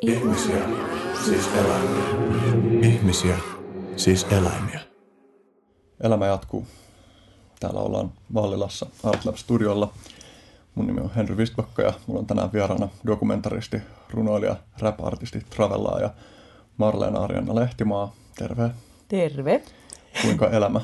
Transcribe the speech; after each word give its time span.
Ihmisiä, 0.00 0.62
siis 1.24 1.48
eläimiä. 1.54 2.04
Ihmisiä, 2.82 3.36
siis 3.96 4.26
eläimiä. 4.30 4.80
Elämä 6.00 6.26
jatkuu. 6.26 6.66
Täällä 7.60 7.80
ollaan 7.80 8.12
Vallilassa 8.34 8.86
Artlab 9.04 9.36
Studiolla. 9.36 9.92
Mun 10.74 10.86
nimi 10.86 11.00
on 11.00 11.10
Henry 11.16 11.36
Vistbakka 11.36 11.82
ja 11.82 11.92
mulla 12.06 12.20
on 12.20 12.26
tänään 12.26 12.52
vieraana 12.52 12.88
dokumentaristi, 13.06 13.82
runoilija, 14.10 14.56
rap-artisti, 14.78 15.40
travellaaja 15.50 16.10
Marleena 16.76 17.20
Arjanna 17.20 17.54
Lehtimaa. 17.54 18.12
Terve. 18.38 18.70
Terve. 19.08 19.62
Kuinka 20.22 20.50
elämä? 20.50 20.80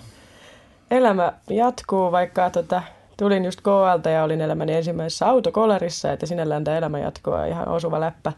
Elämä 0.91 1.33
jatkuu, 1.51 2.13
vaikka 2.13 2.51
tota, 2.51 2.83
tulin 3.17 3.45
just 3.45 3.61
KLta 3.61 4.11
ja 4.11 4.25
olin 4.25 4.41
elämäni 4.41 4.75
ensimmäisessä 4.75 5.27
autokolarissa, 5.27 6.13
että 6.13 6.27
sinällään 6.27 6.65
tämä 6.65 6.77
elämä 6.77 6.99
jatkuu 6.99 7.35
ihan 7.49 7.69
osuva 7.69 8.01
läppä 8.01 8.33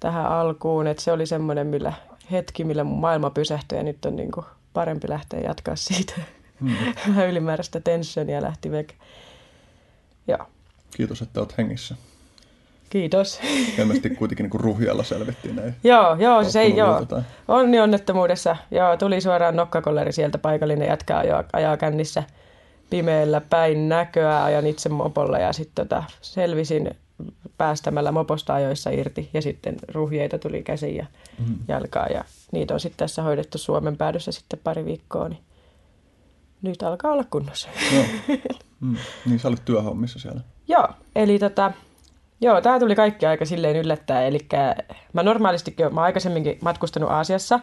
tähän 0.00 0.26
alkuun. 0.26 0.86
Että 0.86 1.02
se 1.02 1.12
oli 1.12 1.26
semmoinen 1.26 1.66
millä, 1.66 1.92
hetki, 2.32 2.64
millä 2.64 2.84
mun 2.84 3.00
maailma 3.00 3.30
pysähtyi 3.30 3.78
ja 3.78 3.82
nyt 3.84 4.04
on 4.04 4.16
niin 4.16 4.32
kuin 4.32 4.46
parempi 4.72 5.08
lähteä 5.08 5.40
jatkaa 5.40 5.76
siitä. 5.76 6.14
Hmm. 6.60 6.76
Vähän 7.08 7.28
ylimääräistä 7.28 7.80
tensionia 7.80 8.42
lähti 8.42 8.70
vek. 8.70 8.94
Joo. 10.28 10.46
Kiitos, 10.96 11.22
että 11.22 11.40
olet 11.40 11.58
hengissä. 11.58 11.96
Kiitos. 12.90 13.40
Ilmeisesti 13.78 14.10
kuitenkin 14.18 14.44
niin 14.52 14.60
ruhjalla 14.60 15.02
selvittiin 15.02 15.56
näin. 15.56 15.74
joo, 15.84 16.16
joo, 16.18 16.44
se 16.44 16.60
ei, 16.60 16.76
joo. 16.76 17.06
Onni 17.48 17.80
onnettomuudessa. 17.80 18.56
Joo, 18.70 18.96
tuli 18.96 19.20
suoraan 19.20 19.56
nokkakolleri 19.56 20.12
sieltä 20.12 20.38
paikallinen 20.38 20.88
jatkaa 20.88 21.18
ajaa, 21.18 21.44
ajaa 21.52 21.76
kännissä 21.76 22.22
pimeällä 22.90 23.40
päin 23.40 23.88
näköä. 23.88 24.44
Ajan 24.44 24.66
itse 24.66 24.88
mopolla 24.88 25.38
ja 25.38 25.52
sitten 25.52 25.88
tota, 25.88 26.04
selvisin 26.20 26.96
päästämällä 27.58 28.12
moposta 28.12 28.54
ajoissa 28.54 28.90
irti 28.90 29.30
ja 29.34 29.42
sitten 29.42 29.76
ruhjeita 29.88 30.38
tuli 30.38 30.62
käsiin 30.62 30.96
ja 30.96 31.06
mm. 31.38 31.58
jalkaa 31.68 32.06
ja 32.06 32.24
niitä 32.52 32.74
on 32.74 32.80
sitten 32.80 32.98
tässä 32.98 33.22
hoidettu 33.22 33.58
Suomen 33.58 33.96
päädyssä 33.96 34.32
sitten 34.32 34.60
pari 34.64 34.84
viikkoa, 34.84 35.28
niin 35.28 35.42
nyt 36.62 36.82
alkaa 36.82 37.12
olla 37.12 37.24
kunnossa. 37.24 37.68
Joo. 37.94 38.04
Mm. 38.80 38.96
Niin 39.26 39.38
sä 39.38 39.48
olit 39.48 39.64
työhommissa 39.64 40.18
siellä. 40.18 40.40
Joo, 40.68 40.88
eli 41.14 41.38
tota, 41.38 41.72
joo, 42.40 42.60
tämä 42.60 42.78
tuli 42.78 42.94
kaikki 42.94 43.26
aika 43.26 43.44
silleen 43.44 43.76
yllättää, 43.76 44.22
eli 44.22 44.38
mä 45.12 45.22
normaalisti 45.22 45.76
mä 45.90 46.02
aikaisemminkin 46.02 46.58
matkustanut 46.60 47.10
Aasiassa, 47.10 47.60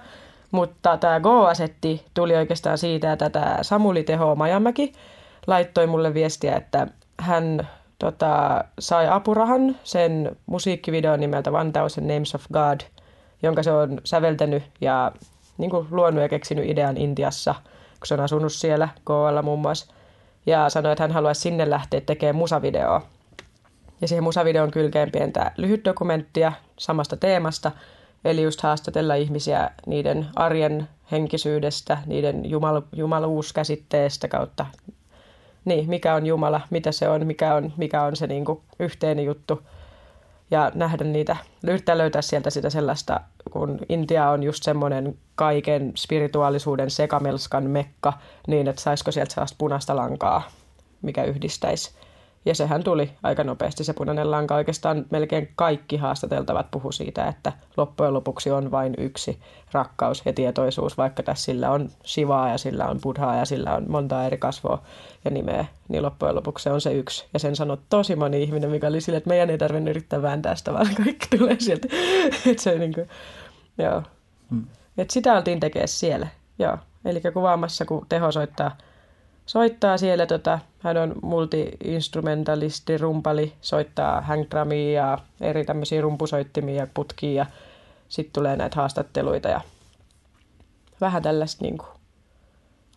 mutta 0.51 0.97
tämä 0.97 1.19
Go-asetti 1.19 2.05
tuli 2.13 2.35
oikeastaan 2.35 2.77
siitä, 2.77 3.13
että 3.13 3.29
tämä 3.29 3.57
Samuli 3.61 4.03
Teho 4.03 4.35
Majamäki 4.35 4.93
laittoi 5.47 5.87
mulle 5.87 6.13
viestiä, 6.13 6.55
että 6.55 6.87
hän 7.19 7.67
tota, 7.99 8.63
sai 8.79 9.07
apurahan 9.07 9.77
sen 9.83 10.37
musiikkivideon 10.45 11.19
nimeltä 11.19 11.51
One 11.51 11.71
Thousand 11.71 12.13
Names 12.13 12.35
of 12.35 12.45
God, 12.53 12.79
jonka 13.43 13.63
se 13.63 13.71
on 13.71 14.01
säveltänyt 14.03 14.63
ja 14.81 15.11
niin 15.57 15.71
kuin 15.71 15.87
luonut 15.91 16.21
ja 16.21 16.29
keksinyt 16.29 16.69
idean 16.69 16.97
Intiassa, 16.97 17.55
kun 17.99 18.07
se 18.07 18.13
on 18.13 18.19
asunut 18.19 18.53
siellä 18.53 18.89
Goalla 19.05 19.41
muun 19.41 19.59
muassa. 19.59 19.93
Ja 20.45 20.69
sanoi, 20.69 20.91
että 20.91 21.03
hän 21.03 21.11
haluaisi 21.11 21.41
sinne 21.41 21.69
lähteä 21.69 22.01
tekemään 22.01 22.35
musavideoa. 22.35 23.01
Ja 24.01 24.07
siihen 24.07 24.23
musavideon 24.23 24.71
kylkeen 24.71 25.11
pientä 25.11 25.51
lyhyt 25.57 25.85
dokumenttia 25.85 26.51
samasta 26.77 27.17
teemasta, 27.17 27.71
eli 28.25 28.43
just 28.43 28.61
haastatella 28.61 29.15
ihmisiä 29.15 29.69
niiden 29.85 30.27
arjen 30.35 30.87
henkisyydestä, 31.11 31.97
niiden 32.05 32.49
jumal, 32.49 32.81
jumaluuskäsitteestä 32.95 34.27
kautta 34.27 34.65
niin, 35.65 35.89
mikä 35.89 36.15
on 36.15 36.25
Jumala, 36.25 36.61
mitä 36.69 36.91
se 36.91 37.09
on, 37.09 37.27
mikä 37.27 37.55
on, 37.55 37.73
mikä 37.77 38.03
on 38.03 38.15
se 38.15 38.27
niin 38.27 38.45
kuin 38.45 38.61
yhteinen 38.79 39.25
juttu. 39.25 39.61
Ja 40.51 40.71
nähdä 40.75 41.03
niitä, 41.03 41.37
yrittää 41.67 41.97
löytää 41.97 42.21
sieltä 42.21 42.49
sitä 42.49 42.69
sellaista, 42.69 43.19
kun 43.51 43.79
Intia 43.89 44.29
on 44.29 44.43
just 44.43 44.63
semmoinen 44.63 45.17
kaiken 45.35 45.91
spirituaalisuuden 45.95 46.89
sekamelskan 46.91 47.63
mekka, 47.63 48.13
niin 48.47 48.67
että 48.67 48.81
saisiko 48.81 49.11
sieltä 49.11 49.33
sellaista 49.33 49.55
punaista 49.57 49.95
lankaa, 49.95 50.43
mikä 51.01 51.23
yhdistäisi 51.23 51.91
ja 52.45 52.55
sehän 52.55 52.83
tuli 52.83 53.11
aika 53.23 53.43
nopeasti 53.43 53.83
se 53.83 53.93
punainen 53.93 54.31
lanka. 54.31 54.55
Oikeastaan 54.55 55.05
melkein 55.09 55.49
kaikki 55.55 55.97
haastateltavat 55.97 56.71
puhu 56.71 56.91
siitä, 56.91 57.27
että 57.27 57.53
loppujen 57.77 58.13
lopuksi 58.13 58.51
on 58.51 58.71
vain 58.71 58.93
yksi 58.97 59.39
rakkaus 59.71 60.21
ja 60.25 60.33
tietoisuus, 60.33 60.97
vaikka 60.97 61.23
tässä 61.23 61.45
sillä 61.45 61.71
on 61.71 61.89
Shivaa 62.05 62.49
ja 62.49 62.57
sillä 62.57 62.87
on 62.87 62.99
Buddhaa 63.03 63.35
ja 63.35 63.45
sillä 63.45 63.75
on 63.75 63.85
monta 63.87 64.25
eri 64.25 64.37
kasvoa 64.37 64.83
ja 65.25 65.31
nimeä, 65.31 65.65
niin 65.87 66.03
loppujen 66.03 66.35
lopuksi 66.35 66.63
se 66.63 66.71
on 66.71 66.81
se 66.81 66.93
yksi. 66.93 67.25
Ja 67.33 67.39
sen 67.39 67.55
sanoi 67.55 67.77
tosi 67.89 68.15
moni 68.15 68.43
ihminen, 68.43 68.71
mikä 68.71 68.87
oli 68.87 69.01
sille, 69.01 69.17
että 69.17 69.29
meidän 69.29 69.49
ei 69.49 69.57
tarvitse 69.57 69.89
yrittää 69.89 70.21
vääntää 70.21 70.55
sitä, 70.55 70.73
vaan 70.73 70.87
kaikki 71.03 71.37
tulee 71.37 71.55
sieltä. 71.59 71.87
että 72.49 72.63
se 72.63 72.77
niin 72.77 72.93
kuin, 72.93 73.07
joo. 73.77 74.03
Hmm. 74.49 74.67
Et 74.97 75.09
sitä 75.09 75.33
oltiin 75.33 75.59
tekemään 75.59 75.87
siellä, 75.87 76.27
joo. 76.59 76.77
Eli 77.05 77.21
kuvaamassa, 77.33 77.85
kun 77.85 78.05
teho 78.09 78.31
soittaa 78.31 78.77
soittaa 79.45 79.97
siellä, 79.97 80.25
tota, 80.25 80.59
hän 80.79 80.97
on 80.97 81.15
multi-instrumentalisti, 81.21 82.97
rumpali, 82.97 83.53
soittaa 83.61 84.21
hangdrumia 84.21 84.91
ja 84.91 85.17
eri 85.41 85.65
tämmöisiä 85.65 86.01
rumpusoittimia 86.01 86.75
ja 86.75 86.87
putkia 86.93 87.33
ja 87.33 87.45
sitten 88.09 88.33
tulee 88.33 88.55
näitä 88.55 88.75
haastatteluita 88.75 89.49
ja 89.49 89.61
vähän 91.01 91.23
tällaista 91.23 91.63
niin 91.63 91.77
kuin, 91.77 91.89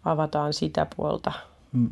avataan 0.05 0.53
sitä 0.53 0.87
puolta. 0.97 1.33
Hmm. 1.73 1.91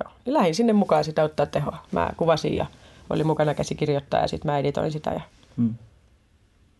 Joo. 0.00 0.12
Ja 0.26 0.32
lähdin 0.32 0.54
sinne 0.54 0.72
mukaan 0.72 1.04
sitä 1.04 1.22
ottaa 1.24 1.46
tehoa. 1.46 1.78
Mä 1.92 2.10
kuvasin 2.16 2.56
ja 2.56 2.66
oli 3.10 3.24
mukana 3.24 3.54
käsikirjoittaa 3.54 4.20
ja 4.20 4.28
sitten 4.28 4.50
mä 4.50 4.58
editoin 4.58 4.92
sitä 4.92 5.10
ja 5.10 5.20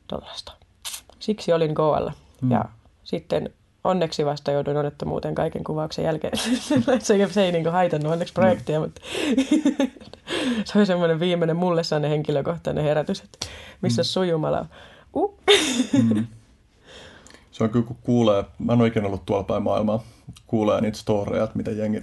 tuollaista. 0.06 0.52
Siksi 1.18 1.52
olin 1.52 1.72
Goalla. 1.72 2.12
Hmm. 2.40 2.50
Ja 2.50 2.64
sitten 3.04 3.52
onneksi 3.84 4.24
vasta 4.24 4.50
jouduin 4.50 4.76
onnettomuuteen 4.76 5.34
kaiken 5.34 5.64
kuvauksen 5.64 6.04
jälkeen. 6.04 6.38
se, 6.98 7.28
se 7.30 7.44
ei 7.44 7.52
niin 7.52 7.64
kuin 7.64 7.72
haitannut 7.72 8.12
onneksi 8.12 8.34
projektia, 8.34 8.80
mm. 8.80 8.84
mutta 8.84 9.00
se 10.64 10.78
oli 10.78 10.86
semmoinen 10.86 11.20
viimeinen 11.20 11.56
mulle 11.56 11.84
sellainen 11.84 12.10
henkilökohtainen 12.10 12.84
herätys, 12.84 13.20
että 13.20 13.46
missä 13.80 14.02
mm. 14.02 14.06
sujumala 14.06 14.66
uh. 15.14 15.38
mm. 15.92 16.26
Se 17.52 17.64
on 17.64 17.70
kyllä, 17.70 17.86
kun 17.86 17.96
kuulee, 18.02 18.44
mä 18.58 18.72
en 18.72 18.80
ole 18.80 18.88
ikinä 18.88 19.06
ollut 19.06 19.26
tuolla 19.26 19.44
päin 19.44 19.62
maailmaa, 19.62 20.02
kuulee 20.46 20.80
niitä 20.80 20.98
storeja, 20.98 21.44
että 21.44 21.56
miten 21.56 21.78
jengi 21.78 22.02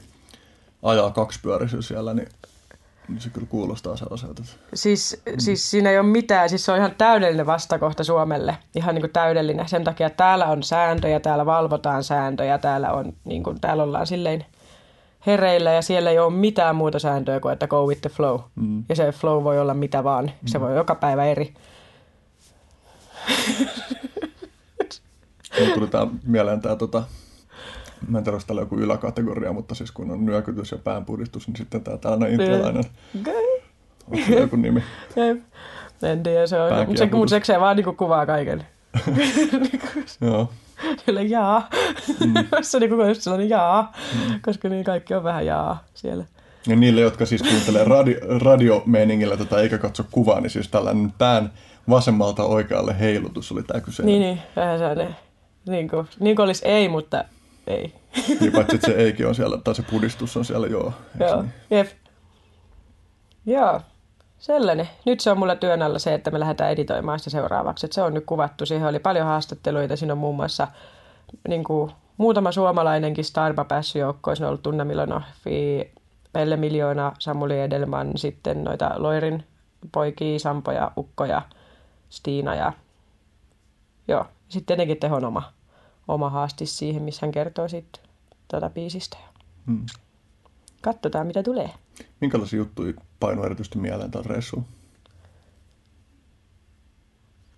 ajaa 0.84 1.12
kaksipyörisyys 1.12 1.88
siellä, 1.88 2.14
niin 2.14 2.30
se 3.18 3.30
kyllä 3.30 3.48
kuulostaa 3.50 3.98
sellaiselta. 3.98 4.44
Siis, 4.74 5.22
mm. 5.26 5.34
siis 5.38 5.72
siinä 5.72 5.92
ei 5.92 6.00
ole 6.00 6.08
mitään, 6.08 6.50
siis 6.50 6.66
se 6.66 6.72
on 6.72 6.78
ihan 6.78 6.96
täydellinen 6.98 7.46
vastakohta 7.46 8.04
Suomelle, 8.04 8.58
ihan 8.76 8.96
niin 8.96 9.02
kuin 9.02 9.14
täydellinen. 9.14 9.70
Sen 9.70 9.84
takia 9.84 10.08
että 10.08 10.18
täällä 10.18 10.46
on 10.46 10.64
sääntöjä, 10.64 11.20
täällä 11.20 11.46
valvotaan 11.46 12.04
sääntöjä, 12.04 12.58
täällä, 12.58 12.92
on, 12.92 13.14
niin 13.26 13.44
kuin, 13.44 13.62
täällä 13.62 13.84
ollaan 13.84 14.08
silleen 14.08 14.46
hereillä 15.26 15.72
ja 15.72 15.82
siellä 15.82 16.10
ei 16.10 16.20
ole 16.20 16.34
mitään 16.34 16.76
muuta 16.76 17.00
sääntöä 17.00 17.40
kuin, 17.40 17.54
että 17.54 17.68
go 17.68 17.86
with 17.86 18.02
the 18.02 18.10
flow. 18.10 18.40
Mm. 18.56 18.84
Ja 18.90 18.96
se 18.96 19.12
flow 19.12 19.44
voi 19.44 19.60
olla 19.60 19.74
mitä 19.74 20.04
vaan, 20.04 20.26
mm. 20.26 20.32
se 20.48 20.60
voi 20.60 20.76
joka 20.76 20.96
päivä 20.96 21.26
eri. 21.26 21.54
Mulla 25.60 25.74
tuli 25.74 25.88
tää 25.88 26.08
mieleen 26.24 26.62
tämä 26.62 26.76
tota, 26.76 27.04
mä 28.08 28.18
en 28.18 28.24
tiedä, 28.24 28.38
täällä 28.48 28.62
joku 28.62 28.76
yläkategoria, 28.76 29.54
mutta 29.54 29.76
siis 29.76 29.92
kun 29.92 30.12
on 30.12 30.26
nyökytys 30.26 30.72
ja 30.72 30.78
päänpuhdistus, 30.78 31.48
niin 31.48 31.58
sitten 31.58 31.82
tämä 31.82 31.98
tällainen 31.98 32.32
intialainen. 32.32 32.84
Onko 34.12 34.26
se 34.28 34.40
joku 34.40 34.56
nimi? 34.56 34.84
En 36.04 36.24
tiedä, 36.24 36.48
se 36.48 36.62
on, 36.62 36.88
mutta 36.88 36.98
se, 36.98 37.10
mutta 37.12 37.40
se 37.44 37.60
vaan 37.60 37.76
niin 37.76 37.98
kuvaa 37.98 38.26
kaiken. 38.26 38.66
Joo. 40.22 40.50
Kyllä 41.06 41.22
jaa. 41.22 41.70
Mm. 42.20 42.34
se 42.62 42.78
on 42.78 42.82
niin 42.82 43.16
sellainen 43.16 43.50
jaa, 43.50 43.94
mm. 44.14 44.40
koska 44.42 44.70
niin 44.70 44.84
kaikki 44.84 45.14
on 45.14 45.24
vähän 45.24 45.46
jaa 45.46 45.84
siellä. 45.94 46.26
Ja 46.68 46.76
niille, 46.76 47.02
jotka 47.02 47.26
siis 47.26 47.42
kuuntelee 47.42 47.84
radio, 47.84 48.18
radiomeiningillä 48.40 49.38
tätä 49.38 49.58
eikä 49.58 49.78
katso 49.78 50.06
kuvaa, 50.12 50.42
niin 50.42 50.50
siis 50.50 50.68
tällainen 50.68 51.14
pään 51.18 51.54
vasemmalta 51.90 52.44
oikealle 52.44 53.00
heilutus 53.00 53.52
oli 53.52 53.64
tämä 53.64 53.80
kyseinen. 53.80 54.20
Niin, 54.20 54.22
niin, 54.22 54.42
vähän 54.56 54.78
sellainen. 54.78 55.16
Niin 55.68 55.90
kuin, 55.90 56.08
niin 56.20 56.36
kuin 56.36 56.44
olisi 56.44 56.68
ei, 56.68 56.90
mutta 56.90 57.26
ei. 57.70 57.94
Niin 58.40 58.52
paitsi, 58.52 58.76
että 58.76 58.88
se 58.88 58.94
eikin 58.94 59.28
on 59.28 59.36
siellä, 59.36 59.58
tai 59.58 59.76
se 59.76 59.82
pudistus 59.82 60.38
on 60.38 60.46
siellä, 60.46 60.68
joo. 60.68 60.94
Joo, 61.20 61.42
niin? 61.42 61.54
jep. 61.70 61.88
Joo, 63.46 63.82
sellainen. 64.40 64.90
Nyt 65.06 65.20
se 65.20 65.32
on 65.32 65.38
mulla 65.38 65.56
työn 65.56 65.82
alla 65.82 66.00
se, 66.00 66.14
että 66.14 66.32
me 66.32 66.40
lähdetään 66.40 66.72
editoimaan 66.72 67.20
sitä 67.20 67.30
seuraavaksi. 67.30 67.86
Että 67.86 67.96
se 67.96 68.02
on 68.02 68.14
nyt 68.14 68.26
kuvattu. 68.26 68.66
Siihen 68.66 68.88
oli 68.88 69.00
paljon 69.00 69.26
haastatteluita. 69.26 69.96
Siinä 69.96 70.14
on 70.14 70.18
muun 70.18 70.36
muassa 70.36 70.68
niin 71.48 71.64
kuin, 71.64 71.92
muutama 72.18 72.52
suomalainenkin 72.52 73.26
Starba 73.26 73.66
päässyt 73.66 74.00
joukkoon. 74.00 74.36
Siinä 74.36 74.48
on 74.48 74.50
ollut 74.50 74.64
Tunna 74.64 74.86
Milonofi, 74.86 75.92
Pelle 76.34 76.58
Miljoona, 76.58 77.12
Samuli 77.20 77.60
Edelman, 77.60 78.12
sitten 78.16 78.64
noita 78.64 78.92
Loirin 78.98 79.44
poikia, 79.92 80.40
Sampoja, 80.40 80.92
Ukkoja, 80.98 81.42
Stiina 82.10 82.56
ja 82.56 82.74
joo. 84.08 84.26
Sitten 84.50 84.66
tietenkin 84.66 85.00
tehon 85.00 85.26
oma 85.26 85.59
oma 86.10 86.30
haastis 86.30 86.78
siihen, 86.78 87.04
missä 87.04 87.26
hän 87.26 87.32
kertoo 87.32 87.68
siitä 87.68 88.00
tuota 88.48 88.70
biisistä. 88.70 89.18
Hmm. 89.68 89.86
Katsotaan, 90.82 91.28
mitä 91.28 91.44
tulee. 91.44 91.70
Minkälaisia 92.22 92.58
juttuja 92.58 92.94
painoi 93.20 93.46
erityisesti 93.46 93.78
mieleen 93.78 94.12
tällä 94.12 94.28
reissuun? 94.30 94.66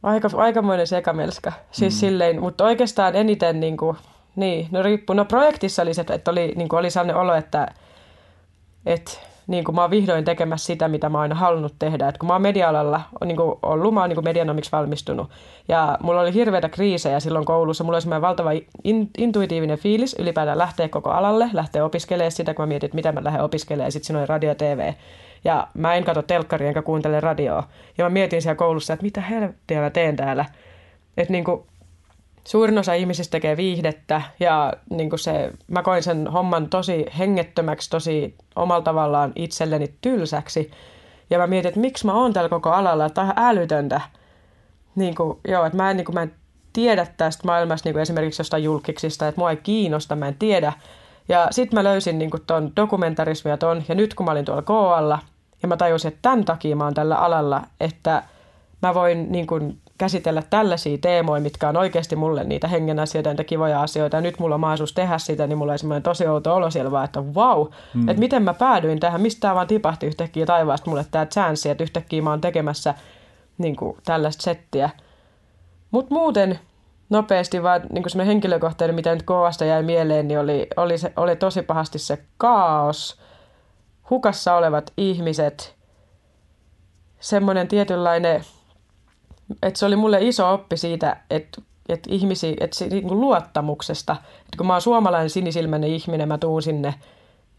Aika, 0.03 0.29
aikamoinen 0.35 0.87
sekamelska. 0.87 1.53
Siis 1.71 1.93
mm. 1.93 1.97
silleen, 1.97 2.39
mutta 2.39 2.63
oikeastaan 2.65 3.15
eniten 3.15 3.59
niin 3.59 3.77
kuin, 3.77 3.97
niin, 4.35 4.67
no 4.71 4.83
riippuu. 4.83 5.15
No 5.15 5.25
projektissa 5.25 5.81
oli 5.81 5.93
se, 5.93 6.05
että 6.09 6.31
oli, 6.31 6.53
niin 6.55 6.69
kuin 6.69 6.79
oli 6.79 6.89
sellainen 6.89 7.15
olo, 7.15 7.33
että, 7.33 7.67
että 8.85 9.11
niin 9.47 9.63
kuin 9.63 9.75
mä 9.75 9.81
oon 9.81 9.91
vihdoin 9.91 10.25
tekemässä 10.25 10.65
sitä, 10.65 10.87
mitä 10.87 11.09
mä 11.09 11.17
oon 11.17 11.21
aina 11.21 11.35
halunnut 11.35 11.75
tehdä. 11.79 12.07
Et 12.07 12.17
kun 12.17 12.27
mä 12.27 12.33
oon 12.33 12.41
media-alalla 12.41 13.01
niin 13.25 13.37
kuin 13.37 13.59
ollut, 13.61 13.93
mä 13.93 13.99
oon 13.99 14.09
niin 14.09 14.23
medianomiksi 14.23 14.71
valmistunut. 14.71 15.29
Ja 15.67 15.97
mulla 16.03 16.21
oli 16.21 16.33
hirveitä 16.33 16.69
kriisejä 16.69 17.19
silloin 17.19 17.45
koulussa. 17.45 17.83
Mulla 17.83 17.95
oli 17.95 18.01
semmoinen 18.01 18.21
valtava 18.21 18.49
in, 18.83 19.09
intuitiivinen 19.17 19.77
fiilis 19.77 20.15
ylipäätään 20.19 20.57
lähteä 20.57 20.89
koko 20.89 21.09
alalle, 21.09 21.49
lähteä 21.53 21.85
opiskelemaan 21.85 22.31
sitä, 22.31 22.53
kun 22.53 22.63
mä 22.63 22.67
mietin, 22.67 22.87
että 22.87 22.95
mitä 22.95 23.11
mä 23.11 23.23
lähden 23.23 23.43
opiskelemaan. 23.43 23.87
Ja 23.87 23.91
sitten 23.91 24.07
siinä 24.07 24.19
oli 24.19 24.27
radio 24.27 24.55
TV. 24.55 24.93
Ja 25.43 25.67
mä 25.73 25.95
en 25.95 26.03
katso 26.03 26.21
telkkaria 26.21 26.67
enkä 26.67 26.81
kuuntele 26.81 27.19
radioa. 27.19 27.63
Ja 27.97 28.03
mä 28.03 28.09
mietin 28.09 28.41
siellä 28.41 28.55
koulussa, 28.55 28.93
että 28.93 29.03
mitä 29.03 29.21
helvettiä 29.21 29.81
mä 29.81 29.89
teen 29.89 30.15
täällä. 30.15 30.45
Että 31.17 31.31
niin 31.31 31.43
kuin, 31.43 31.63
suurin 32.43 32.77
osa 32.77 32.93
ihmisistä 32.93 33.31
tekee 33.31 33.57
viihdettä 33.57 34.21
ja 34.39 34.73
niin 34.89 35.09
kuin 35.09 35.19
se, 35.19 35.51
mä 35.67 35.83
koin 35.83 36.03
sen 36.03 36.27
homman 36.27 36.69
tosi 36.69 37.05
hengettömäksi, 37.17 37.89
tosi 37.89 38.35
omalla 38.55 38.81
tavallaan 38.81 39.31
itselleni 39.35 39.93
tylsäksi. 40.01 40.71
Ja 41.29 41.37
mä 41.37 41.47
mietin, 41.47 41.69
että 41.69 41.79
miksi 41.79 42.05
mä 42.05 42.13
oon 42.13 42.33
täällä 42.33 42.49
koko 42.49 42.69
alalla, 42.69 43.05
että 43.05 43.21
on 43.21 43.33
älytöntä. 43.35 44.01
Niin 44.95 45.15
kuin, 45.15 45.39
joo, 45.47 45.65
että 45.65 45.77
mä 45.77 45.91
en, 45.91 45.97
niin 45.97 46.05
kuin, 46.05 46.13
mä 46.13 46.21
en 46.21 46.33
tiedä 46.73 47.07
tästä 47.17 47.41
maailmasta 47.45 47.87
niin 47.87 47.93
kuin 47.93 48.01
esimerkiksi 48.01 48.39
jostain 48.39 48.63
julkiksista, 48.63 49.27
että 49.27 49.41
mua 49.41 49.49
ei 49.49 49.57
kiinnosta, 49.57 50.15
mä 50.15 50.27
en 50.27 50.35
tiedä. 50.39 50.73
Ja 51.29 51.47
sitten 51.51 51.77
mä 51.79 51.83
löysin 51.83 52.19
niin 52.19 52.31
kuin 52.31 52.43
ton 52.47 52.71
dokumentarismia 52.75 53.57
ton, 53.57 53.83
ja 53.89 53.95
nyt 53.95 54.13
kun 54.13 54.25
mä 54.25 54.31
olin 54.31 54.45
tuolla 54.45 54.61
KOalla, 54.61 55.19
ja 55.61 55.67
mä 55.67 55.77
tajusin, 55.77 56.09
että 56.09 56.19
tämän 56.21 56.45
takia 56.45 56.75
mä 56.75 56.83
oon 56.83 56.93
tällä 56.93 57.15
alalla, 57.15 57.61
että 57.79 58.23
mä 58.81 58.93
voin 58.93 59.31
niin 59.31 59.47
kuin, 59.47 59.80
käsitellä 60.01 60.43
tällaisia 60.49 60.97
teemoja, 60.97 61.41
mitkä 61.41 61.69
on 61.69 61.77
oikeasti 61.77 62.15
mulle 62.15 62.43
niitä 62.43 62.67
hengen 62.67 62.99
asioita, 62.99 63.29
niitä 63.29 63.43
kivoja 63.43 63.81
asioita. 63.81 64.17
Ja 64.17 64.21
nyt 64.21 64.39
mulla 64.39 64.55
on 64.55 64.61
mahdollisuus 64.61 64.93
tehdä 64.93 65.17
sitä, 65.17 65.47
niin 65.47 65.57
mulla 65.57 65.71
on 65.71 65.79
semmoinen 65.79 66.03
tosi 66.03 66.27
outo 66.27 66.55
olo 66.55 66.71
siellä 66.71 66.91
vaan, 66.91 67.05
että 67.05 67.33
vau, 67.35 67.67
hmm. 67.93 68.09
että 68.09 68.19
miten 68.19 68.43
mä 68.43 68.53
päädyin 68.53 68.99
tähän, 68.99 69.21
mistä 69.21 69.39
tämä 69.39 69.55
vaan 69.55 69.67
tipahti 69.67 70.05
yhtäkkiä 70.05 70.45
taivaasta 70.45 70.89
mulle 70.89 71.05
tämä 71.11 71.25
chanssi, 71.25 71.69
että 71.69 71.83
yhtäkkiä 71.83 72.21
mä 72.21 72.29
oon 72.29 72.41
tekemässä 72.41 72.93
niin 73.57 73.75
kuin, 73.75 73.97
tällaista 74.05 74.43
settiä. 74.43 74.89
Mutta 75.91 76.13
muuten 76.13 76.59
nopeasti 77.09 77.63
vaan 77.63 77.81
niin 77.91 78.09
semmoinen 78.09 78.27
henkilökohtainen, 78.27 78.95
mitä 78.95 79.13
nyt 79.13 79.23
kovasta 79.23 79.65
jäi 79.65 79.83
mieleen, 79.83 80.27
niin 80.27 80.39
oli, 80.39 80.67
oli, 80.77 80.97
se, 80.97 81.13
oli 81.15 81.35
tosi 81.35 81.61
pahasti 81.61 81.99
se 81.99 82.17
kaos, 82.37 83.19
hukassa 84.09 84.55
olevat 84.55 84.93
ihmiset, 84.97 85.75
semmoinen 87.19 87.67
tietynlainen 87.67 88.43
että 89.63 89.79
se 89.79 89.85
oli 89.85 89.95
mulle 89.95 90.17
iso 90.21 90.53
oppi 90.53 90.77
siitä, 90.77 91.17
että 91.29 91.61
että 91.89 92.09
ihmisi, 92.13 92.55
että 92.59 92.77
se, 92.77 92.87
niin 92.87 93.19
luottamuksesta, 93.21 94.15
että 94.21 94.57
kun 94.57 94.67
mä 94.67 94.73
oon 94.73 94.81
suomalainen 94.81 95.29
sinisilmäinen 95.29 95.89
ihminen, 95.89 96.27
mä 96.27 96.37
tuun 96.37 96.61
sinne 96.61 96.93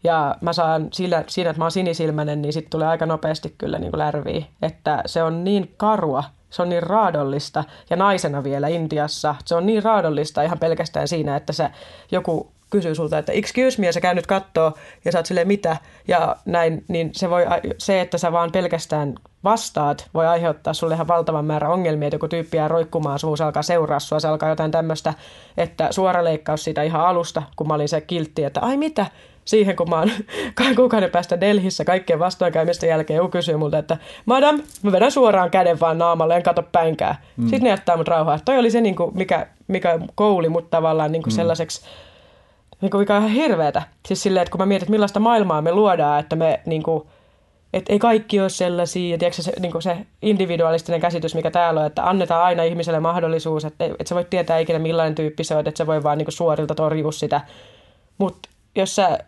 ja 0.03 0.35
mä 0.41 0.53
saan 0.53 0.87
sillä, 0.93 1.23
siinä, 1.27 1.49
että 1.49 1.59
mä 1.59 1.63
oon 1.63 1.71
sinisilmäinen, 1.71 2.41
niin 2.41 2.53
sitten 2.53 2.69
tulee 2.69 2.87
aika 2.87 3.05
nopeasti 3.05 3.55
kyllä 3.57 3.79
niin 3.79 3.97
lärviä. 3.97 4.45
Että 4.61 5.03
se 5.05 5.23
on 5.23 5.43
niin 5.43 5.73
karua, 5.77 6.23
se 6.49 6.61
on 6.61 6.69
niin 6.69 6.83
raadollista 6.83 7.63
ja 7.89 7.95
naisena 7.95 8.43
vielä 8.43 8.67
Intiassa, 8.67 9.35
se 9.45 9.55
on 9.55 9.65
niin 9.65 9.83
raadollista 9.83 10.41
ihan 10.41 10.59
pelkästään 10.59 11.07
siinä, 11.07 11.35
että 11.35 11.53
se 11.53 11.69
joku 12.11 12.51
kysyy 12.69 12.95
sulta, 12.95 13.17
että 13.17 13.31
excuse 13.31 13.81
me, 13.81 13.85
ja 13.85 13.93
sä 13.93 14.01
käy 14.01 14.15
nyt 14.15 14.27
kattoo, 14.27 14.73
ja 15.05 15.11
sä 15.11 15.19
oot 15.19 15.25
silleen, 15.25 15.47
mitä, 15.47 15.77
ja 16.07 16.35
näin, 16.45 16.85
niin 16.87 17.09
se, 17.13 17.29
voi, 17.29 17.45
se, 17.77 18.01
että 18.01 18.17
sä 18.17 18.31
vaan 18.31 18.51
pelkästään 18.51 19.15
vastaat, 19.43 20.09
voi 20.13 20.27
aiheuttaa 20.27 20.73
sulle 20.73 20.93
ihan 20.93 21.07
valtavan 21.07 21.45
määrä 21.45 21.69
ongelmia, 21.69 22.07
että 22.07 22.15
joku 22.15 22.27
tyyppi 22.27 22.57
jää 22.57 22.67
roikkumaan 22.67 23.19
suus, 23.19 23.41
alkaa 23.41 23.63
seuraa 23.63 23.99
sua, 23.99 24.19
se 24.19 24.27
alkaa 24.27 24.49
jotain 24.49 24.71
tämmöistä, 24.71 25.13
että 25.57 25.87
suora 25.91 26.23
leikkaus 26.23 26.63
siitä 26.63 26.83
ihan 26.83 27.05
alusta, 27.05 27.43
kun 27.55 27.67
mä 27.67 27.73
olin 27.73 27.89
se 27.89 28.01
kiltti, 28.01 28.43
että 28.43 28.59
ai 28.59 28.77
mitä, 28.77 29.05
siihen, 29.45 29.75
kun 29.75 29.89
mä 29.89 29.99
oon 29.99 30.11
kahden 30.55 30.75
kuukauden 30.75 31.11
päästä 31.11 31.41
Delhissä 31.41 31.85
kaikkien 31.85 32.19
vastoinkäymisten 32.19 32.89
jälkeen, 32.89 33.17
joku 33.17 33.29
kysyy 33.29 33.57
multa, 33.57 33.77
että 33.77 33.97
madam, 34.25 34.61
mä 34.83 34.91
vedän 34.91 35.11
suoraan 35.11 35.51
käden 35.51 35.79
vaan 35.79 35.97
naamalle, 35.97 36.35
en 36.35 36.43
kato 36.43 36.63
päinkää. 36.71 37.21
Mm. 37.37 37.43
Sitten 37.43 37.61
ne 37.61 37.69
jättää 37.69 37.97
mut 37.97 38.07
rauhaa. 38.07 38.39
Toi 38.45 38.57
oli 38.57 38.71
se, 38.71 38.81
niin 38.81 38.95
kuin, 38.95 39.11
mikä, 39.17 39.47
mikä 39.67 39.99
kouli 40.15 40.49
mut 40.49 40.69
tavallaan 40.69 41.11
niin 41.11 41.23
kuin 41.23 41.33
mm. 41.33 41.35
sellaiseksi 41.35 41.81
niin 42.81 42.91
kuin, 42.91 42.99
mikä 42.99 43.15
on 43.15 43.19
ihan 43.19 43.35
hirveetä. 43.35 43.81
Siis 44.05 44.23
silleen, 44.23 44.41
että 44.41 44.51
kun 44.51 44.59
mä 44.59 44.65
mietin, 44.65 44.83
että 44.83 44.91
millaista 44.91 45.19
maailmaa 45.19 45.61
me 45.61 45.71
luodaan, 45.71 46.19
että 46.19 46.35
me 46.35 46.59
niin 46.65 46.83
kuin, 46.83 47.03
että 47.73 47.93
ei 47.93 47.99
kaikki 47.99 48.39
ole 48.39 48.49
sellaisia, 48.49 49.11
ja 49.11 49.17
tiedätkö, 49.17 49.41
se, 49.41 49.53
niin 49.59 49.81
se 49.81 49.97
individualistinen 50.21 51.01
käsitys, 51.01 51.35
mikä 51.35 51.51
täällä 51.51 51.79
on, 51.79 51.85
että 51.85 52.09
annetaan 52.09 52.43
aina 52.43 52.63
ihmiselle 52.63 52.99
mahdollisuus, 52.99 53.65
että, 53.65 53.85
että 53.85 54.09
sä 54.09 54.15
voit 54.15 54.29
tietää 54.29 54.59
ikinä 54.59 54.79
millainen 54.79 55.15
tyyppi 55.15 55.43
se 55.43 55.55
on, 55.55 55.67
että 55.67 55.77
se 55.77 55.87
voi 55.87 56.03
vaan 56.03 56.17
niin 56.17 56.31
suorilta 56.31 56.75
torjua 56.75 57.11
sitä. 57.11 57.41
Mutta 58.17 58.49
jos 58.75 58.95
sä 58.95 59.19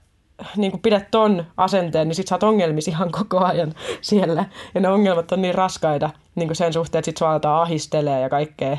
niin 0.57 0.79
pidät 0.79 1.11
ton 1.11 1.45
asenteen, 1.57 2.07
niin 2.07 2.15
sit 2.15 2.27
sä 2.27 2.35
oot 2.35 2.43
ongelmissa 2.43 2.91
ihan 2.91 3.11
koko 3.11 3.39
ajan 3.39 3.73
siellä. 4.01 4.45
Ja 4.75 4.81
ne 4.81 4.89
ongelmat 4.89 5.31
on 5.31 5.41
niin 5.41 5.55
raskaita 5.55 6.09
niin 6.35 6.55
sen 6.55 6.73
suhteen, 6.73 6.99
että 6.99 7.05
sit 7.05 7.17
sua 7.17 7.31
aletaan 7.31 7.61
ahistelee 7.61 8.21
ja 8.21 8.29
kaikkea. 8.29 8.77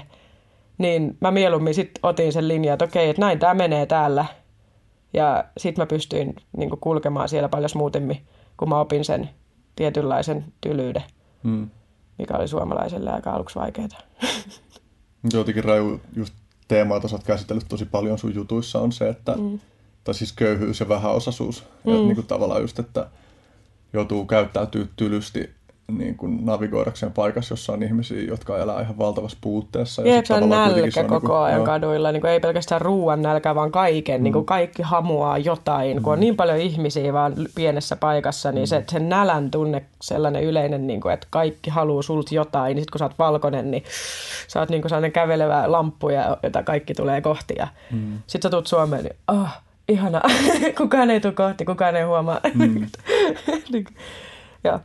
Niin 0.78 1.16
mä 1.20 1.30
mieluummin 1.30 1.74
sit 1.74 1.90
otin 2.02 2.32
sen 2.32 2.48
linjan, 2.48 2.72
että 2.72 2.84
okei, 2.84 3.10
että 3.10 3.22
näin 3.22 3.38
tämä 3.38 3.54
menee 3.54 3.86
täällä. 3.86 4.24
Ja 5.12 5.44
sitten 5.58 5.82
mä 5.82 5.86
pystyin 5.86 6.36
niin 6.56 6.70
kulkemaan 6.80 7.28
siellä 7.28 7.48
paljon 7.48 7.70
muutemmin, 7.74 8.26
kun 8.56 8.68
mä 8.68 8.80
opin 8.80 9.04
sen 9.04 9.30
tietynlaisen 9.76 10.44
tylyyden, 10.60 11.04
mm. 11.42 11.70
mikä 12.18 12.36
oli 12.36 12.48
suomalaiselle 12.48 13.10
aika 13.10 13.32
aluksi 13.32 13.58
vaikeaa. 13.58 13.88
Jotenkin 15.32 15.64
raju 15.64 16.00
just 16.16 16.34
teemaa, 16.68 16.96
jota 16.96 17.08
olet 17.12 17.26
käsitellyt 17.26 17.68
tosi 17.68 17.84
paljon 17.84 18.18
sun 18.18 18.34
jutuissa, 18.34 18.78
on 18.78 18.92
se, 18.92 19.08
että 19.08 19.32
mm. 19.36 19.60
tai 20.04 20.14
siis 20.14 20.32
köyhyys 20.32 20.80
ja 20.80 20.88
vähäosaisuus. 20.88 21.64
Mm. 21.84 21.92
Ja 21.92 21.98
niin 21.98 22.14
kuin 22.14 22.26
tavallaan 22.26 22.60
just, 22.60 22.78
että 22.78 23.10
joutuu 23.92 24.26
käyttäytyy 24.26 24.88
tylysti 24.96 25.55
niin 25.92 26.16
kuin 26.16 26.46
navigoidakseen 26.46 27.12
paikassa, 27.12 27.52
jossa 27.52 27.72
on 27.72 27.82
ihmisiä, 27.82 28.22
jotka 28.22 28.58
elää 28.58 28.80
ihan 28.80 28.98
valtavassa 28.98 29.38
puutteessa. 29.40 30.02
Ja 30.02 30.22
se 30.24 30.34
on 30.34 30.48
nälkä 30.48 30.90
se 30.90 31.00
on 31.00 31.06
koko 31.06 31.18
niin 31.18 31.26
kuin, 31.26 31.38
ajan 31.38 31.56
joo. 31.56 31.66
kaduilla, 31.66 32.12
niin 32.12 32.20
kuin 32.20 32.30
ei 32.30 32.40
pelkästään 32.40 32.80
ruoan 32.80 33.22
nälkä, 33.22 33.54
vaan 33.54 33.72
kaiken, 33.72 34.20
mm. 34.20 34.24
niin 34.24 34.32
kuin 34.32 34.44
kaikki 34.44 34.82
hamuaa 34.82 35.38
jotain. 35.38 35.96
Mm. 35.96 36.02
Kun 36.02 36.12
on 36.12 36.18
mm. 36.18 36.20
niin 36.20 36.36
paljon 36.36 36.58
ihmisiä 36.58 37.12
vaan 37.12 37.34
pienessä 37.54 37.96
paikassa, 37.96 38.52
niin 38.52 38.62
mm. 38.62 38.66
se, 38.66 38.84
se 38.90 38.98
nälän 38.98 39.50
tunne, 39.50 39.84
sellainen 40.02 40.42
yleinen, 40.42 40.86
niin 40.86 41.00
kuin, 41.00 41.14
että 41.14 41.26
kaikki 41.30 41.70
haluaa 41.70 42.02
sulta 42.02 42.34
jotain, 42.34 42.74
niin 42.74 42.82
sitten 42.82 42.92
kun 42.92 42.98
sä 42.98 43.04
oot 43.04 43.18
valkoinen, 43.18 43.70
niin 43.70 43.84
sä 44.48 44.60
oot 44.60 44.68
niin 44.68 44.82
kuin 44.82 44.90
sellainen 44.90 45.12
kävelevä 45.12 45.72
lamppu, 45.72 46.08
jota 46.42 46.62
kaikki 46.62 46.94
tulee 46.94 47.20
kohti. 47.20 47.54
Ja 47.58 47.68
mm. 47.90 48.18
sitten 48.26 48.42
sä 48.42 48.50
tulet 48.50 48.66
Suomeen, 48.66 49.04
niin 49.04 49.16
oh, 49.28 49.48
ihana, 49.88 50.20
kukaan 50.78 51.10
ei 51.10 51.20
tule 51.20 51.32
kohti, 51.32 51.64
kukaan 51.64 51.96
ei 51.96 52.02
huomaa. 52.02 52.40
Mm. 52.54 52.86
Niin 53.72 53.86
ja 54.64 54.80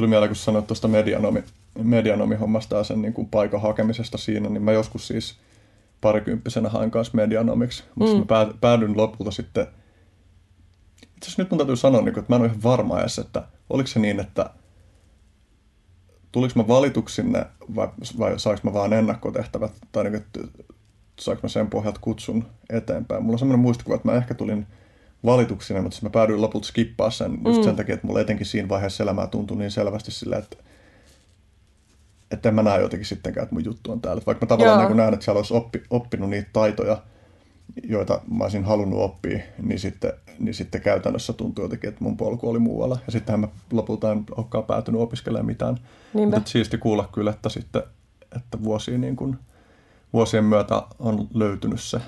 tuli 0.00 0.08
mieleen, 0.08 0.28
kun 0.28 0.36
sanoit 0.36 0.66
tuosta 0.66 0.88
medianomi, 0.88 1.44
medianomihommasta 1.82 2.76
ja 2.76 2.84
sen 2.84 3.02
niin 3.02 3.12
kuin 3.12 3.28
paikan 3.28 3.62
hakemisesta 3.62 4.18
siinä, 4.18 4.48
niin 4.48 4.62
mä 4.62 4.72
joskus 4.72 5.06
siis 5.06 5.36
parikymppisenä 6.00 6.68
hain 6.68 6.90
kanssa 6.90 7.16
medianomiksi, 7.16 7.84
mutta 7.94 8.14
mm. 8.14 8.48
mä 8.48 8.54
päädyin 8.60 8.96
lopulta 8.96 9.30
sitten, 9.30 9.66
itse 11.02 11.26
asiassa 11.26 11.42
nyt 11.42 11.50
mun 11.50 11.58
täytyy 11.58 11.76
sanoa, 11.76 12.02
niin 12.02 12.14
kuin, 12.14 12.22
että 12.22 12.32
mä 12.32 12.36
en 12.36 12.42
ole 12.42 12.48
ihan 12.48 12.62
varma 12.62 13.00
edes, 13.00 13.18
että 13.18 13.42
oliko 13.70 13.86
se 13.86 14.00
niin, 14.00 14.20
että 14.20 14.50
tuliko 16.32 16.52
mä 16.56 16.68
valituksi 16.68 17.14
sinne 17.14 17.46
vai, 17.74 17.88
vai 18.18 18.38
saanko 18.38 18.60
mä 18.64 18.72
vaan 18.72 18.92
ennakkotehtävät, 18.92 19.72
tai 19.92 20.10
niin, 20.10 20.24
saanko 21.20 21.40
mä 21.42 21.48
sen 21.48 21.70
pohjalta 21.70 22.00
kutsun 22.00 22.44
eteenpäin. 22.70 23.22
Mulla 23.22 23.34
on 23.34 23.38
semmoinen 23.38 23.62
muistikuva, 23.62 23.96
että 23.96 24.08
mä 24.08 24.16
ehkä 24.16 24.34
tulin 24.34 24.66
valituksina, 25.24 25.82
mutta 25.82 25.98
mä 26.02 26.10
päädyin 26.10 26.42
lopulta 26.42 26.66
skippaa 26.66 27.10
sen 27.10 27.38
just 27.44 27.58
mm. 27.58 27.64
sen 27.64 27.76
takia, 27.76 27.94
että 27.94 28.06
mulla 28.06 28.20
etenkin 28.20 28.46
siinä 28.46 28.68
vaiheessa 28.68 29.02
elämää 29.02 29.26
tuntui 29.26 29.56
niin 29.56 29.70
selvästi 29.70 30.10
sillä, 30.10 30.36
että 30.36 30.56
että 32.30 32.48
en 32.48 32.54
mä 32.54 32.62
näe 32.62 32.80
jotenkin 32.80 33.06
sittenkään, 33.06 33.42
että 33.42 33.54
mun 33.54 33.64
juttu 33.64 33.92
on 33.92 34.00
täällä. 34.00 34.22
Vaikka 34.26 34.46
mä 34.46 34.48
tavallaan 34.48 34.86
niin 34.86 34.96
näen, 34.96 35.14
että 35.14 35.24
siellä 35.24 35.38
olisi 35.38 35.54
oppi, 35.54 35.82
oppinut 35.90 36.30
niitä 36.30 36.50
taitoja, 36.52 37.02
joita 37.82 38.20
mä 38.30 38.44
olisin 38.44 38.64
halunnut 38.64 39.00
oppia, 39.00 39.38
niin 39.62 39.78
sitten, 39.78 40.12
niin 40.38 40.54
sitten 40.54 40.80
käytännössä 40.80 41.32
tuntuu 41.32 41.64
jotenkin, 41.64 41.88
että 41.88 42.04
mun 42.04 42.16
polku 42.16 42.50
oli 42.50 42.58
muualla. 42.58 42.98
Ja 43.06 43.12
sittenhän 43.12 43.40
mä 43.40 43.48
lopulta 43.72 44.12
en 44.12 44.24
olekaan 44.36 44.64
päätynyt 44.64 45.00
opiskelemaan 45.00 45.46
mitään. 45.46 45.76
Niinpä. 46.14 46.36
Mutta 46.36 46.50
siisti 46.50 46.78
kuulla 46.78 47.08
kyllä, 47.12 47.30
että 47.30 47.48
sitten 47.48 47.82
että 48.36 48.62
vuosia 48.64 48.98
niin 48.98 49.16
kuin, 49.16 49.38
vuosien 50.12 50.44
myötä 50.44 50.82
on 50.98 51.28
löytynyt 51.34 51.80
se 51.80 52.00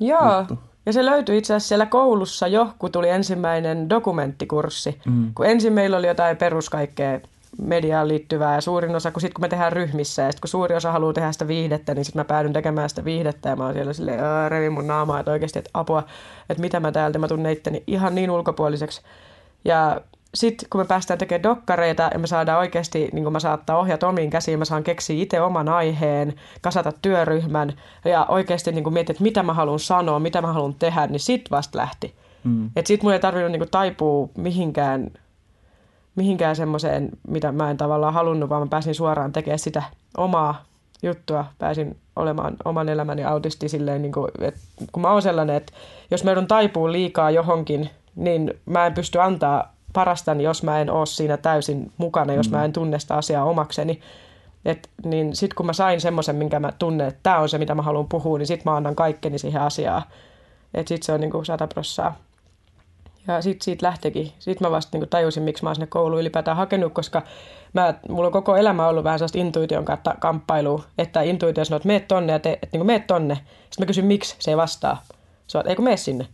Joo. 0.00 0.38
juttu. 0.38 0.58
Ja 0.86 0.92
se 0.92 1.04
löytyi 1.04 1.38
itse 1.38 1.54
asiassa 1.54 1.68
siellä 1.68 1.86
koulussa 1.86 2.46
jo, 2.46 2.68
kun 2.78 2.92
tuli 2.92 3.08
ensimmäinen 3.08 3.90
dokumenttikurssi. 3.90 5.00
Mm. 5.06 5.34
Kun 5.34 5.46
ensin 5.46 5.72
meillä 5.72 5.96
oli 5.96 6.06
jotain 6.06 6.36
peruskaikkea 6.36 7.20
mediaan 7.62 8.08
liittyvää 8.08 8.54
ja 8.54 8.60
suurin 8.60 8.96
osa, 8.96 9.10
kun 9.10 9.20
sitten 9.20 9.34
kun 9.34 9.44
me 9.44 9.48
tehdään 9.48 9.72
ryhmissä 9.72 10.22
ja 10.22 10.32
sitten 10.32 10.40
kun 10.40 10.48
suuri 10.48 10.74
osa 10.74 10.92
haluaa 10.92 11.12
tehdä 11.12 11.32
sitä 11.32 11.48
viihdettä, 11.48 11.94
niin 11.94 12.04
sitten 12.04 12.20
mä 12.20 12.24
päädyn 12.24 12.52
tekemään 12.52 12.88
sitä 12.88 13.04
viihdettä 13.04 13.48
ja 13.48 13.56
mä 13.56 13.64
oon 13.64 13.74
siellä 13.74 13.92
silleen, 13.92 14.20
revin 14.48 14.72
mun 14.72 14.86
naamaa, 14.86 15.20
että 15.20 15.32
oikeasti, 15.32 15.58
että 15.58 15.70
apua, 15.74 16.02
että 16.50 16.60
mitä 16.60 16.80
mä 16.80 16.92
täältä, 16.92 17.18
mä 17.18 17.28
tunnen 17.28 17.52
itteni 17.52 17.82
ihan 17.86 18.14
niin 18.14 18.30
ulkopuoliseksi. 18.30 19.02
Ja 19.64 20.00
sitten 20.36 20.68
kun 20.70 20.80
me 20.80 20.84
päästään 20.84 21.18
tekemään 21.18 21.42
dokkareita 21.42 22.10
ja 22.12 22.18
me 22.18 22.26
saadaan 22.26 22.58
oikeasti, 22.58 23.08
niin 23.12 23.24
kun 23.24 23.32
mä 23.32 23.40
saattaa 23.40 23.78
ohjat 23.78 24.02
omiin 24.02 24.30
käsiin, 24.30 24.58
mä 24.58 24.64
saan 24.64 24.84
keksiä 24.84 25.22
itse 25.22 25.40
oman 25.40 25.68
aiheen, 25.68 26.34
kasata 26.60 26.92
työryhmän 27.02 27.72
ja 28.04 28.26
oikeasti 28.28 28.72
niin 28.72 28.92
miettiä, 28.92 29.12
että 29.12 29.22
mitä 29.22 29.42
mä 29.42 29.54
haluan 29.54 29.78
sanoa, 29.78 30.18
mitä 30.18 30.42
mä 30.42 30.52
haluan 30.52 30.74
tehdä, 30.74 31.06
niin 31.06 31.20
sit 31.20 31.50
vasta 31.50 31.78
lähti. 31.78 32.14
Mm. 32.44 32.70
Että 32.76 32.88
sit 32.88 33.02
mun 33.02 33.12
ei 33.12 33.18
tarvinnut 33.18 33.52
niin 33.52 33.70
taipua 33.70 34.28
mihinkään, 34.36 35.10
mihinkään 36.16 36.56
semmoiseen, 36.56 37.08
mitä 37.28 37.52
mä 37.52 37.70
en 37.70 37.76
tavallaan 37.76 38.14
halunnut, 38.14 38.50
vaan 38.50 38.62
mä 38.62 38.68
pääsin 38.70 38.94
suoraan 38.94 39.32
tekemään 39.32 39.58
sitä 39.58 39.82
omaa 40.16 40.64
juttua. 41.02 41.44
Pääsin 41.58 41.96
olemaan 42.16 42.56
oman 42.64 42.88
elämäni 42.88 43.24
autisti 43.24 43.68
silleen, 43.68 44.02
niin 44.02 44.12
kuin, 44.12 44.30
että 44.40 44.60
kun 44.92 45.02
mä 45.02 45.12
oon 45.12 45.22
sellainen, 45.22 45.56
että 45.56 45.72
jos 46.10 46.24
mä 46.24 46.30
joudun 46.30 46.46
taipuu 46.46 46.92
liikaa 46.92 47.30
johonkin, 47.30 47.90
niin 48.16 48.54
mä 48.66 48.86
en 48.86 48.94
pysty 48.94 49.20
antaa 49.20 49.75
parastani, 49.96 50.44
jos 50.44 50.62
mä 50.62 50.80
en 50.80 50.90
ole 50.90 51.06
siinä 51.06 51.36
täysin 51.36 51.92
mukana, 51.96 52.32
jos 52.32 52.50
mä 52.50 52.64
en 52.64 52.72
tunne 52.72 52.98
sitä 52.98 53.14
asiaa 53.14 53.44
omakseni. 53.44 54.00
Et, 54.64 54.90
niin 55.04 55.36
sitten 55.36 55.56
kun 55.56 55.66
mä 55.66 55.72
sain 55.72 56.00
semmoisen, 56.00 56.36
minkä 56.36 56.60
mä 56.60 56.72
tunnen, 56.72 57.08
että 57.08 57.20
tämä 57.22 57.38
on 57.38 57.48
se, 57.48 57.58
mitä 57.58 57.74
mä 57.74 57.82
haluan 57.82 58.08
puhua, 58.08 58.38
niin 58.38 58.46
sitten 58.46 58.72
mä 58.72 58.76
annan 58.76 58.96
kaikkeni 58.96 59.38
siihen 59.38 59.62
asiaan. 59.62 60.02
Että 60.74 60.88
sitten 60.88 61.06
se 61.06 61.12
on 61.12 61.20
niinku 61.20 61.44
sata 61.44 61.66
prossaa. 61.66 62.16
Ja 63.26 63.42
sitten 63.42 63.64
siitä 63.64 63.86
lähtekin. 63.86 64.32
Sitten 64.38 64.66
mä 64.66 64.70
vasta 64.70 64.90
niinku 64.92 65.06
tajusin, 65.06 65.42
miksi 65.42 65.62
mä 65.62 65.68
oon 65.68 65.74
sinne 65.76 65.86
kouluun 65.86 66.20
ylipäätään 66.20 66.56
hakenut, 66.56 66.92
koska 66.92 67.22
mä, 67.72 67.94
mulla 68.08 68.26
on 68.26 68.32
koko 68.32 68.56
elämä 68.56 68.88
ollut 68.88 69.04
vähän 69.04 69.18
sellaista 69.18 69.38
intuition 69.38 69.84
kautta 69.84 70.14
kamppailua, 70.18 70.82
että 70.98 71.22
intuitio 71.22 71.64
sanoo, 71.64 71.76
että 71.76 71.86
meet 71.86 72.08
tonne 72.08 72.32
ja 72.32 72.38
te, 72.38 72.52
että 72.52 72.68
niinku 72.72 72.86
meet 72.86 73.06
tonne. 73.06 73.34
Sitten 73.34 73.78
mä 73.78 73.86
kysyn, 73.86 74.06
miksi 74.06 74.36
se 74.38 74.50
ei 74.50 74.56
vastaa. 74.56 75.02
Se 75.46 75.58
on, 75.58 75.68
eikö 75.68 75.82
mene 75.82 75.96
sinne. 75.96 76.26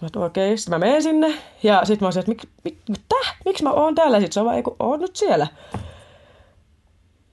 Sitten 0.00 0.20
mä 0.20 0.26
okei, 0.26 0.48
okay. 0.48 0.56
sitten 0.56 0.80
mä 0.80 0.86
menen 0.86 1.02
sinne. 1.02 1.34
Ja 1.62 1.84
sitten 1.84 2.06
mä 2.06 2.06
oon 2.06 2.18
että 2.18 2.30
mik, 2.30 2.44
mik, 2.64 2.78
täh, 3.08 3.36
miksi 3.44 3.62
mä 3.62 3.70
oon 3.70 3.94
täällä? 3.94 4.20
Sitten 4.20 4.32
se 4.32 4.40
on 4.40 4.46
vaan, 4.46 4.56
eikö 4.56 4.70
oon 4.78 5.00
nyt 5.00 5.16
siellä. 5.16 5.46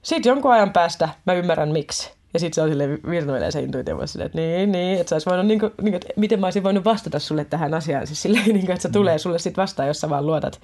Sitten 0.02 0.30
jonkun 0.30 0.52
ajan 0.52 0.72
päästä 0.72 1.08
mä 1.26 1.32
ymmärrän 1.32 1.72
miksi. 1.72 2.10
Ja 2.34 2.40
sitten 2.40 2.54
se 2.54 2.62
on 2.62 2.68
sille 2.68 2.88
virnoilee 3.10 3.50
se 3.50 3.60
intuitio 3.60 4.06
silleen, 4.06 4.26
että 4.26 4.38
niin, 4.38 4.72
niin, 4.72 5.00
että, 5.00 5.20
sä 5.20 5.30
voinut, 5.30 5.46
niin 5.46 5.60
kuin, 5.60 5.72
niin 5.82 5.92
kuin, 5.92 5.94
että 5.94 6.08
miten 6.16 6.40
mä 6.40 6.46
olisin 6.46 6.62
voinut 6.62 6.84
vastata 6.84 7.18
sulle 7.18 7.44
tähän 7.44 7.74
asiaan. 7.74 8.06
Siis 8.06 8.22
silleen, 8.22 8.44
niin 8.54 8.60
kuin, 8.66 8.70
että 8.70 8.82
se 8.82 8.88
tulee 8.88 9.18
sulle 9.18 9.38
sitten 9.38 9.62
vastaan, 9.62 9.88
jos 9.88 10.00
sä 10.00 10.10
vaan 10.10 10.26
luotat. 10.26 10.60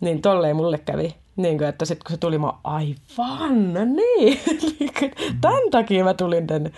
Niin 0.00 0.22
tolleen 0.22 0.56
mulle 0.56 0.78
kävi. 0.78 1.14
Niin 1.36 1.58
kuin, 1.58 1.68
että 1.68 1.84
sitten 1.84 2.04
kun 2.06 2.14
se 2.14 2.20
tuli, 2.20 2.38
mä 2.38 2.52
aivan, 2.64 3.74
no 3.74 3.84
niin. 3.84 4.40
Tämän 5.40 5.70
takia 5.70 6.04
mä 6.04 6.14
tulin 6.14 6.46
tänne. 6.46 6.70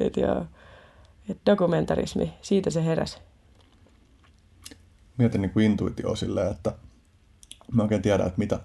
Että 0.00 0.20
joo. 0.20 0.46
Että 1.28 1.50
dokumentarismi, 1.52 2.32
siitä 2.40 2.70
se 2.70 2.84
heräsi 2.84 3.18
mietin 5.18 5.40
niin 5.40 5.50
kuin 5.50 5.66
intuitio 5.66 6.16
silleen, 6.16 6.50
että 6.50 6.72
mä 7.72 7.82
oikein 7.82 8.02
tiedä, 8.02 8.24
että 8.24 8.38
mitä 8.38 8.60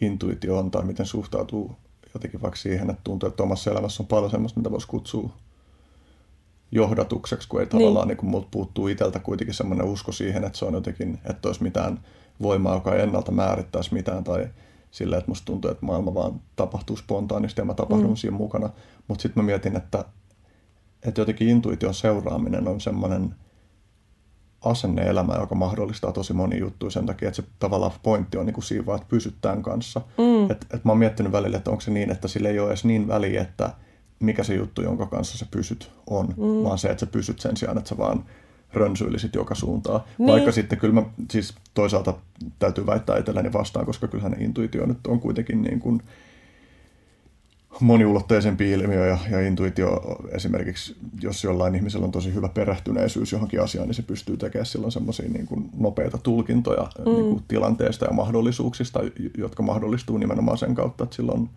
intuitio 0.00 0.58
on 0.58 0.70
tai 0.70 0.84
miten 0.84 1.06
suhtautuu 1.06 1.76
jotenkin 2.14 2.42
vaikka 2.42 2.56
siihen, 2.56 2.90
että 2.90 3.00
tuntuu, 3.04 3.28
että 3.28 3.42
omassa 3.42 3.70
elämässä 3.70 4.02
on 4.02 4.06
paljon 4.06 4.30
semmoista, 4.30 4.60
mitä 4.60 4.70
voisi 4.70 4.86
kutsua 4.86 5.30
johdatukseksi, 6.72 7.48
kun 7.48 7.60
ei 7.60 7.66
niin. 7.66 7.70
tavallaan 7.70 8.08
niin 8.08 8.16
kuin 8.16 8.30
multa 8.30 8.48
puuttuu 8.50 8.88
itseltä 8.88 9.18
kuitenkin 9.18 9.54
semmoinen 9.54 9.86
usko 9.86 10.12
siihen, 10.12 10.44
että 10.44 10.58
se 10.58 10.64
on 10.64 10.74
jotenkin, 10.74 11.18
että 11.24 11.48
olisi 11.48 11.62
mitään 11.62 12.00
voimaa, 12.42 12.74
joka 12.74 12.94
ei 12.94 13.02
ennalta 13.02 13.32
määrittäisi 13.32 13.94
mitään 13.94 14.24
tai 14.24 14.48
sillä, 14.90 15.16
että 15.16 15.30
musta 15.30 15.44
tuntuu, 15.44 15.70
että 15.70 15.86
maailma 15.86 16.14
vaan 16.14 16.40
tapahtuu 16.56 16.96
spontaanisti 16.96 17.60
ja 17.60 17.64
mä 17.64 17.74
tapahdun 17.74 18.10
mm. 18.10 18.16
siinä 18.16 18.36
mukana. 18.36 18.70
Mutta 19.08 19.22
sitten 19.22 19.42
mä 19.42 19.46
mietin, 19.46 19.76
että, 19.76 20.04
että 21.02 21.20
jotenkin 21.20 21.48
intuition 21.48 21.94
seuraaminen 21.94 22.68
on 22.68 22.80
semmoinen– 22.80 23.34
asenne-elämä, 24.64 25.34
joka 25.40 25.54
mahdollistaa 25.54 26.12
tosi 26.12 26.32
moni 26.32 26.58
juttuja 26.58 26.90
sen 26.90 27.06
takia, 27.06 27.28
että 27.28 27.42
se 27.42 27.48
tavallaan 27.58 27.92
pointti 28.02 28.36
on 28.38 28.46
niin 28.46 28.54
kuin 28.54 28.64
siinä 28.64 28.86
vaan, 28.86 28.96
että 28.96 29.10
pysyt 29.10 29.34
tämän 29.40 29.62
kanssa. 29.62 30.00
Mm. 30.18 30.50
Et, 30.50 30.66
et 30.74 30.84
mä 30.84 30.92
oon 30.92 30.98
miettinyt 30.98 31.32
välillä, 31.32 31.56
että 31.56 31.70
onko 31.70 31.80
se 31.80 31.90
niin, 31.90 32.10
että 32.10 32.28
sille 32.28 32.50
ei 32.50 32.58
ole 32.58 32.68
edes 32.68 32.84
niin 32.84 33.08
väliä, 33.08 33.42
että 33.42 33.70
mikä 34.20 34.44
se 34.44 34.54
juttu, 34.54 34.82
jonka 34.82 35.06
kanssa 35.06 35.38
sä 35.38 35.46
pysyt, 35.50 35.90
on, 36.06 36.26
mm. 36.26 36.64
vaan 36.64 36.78
se, 36.78 36.88
että 36.88 37.00
sä 37.00 37.12
pysyt 37.12 37.40
sen 37.40 37.56
sijaan, 37.56 37.78
että 37.78 37.88
sä 37.88 37.98
vaan 37.98 38.24
rönsyilisit 38.72 39.34
joka 39.34 39.54
suuntaan. 39.54 40.00
Niin. 40.18 40.26
Vaikka 40.26 40.52
sitten 40.52 40.78
kyllä 40.78 40.94
mä 40.94 41.02
siis 41.30 41.54
toisaalta 41.74 42.14
täytyy 42.58 42.86
väittää 42.86 43.18
itselleni 43.18 43.52
vastaan, 43.52 43.86
koska 43.86 44.08
kyllähän 44.08 44.42
intuitio 44.42 44.86
nyt 44.86 45.06
on 45.06 45.20
kuitenkin 45.20 45.62
niin 45.62 45.80
kuin, 45.80 46.02
moniulotteisempi 47.80 48.70
ilmiö 48.70 49.06
ja, 49.06 49.18
ja 49.30 49.40
intuitio 49.40 50.00
esimerkiksi, 50.32 50.96
jos 51.22 51.44
jollain 51.44 51.74
ihmisellä 51.74 52.04
on 52.04 52.12
tosi 52.12 52.34
hyvä 52.34 52.48
perehtyneisyys 52.48 53.32
johonkin 53.32 53.62
asiaan, 53.62 53.88
niin 53.88 53.94
se 53.94 54.02
pystyy 54.02 54.36
tekemään 54.36 54.66
silloin 54.66 54.92
semmoisia 54.92 55.28
niin 55.28 55.46
kuin 55.46 55.70
nopeita 55.76 56.18
tulkintoja 56.18 56.88
mm. 56.98 57.04
niin 57.04 57.30
kuin 57.30 57.42
tilanteesta 57.48 58.04
ja 58.04 58.12
mahdollisuuksista, 58.12 59.00
jotka 59.38 59.62
mahdollistuu 59.62 60.18
nimenomaan 60.18 60.58
sen 60.58 60.74
kautta, 60.74 61.04
että 61.04 61.16
silloin 61.16 61.50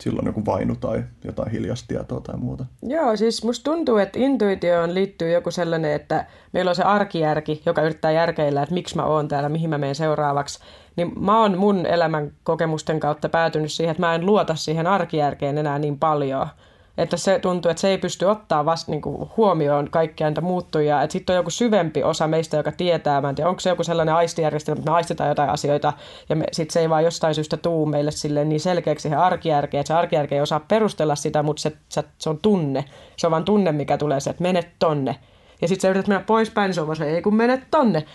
silloin 0.00 0.26
joku 0.26 0.46
vainu 0.46 0.76
tai 0.76 1.04
jotain 1.24 1.50
hiljasta 1.50 1.88
tietoa 1.88 2.20
tai 2.20 2.36
muuta. 2.36 2.66
Joo, 2.82 3.16
siis 3.16 3.44
musta 3.44 3.64
tuntuu, 3.64 3.96
että 3.96 4.18
intuitioon 4.18 4.94
liittyy 4.94 5.30
joku 5.30 5.50
sellainen, 5.50 5.92
että 5.92 6.26
meillä 6.52 6.68
on 6.68 6.74
se 6.74 6.82
arkijärki, 6.82 7.62
joka 7.66 7.82
yrittää 7.82 8.10
järkeillä, 8.10 8.62
että 8.62 8.74
miksi 8.74 8.96
mä 8.96 9.04
oon 9.04 9.28
täällä, 9.28 9.48
mihin 9.48 9.70
mä 9.70 9.78
menen 9.78 9.94
seuraavaksi. 9.94 10.60
Niin 10.96 11.12
mä 11.20 11.40
oon 11.40 11.58
mun 11.58 11.86
elämän 11.86 12.32
kokemusten 12.42 13.00
kautta 13.00 13.28
päätynyt 13.28 13.72
siihen, 13.72 13.90
että 13.90 14.06
mä 14.06 14.14
en 14.14 14.26
luota 14.26 14.54
siihen 14.54 14.86
arkijärkeen 14.86 15.58
enää 15.58 15.78
niin 15.78 15.98
paljon– 15.98 16.46
että 16.98 17.16
se 17.16 17.38
tuntuu, 17.38 17.70
että 17.70 17.80
se 17.80 17.88
ei 17.88 17.98
pysty 17.98 18.24
ottaa 18.24 18.64
vasta 18.64 18.90
niin 18.90 19.02
kuin, 19.02 19.30
huomioon 19.36 19.90
kaikkia 19.90 20.30
niitä 20.30 20.40
muuttujia. 20.40 21.02
Että 21.02 21.12
sitten 21.12 21.34
on 21.34 21.36
joku 21.36 21.50
syvempi 21.50 22.02
osa 22.02 22.28
meistä, 22.28 22.56
joka 22.56 22.72
tietää, 22.72 23.20
mä 23.20 23.28
en 23.28 23.34
tiedä, 23.34 23.48
onko 23.48 23.60
se 23.60 23.70
joku 23.70 23.84
sellainen 23.84 24.14
aistijärjestelmä, 24.14 24.78
että 24.78 24.90
me 24.90 24.96
aistetaan 24.96 25.28
jotain 25.28 25.50
asioita 25.50 25.92
ja 26.28 26.36
sitten 26.52 26.72
se 26.72 26.80
ei 26.80 26.90
vaan 26.90 27.04
jostain 27.04 27.34
syystä 27.34 27.56
tuu 27.56 27.86
meille 27.86 28.10
silleen 28.10 28.48
niin 28.48 28.60
selkeäksi 28.60 29.02
siihen 29.02 29.18
arkijärkeen, 29.18 29.80
että 29.80 29.88
se 29.88 29.94
arkijärke 29.94 30.34
ei 30.34 30.40
osaa 30.40 30.60
perustella 30.60 31.16
sitä, 31.16 31.42
mutta 31.42 31.62
se, 31.62 31.72
se, 31.88 32.04
se 32.18 32.30
on 32.30 32.38
tunne. 32.38 32.84
Se 33.16 33.26
on 33.26 33.30
vaan 33.30 33.44
tunne, 33.44 33.72
mikä 33.72 33.98
tulee 33.98 34.20
se, 34.20 34.30
että 34.30 34.42
menet 34.42 34.68
tonne. 34.78 35.16
Ja 35.62 35.68
sitten 35.68 35.82
sä 35.82 35.88
yrität 35.88 36.08
mennä 36.08 36.24
poispäin, 36.26 36.68
niin 36.68 36.74
se 36.74 36.80
on 36.80 36.86
vaan 36.86 36.96
se, 36.96 37.10
ei 37.10 37.22
kun 37.22 37.36
menet 37.36 37.60
tonne. 37.70 38.06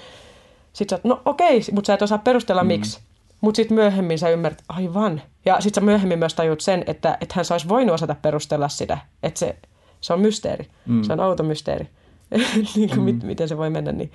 Sitten 0.74 0.98
sä 0.98 1.02
no 1.04 1.22
okei, 1.26 1.62
mutta 1.72 1.88
sä 1.88 1.94
et 1.94 2.02
osaa 2.02 2.18
perustella 2.18 2.64
mm. 2.64 2.68
miksi. 2.68 3.00
Mutta 3.46 3.56
sitten 3.56 3.76
myöhemmin 3.76 4.20
sä 4.20 4.30
ymmärrät, 4.30 4.64
aivan. 4.70 5.22
Ja 5.46 5.62
sitten 5.62 5.82
sä 5.82 5.86
myöhemmin 5.86 6.20
myös 6.20 6.34
tajut 6.34 6.62
sen, 6.62 6.84
että, 6.88 7.18
että 7.22 7.36
hän 7.36 7.46
saisi 7.46 7.70
voinut 7.70 7.94
osata 7.94 8.16
perustella 8.22 8.70
sitä. 8.70 8.98
Että 9.24 9.40
se, 9.40 9.56
se 10.02 10.14
on 10.14 10.20
mysteeri. 10.20 10.68
Mm. 10.86 11.04
Se 11.04 11.14
on 11.14 11.20
outo 11.20 11.44
mysteeri. 11.44 11.90
niin 12.76 12.90
kuin, 12.90 13.00
mm. 13.00 13.06
mit, 13.06 13.24
miten 13.24 13.48
se 13.48 13.58
voi 13.58 13.70
mennä. 13.70 13.92
Niin, 13.92 14.12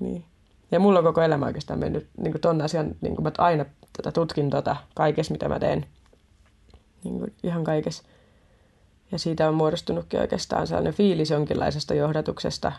niin. 0.00 0.24
Ja 0.70 0.80
mulla 0.80 0.98
on 0.98 1.04
koko 1.04 1.22
elämä 1.22 1.46
oikeastaan 1.46 1.78
mennyt 1.78 2.08
niin 2.16 2.32
kuin 2.32 2.40
ton 2.40 2.62
asian, 2.62 2.94
niin 3.00 3.14
kuin 3.14 3.22
mä 3.22 3.32
aina 3.38 3.64
tota, 3.96 4.12
tutkin 4.12 4.50
tota, 4.50 4.76
kaikessa, 4.94 5.32
mitä 5.32 5.48
mä 5.48 5.58
teen. 5.58 5.86
Niin 7.04 7.18
kuin, 7.18 7.34
ihan 7.42 7.64
kaikessa. 7.64 8.02
Ja 9.12 9.18
siitä 9.18 9.48
on 9.48 9.54
muodostunutkin 9.54 10.20
oikeastaan 10.20 10.66
sellainen 10.66 10.94
fiilis 10.94 11.30
jonkinlaisesta 11.30 11.94
johdatuksesta 11.94 12.72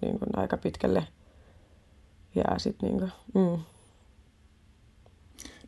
niin 0.00 0.18
kuin 0.18 0.28
aika 0.36 0.56
pitkälle. 0.56 1.06
Ja 2.34 2.44
sitten 2.58 2.88
niin 2.88 2.98
kuin, 2.98 3.12
mm, 3.34 3.62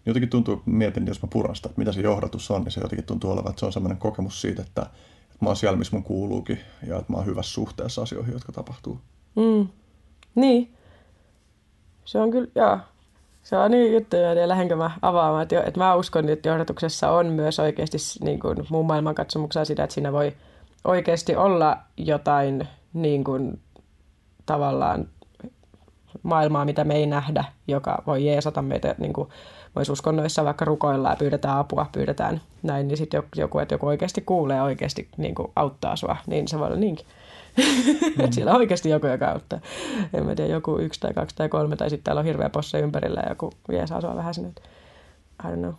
jotenkin 0.06 0.30
tuntuu, 0.30 0.62
mietin, 0.66 1.06
jos 1.06 1.22
mä 1.22 1.28
puran 1.32 1.56
sitä, 1.56 1.68
että 1.68 1.78
mitä 1.78 1.92
se 1.92 2.00
johdatus 2.00 2.50
on, 2.50 2.62
niin 2.62 2.72
se 2.72 2.80
jotenkin 2.80 3.06
tuntuu 3.06 3.30
olevan, 3.30 3.50
että 3.50 3.60
se 3.60 3.66
on 3.66 3.72
sellainen 3.72 3.98
kokemus 3.98 4.40
siitä, 4.40 4.62
että, 4.62 4.82
että 4.82 5.38
mä 5.40 5.48
oon 5.48 5.56
siellä, 5.56 5.78
missä 5.78 5.96
mun 5.96 6.04
kuuluukin, 6.04 6.60
ja 6.86 6.98
että 6.98 7.12
mä 7.12 7.16
oon 7.16 7.26
hyvässä 7.26 7.52
suhteessa 7.52 8.02
asioihin, 8.02 8.32
jotka 8.32 8.52
tapahtuu. 8.52 9.00
Mm. 9.36 9.68
Niin. 10.34 10.74
Se 12.04 12.18
on 12.18 12.30
kyllä, 12.30 12.48
joo. 12.54 12.78
Se 13.42 13.56
on 13.56 13.70
niin 13.70 13.92
juttu, 13.92 14.16
ja 14.16 14.48
lähdenkö 14.48 14.76
mä 14.76 14.90
avaamaan, 15.02 15.42
että, 15.42 15.62
että 15.62 15.80
mä 15.80 15.94
uskon, 15.94 16.28
että 16.28 16.48
johdatuksessa 16.48 17.10
on 17.10 17.26
myös 17.26 17.58
oikeasti 17.58 17.98
niin 18.20 18.40
kuin 18.40 18.58
mun 18.70 18.86
maailmankatsomuksella 18.86 19.64
sitä, 19.64 19.84
että 19.84 19.94
siinä 19.94 20.12
voi 20.12 20.32
oikeasti 20.84 21.36
olla 21.36 21.78
jotain 21.96 22.68
niin 22.92 23.24
kuin, 23.24 23.60
tavallaan 24.46 25.08
maailmaa, 26.22 26.64
mitä 26.64 26.84
me 26.84 26.94
ei 26.94 27.06
nähdä, 27.06 27.44
joka 27.68 28.02
voi 28.06 28.26
jeesata 28.26 28.62
meitä 28.62 28.94
niin 28.98 29.12
kuin, 29.12 29.28
voisi 29.76 29.92
uskonnoissa 29.92 30.44
vaikka 30.44 30.64
rukoilla 30.64 31.10
ja 31.10 31.16
pyydetään 31.16 31.58
apua, 31.58 31.86
pyydetään 31.92 32.40
näin, 32.62 32.88
niin 32.88 32.98
sitten 32.98 33.22
joku, 33.36 33.58
että 33.58 33.74
joku 33.74 33.86
oikeasti 33.86 34.20
kuulee 34.20 34.62
oikeasti 34.62 35.08
niin 35.16 35.34
kuin 35.34 35.52
auttaa 35.56 35.96
sua, 35.96 36.16
niin 36.26 36.48
se 36.48 36.58
voi 36.58 36.66
olla 36.66 36.76
niinkin. 36.76 37.06
Mm. 38.18 38.32
Siellä 38.32 38.52
on 38.52 38.56
oikeasti 38.56 38.88
joku, 38.88 39.06
joka 39.06 39.30
auttaa. 39.30 39.60
En 40.14 40.26
mä 40.26 40.34
tiedä, 40.34 40.52
joku 40.52 40.78
yksi 40.78 41.00
tai 41.00 41.14
kaksi 41.14 41.36
tai 41.36 41.48
kolme, 41.48 41.76
tai 41.76 41.90
sitten 41.90 42.04
täällä 42.04 42.20
on 42.20 42.24
hirveä 42.24 42.50
posse 42.50 42.80
ympärillä 42.80 43.20
ja 43.20 43.28
joku 43.28 43.52
vie 43.68 43.86
saa 43.86 44.00
sua 44.00 44.16
vähän 44.16 44.34
sinne. 44.34 44.52
I 45.44 45.46
don't 45.46 45.58
know. 45.58 45.72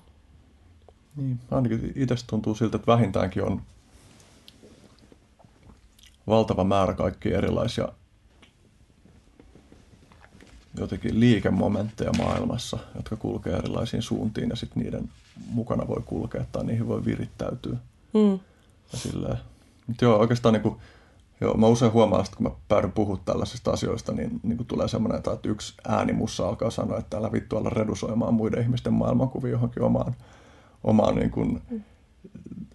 Niin, 1.15 1.39
ainakin 1.51 1.93
itse 1.95 2.15
tuntuu 2.27 2.55
siltä, 2.55 2.75
että 2.75 2.91
vähintäänkin 2.91 3.43
on 3.43 3.61
valtava 6.27 6.63
määrä 6.63 6.93
kaikkia 6.93 7.37
erilaisia 7.37 7.87
jotenkin 10.79 11.19
liikemomentteja 11.19 12.11
maailmassa, 12.17 12.77
jotka 12.95 13.15
kulkee 13.15 13.53
erilaisiin 13.53 14.01
suuntiin 14.01 14.49
ja 14.49 14.55
sitten 14.55 14.83
niiden 14.83 15.09
mukana 15.47 15.87
voi 15.87 16.01
kulkea 16.05 16.45
tai 16.51 16.65
niihin 16.65 16.87
voi 16.87 17.05
virittäytyä. 17.05 17.77
Mm. 18.13 18.39
Ja 18.91 18.97
silleen. 18.97 19.37
Mutta 19.87 20.05
joo, 20.05 20.17
oikeastaan 20.17 20.53
niin 20.53 20.63
kuin 20.63 20.75
Joo, 21.41 21.53
mä 21.57 21.67
usein 21.67 21.93
huomaan, 21.93 22.25
että 22.25 22.37
kun 22.37 22.47
mä 22.47 22.55
päädyn 22.67 22.91
puhua 22.91 23.19
tällaisista 23.25 23.71
asioista, 23.71 24.13
niin, 24.13 24.39
niin 24.43 24.57
kuin 24.57 24.67
tulee 24.67 24.87
semmoinen, 24.87 25.17
että 25.17 25.37
yksi 25.43 25.73
ääni 25.87 26.13
mussa 26.13 26.47
alkaa 26.47 26.69
sanoa, 26.69 26.97
että 26.97 27.17
älä 27.17 27.31
vittu 27.31 27.57
olla 27.57 27.69
redusoimaan 27.69 28.33
muiden 28.33 28.61
ihmisten 28.61 28.93
maailmankuvia 28.93 29.51
johonkin 29.51 29.83
omaan, 29.83 30.15
omaan, 30.83 31.15
niin 31.15 31.31
kuin, 31.31 31.61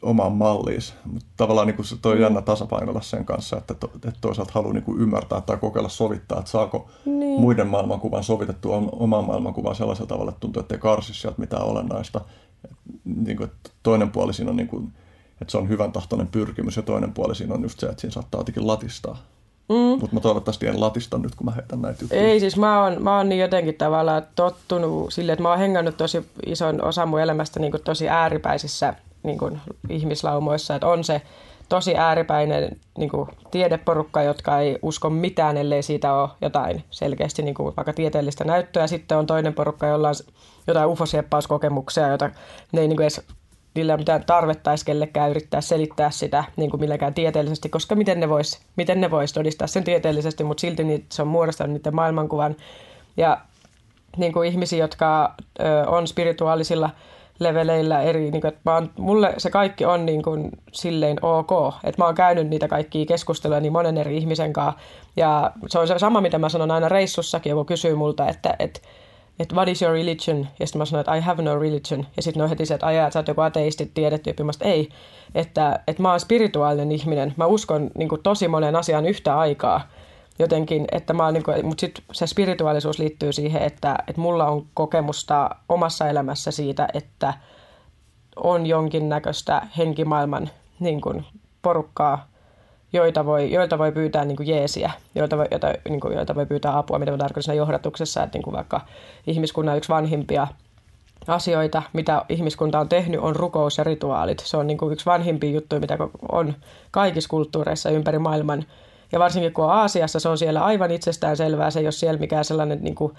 omaan 0.02 0.33
malliin. 0.33 0.80
Mutta 1.04 1.28
tavallaan 1.37 1.66
niin 1.66 1.85
se 1.85 1.97
toi 2.02 2.14
mm. 2.14 2.21
jännä 2.21 2.42
tasapainolla 2.42 3.00
sen 3.00 3.25
kanssa, 3.25 3.57
että, 3.57 3.75
to, 3.75 3.90
että 3.95 4.12
toisaalta 4.21 4.52
haluaa 4.54 4.73
niin 4.73 4.99
ymmärtää 4.99 5.40
tai 5.40 5.57
kokeilla 5.57 5.88
sovittaa, 5.88 6.38
että 6.38 6.50
saako 6.50 6.90
niin. 7.04 7.40
muiden 7.40 7.66
maailmankuvan 7.66 8.25
sovitettua 8.25 8.83
omaan 8.92 9.25
maailmankuvaan 9.25 9.76
sellaisella 9.76 10.09
tavalla, 10.09 10.30
että 10.30 10.40
tuntuu, 10.40 10.61
että 10.61 10.75
ei 10.75 10.80
karsi 10.80 11.14
sieltä 11.14 11.40
mitään 11.40 11.64
olennaista. 11.64 12.21
Et, 12.64 12.71
niin 13.04 13.37
kuin, 13.37 13.49
että 13.49 13.71
toinen 13.83 14.11
puoli 14.11 14.35
siinä 14.35 14.50
on 14.50 14.57
niin 14.57 14.69
kuin, 14.69 14.92
että 15.40 15.52
se 15.52 15.59
on 15.59 15.69
hyvän 15.69 15.92
tahtoinen 15.92 16.26
pyrkimys 16.28 16.76
ja 16.76 16.83
toinen 16.83 17.12
puoli 17.12 17.35
siinä 17.35 17.54
on 17.54 17.62
just 17.62 17.80
se, 17.80 17.87
että 17.87 18.00
siinä 18.00 18.12
saattaa 18.12 18.40
jotenkin 18.40 18.66
latistaa. 18.66 19.19
Mm. 19.69 20.00
Mutta 20.00 20.14
mä 20.16 20.21
toivottavasti 20.21 20.66
en 20.66 20.80
latista 20.80 21.19
nyt, 21.19 21.35
kun 21.35 21.45
mä 21.45 21.52
heitän 21.52 21.83
näitä 21.83 22.04
juttuja. 22.04 22.23
Ei, 22.23 22.40
siis 22.40 22.57
mä 22.57 22.83
oon, 22.83 23.02
mä 23.02 23.16
oon 23.16 23.28
niin 23.28 23.40
jotenkin 23.40 23.75
tavallaan 23.75 24.23
tottunut 24.35 25.12
sille, 25.12 25.33
että 25.33 25.42
mä 25.42 25.49
oon 25.49 25.59
hengannut 25.59 25.97
tosi 25.97 26.26
ison 26.47 26.85
osan 26.85 27.09
mun 27.09 27.21
elämästä 27.21 27.61
niin 27.61 27.71
kuin 27.71 27.83
tosi 27.83 28.09
ääripäisissä 28.09 28.95
niin 29.22 29.38
kuin 29.38 29.60
ihmislaumoissa, 29.88 30.74
että 30.74 30.86
on 30.86 31.04
se 31.04 31.22
tosi 31.68 31.96
ääripäinen 31.96 32.76
niin 32.98 33.10
kuin 33.10 33.28
tiedeporukka, 33.50 34.22
jotka 34.22 34.58
ei 34.58 34.78
usko 34.82 35.10
mitään, 35.10 35.56
ellei 35.56 35.82
siitä 35.82 36.14
ole 36.14 36.28
jotain 36.40 36.84
selkeästi 36.90 37.42
niin 37.42 37.54
kuin 37.54 37.76
vaikka 37.76 37.92
tieteellistä 37.92 38.44
näyttöä. 38.44 38.86
Sitten 38.86 39.18
on 39.18 39.26
toinen 39.26 39.54
porukka, 39.54 39.86
jolla 39.86 40.08
on 40.08 40.14
jotain 40.66 40.88
ufosiepauskokemuksia, 40.88 42.08
joita 42.08 42.30
ne 42.72 42.80
ei 42.80 42.88
niin 42.88 42.96
kuin 42.96 43.04
edes 43.04 43.22
niillä 43.74 43.96
mitään 43.96 44.24
tarvetta 44.24 44.70
kellekään 44.86 45.30
yrittää 45.30 45.60
selittää 45.60 46.10
sitä 46.10 46.44
niin 46.56 46.70
kuin 46.70 46.80
millekään 46.80 47.14
tieteellisesti, 47.14 47.68
koska 47.68 47.94
miten 47.94 48.20
ne 48.20 48.28
vois, 48.28 48.60
miten 48.76 49.00
ne 49.00 49.10
vois 49.10 49.32
todistaa 49.32 49.66
sen 49.66 49.84
tieteellisesti, 49.84 50.44
mutta 50.44 50.60
silti 50.60 50.84
niitä, 50.84 51.06
se 51.12 51.22
on 51.22 51.28
muodostanut 51.28 51.72
niiden 51.72 51.94
maailmankuvan. 51.94 52.56
Ja 53.16 53.40
niin 54.16 54.32
kuin 54.32 54.48
ihmisiä, 54.48 54.78
jotka 54.78 55.34
ö, 55.60 55.88
on 55.88 56.06
spirituaalisilla 56.06 56.90
leveleillä 57.40 58.02
eri, 58.02 58.30
niin 58.30 58.40
kuin, 58.40 58.49
että 58.49 58.61
mä 58.64 58.75
oon, 58.75 58.90
mulle 58.99 59.35
se 59.38 59.50
kaikki 59.50 59.85
on 59.85 60.06
niin 60.06 60.23
kuin 60.23 60.50
silleen 60.73 61.25
ok, 61.25 61.75
että 61.85 62.02
mä 62.02 62.06
oon 62.06 62.14
käynyt 62.14 62.49
niitä 62.49 62.68
kaikkia 62.68 63.06
keskusteluja 63.06 63.61
niin 63.61 63.73
monen 63.73 63.99
eri 63.99 64.16
ihmisen 64.16 64.52
kanssa, 64.52 64.80
ja 65.16 65.52
se 65.68 65.78
on 65.78 65.88
se 65.88 65.99
sama, 65.99 66.20
mitä 66.20 66.38
mä 66.38 66.49
sanon 66.49 66.70
aina 66.70 66.88
reissussakin, 66.88 67.50
joku 67.50 67.64
kysyy 67.64 67.94
multa, 67.94 68.28
että, 68.28 68.56
että 68.59 68.80
että 69.40 69.54
what 69.54 69.68
is 69.68 69.82
your 69.82 69.94
religion? 69.94 70.47
Ja 70.59 70.66
sitten 70.66 70.78
mä 70.78 70.85
sanoin, 70.85 71.00
että 71.00 71.14
I 71.14 71.20
have 71.20 71.42
no 71.42 71.59
religion. 71.59 72.06
Ja 72.16 72.23
sitten 72.23 72.40
ne 72.40 72.44
on 72.44 72.50
heti 72.50 72.66
se, 72.66 72.75
että 72.75 72.87
ajaa, 72.87 73.11
sä 73.11 73.18
oot 73.18 73.28
joku 73.28 73.40
ateisti, 73.40 73.90
tiedetty. 73.94 74.42
Mä 74.42 74.52
ei, 74.61 74.88
että, 75.35 75.80
että 75.87 76.02
mä 76.02 76.11
oon 76.11 76.20
spirituaalinen 76.20 76.92
ihminen. 76.92 77.35
Mä 77.37 77.47
uskon 77.47 77.90
niin 77.99 78.09
kuin, 78.09 78.23
tosi 78.23 78.49
monen 78.49 78.76
asian 78.76 79.06
yhtä 79.06 79.38
aikaa. 79.38 79.88
Jotenkin, 80.40 80.85
että 80.92 81.12
mä 81.12 81.32
niin 81.32 81.42
kuin, 81.42 81.66
mutta 81.66 81.80
sitten 81.80 82.04
se 82.12 82.26
spirituaalisuus 82.26 82.99
liittyy 82.99 83.32
siihen, 83.32 83.62
että, 83.62 83.99
että 84.06 84.20
mulla 84.20 84.47
on 84.47 84.66
kokemusta 84.75 85.50
omassa 85.68 86.09
elämässä 86.09 86.50
siitä, 86.50 86.88
että 86.94 87.35
on 88.37 88.66
jonkinnäköistä 88.66 89.66
henkimaailman 89.78 90.50
niin 90.80 91.00
kuin, 91.00 91.25
porukkaa, 91.62 92.28
joita 92.92 93.26
voi, 93.26 93.52
joilta 93.52 93.78
voi 93.78 93.92
pyytää 93.92 94.25
niin 94.25 94.37
kuin 94.37 94.49
jeesiä, 94.49 94.90
joilta 95.14 95.38
voi, 95.38 95.47
joita, 95.50 95.73
niin 95.88 96.00
kuin, 96.00 96.14
joilta 96.14 96.35
voi 96.35 96.47
pyytää 96.47 96.78
apua, 96.78 96.99
mitä 96.99 97.11
mä 97.12 97.18
tarkoitan 97.18 97.56
johdatuksessa, 97.56 98.23
että 98.23 98.38
niin 98.38 98.44
kuin 98.44 98.56
vaikka 98.56 98.80
ihmiskunnan 99.26 99.76
yksi 99.76 99.88
vanhimpia 99.88 100.47
asioita, 101.26 101.82
mitä 101.92 102.25
ihmiskunta 102.28 102.80
on 102.80 102.88
tehnyt, 102.88 103.20
on 103.20 103.37
rukous 103.37 103.78
ja 103.78 103.85
rituaalit. 103.85 104.38
Se 104.38 104.56
on 104.56 104.66
niin 104.66 104.78
kuin 104.78 104.92
yksi 104.92 105.06
vanhimpia 105.06 105.50
juttuja, 105.50 105.80
mitä 105.80 105.99
on 106.32 106.54
kaikissa 106.90 107.30
kulttuureissa 107.30 107.90
ympäri 107.90 108.18
maailman. 108.18 108.64
Ja 109.12 109.19
varsinkin 109.19 109.52
kun 109.52 109.64
on 109.64 109.71
Aasiassa, 109.71 110.21
se 110.21 110.29
on 110.29 110.38
siellä 110.38 110.64
aivan 110.64 110.90
itsestään 110.90 111.37
selvää. 111.37 111.71
Se 111.71 111.81
ei 111.81 111.87
ole 111.87 111.93
siellä 111.93 112.21
mikään 112.21 112.45
sellainen 112.45 112.79
niin 112.83 112.95
kuin 112.95 113.12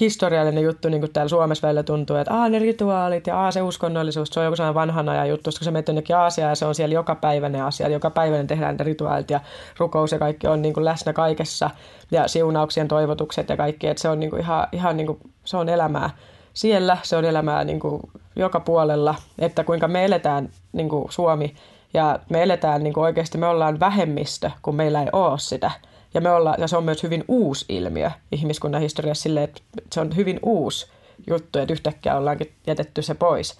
historiallinen 0.00 0.64
juttu, 0.64 0.88
niin 0.88 1.00
kuin 1.00 1.12
täällä 1.12 1.28
Suomessa 1.28 1.66
välillä 1.66 1.82
tuntuu, 1.82 2.16
että 2.16 2.34
aa, 2.34 2.48
ne 2.48 2.58
rituaalit 2.58 3.26
ja 3.26 3.40
aa, 3.40 3.50
se 3.50 3.62
uskonnollisuus, 3.62 4.28
se 4.28 4.40
on 4.40 4.44
joku 4.44 4.56
sellainen 4.56 4.74
vanhan 4.74 5.08
ajan 5.08 5.28
juttu, 5.28 5.48
koska 5.48 5.64
se 5.64 5.70
menee 5.70 5.84
jonnekin 5.86 6.16
Aasiaan 6.16 6.50
ja 6.50 6.54
se 6.54 6.66
on 6.66 6.74
siellä 6.74 6.94
joka 6.94 7.14
päiväinen 7.14 7.64
asia, 7.64 7.88
joka 7.88 8.10
päiväinen 8.10 8.46
tehdään 8.46 8.76
ne 8.76 8.84
rituaalit 8.84 9.30
ja 9.30 9.40
rukous 9.78 10.12
ja 10.12 10.18
kaikki 10.18 10.46
on 10.46 10.62
niin 10.62 10.74
kuin 10.74 10.84
läsnä 10.84 11.12
kaikessa 11.12 11.70
ja 12.10 12.28
siunauksien 12.28 12.88
toivotukset 12.88 13.48
ja 13.48 13.56
kaikki, 13.56 13.86
että 13.86 14.02
se 14.02 14.08
on 14.08 14.20
niin 14.20 14.30
kuin 14.30 14.40
ihan, 14.40 14.66
ihan 14.72 14.96
niin 14.96 15.06
kuin, 15.06 15.18
se 15.44 15.56
on 15.56 15.68
elämää 15.68 16.10
siellä, 16.54 16.96
se 17.02 17.16
on 17.16 17.24
elämää 17.24 17.64
niin 17.64 17.80
kuin 17.80 18.00
joka 18.36 18.60
puolella, 18.60 19.14
että 19.38 19.64
kuinka 19.64 19.88
me 19.88 20.04
eletään 20.04 20.48
niin 20.72 20.88
kuin 20.88 21.12
Suomi 21.12 21.54
ja 21.94 22.18
me 22.30 22.42
eletään 22.42 22.82
niin 22.82 22.94
kuin 22.94 23.04
oikeasti, 23.04 23.38
me 23.38 23.46
ollaan 23.46 23.80
vähemmistö, 23.80 24.50
kun 24.62 24.74
meillä 24.74 25.02
ei 25.02 25.08
ole 25.12 25.38
sitä– 25.38 25.70
ja, 26.14 26.20
me 26.20 26.30
olla, 26.30 26.54
ja 26.58 26.68
se 26.68 26.76
on 26.76 26.84
myös 26.84 27.02
hyvin 27.02 27.24
uusi 27.28 27.64
ilmiö 27.68 28.10
ihmiskunnan 28.32 28.80
historiassa 28.80 29.22
silleen, 29.22 29.44
että 29.44 29.60
se 29.92 30.00
on 30.00 30.16
hyvin 30.16 30.38
uusi 30.42 30.86
juttu, 31.26 31.58
että 31.58 31.72
yhtäkkiä 31.72 32.16
ollaankin 32.16 32.52
jätetty 32.66 33.02
se 33.02 33.14
pois. 33.14 33.58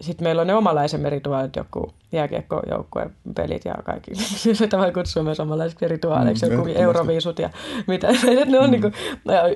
Sitten 0.00 0.24
meillä 0.24 0.40
on 0.40 0.46
ne 0.46 0.54
omalaisemme 0.54 1.10
rituaalit, 1.10 1.56
joku 1.56 1.92
jääkiekkojoukkueen 2.12 3.10
pelit 3.34 3.64
ja 3.64 3.74
kaikki. 3.84 4.10
Se 4.14 4.68
voi 4.78 4.92
kutsua 4.92 5.22
myös 5.22 5.40
omalaiseksi 5.40 5.88
rituaaleiksi, 5.88 6.46
mm, 6.46 6.52
joku 6.52 6.68
euroviisut 6.74 7.38
ja 7.38 7.50
mitä. 7.86 8.08
ne 8.46 8.58
on 8.58 8.66
mm. 8.66 8.70
niin 8.70 8.80
kuin, 8.80 8.94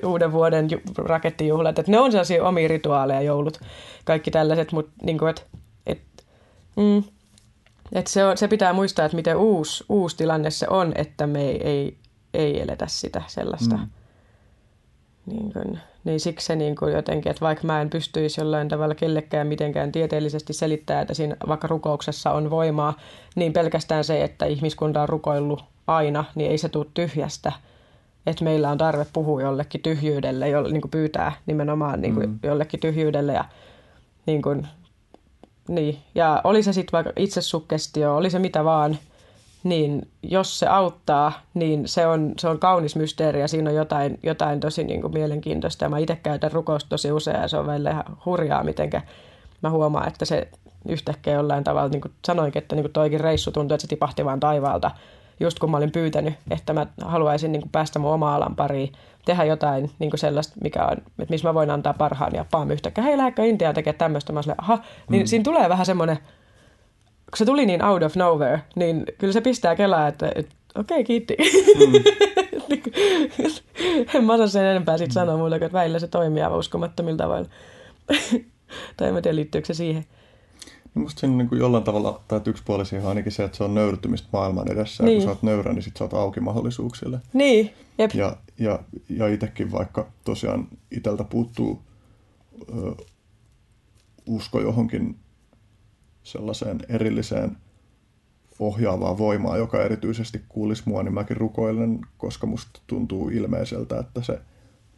uuden 0.05 0.33
vuoden 0.33 0.69
rakettijuhlat. 0.97 1.79
Että 1.79 1.93
ne 1.93 1.99
on 1.99 2.13
sellaisia 2.13 2.45
omia 2.45 2.69
rituaaleja, 2.69 3.21
joulut, 3.21 3.61
kaikki 4.05 4.31
tällaiset. 4.31 4.73
Mutta 4.73 4.93
niin 5.03 5.19
kuin, 5.19 5.29
että, 5.29 5.43
et, 5.87 6.01
mm, 6.77 7.03
et 7.93 8.07
se, 8.07 8.25
on, 8.25 8.37
se 8.37 8.49
pitää 8.49 8.73
muistaa, 8.73 9.05
että 9.05 9.17
miten 9.17 9.37
uusi, 9.37 9.85
uusi 9.89 10.17
tilanne 10.17 10.51
se 10.51 10.67
on, 10.71 10.93
että 10.95 11.27
me 11.27 11.49
ei, 11.49 11.63
ei, 11.63 11.97
ei 12.35 12.61
eletä 12.61 12.87
sitä 12.89 13.23
sellaista. 13.27 13.77
Mm. 13.77 13.89
Niin, 15.27 15.53
kun, 15.53 15.79
niin 16.05 16.21
siksi 16.21 16.47
se 16.47 16.57
niin 16.57 16.77
kun 16.77 16.93
jotenkin, 16.93 17.31
että 17.31 17.41
vaikka 17.41 17.67
mä 17.67 17.81
en 17.81 17.91
pystyisi 17.91 18.41
jollain 18.41 18.69
tavalla 18.69 18.95
kellekään 18.95 19.47
mitenkään 19.47 19.93
tieteellisesti 19.93 20.53
selittää, 20.53 21.01
että 21.01 21.15
siinä 21.15 21.37
vaikka 21.49 21.69
rukouksessa 21.69 22.33
on 22.33 22.51
voimaa, 22.51 22.95
niin 23.35 23.53
pelkästään 23.53 24.05
se, 24.05 24.25
että 24.25 24.47
ihmiskunta 24.47 25.03
on 25.03 25.09
rukoillut 25.09 25.65
aina, 25.87 26.25
niin 26.35 26.51
ei 26.51 26.59
se 26.59 26.69
tule 26.69 26.87
tyhjästä. 26.95 27.53
Että 28.27 28.45
meillä 28.45 28.71
on 28.71 28.79
tarve 28.79 29.07
puhua 29.13 29.43
jollekin 29.43 29.83
tyhjyydelle, 29.83 30.49
jolle, 30.49 30.73
niin 30.73 30.91
pyytää 30.91 31.33
nimenomaan 31.47 32.01
niin 32.01 32.19
mm. 32.19 32.39
jollekin 32.43 32.81
tyhjyydelle 32.81 33.33
ja 33.33 33.45
niin 34.27 34.43
kuin 34.43 34.69
niin, 35.71 35.99
ja 36.15 36.41
oli 36.45 36.63
se 36.63 36.73
sitten 36.73 36.93
vaikka 36.93 37.13
itsesukkestio, 37.17 38.17
oli 38.17 38.31
se 38.31 38.39
mitä 38.39 38.65
vaan, 38.65 38.99
niin 39.65 40.09
jos 40.23 40.59
se 40.59 40.67
auttaa, 40.67 41.33
niin 41.55 41.89
se 41.89 42.07
on, 42.07 42.35
se 42.39 42.49
on 42.49 42.59
kaunis 42.59 42.97
mysteeri 42.97 43.41
ja 43.41 43.49
siinä 43.49 43.71
on 43.71 43.77
jotain, 43.77 44.19
jotain 44.23 44.61
tosi 44.61 44.85
niin 44.85 45.01
kuin 45.01 45.13
mielenkiintoista. 45.13 45.85
Ja 45.85 45.89
mä 45.89 45.99
itse 45.99 46.17
käytän 46.17 46.53
rukousta 46.53 46.89
tosi 46.89 47.13
usein 47.13 47.41
ja 47.41 47.49
se 47.49 47.57
on 47.57 47.67
välillä 47.67 47.91
ihan 47.91 48.05
hurjaa, 48.25 48.65
miten 48.65 48.91
mä 49.63 49.71
huomaan, 49.71 50.09
että 50.09 50.25
se 50.25 50.49
yhtäkkiä 50.89 51.35
jollain 51.35 51.65
tavalla, 51.65 51.89
niin 51.89 52.01
kuin 52.01 52.13
sanoinkin, 52.25 52.63
että 52.63 52.77
niin 52.77 52.85
kuin 52.85 52.93
toikin 52.93 53.21
reissu 53.21 53.53
tuntui, 53.53 53.75
että 53.75 53.83
se 53.83 53.89
tipahti 53.89 54.25
vaan 54.25 54.41
taivaalta 54.41 54.91
just 55.41 55.59
kun 55.59 55.71
mä 55.71 55.77
olin 55.77 55.93
pyytänyt, 55.93 56.35
että 56.51 56.73
mä 56.73 56.87
haluaisin 57.05 57.53
niin 57.53 57.63
kuin 57.63 57.71
päästä 57.71 57.99
mun 57.99 58.11
oma 58.11 58.35
alan 58.35 58.57
pariin, 58.57 58.93
tehdä 59.25 59.45
jotain 59.45 59.91
niin 59.99 60.11
kuin 60.11 60.21
sellaista, 60.21 60.55
mikä 60.63 60.85
on, 60.85 60.93
että 60.93 61.31
missä 61.31 61.49
mä 61.49 61.55
voin 61.55 61.71
antaa 61.71 61.95
parhaan 61.95 62.33
ja 62.35 62.45
paam 62.51 62.71
yhtäkkiä, 62.71 63.05
hei 63.05 63.17
lähdekö 63.17 63.45
Intiaan 63.45 63.75
tekemään 63.75 63.99
tämmöistä, 63.99 64.33
mä 64.33 64.41
aha, 64.59 64.79
niin 65.11 65.23
mm. 65.23 65.27
siinä 65.27 65.43
tulee 65.43 65.69
vähän 65.69 65.87
semmoinen, 65.87 66.17
kun 67.31 67.37
se 67.37 67.45
tuli 67.45 67.67
niin 67.67 67.85
out 67.85 68.03
of 68.03 68.17
nowhere, 68.17 68.63
niin 68.75 69.05
kyllä 69.19 69.33
se 69.33 69.41
pistää 69.41 69.77
kelaa, 69.77 70.09
että, 70.09 70.33
että 70.35 70.55
okei, 70.75 70.95
okay, 70.95 71.05
kiitti. 71.05 71.37
Mm. 71.79 71.93
en 74.15 74.25
mä 74.25 74.35
osaa 74.35 74.47
sen 74.47 74.65
enempää 74.65 74.99
siitä 74.99 75.15
sanoa 75.15 75.37
muuta, 75.37 75.57
että 75.57 75.73
välillä 75.73 75.99
se 75.99 76.09
toimii 76.09 76.43
aivan 76.43 76.59
uskomattomilla 76.59 77.19
tavoilla. 77.19 77.49
tai 78.97 79.09
en 79.09 79.23
tiedä, 79.23 79.37
liittyykö 79.37 79.67
se 79.67 79.75
siihen. 79.75 80.05
Niin 80.95 81.03
musta 81.03 81.21
siinä 81.21 81.37
niin 81.37 81.49
kuin 81.49 81.59
jollain 81.59 81.85
tavalla, 81.85 82.21
tai 82.29 82.41
yksi 82.47 82.63
puoli 82.67 82.87
siihen 82.87 83.05
on 83.05 83.09
ainakin 83.09 83.33
se, 83.33 83.45
että 83.45 83.57
se 83.57 83.65
on 83.65 83.75
nöyrtymistä 83.75 84.29
maailman 84.33 84.73
edessä. 84.73 85.05
Niin. 85.05 85.13
Ja 85.13 85.17
kun 85.17 85.19
niin. 85.19 85.23
sä 85.23 85.31
oot 85.31 85.43
nöyrä, 85.43 85.73
niin 85.73 85.83
sit 85.83 85.97
sä 85.97 86.05
oot 86.05 86.15
auki 86.15 86.41
mahdollisuuksille. 86.41 87.21
Niin, 87.33 87.71
jep. 87.99 88.15
Ja, 88.15 88.37
ja, 88.59 88.79
ja 89.09 89.29
itsekin 89.29 89.73
vaikka 89.73 90.07
tosiaan 90.25 90.69
iteltä 90.91 91.25
puuttuu 91.25 91.83
ö, 92.79 93.05
usko 94.27 94.61
johonkin 94.61 95.17
sellaiseen 96.23 96.81
erilliseen 96.89 97.57
ohjaavaa 98.59 99.19
voimaa, 99.19 99.57
joka 99.57 99.83
erityisesti 99.83 100.41
kuulisi 100.49 100.83
mua, 100.87 101.03
niin 101.03 101.15
mäkin 101.15 101.37
rukoilen, 101.37 102.01
koska 102.19 102.47
musta 102.47 102.81
tuntuu 102.87 103.29
ilmeiseltä, 103.29 103.99
että 103.99 104.23
se 104.23 104.41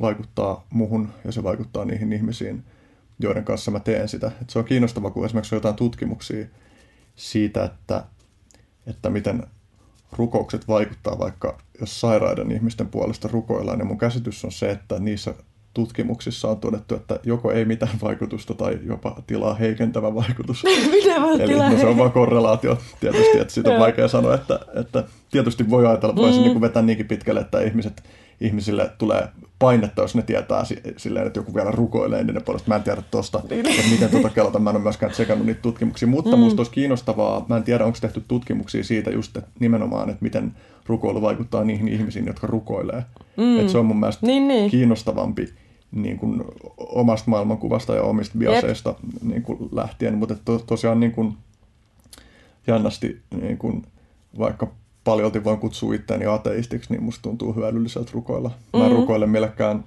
vaikuttaa 0.01 0.67
muhun 0.71 1.09
ja 1.25 1.33
se 1.33 1.43
vaikuttaa 1.43 1.85
niihin 1.85 2.13
ihmisiin, 2.13 2.65
joiden 3.23 3.45
kanssa 3.45 3.71
mä 3.71 3.81
teen 3.81 4.09
sitä. 4.09 4.33
Et 4.43 4.51
se 4.51 4.59
on 4.59 4.65
kiinnostavaa, 4.65 5.11
kun 5.11 5.25
esimerkiksi 5.25 5.55
on 5.55 5.57
jotain 5.57 5.75
tutkimuksia 5.75 6.47
siitä, 7.17 7.65
että, 7.65 8.05
että 8.87 9.11
miten 9.11 9.47
rukoukset 10.13 10.69
vaikuttaa 10.69 11.19
vaikka 11.19 11.59
jos 11.81 12.01
sairaiden 12.01 12.53
ihmisten 12.53 12.89
puolesta 12.89 13.29
rukoillaan, 13.33 13.79
niin 13.79 13.87
mun 13.87 13.99
käsitys 13.99 14.45
on 14.45 14.53
se, 14.53 14.71
että 14.71 14.99
niissä 14.99 15.35
tutkimuksissa 15.75 16.49
on 16.49 16.61
todettu, 16.61 16.95
että 16.95 17.21
joko 17.23 17.53
ei 17.53 17.65
mitään 17.65 17.99
vaikutusta 18.03 18.55
tai 18.55 18.79
jopa 18.85 19.17
tilaa 19.27 19.55
heikentävä 19.55 20.15
vaikutus. 20.15 20.65
Mitä 20.91 21.21
vaan 21.21 21.41
Eli 21.41 21.53
tilaa? 21.53 21.71
no, 21.71 21.79
se 21.79 21.87
on 21.87 21.99
vaan 21.99 22.13
korrelaatio 22.13 22.79
tietysti, 23.01 23.39
että 23.39 23.55
siitä 23.55 23.71
on 23.71 23.81
vaikea 23.81 24.09
sanoa, 24.09 24.35
että, 24.35 24.61
että 24.75 25.05
tietysti 25.31 25.71
voi 25.71 25.87
ajatella, 25.87 26.17
voisi 26.17 26.39
mm. 26.39 26.45
niin 26.45 26.61
vetää 26.61 26.83
niinkin 26.83 27.09
pitkälle, 27.09 27.41
että 27.41 27.61
ihmiset, 27.61 28.03
ihmisille 28.47 28.91
tulee 28.99 29.29
painetta, 29.59 30.03
jos 30.03 30.15
ne 30.15 30.23
tietää 30.23 30.65
si- 30.65 30.83
silleen, 30.97 31.27
että 31.27 31.39
joku 31.39 31.55
vielä 31.55 31.71
rukoilee 31.71 32.25
niiden 32.25 32.43
puolesta. 32.43 32.69
Mä 32.69 32.77
en 32.77 32.83
tiedä 32.83 33.03
tosta, 33.11 33.41
Niin. 33.51 33.67
että 33.67 33.83
miten 33.91 34.11
tuota 34.11 34.31
kelata, 34.31 34.59
mä 34.59 34.71
en 34.71 34.77
ole 34.77 34.83
myöskään 34.83 35.13
tsekannut 35.13 35.47
niitä 35.47 35.61
tutkimuksia, 35.63 36.09
mutta 36.09 36.37
mm. 36.37 36.39
musta 36.43 36.61
olisi 36.61 36.73
kiinnostavaa, 36.73 37.47
mä 37.49 37.57
en 37.57 37.63
tiedä, 37.63 37.85
onko 37.85 37.99
tehty 38.01 38.23
tutkimuksia 38.29 38.85
siitä 38.85 39.11
just 39.11 39.37
että 39.37 39.51
nimenomaan, 39.61 40.11
että 40.11 40.23
miten 40.23 40.55
rukoilu 40.87 41.23
vaikuttaa 41.23 41.65
niihin 41.65 41.89
ihmisiin, 41.89 42.27
jotka 42.27 42.47
rukoilee. 42.47 43.05
Mm. 43.37 43.59
Että 43.61 43.73
se 43.73 43.79
on 43.79 43.87
mun 43.87 44.01
mielestä 44.01 44.27
Niin, 44.27 44.49
niin. 44.49 44.71
kiinnostavampi 44.71 45.49
niin 45.93 46.19
kuin 46.19 46.45
omasta 46.79 47.31
maailmankuvasta 47.31 47.95
ja 47.95 48.03
omista 48.03 48.39
biaseista 48.39 48.95
niin 49.23 49.43
kuin 49.43 49.59
lähtien, 49.73 50.15
mutta 50.15 50.37
to, 50.45 50.59
tosiaan 50.59 51.01
niin 51.01 51.13
kuin 51.13 51.35
jännästi, 52.67 53.21
niin 53.41 53.59
kuin, 53.59 53.83
vaikka 54.39 54.67
paljolti 55.05 55.45
voin 55.45 55.59
kutsua 55.59 55.95
itseäni 55.95 56.27
ateistiksi, 56.27 56.93
niin 56.93 57.03
musta 57.03 57.23
tuntuu 57.23 57.53
hyödylliseltä 57.55 58.11
rukoilla. 58.15 58.51
Mä 58.77 58.85
en 58.85 58.91
Mhm. 58.93 59.01
rukoile 59.01 59.27
millekään, 59.27 59.85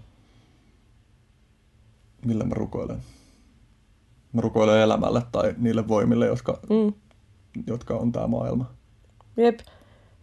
millä 2.25 2.43
mä 2.43 2.53
rukoilen? 2.53 2.97
Mä 4.33 4.41
rukoilen 4.41 4.81
elämälle 4.81 5.21
tai 5.31 5.55
niille 5.57 5.87
voimille, 5.87 6.25
jotka, 6.25 6.59
Mm. 6.69 6.93
jotka 7.67 7.93
on 7.93 8.11
tämä 8.11 8.27
maailma. 8.27 8.71
Jep. 9.37 9.59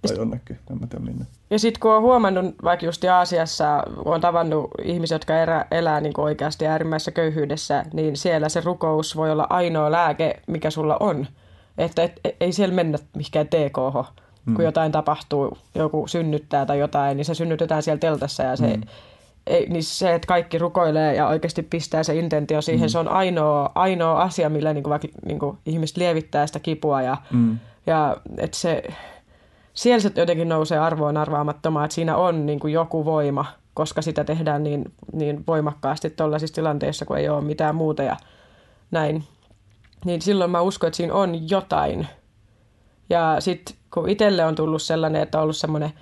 Tai 0.08 0.16
jonnekin, 0.16 0.58
en 0.70 0.80
mä 0.80 0.86
tiedä 0.86 1.04
minne. 1.04 1.24
Ja 1.50 1.58
sitten 1.58 1.80
kun 1.80 1.92
on 1.92 2.02
huomannut 2.02 2.54
vaikka 2.64 2.86
just 2.86 3.04
Aasiassa, 3.04 3.82
kun 4.02 4.14
on 4.14 4.20
tavannut 4.20 4.70
ihmisiä, 4.84 5.14
jotka 5.14 5.38
erä, 5.42 5.66
elää 5.70 6.00
niin 6.00 6.12
oikeasti 6.20 6.66
äärimmäisessä 6.66 7.10
köyhyydessä, 7.10 7.84
niin 7.92 8.16
siellä 8.16 8.48
se 8.48 8.60
rukous 8.60 9.16
voi 9.16 9.30
olla 9.30 9.46
ainoa 9.50 9.92
lääke, 9.92 10.40
mikä 10.46 10.70
sulla 10.70 10.96
on. 11.00 11.26
Että 11.78 12.02
et, 12.02 12.12
et, 12.24 12.36
ei 12.40 12.52
siellä 12.52 12.74
mennä 12.74 12.98
mihinkään 13.16 13.46
TKH, 13.48 14.21
mm. 14.46 14.54
kun 14.54 14.64
jotain 14.64 14.92
tapahtuu, 14.92 15.58
joku 15.74 16.06
synnyttää 16.06 16.66
tai 16.66 16.78
jotain, 16.78 17.16
niin 17.16 17.24
se 17.24 17.34
synnytetään 17.34 17.82
siellä 17.82 17.98
teltassa 17.98 18.42
ja 18.42 18.56
se, 18.56 18.76
mm. 18.76 18.82
ei, 19.46 19.68
niin 19.68 19.84
se, 19.84 20.14
että 20.14 20.26
kaikki 20.26 20.58
rukoilee 20.58 21.14
ja 21.14 21.26
oikeasti 21.26 21.62
pistää 21.62 22.02
se 22.02 22.14
intentio 22.14 22.62
siihen, 22.62 22.88
mm. 22.88 22.90
se 22.90 22.98
on 22.98 23.08
ainoa, 23.08 23.72
ainoa 23.74 24.22
asia, 24.22 24.48
millä 24.48 24.72
niin 24.72 24.82
kuin, 24.82 24.90
vaikka, 24.90 25.08
niin 25.24 25.38
kuin, 25.38 25.58
ihmiset 25.66 25.96
lievittää 25.96 26.46
sitä 26.46 26.60
kipua 26.60 27.02
ja, 27.02 27.16
Mm. 27.30 27.58
ja 27.86 28.16
että 28.38 28.56
se, 28.56 28.82
siellä 29.74 30.00
se 30.00 30.10
jotenkin 30.16 30.48
nousee 30.48 30.78
arvoon 30.78 31.16
arvaamattomaan, 31.16 31.84
että 31.84 31.94
siinä 31.94 32.16
on 32.16 32.46
niin 32.46 32.60
kuin 32.60 32.72
joku 32.72 33.04
voima, 33.04 33.44
koska 33.74 34.02
sitä 34.02 34.24
tehdään 34.24 34.62
niin, 34.62 34.84
niin 35.12 35.44
voimakkaasti 35.46 36.10
tuollaisissa 36.10 36.54
tilanteissa, 36.54 37.04
kun 37.04 37.18
ei 37.18 37.28
ole 37.28 37.44
mitään 37.44 37.74
muuta 37.74 38.02
ja 38.02 38.16
näin. 38.90 39.24
Niin 40.04 40.22
silloin 40.22 40.50
mä 40.50 40.60
uskon, 40.60 40.88
että 40.88 40.96
siinä 40.96 41.14
on 41.14 41.50
jotain. 41.50 42.06
Ja 43.12 43.36
sitten 43.38 43.76
kun 43.94 44.08
itselle 44.08 44.44
on 44.44 44.54
tullut 44.54 44.82
sellainen, 44.82 45.22
että 45.22 45.38
on 45.38 45.42
ollut 45.42 45.56
semmoinen, 45.56 45.92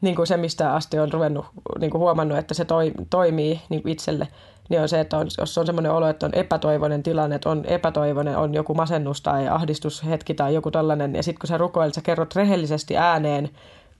niin 0.00 0.16
kuin 0.16 0.26
se 0.26 0.36
mistä 0.36 0.74
asti 0.74 0.98
on 0.98 1.12
ruvennut 1.12 1.46
niin 1.80 1.90
kuin 1.90 2.00
huomannut, 2.00 2.38
että 2.38 2.54
se 2.54 2.64
toi, 2.64 2.92
toimii 3.10 3.60
niin 3.68 3.82
kuin 3.82 3.92
itselle, 3.92 4.28
niin 4.68 4.80
on 4.80 4.88
se, 4.88 5.00
että 5.00 5.18
on, 5.18 5.26
jos 5.38 5.58
on 5.58 5.66
semmoinen 5.66 5.92
olo, 5.92 6.08
että 6.08 6.26
on 6.26 6.34
epätoivoinen 6.34 7.02
tilanne, 7.02 7.36
että 7.36 7.50
on 7.50 7.64
epätoivoinen, 7.64 8.36
on 8.36 8.54
joku 8.54 8.74
masennus 8.74 9.20
tai 9.20 9.48
ahdistushetki 9.48 10.34
tai 10.34 10.54
joku 10.54 10.70
tällainen, 10.70 11.14
ja 11.14 11.22
sitten 11.22 11.40
kun 11.40 11.48
sä 11.48 11.58
rukoilet, 11.58 11.94
sä 11.94 12.00
kerrot 12.00 12.36
rehellisesti 12.36 12.96
ääneen 12.96 13.50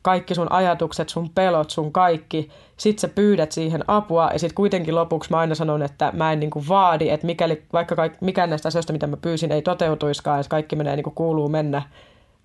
kaikki 0.02 0.34
sun 0.34 0.52
ajatukset, 0.52 1.08
sun 1.08 1.30
pelot, 1.30 1.70
sun 1.70 1.92
kaikki, 1.92 2.50
sit 2.76 2.98
sä 2.98 3.08
pyydät 3.08 3.52
siihen 3.52 3.84
apua, 3.88 4.30
ja 4.32 4.38
sitten 4.38 4.54
kuitenkin 4.54 4.94
lopuksi 4.94 5.30
mä 5.30 5.38
aina 5.38 5.54
sanon, 5.54 5.82
että 5.82 6.12
mä 6.14 6.32
en 6.32 6.40
niinku 6.40 6.64
vaadi, 6.68 7.08
että 7.10 7.26
mikäli, 7.26 7.62
vaikka 7.72 7.96
kaik, 7.96 8.20
mikään 8.20 8.50
näistä 8.50 8.68
asioista, 8.68 8.92
mitä 8.92 9.06
mä 9.06 9.16
pyysin, 9.16 9.52
ei 9.52 9.62
toteutuiskaan, 9.62 10.40
että 10.40 10.50
kaikki 10.50 10.76
menee 10.76 10.96
niin 10.96 11.04
kuin 11.04 11.14
kuuluu 11.14 11.48
mennä, 11.48 11.82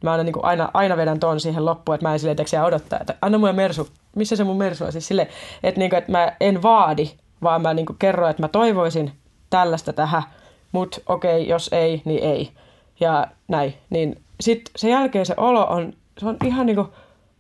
mä 0.08 0.12
aina, 0.12 0.24
niin 0.24 0.34
kuin 0.34 0.46
aina, 0.46 0.72
aina 0.74 0.98
vedän 0.98 1.20
ton 1.20 1.40
siihen 1.40 1.66
loppuun, 1.66 1.94
että 1.96 2.08
mä 2.08 2.14
en 2.14 2.20
silleen 2.20 2.38
teksiä 2.38 2.66
odottaa, 2.66 3.00
että 3.00 3.16
anna 3.22 3.38
mulle 3.38 3.54
mersu, 3.54 3.88
missä 4.16 4.36
se 4.36 4.44
mun 4.44 4.58
mersu 4.58 4.86
on? 4.86 4.92
Siis 4.92 5.08
silleen, 5.08 5.28
että, 5.64 5.80
niin 5.80 5.90
kuin, 5.90 5.98
että 5.98 6.12
mä 6.12 6.36
en 6.40 6.64
vaadi, 6.64 7.10
vaan 7.44 7.62
mä 7.62 7.74
niin 7.74 7.86
kuin 7.86 7.98
kerron, 8.00 8.30
että 8.30 8.44
mä 8.44 8.48
toivoisin 8.48 9.12
tällaista 9.50 9.94
tähän, 9.94 10.24
mutta 10.72 11.02
okei, 11.06 11.48
jos 11.48 11.70
ei, 11.72 12.02
niin 12.06 12.24
ei. 12.24 12.52
Ja 13.00 13.28
näin. 13.48 13.74
Niin 13.90 14.22
sitten 14.40 14.72
sen 14.76 14.92
jälkeen 14.92 15.26
se 15.26 15.34
olo 15.38 15.64
on, 15.64 15.94
se 16.18 16.28
on 16.28 16.38
ihan 16.46 16.66
niinku, 16.66 16.88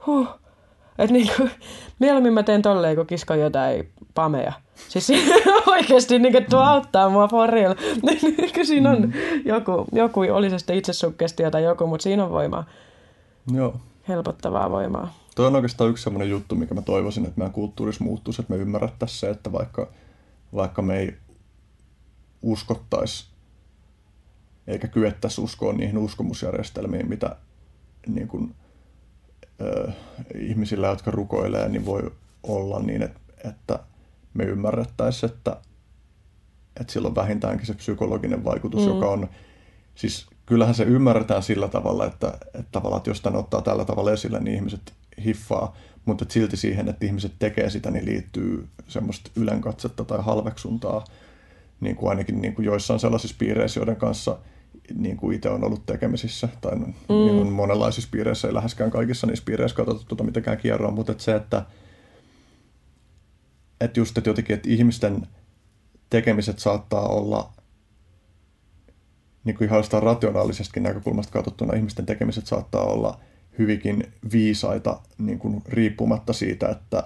huh, 0.07 0.27
että 0.97 1.13
niinku, 1.13 1.49
mieluummin 1.99 2.33
mä 2.33 2.43
teen 2.43 2.61
tolleen, 2.61 2.95
kun 2.95 3.07
kiskon 3.07 3.39
jotain 3.39 3.89
pameja. 4.13 4.53
Siis 4.89 5.11
oikeasti 5.73 6.19
niinku, 6.19 6.39
tuo 6.49 6.59
auttaa 6.59 7.09
mua 7.09 7.27
for 7.27 7.49
real. 7.49 7.75
Niin 8.03 8.65
siinä 8.65 8.89
on 8.89 9.13
joku, 9.45 9.85
joku, 9.91 10.19
oli 10.19 10.49
se 10.49 10.59
sitten 10.59 10.77
itsesuggestio 10.77 11.51
tai 11.51 11.63
joku, 11.63 11.87
mutta 11.87 12.03
siinä 12.03 12.23
on 12.23 12.31
voimaa, 12.31 12.63
Joo. 13.53 13.75
helpottavaa 14.07 14.71
voimaa. 14.71 15.13
Tuo 15.35 15.47
on 15.47 15.55
oikeastaan 15.55 15.89
yksi 15.89 16.03
sellainen 16.03 16.29
juttu, 16.29 16.55
mikä 16.55 16.73
mä 16.73 16.81
toivoisin, 16.81 17.25
että 17.25 17.37
meidän 17.37 17.53
kulttuurissa 17.53 18.03
muuttuisi, 18.03 18.41
että 18.41 18.53
me 18.53 18.59
ymmärrettäisiin 18.59 19.19
se, 19.19 19.29
että 19.29 19.51
vaikka, 19.51 19.87
vaikka 20.55 20.81
me 20.81 20.99
ei 20.99 21.13
uskottaisi 22.41 23.31
eikä 24.67 24.87
kyettäisi 24.87 25.41
uskoa 25.41 25.73
niihin 25.73 25.97
uskomusjärjestelmiin, 25.97 27.09
mitä 27.09 27.35
niin 28.07 28.27
kuin, 28.27 28.55
ö, 29.61 29.91
ihmisillä, 30.35 30.87
jotka 30.87 31.11
rukoilee, 31.11 31.69
niin 31.69 31.85
voi 31.85 32.11
olla 32.43 32.79
niin, 32.79 33.01
että, 33.01 33.19
että 33.49 33.79
me 34.33 34.43
ymmärrettäisiin, 34.43 35.31
että, 35.31 35.57
että 36.79 36.93
sillä 36.93 37.07
on 37.07 37.15
vähintäänkin 37.15 37.67
se 37.67 37.73
psykologinen 37.73 38.43
vaikutus, 38.43 38.81
mm. 38.81 38.87
joka 38.87 39.07
on, 39.09 39.29
siis 39.95 40.27
kyllähän 40.45 40.75
se 40.75 40.83
ymmärretään 40.83 41.43
sillä 41.43 41.67
tavalla, 41.67 42.05
että, 42.05 42.27
että 42.45 42.71
tavallaan, 42.71 42.97
että 42.97 43.09
jos 43.09 43.21
tämän 43.21 43.39
ottaa 43.39 43.61
tällä 43.61 43.85
tavalla 43.85 44.11
esille, 44.11 44.39
niin 44.39 44.55
ihmiset 44.55 44.93
hiffaa, 45.25 45.75
mutta 46.05 46.23
että 46.23 46.33
silti 46.33 46.57
siihen, 46.57 46.89
että 46.89 47.05
ihmiset 47.05 47.31
tekee 47.39 47.69
sitä, 47.69 47.91
niin 47.91 48.05
liittyy 48.05 48.67
semmoista 48.87 49.31
ylenkatsetta 49.35 50.05
tai 50.05 50.19
halveksuntaa, 50.21 51.03
niin 51.79 51.95
kuin 51.95 52.09
ainakin 52.09 52.41
niin 52.41 52.55
kuin 52.55 52.65
joissain 52.65 52.99
sellaisissa 52.99 53.35
piireissä, 53.39 53.79
joiden 53.79 53.95
kanssa 53.95 54.37
niin 54.93 55.17
kuin 55.17 55.35
itse 55.35 55.49
on 55.49 55.63
ollut 55.63 55.85
tekemisissä, 55.85 56.49
tai 56.61 56.75
mm. 56.75 56.93
niin 57.09 57.41
on 57.41 57.51
monenlaisissa 57.51 58.09
piireissä, 58.11 58.47
ei 58.47 58.53
läheskään 58.53 58.91
kaikissa 58.91 59.27
niissä 59.27 59.45
piireissä 59.45 59.77
katsottu 59.77 60.03
tuota 60.07 60.23
mitenkään 60.23 60.57
kierroa, 60.57 60.91
mutta 60.91 61.11
että 61.11 61.23
se, 61.23 61.35
että, 61.35 61.65
että 63.81 63.99
just, 63.99 64.17
että 64.17 64.29
jotenkin, 64.29 64.53
että 64.53 64.69
ihmisten 64.69 65.27
tekemiset 66.09 66.59
saattaa 66.59 67.07
olla 67.07 67.53
niin 69.43 69.57
kuin 69.57 69.65
ihan 69.67 69.79
jostain 69.79 70.03
rationaalisestakin 70.03 70.83
näkökulmasta 70.83 71.33
katsottuna 71.33 71.73
ihmisten 71.73 72.05
tekemiset 72.05 72.47
saattaa 72.47 72.83
olla 72.83 73.19
hyvinkin 73.59 74.03
viisaita 74.31 74.99
niin 75.17 75.39
kuin 75.39 75.61
riippumatta 75.69 76.33
siitä, 76.33 76.69
että 76.69 77.03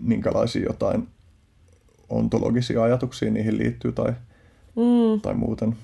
minkälaisia 0.00 0.62
jotain 0.62 1.08
ontologisia 2.08 2.82
ajatuksia 2.82 3.30
niihin 3.30 3.58
liittyy 3.58 3.92
tai, 3.92 4.12
Mm. 4.76 5.20
tai 5.20 5.34
muuten. 5.34 5.76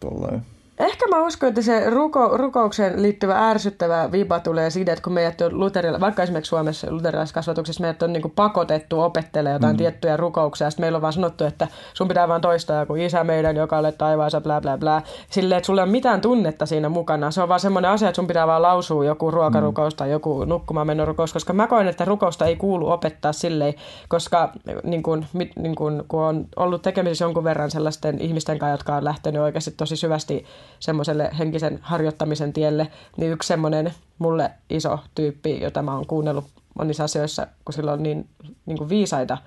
Tollain. 0.00 0.42
Ehkä 0.80 1.06
mä 1.08 1.26
uskon, 1.26 1.48
että 1.48 1.62
se 1.62 1.90
ruko, 1.90 2.36
rukoukseen 2.36 3.02
liittyvä 3.02 3.48
ärsyttävä 3.48 4.12
viba 4.12 4.40
tulee 4.40 4.70
siitä, 4.70 4.92
että 4.92 5.02
kun 5.02 5.12
meidät 5.12 5.40
on 5.40 5.60
luterila, 5.60 6.00
vaikka 6.00 6.22
esimerkiksi 6.22 6.48
Suomessa 6.48 6.86
luterilaiskasvatuksessa 6.90 7.80
meidät 7.80 8.02
on 8.02 8.12
niin 8.12 8.32
pakotettu 8.36 9.00
opettelemaan 9.00 9.54
jotain 9.54 9.74
mm. 9.74 9.78
tiettyjä 9.78 10.16
rukouksia, 10.16 10.66
ja 10.66 10.70
sitten 10.70 10.82
meillä 10.82 10.96
on 10.96 11.02
vaan 11.02 11.12
sanottu, 11.12 11.44
että 11.44 11.68
sun 11.94 12.08
pitää 12.08 12.28
vaan 12.28 12.40
toistaa 12.40 12.80
joku 12.80 12.94
isä 12.94 13.24
meidän, 13.24 13.56
joka 13.56 13.78
olet 13.78 13.98
taivaassa, 13.98 14.40
bla 14.40 14.60
bla 14.60 14.78
bla. 14.78 15.02
Silleen, 15.30 15.56
että 15.56 15.66
sulla 15.66 15.80
ei 15.80 15.84
ole 15.84 15.90
mitään 15.90 16.20
tunnetta 16.20 16.66
siinä 16.66 16.88
mukana. 16.88 17.30
Se 17.30 17.42
on 17.42 17.48
vaan 17.48 17.60
semmoinen 17.60 17.90
asia, 17.90 18.08
että 18.08 18.16
sun 18.16 18.26
pitää 18.26 18.46
vaan 18.46 18.62
lausua 18.62 19.04
joku 19.04 19.30
ruokarukous 19.30 19.94
tai 19.94 20.10
joku 20.10 20.44
nukkumaan 20.44 20.86
menon 20.86 21.08
rukous, 21.08 21.32
koska 21.32 21.52
mä 21.52 21.66
koen, 21.66 21.88
että 21.88 22.04
rukousta 22.04 22.46
ei 22.46 22.56
kuulu 22.56 22.90
opettaa 22.90 23.32
silleen, 23.32 23.74
koska 24.08 24.52
niin 24.84 25.02
kun, 25.02 25.26
mit- 25.32 25.56
niin 25.56 25.74
kun, 25.74 26.04
kun 26.08 26.22
on 26.22 26.46
ollut 26.56 26.82
tekemisissä 26.82 27.24
jonkun 27.24 27.44
verran 27.44 27.70
sellaisten 27.70 28.20
ihmisten 28.20 28.58
kanssa, 28.58 28.74
jotka 28.74 28.94
on 28.96 29.04
lähtenyt 29.04 29.42
oikeasti 29.42 29.70
tosi 29.70 29.96
syvästi 29.96 30.44
semmoiselle 30.80 31.30
henkisen 31.38 31.78
harjoittamisen 31.82 32.52
tielle, 32.52 32.88
niin 33.16 33.32
yksi 33.32 33.46
semmoinen 33.46 33.94
mulle 34.18 34.50
iso 34.70 34.98
tyyppi, 35.14 35.60
jota 35.60 35.82
mä 35.82 35.94
oon 35.94 36.06
kuunnellut 36.06 36.44
monissa 36.78 37.04
asioissa, 37.04 37.46
kun 37.64 37.72
sillä 37.72 37.92
on 37.92 38.02
niin, 38.02 38.28
niin 38.66 38.78
kuin 38.78 38.88
viisaita 38.88 39.38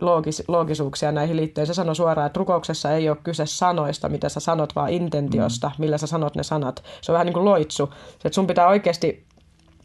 loogis, 0.00 0.42
loogisuuksia 0.48 1.12
näihin 1.12 1.36
liittyen. 1.36 1.66
Se 1.66 1.74
sanoi 1.74 1.96
suoraan, 1.96 2.26
että 2.26 2.38
rukouksessa 2.38 2.92
ei 2.92 3.08
ole 3.08 3.18
kyse 3.24 3.46
sanoista, 3.46 4.08
mitä 4.08 4.28
sä 4.28 4.40
sanot, 4.40 4.76
vaan 4.76 4.90
intentiosta, 4.90 5.70
millä 5.78 5.98
sä 5.98 6.06
sanot 6.06 6.36
ne 6.36 6.42
sanat. 6.42 6.82
Se 7.00 7.12
on 7.12 7.14
vähän 7.14 7.26
niin 7.26 7.34
kuin 7.34 7.44
loitsu. 7.44 7.86
Se, 7.86 8.28
että 8.28 8.34
sun 8.34 8.46
pitää 8.46 8.68
oikeasti 8.68 9.26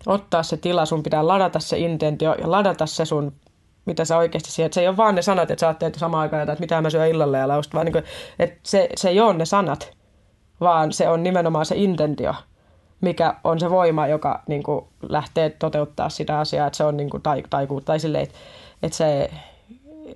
ottaa 0.05 0.43
se 0.43 0.57
tila, 0.57 0.85
sun 0.85 1.03
pitää 1.03 1.27
ladata 1.27 1.59
se 1.59 1.77
intentio 1.77 2.33
ja 2.33 2.51
ladata 2.51 2.85
se 2.85 3.05
sun 3.05 3.33
mitä 3.85 4.05
sä 4.05 4.17
oikeasti 4.17 4.51
siihen, 4.51 4.65
että 4.65 4.73
se 4.73 4.81
ei 4.81 4.87
ole 4.87 4.97
vaan 4.97 5.15
ne 5.15 5.21
sanat, 5.21 5.51
että 5.51 5.59
sä 5.59 5.67
ajattelet 5.67 5.95
samaan 5.95 6.21
aikaan 6.21 6.41
että 6.41 6.59
mitä 6.59 6.81
mä 6.81 6.89
syön 6.89 7.09
illalla 7.09 7.37
ja 7.37 7.47
laust, 7.47 7.73
vaan 7.73 7.85
niin 7.85 7.93
kuin, 7.93 8.03
että 8.39 8.59
se, 8.63 8.89
se 8.95 9.09
ei 9.09 9.19
ole 9.19 9.33
ne 9.33 9.45
sanat, 9.45 9.91
vaan 10.62 10.93
se 10.93 11.10
on 11.10 11.24
nimenomaan 11.24 11.65
se 11.65 11.76
intentio, 11.76 12.36
mikä 13.02 13.36
on 13.43 13.60
se 13.60 13.69
voima, 13.69 14.08
joka 14.08 14.43
niin 14.47 14.63
kuin, 14.63 14.86
lähtee 15.10 15.50
toteuttaa 15.50 16.10
sitä 16.10 16.39
asiaa, 16.39 16.67
että 16.67 16.78
se 16.78 16.84
on 16.84 16.97
niin 16.97 17.10
kuin, 17.10 17.24
tai, 17.24 17.43
taikuutta 17.50 17.88
tai 17.88 18.00
silleen, 18.00 18.24
että, 18.24 18.38
että 18.84 18.97
se, 18.97 19.30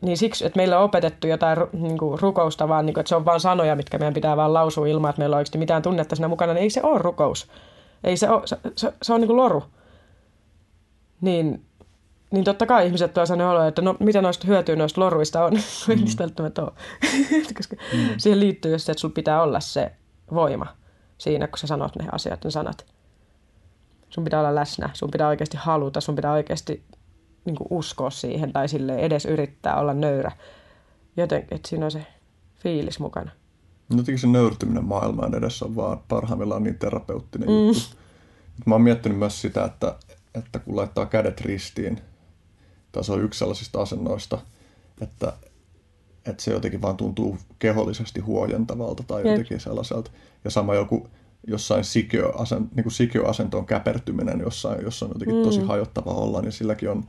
niin 0.01 0.17
siksi, 0.17 0.45
että 0.45 0.57
meillä 0.57 0.77
on 0.77 0.83
opetettu 0.83 1.27
jotain 1.27 1.57
niin 1.73 1.97
kuin 1.97 2.19
rukousta, 2.19 2.67
vaan 2.67 2.85
niin 2.85 2.93
kuin, 2.93 3.01
että 3.01 3.09
se 3.09 3.15
on 3.15 3.25
vain 3.25 3.39
sanoja, 3.39 3.75
mitkä 3.75 3.97
meidän 3.97 4.13
pitää 4.13 4.37
vaan 4.37 4.53
lausua 4.53 4.87
ilman, 4.87 5.09
että 5.09 5.19
meillä 5.19 5.33
on 5.33 5.37
oikeasti 5.37 5.57
mitään 5.57 5.81
tunnetta 5.81 6.15
siinä 6.15 6.27
mukana, 6.27 6.53
niin 6.53 6.63
ei 6.63 6.69
se 6.69 6.81
ole 6.83 6.99
rukous. 6.99 7.47
Ei 8.03 8.17
se 8.17 8.29
ole, 8.29 8.47
se, 8.47 8.57
se, 8.75 8.93
se 9.01 9.13
on 9.13 9.21
niin 9.21 9.27
kuin 9.27 9.37
loru. 9.37 9.63
Niin, 11.21 11.65
niin 12.31 12.43
totta 12.43 12.65
kai 12.65 12.85
ihmiset 12.85 13.13
tuo 13.13 13.25
sellainen 13.25 13.47
olo, 13.47 13.67
että 13.67 13.81
no 13.81 13.95
mitä 13.99 14.21
noista 14.21 14.47
hyötyä 14.47 14.75
noista 14.75 15.01
loruista 15.01 15.45
on, 15.45 15.53
mm. 15.87 15.91
ei 15.91 15.95
niistä 15.95 16.23
välttämättä 16.23 16.61
ole. 16.61 16.71
Koska 17.57 17.75
mm. 17.93 18.09
siihen 18.17 18.39
liittyy 18.39 18.71
just 18.71 18.85
se, 18.85 18.91
että 18.91 19.01
sulla 19.01 19.13
pitää 19.13 19.43
olla 19.43 19.59
se 19.59 19.91
voima 20.33 20.67
siinä, 21.17 21.47
kun 21.47 21.57
sä 21.57 21.67
sanot 21.67 21.95
ne 21.95 22.05
asiat, 22.11 22.43
ne 22.43 22.51
sanat. 22.51 22.85
Sun 24.09 24.23
pitää 24.23 24.39
olla 24.39 24.55
läsnä, 24.55 24.89
sun 24.93 25.11
pitää 25.11 25.27
oikeasti 25.27 25.57
haluta, 25.57 26.01
sun 26.01 26.15
pitää 26.15 26.31
oikeasti 26.31 26.83
niin 27.45 27.55
kuin 27.55 27.67
uskoa 27.69 28.09
siihen 28.09 28.53
tai 28.53 28.67
sille 28.69 28.95
edes 28.95 29.25
yrittää 29.25 29.75
olla 29.75 29.93
nöyrä. 29.93 30.31
Joten, 31.17 31.47
että 31.51 31.69
siinä 31.69 31.85
on 31.85 31.91
se 31.91 32.07
fiilis 32.55 32.99
mukana. 32.99 33.31
No 33.89 33.97
jotenkin 33.97 34.19
se 34.19 34.27
nöyrtyminen 34.27 34.85
maailmaan 34.85 35.35
edessä 35.35 35.65
on 35.65 35.75
vaan 35.75 35.99
parhaimmillaan 36.07 36.63
niin 36.63 36.79
terapeuttinen 36.79 37.49
mm. 37.49 37.67
juttu. 37.67 37.95
Mä 38.65 38.75
oon 38.75 38.81
miettinyt 38.81 39.17
myös 39.17 39.41
sitä, 39.41 39.65
että, 39.65 39.95
että 40.35 40.59
kun 40.59 40.75
laittaa 40.75 41.05
kädet 41.05 41.41
ristiin, 41.41 42.01
tai 42.91 43.03
se 43.03 43.11
on 43.11 43.23
yksi 43.23 43.39
sellaisista 43.39 43.81
asennoista, 43.81 44.37
että, 45.01 45.33
että 46.25 46.43
se 46.43 46.51
jotenkin 46.51 46.81
vaan 46.81 46.97
tuntuu 46.97 47.37
kehollisesti 47.59 48.19
huojentavalta 48.19 49.03
tai 49.07 49.21
Jep. 49.21 49.31
jotenkin 49.31 49.59
sellaiselta. 49.59 50.11
Ja 50.43 50.49
sama 50.51 50.75
joku 50.75 51.07
jossain 51.47 51.83
sikiöasent, 51.83 52.75
niin 52.75 52.83
kuin 52.83 52.93
sikiöasentoon 52.93 53.65
käpertyminen 53.65 54.39
jossain, 54.39 54.83
jossa 54.83 55.05
on 55.05 55.11
jotenkin 55.13 55.35
mm. 55.35 55.43
tosi 55.43 55.61
hajottava 55.61 56.11
olla, 56.11 56.41
niin 56.41 56.51
silläkin 56.51 56.89
on 56.89 57.05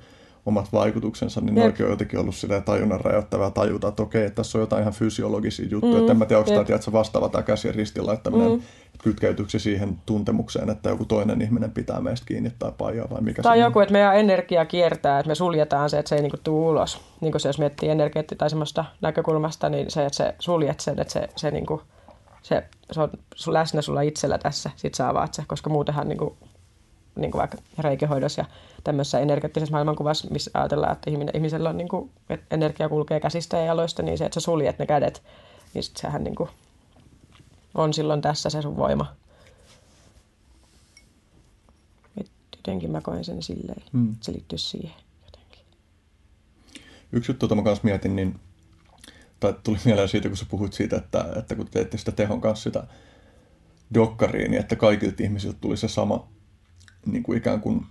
omat 0.46 0.72
vaikutuksensa, 0.72 1.40
niin 1.40 1.56
Jep. 1.56 1.76
on 1.80 1.90
jotenkin 1.90 2.18
ollut 2.18 2.35
sitä 2.35 2.61
tajunnan 2.61 3.00
rajoittavaa 3.00 3.50
tajuta, 3.50 3.88
että 3.88 4.02
okei, 4.02 4.24
että 4.24 4.37
tässä 4.37 4.59
on 4.59 4.62
jotain 4.62 4.80
ihan 4.80 4.92
fysiologisia 4.92 5.68
juttuja. 5.70 5.94
Mm. 5.94 6.00
Että 6.00 6.12
en 6.12 6.18
mä 6.18 6.26
tiedä, 6.26 6.38
onko 6.38 6.50
tämä 6.50 6.64
tiedätkö, 6.64 6.92
vastaava 6.92 7.28
tämä 7.28 7.42
käsien 7.42 7.74
ristin 7.74 8.06
laittaminen, 8.06 8.50
mm. 8.50 8.62
kytkeytyykö 9.02 9.50
se 9.50 9.59
siihen 9.59 9.98
tuntemukseen, 10.06 10.70
että 10.70 10.88
joku 10.88 11.04
toinen 11.04 11.42
ihminen 11.42 11.70
pitää 11.70 12.00
meistä 12.00 12.26
kiinni 12.26 12.52
tai 12.59 12.72
paijaa 12.78 13.11
vai 13.11 13.20
mikä 13.20 13.42
Tai 13.42 13.61
joku, 13.61 13.78
on? 13.78 13.82
että 13.82 13.92
meidän 13.92 14.16
energia 14.16 14.64
kiertää, 14.64 15.18
että 15.18 15.28
me 15.28 15.35
suljetaan 15.35 15.90
se, 15.90 15.98
että 15.98 16.09
se 16.09 16.16
ei 16.16 16.22
niinku 16.22 16.38
tule 16.44 16.70
ulos. 16.70 17.00
Niin 17.20 17.32
kuin 17.32 17.40
se, 17.40 17.48
jos 17.48 17.59
miettii 17.59 17.88
energiaa 17.88 18.24
tai 18.38 18.50
semmoista 18.50 18.85
näkökulmasta, 19.00 19.68
niin 19.68 19.90
se, 19.90 20.06
että 20.06 20.16
se 20.16 20.35
suljet 20.38 20.80
sen, 20.80 21.00
että 21.00 21.12
se, 21.12 21.28
se, 21.37 21.50
niinku, 21.50 21.82
se, 22.42 22.64
se 22.92 23.00
on 23.00 23.11
läsnä 23.46 23.82
sulla 23.82 24.00
itsellä 24.00 24.38
tässä, 24.38 24.70
sit 24.76 24.94
sä 24.94 25.09
avaat 25.09 25.35
se, 25.35 25.42
koska 25.46 25.70
muutenhan 25.70 26.09
niinku, 26.09 26.37
niin 27.16 27.30
kuin 27.30 27.38
vaikka 27.38 27.59
reikehoidossa 27.78 28.40
ja 28.40 28.46
tämmöisessä 28.87 29.20
energeettisessä 29.20 29.72
maailmankuvassa, 29.72 30.29
missä 30.31 30.51
ajatellaan, 30.55 30.92
että 30.92 31.11
ihmisellä 31.35 31.70
on 31.70 31.77
niin 31.77 31.88
kuin, 31.88 32.11
että 32.31 32.46
energia 32.51 32.88
kulkee 32.88 33.20
käsistä 33.20 33.57
ja 33.57 33.64
jaloista, 33.64 34.03
niin 34.03 34.18
se, 34.18 34.25
että 34.25 34.40
sä 34.40 34.44
suljet 34.44 34.79
ne 34.79 34.87
kädet, 34.87 35.22
niin 35.75 35.83
sit 35.83 35.96
sehän 35.96 36.25
niin 36.25 36.35
kuin 36.35 36.51
on 37.75 37.94
silloin 37.94 38.20
tässä 38.20 38.51
se 38.51 38.62
sun 38.62 38.77
voima. 38.77 39.16
Et 42.20 42.31
jotenkin 42.57 42.90
mä 42.90 43.01
koen 43.01 43.25
sen 43.25 43.42
silleen, 43.42 43.83
hmm. 43.92 44.16
se 44.20 44.33
liittyy 44.33 44.59
siihen 44.59 44.94
jotenkin. 45.25 45.64
Yksi 47.12 47.33
juttu, 47.33 47.44
jota 47.44 47.55
mä 47.55 47.62
kanssa 47.62 47.85
mietin, 47.85 48.16
niin 48.16 48.40
tai 49.40 49.55
tuli 49.62 49.79
mieleen 49.85 50.09
siitä, 50.09 50.29
kun 50.29 50.37
sä 50.37 50.46
puhuit 50.49 50.72
siitä, 50.72 50.96
että, 50.96 51.27
että 51.37 51.55
kun 51.55 51.68
teitte 51.70 51.99
sitä 51.99 52.12
tehon 52.12 52.40
kanssa 52.40 52.62
sitä 52.62 52.87
dokkariin, 53.94 54.51
niin 54.51 54.61
että 54.61 54.77
kaikilta 54.77 55.22
ihmisiltä 55.22 55.59
tuli 55.61 55.77
se 55.77 55.88
sama 55.88 56.29
niin 57.07 57.22
kuin 57.22 57.38
ikään 57.38 57.61
kuin, 57.61 57.87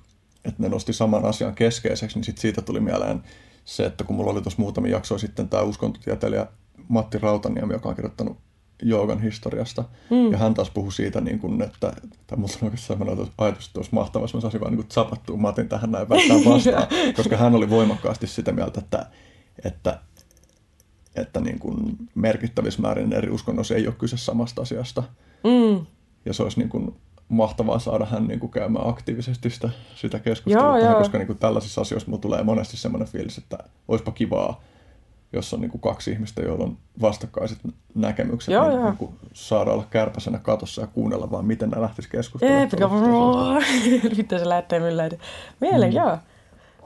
että 0.46 0.64
ne 0.64 0.70
nosti 0.70 0.94
saman 0.94 1.26
asian 1.26 1.56
keskeiseksi, 1.56 2.18
niin 2.18 2.24
sit 2.24 2.38
siitä 2.38 2.62
tuli 2.62 2.80
mieleen 2.80 3.24
se, 3.66 3.86
että 3.86 4.04
kun 4.04 4.16
mulla 4.16 4.32
oli 4.32 4.42
tuossa 4.42 4.62
muutamia 4.62 4.92
jaksoja 4.92 5.20
sitten 5.20 5.50
tämä 5.50 5.64
uskontotieteilijä 5.64 6.48
Matti 6.88 7.18
Rautaniemi, 7.18 7.74
joka 7.74 7.90
on 7.90 7.96
kirjoittanut 7.96 8.38
joogan 8.82 9.22
historiasta. 9.22 9.84
Mm. 10.10 10.32
Ja 10.32 10.38
hän 10.38 10.54
taas 10.54 10.70
puhui 10.70 10.92
siitä, 10.92 11.22
niin 11.22 11.40
kuin, 11.40 11.62
että, 11.62 11.94
tai 12.28 12.38
mulla 12.38 12.54
on 12.62 12.66
oikeastaan 12.66 13.00
sellainen 13.00 13.28
ajatus, 13.38 13.68
että 13.68 13.80
olisi 13.80 13.96
mahtavaa, 13.96 14.24
jos 14.24 14.34
mä 14.34 14.42
saisin 14.42 14.62
vaan 14.62 14.76
niin 14.76 14.86
zapattua 14.94 15.38
Matin 15.38 15.70
tähän 15.70 15.92
näin 15.92 16.10
väittää 16.10 16.38
vastaan, 16.54 16.88
koska 17.16 17.38
hän 17.38 17.56
oli 17.56 17.70
voimakkaasti 17.70 18.28
sitä 18.28 18.52
mieltä, 18.52 18.80
että, 18.80 19.06
että, 19.66 20.00
että 21.16 21.40
niin 21.40 21.60
kuin 21.60 21.78
merkittävissä 22.16 22.82
määrin 22.82 23.14
eri 23.14 23.30
uskonnoissa 23.30 23.76
ei 23.76 23.88
ole 23.88 23.96
kyse 23.96 24.18
samasta 24.18 24.62
asiasta. 24.62 25.04
Mm. 25.44 25.86
Ja 26.26 26.34
se 26.34 26.44
olisi 26.44 26.60
niin 26.60 26.70
kuin 26.70 26.96
mahtavaa 27.30 27.80
saada 27.80 28.06
hän 28.06 28.28
niin 28.28 28.40
kuin 28.40 28.52
käymään 28.52 28.90
aktiivisesti 28.90 29.50
sitä, 29.50 29.70
sitä 29.96 30.20
keskustelua, 30.20 30.68
joo, 30.68 30.78
tähän, 30.78 30.92
joo. 30.92 31.00
koska 31.00 31.18
niin 31.18 31.28
kuin 31.28 31.40
tällaisissa 31.40 31.82
asioissa 31.82 32.10
mulla 32.10 32.22
tulee 32.22 32.44
monesti 32.44 32.78
semmoinen 32.78 33.08
fiilis, 33.08 33.38
että 33.38 33.58
olisipa 33.88 34.12
kivaa, 34.12 34.62
jos 35.34 35.54
on 35.54 35.62
niin 35.62 35.72
kuin 35.72 35.82
kaksi 35.82 36.12
ihmistä, 36.12 36.42
joilla 36.42 36.64
on 36.64 36.78
vastakkaiset 37.02 37.58
näkemykset, 37.96 38.54
joo, 38.54 38.68
niin, 38.68 38.76
joo. 38.76 38.86
niin 38.86 38.98
kuin 38.98 39.16
saada 39.34 39.72
olla 39.72 39.86
kärpäsenä 39.90 40.38
katossa 40.38 40.82
ja 40.82 40.88
kuunnella 40.88 41.32
vaan, 41.32 41.46
miten 41.46 41.70
ne 41.70 41.82
lähtisi 41.82 42.10
keskustelemaan. 42.10 42.70
Miten 44.18 44.40
se 44.40 44.50
lähtee 44.50 44.80
mylläitä. 44.80 45.18
Mielen, 45.62 45.90
mm. 45.90 45.96
joo. 45.96 46.18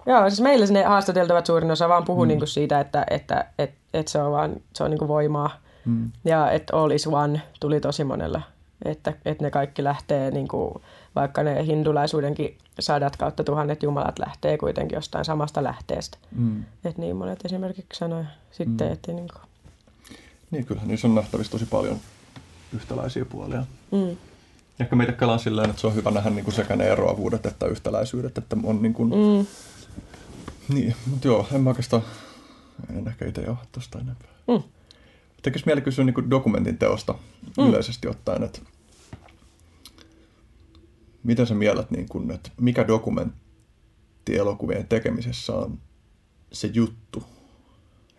Joo, 0.05 0.29
siis 0.29 0.41
meillä 0.41 0.65
ne 0.65 0.83
haastateltavat 0.83 1.45
suurin 1.45 1.71
osa 1.71 1.89
vaan 1.89 2.05
puhuu 2.05 2.23
mm. 2.23 2.27
niin 2.27 2.37
kuin 2.37 2.47
siitä, 2.47 2.79
että, 2.79 3.05
että, 3.09 3.45
että, 3.57 3.77
että 3.93 4.11
se 4.11 4.21
on 4.21 4.31
vaan 4.31 4.55
se 4.75 4.83
on 4.83 4.89
niin 4.89 4.99
kuin 4.99 5.07
voimaa. 5.07 5.49
Mm. 5.85 6.11
Ja 6.25 6.51
että 6.51 6.77
all 6.77 6.91
is 6.91 7.07
one 7.07 7.41
tuli 7.59 7.79
tosi 7.79 8.03
monella 8.03 8.41
että, 8.85 9.13
että 9.25 9.43
ne 9.43 9.51
kaikki 9.51 9.83
lähtee, 9.83 10.31
niin 10.31 10.47
kuin, 10.47 10.73
vaikka 11.15 11.43
ne 11.43 11.65
hindulaisuudenkin 11.65 12.57
sadat 12.79 13.17
kautta 13.17 13.43
tuhannet 13.43 13.83
jumalat 13.83 14.19
lähtee 14.19 14.57
kuitenkin 14.57 14.95
jostain 14.95 15.25
samasta 15.25 15.63
lähteestä. 15.63 16.17
Mm. 16.31 16.63
Että 16.85 17.01
niin 17.01 17.15
monet 17.15 17.45
esimerkiksi 17.45 17.99
sanoi 17.99 18.23
sitten, 18.51 18.87
mm. 18.87 18.93
että 18.93 19.11
niin 19.11 19.27
kuin... 19.33 19.41
Niin 20.51 20.65
kyllä, 20.65 20.81
niissä 20.85 21.07
on 21.07 21.15
nähtävissä 21.15 21.51
tosi 21.51 21.65
paljon 21.65 21.97
yhtäläisiä 22.73 23.25
puolia. 23.25 23.65
Mm. 23.91 24.17
Ehkä 24.79 24.95
meitä 24.95 25.11
kelaan 25.11 25.39
silleen, 25.39 25.69
että 25.69 25.81
se 25.81 25.87
on 25.87 25.95
hyvä 25.95 26.11
nähdä 26.11 26.29
niin 26.29 26.43
kuin 26.43 26.55
sekä 26.55 26.75
ne 26.75 26.87
eroavuudet 26.87 27.45
että 27.45 27.65
yhtäläisyydet, 27.65 28.37
että 28.37 28.57
on 28.63 28.81
niin 28.81 28.93
kuin... 28.93 29.09
Mm. 29.09 29.45
Niin, 30.73 30.95
mutta 31.05 31.27
joo, 31.27 31.47
en 31.51 31.61
mä 31.61 31.69
oikeastaan, 31.69 32.03
en 32.97 33.07
ehkä 33.07 33.25
itse 33.25 33.49
ole 33.49 33.57
tuosta 33.71 33.99
enempää. 33.99 34.31
Mm. 34.47 34.63
Tekisi 35.41 35.65
mieli 35.65 35.81
kysyä 35.81 36.05
niin 36.05 36.29
dokumentin 36.29 36.77
teosta 36.77 37.15
mm. 37.57 37.69
yleisesti 37.69 38.07
ottaen, 38.07 38.43
että 38.43 38.59
miten 41.23 41.47
sä 41.47 41.55
mielät, 41.55 41.91
niin 41.91 42.09
kuin, 42.09 42.31
että 42.31 42.49
mikä 42.61 42.87
dokumenttielokuvien 42.87 44.87
tekemisessä 44.87 45.53
on 45.53 45.79
se 46.51 46.69
juttu, 46.73 47.23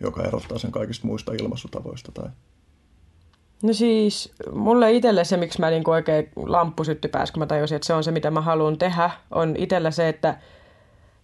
joka 0.00 0.24
erottaa 0.24 0.58
sen 0.58 0.72
kaikista 0.72 1.06
muista 1.06 1.32
ilmaisutavoista? 1.32 2.12
Tai... 2.12 2.30
No 3.62 3.72
siis, 3.72 4.32
mulle 4.52 4.92
itselle 4.92 5.24
se, 5.24 5.36
miksi 5.36 5.60
mä 5.60 5.70
niin 5.70 5.90
oikein 5.90 6.28
lamppu 6.36 6.84
sytty 6.84 7.08
päässä, 7.08 7.32
kun 7.32 7.40
mä 7.40 7.46
tajusin, 7.46 7.76
että 7.76 7.86
se 7.86 7.94
on 7.94 8.04
se, 8.04 8.10
mitä 8.10 8.30
mä 8.30 8.40
haluan 8.40 8.78
tehdä, 8.78 9.10
on 9.30 9.56
itsellä 9.56 9.90
se, 9.90 10.08
että 10.08 10.38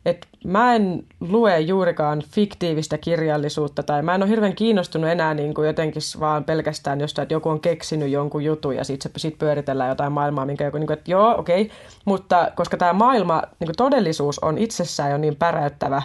et 0.06 0.26
mä 0.44 0.74
en 0.74 1.04
lue 1.20 1.60
juurikaan 1.60 2.22
fiktiivistä 2.30 2.98
kirjallisuutta 2.98 3.82
tai 3.82 4.02
mä 4.02 4.14
en 4.14 4.22
ole 4.22 4.30
hirveän 4.30 4.54
kiinnostunut 4.54 5.10
enää 5.10 5.34
niin 5.34 5.54
kuin 5.54 5.66
jotenkin 5.66 6.02
vaan 6.20 6.44
pelkästään 6.44 7.00
jostain, 7.00 7.22
että 7.22 7.34
joku 7.34 7.48
on 7.48 7.60
keksinyt 7.60 8.10
jonkun 8.10 8.44
jutun 8.44 8.76
ja 8.76 8.84
sitten 8.84 9.12
sit 9.16 9.38
pyöritellään 9.38 9.88
jotain 9.88 10.12
maailmaa, 10.12 10.46
minkä 10.46 10.64
joku, 10.64 10.78
niin 10.78 10.86
kuin, 10.86 10.98
että 10.98 11.10
joo, 11.10 11.34
okei, 11.38 11.62
okay. 11.62 11.76
mutta 12.04 12.50
koska 12.54 12.76
tämä 12.76 12.92
maailma, 12.92 13.42
niin 13.60 13.66
kuin 13.66 13.76
todellisuus 13.76 14.38
on 14.38 14.58
itsessään 14.58 15.10
jo 15.10 15.18
niin 15.18 15.36
päräyttävä, 15.36 16.02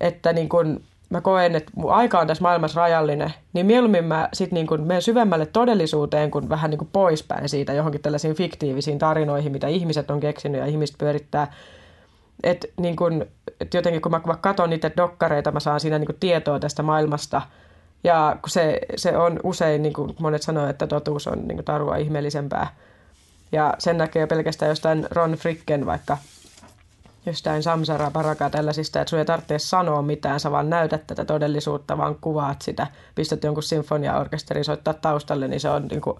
että 0.00 0.32
niin 0.32 0.48
kuin, 0.48 0.84
mä 1.10 1.20
koen, 1.20 1.56
että 1.56 1.72
mun 1.74 1.92
aika 1.92 2.18
on 2.18 2.26
tässä 2.26 2.42
maailmassa 2.42 2.80
rajallinen, 2.80 3.34
niin 3.52 3.66
mieluummin 3.66 4.04
mä 4.04 4.28
sit 4.32 4.52
niin 4.52 4.66
kuin 4.66 4.82
menen 4.82 5.02
syvemmälle 5.02 5.46
todellisuuteen 5.46 6.30
kuin 6.30 6.48
vähän 6.48 6.70
niin 6.70 6.78
kuin 6.78 6.90
poispäin 6.92 7.48
siitä 7.48 7.72
johonkin 7.72 8.02
tällaisiin 8.02 8.34
fiktiivisiin 8.34 8.98
tarinoihin, 8.98 9.52
mitä 9.52 9.68
ihmiset 9.68 10.10
on 10.10 10.20
keksinyt 10.20 10.60
ja 10.60 10.66
ihmiset 10.66 10.98
pyörittää 10.98 11.52
et, 12.46 12.66
niin 12.80 12.96
kun, 12.96 13.26
et 13.60 13.74
jotenkin 13.74 14.02
kun 14.02 14.12
mä, 14.12 14.20
kun 14.20 14.32
mä 14.32 14.36
katson 14.36 14.70
niitä 14.70 14.90
dokkareita, 14.96 15.52
mä 15.52 15.60
saan 15.60 15.80
siinä 15.80 15.98
niin 15.98 16.06
kun 16.06 16.16
tietoa 16.20 16.60
tästä 16.60 16.82
maailmasta. 16.82 17.42
Ja 18.04 18.36
kun 18.42 18.50
se, 18.50 18.80
se 18.96 19.16
on 19.16 19.40
usein, 19.42 19.82
niin 19.82 19.92
kuin 19.92 20.16
monet 20.18 20.42
sanoo, 20.42 20.68
että 20.68 20.86
totuus 20.86 21.26
on 21.26 21.48
niin 21.48 21.64
tarua 21.64 21.96
ihmeellisempää. 21.96 22.74
Ja 23.52 23.74
sen 23.78 23.98
näkee 23.98 24.26
pelkästään 24.26 24.68
jostain 24.68 25.06
Ron 25.10 25.32
Fricken 25.32 25.86
vaikka 25.86 26.18
jostain 27.26 27.62
Samsara 27.62 28.10
Paraka 28.10 28.50
tällaisista, 28.50 29.00
että 29.00 29.10
sun 29.10 29.18
ei 29.18 29.24
tarvitse 29.24 29.58
sanoa 29.58 30.02
mitään, 30.02 30.40
sä 30.40 30.50
vaan 30.50 30.70
näytät 30.70 31.06
tätä 31.06 31.24
todellisuutta, 31.24 31.98
vaan 31.98 32.16
kuvaat 32.20 32.62
sitä, 32.62 32.86
pistät 33.14 33.44
jonkun 33.44 33.62
sinfoniaorkesterin 33.62 34.64
soittaa 34.64 34.94
taustalle, 34.94 35.48
niin 35.48 35.60
se 35.60 35.70
on 35.70 35.86
niin 35.86 36.00
kuin 36.00 36.18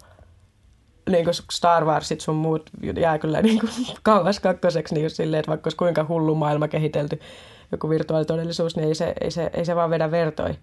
niin 1.11 1.25
kuin 1.25 1.35
Star 1.53 1.85
Warsit 1.85 2.21
sun 2.21 2.35
muut 2.37 2.71
jää 2.97 3.19
kyllä 3.19 3.42
niin 3.42 3.61
kuin 3.61 3.73
kauas 4.03 4.40
kakkoseksi 4.40 4.95
niin 4.95 5.11
silleen, 5.11 5.40
että 5.40 5.51
vaikka 5.51 5.66
olisi 5.66 5.77
kuinka 5.77 6.07
hullu 6.09 6.35
maailma 6.35 6.69
kehitelty 6.69 7.21
joku 7.73 7.90
virtuaalitodellisuus, 7.90 8.77
niin 8.77 8.88
ei 8.88 8.95
se, 8.95 9.14
ei 9.21 9.31
se, 9.31 9.51
ei 9.55 9.64
se 9.64 9.77
vaan 9.77 9.90
vedä 9.90 10.11
vertoi. 10.11 10.55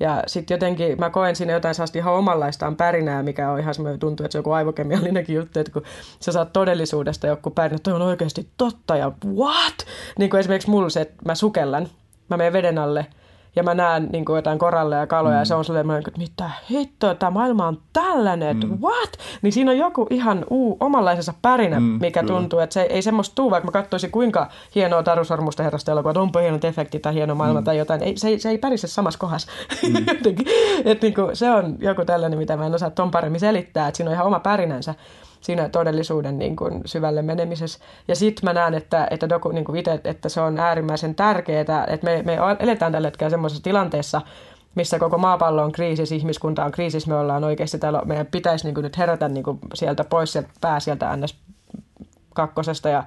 Ja 0.00 0.22
sitten 0.26 0.54
jotenkin 0.54 0.98
mä 0.98 1.10
koen 1.10 1.36
siinä 1.36 1.52
jotain 1.52 1.74
sellaista 1.74 1.98
ihan 1.98 2.14
omanlaistaan 2.14 2.76
pärinää, 2.76 3.22
mikä 3.22 3.50
on 3.50 3.60
ihan 3.60 3.74
semmoinen, 3.74 4.00
tuntuu, 4.00 4.24
että 4.24 4.32
se 4.32 4.38
on 4.38 4.40
joku 4.40 4.52
aivokemiallinenkin 4.52 5.36
juttu, 5.36 5.60
että 5.60 5.72
kun 5.72 5.82
sä 6.20 6.32
saat 6.32 6.52
todellisuudesta 6.52 7.26
joku 7.26 7.50
pärinä, 7.50 7.76
että 7.76 7.94
on 7.94 8.02
oikeasti 8.02 8.48
totta 8.56 8.96
ja 8.96 9.12
what? 9.26 9.86
Niin 10.18 10.30
kuin 10.30 10.40
esimerkiksi 10.40 10.70
mulla 10.70 10.90
se, 10.90 11.00
että 11.00 11.14
mä 11.24 11.34
sukellan, 11.34 11.88
mä 12.30 12.36
menen 12.36 12.52
veden 12.52 12.78
alle 12.78 13.06
ja 13.56 13.62
mä 13.62 13.74
näen 13.74 14.08
niin 14.12 14.24
kuin 14.24 14.36
jotain 14.36 14.58
koralleja 14.58 15.00
ja 15.00 15.06
kaloja, 15.06 15.34
mm. 15.34 15.38
ja 15.38 15.44
se 15.44 15.54
on 15.54 15.64
sellainen, 15.64 15.98
että 15.98 16.18
mitä 16.18 16.50
hittoa, 16.70 17.14
tämä 17.14 17.30
maailma 17.30 17.66
on 17.66 17.78
tällainen, 17.92 18.56
mm. 18.56 18.78
what? 18.82 19.18
Niin 19.42 19.52
siinä 19.52 19.70
on 19.70 19.78
joku 19.78 20.06
ihan 20.10 20.44
uu, 20.50 20.76
omanlaisensa 20.80 21.34
pärinä, 21.42 21.80
mm, 21.80 21.98
mikä 22.00 22.20
kyllä. 22.20 22.34
tuntuu, 22.34 22.58
että 22.58 22.74
se 22.74 22.82
ei 22.82 23.02
semmoista 23.02 23.34
tuu, 23.34 23.50
vaikka 23.50 23.66
mä 23.66 23.72
katsoisin 23.72 24.10
kuinka 24.10 24.50
hienoa 24.74 25.02
Taru 25.02 25.24
Sormusta 25.24 25.62
herrasta 25.62 25.92
elokuva, 25.92 26.10
että 26.10 26.20
onpa 26.20 26.40
hienot 26.40 26.64
efektit 26.64 27.02
tai 27.02 27.14
hieno 27.14 27.34
maailma 27.34 27.60
mm. 27.60 27.64
tai 27.64 27.78
jotain, 27.78 28.02
ei, 28.02 28.16
se, 28.16 28.28
ei, 28.28 28.38
se 28.38 28.48
ei 28.48 28.58
pärise 28.58 28.86
samassa 28.86 29.18
kohdassa. 29.18 29.50
Mm. 29.88 29.96
että 30.84 31.06
niin 31.06 31.14
kuin, 31.14 31.36
se 31.36 31.50
on 31.50 31.76
joku 31.78 32.04
tällainen, 32.04 32.38
mitä 32.38 32.56
mä 32.56 32.66
en 32.66 32.74
osaa 32.74 32.90
ton 32.90 33.10
paremmin 33.10 33.40
selittää, 33.40 33.88
että 33.88 33.96
siinä 33.96 34.10
on 34.10 34.14
ihan 34.14 34.26
oma 34.26 34.40
pärinänsä 34.40 34.94
siinä 35.44 35.68
todellisuuden 35.68 36.38
niin 36.38 36.56
kuin 36.56 36.80
syvälle 36.84 37.22
menemisessä. 37.22 37.78
Ja 38.08 38.16
sitten 38.16 38.44
mä 38.44 38.52
näen, 38.52 38.74
että, 38.74 39.08
että, 39.10 39.28
doku, 39.28 39.48
niin 39.48 39.64
kuin 39.64 39.76
itse, 39.76 40.00
että 40.04 40.28
se 40.28 40.40
on 40.40 40.58
äärimmäisen 40.58 41.14
tärkeää, 41.14 41.60
että 41.60 42.04
me, 42.04 42.22
me 42.22 42.38
eletään 42.58 42.92
tällä 42.92 43.06
hetkellä 43.06 43.30
semmoisessa 43.30 43.62
tilanteessa, 43.62 44.20
missä 44.74 44.98
koko 44.98 45.18
maapallo 45.18 45.62
on 45.62 45.72
kriisissä, 45.72 46.14
ihmiskunta 46.14 46.64
on 46.64 46.72
kriisissä, 46.72 47.10
me 47.10 47.16
ollaan 47.16 47.44
oikeasti 47.44 47.78
täällä, 47.78 48.02
meidän 48.04 48.26
pitäisi 48.26 48.64
niin 48.64 48.74
kuin 48.74 48.82
nyt 48.82 48.98
herätä 48.98 49.28
niin 49.28 49.44
kuin 49.44 49.58
sieltä 49.74 50.04
pois, 50.04 50.32
sieltä 50.32 50.48
pää 50.60 50.80
sieltä 50.80 51.16
ns 51.16 51.38
kakkosesta 52.34 52.88
ja 52.88 53.04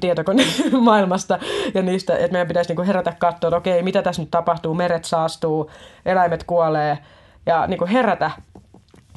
tietokonemaailmasta 0.00 1.38
ja 1.74 1.82
niistä, 1.82 2.16
että 2.16 2.32
meidän 2.32 2.48
pitäisi 2.48 2.74
niin 2.74 2.86
herätä 2.86 3.12
katsoa, 3.18 3.48
että 3.48 3.56
okei, 3.56 3.82
mitä 3.82 4.02
tässä 4.02 4.22
nyt 4.22 4.30
tapahtuu, 4.30 4.74
meret 4.74 5.04
saastuu, 5.04 5.70
eläimet 6.06 6.44
kuolee 6.44 6.98
ja 7.46 7.66
niin 7.66 7.78
kuin 7.78 7.90
herätä 7.90 8.30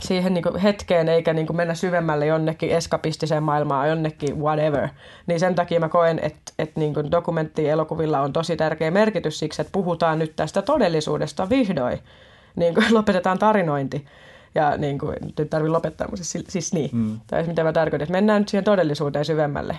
siihen 0.01 0.33
niin 0.33 0.57
hetkeen 0.63 1.09
eikä 1.09 1.33
niin 1.33 1.55
mennä 1.55 1.73
syvemmälle 1.73 2.25
jonnekin 2.25 2.71
eskapistiseen 2.71 3.43
maailmaan, 3.43 3.89
jonnekin 3.89 4.39
whatever. 4.39 4.89
Niin 5.27 5.39
sen 5.39 5.55
takia 5.55 5.79
mä 5.79 5.89
koen, 5.89 6.19
että, 6.19 6.53
että 6.59 6.79
niin 6.79 6.93
dokumenttielokuvilla 7.11 8.21
on 8.21 8.33
tosi 8.33 8.57
tärkeä 8.57 8.91
merkitys 8.91 9.39
siksi, 9.39 9.61
että 9.61 9.71
puhutaan 9.71 10.19
nyt 10.19 10.35
tästä 10.35 10.61
todellisuudesta 10.61 11.49
vihdoin. 11.49 11.99
Niin 12.55 12.73
kuin 12.73 12.93
lopetetaan 12.97 13.39
tarinointi. 13.39 14.05
Ja 14.55 14.77
niin 14.77 14.99
kuin, 14.99 15.15
nyt 15.21 15.49
tarvitse 15.49 15.71
lopettaa, 15.71 16.07
mutta 16.07 16.25
siis, 16.25 16.45
siis 16.49 16.73
niin. 16.73 16.89
Mm. 16.93 17.19
Tai 17.27 17.43
mitä 17.43 17.63
mä 17.63 17.73
tarkoitan, 17.73 18.03
että 18.03 18.11
mennään 18.11 18.41
nyt 18.41 18.49
siihen 18.49 18.63
todellisuuteen 18.63 19.25
syvemmälle. 19.25 19.77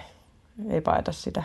Ei 0.70 0.80
paeta 0.80 1.12
sitä. 1.12 1.42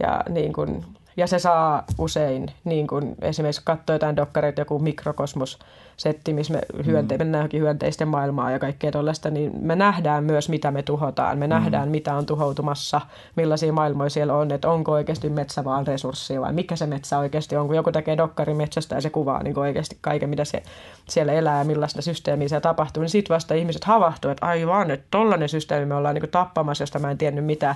Ja 0.00 0.22
niin 0.28 0.52
kuin, 0.52 0.84
ja 1.16 1.26
se 1.26 1.38
saa 1.38 1.84
usein, 1.98 2.46
niin 2.64 2.86
kuin 2.86 3.16
esimerkiksi 3.22 3.62
katsoo 3.64 3.94
jotain 3.94 4.16
dokkareita, 4.16 4.60
joku 4.60 4.78
mikrokosmos-setti, 4.78 6.32
missä 6.32 6.52
me 6.52 6.60
hyönte- 6.86 7.14
mm. 7.14 7.18
mennään 7.18 7.40
johonkin 7.40 7.60
hyönteisten 7.60 8.08
maailmaa 8.08 8.50
ja 8.50 8.58
kaikkea 8.58 8.92
tuollaista, 8.92 9.30
niin 9.30 9.52
me 9.60 9.76
nähdään 9.76 10.24
myös, 10.24 10.48
mitä 10.48 10.70
me 10.70 10.82
tuhotaan. 10.82 11.38
Me 11.38 11.46
mm. 11.46 11.50
nähdään, 11.50 11.88
mitä 11.88 12.14
on 12.14 12.26
tuhoutumassa, 12.26 13.00
millaisia 13.36 13.72
maailmoja 13.72 14.10
siellä 14.10 14.34
on, 14.34 14.50
että 14.50 14.70
onko 14.70 14.92
oikeasti 14.92 15.30
metsä 15.30 15.64
vaan 15.64 15.86
resurssi 15.86 16.40
vai 16.40 16.52
mikä 16.52 16.76
se 16.76 16.86
metsä 16.86 17.18
oikeasti 17.18 17.56
on. 17.56 17.66
Kun 17.66 17.76
joku 17.76 17.92
tekee 17.92 18.16
dokkari 18.16 18.54
metsästä 18.54 18.94
ja 18.94 19.00
se 19.00 19.10
kuvaa 19.10 19.42
niin 19.42 19.58
oikeasti 19.58 19.98
kaiken, 20.00 20.28
mitä 20.28 20.44
se, 20.44 20.62
siellä 21.08 21.32
elää 21.32 21.58
ja 21.58 21.64
millaista 21.64 22.02
systeemiä 22.02 22.48
siellä 22.48 22.60
tapahtuu, 22.60 23.00
niin 23.00 23.10
sitten 23.10 23.34
vasta 23.34 23.54
ihmiset 23.54 23.84
havahtuu, 23.84 24.30
että 24.30 24.46
aivan, 24.46 24.90
että 24.90 25.06
tollainen 25.10 25.48
systeemi 25.48 25.86
me 25.86 25.94
ollaan 25.94 26.14
niin 26.14 26.30
tappamassa, 26.30 26.82
josta 26.82 26.98
mä 26.98 27.10
en 27.10 27.18
tiennyt 27.18 27.44
mitä 27.44 27.74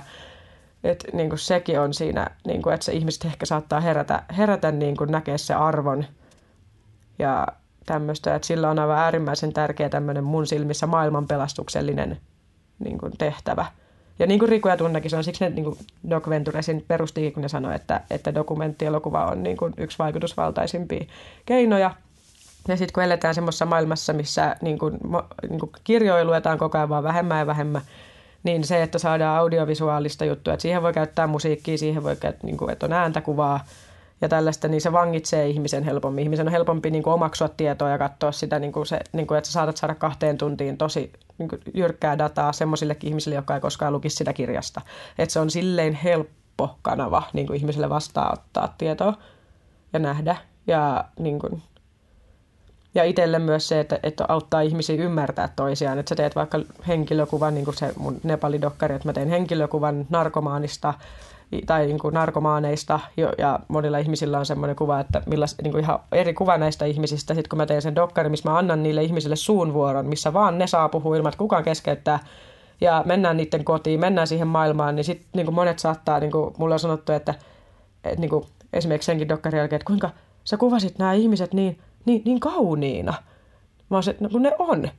että 0.83 1.07
niin 1.13 1.29
kuin 1.29 1.39
sekin 1.39 1.79
on 1.79 1.93
siinä, 1.93 2.27
niin 2.47 2.61
kuin, 2.61 2.73
että 2.73 2.85
se 2.85 2.91
ihmiset 2.91 3.25
ehkä 3.25 3.45
saattaa 3.45 3.79
herätä, 3.79 4.23
herätä 4.37 4.71
niin 4.71 4.97
kuin 4.97 5.11
näkee 5.11 5.37
se 5.37 5.53
arvon 5.53 6.05
ja 7.19 7.47
tämmöistä, 7.85 8.35
että 8.35 8.47
sillä 8.47 8.69
on 8.69 8.79
aivan 8.79 8.97
äärimmäisen 8.97 9.53
tärkeä 9.53 9.89
tämmöinen 9.89 10.23
mun 10.23 10.47
silmissä 10.47 10.87
maailmanpelastuksellinen 10.87 12.17
niin 12.79 12.97
kuin 12.97 13.13
tehtävä. 13.17 13.65
Ja 14.19 14.27
niin 14.27 14.39
kuin 14.39 14.49
Riku 14.49 14.67
ja 14.67 14.77
Tunnakin, 14.77 15.11
se 15.11 15.17
on 15.17 15.23
siksi 15.23 15.43
ne 15.43 15.49
niin 15.49 15.63
kuin 15.63 15.77
Doc 16.09 16.29
Venturesin 16.29 16.85
perustikin, 16.87 17.33
kun 17.33 17.41
ne 17.41 17.49
sanoi, 17.49 17.75
että, 17.75 18.01
että 18.09 18.35
dokumenttielokuva 18.35 19.25
on 19.25 19.43
niin 19.43 19.57
kuin 19.57 19.73
yksi 19.77 19.99
vaikutusvaltaisimpia 19.99 21.05
keinoja. 21.45 21.91
Ja 22.67 22.77
sitten 22.77 22.93
kun 22.93 23.03
eletään 23.03 23.35
semmoisessa 23.35 23.65
maailmassa, 23.65 24.13
missä 24.13 24.55
niin 24.61 24.79
kuin, 24.79 24.97
niin 25.49 25.59
kuin 25.59 25.71
kirjoja 25.83 26.25
luetaan 26.25 26.57
koko 26.57 26.77
ajan 26.77 26.89
vaan 26.89 27.03
vähemmän 27.03 27.39
ja 27.39 27.47
vähemmän, 27.47 27.81
niin 28.43 28.63
se, 28.63 28.83
että 28.83 28.99
saadaan 28.99 29.39
audiovisuaalista 29.39 30.25
juttua, 30.25 30.53
että 30.53 30.61
siihen 30.61 30.81
voi 30.81 30.93
käyttää 30.93 31.27
musiikkia, 31.27 31.77
siihen 31.77 32.03
voi 32.03 32.15
käyttää, 32.15 32.47
niin 32.47 32.57
kuin, 32.57 32.71
että 32.71 32.85
on 32.85 32.93
ääntä, 32.93 33.21
kuvaa 33.21 33.65
ja 34.21 34.29
tällaista, 34.29 34.67
niin 34.67 34.81
se 34.81 34.91
vangitsee 34.91 35.47
ihmisen 35.47 35.83
helpommin. 35.83 36.23
Ihmisen 36.23 36.47
on 36.47 36.51
helpompi 36.51 36.91
niin 36.91 37.03
kuin, 37.03 37.13
omaksua 37.13 37.49
tietoa 37.49 37.89
ja 37.89 37.97
katsoa 37.97 38.31
sitä, 38.31 38.59
niin 38.59 38.71
kuin 38.71 38.85
se, 38.85 38.99
niin 39.13 39.27
kuin, 39.27 39.37
että 39.37 39.47
sä 39.47 39.53
saatat 39.53 39.77
saada 39.77 39.95
kahteen 39.95 40.37
tuntiin 40.37 40.77
tosi 40.77 41.11
niin 41.37 41.49
kuin, 41.49 41.61
jyrkkää 41.73 42.17
dataa 42.17 42.53
semmoisillekin 42.53 43.07
ihmisille, 43.07 43.35
jotka 43.35 43.55
ei 43.55 43.61
koskaan 43.61 43.93
lukisi 43.93 44.15
sitä 44.15 44.33
kirjasta. 44.33 44.81
Että 45.17 45.33
se 45.33 45.39
on 45.39 45.49
silleen 45.49 45.93
helppo 45.93 46.77
kanava 46.81 47.23
niin 47.33 47.47
kuin 47.47 47.57
ihmiselle 47.57 47.89
vastaanottaa 47.89 48.75
tietoa 48.77 49.13
ja 49.93 49.99
nähdä. 49.99 50.35
Ja 50.67 51.05
niin 51.19 51.39
kuin, 51.39 51.61
ja 52.95 53.03
itselle 53.03 53.39
myös 53.39 53.67
se, 53.67 53.79
että, 53.79 53.99
että 54.03 54.25
auttaa 54.27 54.61
ihmisiä 54.61 54.95
ymmärtää 54.95 55.49
toisiaan. 55.55 55.99
Että 55.99 56.09
sä 56.09 56.15
teet 56.15 56.35
vaikka 56.35 56.59
henkilökuvan, 56.87 57.55
niin 57.55 57.65
kuin 57.65 57.77
se 57.77 57.93
mun 57.97 58.19
Nepali-dokkari, 58.23 58.95
että 58.95 59.07
mä 59.07 59.13
teen 59.13 59.29
henkilökuvan 59.29 60.05
narkomaanista 60.09 60.93
tai 61.65 61.85
niin 61.85 61.99
kuin 61.99 62.13
narkomaaneista, 62.13 62.99
ja 63.37 63.59
monilla 63.67 63.97
ihmisillä 63.97 64.39
on 64.39 64.45
semmoinen 64.45 64.75
kuva, 64.75 64.99
että 64.99 65.21
millaista, 65.25 65.63
niin 65.63 65.71
kuin 65.71 65.83
ihan 65.83 65.99
eri 66.11 66.33
kuva 66.33 66.57
näistä 66.57 66.85
ihmisistä. 66.85 67.33
Sitten 67.33 67.49
kun 67.49 67.57
mä 67.57 67.65
teen 67.65 67.81
sen 67.81 67.95
dokkari, 67.95 68.29
missä 68.29 68.49
mä 68.49 68.57
annan 68.57 68.83
niille 68.83 69.03
ihmisille 69.03 69.35
suunvuoron, 69.35 70.05
missä 70.05 70.33
vaan 70.33 70.57
ne 70.57 70.67
saa 70.67 70.89
puhua 70.89 71.15
ilman, 71.15 71.29
että 71.29 71.37
kukaan 71.37 71.63
keskeyttää, 71.63 72.19
ja 72.81 73.03
mennään 73.05 73.37
niiden 73.37 73.65
kotiin, 73.65 73.99
mennään 73.99 74.27
siihen 74.27 74.47
maailmaan, 74.47 74.95
niin 74.95 75.03
sitten 75.03 75.27
niin 75.33 75.53
monet 75.53 75.79
saattaa, 75.79 76.19
niin 76.19 76.31
kuin 76.31 76.53
mulle 76.57 76.73
on 76.73 76.79
sanottu, 76.79 77.11
että, 77.11 77.33
että 78.03 78.19
niin 78.19 78.29
kuin 78.29 78.45
esimerkiksi 78.73 79.05
senkin 79.05 79.29
dokkarin 79.29 79.57
jälkeen, 79.57 79.77
että 79.77 79.87
kuinka 79.87 80.09
sä 80.43 80.57
kuvasit 80.57 80.99
nämä 80.99 81.13
ihmiset 81.13 81.53
niin 81.53 81.79
niin, 82.05 82.21
niin 82.25 82.39
kauniina. 82.39 83.13
Mä 83.89 83.97
oon 83.97 84.03
se, 84.03 84.15
no 84.19 84.29
kun 84.29 84.41
ne 84.41 84.55
on. 84.59 84.89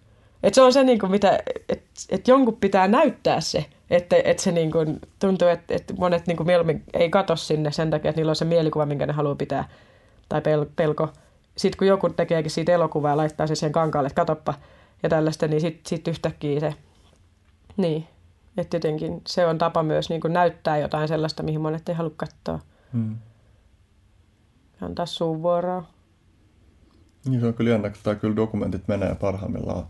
Et 0.43 0.55
se 0.55 0.63
on 0.63 0.73
se, 0.73 0.85
niin 0.85 0.99
kuin 0.99 1.11
mitä, 1.11 1.39
että 1.69 1.91
et 2.09 2.29
jonkun 2.29 2.57
pitää 2.57 2.89
näyttää 2.89 3.41
se, 3.41 3.67
että 3.91 4.17
et 4.25 4.39
se 4.39 4.53
niin 4.53 4.73
kuin, 4.73 5.01
tuntuu, 5.19 5.49
että 5.49 5.75
et 5.75 5.93
monet 5.99 6.27
niin 6.27 6.37
kuin 6.37 6.47
mieluummin 6.47 6.85
ei 6.95 7.11
katso 7.11 7.37
sinne 7.37 7.73
sen 7.73 7.91
takia, 7.91 8.09
että 8.09 8.19
niillä 8.19 8.31
on 8.31 8.37
se 8.37 8.45
mielikuva, 8.45 8.87
minkä 8.87 9.07
ne 9.07 9.13
haluaa 9.13 9.35
pitää, 9.35 9.69
tai 10.29 10.41
pel, 10.41 10.67
pelko. 10.77 11.09
Sitten 11.57 11.79
kun 11.79 11.87
joku 11.87 12.11
tekeekin 12.11 12.51
siitä 12.51 12.73
elokuvaa 12.73 13.11
ja 13.11 13.17
laittaa 13.17 13.47
se 13.47 13.55
sen 13.55 13.73
kankaalle, 13.73 14.07
että 14.07 14.21
katoppa, 14.21 14.55
ja 15.03 15.09
tällaista, 15.09 15.49
niin 15.49 15.61
sitten 15.61 15.89
sit 15.89 16.09
yhtäkkiä 16.09 16.61
se, 16.61 16.75
niin, 17.77 18.07
että 18.57 18.77
jotenkin 18.77 19.23
se 19.27 19.47
on 19.47 19.59
tapa 19.59 19.83
myös 19.83 20.09
niin 20.11 20.21
kuin 20.21 20.33
näyttää 20.33 20.79
jotain 20.79 21.09
sellaista, 21.09 21.43
mihin 21.43 21.61
monet 21.61 21.89
ei 21.89 21.95
halua 21.95 22.13
katsoa. 22.17 22.59
Hmm. 22.93 23.17
Antaa 24.81 25.07
suun 25.07 25.43
vuoroa. 25.43 25.85
Niin 27.27 27.41
se 27.41 27.47
on 27.47 27.55
kyllä 27.55 27.71
jännä, 27.71 27.89
että 27.89 28.15
kyllä 28.15 28.37
dokumentit 28.37 28.89
menee 28.89 29.15
parhaimmillaan. 29.15 29.87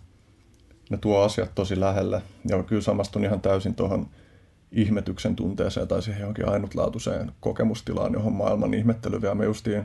Ne 0.91 0.97
tuo 0.97 1.21
asiat 1.21 1.55
tosi 1.55 1.81
lähelle. 1.81 2.23
Ja 2.49 2.63
kyllä 2.63 2.83
samastun 2.83 3.25
ihan 3.25 3.41
täysin 3.41 3.75
tuohon 3.75 4.07
ihmetyksen 4.73 5.37
tunteeseen 5.37 5.89
tai 5.89 6.03
siihen 6.03 6.21
johonkin 6.21 6.49
ainutlaatuiseen 6.49 7.33
kokemustilaan, 7.41 8.13
johon 8.13 8.33
maailman 8.33 8.75
ihmettely 8.75 9.23
vie 9.23 9.35
me 9.35 9.45
justiin. 9.45 9.85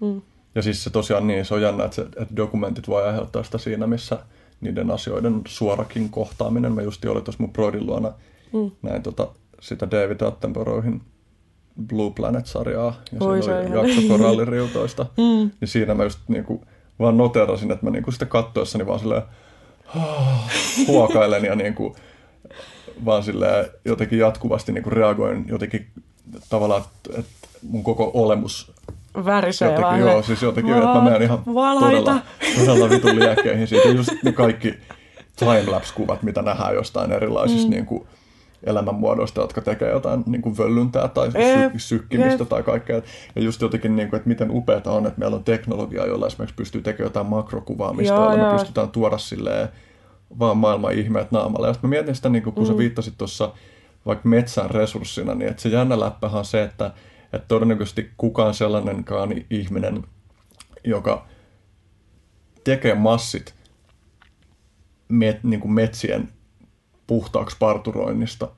Mm. 0.00 0.22
Ja 0.54 0.62
siis 0.62 0.84
se 0.84 0.90
tosiaan 0.90 1.26
niin, 1.26 1.44
se 1.44 1.54
on 1.54 1.62
jännä, 1.62 1.84
että, 1.84 1.94
se, 1.94 2.02
että 2.02 2.36
dokumentit 2.36 2.88
voi 2.88 3.06
aiheuttaa 3.06 3.42
sitä 3.42 3.58
siinä, 3.58 3.86
missä 3.86 4.18
niiden 4.60 4.90
asioiden 4.90 5.40
suorakin 5.46 6.10
kohtaaminen. 6.10 6.72
Mä 6.72 6.82
justiin 6.82 7.10
olin 7.10 7.24
tuossa 7.24 7.42
mun 7.42 7.52
Broidin 7.52 7.86
luona, 7.86 8.12
mm. 8.52 8.70
näin 8.82 9.02
tota, 9.02 9.28
sitä 9.60 9.90
David 9.90 10.20
Attenboroughin 10.20 11.02
Blue 11.86 12.10
Planet-sarjaa, 12.10 13.02
ja 13.12 13.26
Oi, 13.26 13.42
siinä 13.42 13.58
oli 13.58 13.90
jakso 13.90 14.08
koralliriutoista. 14.08 15.06
mm. 15.16 15.50
Niin 15.60 15.68
siinä 15.68 15.94
mä 15.94 16.04
just 16.04 16.18
niin 16.28 16.44
kuin, 16.44 16.60
vaan 16.98 17.16
noterasin, 17.16 17.70
että 17.70 17.86
mä 17.86 17.90
niinku 17.90 18.10
sitä 18.10 18.26
kattoessani 18.26 18.86
vaan 18.86 18.98
silleen 18.98 19.22
huokailen 20.88 21.44
ja 21.44 21.54
niinku, 21.54 21.96
vaan 23.04 23.22
silleen 23.22 23.66
jotenkin 23.84 24.18
jatkuvasti 24.18 24.72
niinku 24.72 24.90
reagoin 24.90 25.44
jotenkin 25.48 25.88
tavallaan, 26.48 26.82
että, 26.82 27.20
että 27.20 27.48
mun 27.62 27.84
koko 27.84 28.10
olemus 28.14 28.72
värisee 29.24 29.68
jotenkin, 29.68 29.84
vaan. 29.86 30.00
Joo, 30.00 30.22
siis 30.22 30.42
jotenkin, 30.42 30.74
että 30.74 30.86
mä 30.86 31.00
menen 31.00 31.22
ihan 31.22 31.44
todella, 31.44 32.20
todella 32.58 32.90
vitun 32.90 33.18
liekkeihin 33.18 33.68
siitä. 33.68 33.88
Just 33.88 34.10
ne 34.22 34.32
kaikki 34.32 34.74
timelapse-kuvat, 35.36 36.22
mitä 36.22 36.42
nähdään 36.42 36.74
jostain 36.74 37.12
erilaisista 37.12 37.66
mm. 37.66 37.70
niin 37.70 37.86
kuin, 37.86 38.06
elämänmuodoista, 38.66 39.40
jotka 39.40 39.60
tekee 39.60 39.90
jotain 39.90 40.22
niin 40.26 40.42
kuin 40.42 40.58
völlyntää 40.58 41.08
tai 41.08 41.30
sy- 41.32 41.78
sykkimistä 41.78 42.44
tai 42.44 42.62
kaikkea. 42.62 43.02
Ja 43.36 43.42
just 43.42 43.62
jotenkin, 43.62 43.96
niin 43.96 44.10
kuin, 44.10 44.18
että 44.18 44.28
miten 44.28 44.50
upeata 44.50 44.92
on, 44.92 45.06
että 45.06 45.18
meillä 45.18 45.36
on 45.36 45.44
teknologia, 45.44 46.06
jolla 46.06 46.26
esimerkiksi 46.26 46.56
pystyy 46.56 46.82
tekemään 46.82 47.06
jotain 47.06 47.26
makrokuvaamista, 47.26 48.14
jolla 48.14 48.50
me 48.50 48.58
pystytään 48.58 48.88
tuoda 48.88 49.18
silleen 49.18 49.68
vaan 50.38 50.56
maailman 50.56 50.92
ihmeet 50.92 51.32
naamalle. 51.32 51.66
Ja 51.66 51.72
sitten 51.72 51.90
mä 51.90 51.94
mietin 51.94 52.14
sitä, 52.14 52.28
niin 52.28 52.42
kuin, 52.42 52.54
kun 52.54 52.64
mm. 52.64 52.68
sä 52.68 52.78
viittasit 52.78 53.14
tuossa 53.18 53.52
vaikka 54.06 54.28
metsän 54.28 54.70
resurssina, 54.70 55.34
niin 55.34 55.50
että 55.50 55.62
se 55.62 55.68
jännä 55.68 56.00
läppähän 56.00 56.38
on 56.38 56.44
se, 56.44 56.62
että, 56.62 56.90
että 57.32 57.48
todennäköisesti 57.48 58.10
kukaan 58.16 58.54
sellainenkaan 58.54 59.30
ihminen, 59.50 60.04
joka 60.84 61.26
tekee 62.64 62.94
massit 62.94 63.54
met, 65.08 65.44
niin 65.44 65.60
kuin 65.60 65.72
metsien 65.72 66.28
puhtaaksi 67.06 67.56
parturoinnista, 67.58 68.48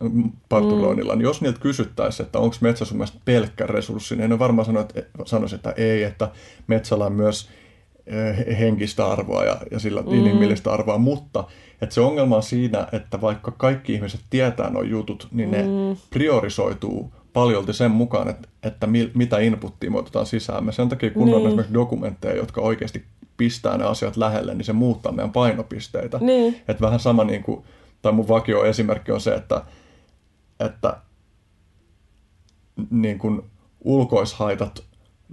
parturoinnilla, 0.49 1.13
mm. 1.13 1.19
niin 1.19 1.27
jos 1.27 1.41
niiltä 1.41 1.61
kysyttäisiin, 1.61 2.27
että 2.27 2.39
onko 2.39 2.57
metsä 2.61 2.85
sun 2.85 2.97
mielestä 2.97 3.19
pelkkä 3.25 3.67
resurssi, 3.67 4.17
niin 4.17 4.31
ne 4.31 4.39
varmaan 4.39 4.67
sanoisi, 4.67 4.89
että, 4.95 5.11
sanoisi, 5.25 5.55
että 5.55 5.75
ei, 5.77 6.03
että 6.03 6.31
metsällä 6.67 7.07
on 7.07 7.13
myös 7.13 7.49
eh, 8.07 8.59
henkistä 8.59 9.07
arvoa 9.07 9.45
ja, 9.45 9.57
ja 9.71 9.79
sillä 9.79 10.03
mm. 10.03 10.13
inhimillistä 10.13 10.73
arvoa, 10.73 10.99
mutta 10.99 11.45
että 11.83 11.95
se 11.95 12.01
ongelma 12.01 12.37
on 12.37 12.43
siinä, 12.43 12.89
että 12.93 13.21
vaikka 13.21 13.51
kaikki 13.51 13.95
ihmiset 13.95 14.21
tietää 14.31 14.71
nuo 14.71 14.83
jutut, 14.83 15.29
niin 15.33 15.51
ne 15.51 15.63
mm. 15.63 15.97
priorisoituu 16.11 17.13
paljolti 17.33 17.73
sen 17.73 17.91
mukaan, 17.91 18.29
että, 18.29 18.49
että 18.63 18.87
mi, 18.87 19.11
mitä 19.15 19.39
inputtia 19.39 19.91
me 19.91 19.99
otetaan 19.99 20.27
sisään. 20.27 20.65
Me 20.65 20.73
sen 20.73 20.89
takia 20.89 21.11
kun 21.11 21.25
niin. 21.25 21.37
on 21.37 21.47
esimerkiksi 21.47 21.75
dokumentteja, 21.75 22.37
jotka 22.37 22.61
oikeasti 22.61 23.05
pistää 23.37 23.79
ne 23.79 23.85
asiat 23.85 24.17
lähelle, 24.17 24.55
niin 24.55 24.65
se 24.65 24.73
muuttaa 24.73 25.13
meidän 25.13 25.33
painopisteitä. 25.33 26.19
Niin. 26.21 26.57
Että 26.69 26.81
vähän 26.81 27.01
sama 27.01 27.25
niin 27.25 27.43
kuin, 27.43 27.65
tai 28.07 28.13
mun 28.13 28.29
vakio 28.29 28.65
esimerkki 28.65 29.13
on 29.13 29.21
se, 29.21 29.35
että, 29.35 29.63
että 30.61 30.97
niin 32.91 33.19
kuin 33.19 33.43
ulkoishaitat, 33.85 34.85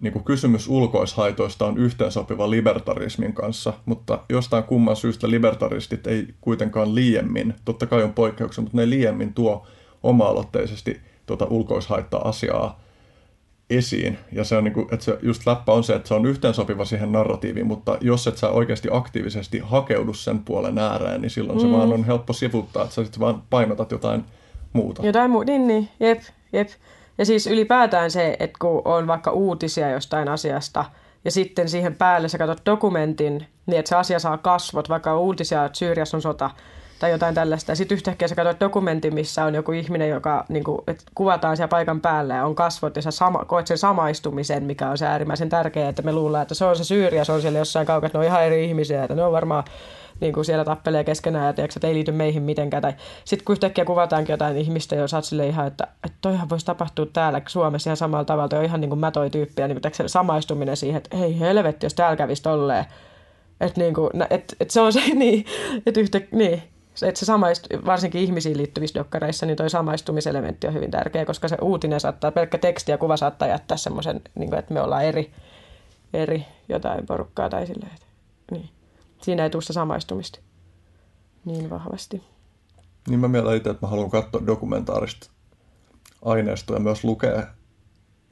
niin 0.02 0.14
kuin 0.14 0.26
kysymys 0.26 0.68
ulkoishaitoista 0.68 1.66
on 1.66 1.78
yhteensopiva 1.78 2.50
libertarismin 2.50 3.34
kanssa, 3.34 3.74
mutta 3.86 4.20
jostain 4.30 4.64
kumman 4.64 4.96
syystä 4.96 5.30
libertaristit 5.30 6.08
ei 6.08 6.28
kuitenkaan 6.42 6.96
liiemmin, 6.96 7.54
totta 7.66 7.88
kai 7.88 8.04
on 8.04 8.14
poikkeuksia, 8.14 8.62
mutta 8.62 8.78
ne 8.78 8.90
liiemmin 8.90 9.34
tuo 9.34 9.68
oma-aloitteisesti 10.04 11.02
tuota 11.26 11.46
ulkoishaitta-asiaa 11.46 12.83
esiin. 13.70 14.20
Ja 14.32 14.44
se 14.44 14.58
on 14.58 14.64
niin 14.64 14.74
kuin, 14.74 14.88
että 14.92 15.06
se 15.06 15.18
just 15.22 15.46
läppä 15.46 15.72
on 15.72 15.84
se, 15.84 15.96
että 15.96 16.08
se 16.08 16.14
on 16.14 16.26
yhteensopiva 16.26 16.86
siihen 16.86 17.12
narratiiviin, 17.12 17.68
mutta 17.68 17.98
jos 18.02 18.28
et 18.28 18.38
sä 18.38 18.50
oikeasti 18.50 18.88
aktiivisesti 18.92 19.60
hakeudu 19.60 20.14
sen 20.14 20.40
puolen 20.40 20.78
ääreen, 20.78 21.22
niin 21.22 21.30
silloin 21.30 21.60
mm. 21.60 21.62
se 21.62 21.72
vaan 21.72 21.94
on 21.94 22.04
helppo 22.04 22.34
sivuttaa, 22.34 22.84
että 22.84 22.96
sä 22.96 23.04
sitten 23.04 23.20
vaan 23.20 23.44
painotat 23.50 23.92
jotain 23.92 24.26
muuta. 24.74 25.06
Jotain 25.06 25.32
muuta, 25.32 25.52
niin, 25.52 25.68
niin, 25.68 25.90
jep, 26.00 26.22
jep. 26.54 26.70
Ja 27.18 27.26
siis 27.26 27.48
ylipäätään 27.48 28.12
se, 28.12 28.38
että 28.40 28.58
kun 28.60 28.82
on 28.86 29.08
vaikka 29.08 29.32
uutisia 29.32 29.92
jostain 29.92 30.28
asiasta, 30.28 30.86
ja 31.26 31.32
sitten 31.32 31.70
siihen 31.70 31.96
päälle 31.96 32.30
sä 32.30 32.38
katsot 32.38 32.66
dokumentin, 32.66 33.48
niin 33.66 33.80
että 33.80 33.90
se 33.90 33.96
asia 33.96 34.20
saa 34.20 34.38
kasvot, 34.38 34.90
vaikka 34.90 35.20
uutisia, 35.20 35.66
että 35.66 35.78
Syyriassa 35.78 36.18
on 36.18 36.22
sota, 36.22 36.50
tai 37.04 37.12
jotain 37.12 37.36
tällaista. 37.36 37.76
Sitten 37.76 37.96
yhtäkkiä 37.96 38.28
sä 38.28 38.36
katsoit 38.36 38.60
dokumentin, 38.60 39.14
missä 39.14 39.46
on 39.46 39.56
joku 39.56 39.72
ihminen, 39.72 40.10
joka 40.10 40.46
niin 40.50 40.64
kuin, 40.64 40.82
että 40.88 41.04
kuvataan 41.16 41.58
siellä 41.58 41.68
paikan 41.68 42.02
päällä 42.02 42.36
ja 42.36 42.46
on 42.46 42.56
kasvot 42.56 42.96
ja 42.96 43.02
sä 43.02 43.12
sama, 43.12 43.46
koet 43.46 43.68
sen 43.68 43.78
samaistumisen, 43.78 44.64
mikä 44.64 44.90
on 44.90 44.98
se 44.98 45.06
äärimmäisen 45.06 45.50
tärkeää, 45.50 45.90
että 45.90 46.02
me 46.02 46.12
luullaan, 46.12 46.42
että 46.42 46.56
se 46.56 46.66
on 46.66 46.76
se 46.76 46.84
Syyria, 46.84 47.26
se 47.26 47.32
on 47.32 47.42
siellä 47.42 47.60
jossain 47.60 47.88
kaukana, 47.88 48.08
että 48.08 48.18
ne 48.18 48.20
on 48.20 48.26
ihan 48.26 48.44
eri 48.44 48.66
ihmisiä, 48.66 49.04
että 49.04 49.16
ne 49.16 49.24
on 49.24 49.32
varmaan 49.32 49.64
niin 50.20 50.34
kuin 50.34 50.46
siellä 50.46 50.66
tappelee 50.66 51.04
keskenään 51.04 51.46
ja 51.46 51.54
tiedätkö, 51.54 51.78
että 51.78 51.88
ei 51.88 51.94
liity 51.94 52.12
meihin 52.12 52.44
mitenkään. 52.44 52.82
Tai 52.82 52.94
sitten 53.26 53.46
kun 53.46 53.54
yhtäkkiä 53.54 53.86
kuvataankin 53.86 54.34
jotain 54.34 54.58
ihmistä, 54.58 54.96
jos 54.96 55.14
oot 55.14 55.26
silleen 55.26 55.50
ihan, 55.50 55.68
että, 55.68 55.88
että 56.04 56.18
toihan 56.22 56.50
voisi 56.50 56.66
tapahtua 56.66 57.06
täällä 57.06 57.42
Suomessa 57.48 57.90
ihan 57.90 57.98
samalla 57.98 58.26
tavalla, 58.26 58.50
toi 58.50 58.60
on 58.60 58.66
ihan 58.66 58.82
niin 58.82 58.90
kuin 58.90 59.00
mä 59.00 59.12
toi 59.12 59.30
tyyppi 59.30 59.62
ja 59.62 59.68
niin 59.68 59.82
kuin, 59.82 60.10
samaistuminen 60.10 60.78
siihen, 60.78 60.98
että 60.98 61.18
hei 61.18 61.40
helvetti, 61.40 61.86
jos 61.86 61.94
täällä 61.94 62.16
kävisi 62.16 62.44
tolleen. 62.44 62.86
Että 63.62 63.82
niin 63.82 63.94
kuin, 63.94 64.10
et, 64.30 64.56
et 64.60 64.72
se 64.72 64.82
on 64.82 64.94
se, 64.94 65.00
niin, 65.16 65.46
että 65.86 66.00
yhtä, 66.00 66.22
niin, 66.32 66.64
että 67.02 67.20
se 67.20 67.26
samaist, 67.26 67.68
varsinkin 67.86 68.22
ihmisiin 68.22 68.58
liittyvissä 68.58 69.00
dokkareissa, 69.00 69.46
niin 69.46 69.58
toi 69.58 69.70
samaistumiselementti 69.70 70.68
on 70.68 70.74
hyvin 70.74 70.92
tärkeä, 70.92 71.26
koska 71.26 71.48
se 71.48 71.58
uutinen 71.62 72.00
saattaa, 72.00 72.32
pelkkä 72.32 72.58
teksti 72.58 72.92
ja 72.92 72.98
kuva 72.98 73.18
saattaa 73.18 73.48
jättää 73.48 73.78
semmoisen, 73.78 74.22
niin 74.36 74.56
että 74.56 74.74
me 74.74 74.82
ollaan 74.82 75.06
eri, 75.06 75.32
eri 76.14 76.46
jotain 76.70 77.06
porukkaa 77.06 77.50
tai 77.50 77.68
silleen, 77.68 77.92
että, 77.94 78.06
niin. 78.52 78.70
Siinä 79.22 79.44
ei 79.44 79.50
tule 79.50 79.62
samaistumista 79.62 80.40
niin 81.46 81.70
vahvasti. 81.70 82.24
Niin 83.10 83.20
mä 83.20 83.28
mietin 83.28 83.56
itse, 83.56 83.70
että 83.70 83.86
mä 83.86 83.90
haluan 83.90 84.10
katsoa 84.10 84.46
dokumentaarista 84.48 85.30
aineistoa 86.26 86.76
ja 86.76 86.80
myös 86.80 87.04
lukea 87.04 87.48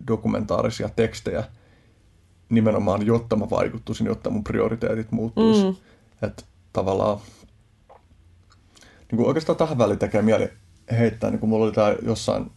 dokumentaarisia 0.08 0.90
tekstejä 0.90 1.44
nimenomaan, 2.50 3.06
jotta 3.06 3.36
mä 3.36 3.50
vaikuttuisin, 3.50 4.08
jotta 4.08 4.30
mun 4.30 4.44
prioriteetit 4.44 5.12
muuttuisi. 5.12 5.64
Mm. 5.64 5.76
Että 6.22 6.44
tavallaan 6.74 7.20
niin 9.12 9.18
kuin 9.18 9.28
oikeastaan 9.28 9.58
tähän 9.58 9.78
väliin 9.78 10.00
tekee 10.00 10.22
mieli 10.22 10.50
heittää, 10.92 11.30
niin 11.30 11.40
kuin 11.40 11.50
mulla 11.50 11.66
oli 11.66 11.72
tämä 11.72 11.96
jossain 12.06 12.52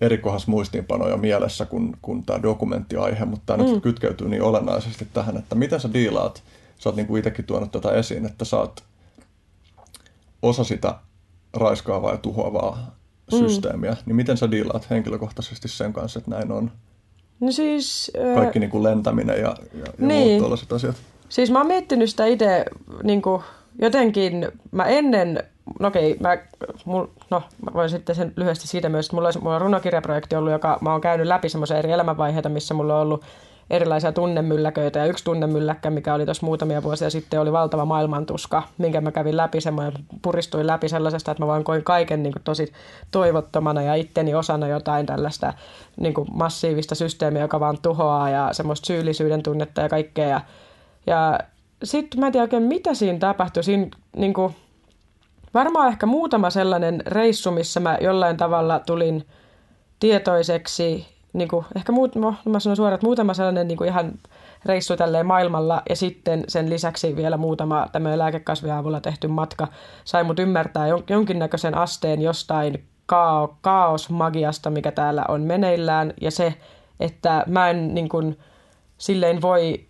eri 0.00 0.18
kohdassa 0.18 0.50
muistiinpanoja 0.50 1.16
mielessä 1.16 1.66
kuin, 1.66 1.96
kuin 2.02 2.26
tämä 2.26 2.42
dokumenttiaihe, 2.42 3.24
mutta 3.24 3.46
tämä 3.46 3.64
mm. 3.64 3.70
nyt 3.70 3.82
kytkeytyy 3.82 4.28
niin 4.28 4.42
olennaisesti 4.42 5.08
tähän, 5.12 5.36
että 5.36 5.54
miten 5.54 5.80
sä 5.80 5.92
diilaat, 5.92 6.42
sä 6.78 6.88
oot 6.88 6.96
niin 6.96 7.06
kuin 7.06 7.18
itsekin 7.18 7.44
tuonut 7.44 7.72
tätä 7.72 7.92
esiin, 7.92 8.26
että 8.26 8.44
sä 8.44 8.56
oot 8.56 8.82
osa 10.42 10.64
sitä 10.64 10.94
raiskaavaa 11.54 12.12
ja 12.12 12.18
tuhoavaa 12.18 12.96
mm. 13.32 13.38
systeemiä, 13.38 13.96
niin 14.06 14.16
miten 14.16 14.36
sä 14.36 14.50
diilaat 14.50 14.90
henkilökohtaisesti 14.90 15.68
sen 15.68 15.92
kanssa, 15.92 16.18
että 16.18 16.30
näin 16.30 16.52
on? 16.52 16.70
No 17.40 17.52
siis... 17.52 18.12
Kaikki 18.34 18.58
niin 18.58 18.70
kuin 18.70 18.82
lentäminen 18.82 19.40
ja, 19.40 19.54
ja, 19.74 19.80
ja 19.98 20.06
niin. 20.06 20.28
muut 20.28 20.42
tällaiset 20.42 20.72
asiat. 20.72 20.96
Siis 21.28 21.50
mä 21.50 21.58
oon 21.58 21.66
miettinyt 21.66 22.10
sitä 22.10 22.26
itse 22.26 22.64
niin 23.02 23.22
kuin 23.22 23.42
jotenkin, 23.78 24.48
mä 24.70 24.84
ennen 24.84 25.44
no 25.80 25.88
okei, 25.88 26.16
mä, 26.20 26.38
mul, 26.84 27.06
no, 27.30 27.42
mä 27.64 27.70
voin 27.74 27.90
sitten 27.90 28.16
sen 28.16 28.32
lyhyesti 28.36 28.68
siitä 28.68 28.88
myös, 28.88 29.06
että 29.06 29.16
mulla, 29.16 29.26
olisi, 29.26 29.38
mulla 29.38 29.54
on 29.54 29.60
runokirjaprojekti 29.60 30.36
ollut, 30.36 30.52
joka 30.52 30.78
mä 30.80 30.92
oon 30.92 31.00
käynyt 31.00 31.26
läpi 31.26 31.48
semmoisia 31.48 31.76
eri 31.76 31.92
elämänvaiheita, 31.92 32.48
missä 32.48 32.74
mulla 32.74 32.94
on 32.94 33.02
ollut 33.02 33.24
erilaisia 33.70 34.12
tunnemylläköitä. 34.12 34.98
Ja 34.98 35.06
yksi 35.06 35.24
tunnemylläkkä, 35.24 35.90
mikä 35.90 36.14
oli 36.14 36.24
tuossa 36.24 36.46
muutamia 36.46 36.82
vuosia 36.82 37.10
sitten, 37.10 37.40
oli 37.40 37.52
valtava 37.52 37.84
maailmantuska, 37.84 38.62
minkä 38.78 39.00
mä 39.00 39.12
kävin 39.12 39.36
läpi, 39.36 39.60
semmoinen, 39.60 39.92
puristuin 40.22 40.66
läpi 40.66 40.88
sellaisesta, 40.88 41.30
että 41.30 41.42
mä 41.42 41.46
vaan 41.46 41.64
koin 41.64 41.84
kaiken 41.84 42.22
niin 42.22 42.32
kuin 42.32 42.42
tosi 42.42 42.72
toivottomana 43.10 43.82
ja 43.82 43.94
itteni 43.94 44.34
osana 44.34 44.68
jotain 44.68 45.06
tällaista 45.06 45.52
niin 45.96 46.14
kuin 46.14 46.28
massiivista 46.32 46.94
systeemiä, 46.94 47.42
joka 47.42 47.60
vaan 47.60 47.78
tuhoaa 47.82 48.30
ja 48.30 48.48
semmoista 48.52 48.86
syyllisyyden 48.86 49.42
tunnetta 49.42 49.80
ja 49.80 49.88
kaikkea. 49.88 50.28
Ja, 50.28 50.40
ja 51.06 51.38
sitten 51.84 52.20
mä 52.20 52.26
en 52.26 52.32
tiedä 52.32 52.42
oikein, 52.42 52.62
mitä 52.62 52.94
siinä 52.94 53.18
tapahtui. 53.18 53.64
Siinä 53.64 53.86
niin 54.16 54.34
kuin, 54.34 54.54
Varmaan 55.54 55.88
ehkä 55.88 56.06
muutama 56.06 56.50
sellainen 56.50 57.02
reissu, 57.06 57.50
missä 57.50 57.80
mä 57.80 57.98
jollain 58.00 58.36
tavalla 58.36 58.78
tulin 58.78 59.26
tietoiseksi, 60.00 61.06
niin 61.32 61.48
kuin, 61.48 61.66
ehkä 61.76 61.92
muut, 61.92 62.14
no, 62.14 62.34
mä 62.44 62.60
sanon 62.60 62.76
suoraan, 62.76 62.94
että 62.94 63.06
muutama 63.06 63.34
sellainen 63.34 63.68
niin 63.68 63.78
kuin 63.78 63.88
ihan 63.88 64.12
reissu 64.64 64.96
tälleen 64.96 65.26
maailmalla 65.26 65.82
ja 65.88 65.96
sitten 65.96 66.44
sen 66.48 66.70
lisäksi 66.70 67.16
vielä 67.16 67.36
muutama 67.36 67.86
tämmöinen 67.92 68.18
lääkekasvien 68.18 68.74
avulla 68.74 69.00
tehty 69.00 69.28
matka 69.28 69.68
sai 70.04 70.24
mut 70.24 70.38
ymmärtää 70.38 70.86
jonkinnäköisen 71.10 71.76
asteen 71.76 72.22
jostain 72.22 72.84
kao, 73.06 73.56
kaosmagiasta, 73.60 74.70
mikä 74.70 74.92
täällä 74.92 75.24
on 75.28 75.40
meneillään. 75.42 76.14
Ja 76.20 76.30
se, 76.30 76.54
että 77.00 77.44
mä 77.46 77.70
en 77.70 77.94
niin 77.94 78.08
kuin, 78.08 78.38
silleen 78.98 79.42
voi, 79.42 79.86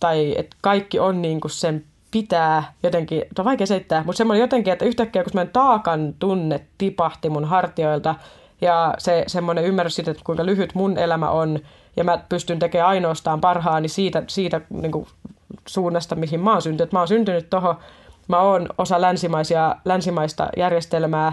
tai 0.00 0.34
että 0.38 0.56
kaikki 0.60 0.98
on 0.98 1.22
niin 1.22 1.40
kuin 1.40 1.50
sen 1.50 1.84
pitää 2.14 2.72
jotenkin, 2.82 3.22
on 3.38 3.44
vaikea 3.44 3.66
selittää, 3.66 4.02
mutta 4.04 4.16
semmoinen 4.16 4.40
jotenkin, 4.40 4.72
että 4.72 4.84
yhtäkkiä 4.84 5.22
kun 5.22 5.30
semmoinen 5.30 5.52
taakan 5.52 6.14
tunne 6.18 6.60
tipahti 6.78 7.30
mun 7.30 7.44
hartioilta 7.44 8.14
ja 8.60 8.94
se 8.98 9.24
semmoinen 9.26 9.64
ymmärrys 9.64 9.94
siitä, 9.94 10.10
että 10.10 10.22
kuinka 10.26 10.46
lyhyt 10.46 10.74
mun 10.74 10.98
elämä 10.98 11.30
on 11.30 11.58
ja 11.96 12.04
mä 12.04 12.18
pystyn 12.28 12.58
tekemään 12.58 12.88
ainoastaan 12.88 13.40
parhaani 13.40 13.88
siitä, 13.88 14.22
siitä 14.26 14.60
niin 14.70 14.92
kuin 14.92 15.06
suunnasta, 15.66 16.14
mihin 16.14 16.40
mä 16.40 16.52
oon 16.52 16.62
syntynyt. 16.62 16.92
Mä 16.92 16.98
oon 16.98 17.08
syntynyt 17.08 17.50
tuohon, 17.50 17.74
mä 18.28 18.40
oon 18.40 18.68
osa 18.78 19.00
länsimaisia, 19.00 19.76
länsimaista 19.84 20.48
järjestelmää 20.56 21.32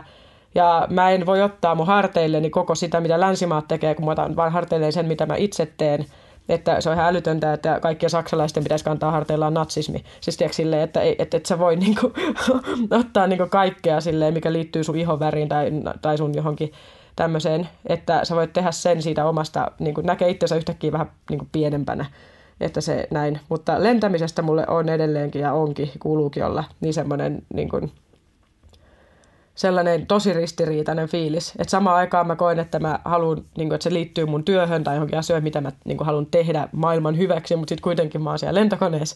ja 0.56 0.88
mä 0.90 1.10
en 1.10 1.26
voi 1.26 1.42
ottaa 1.42 1.76
mun 1.76 1.88
harteilleni 1.88 2.50
koko 2.50 2.76
sitä, 2.76 3.00
mitä 3.00 3.20
länsimaat 3.20 3.68
tekee, 3.68 3.96
kun 3.96 4.06
mä 4.06 4.12
otan 4.12 4.36
vaan 4.36 4.52
harteilleen 4.52 4.94
sen, 4.94 5.06
mitä 5.06 5.26
mä 5.26 5.36
itse 5.36 5.74
teen– 5.78 6.06
että 6.52 6.82
se 6.82 6.90
on 6.90 6.96
ihan 6.96 7.08
älytöntä, 7.08 7.54
että 7.54 7.80
kaikkien 7.80 8.10
saksalaisten 8.10 8.64
pitäisi 8.64 8.86
kantaa 8.86 9.12
harteillaan 9.12 9.54
natsismi. 9.54 10.04
Siis 10.22 10.38
tiedätkö, 10.38 10.56
silleen, 10.56 10.82
että, 10.82 11.02
et, 11.02 11.22
et, 11.22 11.34
et 11.34 11.46
sä 11.46 11.60
voi 11.60 11.76
niinku, 11.76 12.14
ottaa 13.00 13.28
niinku 13.28 13.48
kaikkea 13.50 14.02
silleen, 14.02 14.34
mikä 14.34 14.54
liittyy 14.54 14.84
sun 14.84 14.98
ihonväriin 14.98 15.50
tai, 15.50 15.72
tai 16.02 16.18
sun 16.18 16.36
johonkin 16.36 16.72
tämmöiseen, 17.16 17.70
että 17.86 18.26
sä 18.26 18.36
voit 18.36 18.54
tehdä 18.54 18.72
sen 18.72 19.02
siitä 19.02 19.26
omasta, 19.26 19.72
niin 19.80 19.94
kuin 19.94 20.06
näkee 20.06 20.30
itsensä 20.30 20.56
yhtäkkiä 20.56 20.92
vähän 20.92 21.12
niin 21.30 21.40
kuin 21.40 21.50
pienempänä, 21.52 22.06
että 22.62 22.82
se 22.82 23.08
näin. 23.12 23.40
Mutta 23.50 23.84
lentämisestä 23.84 24.42
mulle 24.42 24.66
on 24.68 24.90
edelleenkin 24.90 25.42
ja 25.42 25.54
onkin, 25.54 25.92
kuuluukin 26.00 26.46
olla, 26.46 26.64
niin 26.82 26.94
semmoinen 26.94 27.42
niin 27.54 27.70
sellainen 29.56 30.08
tosi 30.08 30.34
ristiriitainen 30.34 31.08
fiilis. 31.08 31.52
Että 31.60 31.72
samaan 31.72 31.96
aikaan 31.98 32.28
mä 32.28 32.36
koen, 32.36 32.60
että 32.60 32.80
mä 32.80 33.00
haluan, 33.06 33.38
niin 33.38 33.70
kuin, 33.70 33.74
että 33.74 33.84
se 33.84 33.94
liittyy 33.94 34.26
mun 34.26 34.44
työhön 34.44 34.84
tai 34.84 34.96
johonkin 34.96 35.20
asioihin, 35.20 35.44
mitä 35.44 35.62
mä 35.62 35.72
niin 35.86 35.98
kuin, 35.98 36.06
haluan 36.06 36.26
tehdä 36.26 36.70
maailman 36.72 37.18
hyväksi, 37.18 37.56
mutta 37.56 37.72
sitten 37.72 37.84
kuitenkin 37.84 38.24
mä 38.24 38.30
oon 38.30 38.40
siellä 38.40 38.60
lentokoneessa. 38.60 39.16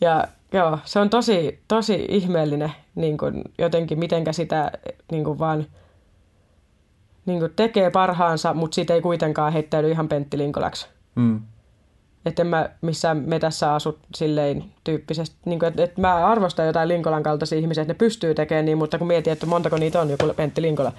Ja 0.00 0.24
joo, 0.52 0.78
se 0.84 0.98
on 0.98 1.10
tosi, 1.10 1.62
tosi 1.68 2.06
ihmeellinen 2.08 2.72
niin 2.94 3.18
kuin, 3.18 3.44
jotenkin, 3.58 3.98
mitenkä 3.98 4.32
sitä 4.32 4.72
niin 5.12 5.24
kuin, 5.24 5.38
vaan 5.38 5.66
niin 7.26 7.38
kuin, 7.38 7.52
tekee 7.56 7.90
parhaansa, 7.90 8.54
mutta 8.54 8.74
siitä 8.74 8.94
ei 8.94 9.00
kuitenkaan 9.00 9.52
heittäydy 9.52 9.90
ihan 9.90 10.08
penttilinkolaksi. 10.08 10.88
Mm. 11.14 11.40
Että 12.26 12.42
en 12.42 12.46
mä 12.46 12.70
missään 12.80 13.16
metässä 13.26 13.74
asu 13.74 13.98
silleen 14.14 14.64
tyyppisesti. 14.84 15.36
Niin 15.44 15.64
että, 15.64 15.84
että 15.84 16.00
mä 16.00 16.26
arvostan 16.26 16.66
jotain 16.66 16.88
Linkolan 16.88 17.22
kaltaisia 17.22 17.58
ihmisiä, 17.58 17.82
että 17.82 17.92
ne 17.92 17.98
pystyy 17.98 18.34
tekemään 18.34 18.64
niin, 18.64 18.78
mutta 18.78 18.98
kun 18.98 19.06
mietin, 19.06 19.32
että 19.32 19.46
montako 19.46 19.76
niitä 19.76 20.00
on, 20.00 20.10
joku 20.10 20.34
Pentti 20.36 20.62
Linkola. 20.62 20.92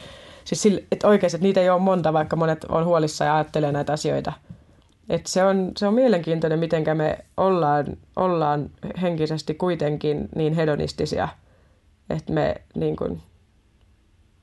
Siis 0.44 0.62
sille, 0.62 0.84
että 0.92 1.08
oikeasti, 1.08 1.36
että 1.36 1.48
niitä 1.48 1.62
ei 1.62 1.70
ole 1.70 1.82
monta, 1.82 2.14
vaikka 2.14 2.36
monet 2.36 2.64
on 2.64 2.86
huolissa 2.86 3.26
ja 3.26 3.36
ajattelee 3.36 3.72
näitä 3.72 3.94
asioita. 3.94 4.34
Et 5.10 5.26
se, 5.26 5.44
on, 5.44 5.72
se 5.78 5.88
on 5.88 5.94
mielenkiintoinen, 5.94 6.60
miten 6.60 6.84
me 6.98 7.18
ollaan, 7.38 7.86
ollaan 8.16 8.70
henkisesti 9.02 9.54
kuitenkin 9.54 10.30
niin 10.36 10.54
hedonistisia, 10.54 11.28
että 12.10 12.34
me 12.34 12.56
niin 12.76 12.96
kuin, 12.96 13.22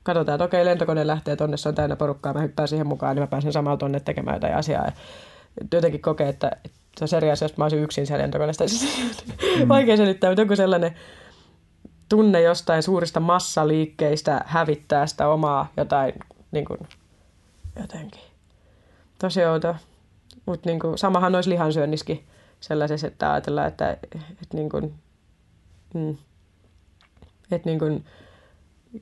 katsotaan, 0.03 0.35
että 0.35 0.45
okei, 0.45 0.65
lentokone 0.65 1.07
lähtee 1.07 1.35
tonne, 1.35 1.57
se 1.57 1.69
on 1.69 1.75
täynnä 1.75 1.95
porukkaa, 1.95 2.33
mä 2.33 2.41
hyppään 2.41 2.67
siihen 2.67 2.87
mukaan, 2.87 3.15
niin 3.15 3.23
mä 3.23 3.27
pääsen 3.27 3.53
samalla 3.53 3.77
tonne 3.77 3.99
tekemään 3.99 4.35
jotain 4.35 4.55
asiaa. 4.55 4.91
Jotenkin 5.73 6.01
kokee, 6.01 6.29
että 6.29 6.51
se 6.97 7.15
on 7.15 7.17
eri 7.17 7.31
asia, 7.31 7.45
jos 7.45 7.57
mä 7.57 7.65
olisin 7.65 7.83
yksin 7.83 8.07
siellä 8.07 8.21
lentokoneesta. 8.21 8.63
Mm. 8.63 9.67
Vaikea 9.67 9.97
selittää, 9.97 10.29
mutta 10.29 10.41
joku 10.41 10.55
sellainen 10.55 10.95
tunne 12.09 12.41
jostain 12.41 12.83
suurista 12.83 13.19
massaliikkeistä 13.19 14.41
hävittää 14.45 15.07
sitä 15.07 15.27
omaa 15.27 15.71
jotain 15.77 16.13
niin 16.51 16.65
kuin, 16.65 16.79
jotenkin. 17.79 18.21
Tosi 19.19 19.45
outo. 19.45 19.75
Mutta 20.45 20.69
niin 20.69 20.79
samahan 20.95 21.35
olisi 21.35 21.49
lihansyönniskin 21.49 22.27
sellaisessa, 22.59 23.07
että 23.07 23.33
ajatellaan, 23.33 23.67
että, 23.67 23.91
että, 23.91 24.19
että, 24.31 24.57
niin 24.57 24.69
kuin, 24.69 24.93
mm, 25.93 26.17
että 27.51 27.69
niin 27.69 27.79
kuin, 27.79 28.05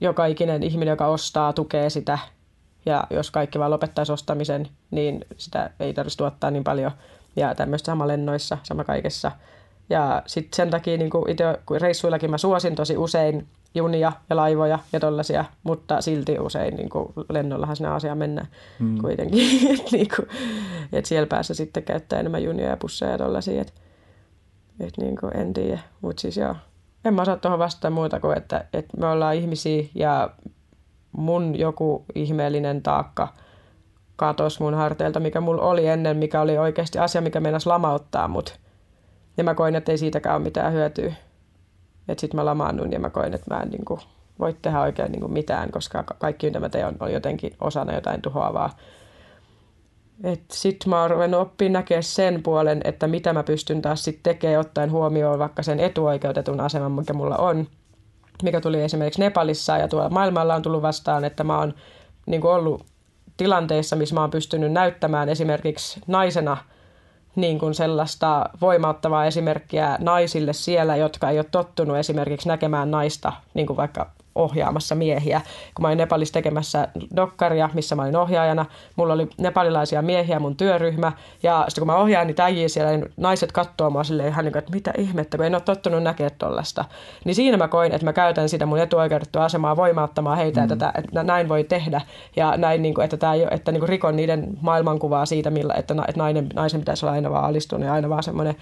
joka 0.01 0.25
ikinen 0.25 0.63
ihminen, 0.63 0.91
joka 0.91 1.07
ostaa, 1.07 1.53
tukee 1.53 1.89
sitä. 1.89 2.19
Ja 2.87 3.03
jos 3.09 3.31
kaikki 3.31 3.59
vaan 3.59 3.71
lopettaisi 3.71 4.11
ostamisen, 4.11 4.67
niin 4.91 5.25
sitä 5.37 5.69
ei 5.79 5.93
tarvitsisi 5.93 6.17
tuottaa 6.17 6.51
niin 6.51 6.63
paljon. 6.63 6.91
Ja 7.35 7.55
tämmöistä 7.55 7.85
sama 7.85 8.07
lennoissa, 8.07 8.57
sama 8.63 8.83
kaikessa. 8.83 9.31
Ja 9.89 10.21
sitten 10.25 10.55
sen 10.55 10.69
takia 10.69 10.97
niin 10.97 11.11
itse 11.27 11.43
reissuillakin 11.81 12.31
mä 12.31 12.37
suosin 12.37 12.75
tosi 12.75 12.97
usein 12.97 13.47
junia 13.75 14.11
ja 14.29 14.35
laivoja 14.35 14.79
ja 14.93 14.99
tollaisia, 14.99 15.45
mutta 15.63 16.01
silti 16.01 16.39
usein 16.39 16.75
niin 16.75 16.89
kuin 16.89 17.13
lennollahan 17.29 17.75
sinä 17.75 17.93
asia 17.93 18.15
mennään 18.15 18.47
mm. 18.79 18.97
kuitenkin. 19.01 19.45
että 19.79 19.89
niin 19.91 20.07
kuin, 20.15 20.27
et 20.93 21.05
siellä 21.05 21.27
päässä 21.27 21.53
sitten 21.53 21.83
käyttää 21.83 22.19
enemmän 22.19 22.43
junia 22.43 22.69
ja 22.69 22.77
busseja 22.77 23.11
ja 23.11 23.17
tollaisia. 23.17 23.61
Että 23.61 23.73
et 24.79 24.97
niin 24.97 25.17
kuin, 25.19 25.37
en 25.37 25.53
tiedä, 25.53 25.79
mutta 26.01 26.21
siis 26.21 26.37
joo. 26.37 26.55
En 27.05 27.13
mä 27.13 27.21
osaa 27.21 27.37
tuohon 27.37 27.59
vastata 27.59 27.89
muuta 27.89 28.19
kuin, 28.19 28.37
että, 28.37 28.65
että 28.73 28.97
me 28.97 29.07
ollaan 29.07 29.35
ihmisiä 29.35 29.83
ja 29.95 30.29
mun 31.17 31.59
joku 31.59 32.05
ihmeellinen 32.15 32.83
taakka 32.83 33.27
katos 34.15 34.59
mun 34.59 34.73
harteilta, 34.73 35.19
mikä 35.19 35.41
mulla 35.41 35.61
oli 35.61 35.87
ennen, 35.87 36.17
mikä 36.17 36.41
oli 36.41 36.57
oikeasti 36.57 36.99
asia, 36.99 37.21
mikä 37.21 37.39
meinasi 37.39 37.67
lamauttaa 37.67 38.27
mut. 38.27 38.59
Ja 39.37 39.43
mä 39.43 39.55
koin, 39.55 39.75
että 39.75 39.91
ei 39.91 39.97
siitäkään 39.97 40.35
ole 40.35 40.43
mitään 40.43 40.73
hyötyä. 40.73 41.13
Että 42.07 42.21
sit 42.21 42.33
mä 42.33 42.45
lamaannun 42.45 42.91
ja 42.91 42.99
mä 42.99 43.09
koin, 43.09 43.33
että 43.33 43.55
mä 43.55 43.61
en 43.61 43.69
niin 43.69 43.85
kuin, 43.85 43.99
voi 44.39 44.55
tehdä 44.61 44.81
oikein 44.81 45.11
niin 45.11 45.21
kuin 45.21 45.33
mitään, 45.33 45.71
koska 45.71 46.03
kaikki 46.03 46.47
mitä 46.47 46.59
mä 46.59 46.69
teen 46.69 46.95
on 46.99 47.13
jotenkin 47.13 47.55
osana 47.61 47.93
jotain 47.93 48.21
tuhoavaa. 48.21 48.77
Sitten 50.51 50.89
mä 50.89 51.01
oon 51.01 51.11
ruvennut 51.11 51.41
oppimaan 51.41 51.73
näkeä 51.73 52.01
sen 52.01 52.43
puolen, 52.43 52.81
että 52.83 53.07
mitä 53.07 53.33
mä 53.33 53.43
pystyn 53.43 53.81
taas 53.81 54.03
sitten 54.03 54.23
tekemään 54.23 54.59
ottaen 54.59 54.91
huomioon 54.91 55.39
vaikka 55.39 55.63
sen 55.63 55.79
etuoikeutetun 55.79 56.59
aseman, 56.59 56.91
mikä 56.91 57.13
mulla 57.13 57.37
on, 57.37 57.67
mikä 58.43 58.61
tuli 58.61 58.81
esimerkiksi 58.81 59.21
Nepalissa 59.21 59.77
ja 59.77 59.87
tuolla 59.87 60.09
maailmalla 60.09 60.55
on 60.55 60.61
tullut 60.61 60.81
vastaan, 60.81 61.25
että 61.25 61.43
mä 61.43 61.57
oon 61.57 61.73
niin 62.25 62.45
ollut 62.45 62.85
tilanteissa, 63.37 63.95
missä 63.95 64.15
mä 64.15 64.21
oon 64.21 64.29
pystynyt 64.29 64.71
näyttämään 64.71 65.29
esimerkiksi 65.29 65.99
naisena 66.07 66.57
niin 67.35 67.59
kuin 67.59 67.73
sellaista 67.73 68.49
voimauttavaa 68.61 69.25
esimerkkiä 69.25 69.97
naisille 69.99 70.53
siellä, 70.53 70.95
jotka 70.95 71.29
ei 71.29 71.39
ole 71.39 71.45
tottunut 71.51 71.97
esimerkiksi 71.97 72.47
näkemään 72.47 72.91
naista, 72.91 73.33
niin 73.53 73.67
kuin 73.67 73.77
vaikka 73.77 74.09
ohjaamassa 74.37 74.95
miehiä. 74.95 75.41
Kun 75.75 75.83
mä 75.83 75.87
olin 75.87 75.97
Nepalissa 75.97 76.33
tekemässä 76.33 76.87
dokkaria, 77.15 77.69
missä 77.73 77.95
mä 77.95 78.01
olin 78.01 78.15
ohjaajana, 78.15 78.65
mulla 78.95 79.13
oli 79.13 79.27
nepalilaisia 79.37 80.01
miehiä 80.01 80.39
mun 80.39 80.55
työryhmä, 80.57 81.11
ja 81.43 81.65
sitten 81.67 81.81
kun 81.81 81.87
mä 81.87 81.95
ohjaan 81.95 82.27
niitä 82.27 82.43
äijiä 82.43 82.67
siellä, 82.67 82.91
niin 82.91 83.05
naiset 83.17 83.51
katsoo 83.51 83.89
mua 83.89 84.03
silleen 84.03 84.29
ihan 84.29 84.45
niin 84.45 84.53
kuin, 84.53 84.59
että 84.59 84.71
mitä 84.71 84.93
ihmettä, 84.97 85.37
kun 85.37 85.45
en 85.45 85.55
ole 85.55 85.61
tottunut 85.61 86.03
näkemään 86.03 86.31
tollasta. 86.37 86.85
Niin 87.25 87.35
siinä 87.35 87.57
mä 87.57 87.67
koin, 87.67 87.91
että 87.91 88.05
mä 88.05 88.13
käytän 88.13 88.49
sitä 88.49 88.65
mun 88.65 88.79
etuoikeudettua 88.79 89.45
asemaa 89.45 89.75
voimauttamaan 89.77 90.37
heitä, 90.37 90.65
mm. 90.65 90.73
että, 90.73 90.91
että 90.97 91.23
näin 91.23 91.49
voi 91.49 91.63
tehdä, 91.63 92.01
ja 92.35 92.57
näin, 92.57 92.81
niin 92.81 92.93
kuin, 92.93 93.05
että, 93.05 93.17
tämä, 93.17 93.33
että 93.51 93.71
niin 93.71 93.79
kuin 93.79 93.89
rikon 93.89 94.15
niiden 94.15 94.57
maailmankuvaa 94.61 95.25
siitä, 95.25 95.49
millä, 95.49 95.73
että, 95.73 95.95
että 96.07 96.19
nainen, 96.19 96.49
naisen 96.53 96.79
pitäisi 96.79 97.05
olla 97.05 97.13
aina 97.13 97.31
vaan 97.31 97.45
alistunut 97.45 97.85
ja 97.85 97.93
aina 97.93 98.09
vaan 98.09 98.23
semmoinen 98.23 98.55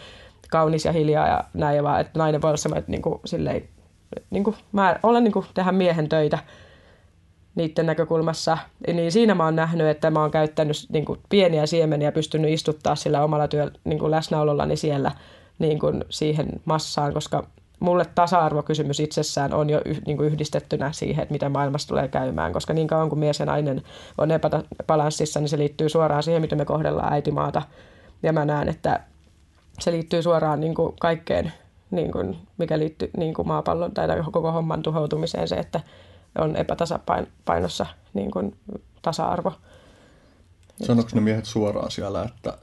kaunis 0.49 0.85
ja 0.85 0.91
hiljaa 0.91 1.27
ja 1.27 1.43
näin, 1.53 1.83
vaan 1.83 2.01
että 2.01 2.19
nainen 2.19 2.41
voi 2.41 2.49
olla 2.49 2.57
semmoinen, 2.57 2.79
että 2.79 2.91
niin 2.91 3.01
kuin, 3.01 3.19
silleen, 3.25 3.55
niin 4.29 4.43
kuin, 4.43 4.55
mä 4.71 4.99
olen 5.03 5.23
niin 5.23 5.31
kuin, 5.31 5.45
tehdä 5.53 5.71
miehen 5.71 6.09
töitä 6.09 6.39
niiden 7.55 7.85
näkökulmassa. 7.85 8.57
Niin 8.93 9.11
siinä 9.11 9.35
mä 9.35 9.45
oon 9.45 9.55
nähnyt, 9.55 9.87
että 9.87 10.11
mä 10.11 10.21
oon 10.21 10.31
käyttänyt 10.31 10.77
niin 10.89 11.05
kuin, 11.05 11.19
pieniä 11.29 11.65
siemeniä 11.65 12.11
pystynyt 12.11 12.51
istuttaa 12.51 12.95
sillä 12.95 13.23
omalla 13.23 13.47
työ, 13.47 13.71
niin 13.83 13.99
kuin 13.99 14.11
läsnäolollani 14.11 14.77
siellä 14.77 15.11
niin 15.59 15.79
kuin, 15.79 16.03
siihen 16.09 16.47
massaan, 16.65 17.13
koska 17.13 17.47
mulle 17.79 18.05
tasa-arvokysymys 18.15 18.99
itsessään 18.99 19.53
on 19.53 19.69
jo 19.69 19.81
niin 20.05 20.17
kuin 20.17 20.27
yhdistettynä 20.27 20.91
siihen, 20.91 21.23
että 21.23 21.33
miten 21.33 21.51
maailmassa 21.51 21.87
tulee 21.87 22.07
käymään, 22.07 22.53
koska 22.53 22.73
niin 22.73 22.87
kauan 22.87 23.09
kuin 23.09 23.19
mies 23.19 23.39
ja 23.39 23.45
nainen 23.45 23.81
on 24.17 24.31
epäbalanssissa, 24.31 25.39
niin 25.39 25.49
se 25.49 25.57
liittyy 25.57 25.89
suoraan 25.89 26.23
siihen, 26.23 26.41
miten 26.41 26.57
me 26.57 26.65
kohdellaan 26.65 27.13
äitimaata. 27.13 27.61
Ja 28.23 28.33
mä 28.33 28.45
näen, 28.45 28.69
että 28.69 28.99
se 29.79 29.91
liittyy 29.91 30.21
suoraan 30.21 30.59
niin 30.59 30.75
kuin 30.75 30.93
kaikkeen 30.99 31.53
niin 31.91 32.11
kuin, 32.11 32.37
mikä 32.57 32.79
liittyy 32.79 33.09
niin 33.17 33.33
kuin 33.33 33.47
maapallon 33.47 33.91
tai 33.91 34.07
koko 34.31 34.51
homman 34.51 34.83
tuhoutumiseen 34.83 35.47
se, 35.47 35.55
että 35.55 35.79
on 36.37 36.55
epätasapainossa 36.55 37.85
niin 38.13 38.31
kuin 38.31 38.55
tasa-arvo. 39.01 39.53
Sanoiko 40.83 41.09
ne 41.13 41.21
miehet 41.21 41.45
suoraan 41.45 41.91
siellä, 41.91 42.23
että, 42.23 42.57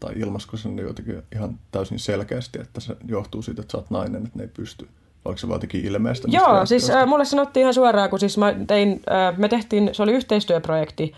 tai 0.00 0.12
ilmasko 0.16 0.56
se 0.56 0.68
jotenkin 0.68 1.22
ihan 1.34 1.58
täysin 1.70 1.98
selkeästi, 1.98 2.60
että 2.60 2.80
se 2.80 2.96
johtuu 3.08 3.42
siitä, 3.42 3.62
että 3.62 3.72
sä 3.72 3.78
oot 3.78 3.90
nainen, 3.90 4.26
että 4.26 4.38
ne 4.38 4.44
ei 4.44 4.50
pysty? 4.56 4.88
Oliko 5.24 5.38
se 5.38 5.46
jotenkin 5.46 5.84
ilmeistä? 5.84 6.28
Joo, 6.30 6.66
siis 6.66 6.90
äh, 6.90 7.06
mulle 7.06 7.24
sanottiin 7.24 7.62
ihan 7.62 7.74
suoraan, 7.74 8.10
kun 8.10 8.20
siis 8.20 8.38
mä 8.38 8.54
tein, 8.66 9.02
äh, 9.12 9.38
me 9.38 9.48
tehtiin, 9.48 9.90
se 9.92 10.02
oli 10.02 10.12
yhteistyöprojekti 10.12 11.12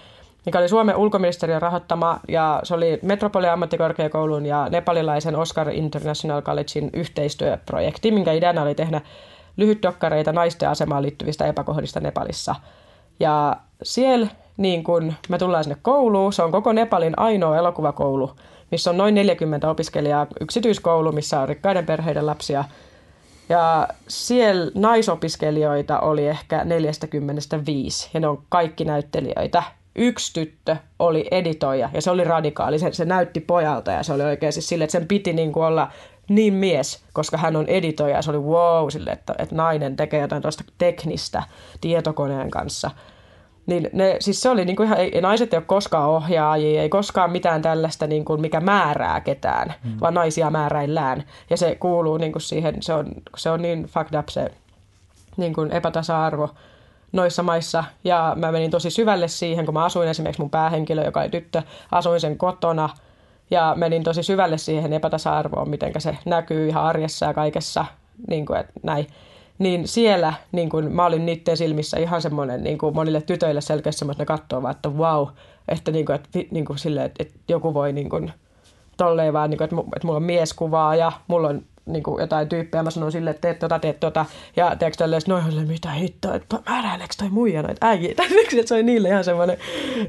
mikä 0.47 0.59
oli 0.59 0.69
Suomen 0.69 0.97
ulkoministeriön 0.97 1.63
rahoittama 1.63 2.21
ja 2.29 2.61
se 2.63 2.75
oli 2.75 2.99
Metropolia 3.03 3.53
ammattikorkeakoulun 3.53 4.47
ja 4.47 4.69
nepalilaisen 4.69 5.37
Oscar 5.37 5.71
International 5.71 6.43
Collegein 6.43 6.91
yhteistyöprojekti, 6.93 8.11
minkä 8.11 8.33
ideana 8.33 8.63
oli 8.63 8.75
tehdä 8.75 9.01
lyhytdokkareita 9.57 10.33
naisten 10.33 10.69
asemaan 10.69 11.03
liittyvistä 11.03 11.47
epäkohdista 11.47 12.01
Nepalissa. 12.01 12.55
Ja 13.21 13.57
siellä 13.83 14.27
niin 14.57 14.85
kun 14.85 15.15
me 15.29 15.39
tullaan 15.39 15.65
sinne 15.65 15.77
kouluun, 15.83 16.33
se 16.33 16.43
on 16.43 16.53
koko 16.53 16.73
Nepalin 16.73 17.19
ainoa 17.19 17.57
elokuvakoulu, 17.57 18.31
missä 18.71 18.91
on 18.91 18.97
noin 18.97 19.15
40 19.15 19.71
opiskelijaa, 19.71 20.27
yksityiskoulu, 20.41 21.13
missä 21.13 21.41
on 21.41 21.49
rikkaiden 21.49 21.87
perheiden 21.87 22.27
lapsia. 22.27 22.65
Ja 23.49 23.89
siellä 24.09 24.71
naisopiskelijoita 24.75 26.01
oli 26.01 26.27
ehkä 26.27 26.65
45 26.65 28.11
ja 28.15 28.21
ne 28.21 28.29
on 28.29 28.43
kaikki 28.49 28.85
näyttelijöitä 28.85 29.63
yksi 29.97 30.33
tyttö 30.33 30.77
oli 30.99 31.29
editoija 31.31 31.91
ja 31.95 32.03
se 32.03 32.11
oli 32.11 32.25
radikaali. 32.25 32.79
Se, 32.79 32.93
se 32.93 33.05
näytti 33.05 33.41
pojalta 33.41 33.91
ja 33.91 34.03
se 34.03 34.13
oli 34.13 34.23
oikeasti 34.23 34.61
sille, 34.61 34.85
että 34.85 34.93
sen 34.93 35.09
piti 35.09 35.33
niin 35.33 35.53
kuin 35.53 35.67
olla 35.67 35.91
niin 36.29 36.55
mies, 36.55 37.05
koska 37.13 37.37
hän 37.37 37.57
on 37.57 37.67
editoija 37.67 38.17
ja 38.17 38.23
se 38.23 38.31
oli 38.31 38.39
wow 38.39 38.89
sille, 38.89 39.11
että, 39.11 39.35
että 39.39 39.55
nainen 39.55 39.97
tekee 39.97 40.21
jotain 40.21 40.43
tuosta 40.43 40.65
teknistä 40.79 41.43
tietokoneen 41.81 42.51
kanssa. 42.51 42.91
Niin 43.67 43.91
ne, 43.93 44.17
siis 44.21 44.41
se 44.41 44.51
oli 44.51 44.65
niin 44.65 44.77
kuin 44.77 44.87
ihan, 44.87 44.99
ei, 44.99 45.21
naiset 45.21 45.55
ei 45.55 45.57
ole 45.57 45.65
koskaan 45.67 46.09
ohjaajia, 46.09 46.83
ei 46.83 46.89
koskaan 46.89 47.33
mitään 47.33 47.63
tällaista, 47.63 48.07
niin 48.07 48.25
kuin, 48.25 48.41
mikä 48.41 48.61
määrää 48.61 49.21
ketään, 49.21 49.75
mm. 49.85 50.01
vaan 50.01 50.15
naisia 50.15 50.51
määräillään. 50.51 51.25
Ja 51.51 51.57
se 51.57 51.75
kuuluu 51.75 52.17
niin 52.17 52.33
kuin 52.33 52.43
siihen, 52.43 52.77
se 52.81 52.95
on, 52.95 53.07
se 53.37 53.51
on 53.51 53.63
niin 53.63 53.85
fucked 53.85 54.19
up 54.19 54.29
se 54.29 54.51
niin 55.37 55.55
kuin 55.55 55.73
epätasa-arvo 55.73 56.51
noissa 57.15 57.43
maissa. 57.43 57.85
Ja 58.05 58.33
mä 58.37 58.53
menin 58.53 58.71
tosi 58.71 58.91
syvälle 58.91 59.29
siihen, 59.29 59.65
kun 59.65 59.75
mä 59.75 59.85
asuin 59.85 60.09
esimerkiksi 60.09 60.43
mun 60.43 60.51
päähenkilö, 60.51 61.05
joka 61.05 61.21
oli 61.21 61.29
tyttö, 61.29 61.63
asuin 61.93 62.21
sen 62.21 62.39
kotona. 62.39 62.89
Ja 63.51 63.75
menin 63.77 64.03
tosi 64.03 64.23
syvälle 64.23 64.59
siihen 64.59 64.93
epätasa-arvoon, 64.93 65.71
miten 65.71 65.93
se 65.99 66.19
näkyy 66.25 66.69
ihan 66.69 66.85
arjessa 66.85 67.27
ja 67.27 67.35
kaikessa, 67.35 67.85
niin 68.29 68.47
kuin, 68.47 68.61
että 68.61 68.73
näin. 68.83 69.07
Niin 69.59 69.89
siellä 69.89 70.33
niin 70.53 70.71
kuin, 70.71 70.93
mä 70.93 71.07
olin 71.07 71.27
niiden 71.27 71.57
silmissä 71.57 71.99
ihan 71.99 72.23
semmoinen 72.23 72.65
niin 72.65 72.79
kuin 72.79 72.95
monille 72.95 73.21
tytöille 73.21 73.61
selkeästi 73.61 73.99
semmoinen, 73.99 74.23
että 74.23 74.35
ne 74.35 74.39
katsoo 74.39 74.63
vaan, 74.63 74.75
että 74.75 74.89
wow, 74.89 75.29
että, 75.69 75.91
niin 75.91 76.07
kuin, 76.07 76.17
että, 76.17 76.29
niin 76.51 76.65
kuin 76.65 76.79
sille, 76.79 77.05
että, 77.05 77.23
että 77.23 77.35
joku 77.49 77.75
voi 77.75 77.93
niin 77.93 78.09
kuin, 78.09 78.33
tolleen 78.97 79.33
vaan, 79.33 79.51
niin 79.51 79.59
kuin, 79.59 79.65
että, 79.65 79.77
että 79.97 80.07
mulla 80.07 80.17
on 80.17 80.23
mieskuvaa 80.23 80.97
ja 80.97 81.13
mulla 81.27 81.49
on 81.49 81.63
niin 81.87 82.03
kuin 82.03 82.21
jotain 82.21 82.49
tyyppejä, 82.49 82.83
mä 82.83 82.91
sanon 82.91 83.13
silleen, 83.13 83.35
että 83.35 83.49
teet 83.49 83.59
tota, 83.59 83.79
teet 83.79 84.01
tota, 84.01 84.27
ja 84.57 84.77
teekö 84.77 84.97
tälleen, 84.97 85.23
noin 85.27 85.69
mitä 85.69 85.91
hittoa, 85.91 86.35
että 86.35 86.59
määräileekö 86.69 87.15
toi 87.19 87.29
muija 87.29 87.63
noita 87.63 87.87
äijiä, 87.87 88.15
tai 88.17 88.27
että 88.27 88.69
se 88.69 88.75
oli 88.75 88.83
niille 88.83 89.09
ihan 89.09 89.25
semmoinen, 89.25 89.59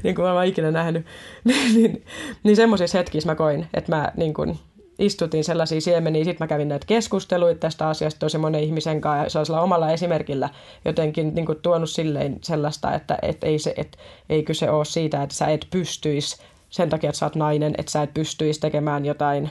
niin 0.02 0.14
kuin 0.14 0.26
mä 0.26 0.32
oon 0.32 0.44
ikinä 0.44 0.70
nähnyt, 0.70 1.06
niin, 1.44 1.74
niin, 1.74 2.04
niin 2.42 2.56
semmoisissa 2.56 2.98
hetkissä 2.98 3.28
mä 3.30 3.34
koin, 3.34 3.66
että 3.74 3.96
mä 3.96 4.12
niin 4.16 4.34
kuin, 4.34 4.58
istutin 4.98 5.44
sellaisia 5.44 5.80
siemeniä, 5.80 6.24
sitten 6.24 6.44
mä 6.44 6.48
kävin 6.48 6.68
näitä 6.68 6.86
keskusteluita 6.86 7.60
tästä 7.60 7.88
asiasta. 7.88 8.18
Tosi 8.18 8.38
monen 8.38 8.62
ihmisen 8.62 9.00
kanssa, 9.00 9.24
ja 9.24 9.30
sellaisella 9.30 9.60
omalla 9.60 9.90
esimerkillä 9.90 10.48
jotenkin 10.84 11.34
niin 11.34 11.46
kuin, 11.46 11.58
tuonut 11.62 11.90
silleen 11.90 12.38
sellaista, 12.42 12.94
että 12.94 13.18
et 13.22 13.44
ei, 13.44 13.58
se, 13.58 13.74
et, 13.76 13.96
ei 14.28 14.42
kyse 14.42 14.70
ole 14.70 14.84
siitä, 14.84 15.22
että 15.22 15.34
sä 15.34 15.46
et 15.46 15.66
pystyisi 15.70 16.36
sen 16.70 16.90
takia, 16.90 17.10
että 17.10 17.18
sä 17.18 17.26
oot 17.26 17.36
nainen, 17.36 17.74
että 17.78 17.92
sä 17.92 18.02
et 18.02 18.14
pystyisi 18.14 18.60
tekemään 18.60 19.04
jotain, 19.04 19.50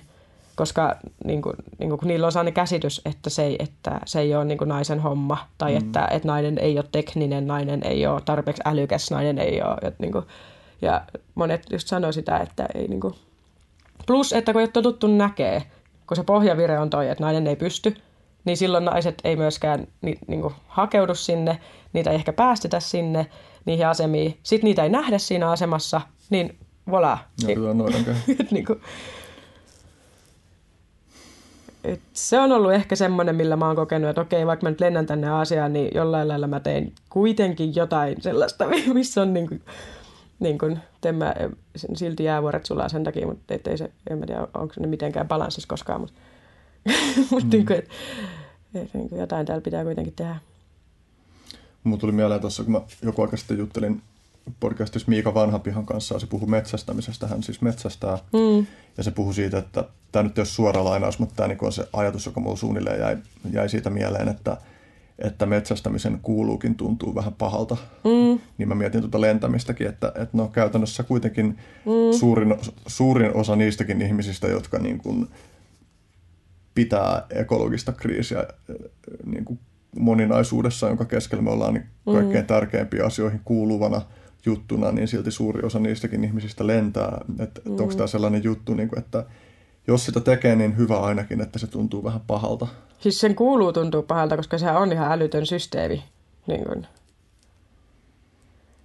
koska 0.56 0.95
niin 1.24 1.41
kuin, 1.41 1.56
niin 1.80 1.89
kuin, 1.89 1.99
kun 1.99 2.08
niillä 2.08 2.26
on 2.26 2.32
sellainen 2.32 2.53
käsitys, 2.53 3.01
että 3.06 3.30
se 3.30 3.43
ei, 3.43 3.56
että 3.60 3.99
se 4.06 4.20
ei 4.20 4.36
ole 4.36 4.45
niin 4.45 4.58
kuin 4.58 4.68
naisen 4.68 4.99
homma, 4.99 5.38
tai 5.58 5.72
mm. 5.72 5.78
että, 5.78 6.08
että 6.12 6.28
nainen 6.28 6.58
ei 6.58 6.78
ole 6.78 6.86
tekninen, 6.91 7.47
nainen 7.47 7.84
ei 7.84 8.08
ole 8.08 8.22
tarpeeksi 8.22 8.62
älykäs, 8.66 9.12
nainen 9.12 9.38
ei 9.38 9.62
ole, 9.62 9.76
että, 9.76 10.03
niin 10.03 10.12
kuin, 10.12 10.26
ja 10.82 11.01
monet 11.36 11.66
just 11.72 11.88
sanoo 11.88 12.12
sitä, 12.12 12.38
että 12.38 12.66
ei 12.76 12.88
niin 12.88 13.01
kuin, 13.01 13.14
plus, 14.08 14.34
että 14.34 14.53
kun 14.53 14.62
ei 14.62 14.66
ole 14.66 14.72
totuttu 14.72 15.08
näkee, 15.08 15.64
kun 16.08 16.18
se 16.18 16.24
pohjavire 16.24 16.80
on 16.80 16.89
toi, 16.89 17.10
että 17.10 17.24
nainen 17.24 17.47
ei 17.47 17.56
pysty, 17.56 17.95
niin 18.45 18.58
silloin 18.58 18.86
naiset 18.86 19.22
ei 19.24 19.36
myöskään 19.36 19.88
ni, 20.01 20.16
niin 20.28 20.41
kuin, 20.41 20.53
hakeudu 20.68 21.16
sinne, 21.16 21.60
niitä 21.93 22.10
ei 22.10 22.16
ehkä 22.16 22.34
päästetä 22.34 22.80
sinne 22.80 23.28
niihin 23.66 23.88
asemiin. 23.88 24.39
Sitten 24.43 24.68
niitä 24.68 24.84
ei 24.84 24.89
nähdä 24.89 25.18
siinä 25.18 25.49
asemassa, 25.51 26.01
niin 26.30 26.58
voilà. 26.89 27.18
niin 28.51 28.66
kuin, 28.66 28.82
et 31.86 32.01
se 32.13 32.39
on 32.39 32.51
ollut 32.51 32.73
ehkä 32.73 32.95
semmoinen, 32.95 33.36
millä 33.36 33.55
mä 33.55 33.67
oon 33.67 33.75
kokenut, 33.75 34.09
että 34.09 34.21
okei, 34.21 34.45
vaikka 34.45 34.65
mä 34.65 34.69
nyt 34.69 34.81
lennän 34.81 35.05
tänne 35.05 35.29
Aasiaan, 35.29 35.73
niin 35.73 35.91
jollain 35.95 36.27
lailla 36.27 36.47
mä 36.47 36.59
tein 36.59 36.93
kuitenkin 37.09 37.75
jotain 37.75 38.21
sellaista, 38.21 38.65
missä 38.93 39.21
on 39.21 39.33
niin 39.33 39.47
kuin, 39.47 39.61
niin 40.39 40.57
kuin, 40.57 40.79
mä, 41.13 41.36
silti 41.93 42.23
jäävuoret 42.23 42.65
sulaa 42.65 42.89
sen 42.89 43.03
takia, 43.03 43.27
mutta 43.27 43.53
et, 43.53 43.67
ei 43.67 43.77
se, 43.77 43.91
en 44.09 44.17
mä 44.17 44.25
tiedä, 44.25 44.47
onko 44.53 44.73
ne 44.79 44.88
mitenkään 44.88 45.27
balanssissa 45.27 45.67
koskaan, 45.67 46.01
mutta, 46.01 46.15
mutta 47.31 47.45
mm. 47.45 47.51
niin 47.51 47.65
kuin, 47.65 47.77
et, 47.77 47.89
et, 48.75 48.93
niin 48.93 49.09
kuin 49.09 49.19
jotain 49.19 49.45
täällä 49.45 49.61
pitää 49.61 49.83
kuitenkin 49.83 50.13
tehdä. 50.15 50.36
Mulla 51.83 51.97
tuli 51.97 52.11
mieleen 52.11 52.41
tuossa, 52.41 52.63
kun 52.63 52.71
mä 52.71 52.81
joku 53.01 53.21
aika 53.21 53.38
sitten 53.38 53.57
juttelin 53.57 54.01
podcastissa 54.59 55.09
Miika 55.09 55.33
Vanhapihan 55.33 55.85
kanssa, 55.85 56.19
se 56.19 56.27
puhui 56.27 56.47
metsästämisestä, 56.47 57.27
hän 57.27 57.43
siis 57.43 57.61
metsästää, 57.61 58.17
mm. 58.33 58.65
ja 58.97 59.03
se 59.03 59.11
puhui 59.11 59.33
siitä, 59.33 59.57
että 59.57 59.83
tämä 60.11 60.23
nyt 60.23 60.37
ei 60.37 60.41
ole 60.41 60.45
suora 60.45 60.83
lainaus, 60.83 61.19
mutta 61.19 61.35
tämä 61.35 61.55
on 61.61 61.71
se 61.71 61.87
ajatus, 61.93 62.25
joka 62.25 62.39
mulla 62.39 62.55
suunnilleen 62.55 62.99
jäi, 62.99 63.17
jäi 63.51 63.69
siitä 63.69 63.89
mieleen, 63.89 64.27
että, 64.27 64.57
että 65.19 65.45
metsästämisen 65.45 66.19
kuuluukin 66.21 66.75
tuntuu 66.75 67.15
vähän 67.15 67.33
pahalta. 67.33 67.77
Mm. 68.03 68.39
Niin 68.57 68.67
mä 68.67 68.75
mietin 68.75 69.01
tuota 69.01 69.21
lentämistäkin, 69.21 69.87
että, 69.87 70.07
että 70.07 70.37
no 70.37 70.47
käytännössä 70.47 71.03
kuitenkin 71.03 71.45
mm. 71.45 72.17
suurin, 72.19 72.55
suurin 72.87 73.35
osa 73.35 73.55
niistäkin 73.55 74.01
ihmisistä, 74.01 74.47
jotka 74.47 74.79
niin 74.79 74.97
kuin 74.97 75.27
pitää 76.75 77.25
ekologista 77.29 77.91
kriisiä 77.91 78.47
niin 79.25 79.45
kuin 79.45 79.59
moninaisuudessa, 79.99 80.87
jonka 80.87 81.05
keskellä 81.05 81.43
me 81.43 81.51
ollaan 81.51 81.73
niin 81.73 81.85
kaikkein 82.05 82.43
mm. 82.43 82.47
tärkeimpiin 82.47 83.05
asioihin 83.05 83.41
kuuluvana– 83.45 84.01
juttuna, 84.45 84.91
niin 84.91 85.07
silti 85.07 85.31
suuri 85.31 85.65
osa 85.65 85.79
niistäkin 85.79 86.23
ihmisistä 86.23 86.67
lentää. 86.67 87.21
Että 87.39 87.61
mm. 87.65 87.79
onko 87.79 87.93
tämä 87.93 88.07
sellainen 88.07 88.43
juttu, 88.43 88.73
niin 88.73 88.89
kuin, 88.89 88.99
että 88.99 89.25
jos 89.87 90.05
sitä 90.05 90.19
tekee, 90.19 90.55
niin 90.55 90.77
hyvä 90.77 90.99
ainakin, 90.99 91.41
että 91.41 91.59
se 91.59 91.67
tuntuu 91.67 92.03
vähän 92.03 92.21
pahalta. 92.27 92.67
Siis 92.99 93.19
sen 93.19 93.35
kuuluu 93.35 93.73
tuntua 93.73 94.01
pahalta, 94.01 94.37
koska 94.37 94.57
sehän 94.57 94.77
on 94.77 94.91
ihan 94.91 95.11
älytön 95.11 95.45
systeemi. 95.45 96.03
Niin 96.47 96.65
kuin. 96.65 96.87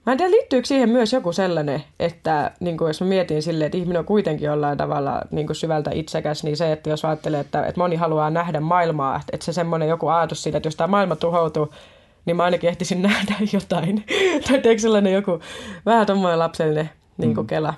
Mä 0.07 0.13
en 0.13 0.19
tiedä, 0.19 0.31
liittyykö 0.31 0.67
siihen 0.67 0.89
myös 0.89 1.13
joku 1.13 1.33
sellainen, 1.33 1.83
että 2.01 2.51
niin 2.61 2.79
kuin 2.79 2.89
jos 2.89 3.01
mä 3.01 3.07
mietin 3.07 3.43
silleen, 3.43 3.67
että 3.67 3.79
ihminen 3.79 3.99
on 3.99 4.05
kuitenkin 4.05 4.47
jollain 4.47 4.79
tavalla 4.79 5.23
niin 5.31 5.47
kuin 5.47 5.57
syvältä 5.57 5.91
itsekäs, 5.95 6.45
niin 6.45 6.57
se, 6.57 6.73
että 6.73 6.91
jos 6.91 7.05
ajattelee, 7.05 7.41
että, 7.41 7.67
että 7.67 7.81
moni 7.81 7.97
haluaa 7.97 8.31
nähdä 8.31 8.61
maailmaa, 8.61 9.17
että, 9.17 9.27
että 9.33 9.45
se 9.47 9.53
semmoinen 9.53 9.89
joku 9.89 10.09
ajatus 10.09 10.43
siitä, 10.43 10.59
että 10.59 10.67
jos 10.67 10.77
tämä 10.77 10.87
maailma 10.87 11.17
tuhoutuu, 11.17 11.73
niin 12.25 12.37
mä 12.37 12.45
ainakin 12.45 12.71
ehtisin 12.71 13.03
nähdä 13.09 13.35
jotain. 13.53 14.05
tai 14.49 14.61
teekö 14.61 14.83
sellainen 14.83 15.13
joku 15.13 15.41
vähän 15.87 16.07
tuommoinen 16.07 16.39
lapsellinen 16.39 16.91
niin 17.19 17.37
mm. 17.37 17.47
kela, 17.47 17.75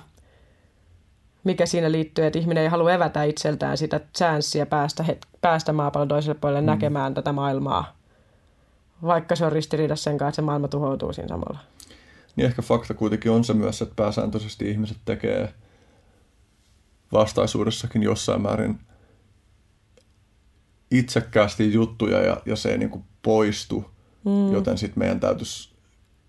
mikä 1.43 1.65
siinä 1.65 1.91
liittyy, 1.91 2.25
että 2.25 2.39
ihminen 2.39 2.63
ei 2.63 2.69
halua 2.69 2.93
evätä 2.93 3.23
itseltään 3.23 3.77
sitä 3.77 3.99
chanssiä 4.17 4.65
päästä, 4.65 5.05
päästä 5.41 5.73
maapallon 5.73 6.07
toiselle 6.07 6.39
puolelle 6.41 6.61
mm. 6.61 6.65
näkemään 6.65 7.13
tätä 7.13 7.31
maailmaa, 7.31 7.97
vaikka 9.03 9.35
se 9.35 9.45
on 9.45 9.51
ristiriidassa 9.51 10.03
sen 10.03 10.17
kanssa, 10.17 10.29
että 10.29 10.35
se 10.35 10.41
maailma 10.41 10.67
tuhoutuu 10.67 11.13
siinä 11.13 11.27
samalla. 11.27 11.59
Niin 12.35 12.45
ehkä 12.45 12.61
fakta 12.61 12.93
kuitenkin 12.93 13.31
on 13.31 13.43
se 13.43 13.53
myös, 13.53 13.81
että 13.81 13.95
pääsääntöisesti 13.95 14.69
ihmiset 14.69 14.97
tekee 15.05 15.53
vastaisuudessakin 17.13 18.03
jossain 18.03 18.41
määrin 18.41 18.79
itsekkäästi 20.91 21.73
juttuja 21.73 22.21
ja, 22.21 22.41
ja 22.45 22.55
se 22.55 22.71
ei 22.71 22.77
niin 22.77 22.89
kuin 22.89 23.03
poistu 23.21 23.92
Mm. 24.25 24.51
Joten 24.51 24.77
sitten 24.77 24.99
meidän 24.99 25.19
täytyisi 25.19 25.69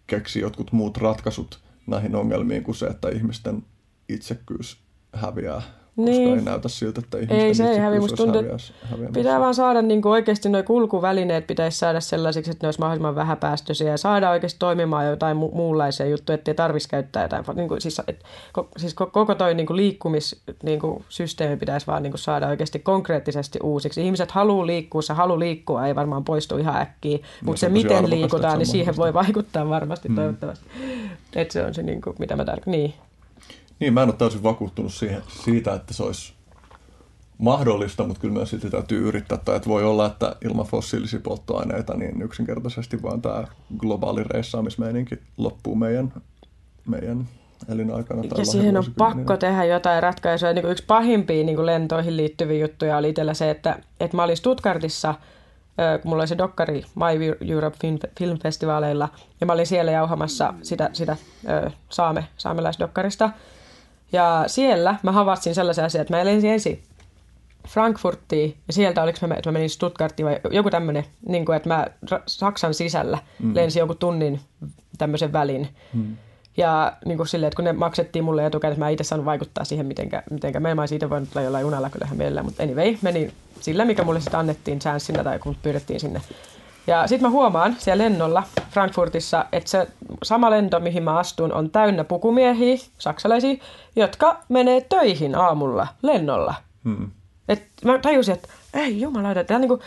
keksiä 0.07 0.43
jotkut 0.43 0.73
muut 0.73 0.97
ratkaisut 0.97 1.61
näihin 1.87 2.15
ongelmiin 2.15 2.65
kuin 2.65 2.75
se, 2.75 2.87
että 2.87 3.09
ihmisten 3.09 3.63
itsekkyys 4.09 4.77
häviää. 5.13 5.63
Niin. 5.97 6.29
Koska 6.29 6.39
ei 6.39 6.45
näytä 6.45 6.69
siltä, 6.69 7.01
että 7.05 7.19
ihmisten 7.19 7.41
ei, 7.41 7.55
se 7.55 7.71
ei 7.71 7.79
häviä. 7.79 8.01
Musta 8.01 8.17
tuntuu, 8.17 8.43
pitää 9.13 9.41
vaan 9.41 9.55
saada 9.55 9.83
niin 9.83 10.03
kuin 10.03 10.13
oikeasti 10.13 10.49
nuo 10.49 10.63
kulkuvälineet 10.63 11.47
pitäisi 11.47 11.79
saada 11.79 12.01
sellaisiksi, 12.01 12.51
että 12.51 12.65
ne 12.65 12.69
olisi 12.69 12.81
mahdollisimman 12.81 13.15
vähäpäästöisiä 13.15 13.91
ja 13.91 13.97
saada 13.97 14.31
oikeasti 14.31 14.59
toimimaan 14.59 15.07
jotain 15.07 15.37
mu- 15.37 15.55
muunlaisia 15.55 16.07
juttuja, 16.07 16.35
ettei 16.35 16.55
tarvitsisi 16.55 16.89
käyttää 16.89 17.23
jotain. 17.23 17.45
Niin 17.55 17.69
kuin, 17.69 17.81
siis, 17.81 18.03
et, 18.09 18.25
ko, 18.53 18.69
siis 18.77 18.95
koko 18.95 19.35
toi 19.35 19.55
niin 19.55 19.67
kuin 19.67 19.77
liikkumissysteemi 19.77 20.61
niin 20.65 20.81
kuin 20.81 21.61
pitäisi 21.61 21.87
vaan 21.87 22.03
niin 22.03 22.13
kuin 22.13 22.21
saada 22.21 22.49
oikeasti 22.49 22.79
konkreettisesti 22.79 23.59
uusiksi. 23.63 24.05
Ihmiset 24.05 24.31
haluaa 24.31 24.67
liikkua, 24.67 25.03
se 25.03 25.13
halu 25.13 25.39
liikkua 25.39 25.87
ei 25.87 25.95
varmaan 25.95 26.25
poistu 26.25 26.57
ihan 26.57 26.77
äkkiä, 26.77 27.17
no, 27.17 27.23
mutta 27.43 27.61
se, 27.61 27.67
se 27.67 27.73
miten 27.73 28.11
liikutaan, 28.11 28.59
niin 28.59 28.67
siihen 28.67 28.97
voi 28.97 29.15
vaikuttaa 29.15 29.69
varmasti 29.69 30.09
hmm. 30.09 30.17
toivottavasti. 30.17 30.65
Että 31.37 31.53
se 31.53 31.65
on 31.65 31.75
se, 31.75 31.83
niin 31.83 32.03
kuin, 32.03 32.17
mitä 32.19 32.37
mä 32.37 32.45
tarkoitan. 32.45 32.73
Niin. 32.73 32.95
Niin, 33.81 33.95
mä 33.95 34.03
en 34.03 34.09
ole 34.09 34.17
täysin 34.17 34.43
vakuuttunut 34.43 34.95
siihen, 34.95 35.23
siitä, 35.29 35.75
että 35.75 35.95
se 35.95 36.03
olisi 36.03 36.33
mahdollista, 37.39 38.07
mutta 38.07 38.21
kyllä 38.21 38.35
myös 38.35 38.51
silti 38.51 38.71
täytyy 38.71 39.09
yrittää. 39.09 39.39
Tai 39.39 39.57
että 39.57 39.69
voi 39.69 39.85
olla, 39.85 40.07
että 40.07 40.37
ilman 40.45 40.67
fossiilisia 40.67 41.21
polttoaineita 41.21 41.97
niin 41.97 42.23
yksinkertaisesti 42.23 43.03
vaan 43.03 43.23
tämä 43.23 43.45
globaali 43.79 44.25
reissaamismeininki 44.25 45.19
loppuu 45.37 45.75
meidän, 45.75 46.13
meidän 46.87 47.29
elinaikana. 47.69 48.23
Tai 48.23 48.39
ja 48.39 48.45
siihen 48.45 48.77
on 48.77 48.85
pakko 48.99 49.37
tehdä 49.37 49.65
jotain 49.65 50.03
ratkaisuja. 50.03 50.53
Niin 50.53 50.63
kuin 50.63 50.73
yksi 50.73 50.85
pahimpia 50.87 51.45
niin 51.45 51.57
kuin 51.57 51.67
lentoihin 51.67 52.17
liittyviä 52.17 52.59
juttuja 52.59 52.97
oli 52.97 53.09
itsellä 53.09 53.35
se, 53.35 53.51
että, 53.51 53.79
että 54.01 54.17
mä 54.17 54.25
olin 54.25 54.37
Stuttgartissa, 54.37 55.15
kun 56.03 56.11
mulla 56.11 56.23
oli 56.23 56.29
se 56.29 56.39
dokkari 56.39 56.85
My 56.95 57.49
Europe 57.51 57.77
Film 58.19 58.39
Festivaaleilla, 58.39 59.09
ja 59.41 59.47
mä 59.47 59.53
olin 59.53 59.67
siellä 59.67 59.93
jauhamassa 59.93 60.55
sitä, 60.63 60.91
sitä 60.93 61.17
saame, 61.89 62.25
saamelaisdokkarista. 62.37 63.31
Ja 64.15 64.45
siellä 64.47 64.97
mä 65.03 65.13
havaitsin 65.13 65.55
sellaisia 65.55 65.85
asioita, 65.85 66.03
että 66.03 66.17
mä 66.17 66.25
lensin 66.25 66.51
ensin 66.51 66.83
Frankfurtiin 67.69 68.57
ja 68.67 68.73
sieltä 68.73 69.03
oliko 69.03 69.27
mä, 69.27 69.35
että 69.35 69.51
mä 69.51 69.53
menin 69.53 69.71
Stuttgartiin 69.71 70.27
vai 70.27 70.41
joku 70.51 70.71
tämmöinen, 70.71 71.05
niin 71.29 71.45
kuin, 71.45 71.57
että 71.57 71.69
mä 71.69 71.87
Saksan 72.27 72.75
sisällä 72.75 73.19
mm. 73.39 73.55
lensin 73.55 73.81
joku 73.81 73.95
tunnin 73.95 74.41
tämmöisen 74.99 75.33
välin. 75.33 75.69
Mm. 75.93 76.17
Ja 76.57 76.93
niin 77.05 77.17
kuin 77.17 77.29
silleen, 77.29 77.49
että 77.49 77.57
kun 77.57 77.65
ne 77.65 77.73
maksettiin 77.73 78.25
mulle 78.25 78.47
etukäteen, 78.47 78.73
että 78.73 78.85
mä 78.85 78.89
itse 78.89 79.05
saanut 79.05 79.27
vaikuttaa 79.27 79.65
siihen, 79.65 79.87
mitenkä, 79.87 80.23
mitenkä 80.31 80.61
mä 80.61 80.71
en 80.71 80.81
olisi 80.81 80.95
itse 80.95 81.11
voinut 81.11 81.31
tulla 81.31 81.45
jollain 81.45 81.63
junalla 81.63 81.91
kyllähän 81.91 82.19
meillä, 82.19 82.43
mutta 82.43 82.63
anyway, 82.63 82.97
meni 83.03 83.33
sillä, 83.61 83.85
mikä 83.85 84.05
mulle 84.05 84.21
sitten 84.21 84.41
annettiin 84.41 84.79
chanssinä 84.79 85.25
tai 85.25 85.39
kun 85.39 85.57
pyydettiin 85.63 86.01
sinne. 86.01 86.21
Ja 86.87 87.07
sitten 87.07 87.29
mä 87.29 87.31
huomaan 87.31 87.77
siellä 87.79 88.05
lennolla 88.05 88.43
Frankfurtissa, 88.71 89.45
että 89.53 89.71
se 89.71 89.87
sama 90.23 90.51
lento, 90.51 90.81
mihin 90.81 91.03
mä 91.03 91.19
astun, 91.19 91.53
on 91.53 91.71
täynnä 91.71 92.05
pukumiehiä, 92.05 92.77
saksalaisia, 92.99 93.55
jotka 93.97 94.41
menee 94.49 94.81
töihin 94.81 95.35
aamulla 95.35 95.87
lennolla. 96.03 96.55
Hmm. 96.85 97.11
Et 97.49 97.63
mä 97.85 97.99
tajusin, 97.99 98.35
että 98.35 98.49
ei 98.75 99.01
jumala, 99.01 99.45
tämä 99.45 99.59
niinku 99.61 99.81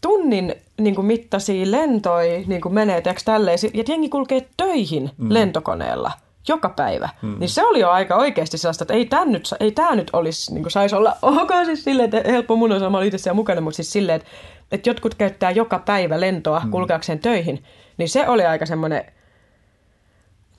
tunnin 0.00 0.54
niinku 0.80 1.02
mittaisia 1.02 1.70
lentoja 1.70 2.42
niinku 2.46 2.68
menee 2.68 3.00
teoks 3.00 3.24
tälleen, 3.24 3.58
ja 3.74 3.84
jengi 3.88 4.08
kulkee 4.08 4.48
töihin 4.56 5.10
hmm. 5.18 5.34
lentokoneella 5.34 6.12
joka 6.48 6.68
päivä. 6.68 7.08
Hmm. 7.22 7.36
Niin 7.38 7.48
se 7.48 7.66
oli 7.66 7.80
jo 7.80 7.90
aika 7.90 8.16
oikeasti 8.16 8.58
sellaista, 8.58 8.84
että 8.84 8.94
ei 8.94 9.04
tämä 9.04 9.24
nyt, 9.24 9.54
ei 9.60 9.72
tää 9.72 9.94
nyt 9.94 10.10
olisi, 10.12 10.54
niin 10.54 10.70
saisi 10.70 10.94
olla 10.94 11.16
ok 11.22 11.50
siis 11.64 11.84
silleen, 11.84 12.14
että 12.14 12.30
helppo 12.30 12.56
mun 12.56 12.72
osa, 12.72 12.90
mä 12.90 13.02
itse 13.02 13.18
siellä 13.18 13.34
mukana, 13.34 13.60
mutta 13.60 13.76
siis 13.76 13.92
silleen, 13.92 14.16
että, 14.16 14.28
että 14.72 14.90
jotkut 14.90 15.14
käyttää 15.14 15.50
joka 15.50 15.78
päivä 15.78 16.20
lentoa 16.20 16.60
hmm. 16.60 16.70
kulkeakseen 16.70 17.18
töihin. 17.18 17.64
Niin 17.98 18.08
se 18.08 18.28
oli 18.28 18.46
aika 18.46 18.66
semmoinen 18.66 19.04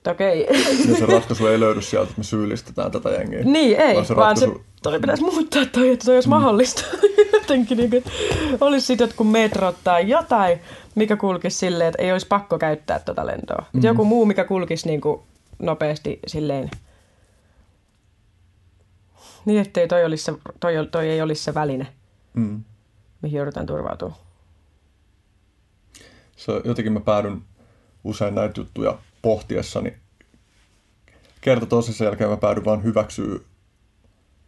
okei. 0.08 0.48
Ja 0.90 0.96
se 0.96 1.06
ratkaisu 1.14 1.48
ei 1.48 1.60
löydy 1.60 1.82
sieltä, 1.82 2.10
että 2.10 2.20
me 2.20 2.24
syyllistetään 2.24 2.92
tätä 2.92 3.10
jengiä. 3.10 3.44
Niin, 3.44 3.80
ei, 3.80 3.96
Vaan 3.96 4.06
se 4.06 4.16
vaan 4.16 4.38
se, 4.38 4.46
ratkaisu- 4.46 4.64
toi 4.84 5.00
pitäisi 5.00 5.24
muuttaa 5.24 5.66
toi, 5.66 5.90
että 5.90 6.06
toi 6.06 6.16
olisi 6.16 6.30
mahdollista. 6.30 6.82
Jotenkin 7.34 7.78
niin 7.78 7.90
kuin, 7.90 8.04
olisi 8.62 8.88
sitten 8.88 9.06
jotkut 9.06 9.32
metrot 9.32 9.76
tai 9.84 10.10
jotain, 10.10 10.60
mikä 10.96 11.18
kulkisi 11.18 11.58
silleen, 11.58 11.88
että 11.88 12.04
ei 12.04 12.12
olisi 12.12 12.28
pakko 12.28 12.58
käyttää 12.60 13.00
tota 13.00 13.26
lentoa. 13.26 13.66
Mm. 13.74 13.84
Joku 13.84 14.06
muu, 14.06 14.26
mikä 14.26 14.44
kulkisi 14.46 14.88
niin 14.88 15.02
kuin 15.02 15.22
nopeasti 15.60 16.20
silleen. 16.28 16.72
Niin, 19.46 19.62
ettei 19.62 19.88
toi, 19.88 20.06
olisi 20.06 20.24
se, 20.24 20.34
toi, 20.60 20.74
toi 20.92 21.10
ei 21.10 21.22
olisi 21.22 21.44
se 21.44 21.54
väline, 21.54 21.88
Mm. 22.34 22.64
Mihin 23.22 23.38
joudutaan 23.38 23.66
turvautumaan. 23.66 24.20
Se, 26.36 26.62
jotenkin 26.66 26.94
mä 26.94 27.00
päädyn 27.00 27.42
usein 28.04 28.36
näitä 28.36 28.60
juttuja 28.60 28.98
pohtiessani. 29.22 29.94
Kerta 31.42 31.66
toisensa 31.66 32.04
jälkeen 32.06 32.30
mä 32.30 32.38
päädyn 32.38 32.66
vaan 32.66 32.84
hyväksyä 32.84 33.40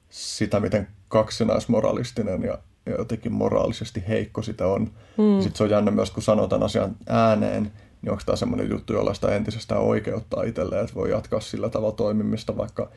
sitä, 0.10 0.60
miten 0.60 0.88
kaksinaismoralistinen 1.08 2.44
ja, 2.44 2.58
ja 2.86 2.92
jotenkin 2.98 3.32
moraalisesti 3.32 4.04
heikko 4.08 4.42
sitä 4.42 4.68
on. 4.68 4.82
Mm. 5.18 5.42
Sitten 5.42 5.58
se 5.58 5.64
on 5.64 5.70
jännä 5.70 5.92
myös, 5.92 6.12
kun 6.12 6.24
sanoo 6.24 6.48
tämän 6.48 6.66
asian 6.66 6.96
ääneen, 7.10 7.72
niin 8.02 8.12
onko 8.12 8.24
tämä 8.26 8.36
semmoinen 8.36 8.70
juttu, 8.70 8.94
jolla 8.94 9.14
sitä 9.14 9.36
entisestään 9.36 9.82
oikeuttaa 9.82 10.44
itselleen, 10.44 10.82
että 10.82 10.96
voi 10.96 11.12
jatkaa 11.12 11.40
sillä 11.40 11.70
tavalla 11.70 11.96
toimimista, 11.96 12.58
vaikka 12.58 12.90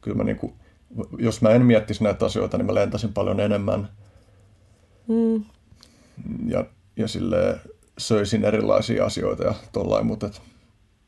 kyllä 0.00 0.16
mä 0.16 0.24
niinku, 0.24 0.54
jos 1.18 1.42
mä 1.42 1.50
en 1.50 1.66
miettisi 1.66 2.04
näitä 2.04 2.26
asioita, 2.26 2.58
niin 2.58 2.66
mä 2.66 2.74
lentäisin 2.74 3.12
paljon 3.12 3.40
enemmän 3.40 3.88
Mm. 5.08 5.44
ja, 6.46 6.64
ja 6.96 7.08
sille 7.08 7.60
söisin 7.98 8.44
erilaisia 8.44 9.04
asioita 9.04 9.44
ja 9.44 9.54
tollain, 9.72 10.06
mutta 10.06 10.26
et, 10.26 10.42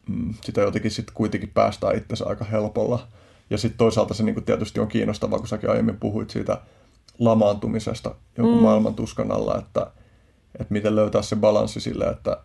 mm, 0.08 0.34
sitä 0.40 0.60
jotenkin 0.60 0.90
sitten 0.90 1.14
kuitenkin 1.14 1.50
päästään 1.54 1.96
itsensä 1.96 2.24
aika 2.26 2.44
helpolla. 2.44 3.08
Ja 3.50 3.58
sitten 3.58 3.78
toisaalta 3.78 4.14
se 4.14 4.22
niinku 4.22 4.40
tietysti 4.40 4.80
on 4.80 4.88
kiinnostavaa, 4.88 5.38
kun 5.38 5.48
säkin 5.48 5.70
aiemmin 5.70 6.00
puhuit 6.00 6.30
siitä 6.30 6.60
lamaantumisesta 7.18 8.14
jonkun 8.38 8.56
mm. 8.56 8.62
maailman 8.62 8.94
tuskan 8.94 9.32
alla, 9.32 9.58
että, 9.58 9.90
että 10.58 10.72
miten 10.72 10.96
löytää 10.96 11.22
se 11.22 11.36
balanssi 11.36 11.80
sille, 11.80 12.04
että 12.04 12.36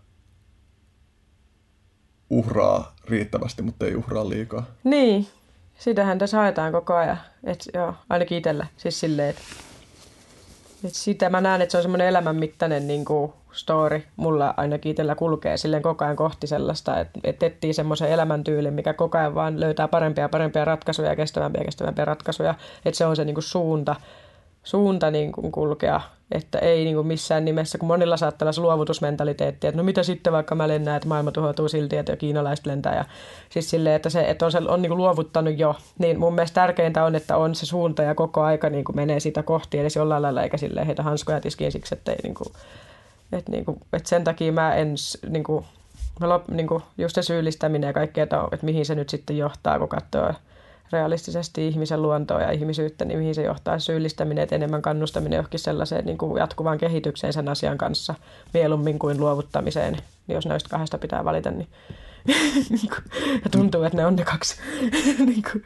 uhraa 2.30 2.96
riittävästi, 3.06 3.62
mutta 3.62 3.86
ei 3.86 3.96
uhraa 3.96 4.30
liikaa. 4.30 4.66
Niin, 4.84 5.28
sitähän 5.80 6.20
tässä 6.20 6.38
haetaan 6.38 6.72
koko 6.72 6.96
ajan. 6.96 7.18
Et, 7.44 7.66
joo, 7.74 7.94
ainakin 8.10 8.38
itsellä. 8.38 8.68
Siis 8.78 9.00
silleen, 9.00 9.30
että 9.30 9.42
et 10.86 10.94
sitä 10.94 11.30
mä 11.30 11.42
näen, 11.42 11.62
että 11.62 11.72
se 11.72 11.78
on 11.78 11.82
semmoinen 11.82 12.08
elämänmittainen 12.08 12.88
niin 12.88 13.06
kuin 13.06 13.34
story. 13.52 14.04
Mulla 14.16 14.54
ainakin 14.58 14.90
itsellä 14.90 15.16
kulkee 15.16 15.58
silleen 15.58 15.84
koko 15.84 16.06
ajan 16.06 16.16
kohti 16.16 16.48
sellaista, 16.48 17.00
että 17.00 17.20
et 17.24 17.44
etsii 17.44 17.74
semmoisen 17.74 18.10
elämäntyylin, 18.10 18.74
mikä 18.74 18.94
koko 18.94 19.18
ajan 19.18 19.36
vaan 19.36 19.60
löytää 19.60 19.88
parempia 19.88 20.24
ja 20.24 20.30
parempia 20.30 20.66
ratkaisuja 20.66 21.10
ja 21.10 21.16
kestävämpiä 21.16 21.62
ja 21.62 21.66
kestävämpiä 21.66 22.06
ratkaisuja. 22.06 22.56
Että 22.86 22.98
se 22.98 23.06
on 23.06 23.16
se 23.16 23.26
niin 23.26 23.36
kuin 23.36 23.44
suunta, 23.44 23.96
suunta 24.64 25.12
niin 25.12 25.32
kuin 25.32 25.52
kulkea, 25.52 26.02
että 26.32 26.60
ei 26.60 26.84
niin 26.84 26.96
kuin 26.96 27.08
missään 27.08 27.46
nimessä, 27.46 27.78
kun 27.78 27.88
monilla 27.88 28.18
saattaa 28.18 28.46
olla 28.58 28.68
luovutusmentaliteetti, 28.68 29.68
että 29.68 29.78
no 29.78 29.84
mitä 29.84 30.04
sitten 30.04 30.34
vaikka 30.34 30.56
mä 30.56 30.68
lennän, 30.68 30.96
että 30.96 31.08
maailma 31.08 31.32
tuhoutuu 31.32 31.68
silti, 31.68 31.98
että 31.98 32.12
jo 32.12 32.18
kiinalaiset 32.18 32.66
lentää 32.66 32.96
ja 32.96 33.06
siis 33.50 33.70
silleen, 33.70 33.96
että 33.96 34.10
se, 34.10 34.30
että 34.30 34.46
on, 34.46 34.52
se, 34.52 34.58
on 34.58 34.82
niin 34.82 34.90
kuin 34.90 34.98
luovuttanut 34.98 35.60
jo, 35.60 35.76
niin 36.00 36.20
mun 36.20 36.36
mielestä 36.36 36.62
tärkeintä 36.62 37.04
on, 37.04 37.16
että 37.16 37.38
on 37.38 37.56
se 37.56 37.66
suunta 37.66 38.04
ja 38.04 38.16
koko 38.16 38.42
aika 38.42 38.70
niin 38.70 38.84
kuin 38.84 38.96
menee 38.96 39.20
sitä 39.20 39.44
kohti 39.44 39.80
edes 39.80 39.96
jollain 39.96 40.22
lailla, 40.22 40.44
eikä 40.44 40.58
silleen 40.58 40.86
heitä 40.86 41.04
hanskoja 41.04 41.42
tiskiin 41.42 41.72
siksi, 41.72 41.96
että 41.96 42.12
ei 42.12 42.18
niin 42.24 42.36
kuin, 42.36 42.48
että, 43.32 43.52
niin 43.52 43.66
kuin, 43.66 43.80
että 43.94 44.10
sen 44.10 44.24
takia 44.24 44.52
mä 44.52 44.76
en 44.76 44.96
niin 45.30 45.44
kuin, 45.44 45.66
mä 46.20 46.30
lop, 46.30 46.48
niin 46.50 46.68
kuin 46.68 46.84
just 46.98 47.16
se 47.16 47.22
syyllistäminen 47.22 47.88
ja 47.88 47.94
kaikkea, 47.94 48.24
että, 48.24 48.42
että 48.52 48.66
mihin 48.66 48.86
se 48.86 48.96
nyt 48.96 49.10
sitten 49.10 49.38
johtaa, 49.38 49.80
kun 49.80 49.90
katsoo 49.90 50.34
realistisesti 50.92 51.68
ihmisen 51.68 52.02
luontoa 52.02 52.42
ja 52.42 52.52
ihmisyyttä, 52.52 53.06
niin 53.06 53.20
mihin 53.20 53.36
se 53.36 53.44
johtaa 53.44 53.80
syyllistäminen, 53.80 54.44
että 54.44 54.56
enemmän 54.56 54.82
kannustaminen 54.82 55.38
johonkin 55.38 55.60
sellaiseen 55.60 56.06
niin 56.06 56.18
kuin 56.18 56.40
jatkuvaan 56.40 56.78
kehitykseen 56.78 57.34
sen 57.34 57.50
asian 57.50 57.78
kanssa 57.78 58.16
mieluummin 58.54 59.00
kuin 59.00 59.20
luovuttamiseen. 59.20 59.94
Niin 59.94 60.36
jos 60.36 60.46
näistä 60.46 60.70
kahdesta 60.70 60.98
pitää 60.98 61.26
valita, 61.26 61.52
niin, 61.52 61.68
niin 62.70 62.92
ja 63.44 63.50
tuntuu, 63.52 63.84
että 63.84 63.98
ne 63.98 64.06
on 64.06 64.16
ne 64.16 64.24
kaksi. 64.24 64.56
niin 65.26 65.44
kuin, 65.52 65.64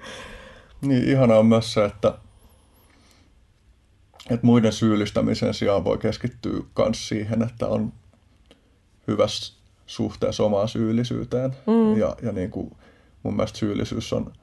Niin 0.81 1.03
ihanaa 1.03 1.39
on 1.39 1.45
myös 1.45 1.73
se, 1.73 1.85
että, 1.85 2.13
että 4.29 4.45
muiden 4.45 4.73
syyllistämisen 4.73 5.53
sijaan 5.53 5.83
voi 5.83 5.97
keskittyä 5.97 6.61
myös 6.77 7.07
siihen, 7.07 7.43
että 7.43 7.67
on 7.67 7.93
hyvässä 9.07 9.53
suhteessa 9.87 10.43
omaan 10.43 10.67
syyllisyyteen. 10.67 11.51
Mm. 11.67 11.97
Ja, 11.97 12.15
ja 12.21 12.31
niin 12.31 12.51
kuin 12.51 12.71
mun 13.23 13.35
mielestä 13.35 13.59
syyllisyys 13.59 14.13
on 14.13 14.33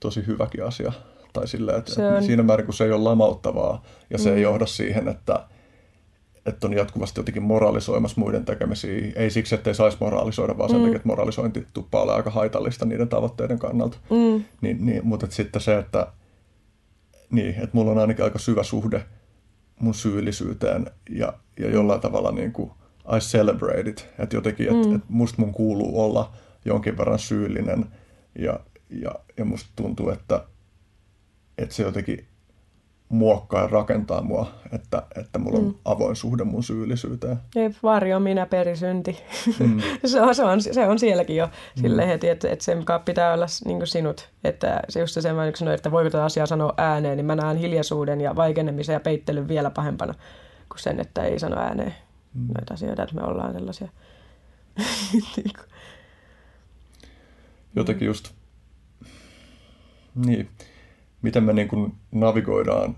tosi 0.00 0.26
hyväkin 0.26 0.64
asia. 0.64 0.92
Tai 1.32 1.48
silleen, 1.48 1.78
että, 1.78 1.94
Se 1.94 2.02
että 2.06 2.16
on. 2.16 2.22
siinä 2.24 2.42
määrin, 2.42 2.66
kun 2.66 2.74
se 2.74 2.84
ei 2.84 2.92
ole 2.92 3.02
lamauttavaa 3.02 3.82
ja 4.10 4.18
se 4.18 4.30
mm. 4.30 4.36
ei 4.36 4.42
johda 4.42 4.66
siihen, 4.66 5.08
että, 5.08 5.46
että 6.46 6.66
on 6.66 6.72
jatkuvasti 6.74 7.20
jotenkin 7.20 7.42
moralisoimassa 7.42 8.20
muiden 8.20 8.44
tekemisiä. 8.44 9.12
Ei 9.16 9.30
siksi, 9.30 9.54
että 9.54 9.70
ei 9.70 9.74
saisi 9.74 9.96
moralisoida, 10.00 10.58
vaan 10.58 10.70
sen 10.70 10.78
Mm. 10.78 10.82
takia, 10.84 10.96
että 10.96 11.08
moralisointi 11.08 11.66
tuppaa 11.74 12.02
olla 12.02 12.14
aika 12.14 12.30
haitallista 12.30 12.84
niiden 12.86 13.08
tavoitteiden 13.08 13.58
kannalta. 13.58 13.98
mm, 14.10 14.44
Niin, 14.60 14.86
niin, 14.86 15.00
mutta 15.06 15.26
sitten 15.30 15.62
se, 15.62 15.78
että, 15.78 16.06
niin, 17.30 17.48
että 17.54 17.70
mulla 17.72 17.90
on 17.90 17.98
ainakin 17.98 18.24
aika 18.24 18.38
syvä 18.38 18.62
suhde 18.62 19.04
mun 19.80 19.94
syyllisyyteen 19.94 20.86
ja, 21.10 21.32
ja 21.60 21.70
jollain 21.70 22.00
tavalla 22.00 22.32
niin 22.32 22.52
kuin 22.52 22.70
I 23.16 23.18
celebrate 23.18 23.90
it. 23.90 24.08
Että 24.18 24.36
jotenkin, 24.36 24.66
että 24.76 24.88
Mm. 24.88 24.94
et 24.96 25.02
musta 25.08 25.42
mun 25.42 25.52
kuuluu 25.52 26.00
olla 26.04 26.32
jonkin 26.64 26.98
verran 26.98 27.18
syyllinen 27.18 27.86
ja, 28.38 28.60
ja, 28.90 29.10
ja 29.36 29.44
musta 29.44 29.70
tuntuu, 29.76 30.10
että, 30.10 30.44
että 31.58 31.74
se 31.74 31.82
jotenkin 31.82 32.26
muokkaa 33.08 33.62
ja 33.62 33.68
rakentaa 33.68 34.22
mua, 34.22 34.50
että, 34.72 35.02
että 35.20 35.38
mulla 35.38 35.58
on 35.58 35.64
Mm. 35.64 35.74
avoin 35.84 36.16
suhde 36.16 36.44
mun 36.44 36.62
syyllisyyteen. 36.62 37.36
ei 37.56 37.70
varjo 37.82 38.20
minä 38.20 38.46
perisynti. 38.46 39.18
Mm. 39.60 39.80
se, 40.04 40.20
on, 40.20 40.34
se, 40.34 40.44
on, 40.44 40.62
se 40.62 40.86
on 40.86 40.98
sielläkin 40.98 41.36
jo 41.36 41.48
silleen 41.80 42.08
heti, 42.08 42.28
että, 42.28 42.48
että 42.50 42.64
sen 42.64 42.78
mukaan 42.78 43.00
pitää 43.02 43.32
olla 43.34 43.46
niin 43.64 43.86
sinut. 43.86 44.30
Että 44.44 44.80
se 44.88 45.00
just 45.00 45.14
se 45.14 45.20
sanoin, 45.20 45.52
että 45.74 45.90
voiko 45.90 46.10
tätä 46.10 46.24
asiaa 46.24 46.46
sanoa 46.46 46.74
ääneen, 46.76 47.16
niin 47.16 47.26
mä 47.26 47.36
näen 47.36 47.56
hiljaisuuden 47.56 48.20
ja 48.20 48.36
vaikenemisen 48.36 48.92
ja 48.92 49.00
peittelyn 49.00 49.48
vielä 49.48 49.70
pahempana 49.70 50.14
kuin 50.68 50.78
sen, 50.78 51.00
että 51.00 51.24
ei 51.24 51.38
sano 51.38 51.56
ääneen 51.58 51.94
mm. 52.34 52.46
noita 52.46 52.74
asioita, 52.74 53.02
että 53.02 53.14
me 53.14 53.22
ollaan 53.22 53.52
sellaisia. 53.52 53.88
niin 55.36 55.52
jotenkin 57.76 58.06
just, 58.06 58.35
niin, 60.16 60.48
miten 61.22 61.44
me 61.44 61.52
niin 61.52 61.68
kuin 61.68 61.92
navigoidaan. 62.12 62.96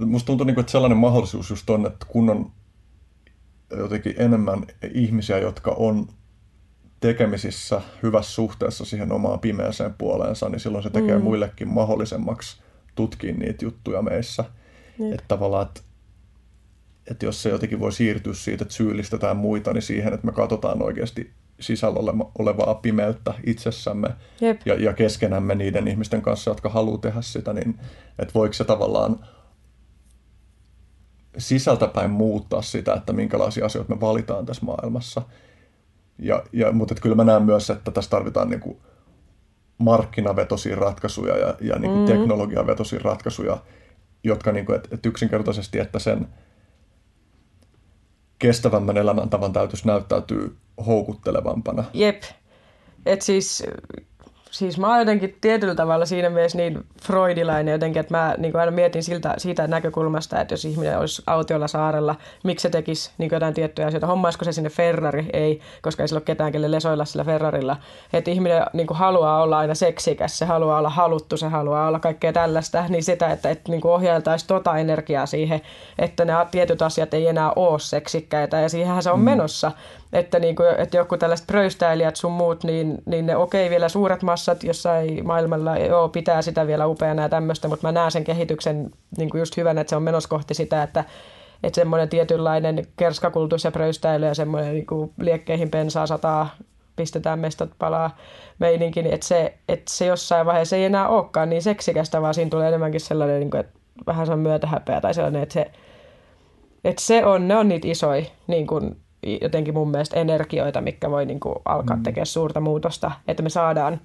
Musta 0.00 0.26
tuntuu, 0.26 0.46
niin 0.46 0.54
kuin, 0.54 0.62
että 0.62 0.72
sellainen 0.72 0.98
mahdollisuus 0.98 1.50
just 1.50 1.70
on, 1.70 1.86
että 1.86 2.06
kun 2.08 2.30
on 2.30 2.52
jotenkin 3.70 4.14
enemmän 4.18 4.66
ihmisiä, 4.94 5.38
jotka 5.38 5.70
on 5.70 6.08
tekemisissä 7.00 7.80
hyvässä 8.02 8.32
suhteessa 8.32 8.84
siihen 8.84 9.12
omaan 9.12 9.40
pimeäseen 9.40 9.94
puoleensa, 9.98 10.48
niin 10.48 10.60
silloin 10.60 10.82
se 10.82 10.90
tekee 10.90 11.18
mm. 11.18 11.24
muillekin 11.24 11.68
mahdollisemmaksi 11.68 12.62
tutkia 12.94 13.34
niitä 13.34 13.64
juttuja 13.64 14.02
meissä. 14.02 14.44
Jep. 14.98 15.12
Että 15.12 15.24
tavallaan, 15.28 15.66
että, 15.66 15.80
että 17.10 17.26
jos 17.26 17.42
se 17.42 17.50
jotenkin 17.50 17.80
voi 17.80 17.92
siirtyä 17.92 18.34
siitä, 18.34 18.62
että 18.64 18.74
syyllistetään 18.74 19.36
muita, 19.36 19.72
niin 19.72 19.82
siihen, 19.82 20.14
että 20.14 20.26
me 20.26 20.32
katsotaan 20.32 20.82
oikeasti 20.82 21.30
sisällä 21.60 22.12
olevaa 22.38 22.74
pimeyttä 22.74 23.34
itsessämme 23.44 24.08
Jep. 24.40 24.60
ja, 24.64 24.74
ja 24.74 24.92
keskenämme 24.92 25.54
niiden 25.54 25.88
ihmisten 25.88 26.22
kanssa, 26.22 26.50
jotka 26.50 26.68
haluaa 26.68 26.98
tehdä 26.98 27.22
sitä, 27.22 27.52
niin 27.52 27.78
että 28.18 28.34
voiko 28.34 28.52
se 28.52 28.64
tavallaan 28.64 29.18
sisältäpäin 31.38 32.10
muuttaa 32.10 32.62
sitä, 32.62 32.94
että 32.94 33.12
minkälaisia 33.12 33.66
asioita 33.66 33.94
me 33.94 34.00
valitaan 34.00 34.46
tässä 34.46 34.66
maailmassa. 34.66 35.22
Ja, 36.18 36.44
ja, 36.52 36.72
mutta 36.72 36.94
että 36.94 37.02
kyllä 37.02 37.16
mä 37.16 37.24
näen 37.24 37.42
myös, 37.42 37.70
että 37.70 37.90
tässä 37.90 38.10
tarvitaan 38.10 38.50
niin 38.50 38.60
kuin 38.60 38.78
markkinavetoisia 39.78 40.76
ratkaisuja 40.76 41.36
ja, 41.36 41.54
ja 41.60 41.78
niin 41.78 41.92
kuin 41.92 42.00
mm. 42.00 42.06
teknologiavetoisia 42.06 43.00
ratkaisuja, 43.02 43.58
jotka 44.24 44.52
niin 44.52 44.66
kuin, 44.66 44.76
että, 44.76 44.88
että 44.92 45.08
yksinkertaisesti, 45.08 45.78
että 45.78 45.98
sen 45.98 46.28
kestävämmän 48.38 48.96
elämäntavan 48.96 49.52
täytyisi 49.52 49.86
näyttäytyy 49.86 50.56
houkuttelevampana. 50.86 51.84
Jep. 51.92 52.22
Et 53.06 53.22
siis, 53.22 53.62
siis 54.56 54.78
mä 54.78 54.88
oon 54.88 54.98
jotenkin 54.98 55.36
tietyllä 55.40 55.74
tavalla 55.74 56.06
siinä 56.06 56.30
mielessä 56.30 56.58
niin 56.58 56.84
freudilainen 57.02 57.72
jotenkin, 57.72 58.00
että 58.00 58.16
mä 58.16 58.34
niin 58.38 58.56
aina 58.56 58.70
mietin 58.70 59.02
siltä, 59.02 59.34
siitä 59.38 59.66
näkökulmasta, 59.66 60.40
että 60.40 60.52
jos 60.52 60.64
ihminen 60.64 60.98
olisi 60.98 61.22
autiolla 61.26 61.68
saarella, 61.68 62.14
miksi 62.44 62.62
se 62.62 62.70
tekisi 62.70 63.10
niin 63.18 63.30
jotain 63.32 63.54
tiettyjä 63.54 63.86
asioita, 63.86 64.06
hommaisiko 64.06 64.44
se 64.44 64.52
sinne 64.52 64.70
Ferrari? 64.70 65.26
Ei, 65.32 65.60
koska 65.82 66.02
ei 66.02 66.08
sillä 66.08 66.18
ole 66.18 66.24
ketään, 66.24 66.52
kelle 66.52 66.70
lesoilla 66.70 67.04
sillä 67.04 67.24
Ferrarilla. 67.24 67.76
Että 68.12 68.30
ihminen 68.30 68.62
niin 68.72 68.86
haluaa 68.90 69.42
olla 69.42 69.58
aina 69.58 69.74
seksikäs, 69.74 70.38
se 70.38 70.44
haluaa 70.44 70.78
olla 70.78 70.90
haluttu, 70.90 71.36
se 71.36 71.48
haluaa 71.48 71.88
olla 71.88 72.00
kaikkea 72.00 72.32
tällaista, 72.32 72.84
niin 72.88 73.02
sitä, 73.02 73.32
että, 73.32 73.50
että 73.50 73.72
niin 73.72 73.86
ohjailtaisiin 73.86 74.48
tota 74.48 74.76
energiaa 74.76 75.26
siihen, 75.26 75.60
että 75.98 76.24
ne 76.24 76.32
tietyt 76.50 76.82
asiat 76.82 77.14
ei 77.14 77.26
enää 77.26 77.52
ole 77.56 77.78
seksikkäitä 77.78 78.60
ja 78.60 78.68
siihenhän 78.68 79.02
se 79.02 79.10
on 79.10 79.18
mm. 79.18 79.24
menossa. 79.24 79.72
Että, 80.12 80.38
niin 80.38 80.56
kuin, 80.56 80.68
että 80.78 80.96
joku 80.96 81.16
tällaiset 81.16 81.46
pröystäilijät 81.46 82.16
sun 82.16 82.32
muut, 82.32 82.64
niin, 82.64 82.98
niin 83.06 83.26
ne 83.26 83.36
okei 83.36 83.62
okay, 83.62 83.70
vielä 83.70 83.88
suuret 83.88 84.22
massat 84.22 84.64
jossain 84.64 85.26
maailmalla, 85.26 85.78
joo, 85.78 86.08
pitää 86.08 86.42
sitä 86.42 86.66
vielä 86.66 86.86
upeana 86.86 87.22
ja 87.22 87.28
tämmöistä, 87.28 87.68
mutta 87.68 87.86
mä 87.86 87.92
näen 87.92 88.10
sen 88.10 88.24
kehityksen 88.24 88.90
niin 89.18 89.30
kuin 89.30 89.38
just 89.38 89.56
hyvänä, 89.56 89.80
että 89.80 89.90
se 89.90 89.96
on 89.96 90.02
menossa 90.02 90.28
kohti 90.28 90.54
sitä, 90.54 90.82
että, 90.82 91.04
että 91.62 91.74
semmoinen 91.74 92.08
tietynlainen 92.08 92.86
kerskakultus 92.96 93.64
ja 93.64 93.72
pröystäily 93.72 94.26
ja 94.26 94.34
semmoinen 94.34 94.74
niin 94.74 94.86
kuin 94.86 95.12
liekkeihin 95.20 95.70
pensaa 95.70 96.06
sataa, 96.06 96.48
pistetään 96.96 97.38
mestat 97.38 97.70
palaa 97.78 98.16
meininki, 98.58 99.02
niin 99.02 99.14
että 99.14 99.26
se, 99.26 99.54
että 99.68 99.92
se 99.94 100.06
jossain 100.06 100.46
vaiheessa 100.46 100.76
ei 100.76 100.84
enää 100.84 101.08
olekaan 101.08 101.50
niin 101.50 101.62
seksikästä, 101.62 102.22
vaan 102.22 102.34
siinä 102.34 102.50
tulee 102.50 102.68
enemmänkin 102.68 103.00
sellainen, 103.00 103.40
niin 103.40 103.50
kuin, 103.50 103.60
että 103.60 103.78
vähän 104.06 104.26
se 104.26 104.32
on 104.32 104.38
myötähäpeä 104.38 105.00
tai 105.00 105.14
sellainen, 105.14 105.42
että 105.42 105.52
se, 105.52 105.70
että 106.84 107.02
se 107.02 107.24
on, 107.24 107.48
ne 107.48 107.56
on 107.56 107.68
niitä 107.68 107.88
isoja 107.88 108.24
niin 108.46 108.66
kuin, 108.66 108.96
jotenkin 109.40 109.74
mun 109.74 109.90
mielestä 109.90 110.20
energioita, 110.20 110.80
mikä 110.80 111.10
voi 111.10 111.26
niin 111.26 111.40
kuin, 111.40 111.54
alkaa 111.64 111.96
mm. 111.96 112.02
tekemään 112.02 112.26
suurta 112.26 112.60
muutosta, 112.60 113.10
että 113.28 113.42
me 113.42 113.50
saadaan 113.50 114.00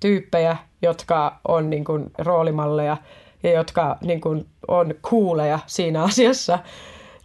tyyppejä, 0.00 0.56
jotka 0.82 1.38
on 1.48 1.70
niin 1.70 1.84
kuin, 1.84 2.10
roolimalleja 2.18 2.96
ja 3.42 3.50
jotka 3.50 3.98
niin 4.00 4.20
kuin, 4.20 4.46
on 4.68 4.94
kuuleja 5.10 5.58
siinä 5.66 6.02
asiassa, 6.02 6.58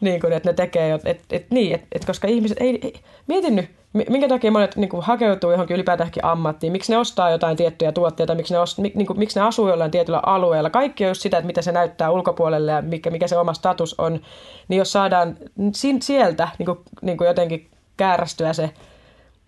niin 0.01 0.21
kuin, 0.21 0.33
että 0.33 0.49
ne 0.49 0.53
tekee, 0.53 0.93
että 0.93 1.09
et, 1.09 1.21
et, 1.29 1.45
niin, 1.51 1.75
et, 1.75 1.83
et, 1.91 2.05
koska 2.05 2.27
ihmiset, 2.27 2.57
ei, 2.61 2.79
ei, 2.81 2.93
mietin 3.27 3.55
nyt, 3.55 3.69
minkä 3.93 4.27
takia 4.27 4.51
monet 4.51 4.75
niin 4.75 4.89
kuin, 4.89 5.03
hakeutuu 5.03 5.51
johonkin 5.51 5.75
ylipäätäänkin 5.75 6.25
ammattiin, 6.25 6.71
miksi 6.71 6.91
ne 6.91 6.97
ostaa 6.97 7.29
jotain 7.29 7.57
tiettyjä 7.57 7.91
tuotteita, 7.91 8.35
miksi 8.35 8.53
ne, 8.53 8.59
ost, 8.59 8.77
niin 8.77 9.05
kuin, 9.05 9.19
miksi 9.19 9.39
ne 9.39 9.45
asuu 9.45 9.69
jollain 9.69 9.91
tietyllä 9.91 10.19
alueella, 10.25 10.69
kaikki 10.69 11.03
on 11.03 11.09
just 11.09 11.21
sitä, 11.21 11.37
että 11.37 11.47
mitä 11.47 11.61
se 11.61 11.71
näyttää 11.71 12.11
ulkopuolelle 12.11 12.71
ja 12.71 12.81
mikä, 12.81 13.09
mikä 13.09 13.27
se 13.27 13.37
oma 13.37 13.53
status 13.53 13.99
on, 13.99 14.19
niin 14.67 14.77
jos 14.77 14.91
saadaan 14.91 15.37
sieltä 16.01 16.47
niin 16.59 16.65
kuin, 16.65 16.79
niin 17.01 17.17
kuin 17.17 17.27
jotenkin 17.27 17.69
käärästyä 17.97 18.53
se 18.53 18.69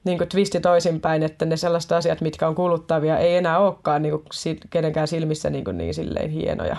niin 0.03 0.17
kuin 0.17 0.29
twisti 0.29 0.59
toisinpäin, 0.59 1.23
että 1.23 1.45
ne 1.45 1.57
sellaiset 1.57 1.91
asiat, 1.91 2.21
mitkä 2.21 2.47
on 2.47 2.55
kuluttavia, 2.55 3.17
ei 3.17 3.35
enää 3.35 3.59
olekaan 3.59 4.01
niin 4.01 4.11
kuin, 4.11 4.57
kenenkään 4.69 5.07
silmissä 5.07 5.49
niin, 5.49 5.63
kuin, 5.63 5.77
niin 5.77 5.93
silleen 5.93 6.29
hienoja 6.29 6.77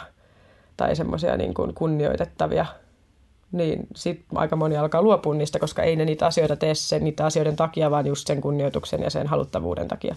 tai 0.76 0.96
semmoisia 0.96 1.36
niin 1.36 1.54
kunnioitettavia– 1.74 2.66
niin 3.54 3.86
sitten 3.96 4.38
aika 4.38 4.56
moni 4.56 4.76
alkaa 4.76 5.02
luopua 5.02 5.34
niistä, 5.34 5.58
koska 5.58 5.82
ei 5.82 5.96
ne 5.96 6.04
niitä 6.04 6.26
asioita 6.26 6.56
tee 6.56 6.74
sen 6.74 7.04
niitä 7.04 7.26
asioiden 7.26 7.56
takia, 7.56 7.90
vaan 7.90 8.06
just 8.06 8.26
sen 8.26 8.40
kunnioituksen 8.40 9.02
ja 9.02 9.10
sen 9.10 9.26
haluttavuuden 9.26 9.88
takia. 9.88 10.14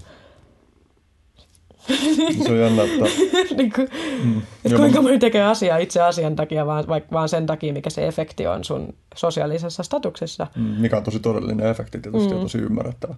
Se 2.43 2.51
on 2.51 2.59
jännä, 2.59 2.83
että... 2.83 3.05
niin 3.57 3.71
kuin, 3.73 3.89
mm, 4.23 4.41
että 4.65 4.77
kuinka 4.77 5.01
moni 5.01 5.19
tekee 5.19 5.43
asiaa 5.43 5.77
itse 5.77 6.01
asian 6.01 6.35
takia, 6.35 6.65
vaan, 6.65 6.87
vaikka 6.87 7.11
vaan 7.11 7.29
sen 7.29 7.45
takia, 7.45 7.73
mikä 7.73 7.89
se 7.89 8.07
efekti 8.07 8.47
on 8.47 8.63
sun 8.63 8.93
sosiaalisessa 9.15 9.83
statuksessa. 9.83 10.47
Mm, 10.55 10.61
mikä 10.61 10.97
on 10.97 11.03
tosi 11.03 11.19
todellinen 11.19 11.67
efekti 11.67 11.99
tietysti 11.99 12.29
mm. 12.29 12.35
ja 12.35 12.41
tosi 12.41 12.57
ymmärrettävä. 12.57 13.15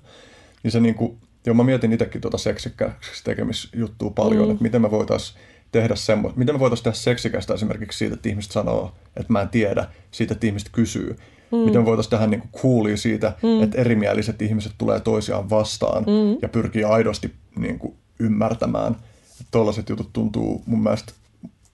Niin 0.63 0.71
se 0.71 0.79
niin 0.79 0.95
kuin, 0.95 1.17
joo, 1.45 1.53
mä 1.53 1.63
mietin 1.63 1.93
itsekin 1.93 2.21
tuota 2.21 2.37
seksikkääksi 2.37 3.23
tekemisjuttua 3.23 4.09
paljon, 4.09 4.45
mm. 4.45 4.51
että 4.51 4.63
miten 4.63 4.81
me 4.81 4.91
voitaisiin 4.91 5.39
tehdä 5.71 5.95
semmoista, 5.95 6.39
miten 6.39 6.55
me 6.55 6.59
voitaisiin 6.59 6.83
tehdä 6.83 6.97
seksikästä 6.97 7.53
esimerkiksi 7.53 7.97
siitä, 7.97 8.13
että 8.13 8.29
ihmiset 8.29 8.51
sanoo, 8.51 8.91
että 9.17 9.33
mä 9.33 9.41
en 9.41 9.49
tiedä, 9.49 9.85
siitä, 10.11 10.33
että 10.33 10.47
ihmiset 10.47 10.69
kysyy. 10.71 11.17
Mm. 11.51 11.57
Miten 11.57 11.81
me 11.81 11.85
voitaisiin 11.85 12.11
tehdä 12.11 12.27
niin 12.27 12.49
coolia 12.61 12.97
siitä, 12.97 13.33
mm. 13.43 13.63
että 13.63 13.77
erimieliset 13.77 14.41
ihmiset 14.41 14.71
tulee 14.77 14.99
toisiaan 14.99 15.49
vastaan 15.49 16.03
mm. 16.03 16.37
ja 16.41 16.49
pyrkii 16.49 16.83
aidosti 16.83 17.33
niin 17.55 17.79
kuin, 17.79 17.93
ymmärtämään. 18.19 18.95
Tuollaiset 19.51 19.89
jutut 19.89 20.13
tuntuu 20.13 20.63
mun 20.65 20.83
mielestä 20.83 21.13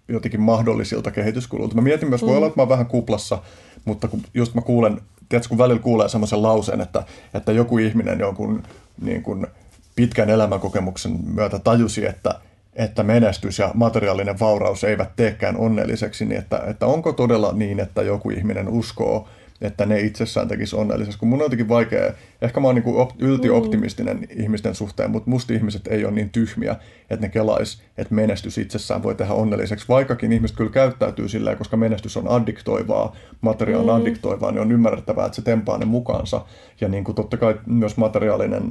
jotenkin 0.08 0.42
mahdollisilta 0.42 1.12
kehityskululta. 1.12 1.76
Mä 1.76 1.82
mietin 1.82 2.10
myös, 2.10 2.22
mm. 2.22 2.28
voi 2.28 2.38
olla, 2.38 2.48
että 2.48 2.58
mä 2.58 2.62
oon 2.62 2.70
vähän 2.70 2.86
kuplassa, 2.86 3.42
mutta 3.86 4.08
kun 4.08 4.22
just 4.34 4.54
mä 4.54 4.62
kuulen, 4.62 5.02
tiedätkö, 5.30 5.50
kun 5.50 5.58
välillä 5.58 5.82
kuulee 5.82 6.10
semmoisen 6.10 6.42
lauseen, 6.42 6.82
että, 6.82 7.04
että 7.34 7.52
joku 7.52 7.78
ihminen 7.78 8.20
jonkun 8.20 8.64
niin 9.02 9.24
kuin, 9.24 9.48
pitkän 9.96 10.30
elämänkokemuksen 10.30 11.20
myötä 11.34 11.60
tajusi, 11.60 12.06
että 12.06 12.40
että 12.76 13.04
menestys 13.04 13.60
ja 13.60 13.72
materiaalinen 13.74 14.40
vauraus 14.40 14.84
eivät 14.84 15.10
teekään 15.16 15.58
onnelliseksi, 15.58 16.26
niin 16.26 16.40
että, 16.40 16.62
että 16.68 16.86
onko 16.86 17.14
todella 17.14 17.54
niin, 17.54 17.80
että 17.80 18.02
joku 18.02 18.30
ihminen 18.30 18.68
uskoo, 18.70 19.28
että 19.62 19.86
ne 19.86 20.00
itsessään 20.00 20.48
tekisi 20.48 20.76
onnelliseksi, 20.76 21.20
kun 21.20 21.30
mun 21.30 21.40
on 21.40 21.46
jotenkin 21.46 21.70
vaikea, 21.70 22.14
ehkä 22.42 22.60
mä 22.60 22.68
oon 22.68 22.76
niin 22.76 22.96
op, 22.96 23.10
yltioptimistinen 23.20 24.18
mm. 24.18 24.44
ihmisten 24.44 24.76
suhteen, 24.76 25.12
mutta 25.12 25.30
musta 25.30 25.54
ihmiset 25.54 25.88
ei 25.88 26.06
ole 26.06 26.14
niin 26.14 26.30
tyhmiä, 26.30 26.76
että 27.10 27.26
ne 27.26 27.30
kelais, 27.30 27.82
että 27.98 28.16
menestys 28.16 28.58
itsessään 28.58 29.04
voi 29.04 29.16
tehdä 29.16 29.34
onnelliseksi, 29.34 29.88
vaikkakin 29.90 30.32
ihmiset 30.32 30.58
kyllä 30.58 30.72
käyttäytyy 30.72 31.30
silleen, 31.30 31.58
koska 31.58 31.78
menestys 31.78 32.18
on 32.18 32.28
addiktoivaa, 32.28 33.16
materiaali 33.42 33.90
on 33.90 33.96
mm. 33.96 34.02
addiktoivaa, 34.02 34.52
niin 34.52 34.62
on 34.62 34.72
ymmärrettävää, 34.72 35.26
että 35.26 35.36
se 35.36 35.42
tempaa 35.42 35.78
ne 35.78 35.86
mukaansa, 35.86 36.46
ja 36.82 36.88
niin 36.88 37.04
kuin 37.04 37.16
totta 37.16 37.38
kai 37.38 37.56
myös 37.66 37.98
materiaalinen 37.98 38.64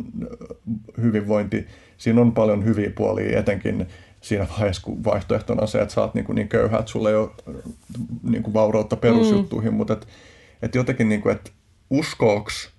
hyvinvointi 1.03 1.67
siinä 1.99 2.21
on 2.21 2.33
paljon 2.33 2.65
hyviä 2.65 2.91
puolia, 2.97 3.39
etenkin 3.39 3.87
siinä 4.21 4.47
vaiheessa, 4.51 4.83
kun 4.83 5.05
vaihtoehtona 5.05 5.63
on 5.63 5.69
se, 5.69 5.81
että 5.81 5.95
sä 5.95 6.01
oot 6.01 6.15
niin, 6.15 6.25
kuin 6.25 6.37
niin 6.37 6.49
köyhä, 6.49 6.79
että 6.79 6.91
sulla 6.91 7.11
ei 7.11 7.17
ole 7.17 7.31
niin 8.23 8.43
kuin 8.43 8.55
vaurautta 8.55 8.97
perusjuttuihin, 8.97 9.71
mm. 9.71 9.77
mutta 9.77 9.93
et, 9.93 10.09
et 10.65 10.75
jotenkin, 10.75 11.09
niin 11.09 11.23
kuin, 11.23 11.37
että 11.37 11.51
uskooks 11.91 12.71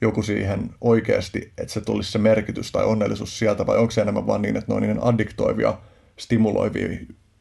joku 0.00 0.22
siihen 0.22 0.70
oikeasti, 0.80 1.52
että 1.58 1.72
se 1.72 1.80
tulisi 1.80 2.12
se 2.12 2.18
merkitys 2.18 2.72
tai 2.72 2.84
onnellisuus 2.84 3.38
sieltä, 3.38 3.66
vai 3.66 3.78
onko 3.78 3.90
se 3.90 4.00
enemmän 4.00 4.26
vaan 4.26 4.42
niin, 4.42 4.56
että 4.56 4.72
ne 4.72 4.76
on 4.76 4.82
niin 4.82 5.02
addiktoivia, 5.02 5.78
stimuloivia 6.18 6.88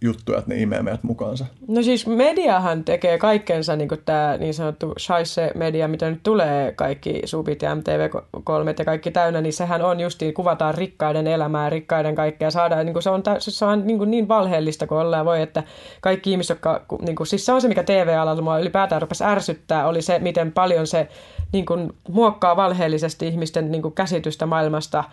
juttuja, 0.03 0.37
että 0.37 0.53
ne 0.53 0.61
imee 0.61 0.83
meidät 0.83 1.03
mukaansa. 1.03 1.45
No 1.67 1.83
siis 1.83 2.07
mediahan 2.07 2.83
tekee 2.83 3.17
kaikkensa, 3.17 3.75
niin 3.75 3.89
kuin 3.89 4.01
tämä 4.05 4.37
niin 4.37 4.53
sanottu 4.53 4.93
Scheisse-media, 4.99 5.87
mitä 5.87 6.09
nyt 6.09 6.19
tulee, 6.23 6.71
kaikki 6.71 7.21
subit 7.25 7.61
ja 7.61 7.75
MTV3 7.75 8.75
ja 8.79 8.85
kaikki 8.85 9.11
täynnä, 9.11 9.41
niin 9.41 9.53
sehän 9.53 9.81
on 9.81 9.99
justiin, 9.99 10.33
kuvataan 10.33 10.75
rikkaiden 10.75 11.27
elämää, 11.27 11.69
rikkaiden 11.69 12.15
kaikkea, 12.15 12.51
saadaan, 12.51 12.85
niin 12.85 12.93
kuin 12.93 13.03
se 13.03 13.09
on, 13.09 13.23
se 13.39 13.65
on 13.65 13.87
niin, 13.87 13.97
kuin 13.97 14.11
niin 14.11 14.27
valheellista 14.27 14.87
kuin 14.87 15.01
ollaan. 15.01 15.25
Voi, 15.25 15.41
että 15.41 15.63
kaikki 16.01 16.31
ihmiset, 16.31 16.55
jotka, 16.55 16.85
niin 17.01 17.15
kuin, 17.15 17.27
siis 17.27 17.45
se 17.45 17.51
on 17.51 17.61
se, 17.61 17.67
mikä 17.67 17.83
TV-alalla 17.83 18.41
mua 18.41 18.59
ylipäätään 18.59 19.01
rupesi 19.01 19.23
ärsyttää, 19.23 19.87
oli 19.87 20.01
se, 20.01 20.19
miten 20.19 20.51
paljon 20.51 20.87
se 20.87 21.07
niin 21.53 21.65
kuin, 21.65 21.93
muokkaa 22.09 22.55
valheellisesti 22.55 23.27
ihmisten 23.27 23.71
niin 23.71 23.81
kuin, 23.81 23.93
käsitystä 23.93 24.45
maailmasta, 24.45 25.03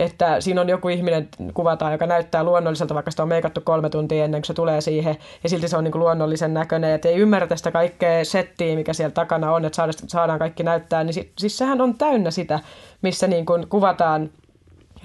että 0.00 0.40
siinä 0.40 0.60
on 0.60 0.68
joku 0.68 0.88
ihminen 0.88 1.28
kuvataan, 1.54 1.92
joka 1.92 2.06
näyttää 2.06 2.44
luonnolliselta, 2.44 2.94
vaikka 2.94 3.10
sitä 3.10 3.22
on 3.22 3.28
meikattu 3.28 3.60
kolme 3.60 3.90
tuntia 3.90 4.24
ennen 4.24 4.40
kuin 4.40 4.46
se 4.46 4.54
tulee 4.54 4.80
siihen, 4.80 5.16
ja 5.42 5.48
silti 5.48 5.68
se 5.68 5.76
on 5.76 5.84
niin 5.84 5.92
kuin 5.92 6.00
luonnollisen 6.00 6.54
näköinen, 6.54 6.90
että 6.90 7.08
ei 7.08 7.16
ymmärretä 7.16 7.56
sitä 7.56 7.70
kaikkea 7.70 8.24
settiä, 8.24 8.76
mikä 8.76 8.92
siellä 8.92 9.12
takana 9.12 9.52
on, 9.52 9.64
että 9.64 9.82
saadaan 10.06 10.38
kaikki 10.38 10.62
näyttää, 10.62 11.04
niin 11.04 11.14
si- 11.14 11.32
siis 11.38 11.58
sehän 11.58 11.80
on 11.80 11.98
täynnä 11.98 12.30
sitä, 12.30 12.60
missä 13.02 13.26
niin 13.26 13.46
kuin 13.46 13.68
kuvataan 13.68 14.30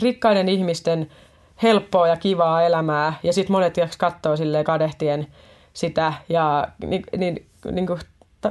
rikkaiden 0.02 0.50
ihmisten 0.50 1.10
helppoa 1.64 2.08
ja 2.08 2.18
kivaa 2.18 2.64
elämää, 2.64 3.14
ja 3.24 3.34
sitten 3.34 3.52
monet 3.52 3.76
katsoo 3.98 4.36
silleen 4.38 4.66
kadehtien 4.66 5.28
sitä, 5.74 6.14
ja 6.30 6.68
niin, 6.86 7.04
niin, 7.18 7.46
niin 7.72 7.88
kuin 7.88 8.00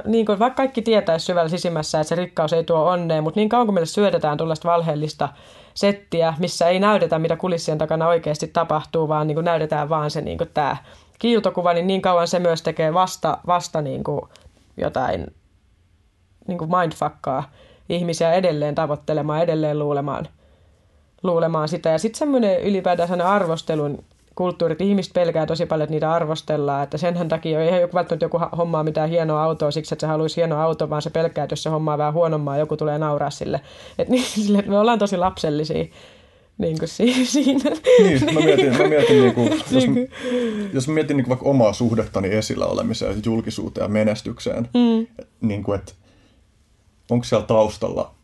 niin 0.05 0.25
kuin, 0.25 0.39
vaikka 0.39 0.57
kaikki 0.57 0.81
tietäisi 0.81 1.25
syvällä 1.25 1.49
sisimmässä, 1.49 1.99
että 1.99 2.09
se 2.09 2.15
rikkaus 2.15 2.53
ei 2.53 2.63
tuo 2.63 2.89
onnea, 2.89 3.21
mutta 3.21 3.39
niin 3.39 3.49
kauan 3.49 3.67
kuin 3.67 3.73
meille 3.73 3.85
syötetään 3.85 4.37
tuollaista 4.37 4.69
valheellista 4.69 5.29
settiä, 5.75 6.33
missä 6.39 6.67
ei 6.67 6.79
näytetä, 6.79 7.19
mitä 7.19 7.37
kulissien 7.37 7.77
takana 7.77 8.07
oikeasti 8.07 8.47
tapahtuu, 8.47 9.07
vaan 9.07 9.27
niin 9.27 9.35
kuin 9.35 9.45
näytetään 9.45 9.89
vaan 9.89 10.11
se 10.11 10.21
niin 10.21 10.37
kuin 10.37 10.49
tämä 10.53 10.77
kiiltokuva, 11.19 11.73
niin 11.73 11.87
niin 11.87 12.01
kauan 12.01 12.27
se 12.27 12.39
myös 12.39 12.61
tekee 12.61 12.93
vasta, 12.93 13.37
vasta 13.47 13.81
niin 13.81 14.03
kuin 14.03 14.21
jotain 14.77 15.27
niin 16.47 16.57
kuin 16.57 16.71
mindfuckaa 16.79 17.51
ihmisiä 17.89 18.33
edelleen 18.33 18.75
tavoittelemaan, 18.75 19.41
edelleen 19.41 19.79
luulemaan, 19.79 20.27
luulemaan 21.23 21.67
sitä. 21.67 21.89
Ja 21.89 21.97
sitten 21.97 22.19
semmoinen 22.19 22.61
ylipäätään 22.61 23.21
arvostelun 23.21 24.03
kulttuurit, 24.35 24.81
ihmiset 24.81 25.13
pelkää 25.13 25.45
tosi 25.45 25.65
paljon, 25.65 25.83
että 25.83 25.93
niitä 25.93 26.11
arvostellaan, 26.11 26.83
että 26.83 26.97
senhän 26.97 27.27
takia 27.27 27.61
ei 27.61 27.81
joku 27.81 27.93
välttämättä 27.93 28.25
joku 28.25 28.39
hommaa 28.57 28.83
mitään 28.83 29.09
hienoa 29.09 29.43
autoa 29.43 29.71
siksi, 29.71 29.95
että 29.95 30.01
se 30.01 30.07
haluaisi 30.07 30.35
hienoa 30.35 30.63
autoa, 30.63 30.89
vaan 30.89 31.01
se 31.01 31.09
pelkää, 31.09 31.43
että 31.43 31.53
jos 31.53 31.63
se 31.63 31.69
hommaa 31.69 31.97
vähän 31.97 32.13
huonommaa, 32.13 32.57
joku 32.57 32.77
tulee 32.77 32.97
nauraa 32.97 33.29
sille. 33.29 33.61
Että 33.97 34.11
niin, 34.13 34.23
sille, 34.23 34.59
että 34.59 34.71
me 34.71 34.77
ollaan 34.77 34.99
tosi 34.99 35.17
lapsellisia 35.17 35.85
niin 36.57 36.79
kuin 36.79 36.89
siinä. 37.25 37.71
Niin, 38.03 38.33
mä 38.33 38.39
mietin, 38.39 38.77
mä 38.77 38.87
mietin 38.87 39.21
niin 39.23 39.33
kuin, 39.33 39.49
jos, 39.71 39.85
jos 40.73 40.87
mä 40.87 40.93
mietin 40.93 41.17
niin 41.17 41.25
kuin 41.25 41.29
vaikka 41.29 41.49
omaa 41.49 41.73
suhdettani 41.73 42.27
esillä 42.27 42.65
olemiseen, 42.65 43.21
julkisuuteen 43.25 43.85
ja 43.85 43.89
menestykseen, 43.89 44.69
mm. 44.73 45.25
niin 45.41 45.63
kuin, 45.63 45.79
että 45.79 45.93
onko 47.11 47.23
siellä 47.23 47.45
taustalla 47.45 48.15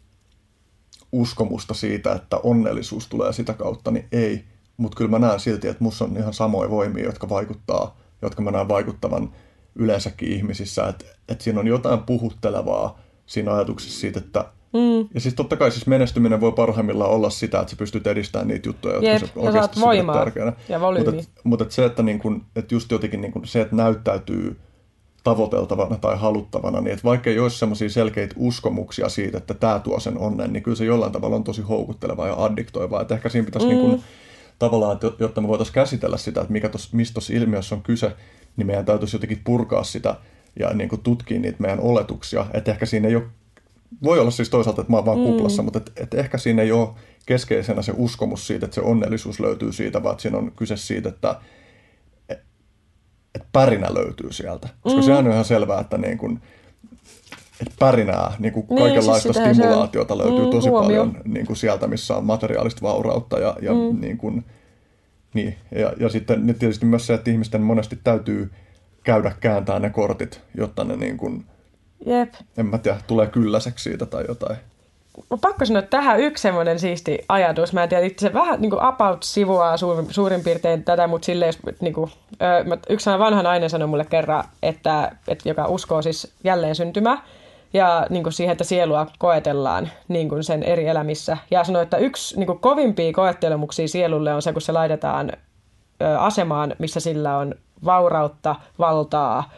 uskomusta 1.11 1.73
siitä, 1.73 2.13
että 2.13 2.37
onnellisuus 2.37 3.07
tulee 3.07 3.33
sitä 3.33 3.53
kautta, 3.53 3.91
niin 3.91 4.05
ei 4.11 4.43
mutta 4.81 4.97
kyllä 4.97 5.11
mä 5.11 5.19
näen 5.19 5.39
silti, 5.39 5.67
että 5.67 5.83
musta 5.83 6.05
on 6.05 6.17
ihan 6.17 6.33
samoja 6.33 6.69
voimia, 6.69 7.05
jotka 7.05 7.29
vaikuttaa, 7.29 7.97
jotka 8.21 8.41
mä 8.41 8.51
näen 8.51 8.67
vaikuttavan 8.67 9.33
yleensäkin 9.75 10.31
ihmisissä, 10.31 10.87
että, 10.87 11.05
että 11.29 11.43
siinä 11.43 11.59
on 11.59 11.67
jotain 11.67 11.99
puhuttelevaa 11.99 12.99
siinä 13.25 13.53
ajatuksessa 13.53 13.99
siitä, 13.99 14.19
että 14.19 14.45
Mm. 14.73 15.07
Ja 15.13 15.21
siis 15.21 15.35
totta 15.35 15.57
kai 15.57 15.71
siis 15.71 15.87
menestyminen 15.87 16.41
voi 16.41 16.51
parhaimmillaan 16.51 17.11
olla 17.11 17.29
sitä, 17.29 17.59
että 17.59 17.71
sä 17.71 17.77
pystyt 17.77 18.07
edistämään 18.07 18.47
niitä 18.47 18.69
juttuja, 18.69 18.93
jotka 18.93 19.07
Jep, 19.07 19.21
sä 19.21 19.31
oikeasti 19.35 19.81
voimaa 19.81 20.15
tärkeänä. 20.15 20.53
ja. 20.69 20.79
Mutta, 20.79 21.31
mutta 21.43 21.63
että 21.63 21.75
se, 21.75 21.85
että, 21.85 22.03
niin 22.03 22.19
kun, 22.19 22.45
että 22.55 22.75
just 22.75 22.91
jotenkin 22.91 23.21
niin 23.21 23.31
kun 23.31 23.47
se, 23.47 23.61
että 23.61 23.75
näyttäytyy 23.75 24.59
tavoiteltavana 25.23 25.97
tai 25.97 26.17
haluttavana, 26.17 26.81
niin 26.81 26.93
että 26.93 27.03
vaikka 27.03 27.29
ei 27.29 27.39
olisi 27.39 27.57
semmoisia 27.57 27.89
selkeitä 27.89 28.35
uskomuksia 28.37 29.09
siitä, 29.09 29.37
että 29.37 29.53
tämä 29.53 29.79
tuo 29.79 29.99
sen 29.99 30.17
onnen, 30.17 30.53
niin 30.53 30.63
kyllä 30.63 30.77
se 30.77 30.85
jollain 30.85 31.11
tavalla 31.11 31.35
on 31.35 31.43
tosi 31.43 31.61
houkuttelevaa 31.61 32.27
ja 32.27 32.43
addiktoivaa. 32.43 33.01
Että 33.01 33.15
ehkä 33.15 33.29
siinä 33.29 33.45
pitäisi 33.45 33.67
mm. 33.67 33.73
niin 33.73 33.89
kuin, 33.89 34.03
tavallaan, 34.65 34.93
että 34.93 35.11
jotta 35.19 35.41
me 35.41 35.47
voitaisiin 35.47 35.73
käsitellä 35.73 36.17
sitä, 36.17 36.41
että 36.41 36.53
mikä 36.53 36.69
tos, 36.69 36.93
mistä 36.93 37.13
tuossa 37.13 37.33
ilmiössä 37.33 37.75
on 37.75 37.83
kyse, 37.83 38.15
niin 38.57 38.67
meidän 38.67 38.85
täytyisi 38.85 39.15
jotenkin 39.15 39.41
purkaa 39.43 39.83
sitä 39.83 40.15
ja 40.59 40.73
niin 40.73 40.89
kuin 40.89 41.01
tutkia 41.01 41.39
niitä 41.39 41.57
meidän 41.59 41.79
oletuksia. 41.79 42.45
Että 42.53 42.71
ehkä 42.71 42.85
siinä 42.85 43.07
ei 43.07 43.15
ole, 43.15 43.23
voi 44.03 44.19
olla 44.19 44.31
siis 44.31 44.49
toisaalta, 44.49 44.81
että 44.81 44.93
mä 44.93 44.97
oon 44.97 45.05
vaan 45.05 45.17
mm. 45.17 45.23
kuplassa, 45.23 45.63
mutta 45.63 45.77
että, 45.77 45.91
että 45.95 46.17
ehkä 46.17 46.37
siinä 46.37 46.61
ei 46.61 46.71
ole 46.71 46.89
keskeisenä 47.25 47.81
se 47.81 47.93
uskomus 47.95 48.47
siitä, 48.47 48.65
että 48.65 48.75
se 48.75 48.81
onnellisuus 48.81 49.39
löytyy 49.39 49.73
siitä, 49.73 50.03
vaan 50.03 50.19
siinä 50.19 50.37
on 50.37 50.51
kyse 50.51 50.77
siitä, 50.77 51.09
että 51.09 51.35
että 53.35 53.47
pärinä 53.51 53.93
löytyy 53.93 54.33
sieltä. 54.33 54.69
Koska 54.81 54.99
mm. 54.99 55.05
sehän 55.05 55.25
on 55.25 55.31
ihan 55.31 55.45
selvää, 55.45 55.79
että 55.79 55.97
niin 55.97 56.17
kuin, 56.17 56.41
pärinää, 57.79 58.33
niin 58.39 58.53
kuin 58.53 58.65
niin, 58.69 58.79
kaikenlaista 58.79 59.33
siis 59.33 59.45
stimulaatiota 59.45 60.17
löytyy 60.17 60.45
mm, 60.45 60.49
tosi 60.49 60.69
huomio. 60.69 61.05
paljon 61.05 61.21
niin 61.25 61.45
kuin 61.45 61.57
sieltä, 61.57 61.87
missä 61.87 62.17
on 62.17 62.25
materiaalista 62.25 62.81
vaurautta 62.81 63.39
ja, 63.39 63.55
ja 63.61 63.73
mm. 63.73 64.01
niin 64.01 64.17
kuin, 64.17 64.45
niin, 65.33 65.55
ja, 65.75 65.93
ja 65.99 66.09
sitten 66.09 66.45
niin 66.45 66.59
tietysti 66.59 66.85
myös 66.85 67.07
se, 67.07 67.13
että 67.13 67.31
ihmisten 67.31 67.61
monesti 67.61 67.99
täytyy 68.03 68.51
käydä 69.03 69.31
kääntää 69.39 69.79
ne 69.79 69.89
kortit, 69.89 70.41
jotta 70.57 70.83
ne 70.83 70.95
niin 70.95 71.17
kuin, 71.17 71.45
Jep. 72.05 72.33
en 72.57 72.65
mä 72.65 72.77
tiedä, 72.77 72.97
tulee 73.07 73.27
kylläiseksi 73.27 73.83
siitä 73.83 74.05
tai 74.05 74.25
jotain 74.27 74.57
on 75.29 75.39
pakko 75.39 75.65
sanoa 75.65 75.81
tähän 75.81 76.19
yksi 76.19 76.41
semmoinen 76.41 76.79
siisti 76.79 77.19
ajatus. 77.29 77.73
Mä 77.73 77.83
en 77.83 77.89
tiedä, 77.89 78.05
itse 78.05 78.33
vähän 78.33 78.61
niin 78.61 78.69
kuin 78.69 78.83
about 78.83 79.23
sivuaa 79.23 79.77
suurin, 79.77 80.13
suurin 80.13 80.43
piirtein 80.43 80.83
tätä, 80.83 81.07
mutta 81.07 81.25
silleen, 81.25 81.53
niin 81.81 81.93
kuin, 81.93 82.11
yksi 82.89 83.09
vanha 83.09 83.43
nainen 83.43 83.69
sanoi 83.69 83.87
mulle 83.87 84.05
kerran, 84.05 84.43
että, 84.63 85.11
että 85.27 85.49
joka 85.49 85.67
uskoo 85.67 86.01
siis 86.01 86.33
jälleen 86.43 86.75
syntymä 86.75 87.21
ja 87.73 88.07
niin 88.09 88.23
kuin 88.23 88.33
siihen, 88.33 88.51
että 88.51 88.63
sielua 88.63 89.07
koetellaan 89.19 89.89
niin 90.07 90.29
kuin 90.29 90.43
sen 90.43 90.63
eri 90.63 90.87
elämissä. 90.87 91.37
Ja 91.51 91.63
sanoi, 91.63 91.83
että 91.83 91.97
yksi 91.97 92.37
niin 92.37 92.47
kuin 92.47 92.59
kovimpia 92.59 93.13
koettelemuksia 93.13 93.87
sielulle 93.87 94.33
on 94.33 94.41
se, 94.41 94.53
kun 94.53 94.61
se 94.61 94.71
laitetaan 94.71 95.31
asemaan, 96.19 96.75
missä 96.79 96.99
sillä 96.99 97.37
on 97.37 97.55
vaurautta, 97.85 98.55
valtaa, 98.79 99.49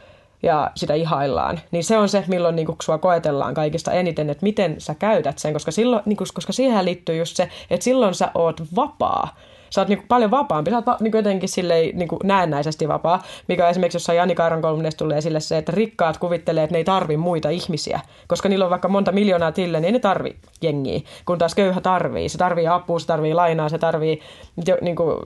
ja 0.43 0.72
sitä 0.76 0.93
ihaillaan, 0.93 1.59
niin 1.72 1.84
se 1.84 1.97
on 1.97 2.09
se, 2.09 2.24
milloin 2.28 2.55
niin 2.55 2.66
kuin, 2.66 2.78
sua 2.82 2.97
koetellaan 2.97 3.53
kaikista 3.53 3.91
eniten, 3.91 4.30
että 4.30 4.43
miten 4.43 4.82
sä 4.82 4.95
käytät 4.95 5.39
sen, 5.39 5.53
koska, 5.53 5.72
silloin, 5.72 6.03
niin 6.05 6.18
kuin, 6.18 6.28
koska 6.34 6.53
siihen 6.53 6.86
liittyy 6.86 7.18
just 7.18 7.36
se, 7.36 7.49
että 7.70 7.84
silloin 7.84 8.14
sä 8.14 8.32
oot 8.36 8.61
vapaa. 8.76 9.36
Sä 9.74 9.82
oot 9.82 9.88
niin 9.88 9.97
kuin, 9.97 10.07
paljon 10.07 10.32
vapaampi, 10.32 10.71
sä 10.71 10.84
oot 10.88 11.01
niin 11.01 11.11
kuin, 11.11 11.19
jotenkin 11.19 11.49
silleen, 11.49 11.97
niin 11.97 12.07
kuin, 12.07 12.19
näennäisesti 12.24 12.88
vapaa, 12.88 13.24
mikä 13.47 13.69
esimerkiksi 13.69 13.95
jossain 13.95 14.17
Jani 14.17 14.36
Kaaron 14.36 14.61
kolmannessa 14.61 14.97
tulee 14.97 15.17
esille 15.17 15.39
se, 15.39 15.57
että 15.57 15.71
rikkaat 15.71 16.17
kuvittelee, 16.17 16.63
että 16.63 16.74
ne 16.74 16.78
ei 16.78 16.84
tarvi 16.84 17.17
muita 17.17 17.49
ihmisiä, 17.49 17.99
koska 18.28 18.49
niillä 18.49 18.65
on 18.65 18.71
vaikka 18.71 18.88
monta 18.88 19.11
miljoonaa 19.11 19.51
tille, 19.51 19.80
niin 19.80 19.86
ei 19.86 19.91
ne 19.91 19.99
tarvi 19.99 20.36
jengiä, 20.61 20.99
kun 21.26 21.38
taas 21.38 21.55
köyhä 21.55 21.82
tarvii. 21.82 22.30
Se 22.30 22.38
tarvii 22.38 22.67
apua, 22.67 22.99
se 22.99 23.07
tarvii 23.07 23.34
lainaa, 23.34 23.69
se 23.69 23.78
tarvii 23.78 24.21
jo, 24.67 24.78
niin 24.82 24.95
kuin, 24.95 25.17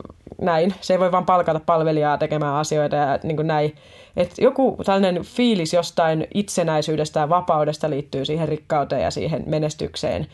näin. 0.42 0.74
Se 0.82 0.94
ei 0.94 1.00
voi 1.00 1.12
vaan 1.12 1.26
palkata 1.26 1.62
palvelijaa 1.66 2.18
tekemään 2.18 2.56
asioita 2.56 2.96
ja 2.96 3.20
niin 3.24 3.36
kuin 3.36 3.48
näin. 3.48 3.76
Et 4.18 4.34
joku 4.38 4.78
tällainen 4.86 5.24
fiilis 5.24 5.74
jostain 5.74 6.28
itsenäisyydestä 6.34 7.20
ja 7.20 7.30
vapaudesta 7.30 7.90
liittyy 7.90 8.26
siihen 8.26 8.48
rikkauteen 8.48 9.02
ja 9.02 9.12
siihen 9.12 9.44
menestykseen. 9.46 10.28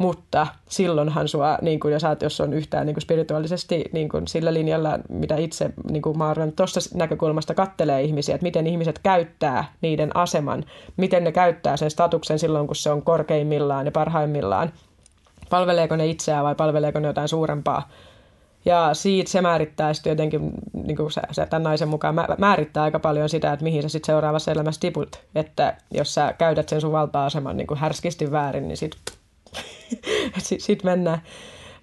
Mutta 0.00 0.46
silloinhan 0.68 1.28
sua, 1.28 1.58
niin 1.62 1.80
kuin, 1.80 1.92
jos, 1.92 2.04
oot, 2.04 2.22
jos 2.22 2.40
on 2.40 2.52
yhtään 2.52 2.86
niin 2.86 2.94
kuin 2.94 3.02
spirituaalisesti 3.02 3.84
niin 3.92 4.08
kuin 4.08 4.28
sillä 4.28 4.54
linjalla, 4.54 4.98
mitä 5.08 5.36
itse 5.36 5.70
niin 5.90 6.02
kuin 6.02 6.16
tuosta 6.56 6.80
näkökulmasta 6.94 7.54
kattelee 7.54 8.02
ihmisiä, 8.02 8.34
että 8.34 8.42
miten 8.42 8.66
ihmiset 8.66 8.98
käyttää 8.98 9.72
niiden 9.80 10.16
aseman, 10.16 10.64
miten 10.96 11.24
ne 11.24 11.32
käyttää 11.32 11.76
sen 11.76 11.90
statuksen 11.90 12.38
silloin, 12.38 12.66
kun 12.66 12.76
se 12.76 12.90
on 12.90 13.02
korkeimmillaan 13.02 13.86
ja 13.86 13.92
parhaimmillaan. 13.92 14.72
Palveleeko 15.50 15.96
ne 15.96 16.06
itseään 16.06 16.44
vai 16.44 16.54
palveleeko 16.54 17.00
ne 17.00 17.06
jotain 17.06 17.28
suurempaa 17.28 17.88
ja 18.64 18.90
siitä 18.94 19.30
se 19.30 19.40
määrittää 19.40 19.94
sitten 19.94 20.10
jotenkin, 20.10 20.50
niin 20.72 20.96
kuin 20.96 21.10
se, 21.10 21.20
se, 21.30 21.46
tämän 21.46 21.62
naisen 21.62 21.88
mukaan 21.88 22.14
määrittää 22.38 22.82
aika 22.82 22.98
paljon 22.98 23.28
sitä, 23.28 23.52
että 23.52 23.64
mihin 23.64 23.82
sä 23.82 23.88
sitten 23.88 24.06
seuraavassa 24.06 24.52
elämässä 24.52 24.80
tiput. 24.80 25.20
Että 25.34 25.76
jos 25.90 26.14
sä 26.14 26.34
käytät 26.38 26.68
sen 26.68 26.80
sun 26.80 26.92
valta-aseman 26.92 27.56
niin 27.56 27.66
kuin 27.66 27.78
härskisti 27.78 28.30
väärin, 28.30 28.68
niin 28.68 28.76
sitten 28.76 29.19
sit, 30.38 30.60
sit 30.60 30.84
mennään. 30.84 31.22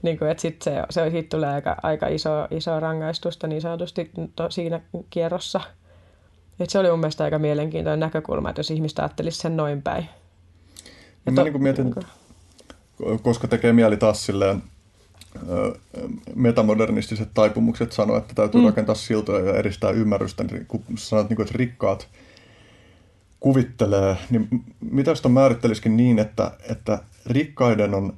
Niin 0.01 0.19
kuin, 0.19 0.31
että 0.31 0.41
sit 0.41 0.61
se, 0.61 0.71
se, 0.89 1.09
siitä 1.09 1.29
tulee 1.29 1.49
aika, 1.49 1.75
aika 1.83 2.07
iso, 2.07 2.47
iso 2.51 2.79
rangaistusta 2.79 3.47
niin 3.47 3.61
sanotusti 3.61 4.11
to, 4.35 4.51
siinä 4.51 4.81
kierrossa. 5.09 5.61
Et 6.59 6.69
se 6.69 6.79
oli 6.79 6.89
mun 6.89 6.99
mielestä 6.99 7.23
aika 7.23 7.39
mielenkiintoinen 7.39 7.99
näkökulma, 7.99 8.49
että 8.49 8.59
jos 8.59 8.71
ihmistä 8.71 9.01
ajattelisi 9.01 9.39
sen 9.39 9.57
noin 9.57 9.81
päin. 9.81 10.09
Ja 11.25 11.31
to, 11.31 11.31
mä 11.31 11.43
niin 11.43 11.51
kuin 11.51 11.63
mietin, 11.63 11.85
niin 11.85 11.93
kuin... 12.97 13.19
koska 13.19 13.47
tekee 13.47 13.73
mieli 13.73 13.97
taas 13.97 14.25
silleen 14.25 14.63
metamodernistiset 16.35 17.29
taipumukset 17.33 17.91
sanoa, 17.91 18.17
että 18.17 18.35
täytyy 18.35 18.61
mm. 18.61 18.67
rakentaa 18.67 18.95
siltoja 18.95 19.45
ja 19.45 19.57
edistää 19.57 19.91
ymmärrystä, 19.91 20.43
niin 20.43 20.65
kun 20.65 20.83
sanot, 20.97 21.29
niin 21.29 21.41
että 21.41 21.53
rikkaat 21.57 22.07
kuvittelee, 23.39 24.17
niin 24.29 24.47
mitä 24.79 25.15
sitä 25.15 25.29
määrittelisikin 25.29 25.97
niin, 25.97 26.19
että, 26.19 26.51
että 26.69 26.99
rikkaiden 27.27 27.93
on 27.93 28.13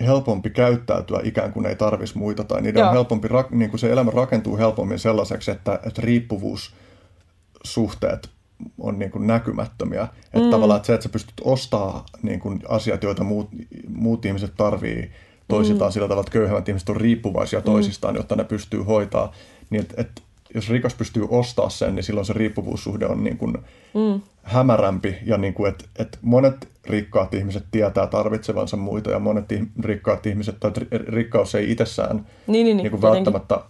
helpompi 0.00 0.50
käyttäytyä 0.50 1.20
ikään 1.24 1.52
kuin 1.52 1.66
ei 1.66 1.76
tarvisi 1.76 2.18
muita, 2.18 2.44
tai 2.44 2.62
niiden 2.62 2.80
Joo. 2.80 2.88
on 2.88 2.94
helpompi, 2.94 3.28
niin 3.50 3.70
kuin 3.70 3.80
se 3.80 3.92
elämä 3.92 4.10
rakentuu 4.10 4.58
helpommin 4.58 4.98
sellaiseksi, 4.98 5.50
että, 5.50 5.80
että 5.86 6.02
riippuvuussuhteet 6.02 8.30
on 8.78 8.98
niin 8.98 9.10
kuin 9.10 9.26
näkymättömiä. 9.26 10.02
Että 10.02 10.38
mm. 10.38 10.50
tavallaan 10.50 10.76
että 10.76 10.86
se, 10.86 10.94
että 10.94 11.02
sä 11.02 11.08
pystyt 11.08 11.40
ostamaan 11.44 12.04
niin 12.22 12.40
kuin 12.40 12.60
asiat, 12.68 13.02
joita 13.02 13.24
muut, 13.24 13.48
muut 13.88 14.24
ihmiset 14.24 14.52
tarvii, 14.56 15.10
toisiltaan 15.48 15.90
mm. 15.90 15.92
sillä 15.92 16.08
tavalla, 16.08 16.20
että 16.20 16.32
köyhemmät 16.32 16.68
ihmiset 16.68 16.88
on 16.88 16.96
riippuvaisia 16.96 17.58
mm. 17.58 17.64
toisistaan, 17.64 18.14
jotta 18.14 18.36
ne 18.36 18.44
pystyy 18.44 18.82
hoitaa. 18.82 19.32
Niin 19.70 19.82
et, 19.82 19.94
et, 19.96 20.22
jos 20.54 20.70
rikas 20.70 20.94
pystyy 20.94 21.26
ostaa 21.28 21.68
sen, 21.68 21.94
niin 21.94 22.04
silloin 22.04 22.26
se 22.26 22.32
riippuvuussuhde 22.32 23.06
on 23.06 23.24
niin 23.24 23.38
kuin 23.38 23.52
mm. 23.94 24.20
hämärämpi. 24.42 25.16
Ja 25.26 25.38
niin 25.38 25.54
kuin, 25.54 25.68
et, 25.68 25.88
et 25.98 26.18
monet 26.22 26.68
rikkaat 26.86 27.34
ihmiset 27.34 27.64
tietää 27.70 28.06
tarvitsevansa 28.06 28.76
muita 28.76 29.10
ja 29.10 29.18
monet 29.18 29.44
rikkaat 29.84 30.26
ihmiset, 30.26 30.60
tai 30.60 30.70
rikkaus 30.90 31.54
ei 31.54 31.70
itsessään 31.70 32.26
niin, 32.46 32.64
niin, 32.64 32.76
niin 32.76 32.90
kuin 32.90 33.02
välttämättä 33.02 33.60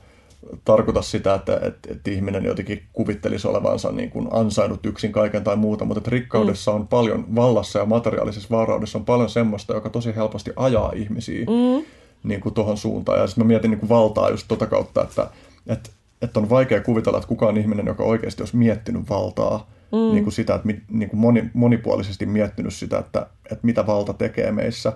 tarkoita 0.65 1.03
sitä, 1.03 1.35
että, 1.35 1.55
että, 1.55 1.93
että 1.93 2.11
ihminen 2.11 2.45
jotenkin 2.45 2.83
kuvittelisi 2.93 3.49
olevansa 3.49 3.93
niin 3.93 4.11
kuin 4.11 4.29
ansainnut 4.31 4.87
yksin 4.87 5.13
kaiken 5.13 5.45
tai 5.45 5.57
muuta, 5.57 5.85
mutta 5.85 5.99
että 5.99 6.11
rikkaudessa 6.11 6.71
mm. 6.71 6.77
on 6.77 6.89
paljon, 6.89 7.35
vallassa 7.35 7.79
ja 7.79 7.87
materiaalisessa 7.87 8.49
vauraudessa 8.51 8.99
on 8.99 9.05
paljon 9.05 9.31
semmoista, 9.31 9.75
joka 9.75 9.91
tosi 9.91 10.17
helposti 10.17 10.53
ajaa 10.57 10.93
ihmisiä 10.95 11.41
mm. 11.41 11.85
niin 12.23 12.41
kuin 12.41 12.55
tuohon 12.55 12.77
suuntaan. 12.77 13.21
Ja 13.21 13.27
sitten 13.27 13.45
mä 13.45 13.49
mietin 13.49 13.71
niin 13.71 13.81
kuin 13.81 13.89
valtaa 13.89 14.31
just 14.31 14.45
tota 14.49 14.67
kautta, 14.67 15.03
että, 15.03 15.31
että, 15.67 15.91
että 16.23 16.41
on 16.41 16.51
vaikea 16.51 16.81
kuvitella, 16.81 17.19
että 17.19 17.29
kukaan 17.29 17.57
ihminen, 17.57 17.87
joka 17.87 18.05
oikeasti 18.05 18.43
olisi 18.43 18.57
miettinyt 18.57 19.11
valtaa, 19.11 19.71
mm. 19.93 19.99
niin 19.99 20.25
kuin 20.25 20.33
sitä, 20.33 20.55
että 20.55 20.69
niin 20.91 21.11
kuin 21.11 21.21
moni, 21.21 21.51
monipuolisesti 21.55 22.27
miettinyt 22.27 22.75
sitä, 22.75 22.99
että, 22.99 23.27
että 23.45 23.67
mitä 23.67 23.87
valta 23.87 24.13
tekee 24.13 24.53
meissä, 24.53 24.93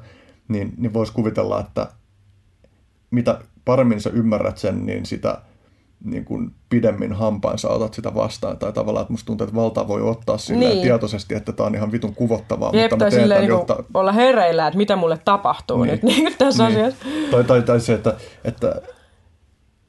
niin, 0.49 0.75
niin 0.77 0.95
voisi 0.95 1.13
kuvitella, 1.13 1.61
että 1.61 1.89
mitä 3.11 3.39
paremmin 3.65 4.01
sä 4.01 4.11
ymmärrät 4.11 4.59
sen, 4.59 4.87
niin 4.87 5.07
sitä 5.07 5.39
niin 6.05 6.25
kuin 6.25 6.51
pidemmin 6.69 7.13
hampain 7.13 7.59
sä 7.59 7.69
otat 7.69 7.95
sitä 7.95 8.15
vastaan. 8.15 8.59
Tai 8.59 8.73
tavallaan, 8.73 9.03
että 9.03 9.13
musta 9.13 9.27
tuntuu, 9.27 9.45
että 9.45 9.57
valtaa 9.57 9.89
voi 9.89 10.03
ottaa 10.03 10.39
silleen 10.39 10.71
niin. 10.71 10.83
tietoisesti, 10.83 11.35
että 11.35 11.53
tämä 11.53 11.67
on 11.67 11.75
ihan 11.75 11.93
vitun 11.93 12.15
kuvottavaa. 12.15 12.71
Jep, 12.73 12.91
mutta 12.93 13.05
tai 13.05 13.11
silleen 13.11 13.41
niin 13.41 13.49
jotta... 13.49 13.85
olla 13.95 14.13
hereillä, 14.13 14.67
että 14.67 14.77
mitä 14.77 14.97
mulle 14.97 15.19
tapahtuu 15.25 15.85
niin. 15.85 15.93
nyt 15.93 16.03
niin 16.11 16.35
tässä 16.39 16.69
niin. 16.69 16.79
asiassa. 16.79 17.05
Tai, 17.31 17.45
tai, 17.45 17.63
tai 17.63 17.81
se, 17.81 17.95
että, 17.95 18.17
että, 18.45 18.83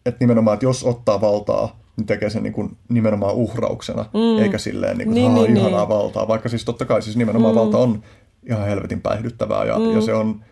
että 0.05 0.17
nimenomaan, 0.19 0.53
että 0.53 0.65
jos 0.65 0.83
ottaa 0.83 1.21
valtaa, 1.21 1.79
niin 1.97 2.05
tekee 2.05 2.29
sen 2.29 2.43
niin 2.43 2.53
kuin 2.53 2.77
nimenomaan 2.89 3.35
uhrauksena, 3.35 4.05
mm. 4.13 4.43
eikä 4.43 4.57
silleen 4.57 4.97
niin 4.97 5.07
kuin, 5.07 5.15
niin, 5.15 5.35
niin, 5.35 5.57
ihanaa 5.57 5.79
niin. 5.79 5.89
valtaa. 5.89 6.27
Vaikka 6.27 6.49
siis 6.49 6.65
totta 6.65 6.85
kai 6.85 7.01
siis 7.01 7.17
nimenomaan 7.17 7.53
mm. 7.53 7.59
valta 7.59 7.77
on 7.77 8.03
ihan 8.49 8.65
helvetin 8.65 9.01
päihdyttävää 9.01 9.65
ja, 9.65 9.79
mm. 9.79 9.95
ja 9.95 10.01
se 10.01 10.13
on 10.13 10.43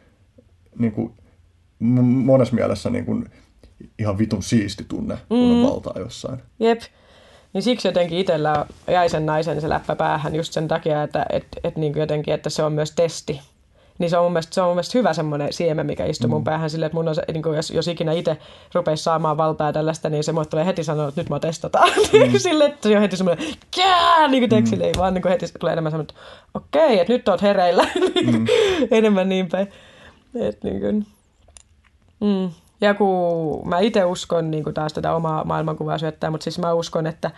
niin 0.80 0.92
kuin, 0.92 1.14
monessa 1.80 2.56
mielessä 2.56 2.90
niin 2.90 3.06
kuin 3.06 3.26
ihan 4.00 4.18
vitun 4.18 4.44
siisti 4.44 4.86
tunne, 4.88 5.18
kun 5.30 5.38
mm. 5.38 5.52
on 5.52 5.72
valtaa 5.72 5.94
jossain. 6.00 6.40
Jep. 6.60 6.82
Niin 7.54 7.64
siksi 7.64 7.88
jotenkin 7.88 8.18
itsellä 8.18 8.66
jäi 8.88 9.10
sen 9.10 9.26
naisen 9.26 9.62
se 9.62 9.70
läppä 9.70 9.96
päähän 9.96 10.36
just 10.36 10.54
sen 10.54 10.68
takia, 10.68 11.04
että 11.04 11.26
et, 11.30 11.46
et 11.64 11.78
niin 11.78 11.94
jotenkin, 11.96 12.34
että 12.34 12.50
se 12.50 12.64
on 12.64 12.74
myös 12.74 12.92
testi. 12.92 13.42
Niin 14.00 14.10
se 14.10 14.18
on 14.18 14.24
mun 14.24 14.32
mielestä, 14.32 14.56
se 14.56 14.62
on 14.62 14.68
mun 14.68 14.76
mielestä 14.76 14.98
hyvä 14.98 15.14
semmoinen 15.14 15.54
siemen, 15.54 15.86
mikä 15.86 16.06
istuu 16.06 16.28
mm. 16.28 16.34
mun 16.34 16.44
päähän 16.44 16.70
silleen, 16.70 16.86
että 16.86 16.96
mun 16.96 17.08
on 17.08 17.16
se, 17.16 17.24
niin 17.34 17.44
kuin 17.44 17.56
jos, 17.56 17.72
jos 17.72 17.88
ikinä 17.88 18.12
itse 18.12 18.38
rupeisi 18.74 19.04
saamaan 19.04 19.38
valtaa 19.38 19.74
tällaista, 19.74 20.10
niin 20.10 20.24
se 20.24 20.32
mulle 20.32 20.46
tulee 20.46 20.66
heti 20.66 20.84
sanoa, 20.84 21.08
että 21.08 21.22
nyt 21.22 21.30
mä 21.30 21.40
testataan. 21.40 21.90
Mm. 22.14 22.40
silleen, 22.40 22.72
että 22.72 22.90
se 22.90 22.96
on 22.96 23.02
heti 23.02 23.18
semmoinen, 23.18 23.46
kää, 23.76 24.28
niin 24.28 24.50
kuin 24.50 24.64
mm. 24.64 25.00
vaan 25.00 25.14
niin 25.14 25.22
kuin 25.22 25.32
heti 25.32 25.46
tulee 25.60 25.74
enemmän 25.74 25.92
semmoinen, 25.92 26.10
että 26.10 26.22
okei, 26.54 26.86
okay, 26.86 26.98
että 26.98 27.14
nyt 27.14 27.28
oot 27.28 27.42
hereillä. 27.42 27.84
mm. 28.32 28.46
enemmän 28.92 29.30
niin 29.30 29.50
päin. 29.50 29.68
Että 30.36 30.68
niin 30.68 30.82
kuin, 30.82 31.06
Mm. 32.24 32.50
Ja 32.82 32.94
kun 32.94 33.70
mä 33.70 33.80
itse 33.80 34.06
uskon, 34.06 34.52
niin 34.52 34.64
kuin 34.64 34.74
taas 34.74 34.94
tätä 34.94 35.16
omaa 35.16 35.44
maailmankuvaa 35.44 35.98
syöttää, 35.98 36.32
mutta 36.32 36.44
siis 36.44 36.60
mä 36.60 36.74
uskon, 36.74 37.08
että, 37.08 37.32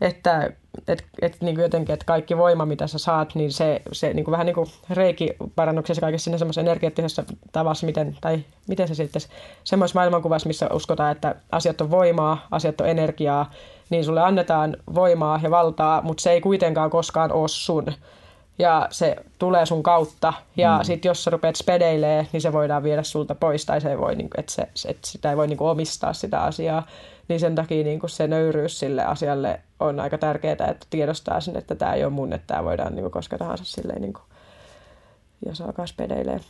että 0.00 0.52
et, 0.88 1.04
et, 1.22 1.36
niin 1.40 1.54
kuin 1.54 1.62
jotenkin, 1.62 1.92
että 1.92 2.06
kaikki 2.06 2.36
voima, 2.36 2.66
mitä 2.66 2.86
sä 2.86 2.98
saat, 2.98 3.34
niin 3.34 3.52
se, 3.52 3.82
se 3.92 4.14
niin 4.14 4.24
kuin 4.24 4.32
vähän 4.32 4.46
niin 4.46 4.54
kuin 4.54 4.66
reikiparannuksessa 4.90 6.00
kaikessa 6.00 6.24
siinä 6.24 6.38
semmoisessa 6.38 6.60
energeettisessa 6.60 7.24
tavassa, 7.52 7.86
miten, 7.86 8.16
tai 8.20 8.44
miten 8.68 8.88
se 8.88 8.94
sitten, 8.94 9.22
semmoisessa 9.64 9.98
maailmankuvassa, 9.98 10.46
missä 10.46 10.68
uskotaan, 10.72 11.12
että 11.12 11.34
asiat 11.52 11.80
on 11.80 11.90
voimaa, 11.90 12.46
asiat 12.50 12.80
on 12.80 12.88
energiaa, 12.88 13.50
niin 13.90 14.04
sulle 14.04 14.20
annetaan 14.20 14.76
voimaa 14.94 15.40
ja 15.42 15.50
valtaa, 15.50 16.02
mutta 16.02 16.22
se 16.22 16.30
ei 16.32 16.40
kuitenkaan 16.40 16.90
koskaan 16.90 17.32
ole 17.32 17.48
sun 17.48 17.86
ja 18.58 18.88
se 18.90 19.16
tulee 19.38 19.66
sun 19.66 19.82
kautta. 19.82 20.32
Ja 20.56 20.78
mm. 20.78 20.84
sitten 20.84 21.08
jos 21.08 21.24
sä 21.24 21.30
rupeat 21.30 21.56
spedeilee, 21.56 22.26
niin 22.32 22.40
se 22.40 22.52
voidaan 22.52 22.82
viedä 22.82 23.02
sulta 23.02 23.34
pois, 23.34 23.66
tai 23.66 23.80
se 23.80 23.90
ei 23.90 23.98
voi, 23.98 24.16
niin 24.16 24.28
että, 24.36 24.52
se, 24.52 24.62
että 24.84 25.08
sitä 25.08 25.30
ei 25.30 25.36
voi 25.36 25.48
niin 25.48 25.56
kuin, 25.56 25.70
omistaa 25.70 26.12
sitä 26.12 26.42
asiaa. 26.42 26.86
Niin 27.28 27.40
sen 27.40 27.54
takia 27.54 27.84
niin 27.84 28.00
kuin 28.00 28.10
se 28.10 28.26
nöyryys 28.26 28.78
sille 28.78 29.04
asialle 29.04 29.60
on 29.80 30.00
aika 30.00 30.18
tärkeää, 30.18 30.52
että 30.52 30.86
tiedostaa 30.90 31.40
sen, 31.40 31.56
että 31.56 31.74
tämä 31.74 31.94
ei 31.94 32.04
ole 32.04 32.12
mun, 32.12 32.32
että 32.32 32.46
tämä 32.46 32.64
voidaan 32.64 32.94
niin 32.94 33.02
kuin, 33.02 33.12
koska 33.12 33.38
tahansa 33.38 33.64
silleen, 33.64 34.02
niin 34.02 34.12
kuin, 34.12 34.24
jos 35.46 35.60
alkaa 35.60 35.86
spedeilee. 35.86 36.40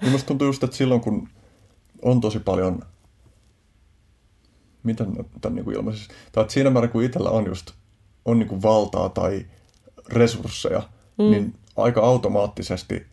Niin 0.00 0.12
musta 0.12 0.26
tuntuu 0.26 0.46
just, 0.46 0.64
että 0.64 0.76
silloin 0.76 1.00
kun 1.00 1.28
on 2.02 2.20
tosi 2.20 2.38
paljon, 2.38 2.82
miten 4.82 5.12
tämän 5.40 5.56
niin 5.56 5.72
ilmaisisi, 5.72 6.08
tai 6.32 6.42
että 6.42 6.54
siinä 6.54 6.70
määrin 6.70 6.90
kun 6.90 7.04
itsellä 7.04 7.30
on 7.30 7.46
just 7.46 7.70
on 8.24 8.38
niin 8.38 8.48
kuin 8.48 8.62
valtaa 8.62 9.08
tai 9.08 9.46
resursseja, 10.08 10.82
mm. 11.20 11.30
niin 11.30 11.54
aika 11.76 12.00
automaattisesti 12.00 13.06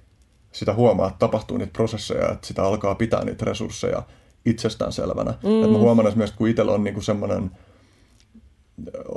sitä 0.51 0.74
huomaa, 0.74 1.08
että 1.08 1.20
tapahtuu 1.20 1.58
niitä 1.58 1.74
prosesseja, 1.74 2.32
että 2.32 2.47
sitä 2.47 2.64
alkaa 2.64 2.95
pitää 2.95 3.26
niitä 3.26 3.45
resursseja 3.45 4.03
itsestäänselvänä. 4.45 5.34
Mm. 5.43 5.55
Että 5.55 5.72
mä 5.72 5.78
huomaan 5.78 6.08
esimerkiksi, 6.08 6.38
kun 6.38 6.47
itsellä 6.47 6.72
on 6.72 6.84
niinku 6.84 7.01
semmoinen, 7.01 7.51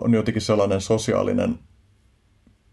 on 0.01 0.15
jotenkin 0.15 0.43
sellainen 0.43 0.81
sosiaalinen 0.81 1.59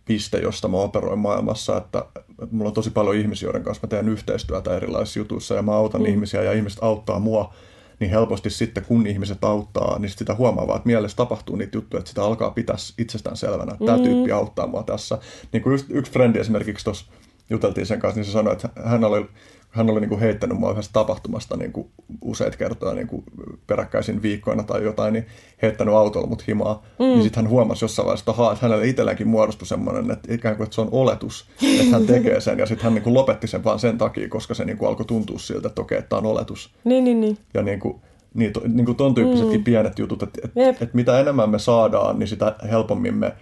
piste, 0.05 0.37
josta 0.39 0.67
mä 0.67 0.77
operoin 0.77 1.19
maailmassa, 1.19 1.77
että 1.77 2.05
mulla 2.51 2.67
on 2.67 2.73
tosi 2.73 2.89
paljon 2.89 3.15
ihmisiä, 3.15 3.47
joiden 3.47 3.63
kanssa 3.63 3.87
mä 3.87 3.89
teen 3.89 4.09
yhteistyötä 4.09 4.75
erilaisissa 4.75 5.19
jutuissa 5.19 5.55
ja 5.55 5.61
mä 5.61 5.75
autan 5.75 6.01
mm. 6.01 6.07
ihmisiä 6.07 6.43
ja 6.43 6.53
ihmiset 6.53 6.83
auttaa 6.83 7.19
mua 7.19 7.53
niin 7.99 8.11
helposti 8.11 8.49
sitten 8.49 8.85
kun 8.85 9.07
ihmiset 9.07 9.43
auttaa, 9.43 9.99
niin 9.99 10.09
sitä 10.09 10.35
huomaa 10.35 10.67
vaan, 10.67 10.77
että 10.77 10.87
mielessä 10.87 11.17
tapahtuu 11.17 11.55
niitä 11.55 11.77
juttuja, 11.77 11.99
että 11.99 12.09
sitä 12.09 12.23
alkaa 12.23 12.51
pitää 12.51 12.75
itsestään 12.97 13.37
selvänä. 13.37 13.77
Tämä 13.85 13.97
mm. 13.97 14.03
tyyppi 14.03 14.31
auttaa 14.31 14.67
mua 14.67 14.83
tässä. 14.83 15.17
Niin 15.51 15.63
kuin 15.63 15.71
just 15.71 15.85
yksi 15.89 16.11
frendi 16.11 16.39
esimerkiksi 16.39 16.83
tuossa 16.83 17.05
juteltiin 17.49 17.85
sen 17.85 17.99
kanssa, 17.99 18.19
niin 18.19 18.25
se 18.25 18.31
sanoi, 18.31 18.53
että 18.53 18.69
hän 18.85 19.03
oli 19.03 19.25
hän 19.69 19.89
oli 19.89 19.99
niin 19.99 20.09
kuin 20.09 20.21
heittänyt 20.21 20.57
mua 20.57 20.71
yhdessä 20.71 20.91
tapahtumasta 20.93 21.57
niin 21.57 21.71
kuin 21.71 21.87
useita 22.21 22.57
kertoja 22.57 22.93
niin 22.93 23.07
kuin 23.07 23.23
peräkkäisin 23.67 24.21
viikkoina 24.21 24.63
tai 24.63 24.83
jotain, 24.83 25.13
niin 25.13 25.25
heittänyt 25.61 25.93
autolla 25.93 26.27
mut 26.27 26.47
himaa. 26.47 26.83
Mm. 26.99 27.05
Niin 27.05 27.23
sitten 27.23 27.43
hän 27.43 27.51
huomasi 27.51 27.85
jossain 27.85 28.05
vaiheessa, 28.05 28.31
että, 28.31 28.51
että 28.51 28.65
hänelle 28.65 28.87
itselläänkin 28.87 29.27
muodostui 29.27 29.67
semmoinen, 29.67 30.11
että 30.11 30.33
ikään 30.33 30.55
kuin 30.55 30.65
että 30.65 30.75
se 30.75 30.81
on 30.81 30.89
oletus, 30.91 31.45
että 31.79 31.91
hän 31.91 32.05
tekee 32.05 32.41
sen. 32.41 32.59
Ja 32.59 32.65
sitten 32.65 32.83
hän 32.83 32.93
niin 32.93 33.03
kuin 33.03 33.13
lopetti 33.13 33.47
sen 33.47 33.63
vaan 33.63 33.79
sen 33.79 33.97
takia, 33.97 34.29
koska 34.29 34.53
se 34.53 34.65
niin 34.65 34.77
kuin 34.77 34.89
alkoi 34.89 35.05
tuntua 35.05 35.39
siltä, 35.39 35.67
että 35.67 35.81
okei, 35.81 35.97
että 35.97 36.09
tämä 36.09 36.17
on 36.17 36.25
oletus. 36.25 36.73
Niin, 36.83 37.03
niin, 37.03 37.21
niin. 37.21 37.37
Ja 37.53 37.61
niin 37.61 37.79
kuin, 37.79 38.01
niin, 38.33 38.53
to, 38.53 38.61
niin 38.67 38.85
kuin 38.85 38.95
ton 38.95 39.15
tyyppisetkin 39.15 39.59
mm. 39.59 39.63
pienet 39.63 39.99
jutut, 39.99 40.23
että, 40.23 40.41
että, 40.43 40.69
että 40.69 40.95
mitä 40.95 41.19
enemmän 41.19 41.49
me 41.49 41.59
saadaan, 41.59 42.19
niin 42.19 42.27
sitä 42.27 42.55
helpommin 42.71 43.15
me 43.15 43.33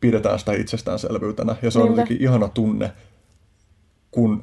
pidetään 0.00 0.38
sitä 0.38 0.52
itsestäänselvyytenä. 0.52 1.56
Ja 1.62 1.70
se 1.70 1.78
on 1.78 1.88
jotenkin 1.88 2.22
ihana 2.22 2.48
tunne, 2.48 2.92
kun 4.10 4.42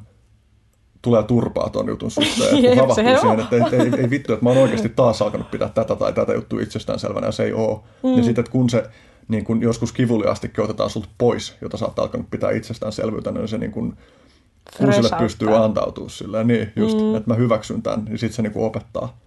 tulee 1.02 1.22
turpaa 1.22 1.70
ton 1.70 1.88
jutun 1.88 2.10
suhteen. 2.10 2.56
Että 2.56 2.68
kun 2.68 2.78
havahtuu 2.78 3.20
siihen, 3.20 3.40
että 3.40 3.56
ei, 3.56 3.82
ei, 3.82 4.00
ei 4.00 4.10
vittu, 4.10 4.32
että 4.32 4.44
mä 4.44 4.50
oon 4.50 4.58
oikeasti 4.58 4.88
taas 4.88 5.22
alkanut 5.22 5.50
pitää 5.50 5.68
tätä 5.68 5.96
tai 5.96 6.12
tätä 6.12 6.32
juttua 6.32 6.60
itsestäänselvänä 6.60 7.26
ja 7.26 7.32
se 7.32 7.44
ei 7.44 7.52
ole. 7.52 7.78
Mm. 8.02 8.10
Ja 8.10 8.24
sitten, 8.24 8.42
että 8.42 8.52
kun 8.52 8.70
se 8.70 8.84
niin 9.28 9.44
kun 9.44 9.62
joskus 9.62 9.92
kivuliastikin 9.92 10.64
otetaan 10.64 10.90
sulta 10.90 11.08
pois, 11.18 11.56
jota 11.60 11.76
sä 11.76 11.84
oot 11.84 11.98
alkanut 11.98 12.30
pitää 12.30 12.50
itsestäänselvyytenä, 12.50 13.38
niin 13.38 13.48
se 13.48 13.58
niin 13.58 13.72
kun, 13.72 13.96
kun 14.78 14.92
sille 14.92 15.10
pystyy 15.18 15.56
antautumaan 15.56 16.10
silleen, 16.10 16.46
niin 16.46 16.72
just, 16.76 16.98
mm. 16.98 17.14
että 17.14 17.30
mä 17.30 17.34
hyväksyn 17.34 17.82
tämän, 17.82 18.04
niin 18.04 18.18
sitten 18.18 18.36
se 18.36 18.42
niin 18.42 18.52
opettaa. 18.56 19.18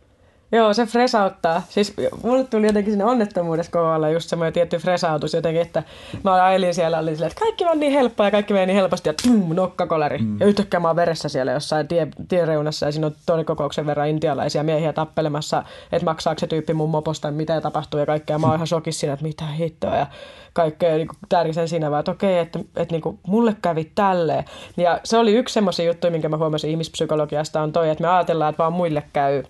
Joo, 0.52 0.74
se 0.74 0.86
fresauttaa. 0.86 1.62
Siis 1.70 1.93
mulle 2.24 2.43
tuli 2.43 2.68
jotenkin 2.68 2.93
sinne 2.93 3.06
onnettomuudessa 3.06 3.72
kohdalla 3.72 4.10
just 4.10 4.30
semmoinen 4.30 4.54
tietty 4.54 4.78
fresautus 4.78 5.34
jotenkin, 5.34 5.62
että 5.62 5.84
mä 6.24 6.45
ajelin 6.45 6.74
siellä, 6.74 6.99
oli 6.99 7.12
silleen, 7.12 7.32
että 7.32 7.39
kaikki 7.39 7.66
on 7.66 7.80
niin 7.80 7.91
helppoa 7.91 8.28
ja 8.28 8.32
kaikki 8.32 8.54
meni 8.54 8.66
niin 8.66 8.76
helposti 8.76 9.10
ja 9.10 9.14
tum, 9.24 9.56
nokkakoleri. 9.56 10.18
Mm. 10.18 10.39
Ja 10.39 10.45
yhtäkkiä 10.45 10.80
mä 10.80 10.88
oon 10.88 10.95
veressä 10.95 11.30
siellä 11.30 11.52
jossain 11.52 11.88
tie, 11.88 12.08
tiereunassa 12.28 12.86
ja 12.86 12.91
siinä 12.91 13.08
on 13.08 13.16
tonikokouksen 13.26 13.86
verran 13.86 14.08
intialaisia 14.08 14.64
miehiä 14.64 14.93
tappelemassa, 14.93 15.64
että 15.91 16.06
maksaako 16.06 16.39
se 16.39 16.47
tyyppi 16.47 16.74
mun 16.74 16.89
moposta, 16.89 17.32
mitä 17.32 17.62
tapahtuu 17.62 17.99
ja 17.99 18.06
kaikkea. 18.06 18.39
Mä 18.39 18.47
oon 18.47 18.56
ihan 18.56 18.68
shokissa 18.68 18.99
siinä, 18.99 19.14
että 19.14 19.26
mitä 19.26 19.45
hittoa 19.45 19.95
ja 19.95 20.08
kaikkea 20.54 20.95
niin 20.95 21.08
tärkisen 21.30 21.68
siinä 21.68 21.91
vaan, 21.91 21.99
että 21.99 22.12
okei, 22.12 22.38
että, 22.38 22.60
että 22.76 22.93
niin 22.93 23.02
kuin, 23.02 23.20
mulle 23.28 23.56
kävi 23.62 23.91
tälleen. 23.95 24.45
Ja 24.78 24.99
se 25.04 25.18
oli 25.18 25.34
yksi 25.34 25.54
semmoisia 25.54 25.86
juttuja, 25.86 26.12
minkä 26.12 26.30
mä 26.30 26.38
huomasin 26.38 26.70
ihmispsykologiasta 26.70 27.62
on 27.62 27.72
toi, 27.72 27.89
että 27.89 28.02
me 28.02 28.08
ajatellaan, 28.08 28.49
että 28.49 28.64
vaan 28.64 28.74
muille 28.74 29.04
käy 29.14 29.43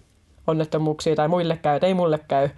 onnettomuuksia 0.47 1.15
tai 1.15 1.27
muille 1.27 1.57
käy, 1.61 1.79
ei 1.81 1.93
mulle 1.93 2.19
käy. 2.27 2.49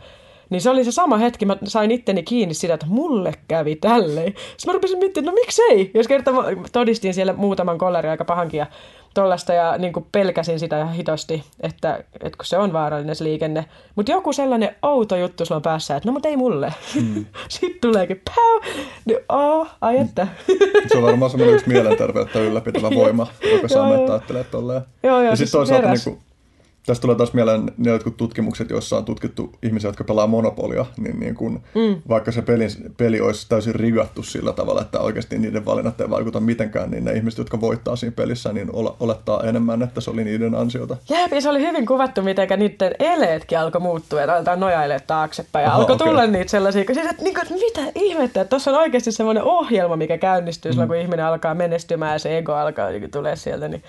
Niin 0.49 0.61
se 0.61 0.69
oli 0.69 0.83
se 0.83 0.91
sama 0.91 1.17
hetki, 1.17 1.45
mä 1.45 1.57
sain 1.63 1.91
itteni 1.91 2.23
kiinni 2.23 2.53
sitä, 2.53 2.73
että 2.73 2.85
mulle 2.89 3.33
kävi 3.47 3.75
tälleen. 3.75 4.27
Sitten 4.27 4.65
mä 4.65 4.73
rupesin 4.73 4.99
miettimään, 4.99 5.35
no 5.35 5.41
miksei? 5.41 5.91
Jos 5.93 6.07
kerta 6.07 6.31
todistin 6.71 7.13
siellä 7.13 7.33
muutaman 7.33 7.77
kollari 7.77 8.09
aika 8.09 8.25
pahankin 8.25 8.57
ja 8.57 8.65
tollasta 9.13 9.53
ja 9.53 9.77
niin 9.77 9.93
kuin 9.93 10.05
pelkäsin 10.11 10.59
sitä 10.59 10.81
ihan 10.81 10.93
hitosti, 10.93 11.43
että, 11.59 12.03
että 12.13 12.37
kun 12.37 12.45
se 12.45 12.57
on 12.57 12.73
vaarallinen 12.73 13.15
se 13.15 13.23
liikenne. 13.23 13.65
Mutta 13.95 14.11
joku 14.11 14.33
sellainen 14.33 14.75
outo 14.81 15.15
juttu 15.15 15.45
sulla 15.45 15.55
on 15.55 15.61
päässä, 15.61 15.95
että 15.95 16.09
no 16.09 16.13
mutta 16.13 16.29
ei 16.29 16.37
mulle. 16.37 16.73
Mm. 16.95 17.25
Sitten 17.49 17.81
tuleekin 17.81 18.21
päu, 18.25 18.73
niin 19.05 19.19
oh, 19.29 19.67
ai 19.81 19.97
että. 19.97 20.27
se 20.87 20.97
on 20.97 21.03
varmaan 21.03 21.31
semmoinen 21.31 21.55
yksi 21.55 21.69
mielenterveyttä 21.69 22.39
ylläpitävä 22.39 22.89
voima, 22.95 23.27
joka 23.51 23.67
saa 23.73 23.89
meitä 23.89 24.11
ajattelemaan 24.13 24.51
tolleen. 24.51 24.81
Joo, 25.03 25.21
joo, 25.21 25.29
ja 25.29 25.35
siis 25.35 25.51
sitten 25.51 25.59
toisaalta 25.59 25.89
niin 25.89 26.03
kuin, 26.03 26.32
Tästä 26.85 27.01
tulee 27.01 27.15
taas 27.15 27.33
mieleen 27.33 27.71
ne 27.77 27.91
jotkut 27.91 28.17
tutkimukset, 28.17 28.69
joissa 28.69 28.97
on 28.97 29.05
tutkittu 29.05 29.51
ihmisiä, 29.63 29.87
jotka 29.87 30.03
pelaa 30.03 30.27
monopolia, 30.27 30.85
niin, 30.97 31.19
niin 31.19 31.35
kun, 31.35 31.61
mm. 31.75 32.01
vaikka 32.09 32.31
se 32.31 32.41
peli, 32.41 32.67
peli 32.97 33.21
olisi 33.21 33.49
täysin 33.49 33.75
rigattu 33.75 34.23
sillä 34.23 34.53
tavalla, 34.53 34.81
että 34.81 34.99
oikeasti 34.99 35.39
niiden 35.39 35.65
valinnat 35.65 36.01
ei 36.01 36.09
vaikuta 36.09 36.39
mitenkään, 36.39 36.91
niin 36.91 37.05
ne 37.05 37.11
ihmiset, 37.11 37.37
jotka 37.37 37.61
voittaa 37.61 37.95
siinä 37.95 38.13
pelissä, 38.15 38.53
niin 38.53 38.69
olettaa 38.99 39.43
enemmän, 39.43 39.81
että 39.81 40.01
se 40.01 40.09
oli 40.11 40.23
niiden 40.23 40.55
ansiota. 40.55 40.97
Jep, 41.09 41.31
ja 41.31 41.41
se 41.41 41.49
oli 41.49 41.67
hyvin 41.67 41.85
kuvattu, 41.85 42.21
miten 42.21 42.47
niiden 42.57 42.95
eleetkin 42.99 43.59
alkoi 43.59 43.81
muuttua, 43.81 44.21
että 44.21 44.35
aletaan 44.35 44.59
nojailee 44.59 44.99
taaksepäin, 44.99 45.63
ja 45.63 45.69
Aha, 45.69 45.79
alkoi 45.79 45.95
okay. 45.95 46.07
tulla 46.07 46.27
niitä 46.27 46.51
sellaisia, 46.51 46.83
siis, 46.87 46.97
että, 46.97 47.23
niin 47.23 47.33
kuin, 47.33 47.43
että 47.43 47.53
mitä 47.53 47.91
ihmettä, 47.95 48.41
että 48.41 48.49
tuossa 48.49 48.71
on 48.71 48.77
oikeasti 48.77 49.11
semmoinen 49.11 49.43
ohjelma, 49.43 49.95
mikä 49.95 50.17
käynnistyy 50.17 50.71
mm. 50.71 50.73
silloin, 50.73 50.87
kun 50.87 50.97
ihminen 50.97 51.25
alkaa 51.25 51.55
menestymään 51.55 52.13
ja 52.13 52.19
se 52.19 52.37
ego 52.37 52.53
alkaa 52.53 52.89
niin 52.89 53.11
tulee 53.11 53.35
sieltä, 53.35 53.67
niin 53.67 53.83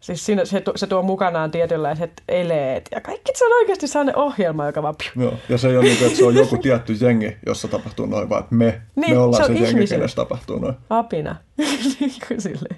Siis 0.00 0.26
siinä, 0.26 0.44
se, 0.44 0.62
se 0.76 0.86
tuo 0.86 1.02
mukanaan 1.02 1.50
tietynlaiset 1.50 2.22
eleet 2.28 2.88
ja 2.90 3.00
kaikki 3.00 3.32
se 3.34 3.46
on 3.46 3.52
oikeasti 3.52 3.86
sellainen 3.88 4.16
ohjelma, 4.16 4.66
joka 4.66 4.82
vaan... 4.82 4.94
Piu. 4.96 5.22
Joo, 5.22 5.34
ja 5.48 5.58
se 5.58 5.68
ei 5.68 5.76
ole 5.76 5.84
niin 5.84 5.96
kuin, 5.96 6.06
että 6.06 6.18
se 6.18 6.24
on 6.24 6.34
joku 6.34 6.56
tietty 6.56 6.92
jengi, 7.00 7.36
jossa 7.46 7.68
tapahtuu 7.68 8.06
noin, 8.06 8.28
vaan 8.28 8.42
että 8.42 8.54
me, 8.54 8.82
niin, 8.96 9.10
me 9.10 9.18
ollaan 9.18 9.46
se, 9.46 9.58
se 9.58 9.64
jengi, 9.64 9.86
kenessä 9.86 10.16
tapahtuu 10.16 10.58
noin. 10.58 10.74
Apina. 10.90 11.36
niin 12.00 12.12
kuin 12.28 12.40
silleen. 12.40 12.76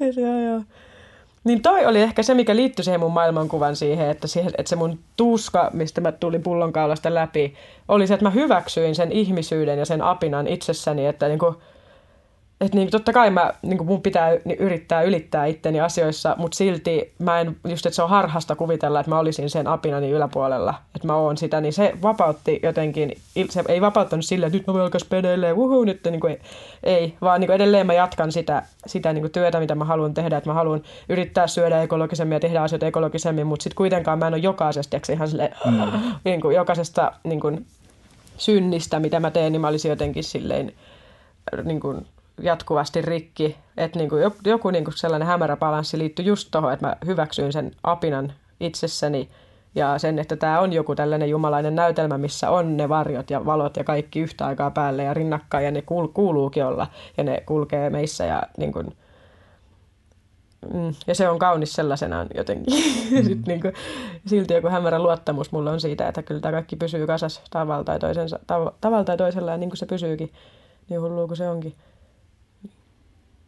joo, 0.22 0.40
joo. 0.40 0.62
Niin 1.44 1.62
toi 1.62 1.86
oli 1.86 2.00
ehkä 2.00 2.22
se, 2.22 2.34
mikä 2.34 2.56
liittyi 2.56 2.84
siihen 2.84 3.00
mun 3.00 3.12
maailmankuvan 3.12 3.76
siihen, 3.76 4.10
että, 4.10 4.26
siihen, 4.26 4.52
että 4.58 4.70
se 4.70 4.76
mun 4.76 4.98
tuska, 5.16 5.70
mistä 5.72 6.00
mä 6.00 6.12
tulin 6.12 6.42
pullonkaulasta 6.42 7.14
läpi, 7.14 7.54
oli 7.88 8.06
se, 8.06 8.14
että 8.14 8.24
mä 8.24 8.30
hyväksyin 8.30 8.94
sen 8.94 9.12
ihmisyyden 9.12 9.78
ja 9.78 9.84
sen 9.84 10.02
apinan 10.02 10.46
itsessäni, 10.46 11.06
että 11.06 11.28
niin 11.28 11.38
kuin, 11.38 11.54
että 12.60 12.76
niin, 12.76 12.90
totta 12.90 13.12
kai 13.12 13.30
mä, 13.30 13.52
niin 13.62 13.86
mun 13.86 14.02
pitää 14.02 14.30
yrittää 14.58 15.02
ylittää 15.02 15.46
itteni 15.46 15.80
asioissa, 15.80 16.34
mutta 16.38 16.56
silti 16.56 17.12
mä 17.18 17.40
en, 17.40 17.56
just 17.68 17.86
että 17.86 17.94
se 17.94 18.02
on 18.02 18.08
harhasta 18.08 18.56
kuvitella, 18.56 19.00
että 19.00 19.10
mä 19.10 19.18
olisin 19.18 19.50
sen 19.50 19.66
apinani 19.66 20.10
yläpuolella, 20.10 20.74
että 20.94 21.06
mä 21.06 21.14
oon 21.14 21.36
sitä, 21.36 21.60
niin 21.60 21.72
se 21.72 21.92
vapautti 22.02 22.60
jotenkin, 22.62 23.12
se 23.50 23.64
ei 23.68 23.80
vapauttanut 23.80 24.24
silleen, 24.24 24.46
että 24.46 24.58
nyt 24.58 24.66
mä 24.66 24.72
voin 24.72 24.82
alkaa 24.82 25.00
pedeilleen, 25.08 25.56
wuhuu, 25.56 25.84
nyt 25.84 26.00
niin 26.04 26.20
kuin, 26.20 26.40
ei, 26.82 27.14
vaan 27.20 27.40
niin 27.40 27.48
kuin 27.48 27.54
edelleen 27.54 27.86
mä 27.86 27.92
jatkan 27.92 28.32
sitä, 28.32 28.62
sitä 28.86 29.12
niin 29.12 29.22
kuin 29.22 29.32
työtä, 29.32 29.60
mitä 29.60 29.74
mä 29.74 29.84
haluan 29.84 30.14
tehdä, 30.14 30.36
että 30.36 30.50
mä 30.50 30.54
haluan 30.54 30.82
yrittää 31.08 31.46
syödä 31.46 31.82
ekologisemmin 31.82 32.36
ja 32.36 32.40
tehdä 32.40 32.62
asioita 32.62 32.86
ekologisemmin, 32.86 33.46
mutta 33.46 33.62
sitten 33.62 33.76
kuitenkaan 33.76 34.18
mä 34.18 34.26
en 34.26 34.34
ole 34.34 34.42
jokaisesta, 34.42 34.98
ihan 35.12 35.28
silleen, 35.28 35.54
mm. 35.64 35.80
niin 36.24 36.40
kuin, 36.40 36.56
jokaisesta 36.56 37.12
niin 37.24 37.40
kuin, 37.40 37.66
synnistä, 38.36 39.00
mitä 39.00 39.20
mä 39.20 39.30
teen, 39.30 39.52
niin 39.52 39.60
mä 39.60 39.68
olisin 39.68 39.88
jotenkin 39.88 40.24
silleen, 40.24 40.72
niin 41.64 41.80
kuin, 41.80 42.06
jatkuvasti 42.42 43.02
rikki. 43.02 43.56
Että 43.76 43.98
niin 43.98 44.08
kuin 44.08 44.22
joku, 44.44 44.70
niin 44.70 44.84
kuin 44.84 44.98
sellainen 44.98 45.28
hämärä 45.28 45.56
balanssi 45.56 45.98
liittyy 45.98 46.24
just 46.24 46.48
tuohon, 46.50 46.72
että 46.72 46.86
mä 46.86 46.96
hyväksyin 47.06 47.52
sen 47.52 47.72
apinan 47.82 48.32
itsessäni 48.60 49.28
ja 49.74 49.98
sen, 49.98 50.18
että 50.18 50.36
tämä 50.36 50.60
on 50.60 50.72
joku 50.72 50.94
tällainen 50.94 51.30
jumalainen 51.30 51.74
näytelmä, 51.74 52.18
missä 52.18 52.50
on 52.50 52.76
ne 52.76 52.88
varjot 52.88 53.30
ja 53.30 53.46
valot 53.46 53.76
ja 53.76 53.84
kaikki 53.84 54.20
yhtä 54.20 54.46
aikaa 54.46 54.70
päälle 54.70 55.02
ja 55.02 55.14
rinnakkain 55.14 55.64
ja 55.64 55.70
ne 55.70 55.80
kuul- 55.80 56.12
kuuluukin 56.14 56.64
olla 56.64 56.86
ja 57.16 57.24
ne 57.24 57.42
kulkee 57.46 57.90
meissä 57.90 58.24
ja 58.24 58.42
niin 58.58 58.72
kuin, 58.72 58.96
mm, 60.74 60.94
ja 61.06 61.14
se 61.14 61.28
on 61.28 61.38
kaunis 61.38 61.72
sellaisenaan 61.72 62.26
jotenkin. 62.34 62.74
Mm. 63.10 63.24
Sitten 63.24 63.44
niin 63.46 63.60
kuin, 63.60 63.72
silti 64.26 64.54
joku 64.54 64.68
hämärä 64.68 64.98
luottamus 64.98 65.52
mulla 65.52 65.70
on 65.70 65.80
siitä, 65.80 66.08
että 66.08 66.22
kyllä 66.22 66.40
tämä 66.40 66.52
kaikki 66.52 66.76
pysyy 66.76 67.06
kasas 67.06 67.42
tavalla 67.50 67.84
tai, 67.84 67.98
toisensa, 67.98 68.38
tav- 68.38 68.72
tavalla 68.80 69.04
tai 69.04 69.16
toisella 69.16 69.50
ja 69.50 69.56
niin 69.56 69.70
kuin 69.70 69.78
se 69.78 69.86
pysyykin, 69.86 70.32
niin 70.88 71.00
hullua 71.00 71.26
kuin 71.26 71.36
se 71.36 71.48
onkin. 71.48 71.74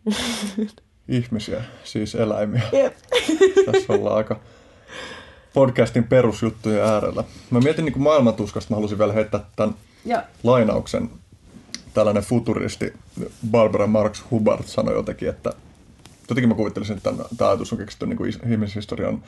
Ihmisiä, 1.08 1.62
siis 1.84 2.14
eläimiä. 2.14 2.62
Jep. 2.72 2.94
Tässä 3.72 3.92
ollaan 3.92 4.16
aika 4.16 4.40
podcastin 5.54 6.04
perusjuttujen 6.04 6.84
äärellä. 6.84 7.24
Mä 7.50 7.60
mietin 7.60 7.84
niin 7.84 8.02
maailmantuskasta, 8.02 8.70
mä 8.70 8.76
halusin 8.76 8.98
vielä 8.98 9.12
heittää 9.12 9.44
tämän 9.56 9.74
Ja. 10.04 10.22
lainauksen. 10.42 11.10
Tällainen 11.94 12.22
futuristi 12.22 12.92
Barbara 13.50 13.86
Marx 13.86 14.22
Hubbard 14.30 14.62
sanoi 14.66 14.94
jotenkin, 14.94 15.28
että 15.28 15.52
jotenkin 16.28 16.48
mä 16.48 16.54
kuvittelisin, 16.54 16.96
että 16.96 17.12
tämä, 17.36 17.50
ajatus 17.50 17.72
on 17.72 17.78
keksitty 17.78 18.06
niin 18.06 18.50
ihmishistorian 18.52 19.22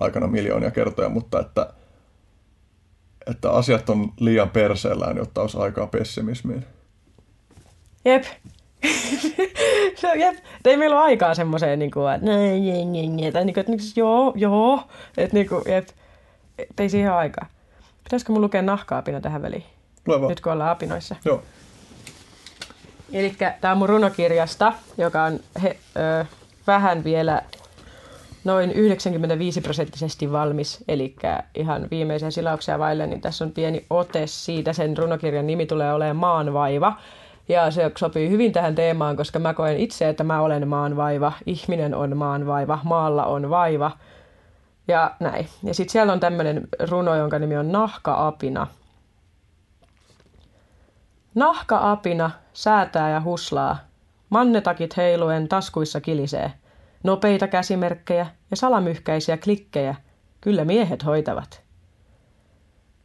aikana 0.00 0.26
miljoonia 0.26 0.70
kertoja, 0.70 1.08
mutta 1.08 1.40
että, 1.40 1.72
että 3.26 3.50
asiat 3.50 3.90
on 3.90 4.12
liian 4.20 4.50
perseellään, 4.50 5.16
jotta 5.16 5.40
olisi 5.40 5.58
aikaa 5.58 5.86
pessimismiin. 5.86 6.64
Jep. 8.04 8.24
Se 9.96 10.08
on, 10.12 10.20
jep. 10.20 10.34
Et 10.36 10.66
ei 10.66 10.76
meillä 10.76 10.96
ole 10.96 11.04
aikaa 11.04 11.34
semmoiseen, 11.34 11.78
niin 11.78 11.90
kuin, 11.90 12.14
että 12.14 12.26
näin, 12.26 12.66
näin, 12.66 12.92
näin, 12.92 13.16
näin, 13.16 13.32
tai 13.32 13.44
niin 13.44 13.54
kuin, 13.54 13.60
että 13.60 13.72
niin 13.72 13.80
kuin, 13.80 13.92
joo, 13.96 14.32
joo, 14.36 14.82
että 15.16 15.34
niin 15.34 15.48
kuin, 15.48 15.62
jep. 15.66 15.88
Et 16.58 16.80
ei 16.80 16.88
siihen 16.88 17.12
aikaa. 17.12 17.46
Pitäisikö 18.04 18.32
mun 18.32 18.42
lukea 18.42 18.62
nahkaapina 18.62 19.20
tähän 19.20 19.42
väliin, 19.42 19.64
Lue 20.06 20.20
vaan. 20.20 20.28
nyt 20.28 20.40
kun 20.40 20.52
ollaan 20.52 20.70
apinoissa? 20.70 21.16
Joo. 21.24 21.42
Eli 23.12 23.36
tämä 23.60 23.72
on 23.72 23.78
mun 23.78 23.88
runokirjasta, 23.88 24.72
joka 24.98 25.22
on 25.22 25.40
he, 25.62 25.76
ö, 25.96 26.24
vähän 26.66 27.04
vielä 27.04 27.42
noin 28.44 28.72
95 28.72 29.60
prosenttisesti 29.60 30.32
valmis, 30.32 30.84
eli 30.88 31.16
ihan 31.54 31.88
viimeisiä 31.90 32.30
silauksia 32.30 32.78
vaille, 32.78 33.06
niin 33.06 33.20
tässä 33.20 33.44
on 33.44 33.50
pieni 33.52 33.86
ote 33.90 34.26
siitä. 34.26 34.72
Sen 34.72 34.96
runokirjan 34.96 35.46
nimi 35.46 35.66
tulee 35.66 35.92
olemaan 35.94 36.16
Maanvaiva. 36.16 36.92
Ja 37.48 37.70
se 37.70 37.92
sopii 37.98 38.30
hyvin 38.30 38.52
tähän 38.52 38.74
teemaan, 38.74 39.16
koska 39.16 39.38
mä 39.38 39.54
koen 39.54 39.76
itse, 39.76 40.08
että 40.08 40.24
mä 40.24 40.40
olen 40.40 40.68
maanvaiva, 40.68 41.32
ihminen 41.46 41.94
on 41.94 42.16
maanvaiva, 42.16 42.78
maalla 42.84 43.24
on 43.24 43.50
vaiva. 43.50 43.90
Ja 44.88 45.14
näin. 45.20 45.48
Ja 45.62 45.74
sitten 45.74 45.92
siellä 45.92 46.12
on 46.12 46.20
tämmöinen 46.20 46.68
runo, 46.90 47.14
jonka 47.14 47.38
nimi 47.38 47.56
on 47.56 47.72
Nahka-apina. 47.72 48.66
Nahka-apina 51.34 52.30
säätää 52.52 53.10
ja 53.10 53.20
huslaa. 53.20 53.78
Mannetakit 54.30 54.96
heiluen 54.96 55.48
taskuissa 55.48 56.00
kilisee. 56.00 56.52
Nopeita 57.04 57.48
käsimerkkejä 57.48 58.26
ja 58.50 58.56
salamyhkäisiä 58.56 59.36
klikkejä. 59.36 59.94
Kyllä 60.40 60.64
miehet 60.64 61.04
hoitavat. 61.04 61.62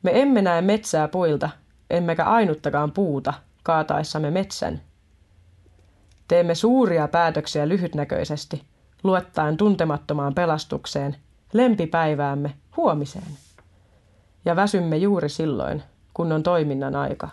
Me 0.03 0.21
emme 0.21 0.41
näe 0.41 0.61
metsää 0.61 1.07
puilta, 1.07 1.49
emmekä 1.89 2.23
ainuttakaan 2.23 2.91
puuta 2.91 3.33
kaataessamme 3.63 4.31
metsän. 4.31 4.81
Teemme 6.27 6.55
suuria 6.55 7.07
päätöksiä 7.07 7.67
lyhytnäköisesti, 7.67 8.63
luottaen 9.03 9.57
tuntemattomaan 9.57 10.33
pelastukseen, 10.33 11.15
lempipäiväämme 11.53 12.53
huomiseen. 12.77 13.37
Ja 14.45 14.55
väsymme 14.55 14.97
juuri 14.97 15.29
silloin, 15.29 15.83
kun 16.13 16.31
on 16.31 16.43
toiminnan 16.43 16.95
aika. 16.95 17.29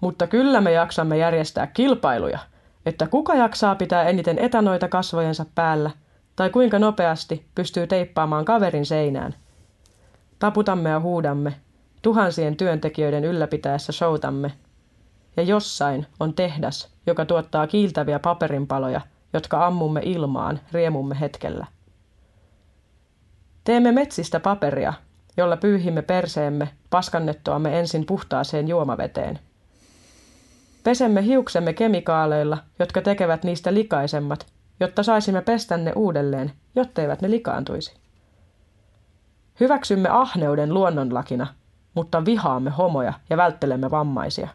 Mutta 0.00 0.26
kyllä 0.26 0.60
me 0.60 0.72
jaksamme 0.72 1.16
järjestää 1.16 1.66
kilpailuja, 1.66 2.38
että 2.86 3.06
kuka 3.06 3.34
jaksaa 3.34 3.74
pitää 3.74 4.02
eniten 4.02 4.38
etanoita 4.38 4.88
kasvojensa 4.88 5.46
päällä, 5.54 5.90
tai 6.36 6.50
kuinka 6.50 6.78
nopeasti 6.78 7.46
pystyy 7.54 7.86
teippaamaan 7.86 8.44
kaverin 8.44 8.86
seinään. 8.86 9.34
Taputamme 10.38 10.88
ja 10.88 11.00
huudamme, 11.00 11.54
tuhansien 12.02 12.56
työntekijöiden 12.56 13.24
ylläpitäessä 13.24 13.92
showtamme. 13.92 14.52
Ja 15.36 15.42
jossain 15.42 16.06
on 16.20 16.34
tehdas, 16.34 16.88
joka 17.06 17.24
tuottaa 17.24 17.66
kiiltäviä 17.66 18.18
paperinpaloja, 18.18 19.00
jotka 19.32 19.66
ammumme 19.66 20.00
ilmaan 20.04 20.60
riemumme 20.72 21.20
hetkellä. 21.20 21.66
Teemme 23.64 23.92
metsistä 23.92 24.40
paperia, 24.40 24.92
jolla 25.36 25.56
pyyhimme 25.56 26.02
perseemme 26.02 26.68
paskannettuamme 26.90 27.78
ensin 27.78 28.06
puhtaaseen 28.06 28.68
juomaveteen. 28.68 29.38
Pesemme 30.84 31.24
hiuksemme 31.24 31.72
kemikaaleilla, 31.72 32.58
jotka 32.78 33.02
tekevät 33.02 33.44
niistä 33.44 33.74
likaisemmat, 33.74 34.46
jotta 34.80 35.02
saisimme 35.02 35.42
pestä 35.42 35.76
ne 35.76 35.92
uudelleen, 35.96 36.52
jotteivät 36.74 37.22
ne 37.22 37.30
likaantuisi. 37.30 37.94
Hyväksymme 39.60 40.08
ahneuden 40.08 40.74
luonnonlakina, 40.74 41.46
mutta 41.94 42.24
vihaamme 42.24 42.70
homoja 42.70 43.12
ja 43.30 43.36
välttelemme 43.36 43.90
vammaisia. 43.90 44.48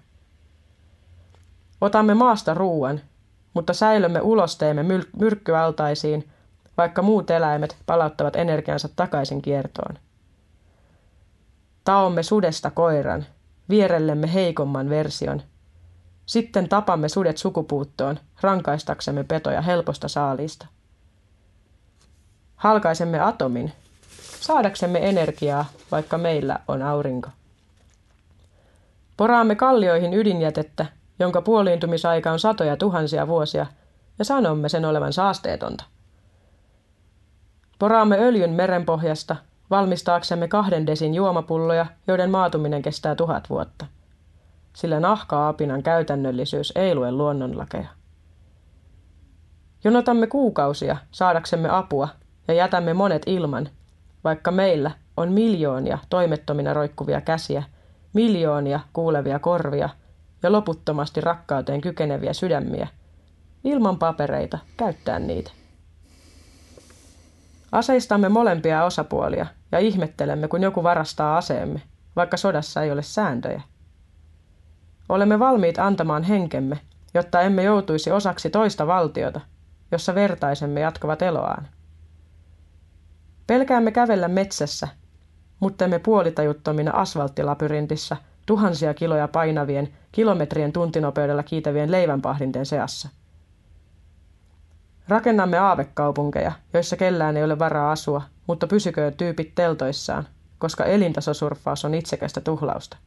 Otamme 1.82 2.14
maasta 2.14 2.54
ruuan, 2.54 3.02
mutta 3.54 3.74
säilömme 3.74 4.22
ulosteemme 4.22 4.84
myl- 4.84 5.10
myrkkyaltaisiin, 5.20 6.30
vaikka 6.78 7.02
muut 7.02 7.30
eläimet 7.30 7.78
palauttavat 7.86 8.36
energiansa 8.36 8.90
takaisin 8.96 9.42
kiertoon. 9.42 10.00
Taomme 11.84 12.24
sudesta 12.24 12.72
koiran, 12.72 13.26
vierellemme 13.70 14.34
heikomman 14.34 14.90
version. 14.90 15.42
Sitten 16.26 16.70
tapamme 16.70 17.10
sudet 17.10 17.38
sukupuuttoon, 17.38 18.20
rankaistaksemme 18.42 19.24
petoja 19.24 19.62
helposta 19.62 20.08
saalista. 20.08 20.68
Halkaisemme 22.56 23.20
atomin, 23.20 23.74
saadaksemme 24.40 25.10
energiaa, 25.10 25.66
vaikka 25.92 26.18
meillä 26.18 26.60
on 26.68 26.82
aurinko. 26.82 27.30
Poraamme 29.18 29.56
kallioihin 29.56 30.14
ydinjätettä, 30.14 30.86
jonka 31.20 31.42
puoliintumisaika 31.42 32.32
on 32.32 32.40
satoja 32.40 32.78
tuhansia 32.78 33.28
vuosia, 33.28 33.66
ja 34.20 34.26
sanomme 34.26 34.70
sen 34.70 34.86
olevan 34.86 35.14
saasteetonta. 35.14 35.84
Poraamme 37.80 38.18
öljyn 38.20 38.50
merenpohjasta, 38.50 39.36
valmistaaksemme 39.70 40.48
kahden 40.48 40.88
desin 40.88 41.14
juomapulloja, 41.14 41.86
joiden 42.08 42.32
maatuminen 42.32 42.82
kestää 42.82 43.16
tuhat 43.16 43.50
vuotta. 43.50 43.86
Sillä 44.74 45.00
nahka-apinan 45.00 45.84
käytännöllisyys 45.84 46.74
ei 46.76 46.96
lue 46.96 47.12
luonnonlakeja. 47.12 47.88
Jonotamme 49.84 50.28
kuukausia 50.28 50.98
saadaksemme 51.12 51.70
apua 51.70 52.08
ja 52.48 52.54
jätämme 52.54 52.94
monet 52.94 53.24
ilman, 53.26 53.70
vaikka 54.24 54.52
meillä 54.52 54.92
on 55.18 55.32
miljoonia 55.32 55.98
toimettomina 56.10 56.74
roikkuvia 56.74 57.22
käsiä, 57.22 57.64
miljoonia 58.14 58.80
kuulevia 58.94 59.40
korvia 59.40 59.90
ja 60.44 60.52
loputtomasti 60.52 61.22
rakkauteen 61.22 61.82
kykeneviä 61.82 62.34
sydämiä, 62.34 62.88
ilman 63.64 64.00
papereita 64.00 64.58
käyttää 64.78 65.20
niitä. 65.20 65.52
Aseistamme 67.72 68.30
molempia 68.30 68.84
osapuolia 68.84 69.46
ja 69.72 69.80
ihmettelemme, 69.80 70.48
kun 70.48 70.64
joku 70.64 70.84
varastaa 70.84 71.38
aseemme, 71.38 71.82
vaikka 72.16 72.38
sodassa 72.38 72.84
ei 72.84 72.92
ole 72.92 73.04
sääntöjä. 73.04 73.62
Olemme 75.10 75.40
valmiit 75.40 75.80
antamaan 75.80 76.24
henkemme, 76.24 76.80
jotta 77.14 77.42
emme 77.42 77.64
joutuisi 77.64 78.12
osaksi 78.12 78.50
toista 78.50 78.88
valtiota, 78.88 79.42
jossa 79.92 80.16
vertaisemme 80.16 80.80
jatkavat 80.80 81.22
eloaan. 81.22 81.68
Pelkäämme 83.48 83.92
kävellä 83.92 84.28
metsässä, 84.28 84.88
mutta 85.60 85.86
emme 85.86 86.00
puolitajuttomina 86.00 86.92
asfalttilapyrintissä 86.92 88.18
tuhansia 88.48 88.94
kiloja 88.94 89.28
painavien, 89.28 89.94
kilometrien 90.12 90.74
tuntinopeudella 90.74 91.44
kiitävien 91.44 91.92
leivänpahdinten 91.92 92.66
seassa. 92.66 93.10
Rakennamme 95.08 95.58
aavekaupunkeja, 95.58 96.52
joissa 96.74 96.96
kellään 96.96 97.38
ei 97.38 97.44
ole 97.44 97.60
varaa 97.60 97.92
asua, 97.92 98.22
mutta 98.48 98.68
pysyköön 98.68 99.14
tyypit 99.14 99.56
teltoissaan, 99.56 100.28
koska 100.58 100.86
elintasosurffaus 100.86 101.86
on 101.86 101.94
itsekästä 101.94 102.42
tuhlausta. 102.42 102.98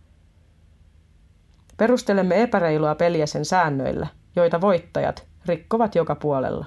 Perustelemme 1.77 2.43
epäreilua 2.43 2.95
peliä 2.95 3.27
sen 3.27 3.45
säännöillä, 3.45 4.07
joita 4.37 4.61
voittajat 4.61 5.27
rikkovat 5.47 5.95
joka 5.95 6.15
puolella. 6.15 6.67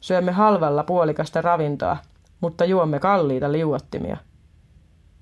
Syömme 0.00 0.32
halvalla 0.32 0.84
puolikasta 0.84 1.42
ravintoa, 1.42 1.96
mutta 2.40 2.64
juomme 2.64 2.98
kalliita 2.98 3.52
liuottimia. 3.52 4.16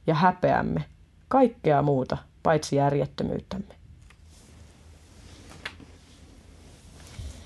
Ja 0.06 0.14
häpeämme 0.14 0.84
kaikkea 1.28 1.82
muuta 1.82 2.16
paitsi 2.42 2.76
järjettömyyttämme. 2.76 3.74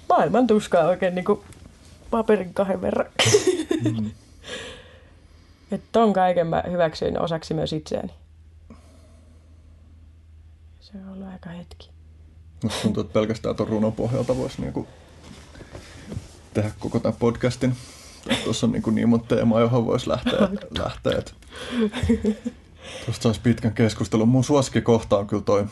Maailman 0.09 0.47
tuskaa 0.47 0.85
oikein 0.85 1.15
niin 1.15 1.25
kuin 1.25 1.41
paperin 2.11 2.55
kahden 2.55 2.81
verran. 2.81 3.07
Mm. 3.85 4.11
että 5.73 5.89
ton 5.93 6.13
kaiken 6.13 6.47
mä 6.47 6.63
hyväksyin 6.71 7.21
osaksi 7.21 7.55
myös 7.55 7.73
itseäni. 7.73 8.13
Se 10.81 10.93
on 10.99 11.13
ollut 11.13 11.29
aika 11.29 11.51
hetki. 11.51 11.91
Musta 12.63 12.83
tuntuu, 12.83 13.01
että 13.01 13.13
pelkästään 13.13 13.57
tuon 13.57 13.69
runon 13.69 13.93
pohjalta 13.93 14.37
voisi 14.37 14.63
niinku 14.63 14.89
tehdä 16.55 16.71
koko 16.79 17.01
tämän 17.01 17.19
podcastin. 17.19 17.77
Tuossa 18.45 18.67
on 18.67 18.73
niin, 18.73 18.83
kuin 18.83 18.95
niin 18.95 19.09
monta 19.09 19.35
teemaa, 19.35 19.61
johon 19.61 19.87
voisi 19.87 20.09
lähteä. 20.09 20.39
lähteä. 20.85 21.23
Tuosta 23.05 23.23
saisi 23.23 23.41
pitkän 23.41 23.73
keskustelun. 23.73 24.29
Mun 24.29 24.45
suosikkikohta 24.45 25.19
on 25.19 25.27
kyllä 25.27 25.43
toi, 25.43 25.67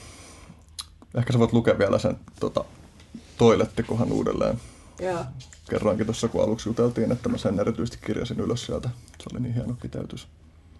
ehkä 1.14 1.32
sä 1.32 1.38
voit 1.38 1.52
lukea 1.52 1.78
vielä 1.78 1.98
sen 1.98 2.16
tota, 2.40 2.64
toilettikohan 3.38 4.12
uudelleen. 4.12 4.60
Joo. 5.00 5.24
Kerroinkin 5.70 6.06
tuossa, 6.06 6.28
kun 6.28 6.44
aluksi 6.44 6.68
juteltiin, 6.68 7.12
että 7.12 7.28
mä 7.28 7.38
sen 7.38 7.60
erityisesti 7.60 7.98
kirjasin 8.06 8.40
ylös 8.40 8.66
sieltä. 8.66 8.88
Se 9.22 9.28
oli 9.32 9.40
niin 9.40 9.54
hieno 9.54 9.74
kiteytys. 9.82 10.28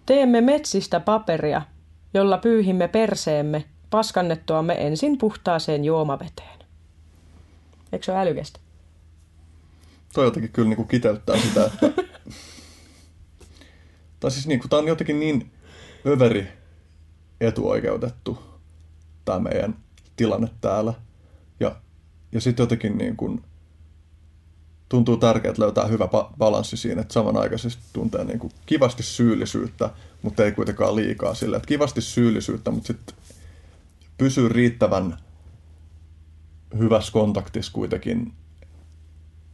Teemme 0.05 0.41
metsistä 0.41 0.99
paperia, 0.99 1.61
jolla 2.13 2.37
pyyhimme 2.37 2.87
perseemme 2.87 3.65
paskannettuamme 3.89 4.87
ensin 4.87 5.17
puhtaaseen 5.17 5.85
juomaveteen. 5.85 6.59
Eikö 7.91 8.05
se 8.05 8.11
ole 8.11 8.19
älykästä? 8.19 8.59
Toi 10.13 10.25
jotenkin 10.25 10.51
kyllä 10.51 10.69
niin 10.69 10.77
kuin 10.77 10.87
kiteyttää 10.87 11.37
sitä, 11.37 11.65
että... 11.65 12.03
tai 14.19 14.31
siis 14.31 14.47
niin 14.47 14.59
kuin, 14.59 14.69
tää 14.69 14.79
on 14.79 14.87
jotenkin 14.87 15.19
niin 15.19 15.51
överi 16.07 16.47
etuoikeutettu 17.41 18.39
tämä 19.25 19.39
meidän 19.39 19.75
tilanne 20.15 20.49
täällä. 20.61 20.93
Ja, 21.59 21.75
ja 22.31 22.41
sitten 22.41 22.63
jotenkin 22.63 22.97
niin 22.97 23.17
kuin, 23.17 23.43
tuntuu 24.89 25.17
tärkeää 25.17 25.53
löytää 25.57 25.85
hyvä 25.85 26.07
balanssi 26.37 26.77
siinä, 26.77 27.01
että 27.01 27.13
samanaikaisesti 27.13 27.83
tuntee 27.93 28.23
niin 28.23 28.39
kuin 28.39 28.53
kivasti 28.65 29.03
syyllisyyttä, 29.03 29.89
mutta 30.21 30.45
ei 30.45 30.51
kuitenkaan 30.51 30.95
liikaa 30.95 31.33
sille, 31.33 31.55
että 31.55 31.67
kivasti 31.67 32.01
syyllisyyttä, 32.01 32.71
mutta 32.71 32.87
sitten 32.87 33.15
pysyy 34.17 34.49
riittävän 34.49 35.17
hyvässä 36.77 37.11
kontaktissa 37.11 37.71
kuitenkin 37.73 38.33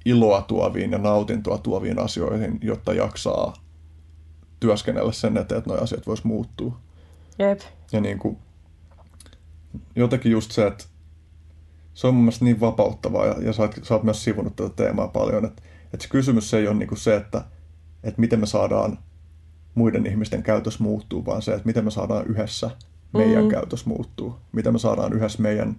iloa 0.05 0.41
tuoviin 0.41 0.91
ja 0.91 0.97
nautintoa 0.97 1.57
tuoviin 1.57 1.99
asioihin, 1.99 2.59
jotta 2.61 2.93
jaksaa 2.93 3.62
työskennellä 4.63 5.11
sen 5.11 5.37
eteen, 5.37 5.57
että 5.57 5.69
nuo 5.69 5.79
asiat 5.79 6.07
vois 6.07 6.23
muuttua. 6.23 6.79
Jep. 7.39 7.59
Ja 7.91 8.01
niin 8.01 8.19
kuin, 8.19 8.37
jotenkin 9.95 10.31
just 10.31 10.51
se, 10.51 10.67
että 10.67 10.85
se 11.93 12.07
on 12.07 12.13
mun 12.13 12.23
mielestä 12.23 12.45
niin 12.45 12.59
vapauttavaa 12.59 13.25
ja, 13.25 13.35
ja 13.41 13.53
sä, 13.53 13.61
oot, 13.61 13.75
sä 13.83 13.93
oot 13.93 14.03
myös 14.03 14.23
sivunut 14.23 14.55
tätä 14.55 14.69
teemaa 14.69 15.07
paljon, 15.07 15.45
että, 15.45 15.61
että 15.93 16.03
se 16.03 16.09
kysymys 16.09 16.53
ei 16.53 16.67
ole 16.67 16.75
niin 16.75 16.87
kuin 16.87 16.99
se, 16.99 17.15
että, 17.15 17.45
että 18.03 18.21
miten 18.21 18.39
me 18.39 18.45
saadaan 18.45 18.97
muiden 19.75 20.05
ihmisten 20.05 20.43
käytös 20.43 20.79
muuttuu, 20.79 21.25
vaan 21.25 21.41
se, 21.41 21.51
että 21.51 21.65
miten 21.65 21.85
me 21.85 21.91
saadaan 21.91 22.27
yhdessä 22.27 22.69
meidän 23.13 23.43
mm. 23.43 23.49
käytös 23.49 23.85
muuttuu. 23.85 24.35
Miten 24.51 24.73
me 24.73 24.79
saadaan 24.79 25.13
yhdessä 25.13 25.41
meidän 25.41 25.75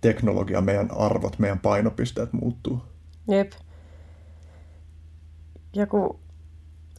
teknologia, 0.00 0.60
meidän 0.60 0.90
arvot, 0.90 1.38
meidän 1.38 1.58
painopisteet 1.58 2.32
muuttuu. 2.32 2.82
Jep. 3.28 3.52
Ja 5.74 5.86
kun, 5.86 6.18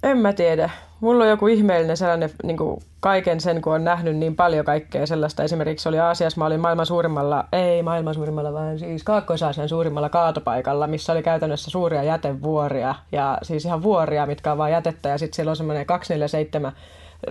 en 0.03 0.18
mä 0.18 0.34
tiedä. 0.34 0.69
Mulla 0.99 1.24
on 1.24 1.30
joku 1.30 1.48
ihmeellinen 1.48 1.98
sellainen, 1.98 2.30
niin 2.44 2.57
kuin 2.57 2.82
kaiken 2.99 3.41
sen, 3.41 3.61
kun 3.61 3.74
on 3.74 3.84
nähnyt 3.84 4.18
niin 4.18 4.36
paljon 4.36 4.65
kaikkea 4.65 5.06
sellaista. 5.06 5.44
Esimerkiksi 5.44 5.90
oli 5.90 5.99
Aasiassa, 5.99 6.40
mä 6.40 6.45
olin 6.45 6.60
maailman 6.60 6.86
suurimmalla, 6.86 7.45
ei 7.52 7.84
maailman 7.84 8.14
suurimmalla, 8.14 8.53
vaan 8.53 8.80
siis 8.80 9.03
Kaakkois-Aasian 9.03 9.69
suurimmalla 9.69 10.10
kaatopaikalla, 10.10 10.88
missä 10.88 11.14
oli 11.14 11.24
käytännössä 11.24 11.72
suuria 11.72 12.03
jätevuoria. 12.03 12.95
Ja 13.11 13.38
siis 13.41 13.65
ihan 13.65 13.84
vuoria, 13.84 14.26
mitkä 14.26 14.52
on 14.52 14.57
vaan 14.57 14.72
jätettä. 14.72 15.10
Ja 15.10 15.18
sitten 15.18 15.36
siellä 15.36 15.49
on 15.49 15.56
semmoinen 15.56 15.86
247 15.86 16.72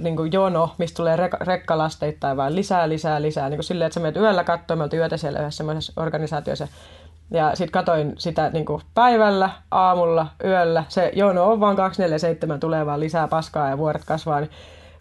niin 0.01 0.17
kuin 0.17 0.33
jono, 0.33 0.75
mistä 0.79 0.97
tulee 0.97 1.17
rek- 1.17 1.47
rekkalasteittain 1.47 2.37
vaan 2.37 2.57
lisää, 2.57 2.89
lisää, 2.89 3.23
lisää. 3.23 3.49
Niin 3.49 3.59
kuin 3.59 3.65
silleen, 3.65 3.87
että 3.87 3.95
sä 3.95 4.01
menet 4.01 4.17
yöllä 4.17 4.45
katsomaan, 4.45 4.91
me 4.93 4.99
yötä 4.99 5.17
siellä 5.17 5.39
yhdessä 5.41 5.57
semmoisessa 5.57 5.93
organisaatiossa. 5.97 6.69
Ja 7.31 7.55
sitten 7.55 7.73
katoin 7.73 8.15
sitä 8.19 8.51
niin 8.51 8.65
kuin 8.65 8.83
päivällä, 8.95 9.51
aamulla, 9.71 10.27
yöllä. 10.45 10.85
Se 10.89 11.13
jono 11.15 11.45
on 11.45 11.61
vaan 11.61 11.77
247, 11.77 12.61
tulee 12.61 12.87
vaan 12.87 13.01
lisää 13.01 13.29
paskaa 13.29 13.71
ja 13.71 13.79
vuoret 13.79 14.05
kasvaa. 14.05 14.41
Niin 14.41 14.51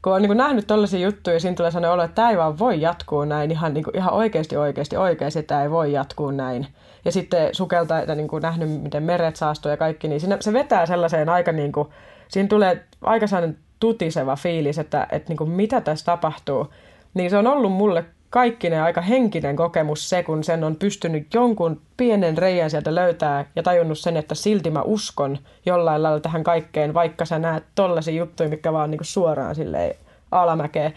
kun 0.06 0.14
on 0.14 0.22
niin 0.22 0.30
kuin 0.30 0.38
nähnyt 0.38 0.68
tällaisia 0.68 1.00
juttuja, 1.00 1.40
siinä 1.40 1.56
tulee 1.56 1.72
sellainen 1.72 1.92
olo, 1.92 2.04
että 2.04 2.16
tämä 2.16 2.30
ei 2.30 2.38
vaan 2.38 2.60
voi 2.60 2.82
jatkuu 2.82 3.26
näin 3.26 3.52
ihan, 3.52 3.74
niin 3.74 3.84
kuin, 3.84 3.98
ihan 3.98 4.14
oikeasti, 4.14 4.58
oikeasti, 4.58 4.98
oikeasti, 4.98 5.44
tämä 5.44 5.64
ei 5.64 5.72
voi 5.72 5.92
jatkuu 5.92 6.32
näin. 6.32 6.68
Ja 7.06 7.12
sitten 7.12 7.50
sukelta, 7.52 8.00
että 8.00 8.16
niin 8.16 8.28
kuin 8.28 8.42
nähnyt, 8.42 8.82
miten 8.82 9.04
meret 9.04 9.36
saastuu 9.36 9.72
ja 9.72 9.78
kaikki, 9.78 10.08
niin 10.08 10.20
siinä, 10.20 10.38
se 10.40 10.54
vetää 10.54 10.86
sellaiseen 10.86 11.30
aika, 11.30 11.52
niin 11.52 11.72
kuin, 11.72 11.88
siinä 12.28 12.50
tulee 12.50 12.84
aika 13.02 13.28
sellainen 13.28 13.58
tutiseva 13.80 14.36
fiilis, 14.36 14.80
että, 14.80 15.08
että 15.12 15.30
niin 15.30 15.38
kuin 15.38 15.50
mitä 15.50 15.82
tässä 15.82 16.06
tapahtuu, 16.06 16.74
niin 17.14 17.30
se 17.30 17.38
on 17.38 17.48
ollut 17.48 17.72
mulle 17.72 18.06
kaikkinen 18.36 18.84
aika 18.84 19.02
henkinen 19.02 19.56
kokemus 19.56 20.10
se, 20.10 20.24
kun 20.24 20.44
sen 20.44 20.64
on 20.64 20.76
pystynyt 20.76 21.34
jonkun 21.34 21.82
pienen 21.98 22.38
reijän 22.38 22.70
sieltä 22.70 22.96
löytää 22.96 23.46
ja 23.56 23.64
tajunnut 23.64 24.00
sen, 24.00 24.18
että 24.18 24.36
silti 24.36 24.70
mä 24.70 24.82
uskon 24.82 25.38
jollain 25.66 26.04
lailla 26.04 26.20
tähän 26.20 26.44
kaikkeen, 26.44 26.94
vaikka 26.94 27.26
sä 27.26 27.40
näet 27.40 27.64
tollaisia 27.76 28.14
juttuja, 28.14 28.50
mikä 28.50 28.74
vaan 28.74 28.92
niin 28.92 28.98
kuin 28.98 29.06
suoraan 29.06 29.56
silleen 29.56 29.96
alamäkeen. 30.32 30.94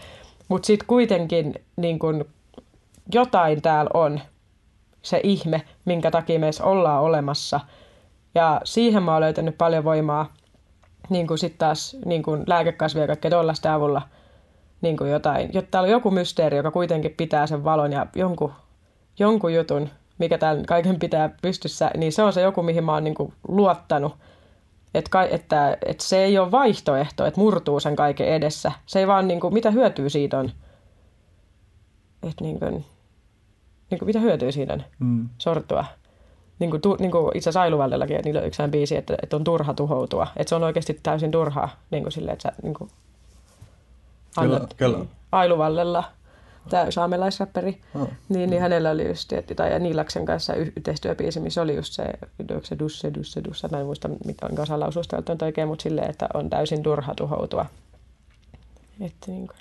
Mutta 0.47 0.65
sitten 0.65 0.87
kuitenkin 0.87 1.53
niin 1.75 1.99
kuin 1.99 2.25
jotain 3.13 3.61
täällä 3.61 3.91
on, 3.93 4.19
se 5.01 5.19
ihme, 5.23 5.61
minkä 5.85 6.11
takia 6.11 6.39
meissä 6.39 6.63
ollaan 6.63 7.03
olemassa. 7.03 7.59
Ja 8.35 8.61
siihen 8.63 9.03
mä 9.03 9.11
oon 9.13 9.21
löytänyt 9.21 9.57
paljon 9.57 9.83
voimaa 9.83 10.33
niin 11.09 11.27
kuin 11.27 11.37
sitten 11.37 11.59
taas 11.59 11.97
niin 12.05 12.23
kuin 12.23 12.43
lääkekasvia 12.47 13.03
ja 13.03 13.07
kaikkea 13.07 13.31
tuollaista 13.31 13.73
avulla 13.73 14.01
niin 14.81 14.97
kuin 14.97 15.11
jotain, 15.11 15.49
jotta 15.53 15.71
täällä 15.71 15.87
on 15.87 15.91
joku 15.91 16.11
mysteeri, 16.11 16.57
joka 16.57 16.71
kuitenkin 16.71 17.13
pitää 17.17 17.47
sen 17.47 17.63
valon 17.63 17.91
ja 17.91 18.05
jonkun, 18.15 18.53
jonkun 19.19 19.53
jutun, 19.53 19.89
mikä 20.17 20.37
täällä 20.37 20.63
kaiken 20.67 20.99
pitää 20.99 21.29
pystyssä, 21.41 21.91
niin 21.97 22.11
se 22.11 22.23
on 22.23 22.33
se 22.33 22.41
joku, 22.41 22.63
mihin 22.63 22.83
mä 22.83 22.93
oon 22.93 23.03
niin 23.03 23.15
kuin 23.15 23.33
luottanut. 23.47 24.15
Että, 24.93 25.23
että, 25.31 25.77
että 25.85 26.03
se 26.03 26.23
ei 26.23 26.37
ole 26.39 26.51
vaihtoehto, 26.51 27.25
että 27.25 27.39
murtuu 27.39 27.79
sen 27.79 27.95
kaiken 27.95 28.27
edessä. 28.27 28.71
Se 28.85 28.99
ei 28.99 29.07
vaan, 29.07 29.27
niin 29.27 29.39
kuin, 29.39 29.53
mitä 29.53 29.71
hyötyy 29.71 30.09
siitä 30.09 30.39
on. 30.39 30.51
Että 32.23 32.43
niin 32.43 32.59
kuin, 32.59 32.85
niin 33.89 33.99
kuin, 33.99 34.05
mitä 34.05 34.19
hyötyy 34.19 34.51
siitä 34.51 34.73
on 34.73 34.83
mm. 34.99 35.29
sortua 35.37 35.85
niin 36.59 36.69
kuin, 36.69 36.81
tu, 36.81 36.97
niin 36.99 37.11
kuin 37.11 37.37
itse 37.37 37.49
asiassa 37.49 37.61
Ailuvallellakin, 37.61 38.15
että 38.15 38.27
niillä 38.27 38.41
on 38.41 38.47
yksi 38.47 38.63
biisi, 38.69 38.95
että, 38.95 39.15
että 39.23 39.35
on 39.35 39.43
turha 39.43 39.73
tuhoutua. 39.73 40.27
Että 40.37 40.49
se 40.49 40.55
on 40.55 40.63
oikeasti 40.63 40.99
täysin 41.03 41.31
turhaa, 41.31 41.69
niin 41.91 42.03
kuin 42.03 42.11
silleen, 42.11 42.33
että 42.33 42.43
sä 42.43 42.55
niin 42.63 42.73
kuin 42.73 42.89
kyllä. 44.77 45.05
Ailuvallella, 45.31 46.03
tämä 46.69 46.91
saamelaisrapperi, 46.91 47.81
oh. 47.95 48.07
niin, 48.29 48.49
niin 48.49 48.61
hänellä 48.61 48.89
oli 48.89 49.07
just, 49.07 49.33
että, 49.33 49.55
tai 49.55 49.79
Niilaksen 49.79 50.25
kanssa 50.25 50.53
yhteistyöbiisi, 50.53 51.39
missä 51.39 51.61
oli 51.61 51.75
just 51.75 51.93
se, 51.93 52.03
se 52.63 52.79
dusse, 52.79 53.13
dusse, 53.13 53.43
dusse, 53.43 53.67
mä 53.67 53.79
en 53.79 53.85
muista, 53.85 54.07
mitä 54.25 54.45
on 54.45 54.55
kanssa 54.55 54.79
laususteltu 54.79 55.31
oikein, 55.41 55.67
mutta 55.67 55.83
silleen, 55.83 56.09
että 56.09 56.27
on 56.33 56.49
täysin 56.49 56.83
turha 56.83 57.15
tuhoutua. 57.15 57.65
Että 59.01 59.31
niin 59.31 59.47
kuin, 59.47 59.57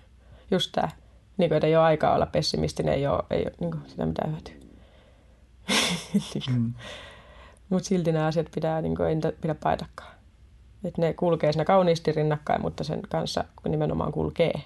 just 0.51 0.73
tämä, 0.73 0.89
niin 1.37 1.51
kuin, 1.51 1.57
että 1.57 1.67
ei 1.67 1.77
ole 1.77 1.85
aikaa 1.85 2.15
olla 2.15 2.27
pessimistinen, 2.27 2.95
ei 2.95 3.07
ole, 3.07 3.23
ei 3.31 3.43
ole 3.43 3.53
niin 3.61 3.71
kuin, 3.71 3.83
sitä 3.87 4.07
mitään 4.07 4.33
hyötyä. 4.33 4.55
mm. 6.57 6.73
Mutta 7.69 7.89
silti 7.89 8.13
nämä 8.13 8.27
asiat 8.27 8.47
pitää, 8.55 8.83
niin 8.83 8.97
kuin, 8.97 9.09
ei 9.09 9.33
pidä 9.41 9.55
paitakaan. 9.55 10.18
Et 10.85 10.99
ne 10.99 11.13
kulkee 11.13 11.53
siinä 11.53 11.65
kauniisti 11.65 12.13
rinnakkain, 12.13 12.61
mutta 12.61 12.85
sen 12.85 13.03
kanssa 13.09 13.45
nimenomaan 13.69 14.13
kulkee, 14.13 14.63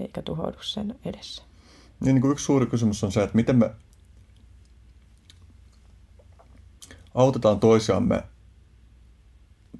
eikä 0.00 0.22
tuhoudu 0.22 0.62
sen 0.62 0.98
edessä. 1.04 1.42
Niin, 2.00 2.14
niin 2.14 2.22
kuin 2.22 2.32
yksi 2.32 2.44
suuri 2.44 2.66
kysymys 2.66 3.04
on 3.04 3.12
se, 3.12 3.22
että 3.22 3.36
miten 3.36 3.56
me 3.56 3.70
autetaan 7.14 7.60
toisiamme 7.60 8.22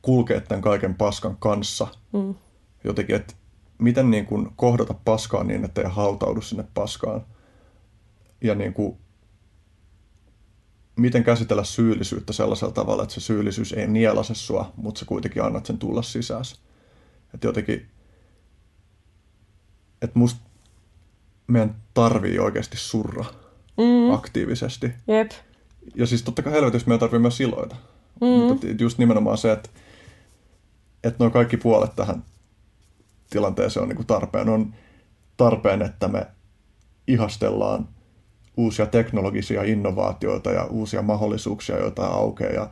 kulkea 0.03 0.41
tämän 0.41 0.63
kaiken 0.63 0.95
paskan 0.95 1.37
kanssa. 1.37 1.87
Mm. 2.13 2.35
Jotenkin, 2.85 3.17
että 3.17 3.35
miten 3.79 4.11
niin 4.11 4.27
kuin 4.27 4.49
kohdata 4.57 4.95
paskaa 5.05 5.45
niin, 5.45 5.65
että 5.65 5.81
ei 5.81 5.89
hautaudu 5.91 6.41
sinne 6.41 6.65
paskaan. 6.75 7.27
Ja 8.41 8.55
niin 8.55 8.75
kuin 8.75 8.99
miten 11.03 11.25
käsitellä 11.25 11.65
syyllisyyttä 11.65 12.33
sellaisella 12.33 12.73
tavalla, 12.73 13.03
että 13.03 13.15
se 13.15 13.21
syyllisyys 13.21 13.73
ei 13.73 13.87
nielase 13.87 14.35
sua, 14.35 14.73
mutta 14.77 14.99
sä 14.99 15.05
kuitenkin 15.05 15.43
annat 15.43 15.67
sen 15.67 15.79
tulla 15.79 16.03
sisässä. 16.03 16.57
Että 17.35 17.47
jotenkin, 17.47 17.87
että 20.03 20.19
musta 20.19 20.41
meidän 21.47 21.75
tarvii 21.95 22.39
oikeasti 22.39 22.77
surra 22.77 23.25
mm. 23.79 24.15
aktiivisesti. 24.15 24.91
Jep. 25.09 25.31
Ja 25.95 26.07
siis 26.07 26.23
totta 26.23 26.43
kai 26.43 26.53
helvetissä 26.53 26.89
meidän 26.89 27.01
tarvii 27.01 27.19
myös 27.19 27.41
iloita. 27.41 27.77
Mm. 28.21 28.27
Mutta 28.27 28.67
just 28.79 28.99
nimenomaan 28.99 29.39
se, 29.39 29.53
että, 29.53 29.71
että 31.05 31.25
nuo 31.25 31.31
kaikki 31.31 31.57
puolet 31.57 31.97
tähän 31.97 32.25
tilanteeseen 33.31 33.83
on 33.83 33.89
niin 33.89 33.97
kuin 33.97 34.07
tarpeen. 34.07 34.49
On 34.49 34.75
tarpeen, 35.37 35.83
että 35.83 36.09
me 36.09 36.27
ihastellaan– 37.07 37.89
uusia 38.57 38.87
teknologisia 38.87 39.63
innovaatioita 39.63 40.51
ja 40.51 40.65
uusia 40.65 41.03
mahdollisuuksia, 41.03 41.79
joita 41.79 42.07
aukeaa 42.07 42.53
ja 42.53 42.71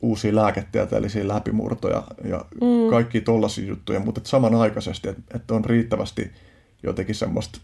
uusia 0.00 0.34
lääketieteellisiä 0.34 1.28
läpimurtoja 1.28 2.02
ja 2.24 2.44
mm. 2.54 2.90
kaikki 2.90 3.20
tollaisia 3.20 3.68
juttuja, 3.68 4.00
mutta 4.00 4.20
samanaikaisesti, 4.24 5.08
että, 5.08 5.22
että 5.34 5.54
on 5.54 5.64
riittävästi 5.64 6.30
jotenkin 6.82 7.14
semmoista 7.14 7.60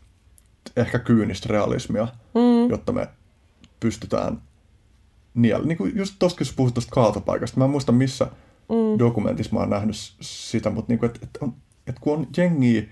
ehkä 0.76 0.98
kyynistä 0.98 1.48
realismia, 1.50 2.08
mm. 2.34 2.70
jotta 2.70 2.92
me 2.92 3.08
pystytään 3.80 4.42
niellä. 5.34 5.66
Niin 5.66 5.78
kuin 5.78 5.92
just 5.96 6.14
tuossa, 6.18 6.38
kun 6.38 6.46
puhut 6.56 6.74
tuosta 6.74 6.94
kaatopaikasta, 6.94 7.58
mä 7.58 7.64
en 7.64 7.70
muista 7.70 7.92
missä 7.92 8.24
mm. 8.68 8.98
dokumentissa 8.98 9.54
mä 9.54 9.60
oon 9.60 9.70
nähnyt 9.70 9.96
sitä, 10.20 10.70
mutta 10.70 10.92
niin 10.92 10.98
kuin, 10.98 11.10
että, 11.10 11.20
että, 11.22 11.38
on, 11.42 11.54
että 11.86 12.00
kun 12.00 12.18
on 12.18 12.26
jengiä, 12.36 12.82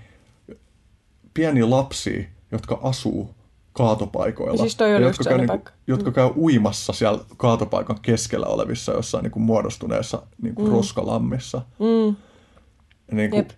pieniä 1.34 1.70
lapsia, 1.70 2.24
jotka 2.52 2.80
asuu 2.82 3.34
kaatopaikoilla. 3.72 4.56
Siis 4.56 4.76
toi 4.76 4.92
ja 4.92 4.98
jotka, 4.98 5.24
käy, 5.24 5.38
niin 5.38 5.62
jotka 5.86 6.10
mm. 6.10 6.14
käy 6.14 6.30
uimassa 6.36 6.92
siellä 6.92 7.24
kaatopaikan 7.36 7.96
keskellä 8.02 8.46
olevissa 8.46 8.92
jossain 8.92 9.22
niin 9.22 9.32
kuin 9.32 9.42
muodostuneessa 9.42 10.22
niin 10.42 10.54
kuin 10.54 10.68
mm. 10.68 10.74
roskalammissa. 10.74 11.62
Mm. 11.78 12.16
Niin 13.16 13.30
kuin, 13.30 13.48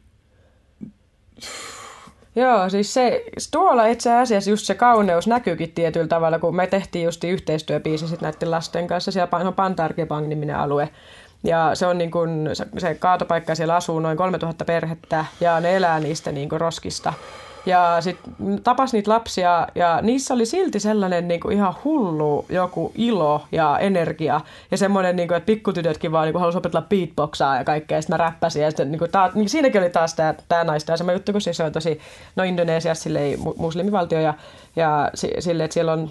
Joo, 2.37 2.69
siis 2.69 2.95
se, 2.95 3.25
tuolla 3.51 3.87
itse 3.87 4.15
asiassa 4.15 4.51
just 4.51 4.67
se 4.67 4.75
kauneus 4.75 5.27
näkyykin 5.27 5.73
tietyllä 5.73 6.07
tavalla, 6.07 6.39
kun 6.39 6.57
me 6.57 6.67
tehtiin 6.67 7.05
just 7.05 7.25
yhteistyöbiisi 7.25 8.09
sit 8.09 8.21
näiden 8.21 8.51
lasten 8.51 8.87
kanssa. 8.87 9.13
Siellä 9.13 9.49
on 9.49 9.55
Pantarkepang 9.55 10.27
niminen 10.27 10.57
alue. 10.57 10.89
Ja 11.45 11.71
se 11.75 11.87
on 11.87 11.99
niin 11.99 12.11
kuin, 12.11 12.51
se 12.79 12.95
kaatopaikka, 12.95 13.55
siellä 13.55 13.77
asuu 13.77 14.01
noin 14.01 14.17
3000 14.17 14.65
perhettä 14.65 15.25
ja 15.41 15.61
ne 15.61 15.77
elää 15.77 16.01
niistä 16.01 16.33
niin 16.33 16.49
kuin 16.49 16.61
roskista. 16.61 17.13
Ja 17.67 17.97
sitten 18.01 18.35
tapas 18.65 18.93
niitä 18.93 19.11
lapsia 19.11 19.67
ja 19.75 19.99
niissä 20.03 20.35
oli 20.35 20.47
silti 20.47 20.81
sellainen 20.81 21.29
niin 21.29 21.41
kuin 21.41 21.57
ihan 21.57 21.75
hullu 21.85 22.47
joku 22.49 22.93
ilo 22.95 23.43
ja 23.53 23.79
energia. 23.79 24.41
Ja 24.71 24.77
semmoinen, 24.77 25.17
niin 25.17 25.29
kuin, 25.29 25.37
että 25.37 25.47
pikkutytötkin 25.47 26.13
vaan 26.13 26.25
niin 26.25 26.33
kuin 26.33 26.41
halusi 26.41 26.59
opetella 26.59 26.87
beatboxaa 26.89 27.57
ja 27.57 27.65
kaikkea. 27.65 28.03
Sitten 28.03 28.15
mä 28.15 28.25
räppäsin 28.25 28.63
ja 28.63 28.71
sitten, 28.71 28.91
niin 28.91 28.99
kuin, 28.99 29.11
tää, 29.11 29.31
niin 29.35 29.49
siinäkin 29.49 29.81
oli 29.81 29.91
taas 29.91 30.15
tämä, 30.49 30.65
naista 30.65 30.93
ja 30.93 30.97
sama 30.97 31.13
juttu, 31.13 31.33
kun 31.33 31.41
siis 31.41 31.57
se 31.57 31.65
on 31.65 31.73
tosi, 31.73 32.01
no 32.37 32.45
Indonesiassa 32.45 33.03
silleen 33.03 33.39
muslimivaltio 33.57 34.21
ja, 34.21 34.35
ja 34.77 35.11
silleen, 35.39 35.65
että 35.65 35.75
siellä 35.75 35.93
on 35.93 36.11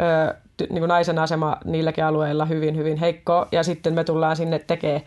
ö, 0.00 0.34
niin 0.58 0.78
kuin 0.78 0.88
naisen 0.88 1.18
asema 1.18 1.56
niilläkin 1.64 2.04
alueilla 2.04 2.44
hyvin, 2.44 2.76
hyvin 2.76 2.96
heikko. 2.96 3.46
Ja 3.52 3.62
sitten 3.62 3.94
me 3.94 4.04
tullaan 4.04 4.36
sinne 4.36 4.58
tekemään 4.58 5.00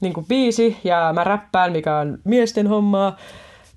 niin 0.00 0.12
kuin 0.12 0.26
biisi 0.26 0.76
ja 0.84 1.10
mä 1.14 1.24
räppään, 1.24 1.72
mikä 1.72 1.96
on 1.96 2.18
miesten 2.24 2.66
hommaa 2.66 3.16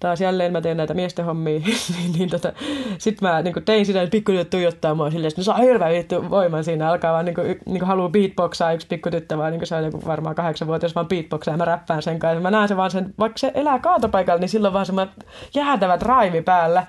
taas 0.04 0.22
jälleen 0.22 0.52
mä 0.52 0.62
teen 0.62 0.78
näitä 0.78 0.94
miesten 0.94 1.26
hommia, 1.26 1.60
niin, 1.98 2.14
niin 2.18 2.30
tota, 2.30 2.54
sit 2.98 3.22
mä 3.22 3.42
niin 3.42 3.54
tein 3.66 3.86
sitä, 3.86 4.02
että 4.02 4.12
pikkutyttö 4.12 4.58
tuijottaa 4.58 4.96
mua 4.96 5.12
silleen, 5.12 5.28
että 5.28 5.42
no 5.42 5.44
saa 5.44 5.58
hirveä 5.58 5.90
vittu 5.90 6.30
voiman 6.30 6.64
siinä, 6.64 6.90
alkaa 6.90 7.14
vaan 7.14 7.26
niin 7.26 7.36
kuin, 7.36 7.48
niin 7.48 7.80
kuin 7.80 7.84
haluaa 7.84 8.10
beatboxaa 8.10 8.74
yksi 8.74 8.88
pikkutyttö, 8.88 9.38
vaan 9.38 9.52
niin 9.52 9.60
kuin 9.60 9.68
se 9.68 9.76
on 9.76 9.84
joku 9.84 10.02
varmaan 10.06 10.36
kahdeksanvuotias 10.36 10.96
vaan 10.96 11.08
beatboxaa 11.08 11.54
ja 11.54 11.58
mä 11.58 11.66
räppään 11.66 12.02
sen 12.02 12.20
kanssa. 12.20 12.42
Mä 12.42 12.52
näen 12.52 12.68
se 12.68 12.78
vaan 12.78 12.92
sen, 12.92 13.14
vaikka 13.20 13.38
se 13.38 13.52
elää 13.54 13.80
kaatopaikalla, 13.80 14.40
niin 14.40 14.50
silloin 14.50 14.74
vaan 14.74 14.86
semmoinen 14.86 15.14
jäätävä 15.56 16.00
drive 16.00 16.42
päällä. 16.42 16.86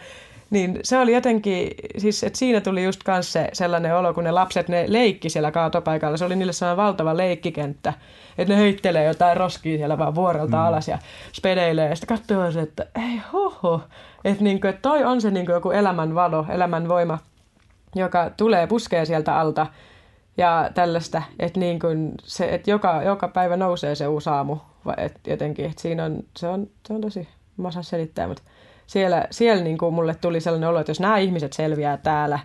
Niin 0.55 0.78
se 0.82 0.98
oli 0.98 1.14
jotenkin, 1.14 1.70
siis 1.98 2.24
että 2.24 2.39
siinä 2.39 2.60
tuli 2.60 2.85
just 2.85 3.02
kanssa 3.02 3.32
se 3.32 3.48
sellainen 3.52 3.97
olo, 3.97 4.14
kun 4.14 4.24
ne 4.24 4.31
lapset 4.31 4.68
ne 4.68 4.85
leikki 4.89 5.28
siellä 5.31 5.51
kaatopaikalla. 5.51 6.16
Se 6.16 6.24
oli 6.24 6.36
niille 6.36 6.52
sellainen 6.52 6.85
valtava 6.85 7.16
leikkikenttä, 7.16 7.93
että 8.39 8.55
ne 8.55 8.60
heittelee 8.60 9.05
jotain 9.05 9.36
roskia 9.36 9.76
siellä 9.76 9.98
vaan 9.98 10.14
vuorelta 10.14 10.56
mm. 10.56 10.62
alas 10.62 10.89
ja 10.89 10.98
spedeilee. 11.32 11.89
Ja 11.89 11.97
sitten 11.97 12.18
katsoo 12.18 12.52
se, 12.52 12.60
että 12.60 12.86
ei 12.94 13.20
hoho, 13.32 13.81
että 14.24 14.44
niinku, 14.44 14.66
et 14.66 14.82
toi 14.82 15.05
on 15.05 15.20
se 15.20 15.31
niinku 15.31 15.52
joku 15.52 15.70
elämän 15.70 16.14
valo, 16.14 16.47
elämän 16.48 16.89
voima, 16.89 17.18
joka 17.94 18.31
tulee 18.36 18.66
puskee 18.66 19.05
sieltä 19.05 19.39
alta 19.39 19.66
ja 20.36 20.70
tällaista, 20.74 21.22
että 21.39 21.60
niin 21.60 21.78
kuin 21.78 22.12
se, 22.24 22.55
että 22.55 22.70
joka, 22.70 23.02
joka 23.02 23.28
päivä 23.28 23.56
nousee 23.56 23.94
se 23.94 24.06
uusi 24.06 24.31
aamu, 24.31 24.56
että 24.97 25.31
jotenkin, 25.31 25.64
että 25.64 25.82
siinä 25.82 26.05
on, 26.05 26.18
se 26.36 26.48
on, 26.48 26.66
se 26.86 26.93
on 26.93 27.01
tosi, 27.01 27.28
mä 27.56 27.68
osaan 27.68 27.85
selittää, 27.85 28.28
mutta 28.28 28.43
siellä, 28.86 29.24
siellä 29.31 29.65
niin 29.65 29.78
kuin 29.78 29.94
mulle 29.94 30.15
tuli 30.15 30.40
sellainen 30.40 30.69
olo, 30.69 30.81
että 30.81 30.90
jos 30.90 31.01
nämä 31.01 31.19
ihmiset 31.19 31.52
selviää 31.52 31.97
täällä, 31.97 32.39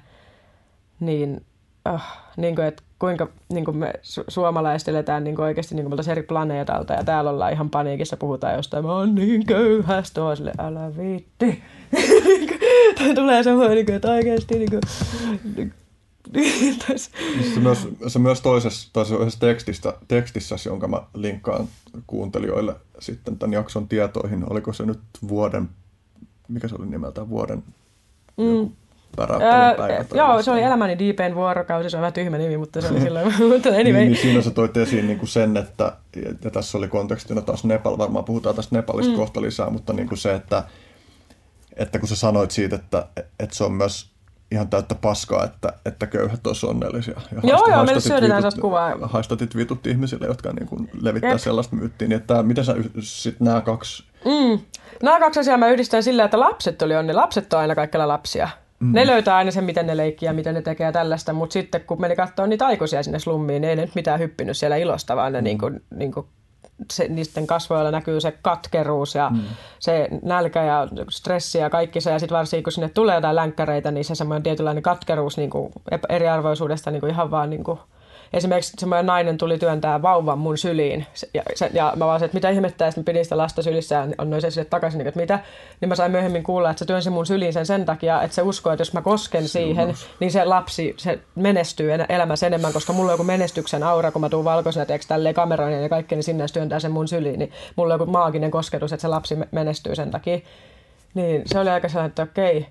niin, 1.00 1.46
oh, 1.86 2.02
niin 2.38 2.56
kuin, 2.56 2.68
että 2.68 2.84
kuinka 3.00 3.28
niin 3.54 3.66
kuin 3.66 3.78
me 3.78 3.94
su- 3.98 4.24
suomalaiset 4.28 4.88
eletään 4.88 5.24
niin 5.24 5.36
kuin 5.36 5.46
oikeasti 5.46 5.76
niin 5.76 5.90
kuin 5.90 6.10
eri 6.10 6.24
planeetalta 6.24 6.94
ja 6.94 7.04
täällä 7.04 7.30
ollaan 7.30 7.54
ihan 7.54 7.70
paniikissa, 7.70 8.18
puhutaan 8.18 8.56
jostain, 8.56 8.86
mä 8.86 8.94
oon 8.94 9.16
niin 9.16 9.46
köyhä, 9.46 10.04
sitten 10.04 10.38
sille, 10.38 10.52
älä 10.58 10.98
viitti. 10.98 11.64
tai 12.98 13.14
tulee 13.16 13.44
semmoinen, 13.44 13.76
niin 13.76 13.86
kuin, 13.86 13.96
että 13.96 14.12
oikeasti 14.12 14.60
niin 14.60 14.70
kuin, 14.70 14.82
se 17.54 17.60
myös, 17.60 17.88
se 18.08 18.20
myös 18.20 18.42
toisessa, 18.42 18.90
toisessa 18.94 19.40
tekstissä, 19.40 19.94
tekstissä, 20.08 20.56
jonka 20.66 20.88
mä 20.88 21.02
linkkaan 21.14 21.68
kuuntelijoille 22.08 22.76
sitten 23.00 23.38
tämän 23.38 23.54
jakson 23.54 23.88
tietoihin, 23.88 24.52
oliko 24.52 24.74
se 24.74 24.86
nyt 24.86 25.00
vuoden 25.28 25.70
mikä 26.50 26.68
se 26.68 26.76
oli 26.76 26.86
nimeltään, 26.86 27.30
vuoden 27.30 27.64
mm. 28.38 28.70
Öö, 29.20 30.06
joo, 30.14 30.42
se 30.42 30.52
oli 30.52 30.62
Elämäni 30.62 31.00
Deepen 31.00 31.36
vuorokausi, 31.36 31.90
se 31.90 31.98
on 31.98 32.02
vähän 32.02 32.14
tyhmä 32.14 32.38
nimi, 32.38 32.58
mutta 32.58 32.82
se 32.82 32.88
oli 32.88 33.02
silloin, 33.10 33.26
mutta 33.26 33.70
anyway. 33.70 33.84
niin, 33.84 33.96
niin 33.96 34.16
siinä 34.16 34.42
sä 34.42 34.52
toit 34.52 34.78
esiin 34.78 35.08
niin 35.08 35.20
kuin 35.20 35.30
sen, 35.30 35.58
että, 35.58 35.98
ja 36.44 36.52
tässä 36.52 36.78
oli 36.78 36.88
kontekstina 36.88 37.42
taas 37.42 37.64
Nepal, 37.64 37.98
varmaan 37.98 38.26
puhutaan 38.26 38.56
tästä 38.56 38.76
Nepalista 38.76 39.12
mm. 39.12 39.18
kohta 39.18 39.42
lisää, 39.42 39.70
mutta 39.70 39.94
niin 39.94 40.08
kuin 40.08 40.18
se, 40.18 40.34
että, 40.34 40.64
että 41.76 42.00
kun 42.00 42.08
sä 42.08 42.16
sanoit 42.16 42.52
siitä, 42.52 42.76
että, 42.76 43.06
että 43.40 43.56
se 43.56 43.64
on 43.64 43.74
myös 43.74 44.10
ihan 44.52 44.68
täyttä 44.68 44.96
paskaa, 44.96 45.44
että, 45.44 45.74
että 45.86 46.08
köyhät 46.08 46.48
olisi 46.48 46.66
onnellisia. 46.66 47.22
Ja 47.32 47.42
joo, 47.44 47.68
joo, 47.68 47.86
meille 47.86 48.02
syötetään 48.02 48.42
sellaista 48.42 48.62
kuvaa. 48.62 48.96
Haistatit 49.02 49.56
vitut 49.56 49.88
ihmisille, 49.88 50.26
jotka 50.26 50.54
niin 50.54 50.68
kuin 50.68 50.90
levittää 51.02 51.32
Jep. 51.32 51.40
sellaista 51.40 51.76
myyttiä. 51.76 52.08
Niin 52.08 52.18
että 52.18 52.44
miten 52.44 52.66
sä 52.66 52.76
sitten 53.00 53.46
nämä 53.46 53.62
kaksi... 53.62 54.04
Mm. 54.26 54.60
Nämä 55.04 55.20
kaksi 55.20 55.40
asiaa 55.40 55.58
mä 55.58 55.68
yhdistän 55.68 56.04
sillä, 56.04 56.24
että 56.24 56.40
lapset 56.40 56.82
oli 56.82 56.96
onni. 56.96 57.14
Lapset 57.14 57.54
on 57.54 57.60
aina 57.60 57.76
kaikilla 57.76 58.08
lapsia. 58.08 58.50
Mm. 58.80 58.94
Ne 58.94 59.08
löytää 59.08 59.36
aina 59.36 59.52
sen, 59.52 59.64
miten 59.64 59.88
ne 59.88 59.98
leikkii 59.98 60.28
ja 60.28 60.34
miten 60.34 60.56
ne 60.56 60.62
tekee 60.62 60.86
ja 60.86 60.92
tällaista, 60.92 61.34
mutta 61.34 61.54
sitten 61.54 61.82
kun 61.82 62.02
meni 62.02 62.16
katsoa 62.16 62.48
niitä 62.48 62.66
aikuisia 62.66 63.04
sinne 63.04 63.20
slummiin, 63.20 63.62
niin 63.62 63.70
ei 63.70 63.76
ne 63.76 63.82
nyt 63.82 63.96
mitään 63.96 64.20
hyppinyt 64.20 64.58
siellä 64.58 64.76
ilosta, 64.76 65.16
vaan 65.16 65.34
ne 65.34 65.40
mm. 65.40 65.44
niin 65.44 65.58
kuin, 65.58 65.84
niin 65.96 66.12
kuin 66.12 66.26
se, 66.92 67.08
niiden 67.08 67.48
kasvoilla 67.48 67.92
näkyy 67.92 68.22
se 68.22 68.32
katkeruus 68.42 69.16
ja 69.16 69.30
mm. 69.30 69.42
se 69.80 70.08
nälkä 70.22 70.64
ja 70.64 70.88
stressi 71.10 71.58
ja 71.58 71.70
kaikki 71.70 72.02
se. 72.02 72.12
Ja 72.12 72.20
sitten 72.20 72.38
varsinkin, 72.38 72.64
kun 72.64 72.74
sinne 72.74 72.90
tulee 72.90 73.16
jotain 73.16 73.36
länkkäreitä, 73.36 73.92
niin 73.92 74.06
se 74.06 74.16
semmoinen 74.16 74.44
tietynlainen 74.44 74.84
katkeruus 74.84 75.38
niin 75.38 75.50
kuin 75.50 75.72
eriarvoisuudesta 76.10 76.92
niin 76.92 77.00
kuin 77.00 77.12
ihan 77.12 77.32
vaan 77.32 77.50
niin 77.50 77.64
kuin 77.64 77.80
esimerkiksi 78.34 78.74
semmoinen 78.78 79.06
nainen 79.06 79.38
tuli 79.38 79.58
työntää 79.58 80.02
vauvan 80.02 80.40
mun 80.40 80.58
syliin. 80.58 81.06
Ja, 81.34 81.44
se, 81.56 81.70
ja 81.74 81.94
mä 81.96 82.06
vaan 82.06 82.24
että 82.24 82.36
mitä 82.36 82.50
ihmettä, 82.50 82.86
ja 82.86 82.92
sitten 82.92 83.06
pidin 83.06 83.26
sitä 83.26 83.38
lasta 83.38 83.62
sylissä 83.62 83.96
ja 83.96 84.08
on 84.18 84.30
noin 84.30 84.42
se 84.42 84.52
sille 84.52 84.66
takaisin, 84.66 84.98
niin 84.98 85.08
että 85.08 85.20
mitä. 85.20 85.40
Niin 85.82 85.90
mä 85.90 85.96
sain 85.96 86.12
myöhemmin 86.12 86.44
kuulla, 86.44 86.70
että 86.70 86.80
se 86.80 86.86
työnsi 86.86 87.10
mun 87.10 87.26
syliin 87.26 87.54
sen 87.54 87.66
sen 87.66 87.86
takia, 87.86 88.22
että 88.22 88.36
se 88.36 88.42
uskoo, 88.42 88.74
että 88.74 88.82
jos 88.82 88.94
mä 88.94 89.02
kosken 89.02 89.48
siihen, 89.48 89.94
niin 90.20 90.32
se 90.32 90.46
lapsi 90.46 90.94
se 90.98 91.20
menestyy 91.36 91.92
elämässä 92.10 92.48
enemmän, 92.48 92.74
koska 92.74 92.94
mulla 92.94 93.12
on 93.12 93.14
joku 93.14 93.24
menestyksen 93.24 93.84
aura, 93.84 94.12
kun 94.12 94.22
mä 94.22 94.30
tuun 94.30 94.46
valkoisena, 94.46 94.86
teeksi 94.86 95.08
tälleen 95.08 95.36
kameroin 95.36 95.82
ja 95.82 95.90
kaikki, 95.90 96.16
niin 96.16 96.24
sinne 96.24 96.46
työntää 96.54 96.80
sen 96.80 96.92
mun 96.92 97.08
syliin, 97.08 97.40
niin 97.40 97.52
mulla 97.76 97.94
on 97.94 98.00
joku 98.00 98.12
maaginen 98.12 98.52
kosketus, 98.52 98.94
että 98.94 99.02
se 99.02 99.08
lapsi 99.08 99.38
menestyy 99.52 99.96
sen 99.96 100.12
takia. 100.12 100.40
Niin 101.14 101.42
se 101.46 101.60
oli 101.60 101.70
aika 101.70 101.90
sellainen, 101.90 102.10
että 102.10 102.24
okei, 102.24 102.68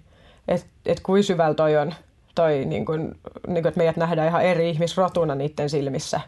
että 0.48 0.66
et 0.86 1.00
kuin 1.00 1.24
syvällä 1.24 1.54
toi 1.54 1.76
on 1.76 1.94
toi, 2.38 2.64
niin 2.64 2.84
kuin, 2.84 3.00
niin 3.46 3.62
kuin, 3.62 3.66
että 3.66 3.78
meidät 3.78 3.96
nähdään 3.96 4.28
ihan 4.28 4.42
eri 4.42 4.70
ihmisrotuna 4.70 5.34
niiden 5.34 5.70
silmissä. 5.70 6.20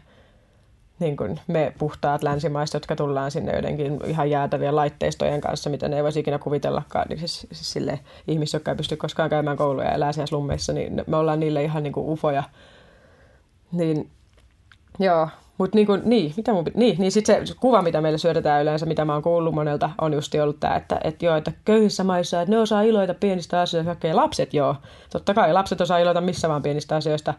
Niin 0.99 1.17
kuin 1.17 1.39
me 1.47 1.73
puhtaat 1.77 2.23
länsimaiset, 2.23 2.73
jotka 2.73 2.95
tullaan 2.95 3.31
sinne 3.31 3.55
jotenkin 3.55 3.99
ihan 4.05 4.29
jäätävien 4.29 4.75
laitteistojen 4.75 5.41
kanssa, 5.41 5.69
mitä 5.69 5.87
ne 5.87 5.95
ei 5.95 6.03
voisi 6.03 6.19
ikinä 6.19 6.39
kuvitellakaan. 6.39 7.05
Niin 7.09 7.19
siis, 7.19 7.47
siis 7.51 7.73
sille 7.73 7.99
ihmiset, 8.27 8.53
jotka 8.53 8.71
ei 8.71 8.77
pysty 8.77 8.95
koskaan 8.95 9.29
käymään 9.29 9.57
kouluja 9.57 9.87
ja 9.87 9.93
elää 9.93 10.11
siellä 10.11 10.27
slummeissa, 10.27 10.73
niin 10.73 11.03
me 11.07 11.17
ollaan 11.17 11.39
niille 11.39 11.63
ihan 11.63 11.83
niin 11.83 11.93
kuin 11.93 12.09
ufoja. 12.09 12.43
Niin 13.71 14.09
joo, 14.99 15.27
mutta 15.57 15.77
niin, 15.77 15.87
niin, 16.03 16.33
mitä 16.37 16.53
mun, 16.53 16.65
niin, 16.75 16.95
niin 16.99 17.11
sit 17.11 17.25
se 17.25 17.41
kuva, 17.59 17.81
mitä 17.81 18.01
meille 18.01 18.17
syötetään 18.17 18.61
yleensä, 18.61 18.85
mitä 18.85 19.05
mä 19.05 19.13
oon 19.13 19.21
kuullut 19.21 19.55
monelta, 19.55 19.89
on 20.01 20.13
just 20.13 20.35
ollut 20.35 20.59
tämä, 20.59 20.75
että, 20.75 20.99
että, 21.03 21.25
joo, 21.25 21.35
että 21.35 21.51
köyhissä 21.65 22.03
maissa, 22.03 22.41
että 22.41 22.55
ne 22.55 22.59
osaa 22.59 22.81
iloita 22.81 23.13
pienistä 23.13 23.61
asioista, 23.61 23.91
okei, 23.91 24.13
lapset 24.13 24.53
joo. 24.53 24.75
Totta 25.11 25.33
kai 25.33 25.53
lapset 25.53 25.81
osaa 25.81 25.97
iloita 25.97 26.21
missä 26.21 26.49
vaan 26.49 26.63
pienistä 26.63 26.95
asioista, 26.95 27.33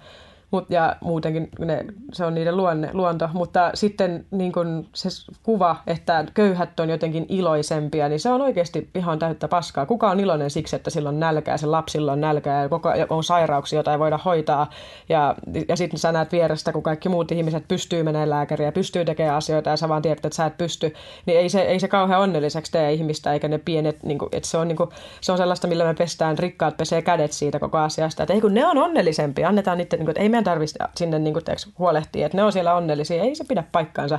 Mut, 0.53 0.71
ja 0.71 0.97
muutenkin 1.01 1.49
ne, 1.59 1.85
se 2.13 2.25
on 2.25 2.35
niiden 2.35 2.57
luonne, 2.57 2.91
luonto, 2.93 3.29
mutta 3.33 3.71
sitten 3.75 4.27
niin 4.31 4.53
kun 4.53 4.89
se 4.95 5.09
kuva, 5.43 5.77
että 5.87 6.25
köyhät 6.35 6.81
on 6.81 6.91
jotenkin 6.91 7.27
iloisempia, 7.29 8.09
niin 8.09 8.21
se 8.21 8.31
on 8.31 8.43
oikeasti 8.43 8.91
ihan 8.95 9.19
täyttä 9.19 9.49
paskaa. 9.49 9.87
Kuka 9.87 10.11
on 10.11 10.21
iloinen 10.21 10.51
siksi, 10.51 10.77
että 10.77 10.91
sillä 10.91 11.09
on 11.09 11.21
nälkää, 11.21 11.57
se 11.57 11.67
lapsilla 11.67 12.13
on 12.13 12.21
nälkää 12.21 12.63
ja 12.63 12.69
koko, 12.69 12.93
on 13.11 13.25
sairauksia, 13.25 13.77
joita 13.77 13.93
ei 13.93 13.99
voida 13.99 14.19
hoitaa. 14.25 14.71
Ja, 15.09 15.35
ja 15.69 15.77
sitten 15.77 16.01
sä 16.01 16.13
näet 16.13 16.33
vierestä, 16.33 16.73
kun 16.73 16.83
kaikki 16.83 17.09
muut 17.09 17.33
ihmiset 17.33 17.69
pystyy 17.69 18.03
menemään 18.03 18.31
lääkäriin 18.31 18.67
ja 18.67 18.73
pystyy 18.73 19.05
tekemään 19.05 19.37
asioita 19.37 19.71
ja 19.71 19.77
sä 19.77 19.89
vaan 19.89 20.03
tiedät, 20.03 20.25
että 20.25 20.37
sä 20.37 20.47
et 20.47 20.59
pysty, 20.59 20.95
niin 21.27 21.39
ei 21.39 21.49
se, 21.49 21.61
ei 21.61 21.81
se 21.81 21.89
kauhean 21.89 22.21
onnelliseksi 22.21 22.73
tee 22.73 22.93
ihmistä, 22.93 23.33
eikä 23.33 23.49
ne 23.49 23.59
pienet, 23.59 24.03
niin 24.03 24.19
kun, 24.19 24.29
se 24.43 24.59
on, 24.59 24.69
niin 24.69 24.77
kun, 24.77 24.93
se 25.21 25.33
on 25.33 25.39
sellaista, 25.39 25.69
millä 25.69 25.85
me 25.85 25.95
pestään, 25.95 26.39
rikkaat 26.39 26.77
pesee 26.77 27.03
kädet 27.03 27.33
siitä 27.33 27.59
koko 27.59 27.79
asiasta, 27.79 28.23
että 28.23 28.35
ei 28.35 28.41
kun 28.41 28.55
ne 28.55 28.67
on 28.67 28.79
onnellisempia, 28.79 29.49
annetaan 29.49 29.79
niiden, 29.79 29.99
niin 29.99 30.07
kun, 30.07 30.11
että 30.11 30.23
ei 30.23 30.29
meidän 30.43 30.55
tarvitse 30.55 30.79
sinne 30.97 31.19
niin 31.19 31.35
kuin, 31.35 31.45
teeksi, 31.45 31.73
huolehtia, 31.79 32.27
että 32.27 32.39
ne 32.39 32.43
on 32.43 32.53
siellä 32.53 32.75
onnellisia. 32.75 33.23
Ei 33.23 33.35
se 33.35 33.45
pidä 33.45 33.65
paikkaansa. 33.73 34.19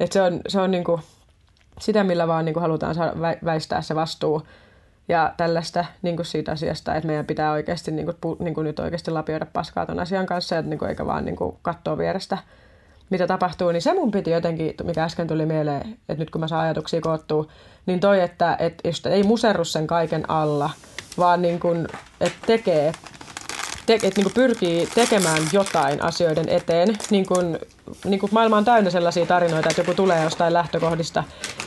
Että 0.00 0.14
se 0.14 0.22
on, 0.22 0.40
se 0.48 0.60
on 0.60 0.70
niin 0.70 0.84
kuin, 0.84 1.00
sitä, 1.80 2.04
millä 2.04 2.26
vaan 2.26 2.44
niin 2.44 2.54
kuin 2.54 2.62
halutaan 2.62 2.94
saada 2.94 3.12
väistää 3.44 3.82
se 3.82 3.94
vastuu. 3.94 4.42
ja 5.08 5.34
tällaista 5.36 5.84
niin 6.02 6.16
kuin 6.16 6.26
siitä 6.26 6.52
asiasta, 6.52 6.94
että 6.94 7.06
meidän 7.06 7.26
pitää 7.26 7.52
oikeasti 7.52 7.90
niin 7.90 8.06
kuin, 8.06 8.36
niin 8.38 8.54
kuin 8.54 8.64
nyt 8.64 8.78
oikeasti 8.78 9.10
lapioida 9.10 9.46
paskaa 9.46 9.86
ton 9.86 10.00
asian 10.00 10.26
kanssa, 10.26 10.58
että 10.58 10.68
niin 10.68 10.78
kuin, 10.78 10.88
eikä 10.88 11.06
vaan 11.06 11.24
niin 11.24 11.36
kuin, 11.36 11.56
katsoa 11.62 11.98
vierestä, 11.98 12.38
mitä 13.10 13.26
tapahtuu, 13.26 13.72
niin 13.72 13.82
se 13.82 13.94
mun 13.94 14.10
piti 14.10 14.30
jotenkin, 14.30 14.74
mikä 14.84 15.04
äsken 15.04 15.26
tuli 15.26 15.46
mieleen, 15.46 15.96
että 16.08 16.22
nyt 16.22 16.30
kun 16.30 16.40
mä 16.40 16.48
saan 16.48 16.64
ajatuksia 16.64 17.00
koottua, 17.00 17.46
niin 17.86 18.00
toi, 18.00 18.20
että, 18.20 18.56
että 18.58 18.88
just 18.88 19.06
ei 19.06 19.22
muserru 19.22 19.64
sen 19.64 19.86
kaiken 19.86 20.30
alla, 20.30 20.70
vaan 21.18 21.42
niin 21.42 21.60
kuin, 21.60 21.86
että 22.20 22.46
tekee 22.46 22.92
te, 23.98 24.06
että 24.06 24.20
niin 24.20 24.24
kuin 24.24 24.34
pyrkii 24.34 24.88
tekemään 24.94 25.42
jotain 25.52 26.02
asioiden 26.02 26.48
eteen. 26.48 26.96
Niin 27.10 27.26
kuin, 27.26 27.58
niin 28.04 28.20
kuin 28.20 28.30
maailma 28.32 28.56
on 28.56 28.64
täynnä 28.64 28.90
sellaisia 28.90 29.26
tarinoita, 29.26 29.68
että 29.70 29.80
joku 29.80 29.94
tulee 29.94 30.24
jostain 30.24 30.52
lähtökohdista 30.52 31.24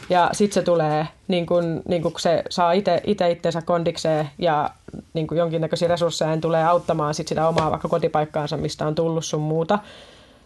ja 0.09 0.29
sitten 0.33 0.53
se 0.53 0.61
tulee, 0.61 1.07
niin 1.27 1.45
kuin, 1.45 1.81
niin 1.87 2.01
kuin 2.01 2.13
se 2.17 2.43
saa 2.49 2.71
itse 2.71 3.01
itsensä 3.05 3.61
kondikseen 3.61 4.29
ja 4.37 4.69
niin 5.13 5.27
kuin 5.27 5.37
jonkinnäköisiä 5.37 5.87
resursseja 5.87 6.37
tulee 6.37 6.63
auttamaan 6.63 7.13
sit 7.13 7.27
sitä 7.27 7.47
omaa 7.47 7.71
vaikka 7.71 7.87
kotipaikkaansa, 7.87 8.57
mistä 8.57 8.87
on 8.87 8.95
tullut 8.95 9.25
sun 9.25 9.41
muuta 9.41 9.79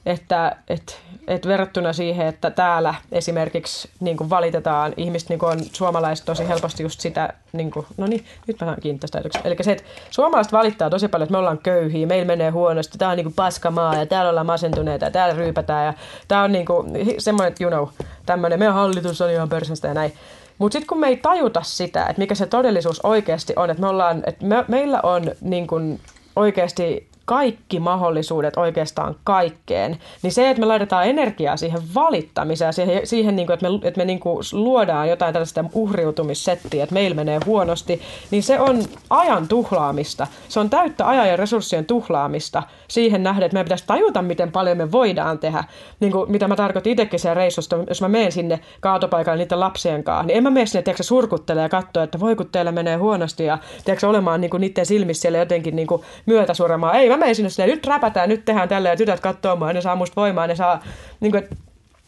että 0.07 0.55
et, 0.67 0.99
et 1.27 1.47
verrattuna 1.47 1.93
siihen, 1.93 2.27
että 2.27 2.51
täällä 2.51 2.93
esimerkiksi 3.11 3.89
niin 3.99 4.17
kuin 4.17 4.29
valitetaan, 4.29 4.93
ihmiset 4.97 5.29
niin 5.29 5.39
kuin 5.39 5.51
on 5.51 5.59
suomalaiset 5.73 6.25
tosi 6.25 6.47
helposti 6.47 6.83
just 6.83 6.99
sitä, 6.99 7.33
niin 7.53 7.71
kuin, 7.71 7.85
no 7.97 8.07
niin, 8.07 8.25
nyt 8.47 8.59
mä 8.59 8.67
saan 8.67 8.81
kiinni 8.81 8.99
tästä 8.99 9.21
Eli 9.43 9.55
se, 9.61 9.71
että 9.71 9.83
suomalaiset 10.09 10.53
valittaa 10.53 10.89
tosi 10.89 11.07
paljon, 11.07 11.23
että 11.23 11.31
me 11.31 11.37
ollaan 11.37 11.57
köyhiä, 11.57 12.07
meillä 12.07 12.25
menee 12.25 12.49
huonosti, 12.49 12.97
tämä 12.97 13.11
on 13.11 13.17
niin 13.17 13.25
kuin 13.25 13.35
paskamaa 13.35 13.95
ja 13.95 14.05
täällä 14.05 14.29
ollaan 14.29 14.45
masentuneita 14.45 15.05
ja 15.05 15.11
täällä 15.11 15.35
ryypätään 15.35 15.85
ja 15.85 15.93
tämä 16.27 16.43
on 16.43 16.51
niin 16.51 16.65
kuin, 16.65 16.91
semmoinen, 17.17 17.55
you 17.59 17.71
know, 17.71 17.87
tämmöinen, 18.25 18.59
meidän 18.59 18.75
hallitus 18.75 19.21
on 19.21 19.31
ihan 19.31 19.49
pörsästä 19.49 19.87
ja 19.87 19.93
näin. 19.93 20.13
Mutta 20.57 20.73
sitten 20.73 20.87
kun 20.87 20.99
me 20.99 21.07
ei 21.07 21.17
tajuta 21.17 21.61
sitä, 21.63 22.05
että 22.05 22.21
mikä 22.21 22.35
se 22.35 22.45
todellisuus 22.45 22.99
oikeasti 23.03 23.53
on, 23.55 23.69
että 23.69 23.81
me 23.81 23.87
ollaan, 23.87 24.23
että 24.27 24.45
me, 24.45 24.65
meillä 24.67 24.99
on 25.03 25.31
niin 25.41 25.67
kuin 25.67 25.99
oikeasti 26.35 27.06
kaikki 27.27 27.79
mahdollisuudet 27.79 28.57
oikeastaan 28.57 29.15
kaikkeen, 29.23 29.97
niin 30.21 30.31
se, 30.33 30.49
että 30.49 30.59
me 30.59 30.65
laitetaan 30.65 31.05
energiaa 31.05 31.57
siihen 31.57 31.81
valittamiseen, 31.95 32.73
siihen, 32.73 33.07
siihen 33.07 33.35
niin 33.35 33.45
kuin, 33.45 33.53
että 33.53 33.69
me, 33.69 33.79
että 33.83 33.97
me 33.97 34.05
niin 34.05 34.19
kuin 34.19 34.43
luodaan 34.51 35.09
jotain 35.09 35.33
tällaista 35.33 35.65
uhriutumissettiä, 35.73 36.83
että 36.83 36.93
meillä 36.93 37.15
menee 37.15 37.39
huonosti, 37.45 38.01
niin 38.31 38.43
se 38.43 38.59
on 38.59 38.83
ajan 39.09 39.47
tuhlaamista. 39.47 40.27
Se 40.49 40.59
on 40.59 40.69
täyttä 40.69 41.07
ajan 41.07 41.27
ja 41.27 41.37
resurssien 41.37 41.85
tuhlaamista 41.85 42.63
siihen 42.87 43.23
nähden, 43.23 43.45
että 43.45 43.55
meidän 43.55 43.65
pitäisi 43.65 43.83
tajuta, 43.87 44.21
miten 44.21 44.51
paljon 44.51 44.77
me 44.77 44.91
voidaan 44.91 45.39
tehdä. 45.39 45.63
Niin 45.99 46.11
kuin, 46.11 46.31
mitä 46.31 46.47
mä 46.47 46.55
tarkoitin 46.55 46.91
itsekin 46.91 47.19
siellä 47.19 47.33
reissusta, 47.33 47.77
jos 47.87 48.01
mä 48.01 48.07
menen 48.07 48.31
sinne 48.31 48.59
kaatopaikalle 48.79 49.43
niiden 49.43 49.59
lapsien 49.59 50.03
kanssa, 50.03 50.23
niin 50.23 50.37
en 50.37 50.43
mä 50.43 50.49
mene 50.49 50.65
sinne 50.65 50.83
tiedätkö, 50.83 51.03
surkuttele 51.03 51.61
ja 51.61 51.69
katsoa, 51.69 52.03
että 52.03 52.19
voi 52.19 52.35
kun 52.35 52.49
teillä 52.51 52.71
menee 52.71 52.95
huonosti 52.95 53.43
ja 53.45 53.57
tiedätkö, 53.85 54.07
olemaan 54.07 54.41
niin 54.41 54.51
kuin, 54.51 54.61
niiden 54.61 54.85
silmissä 54.85 55.21
siellä 55.21 55.37
jotenkin 55.37 55.75
niin 55.75 55.87
kuin, 55.87 56.01
myötäsuremaan. 56.25 56.95
Ei, 56.95 57.09
mä 57.09 57.16
menen 57.17 57.35
sinne 57.35 57.49
silleen, 57.49 57.69
nyt 57.69 57.87
räpätään, 57.87 58.29
nyt 58.29 58.45
tehdään 58.45 58.69
tällä 58.69 58.89
ja 58.89 58.97
tytöt 58.97 59.19
katsoo 59.19 59.55
mua, 59.55 59.73
ne 59.73 59.81
saa 59.81 59.95
musta 59.95 60.21
voimaa, 60.21 60.47
ne 60.47 60.55
saa, 60.55 60.83
niin 61.19 61.31
kuin, 61.31 61.43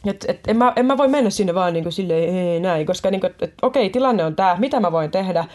et, 0.06 0.26
et, 0.27 0.40
en, 0.48 0.57
mä, 0.57 0.73
en 0.76 0.86
mä 0.86 0.98
voi 0.98 1.07
mennä 1.07 1.30
sinne 1.30 1.56
vaan 1.56 1.73
niin 1.73 1.84
kuin 1.84 1.94
silleen, 1.94 2.36
ei, 2.36 2.60
näin, 2.60 2.86
koska 2.86 3.11
niin 3.11 3.22
kuin, 3.22 3.34
et, 3.41 3.53
okei, 3.61 3.90
tilanne 3.90 4.26
on 4.26 4.36
tämä, 4.36 4.56
mitä 4.60 4.80
mä 4.80 4.91
voin 4.91 5.11
tehdä, 5.11 5.45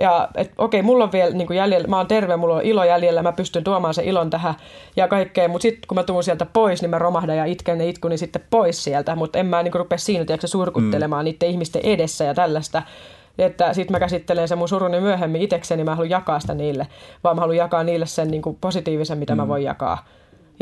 ja 0.00 0.28
et, 0.34 0.52
okei, 0.58 0.82
mulla 0.82 1.04
on 1.04 1.12
vielä 1.12 1.34
niin 1.34 1.46
kuin 1.46 1.56
jäljellä, 1.56 1.88
mä 1.88 1.96
oon 1.96 2.06
terve, 2.06 2.36
mulla 2.36 2.54
on 2.54 2.62
ilo 2.62 2.84
jäljellä, 2.84 3.22
mä 3.22 3.32
pystyn 3.32 3.64
tuomaan 3.64 3.94
sen 3.94 4.04
ilon 4.04 4.30
tähän 4.30 4.54
ja 4.96 5.08
kaikkea, 5.08 5.48
mutta 5.48 5.62
sitten 5.62 5.88
kun 5.88 5.94
mä 5.94 6.02
tuun 6.02 6.24
sieltä 6.24 6.46
pois, 6.46 6.82
niin 6.82 6.90
mä 6.90 6.98
romahdan 6.98 7.36
ja 7.36 7.44
itken 7.44 7.78
ne 7.78 7.88
itkuni 7.88 8.18
sitten 8.18 8.42
pois 8.50 8.84
sieltä, 8.84 9.16
mutta 9.16 9.38
en 9.38 9.46
mä 9.46 9.62
niin 9.62 9.72
kuin, 9.72 9.80
rupea 9.80 9.98
siinä 9.98 10.24
tiedätkö, 10.24 10.46
surkuttelemaan 10.46 11.24
mm. 11.24 11.24
niiden 11.24 11.48
ihmisten 11.48 11.82
edessä 11.84 12.24
ja 12.24 12.34
tällaista 12.34 12.82
että 13.38 13.74
sitten 13.74 13.92
mä 13.94 14.00
käsittelen 14.00 14.48
sen 14.48 14.58
mun 14.58 14.68
suruni 14.68 15.00
myöhemmin 15.00 15.42
itsekseni, 15.42 15.84
mä 15.84 15.94
haluan 15.94 16.10
jakaa 16.10 16.40
sitä 16.40 16.54
niille, 16.54 16.86
vaan 17.24 17.36
mä 17.36 17.40
haluan 17.40 17.56
jakaa 17.56 17.84
niille 17.84 18.06
sen 18.06 18.30
niin 18.30 18.42
kuin 18.42 18.58
positiivisen, 18.60 19.18
mitä 19.18 19.34
mm. 19.34 19.36
mä 19.36 19.48
voin 19.48 19.64
jakaa 19.64 20.04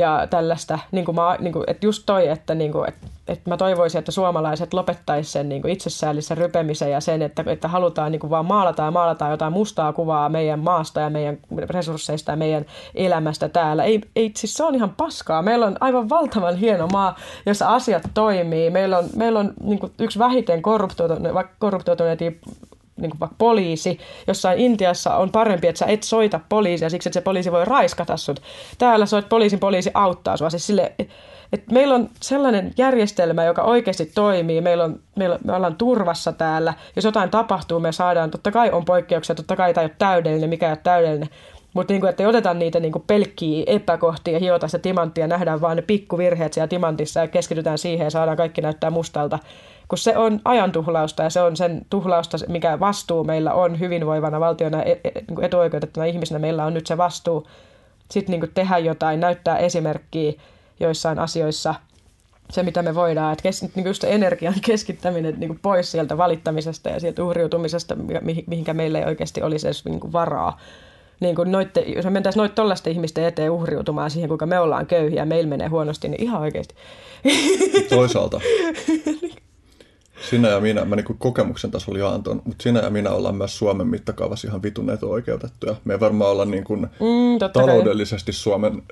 ja 0.00 0.26
tällaista, 0.30 0.78
niin 0.92 1.04
kuin 1.04 1.14
mä, 1.14 1.36
niin 1.38 1.52
kuin, 1.52 1.64
että 1.66 1.86
just 1.86 2.02
toi, 2.06 2.28
että, 2.28 2.54
niin 2.54 2.72
kuin, 2.72 2.88
että, 2.88 3.06
että 3.28 3.50
mä 3.50 3.56
toivoisin, 3.56 3.98
että 3.98 4.12
suomalaiset 4.12 4.74
lopettaisiin 4.74 5.32
sen 5.32 5.48
niin 5.48 5.68
itsesäällisen 5.68 6.38
rypemisen 6.38 6.90
ja 6.90 7.00
sen, 7.00 7.22
että, 7.22 7.44
että 7.46 7.68
halutaan 7.68 8.12
niin 8.12 8.20
kuin 8.20 8.30
vaan 8.30 8.46
maalata 8.46 8.82
ja 8.82 8.90
maalata 8.90 9.28
jotain 9.28 9.52
mustaa 9.52 9.92
kuvaa 9.92 10.28
meidän 10.28 10.58
maasta 10.60 11.00
ja 11.00 11.10
meidän 11.10 11.38
resursseista 11.70 12.32
ja 12.32 12.36
meidän 12.36 12.64
elämästä 12.94 13.48
täällä. 13.48 13.84
Ei, 13.84 14.00
ei 14.16 14.32
siis 14.36 14.54
se 14.54 14.64
on 14.64 14.74
ihan 14.74 14.94
paskaa. 14.96 15.42
Meillä 15.42 15.66
on 15.66 15.76
aivan 15.80 16.08
valtavan 16.08 16.56
hieno 16.56 16.86
maa, 16.86 17.16
jossa 17.46 17.68
asiat 17.68 18.02
toimii. 18.14 18.70
Meillä 18.70 18.98
on, 18.98 19.04
meillä 19.16 19.38
on 19.38 19.52
niin 19.62 19.78
kuin 19.78 19.92
yksi 19.98 20.18
vähiten 20.18 20.62
korruptoituneita 21.58 22.24
niin 23.00 23.10
kuin 23.10 23.20
vaikka 23.20 23.36
poliisi. 23.38 23.98
Jossain 24.26 24.58
Intiassa 24.58 25.16
on 25.16 25.30
parempi, 25.30 25.68
että 25.68 25.78
sä 25.78 25.86
et 25.86 26.02
soita 26.02 26.40
poliisia 26.48 26.90
siksi, 26.90 27.08
että 27.08 27.20
se 27.20 27.24
poliisi 27.24 27.52
voi 27.52 27.64
raiskata 27.64 28.16
sut. 28.16 28.42
Täällä 28.78 29.06
soit 29.06 29.28
poliisin, 29.28 29.58
poliisi 29.58 29.90
auttaa 29.94 30.36
sua. 30.36 30.50
Siis 30.50 30.66
sille, 30.66 30.92
et 31.52 31.70
meillä 31.72 31.94
on 31.94 32.08
sellainen 32.22 32.72
järjestelmä, 32.76 33.44
joka 33.44 33.62
oikeasti 33.62 34.06
toimii. 34.06 34.60
Meillä 34.60 34.84
on, 34.84 35.00
meillä, 35.16 35.38
me 35.44 35.52
ollaan 35.52 35.76
turvassa 35.76 36.32
täällä. 36.32 36.74
Jos 36.96 37.04
jotain 37.04 37.30
tapahtuu, 37.30 37.80
me 37.80 37.92
saadaan, 37.92 38.30
totta 38.30 38.50
kai 38.50 38.70
on 38.70 38.84
poikkeuksia, 38.84 39.34
totta 39.34 39.56
kai 39.56 39.74
tämä 39.74 39.82
ei 39.82 39.86
ole 39.86 39.96
täydellinen, 39.98 40.50
mikä 40.50 40.66
ei 40.66 40.72
ole 40.72 40.78
täydellinen. 40.82 41.28
Mutta 41.74 41.92
niinku, 41.92 42.06
että 42.06 42.22
ei 42.22 42.26
oteta 42.26 42.54
niitä 42.54 42.80
niinku 42.80 43.04
pelkkiä 43.06 43.64
epäkohtia 43.66 44.38
hiota 44.38 44.68
sitä 44.68 44.78
timanttia, 44.78 45.26
nähdään 45.26 45.60
vaan 45.60 45.76
ne 45.76 45.82
pikkuvirheet 45.82 46.52
siellä 46.52 46.68
timantissa 46.68 47.20
ja 47.20 47.28
keskitytään 47.28 47.78
siihen 47.78 48.04
ja 48.04 48.10
saadaan 48.10 48.36
kaikki 48.36 48.60
näyttää 48.60 48.90
mustalta 48.90 49.38
kun 49.90 49.98
se 49.98 50.16
on 50.16 50.40
ajan 50.44 50.72
tuhlausta 50.72 51.22
ja 51.22 51.30
se 51.30 51.40
on 51.40 51.56
sen 51.56 51.86
tuhlausta, 51.90 52.36
mikä 52.48 52.80
vastuu 52.80 53.24
meillä 53.24 53.52
on 53.52 53.80
hyvinvoivana 53.80 54.40
valtiona, 54.40 54.82
e, 54.82 54.92
e, 55.04 55.10
niin 55.28 55.44
etuoikeutettuna 55.44 56.06
ihmisenä, 56.06 56.38
meillä 56.38 56.64
on 56.64 56.74
nyt 56.74 56.86
se 56.86 56.96
vastuu 56.96 57.46
sitten 58.10 58.40
niin 58.40 58.50
tehdä 58.54 58.78
jotain, 58.78 59.20
näyttää 59.20 59.58
esimerkkiä 59.58 60.32
joissain 60.80 61.18
asioissa, 61.18 61.74
se 62.50 62.62
mitä 62.62 62.82
me 62.82 62.94
voidaan, 62.94 63.32
että 63.32 63.42
kes, 63.42 63.74
niin 63.74 63.86
just 63.86 64.04
energian 64.04 64.54
keskittäminen 64.66 65.34
niin 65.38 65.58
pois 65.62 65.92
sieltä 65.92 66.18
valittamisesta 66.18 66.88
ja 66.88 67.00
sieltä 67.00 67.24
uhriutumisesta, 67.24 67.96
mihinkä 68.46 68.74
meillä 68.74 68.98
ei 68.98 69.04
oikeasti 69.04 69.42
olisi 69.42 69.66
edes 69.66 69.84
niin 69.84 70.12
varaa. 70.12 70.60
Niin 71.20 71.36
kuin 71.36 71.52
noitte, 71.52 71.80
jos 71.80 72.04
me 72.04 72.10
mentäisiin 72.10 72.40
noita 72.40 72.54
tollaisten 72.54 72.92
ihmisten 72.92 73.24
eteen 73.24 73.50
uhriutumaan 73.50 74.10
siihen, 74.10 74.28
kuinka 74.28 74.46
me 74.46 74.58
ollaan 74.60 74.86
köyhiä 74.86 75.20
ja 75.20 75.26
meillä 75.26 75.48
menee 75.48 75.68
huonosti, 75.68 76.08
niin 76.08 76.22
ihan 76.22 76.40
oikeasti. 76.40 76.74
Toisaalta 77.88 78.40
sinä 80.20 80.48
ja 80.48 80.60
minä, 80.60 80.84
mä 80.84 80.96
niin 80.96 81.18
kokemuksen 81.18 81.70
tasolla 81.70 81.98
jaan 81.98 82.22
ton, 82.22 82.42
mutta 82.44 82.62
sinä 82.62 82.80
ja 82.80 82.90
minä 82.90 83.10
ollaan 83.10 83.34
myös 83.34 83.58
Suomen 83.58 83.86
mittakaavassa 83.86 84.48
ihan 84.48 84.62
vitun 84.62 84.90
etuoikeutettuja. 84.90 85.74
Me 85.84 85.92
ei 85.92 86.00
varmaan 86.00 86.30
olla 86.30 86.44
niin 86.44 86.64
kuin 86.64 86.80
mm, 86.80 87.52
taloudellisesti 87.52 88.32
Suomen, 88.32 88.82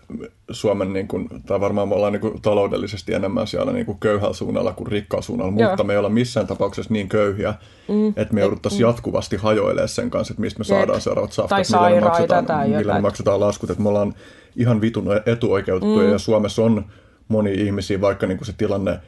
Suomen 0.50 0.92
niin 0.92 1.08
kuin, 1.08 1.28
tai 1.46 1.60
varmaan 1.60 1.88
me 1.88 1.94
ollaan 1.94 2.12
niin 2.12 2.20
kuin 2.20 2.42
taloudellisesti 2.42 3.14
enemmän 3.14 3.46
siellä 3.46 3.72
niin 3.72 3.86
kuin 3.86 3.98
köyhällä 4.00 4.34
suunnalla 4.34 4.72
kuin 4.72 4.86
rikkaalla 4.86 5.22
suunnalla, 5.22 5.60
Joo. 5.60 5.70
mutta 5.70 5.84
me 5.84 5.92
ei 5.92 5.98
olla 5.98 6.08
missään 6.08 6.46
tapauksessa 6.46 6.92
niin 6.92 7.08
köyhiä, 7.08 7.54
mm. 7.88 8.08
että 8.08 8.34
me 8.34 8.40
jouduttaisiin 8.40 8.82
mm. 8.82 8.88
jatkuvasti 8.88 9.36
hajoilemaan 9.36 9.88
sen 9.88 10.10
kanssa, 10.10 10.32
että 10.32 10.40
mistä 10.40 10.58
me 10.58 10.64
saadaan 10.64 10.96
Jep. 10.96 11.02
seuraavat 11.02 11.32
saftat, 11.32 11.68
tai 11.70 11.90
millä, 11.90 12.00
me 12.00 12.08
maksetaan, 12.08 12.46
tai 12.46 12.68
millä 12.68 12.94
me 12.94 13.00
maksetaan 13.00 13.40
laskut, 13.40 13.70
että 13.70 13.82
me 13.82 13.88
ollaan 13.88 14.14
ihan 14.56 14.80
vitun 14.80 15.06
etuoikeutettuja 15.26 16.06
mm. 16.06 16.12
ja 16.12 16.18
Suomessa 16.18 16.62
on 16.62 16.84
moni 17.28 17.52
ihmisiä, 17.52 18.00
vaikka 18.00 18.26
niin 18.26 18.38
kuin 18.38 18.46
se 18.46 18.52
tilanne 18.58 19.00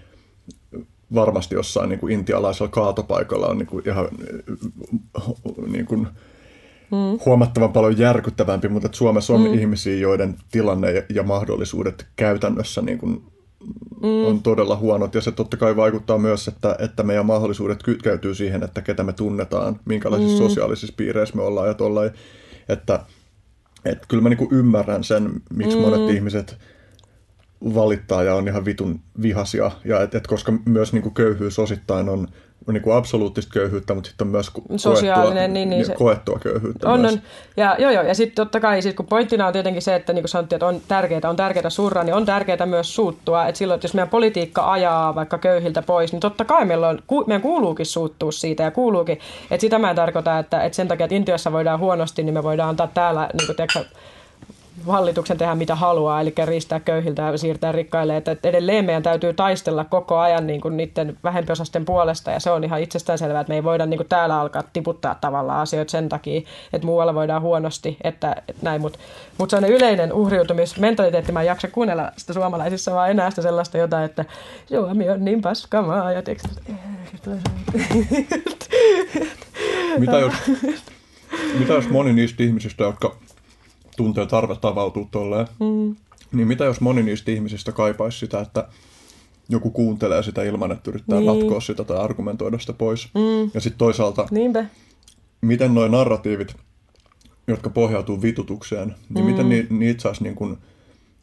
varmasti 1.14 1.54
jossain 1.54 1.88
niin 1.88 2.00
kuin 2.00 2.12
intialaisella 2.12 2.70
kaatopaikalla 2.70 3.46
on 3.46 3.58
niin 3.58 3.66
kuin 3.66 3.88
ihan 3.88 4.08
niin 5.66 5.86
kuin 5.86 6.06
mm. 6.90 7.18
huomattavan 7.26 7.72
paljon 7.72 7.98
järkyttävämpi, 7.98 8.68
mutta 8.68 8.86
että 8.86 8.98
Suomessa 8.98 9.34
on 9.34 9.40
mm. 9.40 9.54
ihmisiä, 9.54 9.96
joiden 9.96 10.36
tilanne 10.52 10.92
ja, 10.92 11.02
ja 11.14 11.22
mahdollisuudet 11.22 12.06
käytännössä 12.16 12.82
niin 12.82 12.98
kuin 12.98 13.22
mm. 14.02 14.24
on 14.26 14.42
todella 14.42 14.76
huonot. 14.76 15.14
Ja 15.14 15.20
se 15.20 15.32
totta 15.32 15.56
kai 15.56 15.76
vaikuttaa 15.76 16.18
myös, 16.18 16.48
että, 16.48 16.76
että 16.78 17.02
meidän 17.02 17.26
mahdollisuudet 17.26 17.82
kytkeytyy 17.82 18.34
siihen, 18.34 18.62
että 18.62 18.82
ketä 18.82 19.02
me 19.02 19.12
tunnetaan, 19.12 19.80
minkälaisissa 19.84 20.42
mm. 20.42 20.48
sosiaalisissa 20.48 20.94
piireissä 20.96 21.36
me 21.36 21.42
ollaan 21.42 21.68
ja 21.68 21.74
tollain, 21.74 22.10
että 22.68 23.00
että 23.84 24.06
kyllä 24.08 24.22
mä 24.22 24.28
niin 24.28 24.36
kuin 24.36 24.52
ymmärrän 24.52 25.04
sen, 25.04 25.30
miksi 25.54 25.76
mm. 25.76 25.82
monet 25.82 26.10
ihmiset 26.10 26.58
valittaa 27.64 28.22
ja 28.22 28.34
on 28.34 28.48
ihan 28.48 28.64
vitun 28.64 29.00
vihasia. 29.22 29.70
Ja 29.84 30.02
et, 30.02 30.14
et 30.14 30.26
koska 30.26 30.52
myös 30.64 30.92
niin 30.92 31.02
kuin 31.02 31.14
köyhyys 31.14 31.58
osittain 31.58 32.08
on 32.08 32.28
niin 32.72 32.82
kuin 32.82 32.96
absoluuttista 32.96 33.52
köyhyyttä, 33.52 33.94
mutta 33.94 34.08
sitten 34.08 34.26
on 34.26 34.30
myös 34.30 34.50
Sosiaalinen, 34.76 35.34
koettua, 35.34 35.54
niin, 35.54 35.70
niin 35.70 35.86
se, 35.86 35.94
koettua 35.94 36.38
köyhyyttä. 36.38 36.88
On, 36.88 37.00
myös. 37.00 37.12
on. 37.12 37.20
Ja, 37.56 37.76
joo, 37.78 37.90
joo. 37.90 38.02
ja 38.02 38.14
sitten 38.14 38.34
totta 38.34 38.60
kai, 38.60 38.82
sit 38.82 38.96
kun 38.96 39.06
pointtina 39.06 39.46
on 39.46 39.52
tietenkin 39.52 39.82
se, 39.82 39.94
että 39.94 40.12
niin 40.12 40.22
kuin 40.22 40.28
sanottiin, 40.28 40.56
että 40.56 40.66
on 40.66 40.80
tärkeää, 40.88 41.20
on 41.24 41.36
tärkeää 41.36 41.70
surra, 41.70 42.04
niin 42.04 42.14
on 42.14 42.26
tärkeää 42.26 42.66
myös 42.66 42.94
suuttua. 42.94 43.46
Että 43.46 43.58
silloin, 43.58 43.76
että 43.76 43.84
jos 43.84 43.94
meidän 43.94 44.08
politiikka 44.08 44.72
ajaa 44.72 45.14
vaikka 45.14 45.38
köyhiltä 45.38 45.82
pois, 45.82 46.12
niin 46.12 46.20
totta 46.20 46.44
kai 46.44 46.64
meillä 46.64 46.88
on, 46.88 46.98
meidän 47.26 47.42
kuuluukin 47.42 47.86
suuttua 47.86 48.32
siitä 48.32 48.62
ja 48.62 48.70
kuuluukin. 48.70 49.18
Että 49.50 49.60
sitä 49.60 49.78
mä 49.78 49.90
en 49.90 49.96
tarkoita, 49.96 50.38
että, 50.38 50.62
että 50.62 50.76
sen 50.76 50.88
takia, 50.88 51.04
että 51.04 51.16
Intiassa 51.16 51.52
voidaan 51.52 51.80
huonosti, 51.80 52.22
niin 52.22 52.34
me 52.34 52.42
voidaan 52.42 52.68
antaa 52.68 52.86
täällä 52.94 53.28
niin 53.38 53.46
kuin, 53.46 53.56
tiedätkö, 53.56 53.84
hallituksen 54.86 55.38
tehdä 55.38 55.54
mitä 55.54 55.74
haluaa, 55.74 56.20
eli 56.20 56.34
riistää 56.44 56.80
köyhiltä 56.80 57.22
ja 57.22 57.38
siirtää 57.38 57.72
rikkaille. 57.72 58.16
Että 58.16 58.36
edelleen 58.44 58.84
meidän 58.84 59.02
täytyy 59.02 59.34
taistella 59.34 59.84
koko 59.84 60.18
ajan 60.18 60.46
niin 60.46 60.60
kuin 60.60 60.76
niiden 60.76 61.18
vähempiosasten 61.24 61.84
puolesta, 61.84 62.30
ja 62.30 62.40
se 62.40 62.50
on 62.50 62.64
ihan 62.64 62.80
itsestäänselvää, 62.80 63.40
että 63.40 63.50
me 63.50 63.54
ei 63.54 63.64
voida 63.64 63.86
niin 63.86 63.98
kuin 63.98 64.08
täällä 64.08 64.40
alkaa 64.40 64.62
tiputtaa 64.72 65.14
tavallaan 65.14 65.60
asioita 65.60 65.90
sen 65.90 66.08
takia, 66.08 66.40
että 66.72 66.86
muualla 66.86 67.14
voidaan 67.14 67.42
huonosti, 67.42 67.96
että, 68.04 68.36
että 68.48 68.62
näin. 68.62 68.80
Mutta 68.80 68.98
mut 69.38 69.50
sellainen 69.50 69.76
yleinen 69.76 70.12
uhriutumismentaliteetti, 70.12 71.32
mä 71.32 71.40
en 71.40 71.46
jaksa 71.46 71.68
kuunnella 71.68 72.12
sitä 72.16 72.32
suomalaisissa 72.32 72.94
vaan 72.94 73.10
enää 73.10 73.30
sitä 73.30 73.42
sellaista 73.42 73.78
jotain, 73.78 74.04
että 74.04 74.24
Suomi 74.66 75.10
on 75.10 75.24
niin 75.24 75.40
paskamaa, 75.40 76.12
ja 76.12 76.22
Mitä 79.98 80.18
jos, 80.18 80.32
mitä 81.58 81.72
jos 81.72 81.88
moni 81.88 82.12
niistä 82.12 82.42
ihmisistä, 82.42 82.84
jotka 82.84 83.16
tuntee 84.00 84.26
tarvetta 84.26 84.68
avautua 84.68 85.08
tolleen, 85.10 85.46
mm. 85.60 85.96
niin 86.32 86.48
mitä 86.48 86.64
jos 86.64 86.80
moni 86.80 87.02
niistä 87.02 87.30
ihmisistä 87.30 87.72
kaipaisi 87.72 88.18
sitä, 88.18 88.40
että 88.40 88.68
joku 89.48 89.70
kuuntelee 89.70 90.22
sitä 90.22 90.42
ilman, 90.42 90.72
että 90.72 90.90
yrittää 90.90 91.18
niin. 91.18 91.28
ratkoa 91.28 91.60
sitä 91.60 91.84
tai 91.84 91.96
argumentoida 91.96 92.58
sitä 92.58 92.72
pois. 92.72 93.08
Mm. 93.14 93.50
Ja 93.54 93.60
sitten 93.60 93.78
toisaalta, 93.78 94.26
Niinpä. 94.30 94.64
miten 95.40 95.74
nuo 95.74 95.88
narratiivit, 95.88 96.54
jotka 97.46 97.70
pohjautuu 97.70 98.22
vitutukseen, 98.22 98.94
niin 99.08 99.24
mm. 99.24 99.30
miten 99.30 99.48
ni, 99.48 99.66
niitä 99.70 100.02
saisi 100.02 100.22
niin 100.22 100.34
kuin 100.34 100.56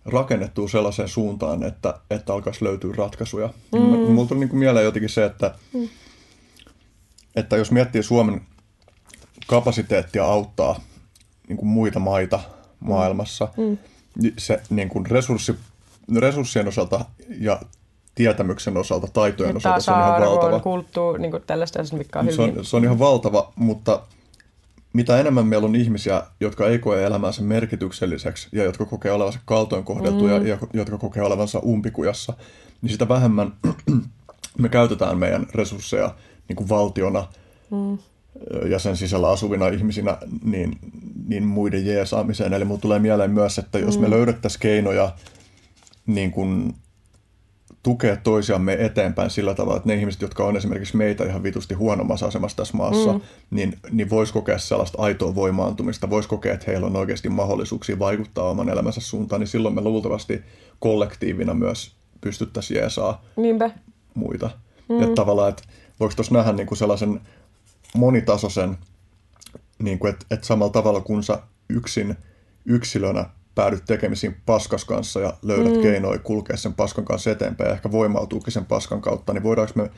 rakennettua 0.05 0.67
sellaiseen 0.67 1.09
suuntaan, 1.09 1.63
että, 1.63 1.99
että 2.11 2.33
alkaisi 2.33 2.63
löytyä 2.65 2.93
ratkaisuja. 2.97 3.49
Mm. 3.71 3.79
Mulla 3.79 4.27
tuli 4.27 4.39
niin 4.39 4.49
kuin 4.49 4.59
mieleen 4.59 4.85
jotenkin 4.85 5.09
se, 5.09 5.25
että, 5.25 5.55
mm. 5.73 5.89
että 7.35 7.57
jos 7.57 7.71
miettii 7.71 8.03
Suomen 8.03 8.41
kapasiteettia 9.47 10.25
auttaa 10.25 10.79
niin 11.47 11.57
kuin 11.57 11.69
muita 11.69 11.99
maita 11.99 12.39
maailmassa, 12.79 13.47
mm. 13.57 13.77
niin 14.21 14.33
se 14.37 14.61
niin 14.69 14.89
kuin 14.89 15.05
resurssi, 15.05 15.55
resurssien 16.15 16.67
osalta 16.67 17.05
ja 17.39 17.61
tietämyksen 18.15 18.77
osalta, 18.77 19.07
taitojen 19.13 19.57
Että 19.57 19.69
osalta 19.69 19.79
se 19.79 19.91
on 19.91 19.99
ihan 19.99 20.21
valtava. 20.21 20.59
kulttuuri, 20.59 21.21
niin 21.21 21.33
tällaista, 21.47 21.79
mikä 21.97 22.19
on 22.19 22.25
Se 22.25 22.31
hyvin. 22.31 22.59
on, 22.59 22.65
se 22.65 22.77
on 22.77 22.83
ihan 22.83 22.99
valtava, 22.99 23.51
mutta 23.55 24.01
mitä 24.93 25.19
enemmän 25.19 25.47
meillä 25.47 25.65
on 25.65 25.75
ihmisiä, 25.75 26.23
jotka 26.39 26.67
ei 26.67 26.79
koe 26.79 27.03
elämäänsä 27.03 27.41
merkitykselliseksi 27.41 28.47
ja 28.51 28.63
jotka 28.63 28.85
kokee 28.85 29.11
olevansa 29.11 29.39
kaltoinkohdeltuja 29.45 30.39
mm. 30.39 30.47
ja 30.47 30.57
jotka 30.73 30.97
kokee 30.97 31.23
olevansa 31.23 31.59
umpikujassa, 31.59 32.33
niin 32.81 32.91
sitä 32.91 33.07
vähemmän 33.07 33.53
me 34.61 34.69
käytetään 34.69 35.17
meidän 35.17 35.47
resursseja 35.53 36.15
niin 36.47 36.55
kuin 36.55 36.69
valtiona 36.69 37.27
mm. 37.71 37.97
Ja 38.69 38.79
sen 38.79 38.97
sisällä 38.97 39.29
asuvina 39.29 39.67
ihmisinä 39.67 40.17
niin, 40.43 40.77
niin 41.27 41.43
muiden 41.43 41.85
jeesaamiseen. 41.85 42.53
Eli 42.53 42.65
mulle 42.65 42.81
tulee 42.81 42.99
mieleen 42.99 43.31
myös, 43.31 43.57
että 43.57 43.79
jos 43.79 43.99
me 43.99 44.09
löydettäisiin 44.09 44.61
keinoja 44.61 45.11
niin 46.05 46.31
kuin 46.31 46.73
tukea 47.83 48.17
toisiamme 48.17 48.77
eteenpäin 48.79 49.29
sillä 49.29 49.53
tavalla, 49.53 49.77
että 49.77 49.89
ne 49.89 49.95
ihmiset, 49.95 50.21
jotka 50.21 50.45
on 50.45 50.57
esimerkiksi 50.57 50.97
meitä 50.97 51.23
ihan 51.23 51.43
vitusti 51.43 51.73
huonommassa 51.73 52.25
asemassa 52.25 52.57
tässä 52.57 52.77
maassa, 52.77 53.13
mm. 53.13 53.21
niin, 53.51 53.77
niin 53.91 54.09
voisi 54.09 54.33
kokea 54.33 54.57
sellaista 54.57 55.01
aitoa 55.01 55.35
voimaantumista, 55.35 56.09
voisi 56.09 56.29
kokea, 56.29 56.53
että 56.53 56.71
heillä 56.71 56.87
on 56.87 56.95
oikeasti 56.95 57.29
mahdollisuuksia 57.29 57.99
vaikuttaa 57.99 58.49
oman 58.49 58.69
elämänsä 58.69 59.01
suuntaan, 59.01 59.39
niin 59.39 59.47
silloin 59.47 59.75
me 59.75 59.81
luultavasti 59.81 60.41
kollektiivina 60.79 61.53
myös 61.53 61.95
pystyttäisiin 62.21 62.77
jeesaa 62.79 63.25
Niinpä. 63.35 63.69
muita. 64.13 64.49
Mm. 64.89 65.01
Että 65.01 65.15
tavallaan, 65.15 65.49
että 65.49 65.63
voiko 65.99 66.15
tuossa 66.15 66.33
nähdä 66.33 66.51
niin 66.51 66.67
kuin 66.67 66.77
sellaisen 66.77 67.21
monitasoisen, 67.95 68.77
niin 69.79 69.99
kuin, 69.99 70.13
että, 70.13 70.25
että 70.31 70.47
samalla 70.47 70.73
tavalla 70.73 71.01
kun 71.01 71.23
sä 71.23 71.39
yksin 71.69 72.17
yksilönä 72.65 73.25
päädyt 73.55 73.85
tekemisiin 73.87 74.37
paskas 74.45 74.85
kanssa 74.85 75.19
ja 75.19 75.33
löydät 75.41 75.73
mm. 75.73 75.81
keinoja 75.81 76.19
kulkea 76.19 76.57
sen 76.57 76.73
paskan 76.73 77.05
kanssa 77.05 77.31
eteenpäin 77.31 77.67
ja 77.67 77.73
ehkä 77.73 77.91
voimautuukin 77.91 78.53
sen 78.53 78.65
paskan 78.65 79.01
kautta, 79.01 79.33
niin 79.33 79.43
voidaanko 79.43 79.73
me 79.75 79.91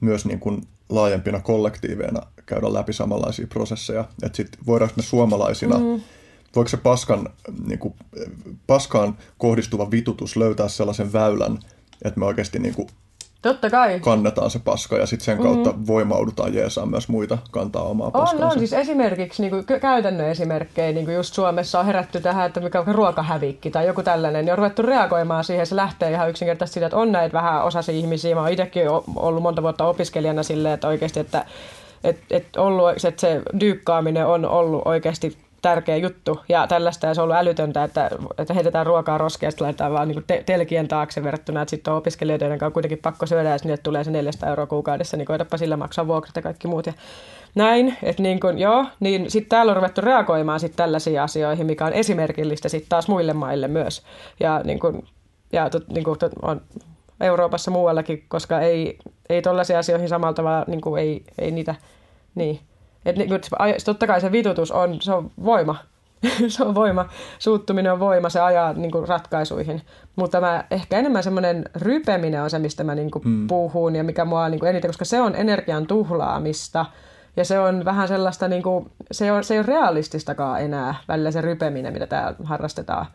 myös 0.00 0.24
niin 0.24 0.40
kuin 0.40 0.62
laajempina 0.88 1.40
kollektiiveina 1.40 2.20
käydä 2.46 2.72
läpi 2.72 2.92
samanlaisia 2.92 3.46
prosesseja. 3.46 4.04
Että 4.22 4.36
sit 4.36 4.58
voidaanko 4.66 4.94
me 4.96 5.02
suomalaisina, 5.02 5.78
mm. 5.78 6.00
voiko 6.56 6.68
se 6.68 6.76
paskan, 6.76 7.28
niin 7.66 7.78
kuin, 7.78 7.94
paskaan 8.66 9.18
kohdistuva 9.38 9.90
vitutus 9.90 10.36
löytää 10.36 10.68
sellaisen 10.68 11.12
väylän, 11.12 11.58
että 12.04 12.20
me 12.20 12.26
oikeasti 12.26 12.58
niin 12.58 12.74
kuin 12.74 12.88
Totta 13.44 13.70
kai. 13.70 14.00
kannetaan 14.00 14.50
se 14.50 14.58
paska 14.64 14.96
ja 14.96 15.06
sitten 15.06 15.24
sen 15.24 15.38
kautta 15.38 15.72
mm. 15.72 15.86
voimaudutaan 15.86 16.54
jeesaa 16.54 16.86
myös 16.86 17.08
muita 17.08 17.38
kantaa 17.50 17.82
omaa 17.82 18.06
On, 18.06 18.12
paskansa. 18.12 18.46
on 18.46 18.58
siis 18.58 18.72
esimerkiksi 18.72 19.42
niin 19.42 19.50
kuin, 19.50 19.80
käytännön 19.80 20.28
esimerkkejä, 20.28 20.92
niin 20.92 21.04
kuin 21.04 21.14
just 21.14 21.34
Suomessa 21.34 21.80
on 21.80 21.86
herätty 21.86 22.20
tähän, 22.20 22.46
että 22.46 22.60
mikä 22.60 22.80
on 22.80 22.94
ruokahävikki 22.94 23.70
tai 23.70 23.86
joku 23.86 24.02
tällainen, 24.02 24.44
niin 24.44 24.52
on 24.52 24.58
ruvettu 24.58 24.82
reagoimaan 24.82 25.44
siihen. 25.44 25.66
Se 25.66 25.76
lähtee 25.76 26.10
ihan 26.10 26.30
yksinkertaisesti 26.30 26.74
siitä, 26.74 26.86
että 26.86 26.96
on 26.96 27.12
näitä 27.12 27.32
vähän 27.32 27.64
osasi 27.64 27.98
ihmisiä. 27.98 28.34
Mä 28.34 28.40
oon 28.40 28.52
itsekin 28.52 28.88
ollut 29.16 29.42
monta 29.42 29.62
vuotta 29.62 29.86
opiskelijana 29.86 30.42
silleen, 30.42 30.74
että 30.74 30.88
oikeasti, 30.88 31.20
että 31.20 31.44
et, 32.04 32.18
et 32.30 32.56
ollut, 32.56 32.90
että 33.04 33.20
se 33.20 33.42
dyykkaaminen 33.60 34.26
on 34.26 34.46
ollut 34.46 34.82
oikeasti 34.84 35.36
tärkeä 35.64 35.96
juttu 35.96 36.40
ja 36.48 36.66
tällaista, 36.66 37.06
ja 37.06 37.14
se 37.14 37.20
on 37.20 37.24
ollut 37.24 37.36
älytöntä, 37.36 37.84
että, 37.84 38.10
että 38.38 38.54
heitetään 38.54 38.86
ruokaa 38.86 39.18
roskea 39.18 39.48
ja 39.48 39.52
laitetaan 39.60 39.92
vaan 39.92 40.08
niin 40.08 40.24
te- 40.26 40.42
telkien 40.46 40.88
taakse 40.88 41.24
verrattuna, 41.24 41.62
että 41.62 41.70
sitten 41.70 41.92
on 41.92 41.98
opiskelijoiden, 41.98 42.46
joiden 42.46 42.66
on 42.66 42.72
kuitenkin 42.72 42.98
pakko 42.98 43.26
syödä, 43.26 43.48
ja 43.48 43.56
niille 43.64 43.76
tulee 43.76 44.04
se 44.04 44.10
400 44.10 44.48
euroa 44.48 44.66
kuukaudessa, 44.66 45.16
niin 45.16 45.26
koetapa 45.26 45.56
sillä 45.56 45.76
maksaa 45.76 46.06
vuokrat 46.06 46.36
ja 46.36 46.42
kaikki 46.42 46.68
muut. 46.68 46.86
Ja 46.86 46.92
näin, 47.54 47.96
että 48.02 48.22
niin 48.22 48.40
kuin, 48.40 48.58
joo, 48.58 48.84
niin 49.00 49.30
sitten 49.30 49.48
täällä 49.48 49.70
on 49.70 49.76
ruvettu 49.76 50.00
reagoimaan 50.00 50.60
sitten 50.60 50.76
tällaisiin 50.76 51.20
asioihin, 51.20 51.66
mikä 51.66 51.86
on 51.86 51.92
esimerkillistä 51.92 52.68
sitten 52.68 52.88
taas 52.88 53.08
muille 53.08 53.32
maille 53.32 53.68
myös. 53.68 54.02
Ja 54.40 54.60
niin 54.64 54.80
kuin, 54.80 55.04
ja 55.52 55.70
tot, 55.70 55.88
niin 55.88 56.04
kuin, 56.04 56.18
tot, 56.18 56.32
on 56.42 56.60
Euroopassa 57.20 57.70
muuallakin, 57.70 58.24
koska 58.28 58.60
ei, 58.60 58.98
ei 59.28 59.42
tollaisiin 59.42 59.78
asioihin 59.78 60.08
samalla 60.08 60.34
tavalla, 60.34 60.64
niin 60.68 60.80
kuin 60.80 61.02
ei, 61.02 61.24
ei 61.38 61.50
niitä, 61.50 61.74
niin, 62.34 62.60
et 63.06 63.16
niin, 63.16 63.30
totta 63.84 64.06
kai 64.06 64.20
se 64.20 64.32
vitutus 64.32 64.72
on, 64.72 64.96
se 65.00 65.12
on 65.12 65.30
voima. 65.44 65.76
se 66.48 66.64
on 66.64 66.74
voima. 66.74 67.08
Suuttuminen 67.38 67.92
on 67.92 68.00
voima, 68.00 68.28
se 68.28 68.40
ajaa 68.40 68.72
niin 68.72 68.90
kuin, 68.90 69.08
ratkaisuihin. 69.08 69.82
Mutta 70.16 70.40
mä, 70.40 70.64
ehkä 70.70 70.98
enemmän 70.98 71.22
semmoinen 71.22 71.64
rypeminen 71.76 72.42
on 72.42 72.50
se, 72.50 72.58
mistä 72.58 72.84
mä 72.84 72.94
niin 72.94 73.10
kuin, 73.10 73.24
hmm. 73.24 73.46
puhun 73.46 73.96
ja 73.96 74.04
mikä 74.04 74.24
mua 74.24 74.48
niin 74.48 74.60
kuin, 74.60 74.70
eniten, 74.70 74.88
koska 74.88 75.04
se 75.04 75.20
on 75.20 75.34
energian 75.34 75.86
tuhlaamista. 75.86 76.86
Ja 77.36 77.44
se 77.44 77.58
on 77.58 77.84
vähän 77.84 78.08
sellaista, 78.08 78.48
niin 78.48 78.62
kuin, 78.62 78.90
se, 79.12 79.32
on, 79.32 79.44
se 79.44 79.54
ei 79.54 79.60
ole 79.60 79.66
realististakaan 79.66 80.62
enää 80.62 80.94
välillä 81.08 81.30
se 81.30 81.40
rypeminen, 81.40 81.92
mitä 81.92 82.06
täällä 82.06 82.36
harrastetaan. 82.44 83.06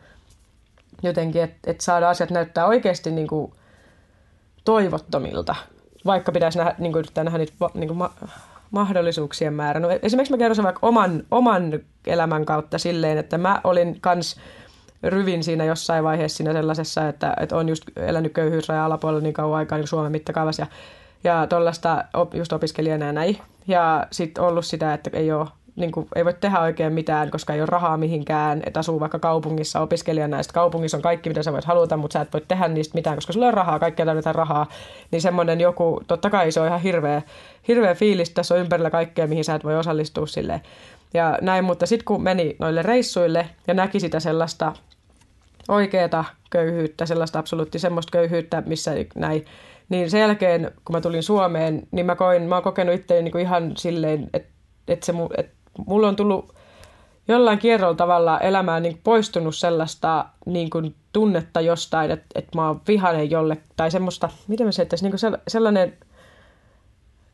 Jotenkin, 1.02 1.42
että 1.42 1.70
et 1.70 1.80
saada 1.80 2.08
asiat 2.08 2.30
näyttää 2.30 2.66
oikeasti 2.66 3.10
niin 3.10 3.28
kuin, 3.28 3.52
toivottomilta. 4.64 5.54
Vaikka 6.06 6.32
pitäisi 6.32 6.58
nähdä, 6.58 6.74
niin 6.78 6.92
kuin, 6.92 7.04
nähdä 7.16 7.38
niitä 7.38 7.54
niin 7.74 7.88
kuin, 7.88 8.08
mahdollisuuksien 8.70 9.54
määrä. 9.54 9.80
No, 9.80 9.88
esimerkiksi 10.02 10.32
mä 10.32 10.38
kerron 10.38 10.64
vaikka 10.64 10.86
oman, 10.86 11.22
oman 11.30 11.80
elämän 12.06 12.44
kautta 12.44 12.78
silleen, 12.78 13.18
että 13.18 13.38
mä 13.38 13.60
olin 13.64 14.00
kans 14.00 14.40
ryvin 15.02 15.44
siinä 15.44 15.64
jossain 15.64 16.04
vaiheessa 16.04 16.36
siinä 16.36 16.52
sellaisessa, 16.52 17.08
että, 17.08 17.34
että 17.40 17.56
on 17.56 17.68
just 17.68 17.84
elänyt 17.96 18.32
köyhyysrajan 18.32 18.84
alapuolella 18.84 19.22
niin 19.22 19.34
kauan 19.34 19.58
aikaa 19.58 19.78
niin 19.78 19.88
Suomen 19.88 20.12
mittakaavassa 20.12 20.62
ja, 20.62 20.68
ja 21.24 21.46
tuollaista 21.46 22.04
just 22.34 22.52
opiskelijana 22.52 23.06
ja 23.06 23.12
näin. 23.12 23.38
Ja 23.66 24.06
sitten 24.10 24.44
ollut 24.44 24.66
sitä, 24.66 24.94
että 24.94 25.10
ei 25.12 25.32
ole 25.32 25.48
niin 25.76 25.92
kuin, 25.92 26.08
ei 26.14 26.24
voi 26.24 26.34
tehdä 26.34 26.60
oikein 26.60 26.92
mitään, 26.92 27.30
koska 27.30 27.54
ei 27.54 27.60
ole 27.60 27.66
rahaa 27.66 27.96
mihinkään, 27.96 28.62
että 28.66 28.80
asuu 28.80 29.00
vaikka 29.00 29.18
kaupungissa 29.18 29.80
opiskelijana, 29.80 30.36
ja 30.36 30.42
kaupungissa 30.54 30.96
on 30.96 31.02
kaikki, 31.02 31.30
mitä 31.30 31.42
sä 31.42 31.52
voit 31.52 31.64
haluta, 31.64 31.96
mutta 31.96 32.12
sä 32.12 32.20
et 32.20 32.32
voi 32.32 32.42
tehdä 32.48 32.68
niistä 32.68 32.94
mitään, 32.94 33.16
koska 33.16 33.32
sulla 33.32 33.46
on 33.46 33.54
rahaa, 33.54 33.78
kaikkea 33.78 34.06
tarvitaan 34.06 34.34
rahaa, 34.34 34.66
niin 35.10 35.22
semmoinen 35.22 35.60
joku, 35.60 36.00
totta 36.06 36.30
kai 36.30 36.52
se 36.52 36.60
on 36.60 36.66
ihan 36.66 36.80
hirveä, 36.80 37.22
hirveä 37.68 37.94
fiilis, 37.94 38.30
tässä 38.30 38.54
on 38.54 38.60
ympärillä 38.60 38.90
kaikkea, 38.90 39.26
mihin 39.26 39.44
sä 39.44 39.54
et 39.54 39.64
voi 39.64 39.76
osallistua 39.76 40.26
silleen. 40.26 40.60
Ja 41.14 41.38
näin, 41.40 41.64
mutta 41.64 41.86
sitten 41.86 42.04
kun 42.04 42.22
meni 42.22 42.56
noille 42.58 42.82
reissuille 42.82 43.46
ja 43.66 43.74
näki 43.74 44.00
sitä 44.00 44.20
sellaista 44.20 44.72
oikeata 45.68 46.24
köyhyyttä, 46.50 47.06
sellaista 47.06 47.38
absoluutti 47.38 47.78
semmoista 47.78 48.10
köyhyyttä, 48.12 48.62
missä 48.66 48.90
näin, 49.14 49.44
niin 49.88 50.10
sen 50.10 50.20
jälkeen, 50.20 50.70
kun 50.84 50.96
mä 50.96 51.00
tulin 51.00 51.22
Suomeen, 51.22 51.82
niin 51.90 52.06
mä 52.06 52.16
koin, 52.16 52.42
mä 52.42 52.54
oon 52.54 52.62
kokenut 52.62 52.94
itseäni 52.94 53.30
niin 53.30 53.40
ihan 53.40 53.72
silleen, 53.76 54.30
että, 54.34 54.48
että, 54.88 55.06
se, 55.06 55.12
että 55.36 55.52
mulla 55.86 56.08
on 56.08 56.16
tullut 56.16 56.54
jollain 57.28 57.58
kierrolla 57.58 57.94
tavalla 57.94 58.40
elämään 58.40 58.82
niin 58.82 59.00
poistunut 59.04 59.56
sellaista 59.56 60.24
niin 60.46 60.70
kuin 60.70 60.94
tunnetta 61.12 61.60
jostain, 61.60 62.10
että, 62.10 62.26
että 62.34 62.58
mä 62.58 62.66
oon 62.66 62.80
vihainen 62.88 63.30
jolle, 63.30 63.56
tai 63.76 63.90
semmoista, 63.90 64.28
miten 64.48 64.66
mä 64.66 64.70
että 64.82 64.96
niin 65.02 65.40
sellainen, 65.48 65.92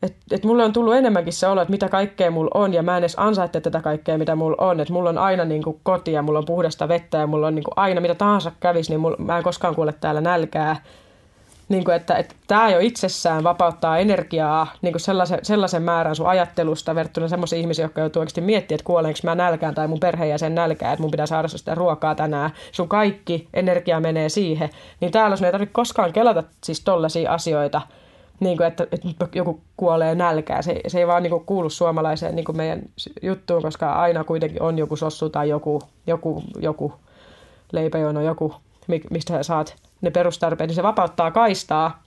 että, 0.03 0.23
että 0.31 0.47
mulle 0.47 0.65
on 0.65 0.73
tullut 0.73 0.95
enemmänkin 0.95 1.33
se 1.33 1.47
olo, 1.47 1.63
että 1.63 1.71
mitä 1.71 1.89
kaikkea 1.89 2.31
mulla 2.31 2.51
on, 2.55 2.75
ja 2.75 2.83
mä 2.83 2.97
en 2.97 2.99
edes 3.01 3.15
ansaitte 3.19 3.61
tätä 3.61 3.81
kaikkea, 3.81 4.19
mitä 4.19 4.35
mulla 4.35 4.57
on, 4.59 4.81
että 4.81 4.93
mulla 4.93 5.11
on 5.11 5.19
aina 5.19 5.45
niin 5.45 5.63
kuin 5.63 5.81
koti, 5.83 6.13
ja 6.13 6.23
mulla 6.23 6.39
on 6.39 6.45
puhdasta 6.45 6.89
vettä, 6.89 7.19
ja 7.19 7.27
mulla 7.27 7.47
on 7.47 7.55
niin 7.55 7.65
kuin 7.65 7.75
aina 7.77 8.01
mitä 8.01 8.15
tahansa 8.15 8.53
kävisi, 8.61 8.93
niin 8.93 9.01
mulla, 9.01 9.17
mä 9.19 9.37
en 9.37 9.45
koskaan 9.45 9.75
kuule 9.75 9.93
täällä 9.93 10.21
nälkää, 10.21 10.83
niin 11.69 11.85
kuin, 11.85 11.95
että, 11.95 12.17
että 12.17 12.35
tämä 12.47 12.71
jo 12.71 12.79
itsessään 12.79 13.45
vapauttaa 13.45 13.99
energiaa 13.99 14.67
niin 14.83 14.93
kuin 14.93 15.01
sellaisen, 15.01 15.39
sellaisen 15.43 15.83
määrän 15.83 16.17
sun 16.17 16.27
ajattelusta 16.27 16.95
verrattuna 16.95 17.29
sellaisiin 17.29 17.61
ihmisiin, 17.61 17.85
jotka 17.85 18.01
joutuu 18.01 18.21
oikeasti 18.21 18.41
miettimään, 18.41 18.77
että 18.77 18.87
kuolenko 18.87 19.19
mä 19.23 19.35
nälkään 19.35 19.75
tai 19.75 19.89
mun 19.89 20.01
perheenjäsen 20.01 20.55
nälkää, 20.55 20.93
että 20.93 21.03
mun 21.03 21.11
pitää 21.11 21.27
saada 21.27 21.49
sitä 21.49 21.75
ruokaa 21.75 22.15
tänään. 22.15 22.51
Sun 22.73 22.89
kaikki 22.89 23.49
energia 23.55 24.01
menee 24.01 24.29
siihen. 24.29 24.71
Niin 25.01 25.13
täällä 25.13 25.37
sun 25.37 25.47
ei 25.47 25.53
tarvitse 25.53 25.73
koskaan 25.73 26.13
kelata 26.13 26.43
siis 26.65 26.81
tollaisia 26.81 27.33
asioita, 27.33 27.83
niin 28.41 28.57
kuin, 28.57 28.67
että, 28.67 28.87
että 28.93 29.09
joku 29.35 29.61
kuolee 29.77 30.15
nälkään. 30.15 30.63
Se, 30.63 30.81
se 30.87 30.99
ei 30.99 31.07
vaan 31.07 31.23
niin 31.23 31.31
kuin, 31.31 31.45
kuulu 31.45 31.71
suomalaiseen 31.71 32.37
niin 32.37 32.45
kuin 32.45 32.57
meidän 32.57 32.83
juttuun, 33.23 33.63
koska 33.63 33.93
aina 33.93 34.25
kuitenkin 34.25 34.63
on 34.63 34.79
joku 34.79 34.97
sossu 34.97 35.31
tai 35.31 35.49
joku, 35.49 35.83
joku, 36.07 36.43
joku 36.61 36.93
leipäjono, 37.73 38.21
joku, 38.21 38.55
mistä 39.11 39.33
sä 39.33 39.43
saat 39.43 39.77
ne 40.01 40.11
perustarpeet, 40.11 40.69
niin 40.69 40.75
se 40.77 40.83
vapauttaa 40.83 41.31
kaistaa 41.31 42.03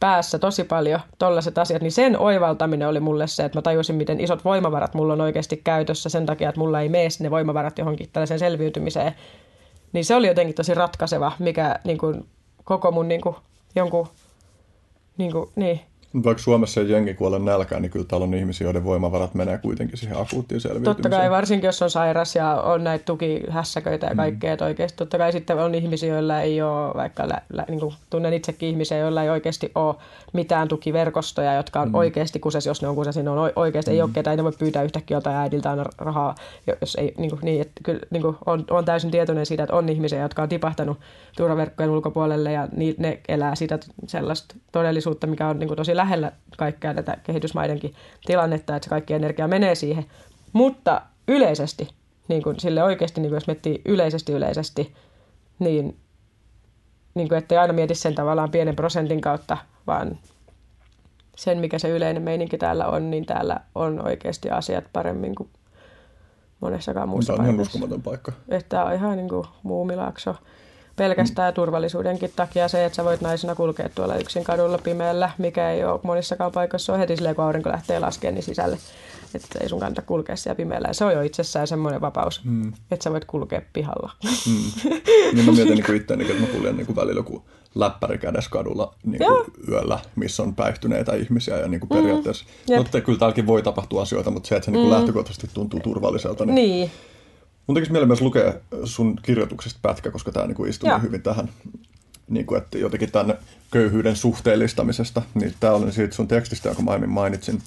päässä 0.00 0.38
tosi 0.38 0.64
paljon 0.64 1.00
tollaiset 1.18 1.58
asiat, 1.58 1.82
niin 1.82 1.92
sen 1.92 2.18
oivaltaminen 2.18 2.88
oli 2.88 3.00
mulle 3.00 3.26
se, 3.26 3.44
että 3.44 3.58
mä 3.58 3.62
tajusin, 3.62 3.96
miten 3.96 4.20
isot 4.20 4.44
voimavarat 4.44 4.94
mulla 4.94 5.12
on 5.12 5.20
oikeasti 5.20 5.56
käytössä 5.56 6.08
sen 6.08 6.26
takia, 6.26 6.48
että 6.48 6.60
mulla 6.60 6.80
ei 6.80 6.88
mene 6.88 7.08
ne 7.20 7.30
voimavarat 7.30 7.78
johonkin 7.78 8.08
tällaiseen 8.12 8.40
selviytymiseen. 8.40 9.14
Niin 9.92 10.04
se 10.04 10.14
oli 10.14 10.26
jotenkin 10.26 10.54
tosi 10.54 10.74
ratkaiseva, 10.74 11.32
mikä 11.38 11.80
niin 11.84 11.98
kuin, 11.98 12.28
koko 12.64 12.90
mun 12.90 13.08
niin 13.08 13.20
kuin, 13.20 13.36
jonkun, 13.76 14.08
niin, 15.18 15.32
kuin, 15.32 15.50
niin 15.56 15.80
vaikka 16.24 16.42
Suomessa 16.42 16.80
ei 16.80 16.90
jengi 16.90 17.14
kuole 17.14 17.38
nälkään, 17.38 17.82
niin 17.82 17.90
kyllä 17.90 18.04
täällä 18.08 18.24
on 18.24 18.34
ihmisiä, 18.34 18.66
joiden 18.66 18.84
voimavarat 18.84 19.34
menee 19.34 19.58
kuitenkin 19.58 19.98
siihen 19.98 20.16
akuuttiin 20.16 20.60
selviytymiseen. 20.60 20.96
Totta 20.96 21.16
kai, 21.16 21.30
varsinkin 21.30 21.68
jos 21.68 21.82
on 21.82 21.90
sairas 21.90 22.36
ja 22.36 22.54
on 22.54 22.84
näitä 22.84 23.04
tukihässäköitä 23.04 24.06
ja 24.06 24.12
mm. 24.12 24.16
kaikkea, 24.16 24.50
mm. 24.50 24.52
että 24.52 24.64
oikeasti 24.64 24.96
totta 24.96 25.18
kai 25.18 25.32
sitten 25.32 25.58
on 25.58 25.74
ihmisiä, 25.74 26.14
joilla 26.14 26.40
ei 26.40 26.62
ole, 26.62 26.94
vaikka 26.94 27.28
lä, 27.28 27.42
lä, 27.52 27.64
niin 27.68 27.80
kuin 27.80 27.94
tunnen 28.10 28.32
itsekin 28.32 28.68
ihmisiä, 28.68 28.98
joilla 28.98 29.22
ei 29.22 29.30
oikeasti 29.30 29.72
ole 29.74 29.94
mitään 30.32 30.68
tukiverkostoja, 30.68 31.54
jotka 31.54 31.80
on 31.80 31.88
mm. 31.88 31.94
oikeasti 31.94 32.38
kuses, 32.38 32.66
jos 32.66 32.82
ne 32.82 32.88
on 32.88 32.94
kuses, 32.94 33.16
niin 33.16 33.24
ne 33.24 33.30
on 33.30 33.52
oikeasti, 33.56 33.90
mm. 33.90 33.94
ei 33.94 34.02
ole 34.02 34.10
ketään, 34.12 34.36
ne 34.36 34.44
voi 34.44 34.52
pyytää 34.58 34.82
yhtäkkiä 34.82 35.16
jotain 35.16 35.36
äidiltä 35.36 35.70
aina 35.70 35.84
rahaa, 35.98 36.34
jos 36.80 36.94
ei, 36.94 37.14
niin, 37.18 37.30
kuin, 37.30 37.40
niin 37.42 37.60
että 37.60 37.80
kyllä 37.82 38.00
niin 38.10 38.22
kuin 38.22 38.36
on, 38.46 38.64
on, 38.70 38.84
täysin 38.84 39.10
tietoinen 39.10 39.46
siitä, 39.46 39.62
että 39.62 39.76
on 39.76 39.88
ihmisiä, 39.88 40.22
jotka 40.22 40.42
on 40.42 40.48
tipahtanut 40.48 40.98
turvaverkkojen 41.36 41.90
ulkopuolelle 41.90 42.52
ja 42.52 42.68
ni, 42.76 42.94
ne 42.98 43.20
elää 43.28 43.54
sitä 43.54 43.78
sellaista 44.06 44.54
todellisuutta, 44.72 45.26
mikä 45.26 45.48
on 45.48 45.58
niin 45.58 45.68
kuin 45.68 45.76
tosi 45.76 45.97
lähellä 45.98 46.32
kaikkea 46.56 46.94
tätä 46.94 47.16
kehitysmaidenkin 47.22 47.94
tilannetta, 48.26 48.76
että 48.76 48.84
se 48.84 48.90
kaikki 48.90 49.14
energia 49.14 49.48
menee 49.48 49.74
siihen. 49.74 50.06
Mutta 50.52 51.02
yleisesti, 51.28 51.88
niin 52.28 52.42
kuin 52.42 52.60
sille 52.60 52.82
oikeasti, 52.82 53.20
niin 53.20 53.30
kuin 53.30 53.36
jos 53.36 53.46
miettii 53.46 53.82
yleisesti 53.84 54.32
yleisesti, 54.32 54.94
niin, 55.58 55.96
niin 57.14 57.28
kuin 57.28 57.38
ettei 57.38 57.58
aina 57.58 57.72
mieti 57.72 57.94
sen 57.94 58.14
tavallaan 58.14 58.50
pienen 58.50 58.76
prosentin 58.76 59.20
kautta, 59.20 59.56
vaan 59.86 60.18
sen, 61.36 61.58
mikä 61.58 61.78
se 61.78 61.88
yleinen 61.88 62.22
meininki 62.22 62.58
täällä 62.58 62.86
on, 62.86 63.10
niin 63.10 63.26
täällä 63.26 63.60
on 63.74 64.06
oikeasti 64.06 64.50
asiat 64.50 64.84
paremmin 64.92 65.34
kuin 65.34 65.50
monessakaan 66.60 67.08
muussa 67.08 67.32
paikassa. 67.32 67.42
Tämä 67.42 67.48
on 67.48 67.54
ihan 67.54 67.66
uskomaton 67.66 68.02
paikka. 68.02 68.32
Että 68.48 68.84
on 68.84 68.94
ihan 68.94 69.16
niin 69.16 69.28
kuin 69.28 69.44
muumilaakso 69.62 70.34
pelkästään 70.98 71.54
turvallisuudenkin 71.54 72.32
takia 72.36 72.68
se, 72.68 72.84
että 72.84 72.96
sä 72.96 73.04
voit 73.04 73.20
naisena 73.20 73.54
kulkea 73.54 73.88
tuolla 73.88 74.16
yksin 74.16 74.44
kadulla 74.44 74.78
pimeällä, 74.78 75.30
mikä 75.38 75.70
ei 75.70 75.84
ole 75.84 76.00
monissakaan 76.02 76.52
paikoissa 76.52 76.92
on 76.92 76.98
heti 76.98 77.16
silleen, 77.16 77.34
kun 77.34 77.44
aurinko 77.44 77.70
lähtee 77.70 77.98
laskemaan 77.98 78.34
niin 78.34 78.42
sisälle. 78.42 78.78
Että 79.34 79.58
ei 79.60 79.68
sun 79.68 79.80
kannata 79.80 80.02
kulkea 80.02 80.36
siellä 80.36 80.56
pimeällä. 80.56 80.88
Ja 80.88 80.94
se 80.94 81.04
on 81.04 81.12
jo 81.12 81.22
itsessään 81.22 81.66
semmoinen 81.66 82.00
vapaus, 82.00 82.44
mm. 82.44 82.72
että 82.90 83.04
sä 83.04 83.12
voit 83.12 83.24
kulkea 83.24 83.62
pihalla. 83.72 84.12
Mm. 84.46 84.90
niin 85.34 85.46
mä 85.46 85.52
mietin 85.52 85.74
niin 85.74 85.96
itseäni, 85.96 86.30
että 86.30 86.40
mä 86.40 86.46
kuljen 86.46 86.76
niin 86.76 86.96
välillä 86.96 87.18
joku 87.18 87.44
läppäri 87.74 88.18
kädessä 88.18 88.50
kadulla 88.50 88.94
niin 89.04 89.18
kuin 89.18 89.44
yöllä, 89.68 89.98
missä 90.16 90.42
on 90.42 90.54
päihtyneitä 90.54 91.14
ihmisiä 91.14 91.56
ja 91.56 91.68
niin 91.68 91.80
kuin 91.80 91.88
periaatteessa. 91.88 92.44
Mm. 92.70 92.76
Mutta 92.76 93.00
kyllä 93.00 93.18
täälläkin 93.18 93.46
voi 93.46 93.62
tapahtua 93.62 94.02
asioita, 94.02 94.30
mutta 94.30 94.48
se, 94.48 94.56
että 94.56 94.64
se 94.64 94.70
niin 94.70 94.80
kuin 94.80 94.90
mm. 94.90 94.96
lähtökohtaisesti 94.96 95.48
tuntuu 95.54 95.80
turvalliselta, 95.80 96.46
niin, 96.46 96.54
niin 96.54 96.90
Mun 97.68 97.74
tekisi 97.74 97.92
mieli 97.92 98.06
myös 98.06 98.20
lukea 98.20 98.54
sun 98.84 99.16
kirjoituksesta 99.22 99.78
pätkä, 99.82 100.10
koska 100.10 100.32
tämä 100.32 100.46
niinku 100.46 100.64
istuu 100.64 100.88
niin 100.88 101.02
hyvin 101.02 101.22
tähän, 101.22 101.48
niinku, 102.28 102.54
että 102.54 102.78
jotenkin 102.78 103.12
tänne 103.12 103.36
köyhyyden 103.70 104.16
suhteellistamisesta. 104.16 105.22
Niin 105.34 105.54
tämä 105.60 105.72
oli 105.72 105.92
siitä 105.92 106.14
sun 106.14 106.28
tekstistä, 106.28 106.68
jonka 106.68 106.82
mä 106.82 106.90
aiemmin 106.90 107.10
mainitsin. 107.10 107.62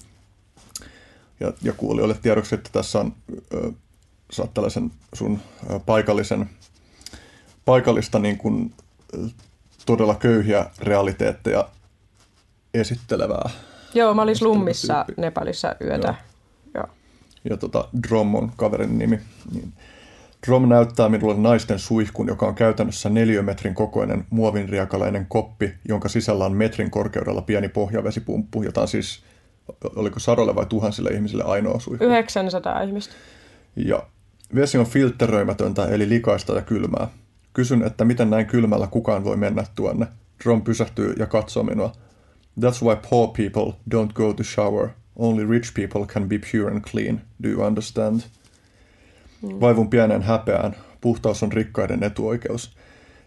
Ja, 1.39 1.53
ja 1.61 1.73
kuulijoille 1.73 2.15
tiedoksi, 2.21 2.55
että 2.55 2.69
tässä 2.73 2.99
on, 2.99 3.13
ö, 3.53 3.71
saat 4.31 4.53
tällaisen 4.53 4.91
sun 5.13 5.39
paikallisen, 5.85 6.49
paikallista 7.65 8.19
niin 8.19 8.37
kuin, 8.37 8.73
todella 9.85 10.15
köyhiä 10.15 10.65
realiteetteja 10.79 11.69
esittelevää. 12.73 13.49
Joo, 13.93 14.13
mä 14.13 14.21
olin 14.21 14.35
slummissa 14.35 15.05
Nepalissa 15.17 15.75
yötä. 15.81 16.07
Joo. 16.07 16.15
Joo. 16.15 16.30
Ja 17.49 17.57
tota, 17.57 17.88
Drom 18.07 18.35
on 18.35 18.51
kaverin 18.55 18.97
nimi. 18.97 19.19
Niin 19.53 19.73
Drom 20.47 20.69
näyttää 20.69 21.09
minulle 21.09 21.38
naisten 21.38 21.80
suihkun, 21.80 22.27
joka 22.27 22.45
on 22.45 22.55
käytännössä 22.55 23.09
neliömetrin 23.09 23.76
kokoinen 23.76 24.26
muovinriakalainen 24.30 25.26
koppi, 25.30 25.73
jonka 25.88 26.09
sisällä 26.09 26.45
on 26.45 26.57
metrin 26.57 26.91
korkeudella 26.91 27.41
pieni 27.41 27.69
pohjavesipumppu, 27.69 28.63
jota 28.63 28.81
on 28.81 28.88
siis, 28.88 29.23
oliko 29.95 30.19
sadolle 30.19 30.55
vai 30.55 30.65
tuhansille 30.65 31.09
ihmisille 31.09 31.43
ainoa 31.43 31.80
suihku? 31.80 32.05
900 32.05 32.81
ihmistä. 32.81 33.13
Ja 33.76 34.03
vesi 34.55 34.77
on 34.77 34.85
filtteröimätöntä, 34.85 35.85
eli 35.85 36.09
likaista 36.09 36.53
ja 36.53 36.61
kylmää. 36.61 37.07
Kysyn, 37.53 37.84
että 37.84 38.05
miten 38.05 38.30
näin 38.30 38.45
kylmällä 38.45 38.88
kukaan 38.88 39.23
voi 39.23 39.38
mennä 39.38 39.63
tuonne. 39.76 40.07
Drom 40.43 40.61
pysähtyy 40.61 41.13
ja 41.19 41.26
katsoo 41.26 41.63
minua. 41.63 41.91
That's 42.59 42.84
why 42.84 42.95
poor 43.09 43.27
people 43.27 43.73
don't 43.95 44.13
go 44.13 44.34
to 44.34 44.43
shower. 44.43 44.89
Only 45.15 45.45
rich 45.45 45.73
people 45.73 46.05
can 46.05 46.29
be 46.29 46.39
pure 46.51 46.71
and 46.71 46.81
clean. 46.81 47.21
Do 47.43 47.49
you 47.49 47.63
understand? 47.63 48.21
Mm. 49.41 49.59
Vaivun 49.59 49.89
pienen 49.89 50.21
häpeään. 50.21 50.75
Puhtaus 51.01 51.43
on 51.43 51.51
rikkaiden 51.51 52.03
etuoikeus. 52.03 52.75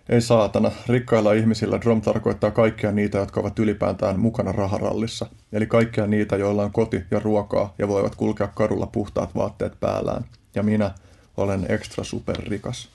Ei 0.09 0.21
saatana, 0.21 0.71
rikkailla 0.89 1.33
ihmisillä 1.33 1.81
Drom 1.81 2.01
tarkoittaa 2.01 2.51
kaikkia 2.51 2.93
niitä, 2.93 3.19
jotka 3.19 3.41
ovat 3.41 3.59
ylipäätään 3.59 4.21
mukana 4.21 4.53
raharallissa. 4.53 5.27
Eli 5.53 5.67
kaikkia 5.67 6.07
niitä, 6.07 6.37
joilla 6.37 6.65
on 6.65 6.73
koti 6.73 7.03
ja 7.11 7.19
ruokaa 7.19 7.75
ja 7.79 7.89
voivat 7.89 8.15
kulkea 8.15 8.47
kadulla 8.47 8.87
puhtaat 8.87 9.35
vaatteet 9.35 9.81
päällään. 9.81 10.25
Ja 10.55 10.63
minä 10.63 10.91
olen 11.37 11.67
ekstra 11.69 12.05
superrikas. 12.05 12.89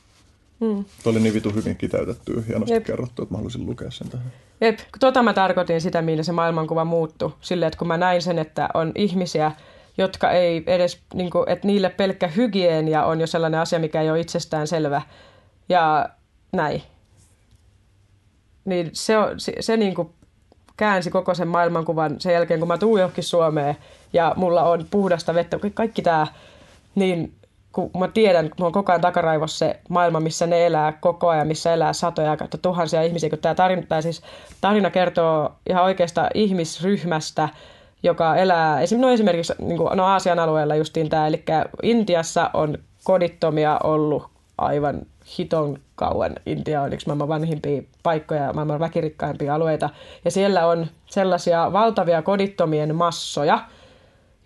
Mm. 0.59 0.85
Tuo 1.03 1.11
oli 1.11 1.19
niin 1.19 1.33
vitu 1.33 1.49
hyvin 1.49 1.75
kiteytetty, 1.75 2.43
hienosti 2.47 2.73
Jep. 2.73 2.83
kerrottu, 2.83 3.21
että 3.21 3.33
mä 3.33 3.37
haluaisin 3.37 3.65
lukea 3.65 3.91
sen 3.91 4.09
tähän. 4.09 4.31
Jep, 4.61 4.79
tota 4.99 5.23
mä 5.23 5.33
tarkoitin 5.33 5.81
sitä, 5.81 6.01
millä 6.01 6.23
se 6.23 6.31
maailmankuva 6.31 6.85
muuttui. 6.85 7.33
Silleen, 7.41 7.67
että 7.67 7.77
kun 7.77 7.87
mä 7.87 7.97
näin 7.97 8.21
sen, 8.21 8.39
että 8.39 8.69
on 8.73 8.91
ihmisiä, 8.95 9.51
jotka 9.97 10.31
ei 10.31 10.63
edes, 10.67 11.01
niin 11.13 11.29
kuin, 11.29 11.49
että 11.49 11.67
niille 11.67 11.89
pelkkä 11.89 12.27
hygienia 12.27 13.05
on 13.05 13.21
jo 13.21 13.27
sellainen 13.27 13.59
asia, 13.59 13.79
mikä 13.79 14.01
ei 14.01 14.09
ole 14.09 14.19
itsestään 14.19 14.67
selvä. 14.67 15.01
Ja 15.69 16.09
näin. 16.51 16.83
Niin 18.65 18.89
se, 18.93 19.13
se, 19.37 19.53
se 19.59 19.77
niin 19.77 19.95
kuin 19.95 20.13
käänsi 20.77 21.11
koko 21.11 21.33
sen 21.33 21.47
maailmankuvan 21.47 22.15
sen 22.19 22.33
jälkeen, 22.33 22.59
kun 22.59 22.67
mä 22.67 22.77
tuun 22.77 22.99
johonkin 22.99 23.23
Suomeen 23.23 23.77
ja 24.13 24.33
mulla 24.37 24.63
on 24.63 24.85
puhdasta 24.91 25.33
vettä, 25.33 25.59
kaikki 25.73 26.01
tämä, 26.01 26.27
niin 26.95 27.33
kun 27.71 27.91
mä 27.99 28.07
tiedän, 28.07 28.49
kun 28.57 28.65
on 28.65 28.71
koko 28.71 28.91
ajan 28.91 29.01
takaraivossa 29.01 29.57
se 29.57 29.79
maailma, 29.89 30.19
missä 30.19 30.47
ne 30.47 30.65
elää 30.65 30.91
koko 30.91 31.29
ajan, 31.29 31.47
missä 31.47 31.73
elää 31.73 31.93
satoja 31.93 32.37
kautta 32.37 32.57
tuhansia 32.57 33.01
ihmisiä, 33.01 33.29
kun 33.29 33.39
tämä 33.39 33.55
tarina, 33.55 33.81
tämä 33.81 34.01
siis 34.01 34.21
tarina 34.61 34.89
kertoo 34.89 35.51
ihan 35.69 35.83
oikeasta 35.83 36.29
ihmisryhmästä, 36.33 37.49
joka 38.03 38.35
elää, 38.35 38.79
no 38.97 39.09
esimerkiksi 39.09 39.53
niin 39.59 39.77
kuin, 39.77 39.97
no 39.97 40.05
Aasian 40.05 40.39
alueella 40.39 40.75
justiin 40.75 41.09
tämä, 41.09 41.27
eli 41.27 41.43
Intiassa 41.83 42.49
on 42.53 42.77
kodittomia 43.03 43.79
ollut 43.83 44.23
aivan 44.57 45.01
hiton 45.37 45.79
kauan. 45.95 46.35
Intia 46.45 46.81
on 46.81 46.93
yksi 46.93 47.07
maailman 47.07 47.27
vanhimpia 47.27 47.81
paikkoja 48.03 48.43
ja 48.43 48.53
maailman 48.53 48.79
väkirikkaimpia 48.79 49.55
alueita. 49.55 49.89
Ja 50.25 50.31
siellä 50.31 50.67
on 50.67 50.87
sellaisia 51.05 51.73
valtavia 51.73 52.21
kodittomien 52.21 52.95
massoja, 52.95 53.59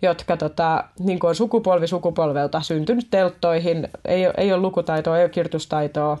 jotka 0.04 0.36
tota, 0.36 0.84
niin 0.98 1.18
on 1.22 1.34
sukupolvi 1.34 1.86
sukupolvelta 1.86 2.60
syntynyt 2.60 3.06
telttoihin, 3.10 3.88
ei, 4.04 4.24
ei 4.36 4.52
ole 4.52 4.62
lukutaitoa, 4.62 5.18
ei 5.18 5.24
ole 5.24 5.30
kirjoitustaitoa, 5.30 6.18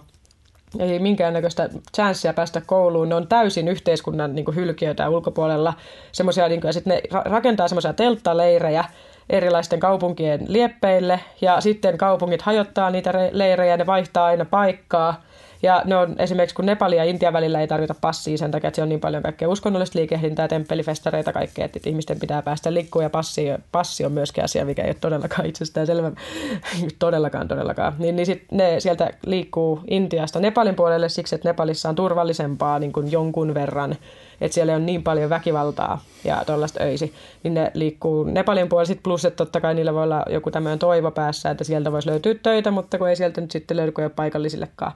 ei 0.78 0.98
minkäännäköistä 0.98 1.70
chanssiä 1.94 2.32
päästä 2.32 2.62
kouluun. 2.66 3.08
Ne 3.08 3.14
on 3.14 3.28
täysin 3.28 3.68
yhteiskunnan 3.68 4.34
niin 4.34 4.44
kuin, 4.44 4.54
hylkiöitä 4.54 5.08
ulkopuolella. 5.08 5.74
Semmoisia, 6.12 6.48
niin 6.48 6.60
kuin, 6.60 6.68
ja 6.68 6.72
sitten 6.72 6.92
ne 6.92 7.02
rakentaa 7.24 7.68
semmoisia 7.68 7.92
telttaleirejä 7.92 8.84
erilaisten 9.30 9.80
kaupunkien 9.80 10.40
lieppeille, 10.48 11.20
ja 11.40 11.60
sitten 11.60 11.98
kaupungit 11.98 12.42
hajottaa 12.42 12.90
niitä 12.90 13.12
leirejä, 13.32 13.76
ne 13.76 13.86
vaihtaa 13.86 14.26
aina 14.26 14.44
paikkaa, 14.44 15.22
Ja 15.64 15.82
ne 15.84 15.96
on 15.96 16.14
esimerkiksi, 16.18 16.54
kun 16.54 16.66
Nepalin 16.66 16.98
ja 16.98 17.04
Intian 17.04 17.32
välillä 17.32 17.60
ei 17.60 17.66
tarvita 17.66 17.94
passia 18.00 18.38
sen 18.38 18.50
takia, 18.50 18.68
että 18.68 18.76
siellä 18.76 18.86
on 18.86 18.88
niin 18.88 19.00
paljon 19.00 19.22
kaikkea 19.22 19.48
uskonnollista 19.48 19.98
liikehdintää, 19.98 20.48
temppelifestareita, 20.48 21.32
kaikkea, 21.32 21.64
että 21.64 21.80
ihmisten 21.86 22.18
pitää 22.18 22.42
päästä 22.42 22.74
liikkuun 22.74 23.02
ja 23.02 23.10
passi, 23.10 23.46
passi 23.72 24.04
on 24.04 24.12
myöskin 24.12 24.44
asia, 24.44 24.64
mikä 24.64 24.82
ei 24.82 24.88
ole 24.88 24.96
todellakaan 25.00 25.46
itsestään 25.46 25.86
selvä, 25.86 26.12
todellakaan, 26.98 27.48
todellakaan. 27.48 27.94
Niin, 27.98 28.16
niin 28.16 28.26
sitten 28.26 28.58
ne 28.58 28.80
sieltä 28.80 29.10
liikkuu 29.26 29.80
Intiasta 29.90 30.40
Nepalin 30.40 30.74
puolelle 30.74 31.08
siksi, 31.08 31.34
että 31.34 31.48
Nepalissa 31.48 31.88
on 31.88 31.94
turvallisempaa 31.94 32.78
niin 32.78 32.92
kuin 32.92 33.12
jonkun 33.12 33.54
verran, 33.54 33.96
että 34.40 34.54
siellä 34.54 34.74
on 34.74 34.86
niin 34.86 35.02
paljon 35.02 35.30
väkivaltaa 35.30 36.02
ja 36.24 36.42
tuollaista 36.46 36.82
öisi, 36.82 37.14
niin 37.42 37.54
ne 37.54 37.70
liikkuu 37.74 38.24
Nepalin 38.24 38.68
puolelle. 38.68 38.86
Sitten 38.86 39.02
plus, 39.02 39.24
että 39.24 39.36
totta 39.36 39.60
kai 39.60 39.74
niillä 39.74 39.94
voi 39.94 40.02
olla 40.02 40.24
joku 40.30 40.50
tämmöinen 40.50 40.78
toivo 40.78 41.10
päässä, 41.10 41.50
että 41.50 41.64
sieltä 41.64 41.92
voisi 41.92 42.08
löytyä 42.08 42.34
töitä, 42.42 42.70
mutta 42.70 42.98
kun 42.98 43.08
ei 43.08 43.16
sieltä 43.16 43.40
nyt 43.40 43.50
sitten 43.50 43.76
löydy, 43.76 43.92
kun 43.92 44.02
ei 44.02 44.06
ole 44.06 44.12
paikallisillekaan 44.16 44.92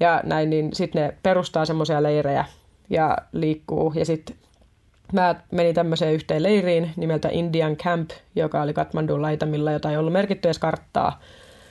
ja 0.00 0.20
näin, 0.24 0.50
niin 0.50 0.70
sitten 0.72 1.02
ne 1.02 1.14
perustaa 1.22 1.64
semmoisia 1.64 2.02
leirejä 2.02 2.44
ja 2.90 3.16
liikkuu. 3.32 3.92
Ja 3.96 4.04
sitten 4.04 4.36
mä 5.12 5.34
menin 5.50 5.74
tämmöiseen 5.74 6.14
yhteen 6.14 6.42
leiriin 6.42 6.90
nimeltä 6.96 7.28
Indian 7.32 7.76
Camp, 7.76 8.10
joka 8.36 8.62
oli 8.62 8.72
Katmandun 8.72 9.22
laitamilla, 9.22 9.72
jota 9.72 9.90
ei 9.90 9.96
ollut 9.96 10.12
merkitty 10.12 10.48
edes 10.48 10.58
karttaa 10.58 11.20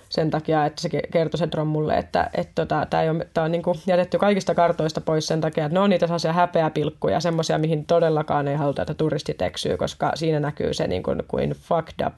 sen 0.10 0.32
takia, 0.32 0.66
että 0.66 0.82
se 0.82 0.90
kertoi 0.90 1.38
sen 1.38 1.68
mulle, 1.68 1.98
että, 1.98 2.30
että 2.34 2.52
tota, 2.56 2.88
tämä 2.90 3.04
on, 3.10 3.24
tää 3.34 3.44
on 3.44 3.52
niin 3.52 3.64
jätetty 3.88 4.18
kaikista 4.18 4.56
kartoista 4.56 5.02
pois 5.02 5.28
sen 5.28 5.42
takia, 5.42 5.66
että 5.66 5.74
ne 5.74 5.80
on 5.80 5.90
niitä 5.90 6.08
sellaisia 6.08 6.34
häpeäpilkkuja, 6.34 7.20
semmoisia, 7.20 7.58
mihin 7.58 7.86
todellakaan 7.86 8.48
ei 8.48 8.56
haluta, 8.56 8.82
että 8.82 8.94
turistit 8.94 9.42
eksyy, 9.42 9.78
koska 9.78 10.12
siinä 10.16 10.40
näkyy 10.40 10.74
se 10.74 10.88
niin 10.88 11.04
kuin, 11.04 11.24
kuin 11.28 11.50
fucked 11.50 12.08
up 12.08 12.18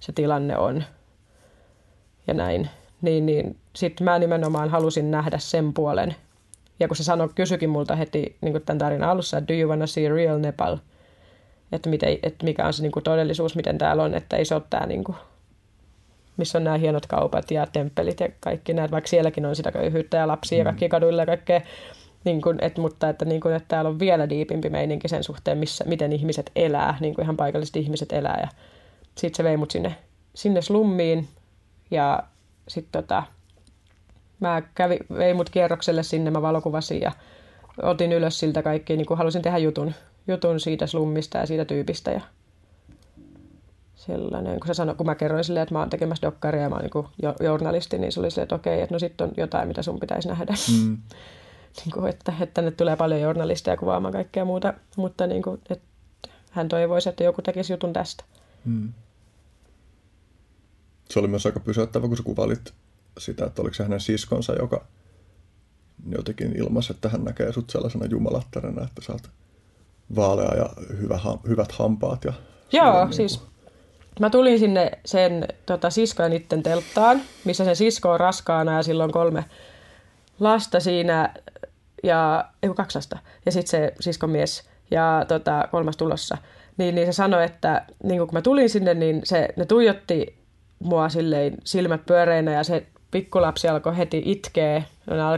se 0.00 0.12
tilanne 0.12 0.58
on 0.58 0.84
ja 2.26 2.34
näin 2.34 2.70
niin, 3.02 3.26
niin 3.26 3.56
sitten 3.76 4.04
mä 4.04 4.18
nimenomaan 4.18 4.68
halusin 4.68 5.10
nähdä 5.10 5.38
sen 5.38 5.72
puolen. 5.72 6.16
Ja 6.80 6.88
kun 6.88 6.96
se 6.96 7.04
sanoi, 7.04 7.28
kysyikin 7.34 7.70
multa 7.70 7.96
heti 7.96 8.36
niin 8.40 8.62
tämän 8.62 8.78
tarinan 8.78 9.10
alussa, 9.10 9.38
että 9.38 9.54
do 9.54 9.58
you 9.58 9.70
wanna 9.70 9.86
see 9.86 10.08
real 10.08 10.38
Nepal? 10.38 10.78
Että, 11.72 11.88
miten, 11.88 12.18
että 12.22 12.44
mikä 12.44 12.66
on 12.66 12.72
se 12.72 12.82
niin 12.82 12.92
kuin 12.92 13.02
todellisuus, 13.02 13.56
miten 13.56 13.78
täällä 13.78 14.02
on, 14.02 14.14
että 14.14 14.36
ei 14.36 14.44
se 14.44 14.54
ole 14.54 14.62
tämä, 14.70 14.86
niin 14.86 15.04
kuin, 15.04 15.16
missä 16.36 16.58
on 16.58 16.64
nämä 16.64 16.76
hienot 16.76 17.06
kaupat 17.06 17.50
ja 17.50 17.66
temppelit 17.66 18.20
ja 18.20 18.28
kaikki 18.40 18.74
näitä, 18.74 18.92
vaikka 18.92 19.08
sielläkin 19.08 19.46
on 19.46 19.56
sitä 19.56 19.72
köyhyyttä 19.72 20.16
ja 20.16 20.28
lapsia 20.28 20.56
mm. 20.56 20.60
ja 20.60 20.64
kaikki 20.64 20.88
kaduilla 20.88 21.22
ja 21.22 21.26
kaikkea. 21.26 21.60
Niin 22.24 22.42
kuin, 22.42 22.58
et, 22.60 22.78
mutta 22.78 23.08
että, 23.08 23.24
niin 23.24 23.40
kuin, 23.40 23.54
että 23.54 23.68
täällä 23.68 23.88
on 23.88 23.98
vielä 23.98 24.28
diipimpi 24.28 24.70
meininki 24.70 25.08
sen 25.08 25.24
suhteen, 25.24 25.58
missä, 25.58 25.84
miten 25.84 26.12
ihmiset 26.12 26.50
elää, 26.56 26.98
niin 27.00 27.14
kuin 27.14 27.22
ihan 27.22 27.36
paikalliset 27.36 27.76
ihmiset 27.76 28.12
elää. 28.12 28.38
Ja 28.40 28.48
sitten 29.14 29.36
se 29.36 29.44
vei 29.44 29.56
mut 29.56 29.70
sinne, 29.70 29.96
sinne 30.34 30.62
slummiin 30.62 31.28
ja 31.90 32.22
sitten 32.68 33.02
tota, 33.02 33.22
mä 34.40 34.62
kävin, 34.74 34.98
vein 35.16 35.36
mut 35.36 35.50
kierrokselle 35.50 36.02
sinne, 36.02 36.30
mä 36.30 36.42
valokuvasin 36.42 37.00
ja 37.00 37.12
otin 37.82 38.12
ylös 38.12 38.38
siltä 38.38 38.62
kaikki, 38.62 38.96
niin 38.96 39.06
kuin 39.06 39.18
halusin 39.18 39.42
tehdä 39.42 39.58
jutun, 39.58 39.94
jutun 40.28 40.60
siitä 40.60 40.86
slummista 40.86 41.38
ja 41.38 41.46
siitä 41.46 41.64
tyypistä 41.64 42.10
ja 42.10 42.20
sellainen, 43.94 44.60
kun, 44.60 44.66
se 44.66 44.74
sanoi, 44.74 44.94
kun 44.94 45.06
mä 45.06 45.14
kerroin 45.14 45.44
silleen, 45.44 45.62
että 45.62 45.74
mä 45.74 45.78
oon 45.78 45.90
tekemässä 45.90 46.26
dokkaria 46.26 46.62
ja 46.62 46.68
mä 46.68 46.76
oon 46.76 46.84
niin 46.84 47.34
journalisti, 47.40 47.98
niin 47.98 48.12
se 48.12 48.20
oli 48.20 48.30
silleen, 48.30 48.42
että 48.42 48.54
okei, 48.54 48.80
että 48.80 48.94
no 48.94 48.98
sitten 48.98 49.26
on 49.26 49.32
jotain, 49.36 49.68
mitä 49.68 49.82
sun 49.82 50.00
pitäisi 50.00 50.28
nähdä. 50.28 50.54
Mm. 50.72 50.98
niin 51.84 51.92
kuin, 51.94 52.06
että, 52.10 52.32
että 52.40 52.54
tänne 52.54 52.70
tulee 52.70 52.96
paljon 52.96 53.20
journalisteja 53.20 53.76
kuvaamaan 53.76 54.12
kaikkea 54.12 54.44
muuta, 54.44 54.74
mutta 54.96 55.26
niin 55.26 55.42
kuin, 55.42 55.60
että 55.70 55.86
hän 56.50 56.68
toivoisi, 56.68 57.08
että 57.08 57.24
joku 57.24 57.42
tekisi 57.42 57.72
jutun 57.72 57.92
tästä. 57.92 58.24
Mm 58.64 58.92
se 61.10 61.18
oli 61.18 61.28
myös 61.28 61.46
aika 61.46 61.60
pysäyttävä, 61.60 62.08
kun 62.08 62.16
sä 62.16 62.22
kuvailit 62.22 62.74
sitä, 63.18 63.46
että 63.46 63.62
oliko 63.62 63.74
se 63.74 63.82
hänen 63.82 64.00
siskonsa, 64.00 64.54
joka 64.54 64.84
jotenkin 66.10 66.56
ilmaisi, 66.56 66.92
että 66.92 67.08
hän 67.08 67.24
näkee 67.24 67.52
sut 67.52 67.70
sellaisena 67.70 68.06
jumalattarena, 68.06 68.82
että 68.82 69.02
sä 69.02 69.12
oot 69.12 69.30
vaalea 70.16 70.54
ja 70.54 70.70
hyvä, 71.00 71.20
hyvät 71.48 71.72
hampaat. 71.72 72.24
Ja 72.24 72.32
Joo, 72.72 73.04
niin 73.04 73.14
siis 73.14 73.38
kuin... 73.38 73.50
mä 74.20 74.30
tulin 74.30 74.58
sinne 74.58 74.90
sen 75.04 75.48
tota, 75.66 75.90
siskojen 75.90 76.32
itten 76.32 76.62
telttaan, 76.62 77.20
missä 77.44 77.64
se 77.64 77.74
sisko 77.74 78.10
on 78.10 78.20
raskaana 78.20 78.76
ja 78.76 78.82
silloin 78.82 79.12
kolme 79.12 79.44
lasta 80.40 80.80
siinä, 80.80 81.34
ja, 82.02 82.44
ei 82.62 82.70
kaksi 82.76 82.98
lasta, 82.98 83.18
ja 83.46 83.52
sitten 83.52 83.70
se 83.70 83.92
siskon 84.00 84.30
mies 84.30 84.68
ja 84.90 85.24
tota, 85.28 85.68
kolmas 85.70 85.96
tulossa. 85.96 86.38
Niin, 86.76 86.94
niin 86.94 87.06
se 87.06 87.12
sanoi, 87.12 87.44
että 87.44 87.86
niin 88.02 88.18
kun 88.18 88.28
mä 88.32 88.42
tulin 88.42 88.70
sinne, 88.70 88.94
niin 88.94 89.20
se, 89.24 89.48
ne 89.56 89.66
tuijotti 89.66 90.38
mua 90.78 91.08
silleen 91.08 91.54
silmät 91.64 92.06
pyöreinä 92.06 92.52
ja 92.52 92.64
se 92.64 92.86
pikkulapsi 93.16 93.68
alkoi 93.68 93.96
heti 93.96 94.22
itkeä. 94.24 94.82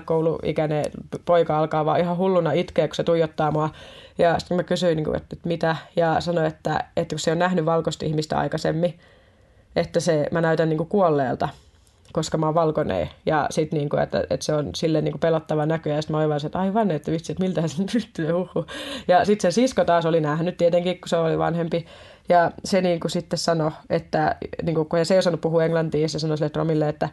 Kouluikäinen 0.05 0.85
poika 1.25 1.59
alkaa 1.59 1.85
vaan 1.85 2.01
ihan 2.01 2.17
hulluna 2.17 2.53
itkeä, 2.53 2.89
kun 2.89 2.95
se 2.95 3.05
tuijottaa 3.05 3.51
mua. 3.51 3.71
Ja 4.19 4.39
sitten 4.39 4.57
mä 4.57 4.63
kysyin, 4.63 4.97
niin 4.97 5.05
kuin, 5.05 5.17
että, 5.17 5.37
mitä, 5.45 5.77
ja 5.97 6.21
sanoin, 6.21 6.47
että, 6.47 6.85
että 6.97 7.15
kun 7.15 7.21
se 7.21 7.33
on 7.33 7.39
nähnyt 7.39 7.65
valkoista 7.65 8.07
ihmistä 8.07 8.39
aikaisemmin, 8.39 8.99
että 9.77 10.01
se, 10.01 10.27
mä 10.31 10.41
näytän 10.41 10.69
niin 10.69 10.77
kuin 10.79 10.89
kuolleelta, 10.89 11.49
koska 12.13 12.39
mä 12.39 12.47
oon 12.47 12.55
valkoinen. 12.55 13.11
Ja 13.27 13.47
sitten 13.51 13.79
niin 13.79 14.03
että, 14.03 14.25
että 14.31 14.47
se 14.47 14.55
on 14.55 14.71
sille 14.75 15.01
niin 15.01 15.21
pelottava 15.21 15.67
näkö. 15.67 15.91
Ja 15.91 16.03
sitten 16.03 16.17
mä 16.17 16.21
oivalsin, 16.21 16.47
että 16.47 16.59
aivan, 16.59 16.91
että 16.91 17.11
vitsi, 17.11 17.33
että 17.33 17.45
miltä 17.45 17.69
se 17.69 17.83
nyt 17.83 18.33
huhu. 18.33 18.67
Ja 19.09 19.25
sitten 19.25 19.53
se 19.53 19.55
sisko 19.55 19.85
taas 19.85 20.07
oli 20.07 20.21
nähnyt 20.21 20.57
tietenkin, 20.57 21.01
kun 21.01 21.09
se 21.09 21.17
oli 21.17 21.39
vanhempi. 21.39 21.87
Ja 22.29 22.51
se 22.65 22.81
niin 22.81 23.01
kuin 23.01 23.11
sitten 23.11 23.39
sanoi, 23.39 23.71
että 23.91 24.37
niin 24.63 24.75
kuin, 24.75 24.89
kun 24.89 25.07
se 25.07 25.15
ei 25.15 25.19
osannut 25.19 25.41
puhua 25.41 25.65
englantia, 25.65 26.09
se 26.09 26.19
sanoi 26.19 26.39
sille 26.39 26.51
Tromille, 26.51 26.89
että, 26.89 27.09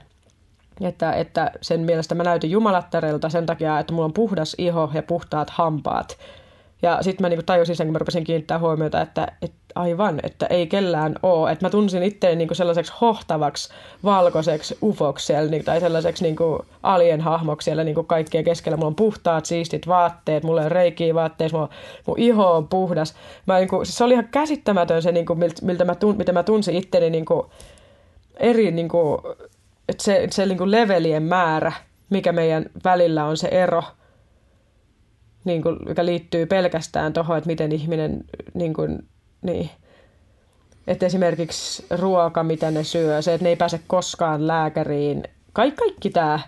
että, 0.82 1.14
että 1.14 1.52
sen 1.62 1.80
mielestä 1.80 2.16
mä 2.16 2.24
näytin 2.24 2.52
jumalattareilta 2.52 3.30
sen 3.30 3.46
takia, 3.46 3.80
että 3.80 3.94
mulla 3.94 4.06
on 4.06 4.14
puhdas 4.14 4.56
iho 4.58 4.92
ja 4.94 5.04
puhtaat 5.04 5.50
hampaat. 5.50 6.18
Ja 6.82 6.98
sitten 7.02 7.24
mä 7.24 7.30
niinku 7.30 7.44
tajusin 7.46 7.76
sen, 7.76 7.88
kun 7.88 7.92
mä 7.92 8.00
rupesin 8.00 8.24
kiinnittää 8.24 8.60
huomiota, 8.60 9.02
että, 9.02 9.28
että 9.42 9.58
aivan, 9.76 10.20
että 10.24 10.46
ei 10.46 10.68
kellään 10.68 11.16
ole. 11.24 11.52
Että 11.52 11.66
mä 11.66 11.70
tunsin 11.70 12.04
itseäni 12.04 12.36
niinku 12.36 12.54
sellaiseksi 12.54 12.94
hohtavaksi, 13.02 13.70
valkoiseksi 14.04 14.78
ufoksi 14.84 15.26
siellä, 15.26 15.52
niinku, 15.52 15.66
tai 15.66 15.80
sellaiseksi 15.80 16.24
niinku 16.24 16.66
alien 16.84 17.22
hahmoksi 17.22 17.66
siellä 17.66 17.84
niinku 17.84 18.04
kaikkien 18.04 18.44
keskellä. 18.44 18.78
Mulla 18.78 18.88
on 18.88 18.96
puhtaat, 18.96 19.46
siistit 19.46 19.88
vaatteet, 19.88 20.44
mulla 20.44 20.62
on 20.62 20.72
reikiä 20.72 21.16
vaatteet, 21.16 21.52
mulla, 21.52 21.70
mun 22.08 22.20
iho 22.20 22.52
on 22.52 22.68
puhdas. 22.68 23.16
Mä, 23.46 23.58
niinku, 23.58 23.86
siis 23.86 23.98
se 23.98 24.04
oli 24.04 24.14
ihan 24.14 24.28
käsittämätön 24.32 25.02
se, 25.02 25.12
niinku, 25.12 25.36
miltä 25.62 25.86
mä, 25.86 25.96
tun, 25.96 26.18
mitä 26.18 26.32
mä 26.32 26.44
tunsin 26.44 26.76
itteni 26.76 27.10
niinku, 27.10 27.52
eri, 28.38 28.72
niinku, 28.72 29.22
että 29.90 30.04
se, 30.04 30.28
se 30.32 30.46
niinku 30.46 30.72
levelien 30.72 31.24
määrä, 31.24 31.72
mikä 32.10 32.32
meidän 32.32 32.66
välillä 32.84 33.26
on 33.26 33.38
se 33.38 33.48
ero– 33.48 33.84
niin 35.46 35.62
kuin, 35.62 35.78
joka 35.88 36.06
liittyy 36.06 36.46
pelkästään 36.46 37.14
tuohon, 37.14 37.38
että 37.38 37.48
miten 37.48 37.72
ihminen, 37.72 38.24
niin 38.54 38.74
kuin, 38.74 39.08
niin, 39.42 39.70
että 40.88 41.06
esimerkiksi 41.06 41.86
ruoka, 41.90 42.44
mitä 42.44 42.72
ne 42.72 42.84
syö, 42.84 43.22
se, 43.22 43.34
että 43.34 43.44
ne 43.44 43.50
ei 43.50 43.56
pääse 43.56 43.80
koskaan 43.88 44.48
lääkäriin, 44.48 45.24
kaikki, 45.54 45.78
kaikki 45.78 46.10
tämä. 46.10 46.40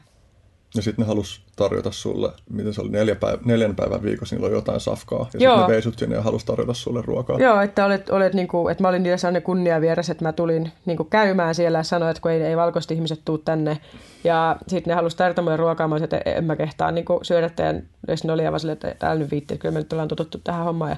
Ja 0.76 0.82
sitten 0.82 1.04
ne 1.04 1.08
halus 1.08 1.47
tarjota 1.58 1.92
sulle, 1.92 2.32
miten 2.50 2.74
se 2.74 2.82
oli, 2.82 2.90
neljä 2.90 3.16
päivä, 3.16 3.38
neljän 3.46 3.76
päivän 3.76 4.04
viikossa, 4.04 4.36
niillä 4.36 4.48
oli 4.48 4.56
jotain 4.56 4.80
safkaa. 4.80 5.20
Ja 5.20 5.40
sitten 5.40 5.60
ne 5.62 5.68
veisut 5.68 6.00
sinne 6.00 6.16
ja 6.16 6.22
halusi 6.22 6.46
tarjota 6.46 6.74
sulle 6.74 7.02
ruokaa. 7.06 7.40
Joo, 7.40 7.62
että, 7.62 7.86
olet, 7.86 8.10
olet 8.10 8.34
niin 8.34 8.48
kuin, 8.48 8.72
että 8.72 8.84
mä 8.84 8.88
olin 8.88 9.04
niille 9.04 9.18
sellainen 9.18 9.42
kunnia 9.42 9.82
vieressä, 9.82 10.12
että 10.12 10.26
mä 10.26 10.34
tulin 10.34 10.72
niin 10.86 10.98
kuin 10.98 11.10
käymään 11.10 11.56
siellä 11.56 11.78
ja 11.78 11.84
sanoin, 11.84 12.12
että 12.12 12.22
kun 12.22 12.32
ei, 12.32 12.42
ei 12.42 12.58
valkoiset 12.58 12.92
ihmiset 12.92 13.22
tuu 13.26 13.38
tänne. 13.38 13.78
Ja 14.24 14.56
sitten 14.68 14.92
ne 14.92 14.96
halusi 14.96 15.18
tarjota 15.18 15.42
mulle 15.42 15.58
ruokaa, 15.58 15.88
mä 15.88 15.98
että 15.98 16.22
en 16.26 16.44
mä 16.44 16.56
kehtaa 16.56 16.92
niin 16.92 17.06
kuin 17.06 17.26
syödä 17.26 17.50
teidän, 17.50 17.84
jos 18.08 18.24
ne 18.24 18.34
oli 18.34 18.46
aivan 18.46 18.60
sille, 18.60 18.74
että 18.74 18.96
täällä 19.00 19.20
nyt 19.20 19.32
viitti, 19.32 19.54
että 19.54 19.62
kyllä 19.62 19.74
me 19.74 19.80
nyt 19.80 19.94
ollaan 19.94 20.08
totuttu 20.08 20.42
tähän 20.44 20.66
hommaan. 20.66 20.92
Ja, 20.92 20.98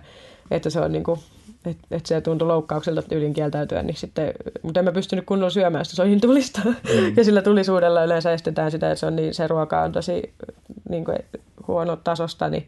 että 0.52 0.70
se 0.70 0.80
on 0.80 0.92
niin 0.92 1.04
kuin, 1.04 1.20
että 1.66 1.88
et 1.92 2.06
se 2.06 2.22
tuntui 2.22 2.48
loukkaukselta 2.48 3.02
tyylin 3.02 3.34
kieltäytyä, 3.34 3.84
niin 3.84 3.96
sitten, 3.96 4.34
mutta 4.62 4.80
en 4.80 4.86
mä 4.86 4.92
pystynyt 4.92 5.26
kunnolla 5.26 5.50
syömään 5.50 5.86
sitä 5.86 5.96
soihin 5.96 6.22
tulista. 6.22 6.62
Mm. 6.66 7.14
ja 7.18 7.24
sillä 7.24 7.42
tulisuudella 7.42 8.04
yleensä 8.04 8.34
estetään 8.34 8.72
sitä, 8.72 8.92
että 8.92 9.00
se, 9.00 9.06
on 9.06 9.16
niin, 9.16 9.34
se 9.34 9.48
ruoka 9.48 9.82
on 9.82 9.92
tosi 9.92 10.34
niin 10.90 11.06
kuin, 11.06 11.18
huono 11.68 11.96
tasosta, 11.96 12.50
niin, 12.50 12.68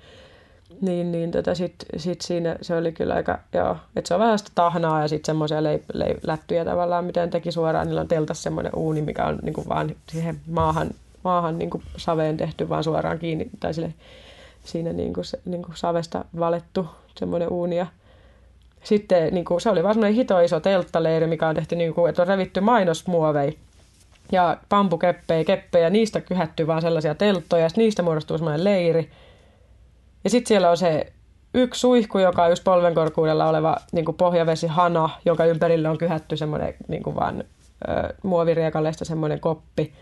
niin, 0.82 1.12
niin 1.12 1.32
tota, 1.32 1.56
sitten 1.56 2.00
sit 2.00 2.22
siinä 2.22 2.56
se 2.62 2.76
oli 2.76 2.92
kyllä 2.92 3.14
aika, 3.14 3.40
joo, 3.54 3.78
että 3.96 4.08
se 4.08 4.14
on 4.14 4.20
vähän 4.20 4.40
sitä 4.40 4.52
tahnaa 4.56 5.02
ja 5.02 5.08
sitten 5.08 5.26
semmoisia 5.26 5.64
leip, 5.64 5.84
leip, 5.94 6.18
lättyjä 6.24 6.66
tavallaan, 6.66 7.06
miten 7.06 7.30
teki 7.30 7.52
suoraan, 7.52 7.88
niillä 7.88 8.02
on 8.02 8.08
teltas 8.08 8.44
semmoinen 8.44 8.76
uuni, 8.76 9.02
mikä 9.02 9.26
on 9.26 9.40
niin 9.42 9.54
kuin 9.54 9.70
vaan 9.70 9.96
siihen 10.12 10.40
maahan, 10.48 10.92
maahan 11.24 11.58
niin 11.58 11.70
kuin 11.70 11.84
saveen 11.98 12.38
tehty 12.38 12.70
vaan 12.70 12.84
suoraan 12.84 13.20
kiinni, 13.20 13.50
tai 13.60 13.74
sille, 13.74 13.94
siinä 14.64 14.94
niin 14.94 15.14
kuin, 15.14 15.26
se, 15.26 15.40
niin 15.46 15.62
kuin 15.62 15.78
savesta 15.78 16.26
valettu 16.40 16.88
semmoinen 17.20 17.50
uuni 17.50 17.78
ja 17.78 17.86
sitten 18.84 19.34
niin 19.34 19.46
kuin, 19.46 19.62
se 19.62 19.70
oli 19.70 19.84
vaan 19.84 19.94
semmoinen 19.94 20.16
hito 20.16 20.40
iso 20.40 20.60
telttaleiri, 20.60 21.28
mikä 21.28 21.48
on 21.48 21.56
tehty, 21.56 21.76
niin 21.76 21.94
kuin, 21.94 22.10
että 22.10 22.22
on 22.22 22.28
revitty 22.28 22.62
mainosmuovei 22.62 23.58
ja 24.32 24.58
pampukeppejä, 24.70 25.44
keppejä, 25.44 25.90
niistä 25.90 26.22
kyhätty 26.22 26.68
vaan 26.68 26.82
sellaisia 26.82 27.16
telttoja, 27.16 27.64
ja 27.64 27.70
niistä 27.76 28.04
muodostuu 28.04 28.38
semmoinen 28.38 28.64
leiri. 28.64 29.12
Ja 30.24 30.30
sitten 30.30 30.48
siellä 30.48 30.70
on 30.70 30.78
se 30.78 31.14
yksi 31.54 31.80
suihku, 31.80 32.20
joka 32.20 32.44
on 32.44 32.50
just 32.50 32.64
polvenkorkuudella 32.64 33.50
oleva 33.50 33.78
niin 33.92 34.06
kuin 34.06 34.18
pohjavesihana, 34.18 35.10
jonka 35.26 35.46
ympärille 35.46 35.90
on 35.90 35.98
kyhätty 35.98 36.38
semmoinen 36.38 36.74
niin 36.88 37.04
kuin 37.04 37.16
vaan 37.16 37.44
ö, 37.88 38.14
muoviriekaleista 38.24 39.06
semmoinen 39.06 39.40
koppi. 39.40 39.94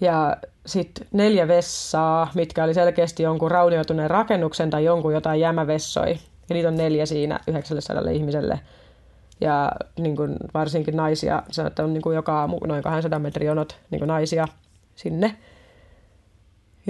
ja 0.00 0.36
sitten 0.66 1.06
neljä 1.12 1.48
vessaa, 1.48 2.30
mitkä 2.34 2.64
oli 2.64 2.74
selkeästi 2.74 3.22
jonkun 3.22 3.50
raunioituneen 3.50 4.10
rakennuksen 4.10 4.70
tai 4.70 4.84
jonkun 4.84 5.12
jotain 5.12 5.40
jämävessoi. 5.40 6.18
Ja 6.48 6.54
niitä 6.54 6.68
on 6.68 6.76
neljä 6.76 7.06
siinä 7.06 7.40
900 7.46 8.10
ihmiselle. 8.10 8.60
Ja 9.40 9.72
niin 9.98 10.16
kuin 10.16 10.36
varsinkin 10.54 10.96
naisia, 10.96 11.42
se 11.50 11.62
että 11.62 11.84
on 11.84 11.92
niin 11.92 12.02
kuin 12.02 12.16
joka 12.16 12.40
aamu 12.40 12.58
noin 12.66 12.82
200 12.82 13.18
metrin 13.18 13.46
jonot 13.46 13.76
niin 13.90 13.98
kuin 13.98 14.08
naisia 14.08 14.48
sinne 14.94 15.36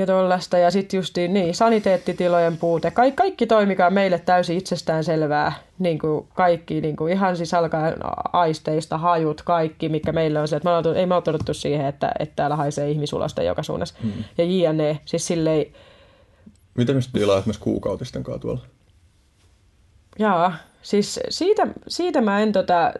ja 0.00 0.06
tollasta. 0.06 0.58
Ja 0.58 0.70
sitten 0.70 0.98
justiin 0.98 1.34
niin, 1.34 1.54
saniteettitilojen 1.54 2.56
puute. 2.56 2.90
Ka- 2.90 3.10
kaikki 3.14 3.46
toi, 3.46 3.66
mikä 3.66 3.86
on 3.86 3.94
meille 3.94 4.18
täysin 4.18 4.58
itsestään 4.58 5.04
selvää. 5.04 5.52
Niin 5.78 5.98
kuin 5.98 6.28
kaikki, 6.34 6.80
niin 6.80 6.96
kuin 6.96 7.12
ihan 7.12 7.36
siis 7.36 7.54
alkaen 7.54 7.94
aisteista, 8.32 8.98
hajut, 8.98 9.42
kaikki, 9.42 9.88
mikä 9.88 10.12
meille 10.12 10.40
on 10.40 10.48
se, 10.48 10.56
että 10.56 10.68
me 10.68 10.76
ollaan, 10.76 10.96
ei 10.96 11.06
me 11.06 11.14
ole 11.14 11.54
siihen, 11.54 11.86
että, 11.86 12.12
että 12.18 12.36
täällä 12.36 12.56
haisee 12.56 12.90
ihmisulosta 12.90 13.42
joka 13.42 13.62
suunnassa. 13.62 13.94
Hmm. 14.02 14.12
Ja 14.38 14.44
JNE, 14.44 14.98
siis 15.04 15.26
silleen... 15.26 15.66
Miten 16.74 16.96
me 16.96 17.02
sitten 17.02 17.22
esimerkiksi 17.22 17.60
kuukautisten 17.60 18.22
kanssa 18.22 18.40
tuolla? 18.40 18.77
Jaa, 20.18 20.54
siis 20.82 21.20
siitä, 21.28 21.66
siitä 21.88 22.20
mä 22.20 22.40
en 22.40 22.52
tota, 22.52 22.92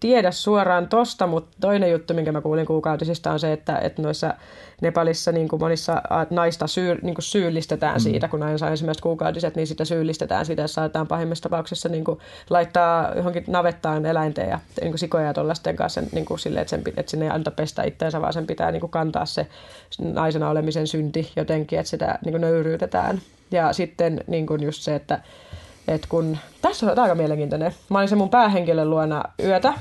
tiedä 0.00 0.30
suoraan 0.30 0.88
tosta, 0.88 1.26
mutta 1.26 1.56
toinen 1.60 1.90
juttu, 1.90 2.14
minkä 2.14 2.32
mä 2.32 2.40
kuulin 2.40 2.66
kuukautisista 2.66 3.32
on 3.32 3.40
se, 3.40 3.52
että, 3.52 3.78
että 3.78 4.02
noissa 4.02 4.34
Nepalissa 4.80 5.32
niin 5.32 5.48
kuin 5.48 5.60
monissa 5.60 6.02
naista 6.30 6.66
syy, 6.66 6.98
niin 7.02 7.14
kuin 7.14 7.22
syyllistetään 7.22 7.94
mm. 7.94 8.00
siitä, 8.00 8.28
kun 8.28 8.40
nainen 8.40 8.58
saa 8.58 8.70
ensimmäiset 8.70 9.00
kuukautiset, 9.00 9.56
niin 9.56 9.66
sitä 9.66 9.84
syyllistetään 9.84 10.46
siitä, 10.46 10.62
että 10.62 10.72
saatetaan 10.72 11.06
pahimmassa 11.06 11.42
tapauksessa 11.42 11.88
niin 11.88 12.04
kuin 12.04 12.18
laittaa 12.50 13.12
johonkin 13.16 13.44
navettaan 13.46 14.06
eläinten 14.06 14.48
ja 14.48 14.60
niin 14.80 14.92
kuin 14.92 14.98
sikoja 14.98 15.26
ja 15.26 15.34
tuollaisten 15.34 15.76
kanssa 15.76 16.02
niin 16.12 16.24
kuin 16.24 16.38
sille, 16.38 16.60
että, 16.60 16.70
sen, 16.70 16.82
että 16.96 17.10
sinne 17.10 17.26
ei 17.26 17.30
anta 17.30 17.50
pestä 17.50 17.82
itseensä, 17.82 18.20
vaan 18.20 18.32
sen 18.32 18.46
pitää 18.46 18.70
niin 18.70 18.80
kuin 18.80 18.90
kantaa 18.90 19.26
se 19.26 19.46
naisena 19.98 20.50
olemisen 20.50 20.86
synti 20.86 21.32
jotenkin, 21.36 21.78
että 21.78 21.90
sitä 21.90 22.18
niin 22.24 22.32
kuin 22.32 22.40
nöyryytetään. 22.40 23.20
Ja 23.50 23.72
sitten 23.72 24.24
niin 24.26 24.46
kuin 24.46 24.62
just 24.62 24.82
se, 24.82 24.94
että 24.94 25.20
et 25.88 26.06
kun, 26.08 26.38
tässä 26.62 26.86
on 26.86 26.98
aika 26.98 27.14
mielenkiintoinen. 27.14 27.74
Mä 27.88 27.98
olin 27.98 28.08
se 28.08 28.16
mun 28.16 28.30
päähenkilön 28.30 28.90
luona 28.90 29.22
yötä. 29.44 29.72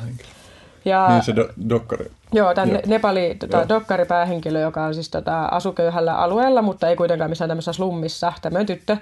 Ja, 0.86 1.08
niin 1.10 1.24
se 1.24 1.36
do, 1.36 1.50
dokkari. 1.70 2.12
Joo, 2.34 2.54
tämän 2.54 2.70
joo. 2.70 2.82
Nepali 2.86 3.36
tota, 3.40 3.70
dokkaripäähenkilö, 3.70 4.60
joka 4.60 4.84
on 4.84 4.94
siis 4.94 5.10
tota, 5.10 5.46
asuköyhällä 5.46 6.16
alueella, 6.16 6.62
mutta 6.62 6.88
ei 6.88 6.96
kuitenkaan 6.96 7.32
missään 7.32 7.50
tämmöisessä 7.50 7.74
slummissa. 7.74 8.34
Tämmöinen 8.42 8.66
tyttö, 8.66 8.98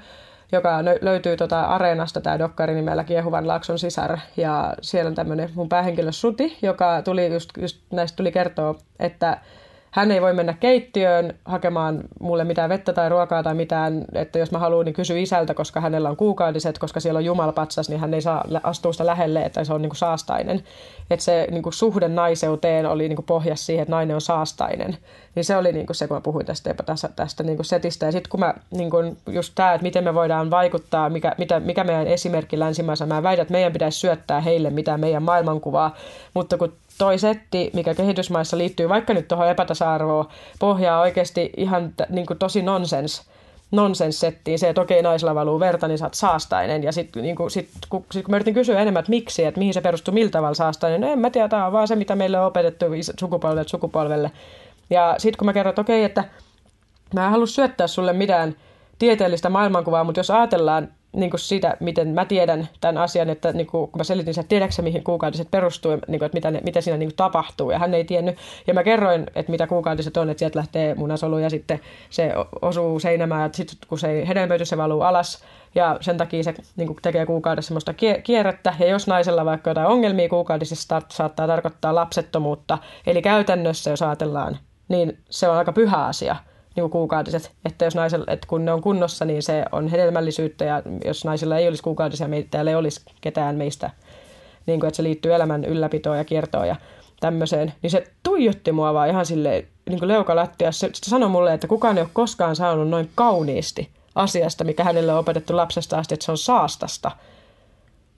joka 0.51 0.83
löytyy 1.01 1.37
tota 1.37 1.61
areenasta, 1.61 2.21
tämä 2.21 2.39
dokkari 2.39 2.73
nimellä 2.75 3.03
Kiehuvan 3.03 3.47
Laakson 3.47 3.79
sisar. 3.79 4.17
Ja 4.37 4.73
siellä 4.81 5.09
on 5.09 5.15
tämmöinen 5.15 5.49
mun 5.55 5.69
päähenkilö 5.69 6.11
Suti, 6.11 6.57
joka 6.61 7.01
tuli 7.01 7.33
just, 7.33 7.49
just 7.57 7.81
näistä 7.91 8.15
tuli 8.15 8.31
kertoa, 8.31 8.75
että 8.99 9.37
hän 9.93 10.11
ei 10.11 10.21
voi 10.21 10.33
mennä 10.33 10.53
keittiöön 10.53 11.33
hakemaan 11.45 12.03
mulle 12.19 12.43
mitään 12.43 12.69
vettä 12.69 12.93
tai 12.93 13.09
ruokaa 13.09 13.43
tai 13.43 13.55
mitään, 13.55 14.05
että 14.13 14.39
jos 14.39 14.51
mä 14.51 14.59
haluan, 14.59 14.85
niin 14.85 14.93
kysy 14.93 15.21
isältä, 15.21 15.53
koska 15.53 15.81
hänellä 15.81 16.09
on 16.09 16.17
kuukautiset, 16.17 16.79
koska 16.79 16.99
siellä 16.99 17.17
on 17.17 17.25
jumalapatsas, 17.25 17.89
niin 17.89 17.99
hän 17.99 18.13
ei 18.13 18.21
saa 18.21 18.45
astua 18.63 18.91
sitä 18.91 19.05
lähelle, 19.05 19.41
että 19.41 19.63
se 19.63 19.73
on 19.73 19.81
niin 19.81 19.89
kuin 19.89 19.97
saastainen. 19.97 20.63
Että 21.09 21.23
se 21.25 21.47
niin 21.51 21.63
kuin 21.63 21.73
suhde 21.73 22.07
naiseuteen 22.07 22.85
oli 22.85 23.07
niin 23.07 23.15
kuin 23.15 23.25
pohjas 23.25 23.65
siihen, 23.65 23.81
että 23.81 23.91
nainen 23.91 24.15
on 24.15 24.21
saastainen. 24.21 24.97
Niin 25.35 25.45
se 25.45 25.57
oli 25.57 25.71
niin 25.71 25.85
kuin 25.85 25.95
se, 25.95 26.07
kun 26.07 26.17
mä 26.17 26.21
puhuin 26.21 26.45
tästä, 26.45 26.73
tästä, 26.85 27.09
tästä 27.15 27.43
niin 27.43 27.57
kuin 27.57 27.65
setistä. 27.65 28.05
Ja 28.05 28.11
sitten 28.11 28.29
kun 28.29 28.39
mä, 28.39 28.53
niin 28.71 28.89
kuin 28.89 29.17
just 29.27 29.51
tämä, 29.55 29.73
että 29.73 29.83
miten 29.83 30.03
me 30.03 30.13
voidaan 30.13 30.51
vaikuttaa, 30.51 31.09
mikä, 31.09 31.35
mitä, 31.37 31.59
mikä 31.59 31.83
meidän 31.83 32.07
esimerkki 32.07 32.59
länsimaissa, 32.59 33.05
mä 33.05 33.23
väitän, 33.23 33.41
että 33.41 33.51
meidän 33.51 33.73
pitäisi 33.73 33.99
syöttää 33.99 34.41
heille 34.41 34.69
mitä 34.69 34.97
meidän 34.97 35.23
maailmankuvaa, 35.23 35.95
mutta 36.33 36.57
kun 36.57 36.73
toi 36.97 37.19
setti, 37.19 37.69
mikä 37.73 37.95
kehitysmaissa 37.95 38.57
liittyy 38.57 38.89
vaikka 38.89 39.13
nyt 39.13 39.27
tuohon 39.27 39.49
epätasa-arvoon, 39.49 40.25
pohjaa 40.59 41.01
oikeasti 41.01 41.51
ihan 41.57 41.93
t- 41.97 42.09
niin 42.09 42.25
kuin 42.25 42.39
tosi 42.39 42.61
nonsens, 42.61 43.23
nonsens-settiin. 43.71 44.59
Se, 44.59 44.69
että 44.69 44.81
okei, 44.81 45.01
naisella 45.01 45.35
valuu 45.35 45.59
verta, 45.59 45.87
niin 45.87 45.97
sä 45.97 46.05
oot 46.05 46.13
saastainen. 46.13 46.83
Ja 46.83 46.91
sitten 46.91 47.23
niin 47.23 47.35
sit, 47.47 47.69
kun, 47.89 48.05
sit, 48.11 48.23
kun 48.23 48.31
mä 48.31 48.37
yritin 48.37 48.53
kysyä 48.53 48.79
enemmän, 48.79 48.99
että 48.99 49.09
miksi, 49.09 49.45
että 49.45 49.59
mihin 49.59 49.73
se 49.73 49.81
perustuu, 49.81 50.13
miltä 50.13 50.31
tavalla 50.31 50.53
saastainen, 50.53 51.01
no 51.01 51.11
en 51.11 51.19
mä 51.19 51.29
tiedä, 51.29 51.47
tämä 51.47 51.65
on 51.65 51.73
vaan 51.73 51.87
se, 51.87 51.95
mitä 51.95 52.15
meille 52.15 52.39
on 52.39 52.45
opetettu 52.45 52.85
sukupolvelle 53.19 53.67
sukupolvelle. 53.67 54.31
Ja 54.89 55.15
sitten 55.17 55.37
kun 55.37 55.45
mä 55.45 55.53
kerron, 55.53 55.69
että 55.69 55.81
okei, 55.81 56.03
että 56.03 56.23
mä 57.13 57.25
en 57.25 57.31
halua 57.31 57.45
syöttää 57.45 57.87
sulle 57.87 58.13
mitään 58.13 58.55
tieteellistä 58.99 59.49
maailmankuvaa, 59.49 60.03
mutta 60.03 60.19
jos 60.19 60.31
ajatellaan 60.31 60.87
niin 61.13 61.29
kuin 61.29 61.39
siitä, 61.39 61.77
miten 61.79 62.07
mä 62.07 62.25
tiedän 62.25 62.69
tämän 62.81 62.97
asian, 62.97 63.29
että 63.29 63.51
niin 63.51 63.67
kuin, 63.67 63.91
kun 63.91 63.99
mä 63.99 64.03
selitin, 64.03 64.39
että 64.39 64.49
tiedätkö 64.49 64.81
mihin 64.81 65.03
kuukautiset 65.03 65.51
perustuu, 65.51 65.91
niin 65.91 66.19
kuin, 66.19 66.25
että 66.25 66.35
mitä, 66.35 66.51
ne, 66.51 66.61
mitä 66.63 66.81
siinä 66.81 66.97
niin 66.97 67.09
kuin 67.09 67.15
tapahtuu, 67.15 67.71
ja 67.71 67.79
hän 67.79 67.93
ei 67.93 68.03
tiennyt. 68.03 68.37
Ja 68.67 68.73
mä 68.73 68.83
kerroin, 68.83 69.25
että 69.35 69.51
mitä 69.51 69.67
kuukautiset 69.67 70.17
on, 70.17 70.29
että 70.29 70.39
sieltä 70.39 70.59
lähtee 70.59 70.95
munasolu, 70.95 71.37
ja 71.37 71.49
sitten 71.49 71.79
se 72.09 72.31
osuu 72.61 72.99
seinämään, 72.99 73.41
ja 73.41 73.49
sitten 73.51 73.77
kun 73.87 73.99
se 73.99 74.27
hedelmöity, 74.27 74.65
se 74.65 74.77
valuu 74.77 75.01
alas, 75.01 75.43
ja 75.75 75.97
sen 76.01 76.17
takia 76.17 76.43
se 76.43 76.53
niin 76.75 76.87
kuin 76.87 76.97
tekee 77.01 77.25
kuukaudessa 77.25 77.67
semmoista 77.67 77.93
kierrettä, 78.23 78.73
ja 78.79 78.87
jos 78.87 79.07
naisella 79.07 79.45
vaikka 79.45 79.69
jotain 79.69 79.87
ongelmia 79.87 80.29
kuukaudisissa 80.29 81.01
saattaa 81.09 81.47
tarkoittaa 81.47 81.95
lapsettomuutta, 81.95 82.77
eli 83.07 83.21
käytännössä 83.21 83.89
jos 83.89 84.01
ajatellaan, 84.01 84.57
niin 84.87 85.17
se 85.29 85.49
on 85.49 85.57
aika 85.57 85.73
pyhä 85.73 86.05
asia– 86.05 86.35
niin 86.75 86.89
kuukautiset. 86.89 87.51
Että 87.65 87.85
jos 87.85 87.95
naisella, 87.95 88.25
että 88.27 88.47
kun 88.47 88.65
ne 88.65 88.73
on 88.73 88.81
kunnossa, 88.81 89.25
niin 89.25 89.43
se 89.43 89.65
on 89.71 89.87
hedelmällisyyttä 89.87 90.65
ja 90.65 90.81
jos 91.05 91.25
naisilla 91.25 91.57
ei 91.57 91.67
olisi 91.67 91.83
kuukautisia, 91.83 92.27
täällä 92.51 92.71
ei 92.71 92.75
olisi 92.75 93.01
ketään 93.21 93.55
meistä, 93.55 93.89
niin 94.65 94.79
kuin, 94.79 94.87
että 94.87 94.95
se 94.95 95.03
liittyy 95.03 95.33
elämän 95.33 95.65
ylläpitoon 95.65 96.17
ja 96.17 96.25
kiertoon 96.25 96.67
ja 96.67 96.75
tämmöiseen, 97.19 97.73
niin 97.81 97.91
se 97.91 98.03
tuijotti 98.23 98.71
mua 98.71 98.93
vaan 98.93 99.09
ihan 99.09 99.25
silleen 99.25 99.67
niin 99.89 99.99
kuin 99.99 100.07
leukalattiassa. 100.07 100.87
Se 100.93 101.09
sanoi 101.09 101.29
mulle, 101.29 101.53
että 101.53 101.67
kukaan 101.67 101.97
ei 101.97 102.01
ole 102.01 102.09
koskaan 102.13 102.55
saanut 102.55 102.89
noin 102.89 103.09
kauniisti 103.15 103.89
asiasta, 104.15 104.63
mikä 104.63 104.83
hänelle 104.83 105.13
on 105.13 105.19
opetettu 105.19 105.57
lapsesta 105.57 105.97
asti, 105.97 106.13
että 106.13 106.25
se 106.25 106.31
on 106.31 106.37
saastasta. 106.37 107.11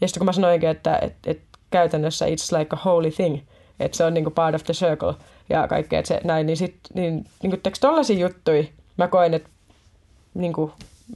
Ja 0.02 0.08
sitten 0.08 0.20
kun 0.20 0.26
mä 0.26 0.34
sanoinkin, 0.34 0.70
että, 0.70 1.00
että, 1.02 1.32
että 1.32 1.44
käytännössä 1.70 2.26
it's 2.26 2.58
like 2.58 2.76
a 2.76 2.80
holy 2.86 3.12
thing, 3.12 3.40
että 3.80 3.98
se 3.98 4.06
on 4.06 4.14
niin 4.14 4.24
kuin 4.24 4.34
part 4.34 4.56
of 4.56 4.64
the 4.64 4.74
circle– 4.74 5.14
ja 5.50 5.68
kaikkea 5.68 6.06
se, 6.06 6.22
näin, 6.24 6.46
niin 6.46 6.58
sitten 6.58 6.92
niin, 6.94 7.26
niin 7.44 7.50
kuin 7.50 7.62
tollaisia 7.82 8.18
juttuja 8.18 8.64
mä 8.98 9.08
koen, 9.08 9.34
että 9.34 9.50
niin 10.34 10.54
kuin 10.54 10.72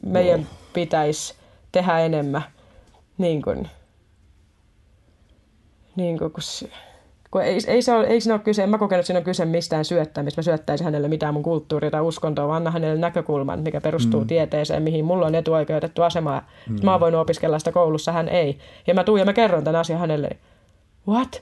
meidän 0.05 0.39
wow. 0.39 0.49
pitäisi 0.73 1.33
tehdä 1.71 1.99
enemmän. 1.99 2.43
Niin 3.17 3.41
kuin, 3.41 3.69
niin 5.95 6.17
kuin, 6.17 6.31
kun, 6.31 6.43
kun 7.31 7.41
ei, 7.41 7.59
ei, 7.67 7.81
se 7.81 7.93
ole, 7.93 8.07
ei 8.07 8.21
siinä 8.21 8.33
ole 8.33 8.41
kyse, 8.41 8.63
en 8.63 8.69
mä 8.69 8.77
kokenut, 8.77 8.99
että 8.99 9.07
siinä 9.07 9.17
on 9.17 9.23
kyse 9.23 9.45
mistään 9.45 9.85
syöttämistä. 9.85 10.39
Mä 10.39 10.43
syöttäisin 10.43 10.85
hänelle 10.85 11.07
mitään 11.07 11.33
mun 11.33 11.43
kulttuuria 11.43 11.91
tai 11.91 12.01
uskontoa, 12.01 12.47
vaan 12.47 12.57
anna 12.57 12.71
hänelle 12.71 12.97
näkökulman, 12.97 13.59
mikä 13.59 13.81
perustuu 13.81 14.21
mm. 14.21 14.27
tieteeseen, 14.27 14.83
mihin 14.83 15.05
mulla 15.05 15.25
on 15.25 15.35
etuoikeutettu 15.35 16.01
asema. 16.01 16.43
Mm. 16.69 16.79
Mä 16.83 16.91
oon 16.91 16.99
voinut 16.99 17.21
opiskella 17.21 17.59
sitä 17.59 17.71
koulussa, 17.71 18.11
hän 18.11 18.29
ei. 18.29 18.59
Ja 18.87 18.93
mä 18.93 19.03
tuun 19.03 19.19
ja 19.19 19.25
mä 19.25 19.33
kerron 19.33 19.63
tämän 19.63 19.79
asian 19.79 19.99
hänelle. 19.99 20.29
What? 21.07 21.41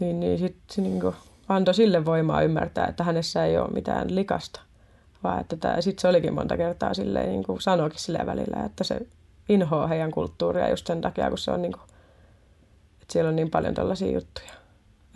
Niin, 0.00 0.20
niin 0.20 0.38
sitten 0.38 0.62
se 0.70 0.82
niin 0.82 1.12
antoi 1.48 1.74
sille 1.74 2.04
voimaa 2.04 2.42
ymmärtää, 2.42 2.86
että 2.86 3.04
hänessä 3.04 3.44
ei 3.44 3.58
ole 3.58 3.68
mitään 3.68 4.14
likasta. 4.14 4.60
Vaan 5.24 5.40
että 5.40 5.80
sitten 5.80 6.02
se 6.02 6.08
olikin 6.08 6.34
monta 6.34 6.56
kertaa 6.56 6.94
silleen, 6.94 7.28
niin 7.28 7.44
kuin 7.44 7.60
sanoikin 7.60 8.00
silleen 8.00 8.26
välillä, 8.26 8.64
että 8.64 8.84
se 8.84 9.00
inhoaa 9.48 9.86
heidän 9.86 10.10
kulttuuria 10.10 10.70
just 10.70 10.86
sen 10.86 11.00
takia, 11.00 11.28
kun 11.28 11.38
se 11.38 11.50
on 11.50 11.62
niin 11.62 11.72
kuin, 11.72 11.82
että 13.02 13.12
siellä 13.12 13.28
on 13.28 13.36
niin 13.36 13.50
paljon 13.50 13.74
tällaisia 13.74 14.12
juttuja. 14.12 14.50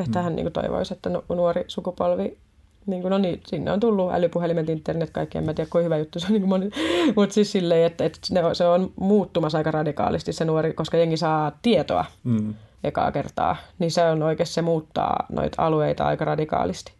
Että 0.00 0.18
mm. 0.18 0.22
hän 0.22 0.36
niin 0.36 0.44
kuin 0.44 0.52
toivoisi, 0.52 0.94
että 0.94 1.10
nuori 1.28 1.64
sukupolvi 1.68 2.38
niin 2.86 3.02
kuin, 3.02 3.10
no 3.10 3.18
niin, 3.18 3.40
sinne 3.46 3.72
on 3.72 3.80
tullut 3.80 4.12
älypuhelimet, 4.12 4.68
internet, 4.68 5.10
kaikki, 5.10 5.38
en 5.38 5.44
mä 5.44 5.54
tiedä, 5.54 5.70
kuinka 5.70 5.84
hyvä 5.84 5.96
juttu 5.96 6.20
se 6.20 6.26
on, 6.26 6.32
niin 6.32 6.48
moni, 6.48 6.70
mutta 7.16 7.34
siis 7.34 7.52
silleen, 7.52 7.86
että, 7.86 8.04
että 8.04 8.18
se 8.52 8.66
on 8.66 8.92
muuttumassa 8.96 9.58
aika 9.58 9.70
radikaalisti 9.70 10.32
se 10.32 10.44
nuori, 10.44 10.72
koska 10.72 10.96
jengi 10.96 11.16
saa 11.16 11.52
tietoa. 11.62 12.04
Mm 12.24 12.54
ekaa 12.84 13.12
kertaa, 13.12 13.56
niin 13.78 13.90
se 13.90 14.04
on 14.04 14.22
oikeasti, 14.22 14.54
se 14.54 14.62
muuttaa 14.62 15.26
noita 15.32 15.62
alueita 15.62 16.04
aika 16.04 16.24
radikaalisti. 16.24 16.92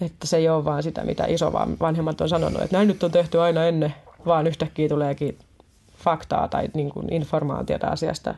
Että 0.00 0.26
se 0.26 0.36
ei 0.36 0.48
ole 0.48 0.64
vaan 0.64 0.82
sitä, 0.82 1.04
mitä 1.04 1.26
iso 1.26 1.52
vanhemmat 1.80 2.20
on 2.20 2.28
sanonut, 2.28 2.62
että 2.62 2.76
näin 2.76 2.88
nyt 2.88 3.02
on 3.02 3.10
tehty 3.10 3.40
aina 3.40 3.64
ennen, 3.64 3.94
vaan 4.26 4.46
yhtäkkiä 4.46 4.88
tuleekin 4.88 5.38
faktaa 5.96 6.48
tai 6.48 6.68
niin 6.74 6.90
kuin 6.90 7.12
informaatiota 7.12 7.86
asiasta, 7.86 8.34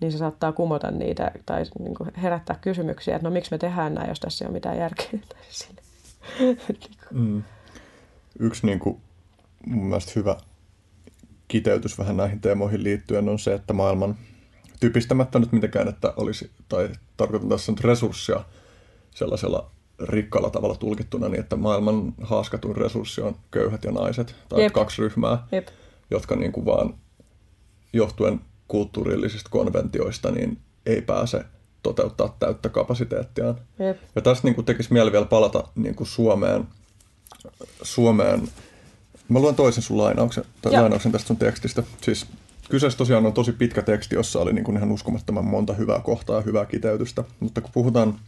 niin 0.00 0.12
se 0.12 0.18
saattaa 0.18 0.52
kumota 0.52 0.90
niitä 0.90 1.30
tai 1.46 1.64
niin 1.78 1.94
kuin 1.94 2.10
herättää 2.22 2.58
kysymyksiä, 2.60 3.16
että 3.16 3.28
no 3.28 3.32
miksi 3.32 3.50
me 3.50 3.58
tehdään 3.58 3.94
näin, 3.94 4.08
jos 4.08 4.20
tässä 4.20 4.44
ei 4.44 4.46
ole 4.46 4.52
mitään 4.52 4.78
järkeä. 4.78 5.10
mm. 7.10 7.42
Yksi 8.38 8.66
niin 8.66 8.78
kuin, 8.78 9.00
mun 9.66 9.86
mielestä 9.86 10.12
hyvä 10.16 10.36
kiteytys 11.48 11.98
vähän 11.98 12.16
näihin 12.16 12.40
teemoihin 12.40 12.84
liittyen 12.84 13.28
on 13.28 13.38
se, 13.38 13.54
että 13.54 13.72
maailman 13.72 14.16
typistämättä 14.82 15.38
nyt 15.38 15.52
mitenkään, 15.52 15.88
että 15.88 16.14
olisi, 16.16 16.50
tai 16.68 16.88
tarkoitan 17.16 17.48
tässä 17.48 17.72
nyt 17.72 17.80
resurssia 17.80 18.44
sellaisella 19.14 19.70
rikkaalla 20.02 20.50
tavalla 20.50 20.74
tulkittuna 20.74 21.28
niin, 21.28 21.40
että 21.40 21.56
maailman 21.56 22.14
haaskatuin 22.22 22.76
resurssi 22.76 23.20
on 23.20 23.36
köyhät 23.50 23.84
ja 23.84 23.92
naiset, 23.92 24.34
tai 24.48 24.62
Jep. 24.62 24.72
kaksi 24.72 25.02
ryhmää, 25.02 25.46
Jep. 25.52 25.68
jotka 26.10 26.36
niin 26.36 26.52
kuin 26.52 26.66
vaan 26.66 26.94
johtuen 27.92 28.40
kulttuurillisista 28.68 29.50
konventioista 29.50 30.30
niin 30.30 30.58
ei 30.86 31.02
pääse 31.02 31.44
toteuttaa 31.82 32.36
täyttä 32.38 32.68
kapasiteettiaan. 32.68 33.56
Jep. 33.78 33.98
Ja 34.14 34.22
tässä 34.22 34.44
niin 34.44 34.54
kuin 34.54 34.64
tekisi 34.64 34.92
mieli 34.92 35.12
vielä 35.12 35.26
palata 35.26 35.64
niin 35.74 35.94
kuin 35.94 36.06
Suomeen. 36.06 36.68
Suomeen. 37.82 38.48
Mä 39.28 39.40
luen 39.40 39.54
toisen 39.54 39.82
sun 39.82 39.98
lainauksen, 39.98 40.44
tai 40.62 40.72
Joo. 40.72 40.82
lainauksen 40.82 41.12
tästä 41.12 41.26
sun 41.26 41.36
tekstistä. 41.36 41.82
Siis 42.00 42.26
kyseessä 42.70 42.98
tosiaan 42.98 43.26
on 43.26 43.32
tosi 43.32 43.52
pitkä 43.52 43.82
teksti, 43.82 44.14
jossa 44.14 44.40
oli 44.40 44.52
niin 44.52 44.64
kuin 44.64 44.76
ihan 44.76 44.92
uskomattoman 44.92 45.44
monta 45.44 45.72
hyvää 45.72 46.00
kohtaa 46.00 46.36
ja 46.36 46.42
hyvää 46.42 46.66
kiteytystä. 46.66 47.24
Mutta 47.40 47.60
kun 47.60 47.70
puhutaan 47.74 48.18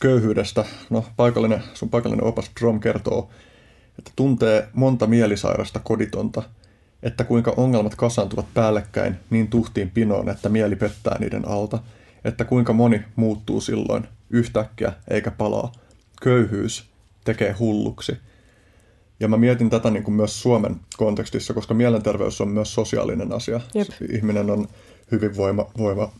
köyhyydestä, 0.00 0.64
no 0.90 1.04
paikallinen, 1.16 1.62
sun 1.74 1.88
paikallinen 1.90 2.24
opas 2.26 2.50
Drom 2.60 2.80
kertoo, 2.80 3.30
että 3.98 4.10
tuntee 4.16 4.68
monta 4.72 5.06
mielisairasta 5.06 5.80
koditonta, 5.80 6.42
että 7.02 7.24
kuinka 7.24 7.54
ongelmat 7.56 7.94
kasaantuvat 7.94 8.46
päällekkäin 8.54 9.16
niin 9.30 9.48
tuhtiin 9.48 9.90
pinoon, 9.90 10.28
että 10.28 10.48
mieli 10.48 10.76
pettää 10.76 11.18
niiden 11.18 11.48
alta, 11.48 11.78
että 12.24 12.44
kuinka 12.44 12.72
moni 12.72 13.02
muuttuu 13.16 13.60
silloin 13.60 14.08
yhtäkkiä 14.30 14.92
eikä 15.08 15.30
palaa. 15.30 15.72
Köyhyys 16.22 16.90
tekee 17.24 17.52
hulluksi. 17.52 18.16
Ja 19.20 19.28
mä 19.28 19.36
mietin 19.36 19.70
tätä 19.70 19.90
niin 19.90 20.02
kuin 20.02 20.14
myös 20.14 20.42
Suomen 20.42 20.76
kontekstissa, 20.96 21.54
koska 21.54 21.74
mielenterveys 21.74 22.40
on 22.40 22.48
myös 22.48 22.74
sosiaalinen 22.74 23.32
asia. 23.32 23.60
Jep. 23.74 23.88
Ihminen 24.12 24.50
on 24.50 24.68
hyvinvoima, 25.12 25.66
voiva, 25.78 26.12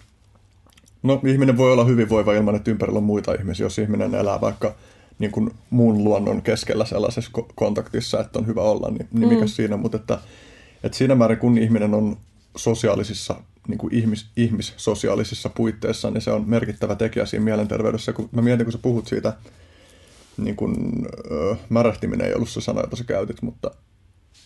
No 1.03 1.21
ihminen 1.27 1.57
voi 1.57 1.73
olla 1.73 1.85
hyvinvoiva 1.85 2.33
ilman, 2.33 2.55
että 2.55 2.71
ympärillä 2.71 2.99
on 2.99 3.05
muita 3.05 3.35
ihmisiä, 3.35 3.67
jos 3.67 3.79
ihminen 3.79 4.15
elää 4.15 4.41
vaikka 4.41 4.75
niin 5.19 5.31
kuin 5.31 5.51
muun 5.71 6.05
luonnon 6.05 6.43
keskellä 6.43 6.85
sellaisessa 6.85 7.31
ko- 7.39 7.53
kontaktissa, 7.55 8.21
että 8.21 8.39
on 8.39 8.47
hyvä 8.47 8.63
olla, 8.63 8.91
niin, 8.91 9.09
niin 9.13 9.29
mikä 9.29 9.47
siinä, 9.47 9.77
mutta 9.77 9.97
että, 9.97 10.19
että 10.83 10.99
siinä 10.99 11.15
määrin 11.15 11.39
kun 11.39 11.59
ihminen 11.59 11.95
on 11.95 12.17
sosiaalisissa, 12.57 13.35
niin 13.69 13.79
kuin 13.79 13.95
ihmis, 13.95 14.27
ihmissosiaalisissa 14.37 15.49
puitteissa, 15.49 16.11
niin 16.11 16.21
se 16.21 16.33
on 16.33 16.45
merkittävä 16.47 16.95
tekijä 16.95 17.27
siinä 17.27 17.45
mielenterveydessä. 17.45 18.13
Kun 18.13 18.29
mä 18.33 18.43
mietin, 18.43 18.67
kun 18.67 18.73
sä 18.73 18.79
puhut 18.79 19.07
siitä, 19.07 19.33
niin 20.39 20.57
kuin, 20.57 21.07
ö, 21.31 21.57
märähtiminen 21.69 22.27
ei 22.27 22.35
ollut 22.35 22.49
se 22.49 22.61
sana, 22.61 22.81
jota 22.81 22.97
sä 22.97 23.05
käytit, 23.05 23.43
mutta 23.43 23.71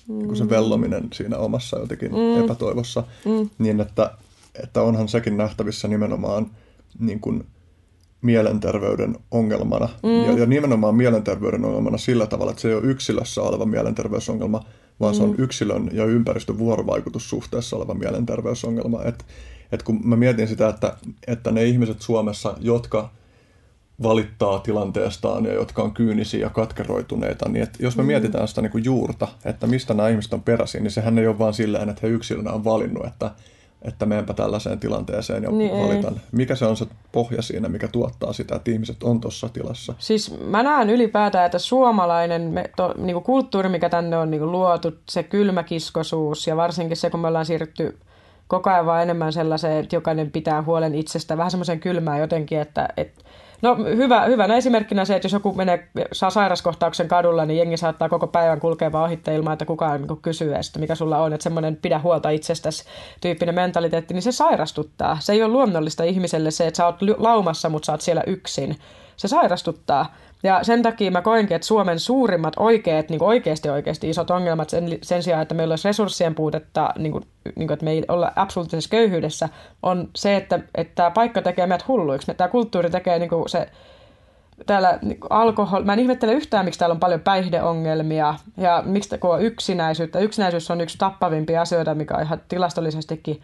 niin 0.08 0.26
kuin 0.26 0.36
se 0.36 0.48
vellominen 0.48 1.08
siinä 1.12 1.38
omassa 1.38 1.78
jotenkin 1.78 2.10
mm. 2.10 2.44
epätoivossa, 2.44 3.04
mm. 3.24 3.50
niin 3.58 3.80
että, 3.80 4.10
että 4.62 4.82
onhan 4.82 5.08
sekin 5.08 5.36
nähtävissä 5.36 5.88
nimenomaan 5.88 6.50
niin 6.98 7.20
kuin 7.20 7.46
mielenterveyden 8.22 9.16
ongelmana. 9.30 9.88
Mm. 10.02 10.24
Ja, 10.24 10.38
ja 10.38 10.46
nimenomaan 10.46 10.94
mielenterveyden 10.94 11.64
ongelmana 11.64 11.98
sillä 11.98 12.26
tavalla, 12.26 12.50
että 12.50 12.62
se 12.62 12.68
ei 12.68 12.74
ole 12.74 12.84
yksilössä 12.84 13.42
oleva 13.42 13.66
mielenterveysongelma, 13.66 14.64
vaan 15.00 15.14
mm. 15.14 15.16
se 15.16 15.22
on 15.22 15.34
yksilön 15.38 15.90
ja 15.92 16.04
ympäristön 16.04 16.58
vuorovaikutussuhteessa 16.58 17.76
oleva 17.76 17.94
mielenterveysongelma. 17.94 19.02
Et, 19.02 19.24
et 19.72 19.82
kun 19.82 20.00
mä 20.04 20.16
mietin 20.16 20.48
sitä, 20.48 20.68
että, 20.68 20.96
että 21.26 21.50
ne 21.50 21.64
ihmiset 21.64 22.02
Suomessa, 22.02 22.56
jotka 22.60 23.10
valittaa 24.02 24.58
tilanteestaan 24.58 25.44
ja 25.44 25.52
jotka 25.52 25.82
on 25.82 25.92
kyynisiä 25.92 26.40
ja 26.40 26.50
katkeroituneita, 26.50 27.48
niin 27.48 27.62
että 27.62 27.78
jos 27.82 27.96
me 27.96 28.02
mm. 28.02 28.06
mietitään 28.06 28.48
sitä 28.48 28.62
niin 28.62 28.70
kuin 28.70 28.84
juurta, 28.84 29.28
että 29.44 29.66
mistä 29.66 29.94
nämä 29.94 30.08
ihmiset 30.08 30.32
on 30.32 30.42
peräisin, 30.42 30.82
niin 30.82 30.90
sehän 30.90 31.18
ei 31.18 31.26
ole 31.26 31.38
vaan 31.38 31.54
silleen, 31.54 31.88
että 31.88 32.00
he 32.02 32.08
yksilönä 32.08 32.52
on 32.52 32.64
valinnut, 32.64 33.06
että, 33.06 33.30
että 33.82 34.06
menenpä 34.06 34.34
tällaiseen 34.34 34.80
tilanteeseen 34.80 35.42
ja 35.42 35.50
Niin 35.50 35.74
ei. 35.74 35.84
valitan. 35.84 36.20
Mikä 36.32 36.54
se 36.54 36.66
on 36.66 36.76
se 36.76 36.86
pohja 37.12 37.42
siinä, 37.42 37.68
mikä 37.68 37.88
tuottaa 37.88 38.32
sitä, 38.32 38.56
että 38.56 38.70
ihmiset 38.70 39.02
on 39.02 39.20
tuossa 39.20 39.48
tilassa? 39.48 39.94
Siis 39.98 40.34
mä 40.44 40.62
näen 40.62 40.90
ylipäätään, 40.90 41.46
että 41.46 41.58
suomalainen 41.58 42.42
me, 42.42 42.70
to, 42.76 42.94
niinku 42.98 43.20
kulttuuri, 43.20 43.68
mikä 43.68 43.88
tänne 43.88 44.18
on 44.18 44.30
niinku 44.30 44.52
luotu, 44.52 44.92
se 45.08 45.22
kylmäkiskosuus 45.22 46.46
ja 46.46 46.56
varsinkin 46.56 46.96
se, 46.96 47.10
kun 47.10 47.20
me 47.20 47.28
ollaan 47.28 47.46
siirrytty 47.46 47.98
koko 48.50 48.70
ajan 48.70 48.86
vaan 48.86 49.02
enemmän 49.02 49.32
sellaiseen, 49.32 49.84
että 49.84 49.96
jokainen 49.96 50.30
pitää 50.30 50.62
huolen 50.62 50.94
itsestä, 50.94 51.36
vähän 51.36 51.50
semmoisen 51.50 51.80
kylmään 51.80 52.20
jotenkin, 52.20 52.60
että 52.60 52.88
et, 52.96 53.24
No 53.62 53.76
hyvä, 53.76 54.24
hyvänä 54.24 54.56
esimerkkinä 54.56 55.04
se, 55.04 55.16
että 55.16 55.26
jos 55.26 55.32
joku 55.32 55.52
menee, 55.52 55.88
saa 56.12 56.30
sairaskohtauksen 56.30 57.08
kadulla, 57.08 57.44
niin 57.44 57.58
jengi 57.58 57.76
saattaa 57.76 58.08
koko 58.08 58.26
päivän 58.26 58.60
kulkea 58.60 58.92
vaan 58.92 59.04
ohitte 59.04 59.34
ilman, 59.34 59.52
että 59.52 59.64
kukaan 59.64 60.02
niin 60.02 60.22
kysyy 60.22 60.54
että 60.54 60.78
mikä 60.78 60.94
sulla 60.94 61.18
on. 61.18 61.32
Että 61.32 61.44
semmoinen 61.44 61.76
pidä 61.76 61.98
huolta 61.98 62.30
itsestäsi 62.30 62.84
tyyppinen 63.20 63.54
mentaliteetti, 63.54 64.14
niin 64.14 64.22
se 64.22 64.32
sairastuttaa. 64.32 65.16
Se 65.20 65.32
ei 65.32 65.42
ole 65.42 65.52
luonnollista 65.52 66.04
ihmiselle 66.04 66.50
se, 66.50 66.66
että 66.66 66.76
sä 66.76 66.86
oot 66.86 67.02
laumassa, 67.18 67.68
mutta 67.68 67.86
sä 67.86 67.92
oot 67.92 68.00
siellä 68.00 68.22
yksin. 68.26 68.76
Se 69.16 69.28
sairastuttaa. 69.28 70.14
Ja 70.42 70.64
sen 70.64 70.82
takia 70.82 71.10
mä 71.10 71.22
koenkin, 71.22 71.54
että 71.54 71.66
Suomen 71.66 71.98
suurimmat 71.98 72.54
oikeat, 72.58 73.08
niin 73.08 73.22
oikeasti 73.22 73.70
oikeasti 73.70 74.10
isot 74.10 74.30
ongelmat 74.30 74.70
sen, 74.70 74.98
sen 75.02 75.22
sijaan, 75.22 75.42
että 75.42 75.54
meillä 75.54 75.72
olisi 75.72 75.88
resurssien 75.88 76.34
puutetta, 76.34 76.94
niin 76.98 77.12
kuin, 77.12 77.24
niin 77.44 77.66
kuin, 77.66 77.72
että 77.72 77.84
me 77.84 77.90
ei 77.90 78.04
olla 78.08 78.32
absoluuttisessa 78.36 78.90
köyhyydessä, 78.90 79.48
on 79.82 80.08
se, 80.16 80.36
että, 80.36 80.60
että 80.74 80.94
tämä 80.94 81.10
paikka 81.10 81.42
tekee 81.42 81.66
meidät 81.66 81.88
hulluiksi. 81.88 82.34
Tämä 82.34 82.48
kulttuuri 82.48 82.90
tekee 82.90 83.18
niin 83.18 83.30
kuin 83.30 83.48
se, 83.48 83.70
täällä 84.66 84.98
niin 85.02 85.18
alkohol, 85.30 85.84
mä 85.84 85.92
en 85.92 85.98
ihmettele 85.98 86.32
yhtään, 86.32 86.64
miksi 86.64 86.78
täällä 86.78 86.94
on 86.94 87.00
paljon 87.00 87.20
päihdeongelmia 87.20 88.34
ja 88.56 88.82
miksi 88.86 89.18
kun 89.18 89.34
on 89.34 89.42
yksinäisyyttä. 89.42 90.18
Yksinäisyys 90.18 90.70
on 90.70 90.80
yksi 90.80 90.98
tappavimpia 90.98 91.60
asioita, 91.60 91.94
mikä 91.94 92.14
on 92.14 92.22
ihan 92.22 92.40
tilastollisestikin 92.48 93.42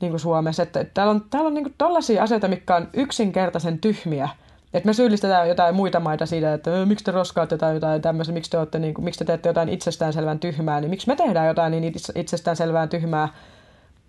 niin 0.00 0.10
kuin 0.12 0.20
Suomessa. 0.20 0.62
Että, 0.62 0.80
että 0.80 0.94
täällä 0.94 1.10
on, 1.10 1.24
täällä 1.30 1.48
on 1.48 1.54
niin 1.54 1.74
tällaisia 1.78 2.22
asioita, 2.22 2.48
mitkä 2.48 2.76
on 2.76 2.88
yksinkertaisen 2.92 3.78
tyhmiä. 3.78 4.28
Että 4.74 4.86
me 4.86 4.92
syyllistetään 4.92 5.48
jotain 5.48 5.74
muita 5.74 6.00
maita 6.00 6.26
siitä, 6.26 6.54
että 6.54 6.70
miksi 6.86 7.04
te 7.04 7.10
roskaatte 7.10 7.58
tai 7.58 7.74
jotain 7.74 8.02
tämmöistä, 8.02 8.32
miksi 8.32 8.50
te, 8.50 8.58
olette, 8.58 8.78
niin 8.78 8.94
kuin, 8.94 9.04
miksi 9.04 9.18
te 9.18 9.24
teette 9.24 9.48
jotain 9.48 9.68
itsestäänselvän 9.68 10.38
tyhmää, 10.38 10.80
niin 10.80 10.90
miksi 10.90 11.06
me 11.08 11.16
tehdään 11.16 11.46
jotain 11.46 11.70
niin 11.70 11.94
itsestäänselvään 12.14 12.88
tyhmää, 12.88 13.28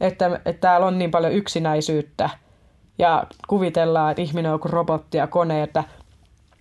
että, 0.02 0.40
että 0.46 0.62
täällä 0.62 0.88
on 0.88 1.00
niin 1.00 1.12
paljon 1.12 1.34
yksinäisyyttä 1.34 2.30
ja 2.98 3.24
kuvitellaan, 3.48 4.12
että 4.12 4.22
ihminen 4.22 4.52
on 4.52 4.56
joku 4.56 4.68
robotti 4.68 5.18
ja 5.18 5.28
kone, 5.28 5.64
että 5.64 5.84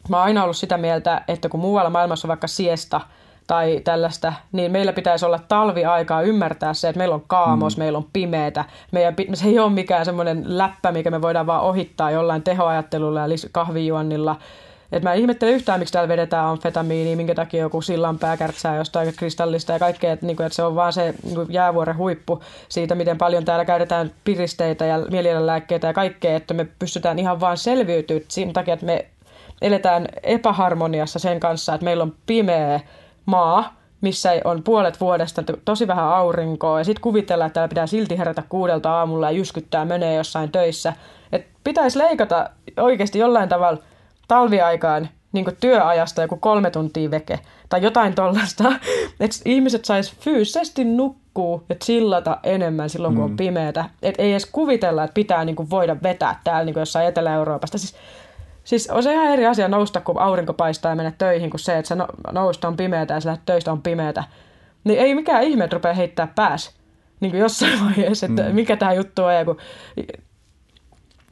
mä 0.08 0.16
oon 0.16 0.24
aina 0.24 0.42
ollut 0.42 0.56
sitä 0.56 0.78
mieltä, 0.78 1.22
että 1.28 1.48
kun 1.48 1.60
muualla 1.60 1.90
maailmassa 1.90 2.26
on 2.26 2.28
vaikka 2.28 2.46
siesta 2.46 3.00
tai 3.46 3.80
tällaista, 3.84 4.32
niin 4.52 4.72
meillä 4.72 4.92
pitäisi 4.92 5.26
olla 5.26 5.40
talviaikaa 5.48 6.22
ymmärtää 6.22 6.74
se, 6.74 6.88
että 6.88 6.98
meillä 6.98 7.14
on 7.14 7.24
kaamos, 7.26 7.76
mm. 7.76 7.80
meillä 7.80 7.98
on 7.98 8.06
pimeätä. 8.12 8.64
Meidän, 8.92 9.14
se 9.34 9.48
ei 9.48 9.58
ole 9.58 9.72
mikään 9.72 10.04
semmoinen 10.04 10.44
läppä, 10.46 10.92
mikä 10.92 11.10
me 11.10 11.22
voidaan 11.22 11.46
vaan 11.46 11.62
ohittaa 11.62 12.10
jollain 12.10 12.42
tehoajattelulla 12.42 13.20
ja 13.20 13.26
kahvijuonnilla. 13.52 14.36
Et 14.92 15.02
mä 15.02 15.14
ihmettelen 15.14 15.54
yhtään, 15.54 15.78
miksi 15.78 15.92
täällä 15.92 16.08
vedetään 16.08 16.46
amfetamiiniä, 16.46 17.16
minkä 17.16 17.34
takia 17.34 17.60
joku 17.60 17.82
sillanpää 17.82 18.36
kärtsää 18.36 18.76
jostain 18.76 19.14
kristallista 19.16 19.72
ja 19.72 19.78
kaikkea, 19.78 20.12
että, 20.12 20.26
niinku, 20.26 20.42
että 20.42 20.56
se 20.56 20.62
on 20.62 20.74
vaan 20.74 20.92
se 20.92 21.14
niinku, 21.22 21.46
jäävuoren 21.48 21.96
huippu 21.96 22.42
siitä, 22.68 22.94
miten 22.94 23.18
paljon 23.18 23.44
täällä 23.44 23.64
käytetään 23.64 24.10
piristeitä 24.24 24.84
ja 24.84 24.98
mielialalääkkeitä 25.10 25.86
ja 25.86 25.92
kaikkea, 25.92 26.36
että 26.36 26.54
me 26.54 26.66
pystytään 26.78 27.18
ihan 27.18 27.40
vaan 27.40 27.56
selviytyä 27.56 28.20
siinä 28.28 28.52
takia, 28.52 28.74
että 28.74 28.86
me 28.86 29.06
eletään 29.62 30.06
epäharmoniassa 30.22 31.18
sen 31.18 31.40
kanssa, 31.40 31.74
että 31.74 31.84
meillä 31.84 32.02
on 32.02 32.14
pimeä 32.26 32.80
maa, 33.26 33.74
missä 34.00 34.30
on 34.44 34.62
puolet 34.62 35.00
vuodesta 35.00 35.42
tosi 35.64 35.86
vähän 35.86 36.08
aurinkoa, 36.08 36.80
ja 36.80 36.84
sitten 36.84 37.02
kuvitellaan, 37.02 37.46
että 37.46 37.54
täällä 37.54 37.68
pitää 37.68 37.86
silti 37.86 38.18
herätä 38.18 38.42
kuudelta 38.48 38.92
aamulla 38.92 39.30
ja 39.30 39.36
jyskyttää 39.38 39.84
menee 39.84 40.14
jossain 40.14 40.52
töissä. 40.52 40.92
Et 41.32 41.46
pitäisi 41.64 41.98
leikata 41.98 42.50
oikeasti 42.76 43.18
jollain 43.18 43.48
tavalla 43.48 43.82
talviaikaan 44.28 45.08
niin 45.32 45.56
työajasta 45.60 46.22
joku 46.22 46.36
kolme 46.36 46.70
tuntia 46.70 47.10
veke, 47.10 47.40
tai 47.68 47.82
jotain 47.82 48.14
tollasta, 48.14 48.64
että 49.20 49.36
ihmiset 49.44 49.84
sais 49.84 50.14
fyysisesti 50.20 50.84
nukkuu 50.84 51.62
ja 51.68 51.74
chillata 51.74 52.38
enemmän 52.42 52.90
silloin, 52.90 53.14
kun 53.14 53.24
mm. 53.24 53.30
on 53.30 53.36
pimeätä. 53.36 53.84
Että 54.02 54.22
ei 54.22 54.30
edes 54.30 54.46
kuvitella, 54.46 55.04
että 55.04 55.14
pitää 55.14 55.44
niin 55.44 55.70
voida 55.70 55.96
vetää 56.02 56.40
täällä 56.44 56.64
niin 56.64 56.74
kuin 56.74 56.80
jossain 56.80 57.06
Etelä-Euroopasta. 57.06 57.78
Siis 57.78 57.94
Siis 58.66 58.90
on 58.90 59.02
se 59.02 59.12
ihan 59.12 59.26
eri 59.26 59.46
asia 59.46 59.68
nousta, 59.68 60.00
kun 60.00 60.18
aurinko 60.18 60.52
paistaa 60.52 60.92
ja 60.92 60.96
mennä 60.96 61.12
töihin, 61.18 61.50
kuin 61.50 61.60
se, 61.60 61.78
että 61.78 61.88
sä 61.88 61.96
nousta 62.32 62.68
on 62.68 62.76
pimeätä 62.76 63.14
ja 63.14 63.20
sä 63.20 63.28
lähdet 63.28 63.46
töistä 63.46 63.72
on 63.72 63.82
pimeätä. 63.82 64.24
Niin 64.84 64.98
ei 64.98 65.14
mikään 65.14 65.42
ihme, 65.42 65.64
että 65.64 65.74
rupeaa 65.74 65.94
heittää 65.94 66.28
pääs. 66.34 66.74
Niin 67.20 67.30
kuin 67.30 67.40
jossain 67.40 67.80
vaiheessa, 67.84 68.26
että 68.26 68.42
mm. 68.42 68.54
mikä 68.54 68.76
tämä 68.76 68.92
juttu 68.92 69.24
on. 69.24 69.34
Ja 69.34 69.44
kun... 69.44 69.56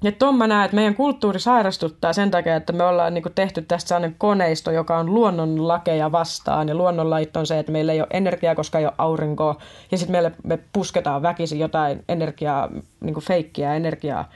Ja 0.03 0.13
tuon 0.13 0.35
mä 0.35 0.47
näen, 0.47 0.65
että 0.65 0.75
meidän 0.75 0.95
kulttuuri 0.95 1.41
sairastuttaa 1.41 2.13
sen 2.13 2.31
takia, 2.31 2.57
että 2.57 2.73
me 2.73 2.85
ollaan 2.85 3.15
niin 3.15 3.23
kuin 3.23 3.35
tehty 3.35 3.63
tästä 3.63 3.89
sellainen 3.89 4.15
koneisto, 4.19 4.71
joka 4.71 4.99
on 4.99 5.15
luonnonlakeja 5.15 6.13
vastaan. 6.13 6.69
Ja 6.69 6.75
luonnonlait 6.75 7.37
on 7.37 7.47
se, 7.47 7.59
että 7.59 7.73
meillä 7.73 7.93
ei 7.93 8.01
ole 8.01 8.09
energiaa, 8.11 8.55
koska 8.55 8.79
ei 8.79 8.87
ole 8.87 8.95
aurinkoa. 8.99 9.57
Ja 9.91 9.99
sitten 9.99 10.13
meille 10.13 10.33
me 10.45 10.59
pusketaan 10.73 11.23
väkisin 11.23 11.59
jotain 11.59 12.05
energiaa, 12.09 12.69
niin 13.01 13.15
kuin 13.15 13.25
feikkiä 13.25 13.75
energiaa 13.75 14.31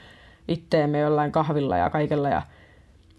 itteemme 0.47 0.99
jollain 0.99 1.31
kahvilla 1.31 1.77
ja 1.77 1.89
kaikella. 1.89 2.29
Ja 2.29 2.41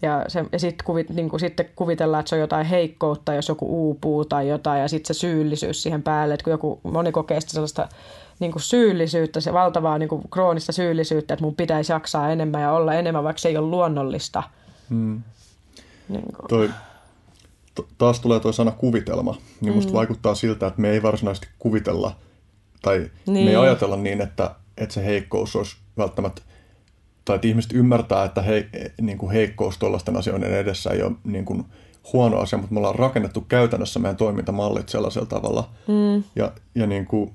ja, 0.01 0.25
se, 0.27 0.45
ja 0.51 0.59
sit 0.59 0.81
kuvit, 0.83 1.09
niin 1.09 1.29
kuin, 1.29 1.39
sitten 1.39 1.69
kuvitellaan, 1.75 2.19
että 2.19 2.29
se 2.29 2.35
on 2.35 2.41
jotain 2.41 2.65
heikkoutta, 2.65 3.33
jos 3.33 3.49
joku 3.49 3.65
uupuu 3.69 4.25
tai 4.25 4.47
jotain, 4.47 4.81
ja 4.81 4.87
sitten 4.87 5.15
se 5.15 5.19
syyllisyys 5.19 5.83
siihen 5.83 6.03
päälle, 6.03 6.33
että 6.33 6.43
kun 6.43 6.51
joku, 6.51 6.79
moni 6.83 7.11
kokee 7.11 7.41
sitä 7.41 7.53
sellaista 7.53 7.87
niin 8.39 8.51
kuin 8.51 8.61
syyllisyyttä, 8.61 9.41
se 9.41 9.53
valtavaa 9.53 9.97
niin 9.97 10.09
kuin 10.09 10.23
kroonista 10.31 10.71
syyllisyyttä, 10.71 11.33
että 11.33 11.45
mun 11.45 11.55
pitäisi 11.55 11.91
jaksaa 11.91 12.31
enemmän 12.31 12.61
ja 12.61 12.71
olla 12.71 12.93
enemmän, 12.93 13.23
vaikka 13.23 13.39
se 13.39 13.49
ei 13.49 13.57
ole 13.57 13.67
luonnollista. 13.67 14.43
Hmm. 14.89 15.21
Niin 16.09 16.23
kuin. 16.35 16.47
Toi, 16.49 16.69
to, 17.75 17.87
taas 17.97 18.19
tulee 18.19 18.39
tuo 18.39 18.51
sana 18.51 18.71
kuvitelma, 18.71 19.35
niin 19.61 19.75
musta 19.75 19.91
mm. 19.91 19.95
vaikuttaa 19.95 20.35
siltä, 20.35 20.67
että 20.67 20.81
me 20.81 20.89
ei 20.89 21.03
varsinaisesti 21.03 21.47
kuvitella, 21.59 22.15
tai 22.81 22.97
niin. 22.97 23.11
me 23.25 23.39
ei 23.39 23.45
niin. 23.45 23.59
ajatella 23.59 23.95
niin, 23.95 24.21
että, 24.21 24.55
että 24.77 24.93
se 24.93 25.05
heikkous 25.05 25.55
olisi 25.55 25.75
välttämättä 25.97 26.41
tai 27.25 27.35
että 27.35 27.47
ihmiset 27.47 27.73
ymmärtää, 27.73 28.23
että 28.23 28.41
he, 28.41 28.69
niin 29.01 29.17
kuin 29.17 29.31
heikkous 29.31 29.77
tuollaisten 29.77 30.17
asioiden 30.17 30.53
edessä 30.53 30.89
ei 30.89 31.03
ole 31.03 31.11
niin 31.23 31.45
kuin 31.45 31.65
huono 32.13 32.37
asia, 32.37 32.59
mutta 32.59 32.73
me 32.73 32.79
ollaan 32.79 32.95
rakennettu 32.95 33.41
käytännössä 33.41 33.99
meidän 33.99 34.17
toimintamallit 34.17 34.89
sellaisella 34.89 35.27
tavalla. 35.27 35.69
Mm. 35.87 36.23
Ja, 36.35 36.51
ja 36.75 36.87
niin 36.87 37.05
kuin, 37.05 37.31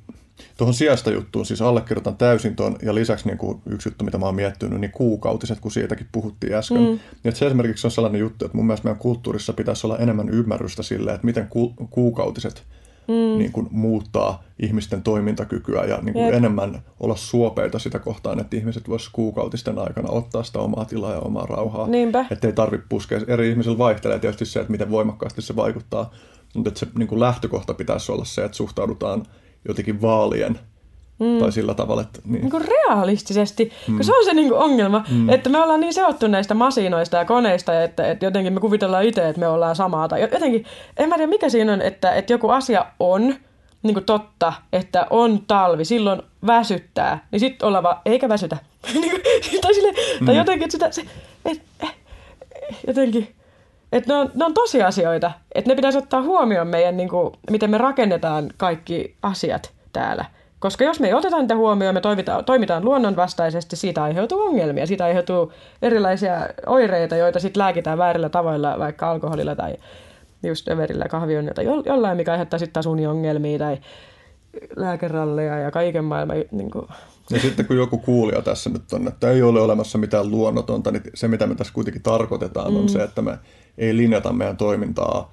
tuohon 0.59 0.75
sijasta 0.75 1.11
juttuun 1.11 1.47
siis 1.47 1.63
allekirjoitan 1.63 2.17
täysin 2.17 2.57
tuon, 2.57 2.77
ja 2.83 2.95
lisäksi 2.95 3.27
niin 3.29 3.39
kuin 3.39 3.61
yksi 3.67 3.89
juttu, 3.89 4.05
mitä 4.05 4.19
mä 4.19 4.27
oon 4.27 4.35
miettinyt, 4.35 4.81
niin 4.81 4.93
kuukautiset, 4.93 5.61
kun 5.61 5.71
siitäkin 5.71 6.07
puhuttiin 6.13 6.55
äsken. 6.55 6.83
Mm. 6.83 6.99
Että 7.25 7.39
se 7.39 7.47
esimerkiksi 7.47 7.87
on 7.87 7.91
sellainen 7.91 8.21
juttu, 8.21 8.45
että 8.45 8.57
mun 8.57 8.67
mielestä 8.67 8.85
meidän 8.85 9.01
kulttuurissa 9.01 9.53
pitäisi 9.53 9.87
olla 9.87 9.99
enemmän 9.99 10.29
ymmärrystä 10.29 10.83
sille, 10.83 11.15
että 11.15 11.27
miten 11.27 11.47
ku, 11.49 11.75
kuukautiset 11.91 12.63
mm. 13.09 13.39
niin 13.39 13.53
kuin, 13.53 13.69
muuttaa 13.71 14.43
ihmisten 14.59 15.03
toimintakykyä 15.03 15.85
ja 15.85 15.99
niin 16.03 16.13
kuin, 16.13 16.35
enemmän 16.35 16.83
olla 17.01 17.17
suopeita 17.17 17.79
sitä 17.79 17.99
kohtaan, 17.99 18.41
että 18.41 18.57
ihmiset 18.57 18.89
voisivat 18.89 19.13
kuukautisten 19.13 19.79
aikana 19.79 20.11
ottaa 20.11 20.43
sitä 20.43 20.59
omaa 20.59 20.85
tilaa 20.85 21.13
ja 21.13 21.21
omaa 21.21 21.47
rauhaa. 21.47 21.87
Että 22.31 22.47
ei 22.47 22.53
tarvitse 22.53 22.87
puskea. 22.89 23.21
Eri 23.27 23.51
ihmisillä 23.51 23.79
vaihtelee 23.79 24.19
tietysti 24.19 24.47
se, 24.47 24.61
että 24.61 24.71
miten 24.71 24.91
voimakkaasti 24.91 25.43
se 25.43 25.57
vaikuttaa, 25.57 26.11
mutta 26.55 26.69
että 26.69 26.81
se 26.81 26.87
niin 26.99 27.09
kuin 27.09 27.21
lähtökohta 27.21 27.75
pitäisi 27.75 28.13
olla 28.13 28.25
se, 28.25 28.45
että 28.45 28.57
suhtaudutaan 28.57 29.23
jotenkin 29.69 30.03
vaalien 30.03 30.59
Mm. 31.19 31.39
Tai 31.39 31.53
sillä 31.53 31.75
tavalla, 31.75 32.03
että... 32.03 32.21
Niin. 32.25 32.41
niin 32.41 32.51
kuin 32.51 32.65
realistisesti, 32.65 33.73
mm. 33.89 33.97
kun 33.97 34.05
se 34.05 34.17
on 34.17 34.25
se 34.25 34.35
niin 34.35 34.49
kuin 34.49 34.61
ongelma, 34.61 35.05
mm. 35.11 35.29
että 35.29 35.51
me 35.51 35.63
ollaan 35.63 35.81
niin 35.81 35.95
seottu 35.95 36.27
näistä 36.27 36.55
masinoista 36.55 37.17
ja 37.17 37.25
koneista, 37.25 37.83
että, 37.83 38.11
että 38.11 38.27
jotenkin 38.27 38.53
me 38.53 38.61
kuvitellaan 38.61 39.05
itse, 39.05 39.29
että 39.29 39.41
me 39.41 39.49
ollaan 39.49 39.77
samaa. 39.77 40.09
Tai 40.09 40.21
jotenkin, 40.21 40.65
en 40.97 41.09
mä 41.09 41.15
tiedä 41.15 41.31
mikä 41.31 41.49
siinä 41.49 41.73
on, 41.73 41.83
että, 41.83 42.15
että 42.15 42.33
joku 42.33 42.49
asia 42.49 42.87
on 43.01 43.35
niin 43.83 43.95
kuin 43.95 44.05
totta, 44.05 44.53
että 44.73 45.07
on 45.11 45.41
talvi, 45.47 45.85
silloin 45.85 46.23
väsyttää, 46.47 47.27
niin 47.33 47.41
sitten 47.41 47.69
ollaan 47.69 47.85
vaan, 47.85 48.01
eikä 48.05 48.29
väsytä. 48.29 48.57
Niin 48.95 49.61
tai, 49.61 49.75
sille, 49.75 49.93
mm. 50.21 50.27
tai 50.27 50.37
jotenkin, 50.37 50.65
että 50.65 50.73
sitä, 50.73 50.91
se, 50.91 51.05
et, 51.45 51.63
jotenkin, 52.87 53.35
että 53.93 54.13
ne 54.13 54.19
on, 54.19 54.31
ne 54.35 54.45
on 54.45 54.55
tosiasioita, 54.55 55.33
että 55.55 55.71
ne 55.71 55.75
pitäisi 55.75 55.99
ottaa 55.99 56.23
huomioon 56.23 56.69
meidän, 56.69 56.97
niin 56.97 57.09
kuin, 57.09 57.33
miten 57.51 57.71
me 57.71 57.79
rakennetaan 57.79 58.51
kaikki 58.57 59.17
asiat 59.23 59.73
täällä. 59.93 60.25
Koska 60.59 60.85
jos 60.85 61.01
me 61.01 61.07
ei 61.07 61.15
oteta 61.15 61.41
niitä 61.41 61.57
huomioon, 61.57 61.95
me 61.95 62.01
toimitaan, 62.01 62.45
toimitaan 62.45 62.85
luonnonvastaisesti, 62.85 63.77
siitä 63.77 64.03
aiheutuu 64.03 64.41
ongelmia, 64.41 64.87
siitä 64.87 65.05
aiheutuu 65.05 65.53
erilaisia 65.83 66.49
oireita, 66.67 67.17
joita 67.17 67.41
sitten 67.41 67.61
lääkitään 67.61 67.99
väärillä 67.99 68.29
tavoilla, 68.29 68.79
vaikka 68.79 69.11
alkoholilla 69.11 69.57
tai 69.57 69.77
just 70.43 70.69
överillä 70.69 71.05
kahvion 71.09 71.51
tai 71.55 71.65
jollain, 71.65 72.17
mikä 72.17 72.33
aiheuttaa 72.33 72.59
sitten 72.59 72.73
taas 72.73 72.87
uniongelmia 72.87 73.59
tai 73.59 73.79
lääkeralleja 74.77 75.59
ja 75.59 75.71
kaiken 75.71 76.05
maailman. 76.05 76.37
Niin 76.51 76.71
kuin. 76.71 76.87
Ja 77.31 77.41
sitten 77.41 77.67
kun 77.67 77.77
joku 77.77 77.99
kuulija 77.99 78.43
tässä 78.43 78.71
nyt 78.71 78.93
on, 78.93 79.09
että 79.09 79.31
ei 79.31 79.43
ole 79.43 79.61
olemassa 79.61 79.99
mitään 79.99 80.31
luonnotonta, 80.31 80.91
niin 80.91 81.03
se 81.15 81.29
mitä 81.29 81.47
me 81.47 81.55
tässä 81.55 81.73
kuitenkin 81.73 82.03
tarkoitetaan 82.03 82.73
mm. 82.73 82.79
on 82.79 82.89
se, 82.89 83.03
että 83.03 83.23
me 83.23 83.39
ei 83.79 83.97
linjata 83.97 84.33
meidän 84.33 84.57
toimintaa 84.57 85.33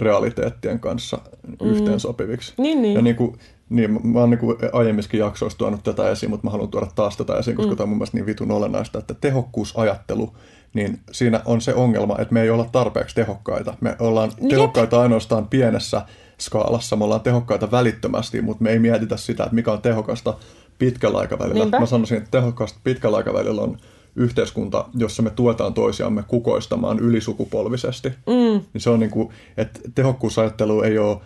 realiteettien 0.00 0.80
kanssa 0.80 1.18
mm. 1.46 1.70
yhteen 1.70 2.00
sopiviksi. 2.00 2.54
Niin, 2.56 2.82
niin. 2.82 2.94
Ja 2.94 3.02
niin 3.02 3.16
kuin, 3.16 3.38
niin, 3.70 4.06
mä 4.06 4.20
oon 4.20 4.30
niin 4.30 4.40
aiemmissakin 4.72 5.20
jaksoissa 5.20 5.58
tuonut 5.58 5.82
tätä 5.82 6.10
esiin, 6.10 6.30
mutta 6.30 6.46
mä 6.46 6.50
haluan 6.50 6.68
tuoda 6.68 6.86
taas 6.94 7.16
tätä 7.16 7.34
esiin, 7.34 7.56
koska 7.56 7.70
mm. 7.70 7.76
tämä 7.76 7.84
on 7.84 7.88
mun 7.88 7.98
mielestä 7.98 8.16
niin 8.16 8.26
vitun 8.26 8.50
olennaista, 8.50 8.98
että 8.98 9.14
tehokkuusajattelu, 9.14 10.36
niin 10.74 11.00
siinä 11.12 11.40
on 11.44 11.60
se 11.60 11.74
ongelma, 11.74 12.16
että 12.18 12.34
me 12.34 12.42
ei 12.42 12.50
olla 12.50 12.68
tarpeeksi 12.72 13.14
tehokkaita. 13.14 13.74
Me 13.80 13.96
ollaan 13.98 14.32
Jep. 14.40 14.48
tehokkaita 14.48 15.00
ainoastaan 15.00 15.48
pienessä 15.48 16.02
skaalassa, 16.38 16.96
me 16.96 17.04
ollaan 17.04 17.20
tehokkaita 17.20 17.70
välittömästi, 17.70 18.42
mutta 18.42 18.64
me 18.64 18.70
ei 18.70 18.78
mietitä 18.78 19.16
sitä, 19.16 19.42
että 19.44 19.54
mikä 19.54 19.72
on 19.72 19.82
tehokasta 19.82 20.34
pitkällä 20.78 21.18
aikavälillä. 21.18 21.64
Niinpä. 21.64 21.80
Mä 21.80 21.86
sanoisin, 21.86 22.18
että 22.18 22.30
tehokasta 22.30 22.78
pitkällä 22.84 23.16
aikavälillä 23.16 23.62
on 23.62 23.78
yhteiskunta, 24.16 24.84
jossa 24.94 25.22
me 25.22 25.30
tuetaan 25.30 25.74
toisiamme 25.74 26.24
kukoistamaan 26.28 26.98
ylisukupolvisesti. 26.98 28.08
Mm. 28.08 28.64
Niin 28.72 28.80
se 28.80 28.90
on 28.90 29.00
niin 29.00 29.10
kuin, 29.10 29.28
että 29.56 29.80
tehokkuusajattelu 29.94 30.82
ei 30.82 30.98
ole 30.98 31.16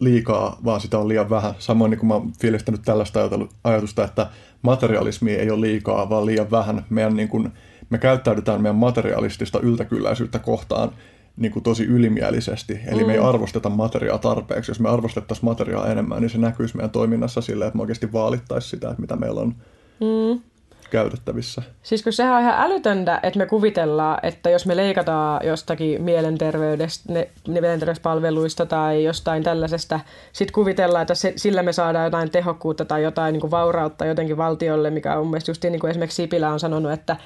liikaa, 0.00 0.58
vaan 0.64 0.80
sitä 0.80 0.98
on 0.98 1.08
liian 1.08 1.30
vähän. 1.30 1.54
Samoin 1.58 1.90
niin 1.90 1.98
kuin 1.98 2.08
mä 2.08 2.14
oon 2.14 2.32
fiilistänyt 2.40 2.82
tällaista 2.84 3.20
ajatusta, 3.64 4.04
että 4.04 4.26
materialismi 4.62 5.32
ei 5.32 5.50
ole 5.50 5.60
liikaa, 5.60 6.10
vaan 6.10 6.26
liian 6.26 6.50
vähän. 6.50 6.84
Meidän, 6.90 7.16
niin 7.16 7.28
kuin, 7.28 7.52
me 7.90 7.98
käyttäydytään 7.98 8.62
meidän 8.62 8.76
materialistista 8.76 9.60
yltäkylläisyyttä 9.60 10.38
kohtaan 10.38 10.90
niin 11.36 11.52
kuin 11.52 11.62
tosi 11.62 11.84
ylimielisesti. 11.84 12.80
Eli 12.86 13.00
mm. 13.00 13.06
me 13.06 13.12
ei 13.12 13.20
mm. 13.20 13.26
arvosteta 13.26 13.70
materiaa 13.70 14.18
tarpeeksi. 14.18 14.70
Jos 14.70 14.80
me 14.80 14.88
arvostettaisiin 14.88 15.44
materiaa 15.44 15.86
enemmän, 15.86 16.20
niin 16.20 16.30
se 16.30 16.38
näkyisi 16.38 16.76
meidän 16.76 16.90
toiminnassa 16.90 17.40
silleen, 17.40 17.68
että 17.68 17.76
me 17.76 17.82
oikeasti 17.82 18.12
vaalittaisiin 18.12 18.70
sitä, 18.70 18.90
että 18.90 19.00
mitä 19.00 19.16
meillä 19.16 19.40
on. 19.40 19.54
Mm 20.00 20.51
käytettävissä. 20.92 21.62
Siis 21.82 22.02
kun 22.02 22.12
sehän 22.12 22.34
on 22.34 22.40
ihan 22.40 22.60
älytöntä, 22.60 23.20
että 23.22 23.38
me 23.38 23.46
kuvitellaan, 23.46 24.18
että 24.22 24.50
jos 24.50 24.66
me 24.66 24.76
leikataan 24.76 25.46
jostakin 25.46 26.02
mielenterveydestä, 26.02 27.12
ne, 27.12 27.30
mielenterveyspalveluista 27.48 28.66
tai 28.66 29.04
jostain 29.04 29.42
tällaisesta, 29.42 30.00
sitten 30.32 30.54
kuvitellaan, 30.54 31.02
että 31.02 31.14
se, 31.14 31.32
sillä 31.36 31.62
me 31.62 31.72
saadaan 31.72 32.04
jotain 32.04 32.30
tehokkuutta 32.30 32.84
tai 32.84 33.02
jotain 33.02 33.32
niin 33.32 33.40
kuin 33.40 33.50
vaurautta 33.50 34.06
jotenkin 34.06 34.36
valtiolle, 34.36 34.90
mikä 34.90 35.16
on 35.16 35.18
mun 35.18 35.30
mielestä 35.30 35.50
just 35.50 35.64
niin 35.64 35.80
kuin 35.80 35.90
esimerkiksi 35.90 36.22
Sipilä 36.22 36.50
on 36.50 36.60
sanonut, 36.60 36.92
että, 36.92 37.16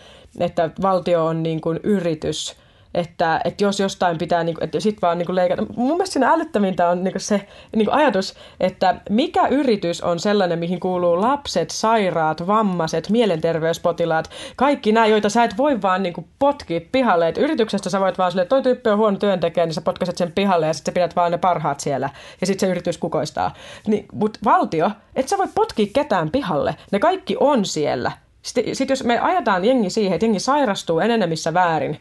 että 0.40 0.70
valtio 0.82 1.26
on 1.26 1.42
niin 1.42 1.60
kuin 1.60 1.80
yritys– 1.82 2.56
että, 2.96 3.40
että 3.44 3.64
jos 3.64 3.80
jostain 3.80 4.18
pitää, 4.18 4.44
niin 4.44 4.54
kuin, 4.54 4.64
että 4.64 4.80
sit 4.80 5.02
vaan 5.02 5.18
niin 5.18 5.34
leikata. 5.34 5.66
Mun 5.76 5.96
mielestä 5.96 6.12
siinä 6.12 6.30
älyttävintä 6.30 6.88
on 6.88 7.04
niin 7.04 7.14
se 7.16 7.46
niin 7.76 7.92
ajatus, 7.92 8.34
että 8.60 9.00
mikä 9.10 9.46
yritys 9.46 10.00
on 10.00 10.18
sellainen, 10.18 10.58
mihin 10.58 10.80
kuuluu 10.80 11.20
lapset, 11.20 11.70
sairaat, 11.70 12.46
vammaiset, 12.46 13.10
mielenterveyspotilaat, 13.10 14.30
kaikki 14.56 14.92
nämä, 14.92 15.06
joita 15.06 15.28
sä 15.28 15.44
et 15.44 15.56
voi 15.56 15.82
vaan 15.82 16.02
niin 16.02 16.14
potkia 16.38 16.80
pihalle. 16.92 17.28
Et 17.28 17.38
yrityksestä 17.38 17.90
sä 17.90 18.00
voit 18.00 18.18
vaan 18.18 18.30
sille, 18.30 18.42
että 18.42 18.56
toi 18.56 18.62
tyyppi 18.62 18.90
on 18.90 18.98
huono 18.98 19.18
työntekijä, 19.18 19.66
niin 19.66 19.74
sä 19.74 19.80
potkaset 19.80 20.16
sen 20.16 20.32
pihalle 20.32 20.66
ja 20.66 20.72
sitten 20.72 20.94
pidät 20.94 21.16
vaan 21.16 21.32
ne 21.32 21.38
parhaat 21.38 21.80
siellä. 21.80 22.10
Ja 22.40 22.46
sitten 22.46 22.68
se 22.68 22.70
yritys 22.70 22.98
kukoistaa. 22.98 23.54
Niin, 23.86 24.06
Mutta 24.12 24.40
valtio, 24.44 24.90
et 25.16 25.28
sä 25.28 25.38
voi 25.38 25.48
potkia 25.54 25.86
ketään 25.92 26.30
pihalle. 26.30 26.76
Ne 26.92 26.98
kaikki 26.98 27.36
on 27.40 27.64
siellä. 27.64 28.12
Sitten 28.42 28.76
sit 28.76 28.90
jos 28.90 29.04
me 29.04 29.18
ajetaan 29.18 29.64
jengi 29.64 29.90
siihen, 29.90 30.14
että 30.14 30.26
jengi 30.26 30.40
sairastuu 30.40 31.00
enenevissä 31.00 31.54
väärin, 31.54 31.98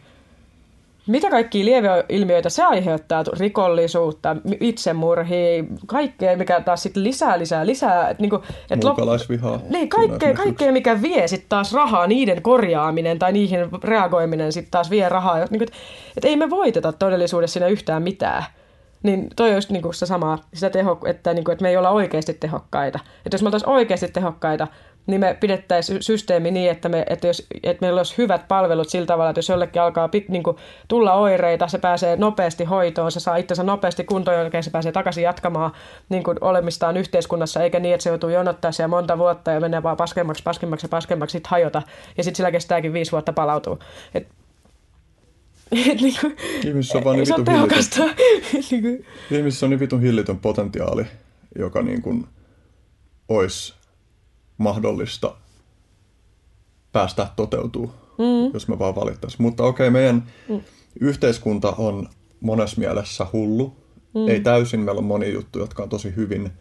mitä 1.07 1.29
kaikkia 1.29 1.65
lieveilmiöitä 1.65 2.49
se 2.49 2.63
aiheuttaa, 2.63 3.23
rikollisuutta, 3.39 4.35
itsemurhia, 4.59 5.63
kaikkea, 5.85 6.37
mikä 6.37 6.61
taas 6.61 6.83
sitten 6.83 7.03
lisää, 7.03 7.39
lisää, 7.39 7.65
lisää. 7.65 8.09
Et 8.09 8.19
niinku, 8.19 8.43
et 8.69 8.83
Muukalaisvihaa. 8.83 9.59
Niin, 9.69 9.89
kaikkea, 9.89 10.33
kaikkea, 10.33 10.71
mikä 10.71 11.01
vie 11.01 11.27
sitten 11.27 11.49
taas 11.49 11.73
rahaa, 11.73 12.07
niiden 12.07 12.41
korjaaminen 12.41 13.19
tai 13.19 13.31
niihin 13.31 13.59
reagoiminen 13.83 14.51
sitten 14.51 14.71
taas 14.71 14.89
vie 14.89 15.09
rahaa. 15.09 15.37
Niinku, 15.37 15.63
et, 15.63 15.73
et 16.17 16.25
ei 16.25 16.35
me 16.35 16.49
voiteta 16.49 16.93
todellisuudessa 16.93 17.53
siinä 17.53 17.67
yhtään 17.67 18.03
mitään. 18.03 18.43
Niin 19.03 19.27
toi 19.35 19.53
olisi 19.53 19.73
niinku 19.73 19.93
se 19.93 20.05
sama, 20.05 20.39
sitä 20.53 20.69
teho, 20.69 20.99
että, 21.05 21.33
niinku, 21.33 21.51
että 21.51 21.63
me 21.63 21.69
ei 21.69 21.77
olla 21.77 21.89
oikeasti 21.89 22.33
tehokkaita. 22.33 22.99
Että 23.25 23.35
jos 23.35 23.41
me 23.41 23.47
oltaisiin 23.47 23.69
oikeasti 23.69 24.07
tehokkaita, 24.07 24.67
niin 25.07 25.19
me 25.19 25.37
pidettäisiin 25.39 26.03
systeemi 26.03 26.51
niin, 26.51 26.71
että, 26.71 26.89
me, 26.89 27.05
että, 27.09 27.27
jos, 27.27 27.47
että 27.63 27.85
meillä 27.85 27.99
olisi 27.99 28.17
hyvät 28.17 28.47
palvelut 28.47 28.89
sillä 28.89 29.05
tavalla, 29.05 29.29
että 29.29 29.39
jos 29.39 29.49
jollekin 29.49 29.81
alkaa 29.81 30.09
niin 30.27 30.43
kuin, 30.43 30.57
tulla 30.87 31.13
oireita, 31.13 31.67
se 31.67 31.77
pääsee 31.77 32.15
nopeasti 32.15 32.63
hoitoon, 32.63 33.11
se 33.11 33.19
saa 33.19 33.35
itsensä 33.35 33.63
nopeasti 33.63 34.03
kuntoon, 34.03 34.37
jollekin 34.37 34.63
se 34.63 34.69
pääsee 34.69 34.91
takaisin 34.91 35.23
jatkamaan 35.23 35.71
niin 36.09 36.23
kuin, 36.23 36.37
olemistaan 36.41 36.97
yhteiskunnassa, 36.97 37.63
eikä 37.63 37.79
niin, 37.79 37.93
että 37.93 38.03
se 38.03 38.09
joutuu 38.09 38.29
jonottaa 38.29 38.71
siellä 38.71 38.87
monta 38.87 39.17
vuotta 39.17 39.51
ja 39.51 39.59
menee 39.59 39.83
vaan 39.83 39.97
paskemmaksi, 39.97 40.43
paskemmaksi 40.43 40.85
ja 40.85 40.89
paskemmaksi, 40.89 41.31
sitten 41.31 41.49
hajota, 41.49 41.81
ja 42.17 42.23
sitten 42.23 42.35
sillä 42.35 42.51
kestääkin 42.51 42.93
viisi 42.93 43.11
vuotta 43.11 43.33
palautuu. 43.33 43.79
Et, 44.13 44.27
et, 45.71 46.01
niin 46.01 46.15
kuin, 46.21 46.35
Ihmisessä 46.65 46.97
on 46.97 47.03
vaan 47.03 47.17
niin 47.17 47.27
vitun 47.37 47.55
hillitön, 47.55 48.15
niin 48.71 49.05
Ihmisessä 49.31 49.65
on 49.65 49.69
niin 49.69 49.79
vitun 49.79 50.01
hillitön 50.01 50.39
potentiaali, 50.39 51.05
joka 51.59 51.81
niin 51.81 52.01
kuin, 52.01 52.27
olisi 53.29 53.73
mahdollista 54.57 55.35
päästä 56.91 57.27
toteutuu, 57.35 57.91
mm. 58.17 58.53
jos 58.53 58.67
me 58.67 58.79
vaan 58.79 58.95
valittaisiin. 58.95 59.41
Mutta 59.41 59.63
okei, 59.63 59.87
okay, 59.87 60.01
meidän 60.01 60.23
mm. 60.49 60.61
yhteiskunta 60.99 61.73
on 61.77 62.09
monessa 62.39 62.79
mielessä 62.79 63.27
hullu. 63.33 63.75
Mm. 64.13 64.27
Ei 64.27 64.39
täysin, 64.39 64.79
meillä 64.79 64.99
on 64.99 65.05
moni 65.05 65.33
juttu, 65.33 65.59
jotka 65.59 65.83
on 65.83 65.89
tosi 65.89 66.15
hyvin, 66.15 66.51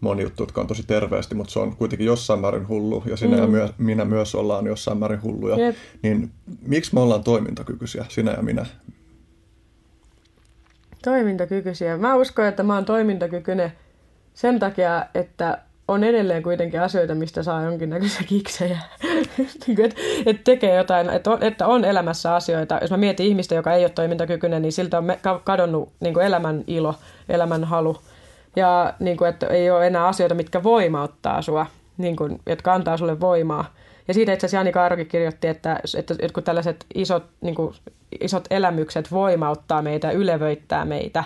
moni 0.00 0.22
juttu, 0.22 0.42
jotka 0.42 0.60
on 0.60 0.66
tosi 0.66 0.82
terveesti, 0.86 1.34
mutta 1.34 1.52
se 1.52 1.58
on 1.58 1.76
kuitenkin 1.76 2.06
jossain 2.06 2.40
määrin 2.40 2.68
hullu, 2.68 3.02
ja 3.06 3.16
sinä 3.16 3.36
mm. 3.36 3.42
ja 3.42 3.48
myö, 3.48 3.68
minä 3.78 4.04
myös 4.04 4.34
ollaan 4.34 4.66
jossain 4.66 4.98
määrin 4.98 5.22
hulluja. 5.22 5.56
Yep. 5.56 5.76
Niin 6.02 6.30
miksi 6.66 6.94
me 6.94 7.00
ollaan 7.00 7.24
toimintakykyisiä, 7.24 8.04
sinä 8.08 8.32
ja 8.32 8.42
minä? 8.42 8.66
Toimintakykyisiä. 11.04 11.96
Mä 11.96 12.14
uskon, 12.14 12.46
että 12.46 12.62
mä 12.62 12.74
oon 12.74 12.84
toimintakykyinen 12.84 13.72
sen 14.34 14.58
takia, 14.58 15.06
että 15.14 15.62
on 15.88 16.04
edelleen 16.04 16.42
kuitenkin 16.42 16.80
asioita, 16.80 17.14
mistä 17.14 17.42
saa 17.42 17.62
jonkinnäköisiä 17.62 18.22
kiksejä. 18.26 18.78
Niinku, 19.66 19.82
että 19.82 20.00
et 20.26 20.44
tekee 20.44 20.76
jotain, 20.76 21.10
että 21.10 21.30
on, 21.30 21.42
että 21.42 21.66
on 21.66 21.84
elämässä 21.84 22.34
asioita. 22.34 22.78
Jos 22.80 22.90
mä 22.90 22.96
mietin 22.96 23.26
ihmistä, 23.26 23.54
joka 23.54 23.74
ei 23.74 23.84
ole 23.84 23.90
toimintakykyinen, 23.90 24.62
niin 24.62 24.72
siltä 24.72 24.98
on 24.98 25.04
kadonnut 25.44 25.92
niin 26.00 26.14
kuin 26.14 26.26
elämän 26.26 26.64
ilo, 26.66 26.94
elämän 27.28 27.64
halu. 27.64 27.96
Ja 28.56 28.94
niin 29.00 29.16
kuin, 29.16 29.28
että 29.28 29.46
ei 29.46 29.70
ole 29.70 29.86
enää 29.86 30.06
asioita, 30.06 30.34
mitkä 30.34 30.62
voimauttaa 30.62 31.42
sua. 31.42 31.66
niin 31.98 32.16
kuin, 32.16 32.40
jotka 32.46 32.74
antaa 32.74 32.96
sulle 32.96 33.20
voimaa. 33.20 33.74
Ja 34.08 34.14
siitä 34.14 34.32
itse 34.32 34.46
asiassa 34.46 34.56
Jani 34.56 34.72
Kaarokin 34.72 35.06
kirjoitti, 35.06 35.48
että, 35.48 35.80
että 35.96 36.14
jotkut 36.22 36.44
tällaiset 36.44 36.86
isot, 36.94 37.24
niin 37.40 37.54
kuin, 37.54 37.74
isot 38.20 38.44
elämykset 38.50 39.12
voimauttaa 39.12 39.82
meitä, 39.82 40.10
ylevöittää 40.10 40.84
meitä. 40.84 41.24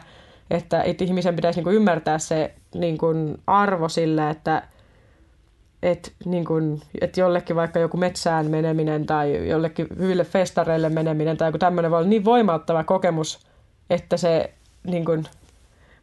Että, 0.51 0.83
että 0.83 1.05
ihmisen 1.05 1.37
pitäisi 1.37 1.59
niin 1.59 1.65
kuin, 1.65 1.77
ymmärtää 1.77 2.19
se 2.19 2.55
niin 2.75 2.99
kuin, 2.99 3.39
arvo 3.47 3.89
sillä, 3.89 4.31
että, 4.31 4.63
että, 5.83 6.11
niin 6.25 6.45
kuin, 6.45 6.83
että 7.01 7.21
jollekin 7.21 7.57
vaikka 7.57 7.79
joku 7.79 7.97
metsään 7.97 8.51
meneminen 8.51 9.07
tai 9.07 9.49
jollekin 9.49 9.87
hyville 9.99 10.25
festareille 10.25 10.89
meneminen 10.89 11.37
tai 11.37 11.49
joku 11.49 11.59
tämmöinen 11.59 11.91
voi 11.91 11.99
olla 11.99 12.09
niin 12.09 12.25
voimauttava 12.25 12.85
kokemus, 12.85 13.47
että 13.91 14.17
se 14.17 14.55
niin 14.87 15.05
kuin, 15.05 15.25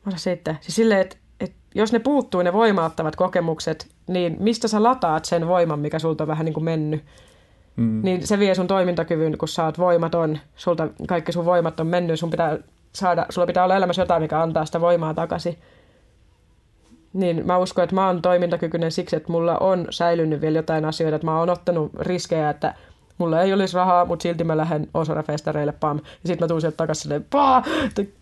mä 0.06 0.12
siitä, 0.16 0.56
siis 0.62 0.76
silleen, 0.76 1.02
että, 1.02 1.18
että 1.40 1.58
jos 1.76 1.94
ne 1.94 2.00
puuttuu 2.00 2.42
ne 2.42 2.54
voimauttavat 2.54 3.16
kokemukset, 3.16 3.88
niin 4.08 4.38
mistä 4.40 4.68
sä 4.68 4.84
lataat 4.84 5.26
sen 5.26 5.48
voiman, 5.48 5.80
mikä 5.80 6.00
sulta 6.00 6.24
on 6.24 6.28
vähän 6.28 6.46
niin 6.46 6.54
kuin 6.54 6.64
mennyt? 6.64 7.04
Mm. 7.76 8.02
Niin 8.04 8.28
se 8.28 8.40
vie 8.40 8.56
sun 8.56 8.68
toimintakyvyn, 8.68 9.38
kun 9.38 9.48
sä 9.48 9.66
oot 9.66 9.78
voimaton, 9.78 10.40
sulta 10.56 10.88
kaikki 11.08 11.32
sun 11.32 11.46
voimat 11.46 11.80
on 11.80 11.88
mennyt, 11.88 12.20
sun 12.20 12.30
pitää 12.30 12.58
saada, 12.96 13.26
sulla 13.30 13.48
pitää 13.48 13.64
olla 13.64 13.76
elämässä 13.76 14.02
jotain, 14.02 14.22
mikä 14.22 14.42
antaa 14.42 14.66
sitä 14.66 14.82
voimaa 14.82 15.14
takaisin. 15.14 15.58
Niin 17.14 17.48
mä 17.48 17.58
uskon, 17.58 17.84
että 17.84 17.96
mä 17.96 18.08
oon 18.08 18.22
toimintakykyinen 18.22 18.92
siksi, 18.92 19.16
että 19.16 19.32
mulla 19.32 19.58
on 19.58 19.88
säilynyt 19.90 20.42
vielä 20.42 20.58
jotain 20.58 20.86
asioita, 20.86 21.16
että 21.16 21.28
mä 21.28 21.40
oon 21.40 21.50
ottanut 21.50 21.92
riskejä, 22.00 22.50
että 22.50 22.76
mulla 23.18 23.42
ei 23.42 23.54
olisi 23.54 23.76
rahaa, 23.76 24.06
mutta 24.06 24.24
silti 24.24 24.44
mä 24.44 24.58
lähden 24.58 24.88
Osara-festareille, 24.94 25.74
pam. 25.80 25.98
Ja 25.98 26.04
sitten 26.28 26.46
mä 26.46 26.48
tuun 26.48 26.62
sieltä 26.62 26.78
takaisin 26.78 27.02
silleen, 27.04 27.26
paa, 27.30 27.64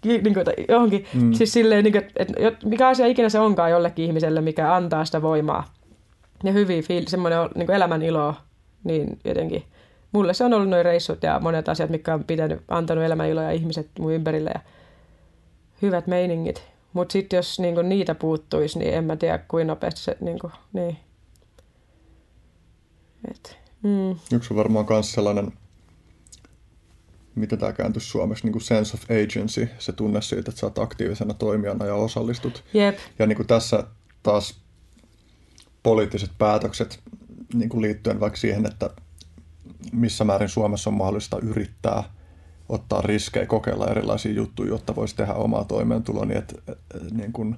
niin 0.04 0.34
kuin, 0.34 0.46
johonkin. 0.70 1.06
Mm. 1.14 1.34
Siis 1.34 1.54
silleen, 1.54 1.84
niin 1.84 1.92
kuin, 1.92 2.08
että 2.16 2.34
mikä 2.66 2.88
asia 2.88 3.06
ikinä 3.06 3.30
se 3.30 3.40
onkaan 3.40 3.72
jollekin 3.72 4.06
ihmiselle, 4.06 4.42
mikä 4.42 4.76
antaa 4.76 5.06
sitä 5.06 5.22
voimaa. 5.22 5.64
Ja 6.44 6.52
hyviä 6.52 6.82
fiil, 6.82 7.04
semmoinen 7.08 7.40
niin 7.56 7.72
elämän 7.72 8.02
ilo, 8.02 8.36
niin 8.84 9.20
jotenkin. 9.26 9.64
Mulle 10.12 10.34
se 10.34 10.44
on 10.44 10.54
ollut 10.54 10.70
noin 10.70 10.86
reissut 10.86 11.24
ja 11.24 11.40
monet 11.40 11.70
asiat, 11.70 11.90
mitkä 11.90 12.14
on 12.14 12.24
pitänyt, 12.24 12.62
antanut 12.68 13.04
elämän 13.04 13.30
iloa 13.30 13.44
ja 13.44 13.52
ihmiset 13.52 13.90
mun 14.00 14.14
ympärille 14.14 14.52
ja 14.54 14.60
hyvät 15.82 16.08
meiningit. 16.08 16.64
Mutta 16.98 17.14
sitten 17.14 17.38
jos 17.38 17.60
niinku 17.60 17.82
niitä 17.82 18.16
puuttuisi, 18.16 18.80
niin 18.80 18.94
en 18.94 19.04
mä 19.04 19.16
tiedä 19.16 19.38
kuinka 19.38 19.72
nopeasti 19.74 20.02
se... 20.02 20.18
Niinku, 20.22 20.52
niin. 20.74 20.98
Et, 23.32 23.58
mm. 23.84 24.10
Yksi 24.34 24.54
on 24.54 24.58
varmaan 24.58 24.86
myös 24.90 25.12
sellainen, 25.12 25.52
mitä 27.36 27.58
tämä 27.58 27.74
kääntyisi 27.74 28.08
suomeksi, 28.08 28.44
niin 28.44 28.52
kuin 28.52 28.62
sense 28.62 28.98
of 28.98 29.04
agency, 29.24 29.70
se 29.80 29.92
tunne 29.92 30.22
siitä, 30.22 30.50
että 30.50 30.60
sä 30.60 30.66
oot 30.66 30.80
aktiivisena 30.80 31.34
toimijana 31.34 31.86
ja 31.86 31.94
osallistut. 31.96 32.64
Yep. 32.76 32.98
Ja 33.20 33.28
niin 33.28 33.36
kuin 33.36 33.48
tässä 33.48 33.84
taas 34.24 34.62
poliittiset 35.84 36.32
päätökset 36.38 37.00
niin 37.54 37.70
kuin 37.70 37.82
liittyen 37.82 38.20
vaikka 38.20 38.38
siihen, 38.38 38.66
että 38.66 38.90
missä 39.92 40.24
määrin 40.24 40.50
Suomessa 40.50 40.90
on 40.90 40.94
mahdollista 40.94 41.40
yrittää 41.42 42.17
ottaa 42.70 43.02
riskejä, 43.02 43.46
kokeilla 43.46 43.88
erilaisia 43.88 44.32
juttuja, 44.34 44.70
jotta 44.70 44.96
voisi 44.96 45.16
tehdä 45.16 45.34
omaa 45.34 45.64
toimeentuloa, 45.64 46.26
niin 46.26 46.38
että 46.38 46.56
niin 47.12 47.34
kuin 47.34 47.56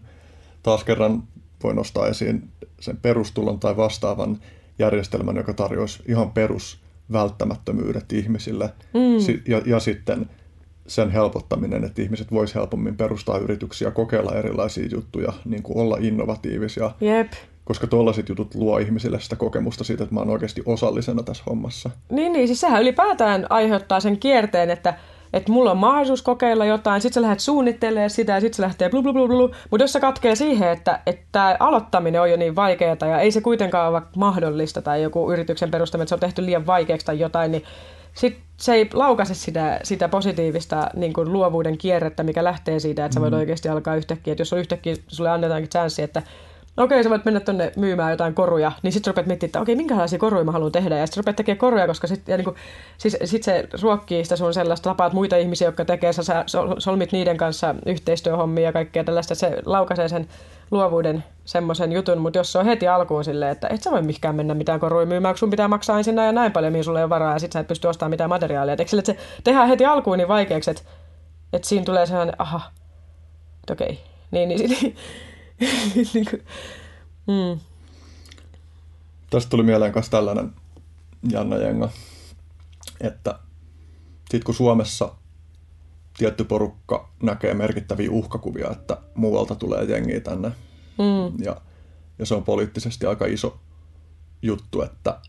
taas 0.63 0.83
kerran 0.83 1.23
voi 1.63 1.73
nostaa 1.73 2.07
esiin 2.07 2.49
sen 2.79 2.97
perustulon 2.97 3.59
tai 3.59 3.77
vastaavan 3.77 4.39
järjestelmän, 4.79 5.35
joka 5.35 5.53
tarjoaisi 5.53 6.03
ihan 6.07 6.31
perus 6.31 6.79
välttämättömyydet 7.11 8.13
ihmisille 8.13 8.73
mm. 8.93 9.41
ja, 9.47 9.61
ja 9.65 9.79
sitten 9.79 10.29
sen 10.87 11.11
helpottaminen, 11.11 11.83
että 11.83 12.01
ihmiset 12.01 12.31
vois 12.31 12.55
helpommin 12.55 12.97
perustaa 12.97 13.37
yrityksiä, 13.37 13.91
kokeilla 13.91 14.35
erilaisia 14.35 14.87
juttuja, 14.91 15.33
niin 15.45 15.63
kuin 15.63 15.77
olla 15.77 15.97
innovatiivisia. 15.99 16.91
Jep 17.01 17.31
koska 17.69 17.87
tuollaiset 17.87 18.29
jutut 18.29 18.55
luo 18.55 18.77
ihmisille 18.77 19.19
sitä 19.19 19.35
kokemusta 19.35 19.83
siitä, 19.83 20.03
että 20.03 20.15
mä 20.15 20.19
oon 20.19 20.29
oikeasti 20.29 20.61
osallisena 20.65 21.23
tässä 21.23 21.43
hommassa. 21.49 21.89
Niin, 22.11 22.33
niin 22.33 22.47
siis 22.47 22.61
sehän 22.61 22.81
ylipäätään 22.81 23.47
aiheuttaa 23.49 23.99
sen 23.99 24.19
kierteen, 24.19 24.69
että 24.69 24.93
että 25.33 25.51
mulla 25.51 25.71
on 25.71 25.77
mahdollisuus 25.77 26.21
kokeilla 26.21 26.65
jotain, 26.65 27.01
sitten 27.01 27.13
sä 27.13 27.21
lähdet 27.21 27.39
suunnittelemaan 27.39 28.09
sitä 28.09 28.33
ja 28.33 28.41
sitten 28.41 28.55
se 28.55 28.61
lähtee 28.61 28.89
blu 28.89 29.03
blu 29.03 29.13
blu 29.13 29.27
blu. 29.27 29.51
Mutta 29.71 29.83
jos 29.83 29.93
se 29.93 29.99
katkee 29.99 30.35
siihen, 30.35 30.69
että, 30.69 30.99
että 31.05 31.57
aloittaminen 31.59 32.21
on 32.21 32.31
jo 32.31 32.37
niin 32.37 32.55
vaikeaa 32.55 32.97
ja 33.01 33.19
ei 33.19 33.31
se 33.31 33.41
kuitenkaan 33.41 33.89
ole 33.89 34.01
mahdollista 34.15 34.81
tai 34.81 35.03
joku 35.03 35.31
yrityksen 35.31 35.71
perustaminen, 35.71 36.03
että 36.03 36.09
se 36.09 36.15
on 36.15 36.19
tehty 36.19 36.45
liian 36.45 36.65
vaikeaksi 36.65 37.05
tai 37.05 37.19
jotain, 37.19 37.51
niin 37.51 37.63
sit 38.13 38.37
se 38.57 38.73
ei 38.73 38.89
laukaise 38.93 39.33
sitä, 39.33 39.79
sitä 39.83 40.09
positiivista 40.09 40.89
niin 40.95 41.13
kuin 41.13 41.33
luovuuden 41.33 41.77
kierrettä, 41.77 42.23
mikä 42.23 42.43
lähtee 42.43 42.79
siitä, 42.79 43.05
että 43.05 43.13
sä 43.13 43.21
voit 43.21 43.33
mm. 43.33 43.39
oikeasti 43.39 43.69
alkaa 43.69 43.95
yhtäkkiä. 43.95 44.31
Että 44.31 44.41
jos 44.41 44.53
on 44.53 44.59
yhtäkkiä, 44.59 44.95
sulle 45.07 45.29
annetaankin 45.29 45.69
chanssi, 45.69 46.01
että 46.01 46.23
no 46.79 46.85
okei, 46.85 47.03
sä 47.03 47.09
voit 47.09 47.25
mennä 47.25 47.39
tonne 47.39 47.71
myymään 47.77 48.11
jotain 48.11 48.33
koruja, 48.33 48.71
niin 48.81 48.91
sitten 48.93 49.11
rupeat 49.11 49.27
miettimään, 49.27 49.49
että 49.49 49.61
okei, 49.61 49.75
minkälaisia 49.75 50.19
koruja 50.19 50.43
mä 50.43 50.51
haluan 50.51 50.71
tehdä, 50.71 50.97
ja 50.97 51.07
sitten 51.07 51.21
rupeat 51.21 51.35
tekemään 51.35 51.59
koruja, 51.59 51.87
koska 51.87 52.07
sitten 52.07 52.39
niin 52.39 52.55
siis, 52.97 53.17
sit 53.25 53.43
se 53.43 53.67
ruokkii 53.81 54.23
sitä 54.23 54.35
sun 54.35 54.53
sellaista, 54.53 54.89
tapaat 54.89 55.13
muita 55.13 55.37
ihmisiä, 55.37 55.67
jotka 55.67 55.85
tekee, 55.85 56.13
sä 56.13 56.43
solmit 56.77 57.11
niiden 57.11 57.37
kanssa 57.37 57.75
yhteistyöhommia 57.85 58.63
ja 58.63 58.73
kaikkea 58.73 59.03
tällaista, 59.03 59.35
se 59.35 59.57
laukaisee 59.65 60.07
sen 60.07 60.27
luovuuden 60.71 61.23
semmoisen 61.45 61.91
jutun, 61.91 62.17
mutta 62.17 62.39
jos 62.39 62.51
se 62.51 62.57
on 62.57 62.65
heti 62.65 62.87
alkuun 62.87 63.23
silleen, 63.23 63.51
että 63.51 63.67
et 63.67 63.83
sä 63.83 63.91
voi 63.91 64.01
mihinkään 64.01 64.35
mennä 64.35 64.53
mitään 64.53 64.79
koruja 64.79 65.05
myymään, 65.05 65.33
kun 65.33 65.39
sun 65.39 65.49
pitää 65.49 65.67
maksaa 65.67 65.97
ensin 65.97 66.17
ja 66.17 66.31
näin 66.31 66.51
paljon, 66.51 66.71
mihin 66.73 66.83
sulle 66.83 66.99
ei 66.99 67.03
ole 67.03 67.09
varaa, 67.09 67.33
ja 67.33 67.39
sit 67.39 67.51
sä 67.51 67.59
et 67.59 67.67
pysty 67.67 67.87
ostamaan 67.87 68.09
mitään 68.09 68.29
materiaalia. 68.29 68.75
Et 68.79 68.87
sille, 68.87 68.99
että 68.99 69.13
se 69.13 69.41
tehdään 69.43 69.67
heti 69.67 69.85
alkuun 69.85 70.17
niin 70.17 70.27
vaikeaksi, 70.27 70.71
että, 70.71 70.83
että 71.53 71.67
siinä 71.67 71.85
tulee 71.85 72.05
sellainen, 72.05 72.35
aha, 72.37 72.61
okei. 73.71 73.87
Okay. 73.87 73.97
Niin, 74.31 74.49
niin, 74.49 74.69
niin, 74.69 74.95
mm. 77.27 77.59
Tästä 79.29 79.49
tuli 79.49 79.63
mieleen 79.63 79.91
myös 79.95 80.09
tällainen 80.09 80.53
Janna 81.31 81.57
Jenga, 81.57 81.89
että 83.01 83.39
sitten 84.19 84.43
kun 84.43 84.55
Suomessa 84.55 85.15
tietty 86.17 86.43
porukka 86.43 87.09
näkee 87.23 87.53
merkittäviä 87.53 88.11
uhkakuvia, 88.11 88.71
että 88.71 88.97
muualta 89.15 89.55
tulee 89.55 89.83
jengiä 89.83 90.19
tänne, 90.19 90.51
mm. 90.97 91.43
ja, 91.43 91.61
ja 92.19 92.25
se 92.25 92.35
on 92.35 92.43
poliittisesti 92.43 93.05
aika 93.05 93.25
iso 93.25 93.59
juttu, 94.41 94.81
että 94.81 95.19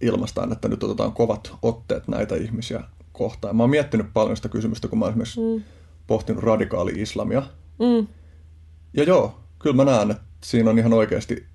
ilmaistaan, 0.00 0.52
että 0.52 0.68
nyt 0.68 0.82
otetaan 0.82 1.12
kovat 1.12 1.52
otteet 1.62 2.08
näitä 2.08 2.36
ihmisiä 2.36 2.84
kohtaan. 3.12 3.56
Mä 3.56 3.62
oon 3.62 3.70
miettinyt 3.70 4.06
paljon 4.12 4.36
sitä 4.36 4.48
kysymystä, 4.48 4.88
kun 4.88 4.98
mä 4.98 5.04
oon 5.04 5.12
esimerkiksi 5.12 5.40
mm. 5.40 5.62
pohtinut 6.06 6.42
radikaali-islamia. 6.42 7.42
Mm. 7.78 8.06
Ja 8.96 9.04
joo, 9.04 9.40
kyllä 9.58 9.76
mä 9.76 9.84
näen, 9.84 10.10
että 10.10 10.22
siinä 10.44 10.70
on 10.70 10.78
ihan 10.78 10.92
oikeasti 10.92 11.46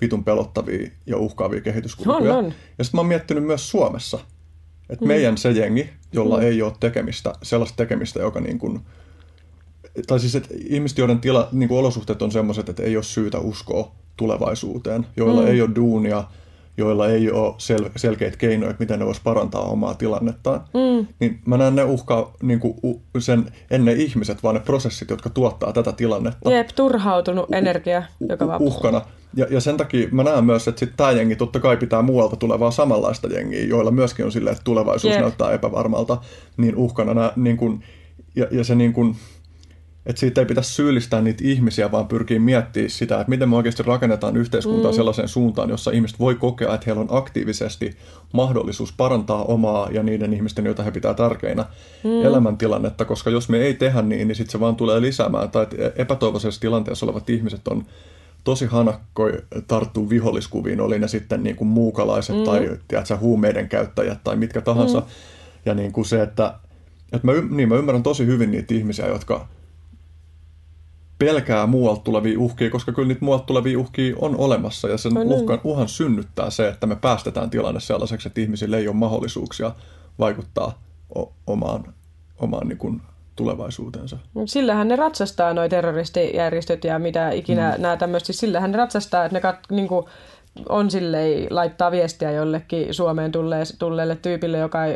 vitun 0.00 0.24
pelottavia 0.24 0.90
ja 1.06 1.16
uhkaavia 1.16 1.60
kehityskulkuja. 1.60 2.36
On, 2.36 2.44
on. 2.44 2.54
Ja 2.78 2.84
sitten 2.84 2.98
mä 2.98 3.00
oon 3.00 3.08
miettinyt 3.08 3.44
myös 3.44 3.70
Suomessa, 3.70 4.18
että 4.90 5.04
mm. 5.04 5.08
meidän 5.08 5.38
se 5.38 5.50
jengi, 5.50 5.90
jolla 6.12 6.36
mm. 6.36 6.42
ei 6.42 6.62
ole 6.62 6.72
tekemistä, 6.80 7.32
sellaista 7.42 7.76
tekemistä, 7.76 8.20
joka 8.20 8.40
niin 8.40 8.58
kuin, 8.58 8.80
tai 10.06 10.20
siis 10.20 10.34
että 10.34 10.54
ihmiset, 10.68 10.98
joiden 10.98 11.20
tila, 11.20 11.48
niin 11.52 11.68
kuin 11.68 11.78
olosuhteet 11.78 12.22
on 12.22 12.32
sellaiset, 12.32 12.68
että 12.68 12.82
ei 12.82 12.96
ole 12.96 13.04
syytä 13.04 13.38
uskoa 13.38 13.92
tulevaisuuteen, 14.16 15.06
joilla 15.16 15.42
mm. 15.42 15.46
ei 15.46 15.62
ole 15.62 15.70
duunia, 15.74 16.24
joilla 16.76 17.08
ei 17.08 17.30
ole 17.30 17.52
sel- 17.52 17.90
selkeitä 17.96 18.36
keinoja, 18.36 18.70
että 18.70 18.82
miten 18.82 18.98
ne 18.98 19.06
voisi 19.06 19.20
parantaa 19.24 19.62
omaa 19.62 19.94
tilannettaan, 19.94 20.60
mm. 20.60 21.06
niin 21.20 21.40
mä 21.46 21.56
näen 21.56 21.74
ne 21.74 21.84
uhkaa 21.84 22.32
niin 22.42 22.60
kuin, 22.60 22.74
sen, 23.18 23.46
ennen 23.70 24.00
ihmiset, 24.00 24.42
vaan 24.42 24.54
ne 24.54 24.60
prosessit, 24.60 25.10
jotka 25.10 25.30
tuottaa 25.30 25.72
tätä 25.72 25.92
tilannetta. 25.92 26.52
Jep, 26.52 26.68
turhautunut 26.74 27.50
u- 27.50 27.54
energia, 27.54 28.02
joka 28.28 28.46
vaan 28.46 28.62
uhkana. 28.62 29.02
Ja, 29.34 29.46
ja 29.50 29.60
sen 29.60 29.76
takia 29.76 30.08
mä 30.10 30.22
näen 30.22 30.44
myös, 30.44 30.68
että 30.68 30.78
sitten 30.78 30.96
tämä 30.96 31.10
jengi 31.10 31.36
totta 31.36 31.60
kai 31.60 31.76
pitää 31.76 32.02
muualta 32.02 32.36
tulevaa 32.36 32.70
samanlaista 32.70 33.28
jengiä, 33.28 33.64
joilla 33.64 33.90
myöskin 33.90 34.24
on 34.24 34.32
silleen, 34.32 34.52
että 34.52 34.64
tulevaisuus 34.64 35.12
Jep. 35.14 35.22
näyttää 35.22 35.52
epävarmalta, 35.52 36.18
niin 36.56 36.76
uhkana 36.76 37.14
nämä, 37.14 37.32
niin 37.36 37.56
kuin, 37.56 37.84
ja, 38.36 38.46
ja 38.50 38.64
se 38.64 38.74
niin 38.74 38.92
kuin, 38.92 39.16
että 40.06 40.20
siitä 40.20 40.40
ei 40.40 40.46
pitäisi 40.46 40.72
syyllistää 40.72 41.22
niitä 41.22 41.44
ihmisiä, 41.46 41.92
vaan 41.92 42.08
pyrkii 42.08 42.38
miettimään 42.38 42.90
sitä, 42.90 43.20
että 43.20 43.30
miten 43.30 43.48
me 43.48 43.56
oikeasti 43.56 43.82
rakennetaan 43.82 44.36
yhteiskuntaa 44.36 44.90
mm. 44.90 44.96
sellaiseen 44.96 45.28
suuntaan, 45.28 45.70
jossa 45.70 45.90
ihmiset 45.90 46.18
voi 46.18 46.34
kokea, 46.34 46.74
että 46.74 46.84
heillä 46.86 47.00
on 47.00 47.08
aktiivisesti 47.10 47.96
mahdollisuus 48.32 48.92
parantaa 48.96 49.44
omaa 49.44 49.88
ja 49.90 50.02
niiden 50.02 50.34
ihmisten, 50.34 50.66
joita 50.66 50.82
he 50.82 50.90
pitää 50.90 51.14
tärkeinä, 51.14 51.64
mm. 52.04 52.22
elämäntilannetta, 52.22 53.04
koska 53.04 53.30
jos 53.30 53.48
me 53.48 53.58
ei 53.58 53.74
tehdä 53.74 54.02
niin, 54.02 54.28
niin 54.28 54.36
sitten 54.36 54.52
se 54.52 54.60
vaan 54.60 54.76
tulee 54.76 55.00
lisäämään, 55.00 55.50
tai 55.50 55.66
epätoivoisessa 55.96 56.60
tilanteessa 56.60 57.06
olevat 57.06 57.30
ihmiset 57.30 57.68
on 57.68 57.84
tosi 58.44 58.66
hanakkoi 58.66 59.32
tarttuu 59.68 60.10
viholliskuviin, 60.10 60.80
oli 60.80 60.98
ne 60.98 61.08
sitten 61.08 61.42
niin 61.42 61.56
kuin 61.56 61.68
muukalaiset 61.68 62.36
mm. 62.36 62.44
tai 62.44 62.78
tiedätkö, 62.88 63.16
huumeiden 63.16 63.68
käyttäjät 63.68 64.18
tai 64.24 64.36
mitkä 64.36 64.60
tahansa. 64.60 65.00
Mm. 65.00 65.06
Ja 65.66 65.74
niin 65.74 65.92
kuin 65.92 66.04
se, 66.04 66.22
että, 66.22 66.54
että 67.12 67.26
mä, 67.26 67.32
niin 67.50 67.68
mä 67.68 67.76
ymmärrän 67.76 68.02
tosi 68.02 68.26
hyvin 68.26 68.50
niitä 68.50 68.74
ihmisiä, 68.74 69.06
jotka 69.06 69.48
pelkää 71.24 71.66
muualta 71.66 72.02
tulevia 72.02 72.38
uhkia, 72.38 72.70
koska 72.70 72.92
kyllä 72.92 73.08
niitä 73.08 73.24
muualta 73.24 73.44
tulevia 73.44 73.78
uhkia 73.78 74.16
on 74.18 74.36
olemassa 74.36 74.88
ja 74.88 74.98
sen 74.98 75.18
uhkan, 75.18 75.60
uhan 75.64 75.88
synnyttää 75.88 76.50
se, 76.50 76.68
että 76.68 76.86
me 76.86 76.96
päästetään 76.96 77.50
tilanne 77.50 77.80
sellaiseksi, 77.80 78.28
että 78.28 78.40
ihmisille 78.40 78.78
ei 78.78 78.88
ole 78.88 78.96
mahdollisuuksia 78.96 79.72
vaikuttaa 80.18 80.82
o- 81.18 81.32
omaan, 81.46 81.94
omaan 82.38 82.68
niin 82.68 82.78
kuin 82.78 83.02
tulevaisuutensa. 83.36 84.16
Sillähän 84.46 84.88
ne 84.88 84.96
ratsastaa, 84.96 85.54
noi 85.54 85.68
terroristijärjestöt 85.68 86.84
ja 86.84 86.98
mitä 86.98 87.30
ikinä 87.30 87.74
mm. 87.76 87.82
nämä 87.82 87.96
tämmöistä, 87.96 88.26
siis 88.26 88.40
sillähän 88.40 88.70
ne 88.70 88.76
ratsastaa, 88.76 89.24
että 89.24 89.36
ne 89.36 89.40
kat, 89.40 89.56
niin 89.70 89.88
kuin, 89.88 90.06
on 90.68 90.90
silleen 90.90 91.46
laittaa 91.50 91.90
viestiä 91.90 92.30
jollekin 92.30 92.94
Suomeen 92.94 93.32
tulleelle 93.78 94.16
tyypille, 94.16 94.58
joka 94.58 94.84
ei, 94.84 94.94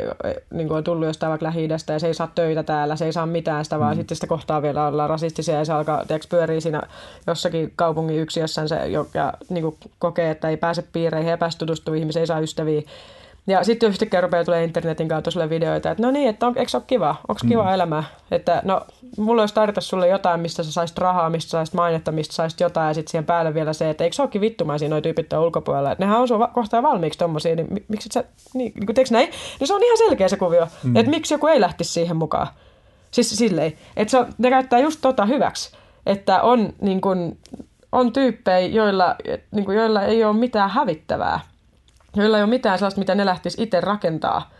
niin 0.50 0.72
on 0.72 0.84
tullut 0.84 1.06
jostain 1.06 1.30
vaikka 1.30 1.46
lähi 1.46 1.68
ja 1.68 1.98
se 1.98 2.06
ei 2.06 2.14
saa 2.14 2.32
töitä 2.34 2.62
täällä, 2.62 2.96
se 2.96 3.04
ei 3.04 3.12
saa 3.12 3.26
mitään 3.26 3.64
sitä, 3.64 3.80
vaan 3.80 3.94
mm. 3.94 3.96
sitten 3.96 4.16
sitä 4.16 4.26
kohtaa 4.26 4.62
vielä 4.62 4.86
olla 4.86 5.06
rasistisia 5.06 5.54
ja 5.54 5.64
se 5.64 5.72
alkaa, 5.72 6.04
tiedätkö, 6.06 6.28
pyörii 6.30 6.60
siinä 6.60 6.82
jossakin 7.26 7.72
kaupungin 7.76 8.20
yksiössään 8.20 8.68
se, 8.68 8.86
joka 8.86 9.32
niin 9.48 9.62
kuin 9.62 9.76
kokee, 9.98 10.30
että 10.30 10.48
ei 10.48 10.56
pääse 10.56 10.84
piireihin, 10.92 11.32
epästutustuu 11.32 11.94
ihmisiä, 11.94 12.20
ei 12.20 12.26
saa 12.26 12.40
ystäviä, 12.40 12.82
ja 13.46 13.64
sitten 13.64 13.88
yhtäkkiä 13.88 14.20
rupeaa 14.20 14.44
tulee 14.44 14.64
internetin 14.64 15.08
kautta 15.08 15.30
sulle 15.30 15.50
videoita, 15.50 15.90
että 15.90 16.02
no 16.02 16.10
niin, 16.10 16.28
että 16.28 16.46
on, 16.46 16.58
eikö 16.58 16.70
se 16.70 16.76
ole 16.76 16.84
kiva? 16.86 17.16
Onko 17.28 17.40
kiva 17.48 17.62
mm. 17.62 17.74
elämä? 17.74 18.04
Että 18.30 18.62
no, 18.64 18.80
mulla 19.18 19.42
olisi 19.42 19.54
tarjota 19.54 19.80
sulle 19.80 20.08
jotain, 20.08 20.40
mistä 20.40 20.62
sä 20.62 20.72
saisit 20.72 20.98
rahaa, 20.98 21.30
mistä 21.30 21.50
saisit 21.50 21.74
mainetta, 21.74 22.12
mistä 22.12 22.34
saisit 22.34 22.60
jotain, 22.60 22.88
ja 22.88 22.94
sitten 22.94 23.10
siihen 23.10 23.24
päälle 23.24 23.54
vielä 23.54 23.72
se, 23.72 23.90
että 23.90 24.04
eikö 24.04 24.16
se 24.16 24.22
olekin 24.22 24.40
vittumaisia 24.40 24.88
noi 24.88 25.02
tyypit 25.02 25.32
ulkopuolella. 25.32 25.92
Että 25.92 26.04
nehän 26.04 26.20
on 26.20 26.28
sun 26.28 26.48
kohtaa 26.52 26.82
valmiiksi 26.82 27.18
tommosia, 27.18 27.56
niin 27.56 27.68
miksi 27.88 28.08
sä, 28.12 28.24
niin, 28.54 28.72
niin 28.74 28.94
teekö 28.94 29.10
näin? 29.10 29.28
Niin 29.60 29.68
se 29.68 29.74
on 29.74 29.82
ihan 29.82 29.98
selkeä 29.98 30.28
se 30.28 30.36
kuvio, 30.36 30.66
mm. 30.82 30.96
että 30.96 31.10
miksi 31.10 31.34
joku 31.34 31.46
ei 31.46 31.60
lähtisi 31.60 31.92
siihen 31.92 32.16
mukaan. 32.16 32.46
Siis 33.10 33.38
silleen, 33.38 33.72
että 33.96 34.10
se 34.10 34.18
on, 34.18 34.26
ne 34.38 34.50
käyttää 34.50 34.78
just 34.78 34.98
tota 35.00 35.26
hyväksi, 35.26 35.76
että 36.06 36.42
on, 36.42 36.72
niin 36.80 37.00
kun, 37.00 37.38
on 37.92 38.12
tyyppejä, 38.12 38.58
joilla, 38.58 39.16
niin 39.50 39.64
kun, 39.64 39.74
joilla 39.74 40.02
ei 40.02 40.24
ole 40.24 40.36
mitään 40.36 40.70
hävittävää 40.70 41.40
joilla 42.16 42.36
ei 42.36 42.42
ole 42.42 42.50
mitään 42.50 42.78
sellaista, 42.78 42.98
mitä 42.98 43.14
ne 43.14 43.26
lähtisi 43.26 43.62
itse 43.62 43.80
rakentaa. 43.80 44.50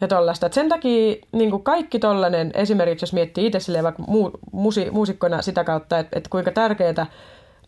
Ja 0.00 0.08
tollaista. 0.08 0.46
Et 0.46 0.52
sen 0.52 0.68
takia 0.68 1.16
niin 1.32 1.62
kaikki 1.62 1.98
tollainen, 1.98 2.50
esimerkiksi 2.54 3.02
jos 3.02 3.12
miettii 3.12 3.46
itse 3.46 3.60
silleen 3.60 3.84
vaikka 3.84 4.02
mu, 4.02 4.30
musi, 4.52 4.90
sitä 5.40 5.64
kautta, 5.64 5.98
että, 5.98 6.18
että 6.18 6.30
kuinka 6.30 6.50
tärkeää 6.50 7.06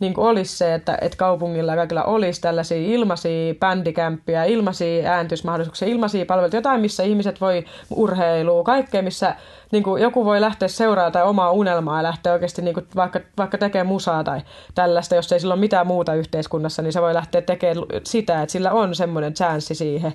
niin 0.01 0.15
olisi 0.17 0.57
se, 0.57 0.75
että, 0.75 0.99
että 1.01 1.17
kaupungilla 1.17 1.73
ja 1.73 1.77
kaikilla 1.77 2.05
olisi 2.05 2.41
tällaisia 2.41 2.79
ilmaisia 2.79 3.55
bändikämppiä, 3.55 4.45
ilmaisia 4.45 5.11
ääntysmahdollisuuksia, 5.11 5.89
ilmaisia 5.89 6.27
palveluita, 6.27 6.57
jotain, 6.57 6.81
missä 6.81 7.03
ihmiset 7.03 7.41
voi 7.41 7.65
urheilua, 7.91 8.63
kaikkea, 8.63 9.03
missä 9.03 9.35
niin 9.73 9.83
kuin 9.83 10.03
joku 10.03 10.25
voi 10.25 10.41
lähteä 10.41 10.69
seuraamaan 10.69 11.13
tai 11.13 11.23
omaa 11.23 11.51
unelmaa 11.51 11.97
ja 11.99 12.03
lähteä 12.03 12.33
oikeasti 12.33 12.63
niin 12.63 12.75
kuin 12.75 12.87
vaikka, 12.97 13.21
vaikka 13.39 13.59
tekemään 13.59 13.87
musaa 13.87 14.25
tai 14.25 14.41
tällaista, 14.75 15.15
jos 15.15 15.33
ei 15.33 15.41
sillä 15.41 15.55
ole 15.55 15.61
mitään 15.61 15.87
muuta 15.87 16.15
yhteiskunnassa, 16.15 16.83
niin 16.83 16.93
se 16.93 17.03
voi 17.03 17.15
lähteä 17.15 17.43
tekemään 17.43 17.87
sitä, 18.05 18.43
että 18.43 18.53
sillä 18.53 18.73
on 18.73 18.95
semmoinen 18.95 19.35
chanssi 19.35 19.75
siihen. 19.75 20.15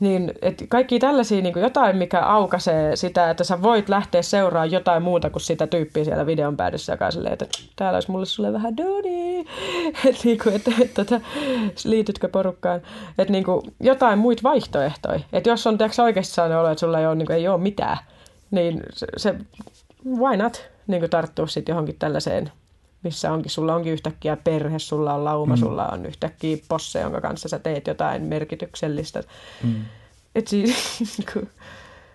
Niin, 0.00 0.32
et 0.42 0.64
kaikki 0.68 0.98
tällaisia 0.98 1.42
niin 1.42 1.52
kuin 1.52 1.62
jotain, 1.62 1.96
mikä 1.96 2.20
aukaisee 2.20 2.96
sitä, 2.96 3.30
että 3.30 3.44
sä 3.44 3.62
voit 3.62 3.88
lähteä 3.88 4.22
seuraamaan 4.22 4.70
jotain 4.72 5.02
muuta 5.02 5.30
kuin 5.30 5.42
sitä 5.42 5.66
tyyppiä 5.66 6.04
siellä 6.04 6.26
videon 6.26 6.56
päädyssä, 6.56 6.92
joka 6.92 7.10
silleen, 7.10 7.32
että 7.32 7.46
täällä 7.76 7.96
olisi 7.96 8.10
mulle 8.10 8.26
sulle 8.26 8.52
vähän 8.52 8.76
duuni. 8.76 9.40
Että 10.08 10.20
niin 10.24 10.38
kuin, 10.42 10.54
että, 10.56 10.70
että, 10.82 11.02
että, 11.02 11.20
liitytkö 11.84 12.28
porukkaan. 12.28 12.82
Että 13.18 13.32
niin 13.32 13.44
kuin, 13.44 13.62
jotain 13.80 14.18
muita 14.18 14.42
vaihtoehtoja. 14.42 15.20
Että 15.32 15.50
jos 15.50 15.66
on 15.66 15.78
tiiäks, 15.78 15.98
oikeasti 15.98 16.34
sellainen 16.34 16.58
olo, 16.58 16.68
että 16.68 16.80
sulla 16.80 17.00
ei 17.00 17.06
ole, 17.06 17.14
niin 17.14 17.26
kuin, 17.26 17.36
ei 17.36 17.48
ole 17.48 17.60
mitään, 17.60 17.98
niin 18.50 18.82
se, 18.92 19.06
se 19.16 19.34
why 20.06 20.36
not 20.36 20.70
niin 20.86 21.00
kuin 21.00 21.10
tarttua 21.10 21.46
sitten 21.46 21.72
johonkin 21.72 21.96
tällaiseen 21.98 22.52
missä 23.02 23.32
onkin, 23.32 23.50
sulla 23.50 23.74
onkin 23.74 23.92
yhtäkkiä 23.92 24.36
perhe, 24.36 24.78
sulla 24.78 25.14
on 25.14 25.24
lauma, 25.24 25.56
mm. 25.56 25.60
sulla 25.60 25.88
on 25.88 26.06
yhtäkkiä 26.06 26.56
posse, 26.68 27.00
jonka 27.00 27.20
kanssa 27.20 27.48
sä 27.48 27.58
teet 27.58 27.86
jotain 27.86 28.22
merkityksellistä. 28.22 29.22
Mm. 29.64 29.74
Et 30.34 30.48
siis, 30.48 30.74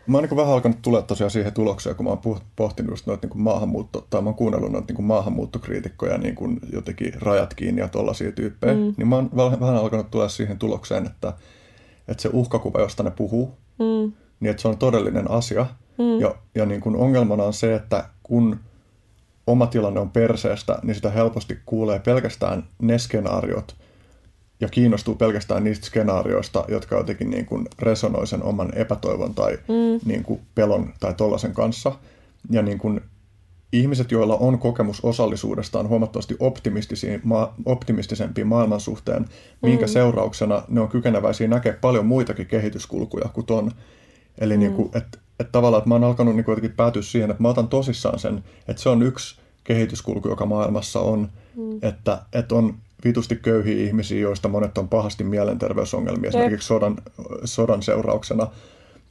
Mä 0.08 0.18
oon 0.18 0.24
niin 0.24 0.38
vähän 0.38 0.54
alkanut 0.54 0.82
tulla 0.82 1.02
tosiaan 1.02 1.32
siihen 1.32 1.54
tulokseen, 1.54 1.96
kun 1.96 2.06
mä 2.06 2.10
oon 2.10 2.40
pohtinut 2.56 2.92
just 2.92 3.08
noita 3.08 3.28
niin 3.28 3.42
maahanmuutto, 3.42 4.08
tai 4.10 4.22
mä 4.22 4.30
oon 4.30 4.36
kuunnellut 4.36 4.72
noita 4.72 4.94
niin 4.94 5.06
maahanmuuttokriitikkoja 5.06 6.18
niin 6.18 6.36
kuin 6.36 6.60
jotenkin 6.74 7.14
rajat 7.22 7.54
kiinni 7.54 7.82
ja 7.82 7.88
tollaisia 7.88 8.32
tyyppejä, 8.32 8.74
mm. 8.74 8.94
niin 8.98 9.08
mä 9.08 9.16
oon 9.16 9.30
vähän 9.34 9.76
alkanut 9.76 10.12
tulla 10.12 10.30
siihen 10.30 10.60
tulokseen, 10.60 11.06
että, 11.06 11.34
että 12.08 12.24
se 12.24 12.30
uhkakuva, 12.34 12.80
josta 12.80 13.04
ne 13.04 13.12
puhuu, 13.12 13.58
mm. 13.80 14.14
niin 14.40 14.50
että 14.52 14.62
se 14.62 14.68
on 14.68 14.78
todellinen 14.78 15.32
asia. 15.32 15.66
Mm. 15.98 16.20
Ja, 16.20 16.36
ja 16.56 16.66
niin 16.66 16.82
kuin 16.82 16.96
ongelmana 16.96 17.44
on 17.44 17.54
se, 17.54 17.76
että 17.76 18.10
kun 18.24 18.60
oma 19.48 19.68
tilanne 19.68 20.00
on 20.00 20.10
perseestä, 20.10 20.80
niin 20.84 20.96
sitä 20.96 21.10
helposti 21.10 21.58
kuulee 21.66 22.00
pelkästään 22.00 22.64
ne 22.82 22.98
skenaariot 22.98 23.76
ja 24.60 24.70
kiinnostuu 24.70 25.16
pelkästään 25.16 25.64
niistä 25.64 25.86
skenaarioista, 25.86 26.66
jotka 26.68 26.98
jotenkin 26.98 27.30
niin 27.30 27.46
kuin 27.46 27.66
resonoi 27.80 28.28
sen 28.28 28.44
oman 28.44 28.72
epätoivon 28.76 29.36
tai 29.36 29.58
mm. 29.58 30.00
niin 30.06 30.24
kuin 30.24 30.42
pelon 30.56 30.94
tai 31.00 31.14
tollaisen 31.14 31.54
kanssa. 31.54 31.92
Ja 32.50 32.62
niin 32.62 32.78
kuin 32.78 33.02
ihmiset, 33.74 34.12
joilla 34.12 34.36
on 34.36 34.60
kokemus 34.60 35.02
osallisuudesta, 35.04 35.80
on 35.80 35.90
huomattavasti 35.90 36.38
ma- 37.24 37.54
optimistisempia 37.66 38.46
maailman 38.46 38.80
suhteen, 38.80 39.26
minkä 39.62 39.86
mm. 39.86 39.92
seurauksena 39.92 40.64
ne 40.68 40.82
on 40.82 40.90
kykeneväisiä 40.90 41.48
näkemään 41.48 41.82
paljon 41.82 42.06
muitakin 42.06 42.48
kehityskulkuja 42.48 43.30
kuin 43.34 43.46
ton. 43.46 43.72
Eli 44.38 44.54
mm. 44.54 44.60
niin 44.60 44.74
kuin, 44.74 44.90
että 44.96 45.18
että 45.40 45.52
tavallaan, 45.52 45.80
että 45.80 45.88
mä 45.88 45.96
oon 45.96 46.04
alkanut 46.04 46.36
niin 46.36 46.46
jotenkin 46.48 46.72
päätyä 46.72 47.02
siihen, 47.02 47.32
että 47.32 47.44
mä 47.44 47.50
otan 47.50 47.68
tosissaan 47.68 48.20
sen, 48.20 48.44
että 48.68 48.82
se 48.82 48.90
on 48.90 49.02
yksi 49.02 49.40
kehityskulku, 49.64 50.30
joka 50.30 50.46
maailmassa 50.46 51.00
on, 51.00 51.30
mm. 51.56 51.80
että, 51.82 52.22
että 52.34 52.56
on 52.56 52.74
vitusti 53.06 53.36
köyhiä 53.36 53.84
ihmisiä, 53.84 54.20
joista 54.20 54.48
monet 54.48 54.78
on 54.78 54.90
pahasti 54.90 55.24
mielenterveysongelmia, 55.24 56.30
esimerkiksi 56.30 56.68
sodan, 56.68 56.98
sodan 57.44 57.84
seurauksena. 57.84 58.48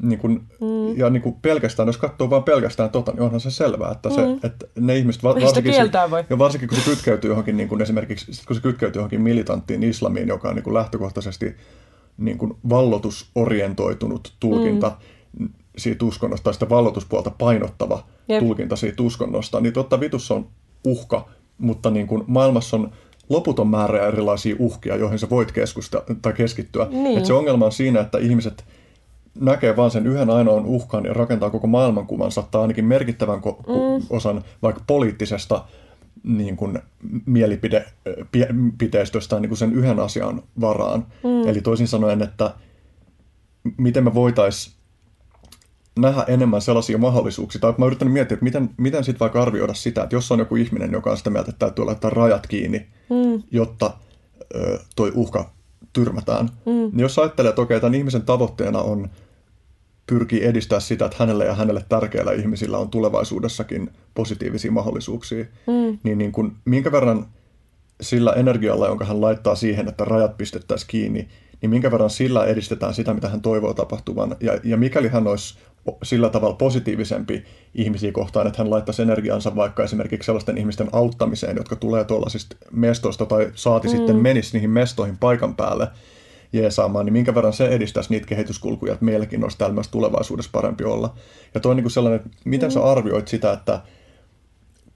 Niin 0.02 0.18
kun, 0.18 0.30
mm. 0.60 0.98
Ja 0.98 1.10
niin 1.10 1.22
kun 1.22 1.34
pelkästään, 1.34 1.86
jos 1.86 1.98
katsoo 1.98 2.30
vain 2.30 2.42
pelkästään 2.42 2.90
tota, 2.90 3.12
niin 3.12 3.22
onhan 3.22 3.40
se 3.40 3.50
selvää, 3.50 3.92
että, 3.92 4.10
se, 4.10 4.26
mm. 4.26 4.38
että 4.42 4.66
ne 4.80 4.96
ihmiset, 4.96 5.22
varsinkin, 5.22 5.74
se, 5.74 5.90
ja 6.30 6.38
varsinkin 6.38 6.68
kun 6.68 6.78
se 6.78 6.84
kytkeytyy 6.84 7.30
johonkin, 7.30 7.56
niin 7.56 7.68
kun 7.68 7.82
esimerkiksi 7.82 8.46
kun 8.46 8.56
se 8.56 8.62
kytkeytyy 8.62 8.98
johonkin 8.98 9.20
militanttiin 9.20 9.82
islamiin, 9.82 10.28
joka 10.28 10.48
on 10.48 10.54
niin 10.54 10.64
kun 10.64 10.74
lähtökohtaisesti 10.74 11.56
niin 12.18 12.38
kun 12.38 12.58
vallotusorientoitunut 12.68 14.32
tulkinta, 14.40 14.88
mm 14.88 15.48
siitä 15.78 16.04
uskonnosta 16.04 16.44
tai 16.44 16.54
sitä 16.54 16.68
vallotuspuolta 16.68 17.30
painottava 17.30 18.04
Jep. 18.28 18.40
tulkinta 18.40 18.76
siitä 18.76 19.02
uskonnosta, 19.02 19.60
niin 19.60 19.72
totta 19.72 20.00
vitussa 20.00 20.34
on 20.34 20.46
uhka, 20.84 21.28
mutta 21.58 21.90
niin 21.90 22.06
kuin 22.06 22.24
maailmassa 22.26 22.76
on 22.76 22.90
loputon 23.28 23.68
määrä 23.68 24.06
erilaisia 24.06 24.56
uhkia, 24.58 24.96
joihin 24.96 25.18
sä 25.18 25.30
voit 25.30 25.52
keskusta, 25.52 26.02
tai 26.22 26.32
keskittyä. 26.32 26.86
Niin. 26.90 27.18
Et 27.18 27.26
se 27.26 27.32
ongelma 27.32 27.66
on 27.66 27.72
siinä, 27.72 28.00
että 28.00 28.18
ihmiset 28.18 28.64
näkee 29.40 29.76
vain 29.76 29.90
sen 29.90 30.06
yhden 30.06 30.30
ainoan 30.30 30.66
uhkan 30.66 31.04
ja 31.04 31.12
rakentaa 31.12 31.50
koko 31.50 31.66
maailmankuvansa 31.66 32.44
tai 32.50 32.62
ainakin 32.62 32.84
merkittävän 32.84 33.40
ko- 33.40 33.62
mm. 33.66 34.06
osan 34.10 34.44
vaikka 34.62 34.82
poliittisesta 34.86 35.64
niin 36.22 36.56
kuin 36.56 36.78
mielipiteistöstä 37.26 39.40
niin 39.40 39.48
kuin 39.48 39.58
sen 39.58 39.72
yhden 39.72 40.00
asian 40.00 40.42
varaan. 40.60 41.06
Mm. 41.24 41.48
Eli 41.48 41.60
toisin 41.60 41.88
sanoen, 41.88 42.22
että 42.22 42.54
miten 43.76 44.04
me 44.04 44.14
voitaisiin 44.14 44.75
nähdä 45.98 46.24
enemmän 46.28 46.60
sellaisia 46.60 46.98
mahdollisuuksia. 46.98 47.60
Tai 47.60 47.74
mä 47.78 47.86
yritän 47.86 48.10
miettiä, 48.10 48.34
että 48.34 48.44
miten, 48.44 48.70
miten 48.76 49.04
sitten 49.04 49.20
vaikka 49.20 49.42
arvioida 49.42 49.74
sitä, 49.74 50.02
että 50.02 50.16
jos 50.16 50.32
on 50.32 50.38
joku 50.38 50.56
ihminen, 50.56 50.92
joka 50.92 51.10
on 51.10 51.16
sitä 51.16 51.30
mieltä, 51.30 51.50
että 51.50 51.58
täytyy 51.58 51.84
laittaa 51.84 52.10
rajat 52.10 52.46
kiinni, 52.46 52.86
mm. 53.10 53.42
jotta 53.50 53.90
ö, 54.54 54.78
toi 54.96 55.12
uhka 55.14 55.50
tyrmätään. 55.92 56.46
Mm. 56.66 56.72
Niin 56.72 57.00
jos 57.00 57.18
ajattelee, 57.18 57.48
että 57.48 57.62
okei, 57.62 57.80
tämän 57.80 57.94
ihmisen 57.94 58.22
tavoitteena 58.22 58.78
on 58.78 59.10
pyrkii 60.06 60.44
edistää 60.44 60.80
sitä, 60.80 61.04
että 61.04 61.16
hänelle 61.20 61.44
ja 61.44 61.54
hänelle 61.54 61.84
tärkeillä 61.88 62.32
ihmisillä 62.32 62.78
on 62.78 62.90
tulevaisuudessakin 62.90 63.90
positiivisia 64.14 64.72
mahdollisuuksia, 64.72 65.44
mm. 65.44 65.98
niin, 66.02 66.18
niin 66.18 66.32
kun, 66.32 66.56
minkä 66.64 66.92
verran 66.92 67.26
sillä 68.00 68.32
energialla, 68.32 68.86
jonka 68.86 69.04
hän 69.04 69.20
laittaa 69.20 69.54
siihen, 69.54 69.88
että 69.88 70.04
rajat 70.04 70.36
pistettäisiin 70.36 70.88
kiinni, 70.88 71.28
niin 71.62 71.70
minkä 71.70 71.90
verran 71.90 72.10
sillä 72.10 72.44
edistetään 72.44 72.94
sitä, 72.94 73.14
mitä 73.14 73.28
hän 73.28 73.40
toivoo 73.40 73.74
tapahtuvan. 73.74 74.36
Ja, 74.40 74.60
ja 74.64 74.76
mikäli 74.76 75.08
hän 75.08 75.26
olisi 75.26 75.58
sillä 76.02 76.28
tavalla 76.28 76.56
positiivisempi 76.56 77.44
ihmisiä 77.74 78.12
kohtaan, 78.12 78.46
että 78.46 78.62
hän 78.62 78.70
laittaisi 78.70 79.02
energiansa 79.02 79.56
vaikka 79.56 79.84
esimerkiksi 79.84 80.26
sellaisten 80.26 80.58
ihmisten 80.58 80.88
auttamiseen, 80.92 81.56
jotka 81.56 81.76
tulee 81.76 82.04
tuollaisista 82.04 82.56
mestoista 82.72 83.26
tai 83.26 83.50
saati 83.54 83.88
mm. 83.88 83.96
sitten 83.96 84.16
menisi 84.16 84.52
niihin 84.52 84.70
mestoihin 84.70 85.18
paikan 85.18 85.56
päälle 85.56 85.88
jeesaamaan, 86.52 87.06
niin 87.06 87.12
minkä 87.12 87.34
verran 87.34 87.52
se 87.52 87.66
edistäisi 87.66 88.10
niitä 88.10 88.26
kehityskulkuja, 88.26 88.92
että 88.92 89.04
meilläkin 89.04 89.42
olisi 89.42 89.58
täällä 89.58 89.74
myös 89.74 89.88
tulevaisuudessa 89.88 90.50
parempi 90.52 90.84
olla. 90.84 91.14
Ja 91.54 91.60
toi 91.60 91.70
on 91.70 91.76
niin 91.76 91.90
sellainen, 91.90 92.20
että 92.20 92.38
miten 92.44 92.68
mm. 92.68 92.72
sä 92.72 92.84
arvioit 92.84 93.28
sitä, 93.28 93.52
että 93.52 93.80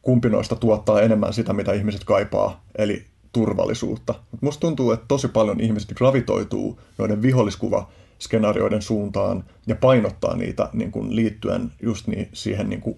kumpi 0.02 0.28
noista 0.28 0.56
tuottaa 0.56 1.00
enemmän 1.00 1.32
sitä, 1.32 1.52
mitä 1.52 1.72
ihmiset 1.72 2.04
kaipaa, 2.04 2.64
eli 2.78 3.04
turvallisuutta. 3.32 4.14
Musta 4.40 4.60
tuntuu, 4.60 4.92
että 4.92 5.06
tosi 5.08 5.28
paljon 5.28 5.60
ihmiset 5.60 5.92
gravitoituu 5.94 6.80
noiden 6.98 7.22
viholliskuva 7.22 7.88
skenaarioiden 8.18 8.82
suuntaan 8.82 9.44
ja 9.66 9.76
painottaa 9.76 10.36
niitä 10.36 10.68
niin 10.72 10.92
kuin 10.92 11.16
liittyen 11.16 11.72
just 11.82 12.06
niin, 12.06 12.28
siihen 12.32 12.68
niin 12.68 12.80
kuin 12.80 12.96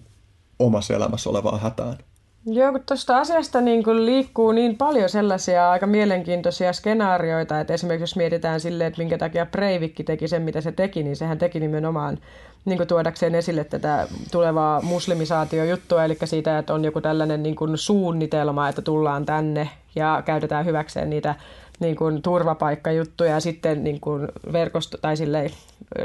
omassa 0.59 0.93
elämässä 0.93 1.29
olevaan 1.29 1.59
hätään. 1.59 1.97
Joo, 2.45 2.71
kun 2.71 2.81
tuosta 2.85 3.17
asiasta 3.17 3.61
niin 3.61 3.83
kun 3.83 4.05
liikkuu 4.05 4.51
niin 4.51 4.77
paljon 4.77 5.09
sellaisia 5.09 5.71
aika 5.71 5.87
mielenkiintoisia 5.87 6.73
skenaarioita, 6.73 7.59
että 7.59 7.73
esimerkiksi 7.73 8.03
jos 8.03 8.15
mietitään 8.15 8.59
silleen, 8.59 8.87
että 8.87 9.01
minkä 9.01 9.17
takia 9.17 9.45
Breivikki 9.45 10.03
teki 10.03 10.27
sen, 10.27 10.41
mitä 10.41 10.61
se 10.61 10.71
teki, 10.71 11.03
niin 11.03 11.15
sehän 11.15 11.37
teki 11.37 11.59
nimenomaan 11.59 12.17
niin 12.65 12.87
tuodakseen 12.87 13.35
esille 13.35 13.63
tätä 13.63 14.07
tulevaa 14.31 14.81
muslimisaatiojuttua, 14.81 16.05
eli 16.05 16.17
siitä, 16.25 16.59
että 16.59 16.73
on 16.73 16.85
joku 16.85 17.01
tällainen 17.01 17.43
niin 17.43 17.55
kuin 17.55 17.77
suunnitelma, 17.77 18.69
että 18.69 18.81
tullaan 18.81 19.25
tänne 19.25 19.69
ja 19.95 20.23
käytetään 20.25 20.65
hyväkseen 20.65 21.09
niitä 21.09 21.35
niin 21.79 21.95
kuin 21.95 22.21
turvapaikkajuttuja 22.21 23.31
ja 23.31 23.39
sitten 23.39 23.83
niin 23.83 23.99
kuin 23.99 24.27
verkosto 24.51 24.97
tai 24.97 25.17
silleen 25.17 25.51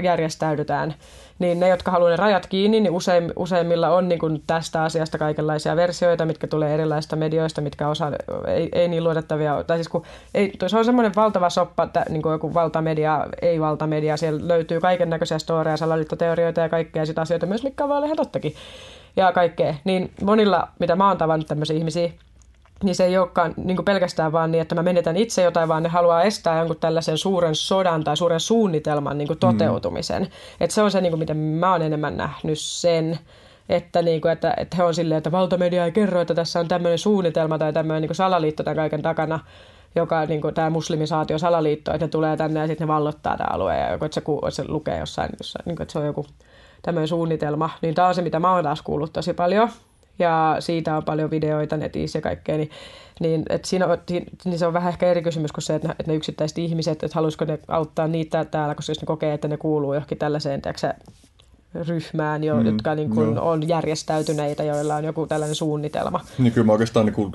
järjestäydytään 0.02 0.94
niin 1.38 1.60
ne, 1.60 1.68
jotka 1.68 1.90
haluaa 1.90 2.10
ne 2.10 2.16
rajat 2.16 2.46
kiinni, 2.46 2.80
niin 2.80 2.92
usein, 2.92 3.32
useimmilla 3.36 3.88
on 3.88 4.08
niin 4.08 4.18
kuin 4.18 4.42
tästä 4.46 4.82
asiasta 4.82 5.18
kaikenlaisia 5.18 5.76
versioita, 5.76 6.24
mitkä 6.24 6.46
tulee 6.46 6.74
erilaisista 6.74 7.16
medioista, 7.16 7.60
mitkä 7.60 7.88
osa 7.88 8.12
ei, 8.46 8.68
ei 8.72 8.88
niin 8.88 9.04
luotettavia, 9.04 9.64
tai 9.66 9.76
siis 9.76 9.88
kun 9.88 10.02
ei, 10.34 10.52
se 10.66 10.78
on 10.78 10.84
semmoinen 10.84 11.14
valtava 11.16 11.50
soppa, 11.50 11.82
että 11.82 12.04
niin 12.08 12.22
kuin 12.22 12.32
joku 12.32 12.54
valtamedia, 12.54 13.26
ei 13.42 13.60
valtamedia, 13.60 14.16
siellä 14.16 14.48
löytyy 14.48 14.80
kaiken 14.80 15.10
näköisiä 15.10 15.38
storeja, 15.38 15.76
salaliittoteorioita 15.76 16.60
ja 16.60 16.68
kaikkea 16.68 17.06
sitä 17.06 17.20
asioita 17.20 17.46
myös, 17.46 17.62
mikä 17.62 17.84
on 17.84 17.90
vaan 17.90 18.16
tottakin 18.16 18.54
ja 19.16 19.32
kaikkea. 19.32 19.74
Niin 19.84 20.10
monilla, 20.22 20.68
mitä 20.78 20.96
mä 20.96 21.08
oon 21.08 21.18
tavannut 21.18 21.48
tämmöisiä 21.48 21.76
ihmisiä, 21.76 22.10
niin 22.84 22.94
se 22.94 23.04
ei 23.04 23.18
olekaan 23.18 23.54
niin 23.56 23.84
pelkästään 23.84 24.32
vaan 24.32 24.52
niin, 24.52 24.62
että 24.62 24.74
mä 24.74 24.82
menetän 24.82 25.16
itse 25.16 25.42
jotain, 25.42 25.68
vaan 25.68 25.82
ne 25.82 25.88
haluaa 25.88 26.22
estää 26.22 26.58
jonkun 26.58 26.76
tällaisen 26.76 27.18
suuren 27.18 27.54
sodan 27.54 28.04
tai 28.04 28.16
suuren 28.16 28.40
suunnitelman 28.40 29.18
niin 29.18 29.38
toteutumisen. 29.40 30.22
Mm. 30.22 30.28
Että 30.60 30.74
se 30.74 30.82
on 30.82 30.90
se, 30.90 31.00
niin 31.00 31.12
kuin, 31.12 31.18
miten 31.18 31.36
mä 31.36 31.72
oon 31.72 31.82
enemmän 31.82 32.16
nähnyt 32.16 32.58
sen, 32.58 33.18
että, 33.68 34.02
niin 34.02 34.20
kuin, 34.20 34.32
että, 34.32 34.54
että 34.56 34.76
he 34.76 34.82
on 34.82 34.94
silleen, 34.94 35.18
että 35.18 35.32
valtamedia 35.32 35.84
ei 35.84 35.92
kerro, 35.92 36.20
että 36.20 36.34
tässä 36.34 36.60
on 36.60 36.68
tämmöinen 36.68 36.98
suunnitelma 36.98 37.58
tai 37.58 37.72
tämmöinen 37.72 38.02
niin 38.02 38.14
salaliitto 38.14 38.62
tämän 38.62 38.76
kaiken 38.76 39.02
takana, 39.02 39.40
joka 39.96 40.26
niin 40.26 40.40
kuin, 40.40 40.54
tämä 40.54 40.70
muslimisaatio 40.70 41.38
salaliitto, 41.38 41.92
että 41.92 42.06
ne 42.06 42.10
tulee 42.10 42.36
tänne 42.36 42.60
ja 42.60 42.66
sitten 42.66 42.88
ne 42.88 42.94
vallottaa 42.94 43.36
tämä 43.36 43.48
alue 43.52 43.78
ja 43.78 43.92
joku, 43.92 44.04
että 44.04 44.14
se, 44.14 44.20
että 44.20 44.50
se 44.50 44.64
lukee 44.68 44.98
jossain, 44.98 45.30
jossain 45.38 45.62
niin 45.66 45.76
kuin, 45.76 45.82
että 45.82 45.92
se 45.92 45.98
on 45.98 46.06
joku 46.06 46.26
tämmöinen 46.82 47.08
suunnitelma. 47.08 47.70
Niin 47.82 47.94
tämä 47.94 48.08
on 48.08 48.14
se, 48.14 48.22
mitä 48.22 48.40
mä 48.40 48.52
oon 48.52 48.64
taas 48.64 48.82
kuullut 48.82 49.12
tosi 49.12 49.32
paljon 49.32 49.68
ja 50.18 50.56
siitä 50.60 50.96
on 50.96 51.04
paljon 51.04 51.30
videoita 51.30 51.76
netissä 51.76 52.16
ja 52.18 52.22
kaikkea, 52.22 52.56
niin, 52.56 52.70
niin, 53.20 53.42
et 53.48 53.64
siinä 53.64 53.86
on, 53.86 53.98
niin 54.44 54.58
se 54.58 54.66
on 54.66 54.72
vähän 54.72 54.92
ehkä 54.92 55.06
eri 55.06 55.22
kysymys 55.22 55.52
kuin 55.52 55.62
se, 55.62 55.74
että 55.74 55.88
ne, 55.88 55.94
että 55.98 56.12
ne 56.12 56.16
yksittäiset 56.16 56.58
ihmiset, 56.58 57.02
että 57.02 57.14
haluaisiko 57.14 57.44
ne 57.44 57.58
auttaa 57.68 58.08
niitä 58.08 58.44
täällä, 58.44 58.74
koska 58.74 58.90
jos 58.90 59.00
ne 59.00 59.06
kokee, 59.06 59.34
että 59.34 59.48
ne 59.48 59.56
kuuluu 59.56 59.94
johonkin 59.94 60.18
tällaiseen, 60.18 60.62
tiiäksä, 60.62 60.94
ryhmään, 61.74 62.44
jo, 62.44 62.56
mm, 62.56 62.66
jotka 62.66 62.94
niin 62.94 63.10
kuin 63.10 63.38
on 63.38 63.68
järjestäytyneitä, 63.68 64.64
joilla 64.64 64.96
on 64.96 65.04
joku 65.04 65.26
tällainen 65.26 65.54
suunnitelma. 65.54 66.20
Niin 66.38 66.52
kyllä 66.52 66.66
mä 66.66 66.72
oikeastaan 66.72 67.06
niin 67.06 67.14
kuin 67.14 67.32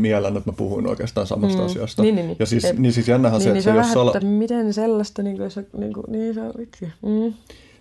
miellän, 0.00 0.36
että 0.36 0.50
mä 0.50 0.56
puhuin 0.56 0.86
oikeastaan 0.86 1.26
samasta 1.26 1.58
mm. 1.58 1.66
asiasta. 1.66 2.02
Niin, 2.02 2.14
niin, 2.14 2.26
niin. 2.26 2.36
Ja 2.38 2.46
siis, 2.46 2.66
niin 2.78 2.92
siis 2.92 3.08
jännähän 3.08 3.38
niin, 3.38 3.44
se, 3.44 3.52
niin, 3.52 3.58
että 3.58 3.70
se, 3.70 3.82
se 3.82 3.88
jos 3.88 3.92
sala... 3.92 4.10
että 4.10 4.28
miten 4.28 4.74
sellaista, 4.74 5.22
niin 5.22 5.36
kuin, 5.36 5.50
niin, 5.78 5.92
kuin, 5.92 6.04
niin 6.08 6.34
se 6.34 6.40
on 6.40 6.52
vitsi. 6.58 6.88
Mm 7.02 7.34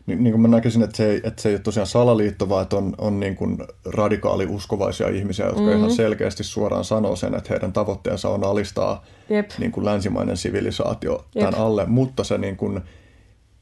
niin, 0.06 0.24
niin 0.24 0.32
kuin 0.32 0.42
mä 0.42 0.48
näkisin, 0.48 0.84
että 0.84 0.98
se, 0.98 1.12
ei, 1.12 1.22
että 1.24 1.42
se 1.42 1.50
ei 1.50 1.56
ole 1.56 1.62
tosiaan 1.62 1.88
salaliitto, 1.88 2.50
vaan 2.50 2.64
että 2.64 2.76
on, 2.76 2.96
on 2.98 3.20
niin 3.20 3.36
kuin 3.36 3.58
radikaali 3.86 4.46
uskovaisia 4.46 5.10
ihmisiä, 5.10 5.46
jotka 5.46 5.62
mm-hmm. 5.62 5.78
ihan 5.78 5.92
selkeästi 5.92 6.44
suoraan 6.44 6.86
sanoo 6.86 7.16
sen, 7.16 7.36
että 7.36 7.50
heidän 7.50 7.74
tavoitteensa 7.74 8.30
on 8.30 8.44
alistaa 8.44 9.06
Jep. 9.30 9.50
Niin 9.58 9.72
kuin 9.72 9.86
länsimainen 9.86 10.38
sivilisaatio 10.38 11.26
Jep. 11.36 11.46
tämän 11.46 11.66
alle. 11.66 11.86
Mutta 11.86 12.24
se 12.24 12.38
niin 12.38 12.58
kuin, 12.58 12.82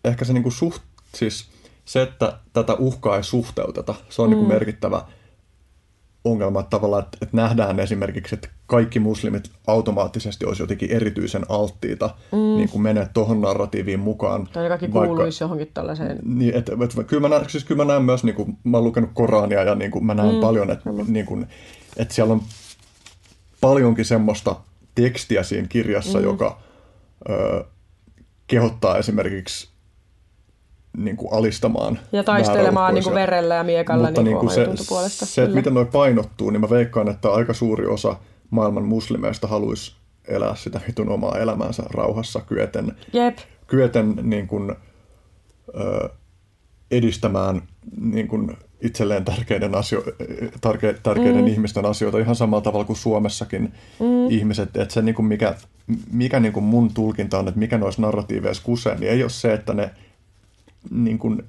ehkä 0.03 0.25
se 0.25 0.33
niin 0.33 0.43
kuin 0.43 0.53
suht, 0.53 0.81
siis 1.15 1.49
se, 1.85 2.01
että 2.01 2.39
tätä 2.53 2.73
uhkaa 2.73 3.17
ei 3.17 3.23
suhteuteta, 3.23 3.95
se 4.09 4.21
on 4.21 4.29
mm. 4.29 4.31
niin 4.31 4.39
kuin 4.39 4.53
merkittävä 4.53 5.01
ongelma, 6.23 6.59
että 6.59 6.69
tavallaan, 6.69 7.03
että, 7.03 7.17
että 7.21 7.37
nähdään 7.37 7.79
esimerkiksi, 7.79 8.35
että 8.35 8.49
kaikki 8.65 8.99
muslimit 8.99 9.51
automaattisesti 9.67 10.45
olisi 10.45 10.63
jotenkin 10.63 10.91
erityisen 10.91 11.45
alttiita 11.49 12.09
mm. 12.31 12.37
niin 12.37 12.69
kuin 12.69 12.81
menee 12.81 13.07
tuohon 13.13 13.41
narratiiviin 13.41 13.99
mukaan. 13.99 14.49
Tai 14.53 14.67
kaikki 14.67 14.93
vaikka, 14.93 15.07
kuuluisi 15.07 15.43
johonkin 15.43 15.71
tällaiseen. 15.73 16.19
Niin, 16.25 16.55
että, 16.55 16.71
että, 16.83 17.03
kyllä, 17.03 17.21
mä 17.21 17.29
näen, 17.29 17.49
siis 17.49 17.63
kyllä 17.63 17.85
mä 17.85 17.91
näen 17.91 18.03
myös, 18.03 18.23
niin 18.23 18.35
kuin, 18.35 18.57
mä 18.63 18.77
oon 18.77 18.83
lukenut 18.83 19.09
Korania 19.13 19.63
ja 19.63 19.75
niin 19.75 19.91
kuin, 19.91 20.05
mä 20.05 20.13
näen 20.13 20.35
mm. 20.35 20.41
paljon, 20.41 20.71
että, 20.71 20.89
niin 21.07 21.25
kuin, 21.25 21.47
että 21.97 22.13
siellä 22.13 22.33
on 22.33 22.41
paljonkin 23.61 24.05
semmoista 24.05 24.55
tekstiä 24.95 25.43
siinä 25.43 25.67
kirjassa, 25.67 26.17
mm. 26.17 26.23
joka 26.23 26.59
ö, 27.29 27.63
kehottaa 28.47 28.97
esimerkiksi 28.97 29.72
niin 30.97 31.17
kuin 31.17 31.33
alistamaan. 31.33 31.99
Ja 32.11 32.23
taistelemaan 32.23 32.93
niin 32.93 33.03
kuin 33.03 33.15
verellä 33.15 33.55
ja 33.55 33.63
miekalla 33.63 34.05
Mutta 34.05 34.23
niin 34.23 34.37
kuin 34.37 34.55
niinku 34.55 34.77
se, 34.77 34.89
puolesta. 34.89 35.25
Se, 35.25 35.43
että 35.43 35.55
miten 35.55 35.73
noi 35.73 35.85
painottuu, 35.85 36.49
niin 36.49 36.61
mä 36.61 36.69
veikkaan, 36.69 37.09
että 37.09 37.31
aika 37.31 37.53
suuri 37.53 37.85
osa 37.85 38.15
maailman 38.49 38.83
muslimeista 38.83 39.47
haluaisi 39.47 39.95
elää 40.27 40.55
sitä 40.55 40.81
vitun 40.87 41.09
omaa 41.09 41.37
elämäänsä 41.37 41.83
rauhassa 41.89 42.41
kyeten, 42.41 42.95
Jep. 43.13 43.37
kyeten 43.67 44.15
niin 44.21 44.47
kuin, 44.47 44.75
ö, 45.79 46.09
edistämään 46.91 47.61
niin 48.01 48.27
kuin 48.27 48.57
itselleen 48.81 49.25
tärkeiden, 49.25 49.75
asio- 49.75 50.03
tärke- 50.61 50.99
tärkeiden 51.03 51.41
mm. 51.41 51.47
ihmisten 51.47 51.85
asioita 51.85 52.19
ihan 52.19 52.35
samalla 52.35 52.61
tavalla 52.61 52.85
kuin 52.85 52.97
Suomessakin 52.97 53.73
mm. 53.99 54.29
ihmiset. 54.29 54.77
Että 54.77 54.93
se 54.93 55.01
niin 55.01 55.15
kuin 55.15 55.25
mikä, 55.25 55.55
mikä 56.11 56.39
niin 56.39 56.53
kuin 56.53 56.63
mun 56.63 56.93
tulkinta 56.93 57.39
on, 57.39 57.47
että 57.47 57.59
mikä 57.59 57.77
noissa 57.77 58.01
narratiiveissa 58.01 58.63
kusee, 58.63 58.95
niin 58.95 59.11
ei 59.11 59.23
ole 59.23 59.29
se, 59.29 59.53
että 59.53 59.73
ne 59.73 59.91
niin 60.91 61.19
kuin 61.19 61.43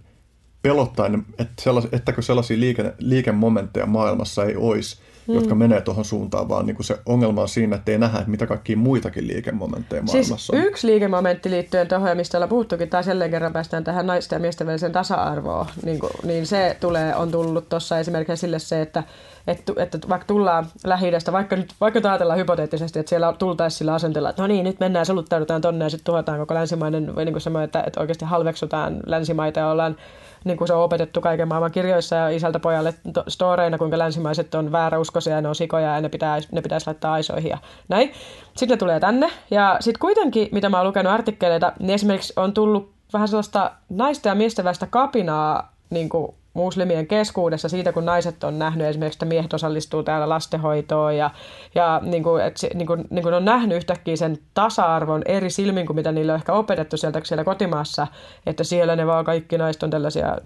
pelottaa, 0.62 1.06
että 1.38 1.62
sellais, 1.62 1.88
ettäkö 1.92 2.22
sellaisia 2.22 2.60
liike, 2.60 2.94
liikemomentteja 2.98 3.86
maailmassa 3.86 4.44
ei 4.44 4.56
olisi, 4.56 4.98
mm. 5.26 5.34
jotka 5.34 5.54
menee 5.54 5.80
tuohon 5.80 6.04
suuntaan, 6.04 6.48
vaan 6.48 6.66
niin 6.66 6.76
kuin 6.76 6.86
se 6.86 6.98
ongelma 7.06 7.42
on 7.42 7.48
siinä, 7.48 7.76
että 7.76 7.92
ei 7.92 7.98
nähdä, 7.98 8.18
että 8.18 8.30
mitä 8.30 8.46
kaikkia 8.46 8.76
muitakin 8.76 9.26
liikemomentteja 9.26 10.02
siis 10.02 10.12
maailmassa 10.12 10.52
siis 10.52 10.64
on. 10.64 10.68
yksi 10.68 10.86
liikemomentti 10.86 11.50
liittyen 11.50 11.88
tuohon, 11.88 12.08
ja 12.08 12.14
mistä 12.14 12.38
ollaan 12.38 12.48
puhuttukin, 12.48 12.88
tai 12.88 13.02
jälleen 13.06 13.30
kerran 13.30 13.52
päästään 13.52 13.84
tähän 13.84 14.06
naisten 14.06 14.36
ja 14.36 14.40
miesten 14.40 14.66
välisen 14.66 14.92
tasa-arvoon, 14.92 15.66
niin, 15.84 15.98
kuin, 15.98 16.10
niin 16.24 16.46
se 16.46 16.76
tulee, 16.80 17.14
on 17.14 17.30
tullut 17.30 17.68
tuossa 17.68 17.98
esimerkiksi 17.98 18.36
sille 18.36 18.58
se, 18.58 18.82
että 18.82 19.02
että, 19.46 19.72
että 19.76 19.98
vaikka 20.08 20.26
tullaan 20.26 20.66
lähi 20.84 21.12
vaikka, 21.32 21.56
nyt, 21.56 21.74
vaikka 21.80 22.00
ajatellaan 22.04 22.38
hypoteettisesti, 22.38 22.98
että 22.98 23.10
siellä 23.10 23.32
tultaisiin 23.38 23.78
sillä 23.78 23.94
asenteella, 23.94 24.30
että 24.30 24.42
no 24.42 24.46
niin, 24.48 24.64
nyt 24.64 24.80
mennään, 24.80 25.06
soluttaudutaan 25.06 25.60
tonne 25.60 25.84
ja 25.84 25.90
sitten 25.90 26.04
tuhotaan 26.04 26.38
koko 26.38 26.54
länsimainen, 26.54 27.12
niin 27.16 27.32
kuin 27.32 27.40
semmoinen, 27.40 27.64
että, 27.64 27.82
että 27.86 28.00
oikeasti 28.00 28.24
halveksutaan 28.24 29.00
länsimaita 29.06 29.60
ja 29.60 29.70
ollaan 29.70 29.96
niin 30.44 30.56
kuin 30.56 30.68
se 30.68 30.74
on 30.74 30.82
opetettu 30.82 31.20
kaiken 31.20 31.48
maailman 31.48 31.72
kirjoissa 31.72 32.16
ja 32.16 32.28
isältä 32.28 32.60
pojalle 32.60 32.94
storeina, 33.28 33.78
kuinka 33.78 33.98
länsimaiset 33.98 34.54
on 34.54 34.72
vääräuskoisia 34.72 35.34
ja 35.34 35.40
ne 35.40 35.48
on 35.48 35.54
sikoja 35.54 35.94
ja 35.94 36.00
ne, 36.00 36.08
pitää, 36.08 36.38
ne 36.52 36.62
pitäisi 36.62 36.86
laittaa 36.86 37.12
aisoihin 37.12 37.50
ja 37.50 37.58
näin. 37.88 38.12
Sitten 38.56 38.68
ne 38.68 38.76
tulee 38.76 39.00
tänne 39.00 39.30
ja 39.50 39.76
sitten 39.80 40.00
kuitenkin, 40.00 40.48
mitä 40.52 40.68
mä 40.68 40.76
oon 40.76 40.86
lukenut 40.86 41.12
artikkeleita, 41.12 41.72
niin 41.80 41.90
esimerkiksi 41.90 42.32
on 42.36 42.54
tullut 42.54 42.92
vähän 43.12 43.28
sellaista 43.28 43.72
naisten 43.88 44.30
ja 44.30 44.34
miesten 44.34 44.64
välistä 44.64 44.86
kapinaa 44.86 45.72
niin 45.90 46.08
kuin 46.08 46.34
muslimien 46.54 47.06
keskuudessa 47.06 47.68
siitä, 47.68 47.92
kun 47.92 48.04
naiset 48.04 48.44
on 48.44 48.58
nähnyt 48.58 48.86
esimerkiksi, 48.86 49.16
että 49.16 49.26
miehet 49.26 49.54
osallistuu 49.54 50.02
täällä 50.02 50.28
lastenhoitoon 50.28 51.16
ja, 51.16 51.30
ja 51.74 52.00
niin 52.02 52.22
kuin, 52.22 52.42
se, 52.56 52.70
niin 52.74 52.86
kuin, 52.86 53.04
niin 53.10 53.22
kuin 53.22 53.34
on 53.34 53.44
nähnyt 53.44 53.76
yhtäkkiä 53.76 54.16
sen 54.16 54.38
tasa-arvon 54.54 55.22
eri 55.26 55.50
silmin 55.50 55.86
kuin 55.86 55.96
mitä 55.96 56.12
niille 56.12 56.32
on 56.32 56.38
ehkä 56.38 56.52
opetettu 56.52 56.96
sieltä 56.96 57.20
siellä 57.24 57.44
kotimaassa, 57.44 58.06
että 58.46 58.64
siellä 58.64 58.96
ne 58.96 59.06
vaan 59.06 59.24
kaikki 59.24 59.58
naiset 59.58 59.82
on 59.82 59.90
tällaisia 59.90 60.38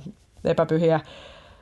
epäpyhiä 0.44 1.00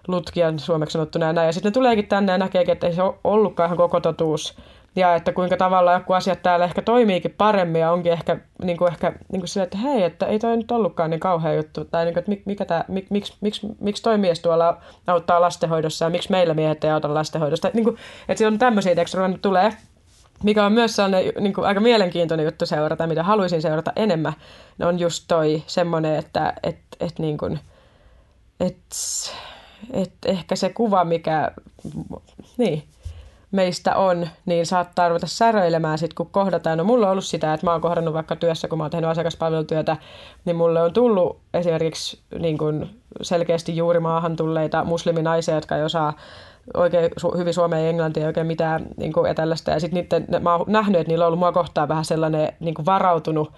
lutkia 0.08 0.52
suomeksi 0.56 0.92
sanottuna 0.92 1.26
ja 1.26 1.32
näin. 1.32 1.46
Ja 1.46 1.52
sitten 1.52 1.70
ne 1.70 1.74
tuleekin 1.74 2.08
tänne 2.08 2.32
ja 2.32 2.38
näkeekin, 2.38 2.72
että 2.72 2.86
ei 2.86 2.92
se 2.92 3.02
ollutkaan 3.24 3.66
ihan 3.66 3.76
koko 3.76 4.00
totuus 4.00 4.56
ja 4.96 5.14
että 5.14 5.32
kuinka 5.32 5.56
tavallaan 5.56 6.00
joku 6.00 6.12
asiat 6.12 6.42
täällä 6.42 6.64
ehkä 6.64 6.82
toimiikin 6.82 7.34
paremmin 7.38 7.80
ja 7.80 7.92
onkin 7.92 8.12
ehkä, 8.12 8.36
niin 8.62 8.76
kuin 8.76 8.92
ehkä 8.92 9.12
niin 9.32 9.40
kuin 9.40 9.48
sille, 9.48 9.64
että 9.64 9.78
hei, 9.78 10.02
että 10.02 10.26
ei 10.26 10.38
toi 10.38 10.56
nyt 10.56 10.70
ollutkaan 10.70 11.10
niin 11.10 11.20
kauhea 11.20 11.54
juttu, 11.54 11.84
tai 11.84 12.04
niin 12.04 12.14
kuin, 12.14 12.20
että 12.20 12.42
mikä 12.44 12.64
tää, 12.64 12.84
mik, 12.88 13.10
miksi, 13.10 13.34
miksi, 13.40 13.66
miksi 13.80 14.02
toi 14.02 14.18
mies 14.18 14.40
tuolla 14.40 14.76
auttaa 15.06 15.40
lastenhoidossa 15.40 16.04
ja 16.04 16.10
miksi 16.10 16.30
meillä 16.30 16.54
miehet 16.54 16.84
ei 16.84 16.90
auta 16.90 17.14
lastenhoidosta, 17.14 17.68
että, 17.68 17.76
niin 17.76 17.84
kuin, 17.84 17.96
että 18.28 18.38
se 18.38 18.46
on 18.46 18.58
tämmöisiä 18.58 18.94
tekstejä, 18.94 19.28
nyt 19.28 19.42
tulee, 19.42 19.72
mikä 20.42 20.66
on 20.66 20.72
myös 20.72 20.96
sellainen 20.96 21.32
niin 21.40 21.54
kuin 21.54 21.66
aika 21.66 21.80
mielenkiintoinen 21.80 22.44
juttu 22.44 22.66
seurata, 22.66 23.06
mitä 23.06 23.22
haluaisin 23.22 23.62
seurata 23.62 23.92
enemmän, 23.96 24.32
ne 24.78 24.86
on 24.86 24.98
just 24.98 25.24
toi 25.28 25.62
semmoinen, 25.66 26.16
että 26.16 26.52
et, 26.62 26.78
et, 27.00 27.18
niin 27.18 27.38
kuin, 27.38 27.60
et, 28.60 28.76
et 29.92 30.12
ehkä 30.26 30.56
se 30.56 30.68
kuva, 30.68 31.04
mikä, 31.04 31.52
niin, 32.56 32.82
meistä 33.50 33.96
on, 33.96 34.28
niin 34.46 34.66
saattaa 34.66 35.08
ruveta 35.08 35.26
säröilemään 35.26 35.98
sitten, 35.98 36.14
kun 36.16 36.30
kohdataan. 36.30 36.78
No 36.78 36.84
mulla 36.84 37.06
on 37.06 37.12
ollut 37.12 37.24
sitä, 37.24 37.54
että 37.54 37.66
mä 37.66 37.72
oon 37.72 37.80
kohdannut 37.80 38.14
vaikka 38.14 38.36
työssä, 38.36 38.68
kun 38.68 38.78
mä 38.78 38.84
oon 38.84 38.90
tehnyt 38.90 39.10
asiakaspalvelutyötä, 39.10 39.96
niin 40.44 40.56
mulle 40.56 40.82
on 40.82 40.92
tullut 40.92 41.38
esimerkiksi 41.54 42.20
niin 42.38 42.58
kuin 42.58 43.00
selkeästi 43.22 43.76
juuri 43.76 44.00
maahan 44.00 44.36
tulleita 44.36 44.84
musliminaisia, 44.84 45.54
jotka 45.54 45.76
ei 45.76 45.84
osaa 45.84 46.12
oikein 46.74 47.10
su- 47.20 47.38
hyvin 47.38 47.54
suomea 47.54 47.78
ja 47.78 47.88
englantia 47.88 48.26
oikein 48.26 48.46
mitään 48.46 48.86
niin 48.96 49.12
kuin, 49.12 49.28
ja 49.28 49.34
tällaista. 49.34 49.70
Ja 49.70 49.80
sitten 49.80 50.06
mä 50.40 50.54
oon 50.54 50.64
nähnyt, 50.68 51.00
että 51.00 51.10
niillä 51.10 51.24
on 51.24 51.26
ollut 51.26 51.38
mua 51.38 51.52
kohtaan 51.52 51.88
vähän 51.88 52.04
sellainen 52.04 52.52
niin 52.60 52.74
varautunut 52.86 53.52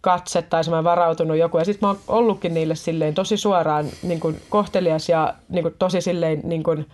katse 0.00 0.42
tai 0.42 0.64
semmoinen 0.64 0.84
varautunut 0.84 1.36
joku. 1.36 1.58
Ja 1.58 1.64
sitten 1.64 1.86
mä 1.86 1.90
oon 1.90 2.00
ollutkin 2.08 2.54
niille 2.54 2.74
silleen 2.74 3.14
tosi 3.14 3.36
suoraan 3.36 3.86
niin 4.02 4.20
kuin 4.20 4.40
kohtelias 4.48 5.08
ja 5.08 5.34
niin 5.48 5.62
kuin, 5.62 5.74
tosi 5.78 6.00
silleen 6.00 6.40
niin 6.44 6.62
kuin, 6.62 6.86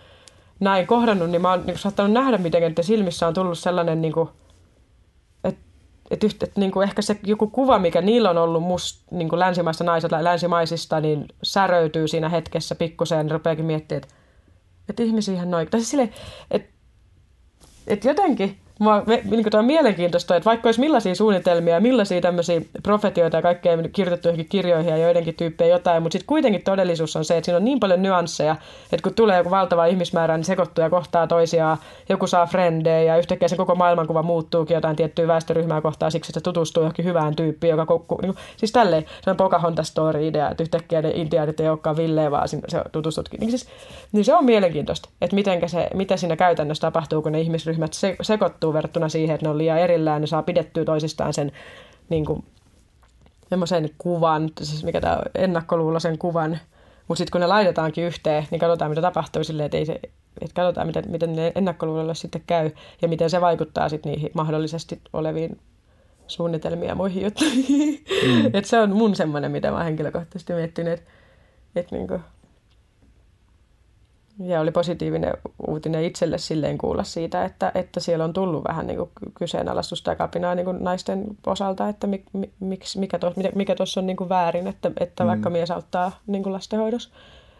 näin 0.61 0.87
kohdannut, 0.87 1.29
niin 1.29 1.41
mä 1.41 1.49
oon 1.49 1.63
niin 1.65 1.77
saattanut 1.77 2.11
nähdä, 2.11 2.37
miten 2.37 2.63
että 2.63 2.83
silmissä 2.83 3.27
on 3.27 3.33
tullut 3.33 3.59
sellainen, 3.59 4.01
niin 4.01 4.13
kuin, 4.13 4.29
että, 5.43 5.61
että, 6.11 6.27
että 6.27 6.59
niin 6.59 6.71
kuin 6.71 6.83
ehkä 6.83 7.01
se 7.01 7.19
joku 7.23 7.47
kuva, 7.47 7.79
mikä 7.79 8.01
niillä 8.01 8.29
on 8.29 8.37
ollut 8.37 8.63
must, 8.63 9.11
niin 9.11 9.29
kuin 9.29 9.39
länsimaista 9.39 9.83
naisista, 9.83 10.23
länsimaisista, 10.23 10.99
niin 10.99 11.25
säröytyy 11.43 12.07
siinä 12.07 12.29
hetkessä 12.29 12.75
pikkuseen, 12.75 13.25
niin 13.25 13.31
rupeakin 13.31 13.65
miettimään, 13.65 14.03
että, 14.03 14.15
että 14.89 15.03
ihmisiähän 15.03 15.51
noin. 15.51 15.67
Tai 15.69 15.79
siis 15.79 15.89
silleen, 15.89 16.13
että, 16.51 16.69
että 17.87 18.07
jotenkin 18.07 18.60
Mua, 18.81 19.03
me, 19.05 19.21
niin 19.23 19.43
kuin 19.43 19.55
on 19.55 19.65
mielenkiintoista, 19.65 20.35
että 20.35 20.49
vaikka 20.49 20.67
olisi 20.67 20.79
millaisia 20.79 21.15
suunnitelmia, 21.15 21.79
millaisia 21.79 22.21
tämmöisiä 22.21 22.61
profetioita 22.83 23.37
ja 23.37 23.41
kaikkea 23.41 23.77
kirjoitettu 23.77 24.27
johonkin 24.27 24.49
kirjoihin 24.49 24.89
ja 24.89 24.97
joidenkin 24.97 25.35
tyyppejä 25.35 25.75
jotain, 25.75 26.03
mutta 26.03 26.13
sitten 26.13 26.27
kuitenkin 26.27 26.63
todellisuus 26.63 27.15
on 27.15 27.25
se, 27.25 27.37
että 27.37 27.45
siinä 27.45 27.57
on 27.57 27.65
niin 27.65 27.79
paljon 27.79 28.01
nyansseja, 28.01 28.55
että 28.91 29.03
kun 29.03 29.13
tulee 29.13 29.37
joku 29.37 29.49
valtava 29.49 29.85
ihmismäärä, 29.85 30.37
niin 30.37 30.45
sekoittuu 30.45 30.83
ja 30.83 30.89
kohtaa 30.89 31.27
toisiaan, 31.27 31.77
joku 32.09 32.27
saa 32.27 32.45
frendejä 32.45 33.03
ja 33.03 33.17
yhtäkkiä 33.17 33.47
se 33.47 33.55
koko 33.55 33.75
maailmankuva 33.75 34.23
muuttuukin 34.23 34.75
jotain 34.75 34.95
tiettyä 34.95 35.27
väestöryhmää 35.27 35.81
kohtaa 35.81 36.09
siksi, 36.09 36.31
että 36.31 36.39
se 36.39 36.43
tutustuu 36.43 36.83
johonkin 36.83 37.05
hyvään 37.05 37.35
tyyppiin, 37.35 37.71
joka 37.71 37.85
kokku, 37.85 38.19
niin 38.21 38.33
siis 38.57 38.71
tälleen, 38.71 39.05
se 39.21 39.29
on 39.29 39.37
Pocahontas-story-idea, 39.37 40.51
että 40.51 40.63
yhtäkkiä 40.63 41.01
ne 41.01 41.11
intiaanit 41.15 41.59
ei 41.59 41.69
olekaan 41.69 41.97
villeä, 41.97 42.31
vaan 42.31 42.47
se 42.49 42.61
tutustutkin. 42.91 43.39
Niin, 43.39 43.49
siis, 43.49 43.67
niin 44.11 44.25
se 44.25 44.35
on 44.35 44.45
mielenkiintoista, 44.45 45.09
että 45.21 45.35
miten 45.35 45.69
se, 45.69 45.87
mitä 45.93 46.17
siinä 46.17 46.35
käytännössä 46.35 46.81
tapahtuu, 46.81 47.21
kun 47.21 47.31
ne 47.31 47.41
ihmisryhmät 47.41 47.93
se, 47.93 48.15
sekoittuu 48.21 48.70
tapahtuu 48.71 48.73
verrattuna 48.73 49.09
siihen, 49.09 49.35
että 49.35 49.45
ne 49.45 49.49
on 49.49 49.57
liian 49.57 49.79
erillään, 49.79 50.21
ne 50.21 50.27
saa 50.27 50.43
pidettyä 50.43 50.85
toisistaan 50.85 51.33
sen 51.33 51.51
niin 52.09 52.25
kuin, 52.25 52.43
semmoisen 53.49 53.89
kuvan, 53.97 54.49
siis 54.61 54.83
mikä 54.83 55.01
tämä 55.01 55.21
ennakkoluuloisen 55.35 56.17
kuvan, 56.17 56.59
mutta 57.07 57.17
sitten 57.17 57.31
kun 57.31 57.41
ne 57.41 57.47
laitetaankin 57.47 58.03
yhteen, 58.03 58.47
niin 58.51 58.59
katsotaan 58.59 58.91
mitä 58.91 59.01
tapahtuu 59.01 59.43
silleen, 59.43 59.65
että, 59.65 59.77
ei 59.77 59.85
se, 59.85 59.99
että 60.41 60.55
katsotaan 60.55 60.87
miten, 60.87 61.03
miten 61.07 61.35
ne 61.35 61.51
ennakkoluulolle 61.55 62.15
sitten 62.15 62.43
käy 62.47 62.71
ja 63.01 63.07
miten 63.07 63.29
se 63.29 63.41
vaikuttaa 63.41 63.89
sitten 63.89 64.11
niihin 64.11 64.31
mahdollisesti 64.33 65.01
oleviin 65.13 65.59
suunnitelmiin 66.27 66.89
ja 66.89 66.95
muihin 66.95 67.23
juttuihin. 67.23 68.03
Mm. 68.27 68.45
että 68.55 68.69
se 68.69 68.79
on 68.79 68.95
mun 68.95 69.15
semmoinen, 69.15 69.51
mitä 69.51 69.71
mä 69.71 69.83
henkilökohtaisesti 69.83 70.53
miettinyt, 70.53 70.93
että, 70.93 71.11
että 71.75 71.95
niin 71.95 72.07
kuin, 72.07 72.21
ja 74.43 74.59
oli 74.59 74.71
positiivinen 74.71 75.33
uutinen 75.67 76.03
itselle 76.03 76.37
silleen 76.37 76.77
kuulla 76.77 77.03
siitä, 77.03 77.45
että, 77.45 77.71
että 77.75 77.99
siellä 77.99 78.25
on 78.25 78.33
tullut 78.33 78.63
vähän 78.67 78.87
niin 78.87 78.97
kuin 78.97 79.09
kyseenalaistusta 79.33 80.11
ja 80.11 80.15
kapinaa 80.15 80.55
niin 80.55 80.65
kuin 80.65 80.83
naisten 80.83 81.25
osalta, 81.47 81.89
että 81.89 82.07
mik, 82.07 82.23
miksi, 82.59 82.99
mikä 82.99 83.19
tuossa 83.19 83.41
mikä 83.55 83.75
on 83.97 84.07
niin 84.07 84.17
kuin 84.17 84.29
väärin, 84.29 84.67
että, 84.67 84.91
että 84.99 85.23
mm. 85.23 85.27
vaikka 85.27 85.49
mies 85.49 85.71
auttaa 85.71 86.19
niin 86.27 86.43
kuin 86.43 86.53
lastenhoidossa. 86.53 87.09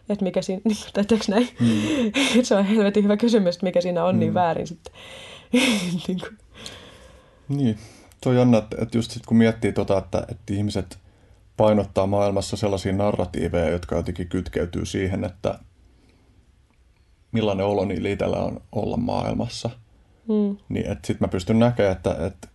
Että 0.08 0.24
mikä 0.24 0.42
siinä, 0.42 0.62
niin, 0.64 0.76
tai 0.92 1.04
näin? 1.28 1.48
Mm. 1.60 2.12
se 2.42 2.54
on 2.54 2.64
helvetin 2.64 3.04
hyvä 3.04 3.16
kysymys, 3.16 3.54
että 3.54 3.66
mikä 3.66 3.80
siinä 3.80 4.04
on 4.04 4.14
niin 4.14 4.16
mm. 4.16 4.20
niin 4.20 4.34
väärin 4.34 4.66
sitten. 4.66 4.94
niin, 6.08 6.20
kuin. 6.20 6.38
niin, 7.48 7.78
tuo 8.22 8.32
on 8.32 8.38
jännä, 8.38 8.58
että, 8.58 8.76
että 8.80 8.98
just 8.98 9.10
sit 9.10 9.26
kun 9.26 9.36
miettii 9.36 9.72
tota, 9.72 9.98
että, 9.98 10.26
että 10.28 10.52
ihmiset 10.52 10.98
painottaa 11.56 12.06
maailmassa 12.06 12.56
sellaisia 12.56 12.92
narratiiveja, 12.92 13.70
jotka 13.70 13.96
jotenkin 13.96 14.28
kytkeytyy 14.28 14.86
siihen, 14.86 15.24
että– 15.24 15.58
millainen 17.32 17.66
olo 17.66 17.84
niillä 17.84 18.08
itsellä 18.08 18.36
on 18.36 18.60
olla 18.72 18.96
maailmassa. 18.96 19.70
Mm. 20.28 20.56
Niin 20.68 20.86
sitten 20.86 21.16
mä 21.20 21.28
pystyn 21.28 21.58
näkemään, 21.58 21.96
että, 21.96 22.16
että, 22.26 22.48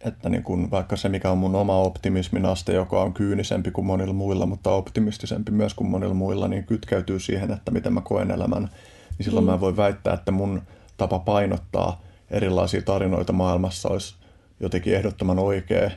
että 0.00 0.28
niin 0.28 0.42
kun 0.42 0.70
vaikka 0.70 0.96
se, 0.96 1.08
mikä 1.08 1.30
on 1.30 1.38
mun 1.38 1.54
oma 1.54 1.78
optimismin 1.78 2.46
aste, 2.46 2.72
joka 2.72 3.02
on 3.02 3.14
kyynisempi 3.14 3.70
kuin 3.70 3.86
monilla 3.86 4.12
muilla, 4.12 4.46
mutta 4.46 4.70
optimistisempi 4.70 5.52
myös 5.52 5.74
kuin 5.74 5.88
monilla 5.88 6.14
muilla, 6.14 6.48
niin 6.48 6.64
kytkeytyy 6.64 7.20
siihen, 7.20 7.52
että 7.52 7.70
miten 7.70 7.92
mä 7.92 8.00
koen 8.00 8.30
elämän. 8.30 8.70
Niin 9.18 9.24
silloin 9.24 9.46
mm. 9.46 9.50
mä 9.50 9.60
voin 9.60 9.76
väittää, 9.76 10.14
että 10.14 10.32
mun 10.32 10.62
tapa 10.96 11.18
painottaa 11.18 12.02
erilaisia 12.30 12.82
tarinoita 12.82 13.32
maailmassa 13.32 13.88
olisi 13.88 14.14
jotenkin 14.60 14.94
ehdottoman 14.94 15.38
oikea. 15.38 15.90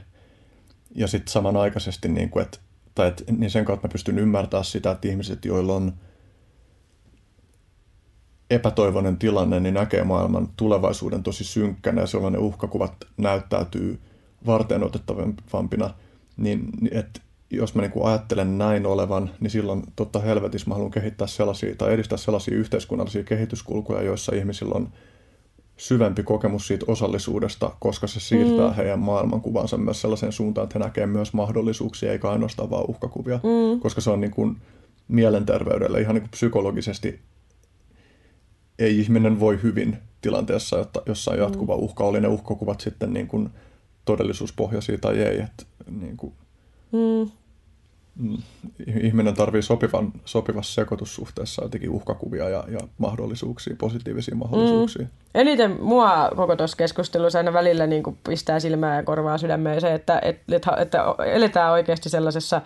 Ja 0.96 1.08
sitten 1.08 1.32
samanaikaisesti, 1.32 2.08
niin, 2.08 2.30
kuin, 2.30 2.46
että, 2.46 2.58
tai 2.96 3.08
että, 3.08 3.24
niin 3.38 3.52
sen 3.52 3.66
kautta 3.66 3.88
mä 3.88 3.92
pystyn 3.92 4.20
ymmärtämään 4.20 4.66
sitä, 4.66 4.92
että 4.92 5.08
ihmiset, 5.08 5.46
joilla 5.46 5.74
on– 5.74 5.94
epätoivoinen 8.50 9.18
tilanne, 9.18 9.60
niin 9.60 9.74
näkee 9.74 10.04
maailman 10.04 10.50
tulevaisuuden 10.58 11.24
tosi 11.24 11.44
synkkänä 11.44 12.02
ja 12.02 12.08
silloin 12.08 12.34
ne 12.34 12.40
uhkakuvat 12.40 12.94
näyttäytyy 13.18 14.00
varten 14.46 14.84
otettavampina, 14.84 15.94
niin 16.38 16.70
että 16.92 17.22
jos 17.52 17.76
mä 17.76 17.82
niin 17.82 17.92
ajattelen 18.04 18.58
näin 18.58 18.86
olevan, 18.86 19.30
niin 19.40 19.52
silloin 19.52 19.84
totta 19.96 20.20
helvetissä 20.20 20.70
mä 20.70 20.74
haluan 20.74 20.92
kehittää 20.92 21.28
sellaisia 21.28 21.76
tai 21.76 21.94
edistää 21.94 22.18
sellaisia 22.18 22.56
yhteiskunnallisia 22.58 23.24
kehityskulkuja, 23.24 24.02
joissa 24.02 24.36
ihmisillä 24.36 24.76
on 24.76 24.90
syvempi 25.78 26.24
kokemus 26.24 26.68
siitä 26.68 26.86
osallisuudesta, 26.88 27.72
koska 27.80 28.08
se 28.08 28.20
siirtää 28.20 28.68
mm. 28.68 28.74
heidän 28.74 29.00
maailmankuvansa 29.00 29.78
myös 29.78 30.02
sellaiseen 30.02 30.32
suuntaan, 30.32 30.64
että 30.64 30.80
he 30.80 30.86
näkee 30.86 31.06
myös 31.06 31.34
mahdollisuuksia 31.34 32.12
eikä 32.12 32.30
ainoastaan 32.30 32.70
vaan 32.70 32.86
uhkakuvia, 32.88 33.38
mm. 33.38 33.80
koska 33.80 34.02
se 34.02 34.10
on 34.10 34.22
niin 34.22 34.32
kuin 34.32 34.58
mielenterveydelle 35.08 36.02
ihan 36.02 36.16
niin 36.16 36.22
kuin 36.22 36.32
psykologisesti 36.32 37.20
ei 38.80 39.00
ihminen 39.00 39.40
voi 39.40 39.60
hyvin 39.64 39.98
tilanteessa, 40.22 40.86
jossa 41.06 41.32
on 41.32 41.38
jatkuva 41.38 41.78
mm. 41.78 41.84
uhka, 41.84 42.04
oli 42.04 42.22
ne 42.22 42.28
uhkakuvat 42.28 42.82
sitten 42.82 43.14
niin 43.14 43.28
kuin 43.28 43.50
todellisuuspohjaisia 44.06 44.98
tai 44.98 45.20
ei. 45.20 45.40
Että 45.40 45.66
niin 45.92 46.18
kuin, 46.18 46.34
mm. 46.92 47.32
mm. 48.16 48.38
Ihminen 49.02 49.34
tarvii 49.34 49.62
sopivan, 49.62 50.14
sopivassa 50.26 50.74
sekoitussuhteessa 50.74 51.64
jotenkin 51.64 51.90
uhkakuvia 51.90 52.50
ja, 52.50 52.64
ja 52.68 52.80
mahdollisuuksia, 52.98 53.76
positiivisia 53.78 54.36
mahdollisuuksia. 54.36 55.04
Mm. 55.04 55.10
Eniten 55.36 55.82
mua 55.82 56.32
koko 56.36 56.56
tuossa 56.56 56.78
keskustelussa 56.78 57.40
aina 57.40 57.54
välillä 57.54 57.88
niin 57.88 58.04
kuin 58.04 58.18
pistää 58.30 58.60
silmää 58.60 58.96
ja 58.96 59.04
korvaa 59.04 59.38
sydämeen 59.38 59.82
se, 59.82 59.94
että, 59.94 60.20
että, 60.20 60.56
että, 60.56 60.72
että 60.78 61.16
eletään 61.26 61.72
oikeasti 61.72 62.10
sellaisessa 62.10 62.62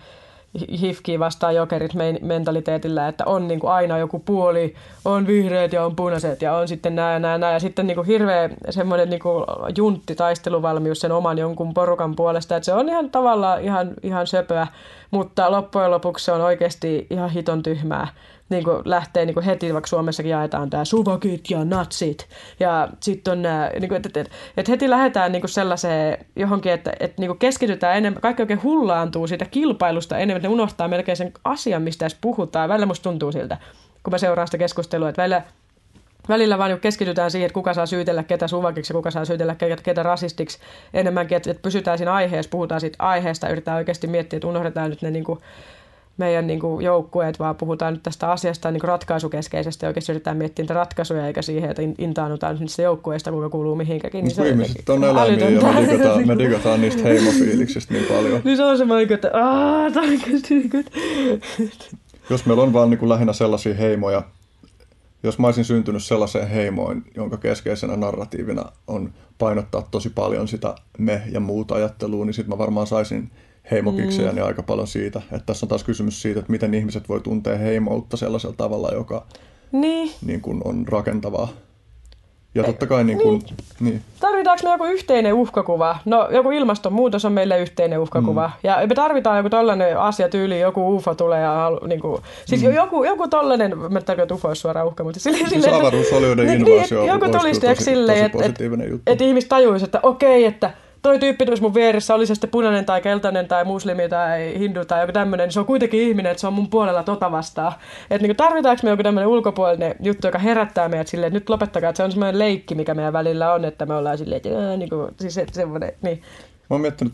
hifkiä 0.80 1.18
vastaan 1.18 1.54
jokerit 1.54 1.92
mentaliteetillä, 2.22 3.08
että 3.08 3.24
on 3.26 3.48
niin 3.48 3.60
kuin 3.60 3.72
aina 3.72 3.98
joku 3.98 4.18
puoli, 4.18 4.74
on 5.04 5.26
vihreät 5.26 5.72
ja 5.72 5.84
on 5.84 5.96
punaiset 5.96 6.42
ja 6.42 6.56
on 6.56 6.68
sitten 6.68 6.94
nämä 6.94 7.12
ja 7.12 7.18
nämä, 7.18 7.38
nämä. 7.38 7.52
ja 7.52 7.60
sitten 7.60 7.86
niin 7.86 7.94
kuin 7.94 8.06
hirveä 8.06 8.50
semmoinen 8.70 9.10
niin 9.10 9.20
kuin 9.20 9.44
juntti 9.76 10.14
taisteluvalmius 10.14 11.00
sen 11.00 11.12
oman 11.12 11.38
jonkun 11.38 11.74
porukan 11.74 12.16
puolesta, 12.16 12.56
että 12.56 12.64
se 12.64 12.72
on 12.72 12.88
ihan 12.88 13.10
tavallaan 13.10 13.62
ihan, 13.62 13.90
ihan 14.02 14.26
söpöä, 14.26 14.66
mutta 15.10 15.50
loppujen 15.50 15.90
lopuksi 15.90 16.24
se 16.24 16.32
on 16.32 16.40
oikeasti 16.40 17.06
ihan 17.10 17.30
hiton 17.30 17.62
tyhmää 17.62 18.08
niin 18.52 18.64
kuin 18.64 18.82
lähtee 18.84 19.26
niin 19.26 19.34
kuin 19.34 19.44
heti, 19.44 19.72
vaikka 19.72 19.88
Suomessakin 19.88 20.30
jaetaan 20.30 20.70
tämä 20.70 20.84
suvakit 20.84 21.50
ja 21.50 21.64
natsit. 21.64 22.28
Ja 22.60 22.88
sitten 23.00 23.32
on 23.32 23.42
nämä, 23.42 23.70
niin 23.80 23.88
kuin, 23.88 23.96
että, 23.96 24.20
että, 24.20 24.34
että 24.56 24.72
heti 24.72 24.90
lähdetään 24.90 25.32
niin 25.32 25.42
kuin 25.42 25.50
sellaiseen 25.50 26.26
johonkin, 26.36 26.72
että, 26.72 26.92
että 27.00 27.22
niin 27.22 27.28
kuin 27.28 27.38
keskitytään 27.38 27.96
enemmän, 27.96 28.20
kaikki 28.20 28.42
oikein 28.42 28.62
hullaantuu 28.62 29.26
siitä 29.26 29.44
kilpailusta 29.44 30.18
enemmän, 30.18 30.36
että 30.36 30.48
ne 30.48 30.52
unohtaa 30.52 30.88
melkein 30.88 31.16
sen 31.16 31.32
asian, 31.44 31.82
mistä 31.82 32.04
edes 32.04 32.18
puhutaan. 32.20 32.68
Välillä 32.68 32.86
musta 32.86 33.02
tuntuu 33.02 33.32
siltä, 33.32 33.56
kun 34.02 34.10
mä 34.10 34.18
seuraan 34.18 34.48
sitä 34.48 34.58
keskustelua, 34.58 35.08
että 35.08 35.22
välillä 35.22 35.42
Välillä 36.28 36.58
vaan 36.58 36.80
keskitytään 36.80 37.30
siihen, 37.30 37.46
että 37.46 37.54
kuka 37.54 37.74
saa 37.74 37.86
syytellä 37.86 38.22
ketä 38.22 38.48
suvakiksi 38.48 38.92
ja 38.92 38.94
kuka 38.94 39.10
saa 39.10 39.24
syytellä 39.24 39.54
ketä, 39.54 39.82
ketä 39.82 40.02
rasistiksi. 40.02 40.58
Enemmänkin, 40.94 41.36
että, 41.36 41.50
että 41.50 41.62
pysytään 41.62 41.98
siinä 41.98 42.12
aiheessa, 42.12 42.50
puhutaan 42.50 42.80
siitä 42.80 42.96
aiheesta, 42.98 43.48
yritetään 43.48 43.76
oikeasti 43.76 44.06
miettiä, 44.06 44.36
että 44.36 44.48
unohdetaan 44.48 44.90
nyt 44.90 45.02
ne 45.02 45.10
niin 45.10 45.24
kuin, 45.24 45.40
meidän 46.22 46.46
niin 46.46 46.60
kuin, 46.60 46.84
joukkueet, 46.84 47.38
vaan 47.38 47.56
puhutaan 47.56 47.92
nyt 47.92 48.02
tästä 48.02 48.30
asiasta 48.30 48.70
niin 48.70 48.80
kuin 48.80 48.88
ratkaisukeskeisesti. 48.88 49.86
Oikeasti 49.86 50.12
yritetään 50.12 50.36
miettiä 50.36 50.62
niitä 50.62 50.74
ratkaisuja, 50.74 51.26
eikä 51.26 51.42
siihen, 51.42 51.70
että 51.70 51.82
intaanutaan 51.98 52.56
niistä 52.60 52.82
joukkueista, 52.82 53.32
kuka 53.32 53.48
kuuluu 53.48 53.74
mihinkäkin. 53.74 54.24
Niin, 54.24 54.36
niin 54.36 54.48
ihmiset 54.48 54.88
on 54.88 55.04
eläimiä 55.04 55.48
ja 55.48 55.60
me 55.60 55.88
digataan, 55.88 56.26
me 56.26 56.38
digataan 56.38 56.80
niistä 56.80 57.02
heimofiiliksistä 57.02 57.94
niin 57.94 58.06
paljon. 58.06 58.40
niin 58.44 58.56
se 58.56 58.64
on 58.64 58.78
se 58.78 58.84
niin 58.84 59.12
että 59.12 59.30
aah. 59.34 59.92
Jos 62.30 62.46
meillä 62.46 62.62
on 62.62 62.72
vaan 62.72 62.90
niin 62.90 62.98
kuin 62.98 63.08
lähinnä 63.08 63.32
sellaisia 63.32 63.74
heimoja, 63.74 64.22
jos 65.22 65.38
mä 65.38 65.46
olisin 65.46 65.64
syntynyt 65.64 66.04
sellaiseen 66.04 66.48
heimoin, 66.48 67.04
jonka 67.16 67.36
keskeisenä 67.36 67.96
narratiivina 67.96 68.64
on 68.86 69.12
painottaa 69.38 69.88
tosi 69.90 70.10
paljon 70.10 70.48
sitä 70.48 70.74
me 70.98 71.22
ja 71.32 71.40
muuta 71.40 71.74
ajattelua, 71.74 72.24
niin 72.24 72.34
sitten 72.34 72.50
mä 72.54 72.58
varmaan 72.58 72.86
saisin 72.86 73.30
heimokiksejä, 73.70 74.28
mm. 74.28 74.34
niin 74.34 74.44
aika 74.44 74.62
paljon 74.62 74.86
siitä. 74.86 75.22
Että 75.32 75.46
tässä 75.46 75.66
on 75.66 75.68
taas 75.68 75.84
kysymys 75.84 76.22
siitä, 76.22 76.40
että 76.40 76.52
miten 76.52 76.74
ihmiset 76.74 77.08
voi 77.08 77.20
tuntea 77.20 77.58
heimoutta 77.58 78.16
sellaisella 78.16 78.54
tavalla, 78.58 78.90
joka 78.94 79.26
niin. 79.72 80.10
Niin 80.26 80.40
kuin 80.40 80.60
on 80.64 80.88
rakentavaa. 80.88 81.48
Ja 82.54 82.64
totta 82.64 82.86
kai 82.86 83.04
niin 83.04 83.18
kuin, 83.18 83.38
niin. 83.38 83.56
niin. 83.80 84.02
Tarvitaanko 84.20 84.64
me 84.64 84.70
joku 84.70 84.84
yhteinen 84.84 85.34
uhkakuva? 85.34 85.98
No 86.04 86.28
joku 86.30 86.50
ilmastonmuutos 86.50 87.24
on 87.24 87.32
meille 87.32 87.60
yhteinen 87.60 87.98
uhkakuva. 87.98 88.46
Mm. 88.46 88.68
Ja 88.68 88.86
me 88.86 88.94
tarvitaan 88.94 89.36
joku 89.36 89.50
tollainen 89.50 89.98
asia 89.98 90.28
tyyli, 90.28 90.60
joku 90.60 90.96
UFO 90.96 91.14
tulee 91.14 91.40
ja 91.40 91.70
niin 91.86 92.00
kuin, 92.00 92.22
siis 92.46 92.62
mm. 92.62 92.74
joku, 92.74 93.04
joku 93.04 93.28
tollainen, 93.28 93.78
mä 93.78 93.98
en 93.98 94.04
tarkoita, 94.04 94.22
että 94.22 94.34
UFO 94.34 94.48
olisi 94.48 94.60
suoraan 94.60 94.86
uhka, 94.86 95.04
mutta 95.04 95.20
sille, 95.20 95.48
sille, 95.48 95.70
avaruusolioiden 95.70 96.46
niin, 96.46 96.68
invasio 96.68 97.00
niin, 97.00 97.08
joku 97.08 97.38
tulisi 97.38 97.60
tosi, 97.60 97.84
silleen, 97.84 98.30
tosi 98.30 98.44
että 98.44 98.64
et, 98.64 99.02
et 99.06 99.20
ihmiset 99.20 99.48
tajuisivat, 99.48 99.88
että 99.88 100.08
okei, 100.08 100.44
että 100.44 100.70
toi 101.02 101.18
tyyppi 101.18 101.46
tuossa 101.46 101.62
mun 101.62 101.74
vieressä, 101.74 102.14
oli 102.14 102.26
se 102.26 102.34
sitten 102.34 102.50
punainen 102.50 102.84
tai 102.84 103.00
keltainen 103.00 103.48
tai 103.48 103.64
muslimi 103.64 104.08
tai 104.08 104.58
hindu 104.58 104.84
tai 104.84 105.00
joku 105.00 105.12
tämmöinen, 105.12 105.44
niin 105.44 105.52
se 105.52 105.60
on 105.60 105.66
kuitenkin 105.66 106.00
ihminen, 106.00 106.32
että 106.32 106.40
se 106.40 106.46
on 106.46 106.52
mun 106.52 106.68
puolella 106.68 107.02
tota 107.02 107.30
vastaan. 107.32 107.72
Että 108.10 108.26
niin 108.26 108.36
tarvitaanko 108.36 108.80
me 108.82 108.90
joku 108.90 109.02
tämmöinen 109.02 109.28
ulkopuolinen 109.28 109.94
juttu, 110.00 110.26
joka 110.26 110.38
herättää 110.38 110.88
meidät 110.88 111.08
silleen, 111.08 111.28
että 111.28 111.36
nyt 111.36 111.50
lopettakaa, 111.50 111.90
että 111.90 111.96
se 111.96 112.02
on 112.02 112.12
semmoinen 112.12 112.38
leikki, 112.38 112.74
mikä 112.74 112.94
meidän 112.94 113.12
välillä 113.12 113.52
on, 113.52 113.64
että 113.64 113.86
me 113.86 113.94
ollaan 113.94 114.18
silleen, 114.18 114.36
että 114.36 114.76
niin 114.76 114.88
kuin, 114.88 115.14
siis 115.20 115.38
että 115.38 115.54
semmoinen, 115.54 115.92
niin. 116.02 116.22
Mä 116.70 116.74
oon 116.74 116.80
miettinyt, 116.80 117.12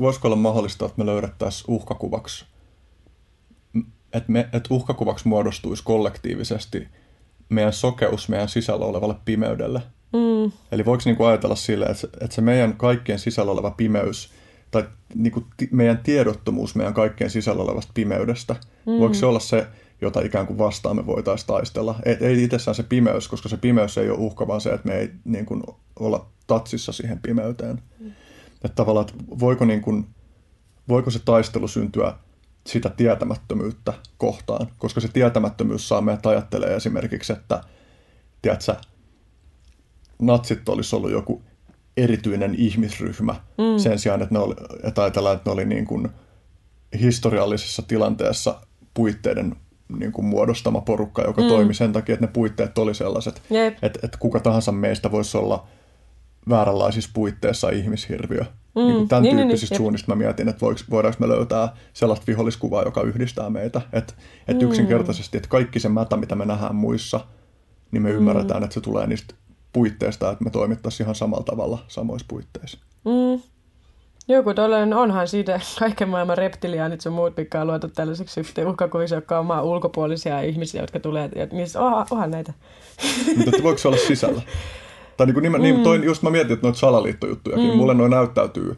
voisiko 0.00 0.28
olla 0.28 0.36
mahdollista, 0.36 0.86
että 0.86 0.98
me 0.98 1.06
löydettäisiin 1.06 1.74
uhkakuvaksi, 1.74 2.44
että, 4.12 4.32
että 4.52 4.74
uhkakuvaksi 4.74 5.28
muodostuisi 5.28 5.82
kollektiivisesti 5.84 6.88
meidän 7.48 7.72
sokeus 7.72 8.28
meidän 8.28 8.48
sisällä 8.48 8.86
olevalle 8.86 9.14
pimeydelle– 9.24 9.82
Mm. 10.12 10.52
Eli 10.72 10.84
voiko 10.84 11.02
niinku 11.04 11.24
ajatella 11.24 11.56
sille, 11.56 11.84
että, 11.84 11.98
se, 11.98 12.08
että 12.20 12.34
se 12.34 12.40
meidän 12.40 12.76
kaikkien 12.76 13.18
sisällä 13.18 13.52
oleva 13.52 13.70
pimeys 13.70 14.32
tai 14.70 14.84
niinku 15.14 15.40
t- 15.40 15.72
meidän 15.72 15.98
tiedottomuus 15.98 16.74
meidän 16.74 16.94
kaikkien 16.94 17.30
sisällä 17.30 17.62
olevasta 17.62 17.92
pimeydestä, 17.94 18.56
mm. 18.86 18.98
voiko 18.98 19.14
se 19.14 19.26
olla 19.26 19.40
se, 19.40 19.66
jota 20.00 20.20
ikään 20.20 20.46
kuin 20.46 20.58
vastaan 20.58 20.96
me 20.96 21.06
voitaisiin 21.06 21.46
taistella? 21.46 21.94
Et, 22.04 22.22
ei 22.22 22.44
itsessään 22.44 22.74
se 22.74 22.82
pimeys, 22.82 23.28
koska 23.28 23.48
se 23.48 23.56
pimeys 23.56 23.98
ei 23.98 24.10
ole 24.10 24.18
uhka, 24.18 24.46
vaan 24.46 24.60
se, 24.60 24.70
että 24.70 24.88
me 24.88 24.98
ei 24.98 25.10
niin 25.24 25.46
kuin, 25.46 25.62
olla 26.00 26.26
tatsissa 26.46 26.92
siihen 26.92 27.18
pimeyteen. 27.18 27.82
Mm. 28.00 28.12
Että 28.64 28.74
tavallaan, 28.74 29.06
että 29.08 29.24
voiko, 29.40 29.64
niin 29.64 29.80
kuin, 29.80 30.06
voiko 30.88 31.10
se 31.10 31.18
taistelu 31.18 31.68
syntyä 31.68 32.14
sitä 32.66 32.88
tietämättömyyttä 32.88 33.92
kohtaan, 34.18 34.66
koska 34.78 35.00
se 35.00 35.08
tietämättömyys 35.08 35.88
saa 35.88 36.00
meidät 36.00 36.26
ajattelee 36.26 36.76
esimerkiksi, 36.76 37.32
että 37.32 37.60
tiedätkö, 38.42 38.74
natsit 40.18 40.68
olisi 40.68 40.96
ollut 40.96 41.10
joku 41.10 41.42
erityinen 41.96 42.54
ihmisryhmä 42.54 43.34
mm. 43.58 43.78
sen 43.78 43.98
sijaan, 43.98 44.22
että, 44.22 44.34
ne 44.34 44.38
oli, 44.38 44.54
että 44.82 45.02
ajatellaan, 45.02 45.36
että 45.36 45.50
ne 45.50 45.54
oli 45.54 45.64
niin 45.64 45.84
kuin 45.84 46.08
historiallisessa 47.00 47.82
tilanteessa 47.82 48.60
puitteiden 48.94 49.56
niin 49.98 50.12
kuin 50.12 50.24
muodostama 50.24 50.80
porukka, 50.80 51.22
joka 51.22 51.42
mm. 51.42 51.48
toimi 51.48 51.74
sen 51.74 51.92
takia, 51.92 52.12
että 52.12 52.26
ne 52.26 52.32
puitteet 52.32 52.78
oli 52.78 52.94
sellaiset, 52.94 53.42
että, 53.82 54.00
että 54.02 54.18
kuka 54.18 54.40
tahansa 54.40 54.72
meistä 54.72 55.10
voisi 55.10 55.36
olla 55.36 55.66
vääränlaisissa 56.48 57.10
puitteissa 57.14 57.70
ihmishirviö. 57.70 58.40
Mm. 58.74 58.82
Niin 58.82 58.96
kuin 58.96 59.08
tämän 59.08 59.22
niin, 59.22 59.36
niin 59.36 59.48
tyyppisistä 59.48 59.74
niin, 59.74 59.78
suunnista 59.78 60.12
mä 60.12 60.16
mietin, 60.16 60.48
että 60.48 60.66
voidaanko 60.90 61.16
me 61.20 61.28
löytää 61.28 61.76
sellaista 61.92 62.26
viholliskuvaa, 62.26 62.82
joka 62.82 63.02
yhdistää 63.02 63.50
meitä. 63.50 63.80
Että, 63.92 64.14
että 64.48 64.64
mm. 64.64 64.70
yksinkertaisesti, 64.70 65.36
että 65.36 65.48
kaikki 65.48 65.80
se 65.80 65.88
mätä, 65.88 66.16
mitä 66.16 66.34
me 66.34 66.46
nähdään 66.46 66.74
muissa, 66.74 67.20
niin 67.90 68.02
me 68.02 68.10
mm. 68.10 68.16
ymmärretään, 68.16 68.64
että 68.64 68.74
se 68.74 68.80
tulee 68.80 69.06
niistä 69.06 69.34
puitteista, 69.72 70.30
että 70.30 70.44
me 70.44 70.50
toimittaisiin 70.50 71.04
ihan 71.04 71.14
samalla 71.14 71.44
tavalla 71.44 71.78
samoissa 71.88 72.26
puitteissa. 72.28 72.78
Mm. 73.04 73.42
Joku 74.28 74.54
tollainen 74.54 74.94
onhan 74.94 75.28
siitä 75.28 75.60
kaiken 75.78 76.08
maailman 76.08 76.38
reptiliaanit 76.38 77.00
sun 77.00 77.12
muut, 77.12 77.36
mikä 77.36 77.60
on 77.60 77.66
luotu 77.66 77.88
tällaiseksi 77.88 78.40
uhkakuviksi, 78.66 79.14
jotka 79.14 79.38
on 79.38 79.46
maan 79.46 79.64
ulkopuolisia 79.64 80.40
ihmisiä, 80.40 80.80
jotka 80.80 81.00
tulee, 81.00 81.30
ja 81.36 81.46
niissä 81.52 81.80
onhan, 81.80 82.06
onhan 82.10 82.30
näitä. 82.30 82.52
Mutta 83.36 83.62
voiko 83.62 83.78
se 83.78 83.88
olla 83.88 83.98
sisällä? 84.06 84.42
Tai 85.16 85.26
niin 85.26 85.34
kuin 85.34 85.42
nimen, 85.42 85.62
niin, 85.62 85.76
mm. 85.76 85.82
toi, 85.82 86.04
just 86.04 86.22
mä 86.22 86.30
mietin, 86.30 86.52
että 86.52 86.66
noita 86.66 86.78
salaliittojuttujakin, 86.78 87.70
mm. 87.70 87.76
mulle 87.76 87.94
noin 87.94 88.10
näyttäytyy 88.10 88.76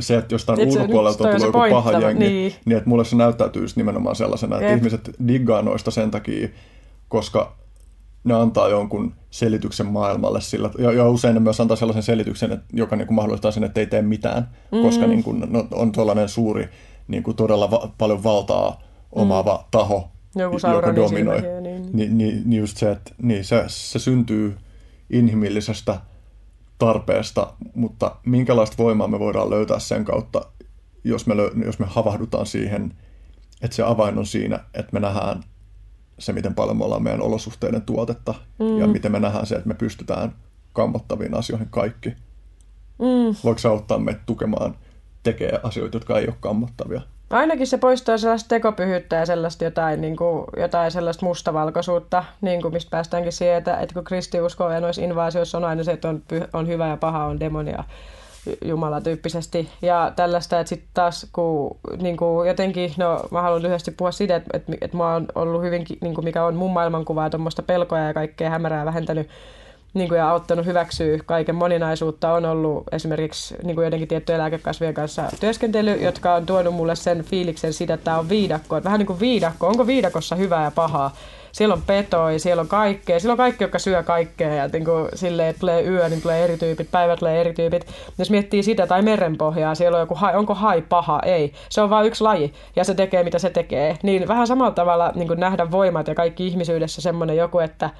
se, 0.00 0.16
että 0.16 0.34
jostain 0.34 0.60
Et 0.60 0.68
ulkopuolelta 0.68 1.24
on 1.24 1.36
tullut 1.36 1.54
joku 1.54 1.74
paha 1.74 1.92
jengi, 1.92 2.24
niin. 2.24 2.54
niin 2.64 2.76
että 2.76 2.88
mulle 2.88 3.04
se 3.04 3.16
näyttäytyy 3.16 3.62
just 3.62 3.76
nimenomaan 3.76 4.16
sellaisena, 4.16 4.56
että 4.56 4.68
Jep. 4.68 4.76
ihmiset 4.76 5.10
diggaa 5.28 5.62
noista 5.62 5.90
sen 5.90 6.10
takia, 6.10 6.48
koska 7.08 7.56
ne 8.24 8.34
antaa 8.34 8.68
jonkun 8.68 9.14
selityksen 9.30 9.86
maailmalle 9.86 10.40
sillä, 10.40 10.70
ja, 10.78 10.92
ja 10.92 11.08
usein 11.08 11.34
ne 11.34 11.40
myös 11.40 11.60
antaa 11.60 11.76
sellaisen 11.76 12.02
selityksen, 12.02 12.52
että, 12.52 12.66
joka 12.72 12.96
niin 12.96 13.06
kuin 13.06 13.14
mahdollistaa 13.14 13.50
sen, 13.50 13.64
että 13.64 13.80
ei 13.80 13.86
tee 13.86 14.02
mitään, 14.02 14.48
mm. 14.72 14.82
koska 14.82 15.06
niin 15.06 15.22
kuin, 15.22 15.44
no, 15.48 15.66
on 15.72 15.92
tuollainen 15.92 16.28
suuri, 16.28 16.68
niin 17.08 17.22
kuin 17.22 17.36
todella 17.36 17.70
va- 17.70 17.90
paljon 17.98 18.24
valtaa 18.24 18.82
omaava 19.12 19.56
mm. 19.56 19.64
taho, 19.70 20.08
Joku 20.36 20.56
joka 20.74 20.96
dominoi. 20.96 21.40
Niin, 21.40 21.62
niin. 21.62 21.90
Niin, 21.92 22.18
niin, 22.18 22.42
niin 22.46 22.60
just 22.60 22.76
se, 22.76 22.90
että 22.90 23.14
niin 23.22 23.44
se, 23.44 23.64
se 23.66 23.98
syntyy 23.98 24.56
inhimillisestä 25.10 26.00
tarpeesta, 26.78 27.52
mutta 27.74 28.16
minkälaista 28.26 28.76
voimaa 28.78 29.08
me 29.08 29.18
voidaan 29.18 29.50
löytää 29.50 29.78
sen 29.78 30.04
kautta, 30.04 30.40
jos 31.04 31.26
me, 31.26 31.34
jos 31.64 31.78
me 31.78 31.86
havahdutaan 31.88 32.46
siihen, 32.46 32.94
että 33.62 33.76
se 33.76 33.82
avain 33.82 34.18
on 34.18 34.26
siinä, 34.26 34.58
että 34.74 34.92
me 34.92 35.00
nähdään 35.00 35.42
se, 36.18 36.32
miten 36.32 36.54
paljon 36.54 36.76
me 36.76 36.84
ollaan 36.84 37.02
meidän 37.02 37.22
olosuhteiden 37.22 37.82
tuotetta 37.82 38.34
mm. 38.58 38.78
ja 38.78 38.86
miten 38.86 39.12
me 39.12 39.20
nähdään 39.20 39.46
se, 39.46 39.54
että 39.54 39.68
me 39.68 39.74
pystytään 39.74 40.32
kammottaviin 40.72 41.34
asioihin 41.34 41.68
kaikki. 41.70 42.08
Mm. 42.98 43.36
Voiko 43.44 43.58
se 43.58 43.68
auttaa 43.68 43.98
meitä 43.98 44.20
tukemaan 44.26 44.74
tekee 45.22 45.60
asioita, 45.62 45.96
jotka 45.96 46.18
ei 46.18 46.26
ole 46.26 46.34
kammottavia? 46.40 47.00
Ainakin 47.30 47.66
se 47.66 47.78
poistaa 47.78 48.18
sellaista 48.18 48.48
tekopyhyyttä 48.48 49.16
ja 49.16 49.26
sellaista 49.26 49.64
jotain, 49.64 50.00
niin 50.00 50.16
kuin, 50.16 50.44
jotain 50.56 50.90
sellaista 50.90 51.26
mustavalkoisuutta, 51.26 52.24
niin 52.40 52.62
kuin 52.62 52.74
mistä 52.74 52.90
päästäänkin 52.90 53.32
siihen, 53.32 53.56
että, 53.56 53.80
että 53.80 53.94
kun 53.94 54.04
kristiusko 54.04 54.70
ja 54.70 54.80
noissa 54.80 55.02
invaasioissa 55.02 55.58
on 55.58 55.64
aina 55.64 55.84
se, 55.84 55.92
että 55.92 56.08
on, 56.08 56.22
on 56.52 56.68
hyvä 56.68 56.88
ja 56.88 56.96
paha, 56.96 57.24
on 57.24 57.40
demonia 57.40 57.84
jumalatyyppisesti 58.64 59.68
ja 59.82 60.12
tällaista, 60.16 60.60
että 60.60 60.68
sitten 60.68 60.88
taas 60.94 61.26
kun 61.32 61.76
niin 62.00 62.16
kuin 62.16 62.48
jotenkin, 62.48 62.92
no 62.96 63.20
mä 63.30 63.42
haluan 63.42 63.62
lyhyesti 63.62 63.90
puhua 63.90 64.12
siitä, 64.12 64.36
että, 64.36 64.56
että, 64.56 64.72
että 64.80 64.96
mä 64.96 65.12
oon 65.12 65.26
ollut 65.34 65.62
hyvinkin, 65.62 65.98
niin 66.00 66.14
kuin 66.14 66.24
mikä 66.24 66.44
on 66.44 66.56
mun 66.56 66.72
maailmankuvaa, 66.72 67.30
tuommoista 67.30 67.62
pelkoja 67.62 68.06
ja 68.06 68.14
kaikkea 68.14 68.50
hämärää 68.50 68.84
vähentänyt 68.84 69.28
niin 69.94 70.08
kuin, 70.08 70.18
ja 70.18 70.30
auttanut 70.30 70.66
hyväksyä 70.66 71.18
kaiken 71.26 71.54
moninaisuutta 71.54 72.32
on 72.32 72.44
ollut 72.44 72.84
esimerkiksi 72.92 73.54
niin 73.62 73.74
kuin 73.74 73.84
jotenkin 73.84 74.08
tiettyjen 74.08 74.40
lääkekasvien 74.40 74.94
kanssa 74.94 75.28
työskentely, 75.40 75.94
jotka 75.94 76.34
on 76.34 76.46
tuonut 76.46 76.74
mulle 76.74 76.96
sen 76.96 77.24
fiiliksen 77.24 77.72
siitä, 77.72 77.94
että 77.94 78.04
tämä 78.04 78.18
on 78.18 78.28
viidakko. 78.28 78.84
Vähän 78.84 78.98
niin 78.98 79.06
kuin 79.06 79.20
viidakko. 79.20 79.66
Onko 79.66 79.86
viidakossa 79.86 80.36
hyvää 80.36 80.64
ja 80.64 80.70
pahaa? 80.70 81.16
Siellä 81.52 81.74
on 81.74 81.82
petoi, 81.82 82.38
siellä 82.38 82.60
on 82.60 82.68
kaikkea, 82.68 83.20
siellä 83.20 83.32
on 83.32 83.36
kaikki, 83.36 83.64
jotka 83.64 83.78
syö 83.78 84.02
kaikkea 84.02 84.54
ja 84.54 84.68
niin 84.68 84.84
silleen, 85.14 85.48
että 85.48 85.60
tulee 85.60 85.82
yö, 85.82 86.08
niin 86.08 86.22
tulee 86.22 86.44
eri 86.44 86.56
tyypit, 86.56 86.90
päivät 86.90 87.18
tulee 87.18 87.40
eri 87.40 87.52
tyypit. 87.52 87.86
Jos 88.18 88.30
miettii 88.30 88.62
sitä 88.62 88.86
tai 88.86 89.02
merenpohjaa, 89.02 89.74
siellä 89.74 89.96
on 89.96 90.02
joku 90.02 90.14
hai, 90.14 90.36
onko 90.36 90.54
hai 90.54 90.82
paha? 90.82 91.20
Ei. 91.24 91.52
Se 91.68 91.80
on 91.80 91.90
vain 91.90 92.06
yksi 92.06 92.24
laji 92.24 92.54
ja 92.76 92.84
se 92.84 92.94
tekee 92.94 93.24
mitä 93.24 93.38
se 93.38 93.50
tekee. 93.50 93.98
Niin 94.02 94.28
vähän 94.28 94.46
samalla 94.46 94.74
tavalla 94.74 95.12
niin 95.14 95.28
kuin 95.28 95.40
nähdä 95.40 95.70
voimat 95.70 96.08
ja 96.08 96.14
kaikki 96.14 96.46
ihmisyydessä 96.46 97.00
semmoinen 97.00 97.36
joku, 97.36 97.58
että 97.58 97.90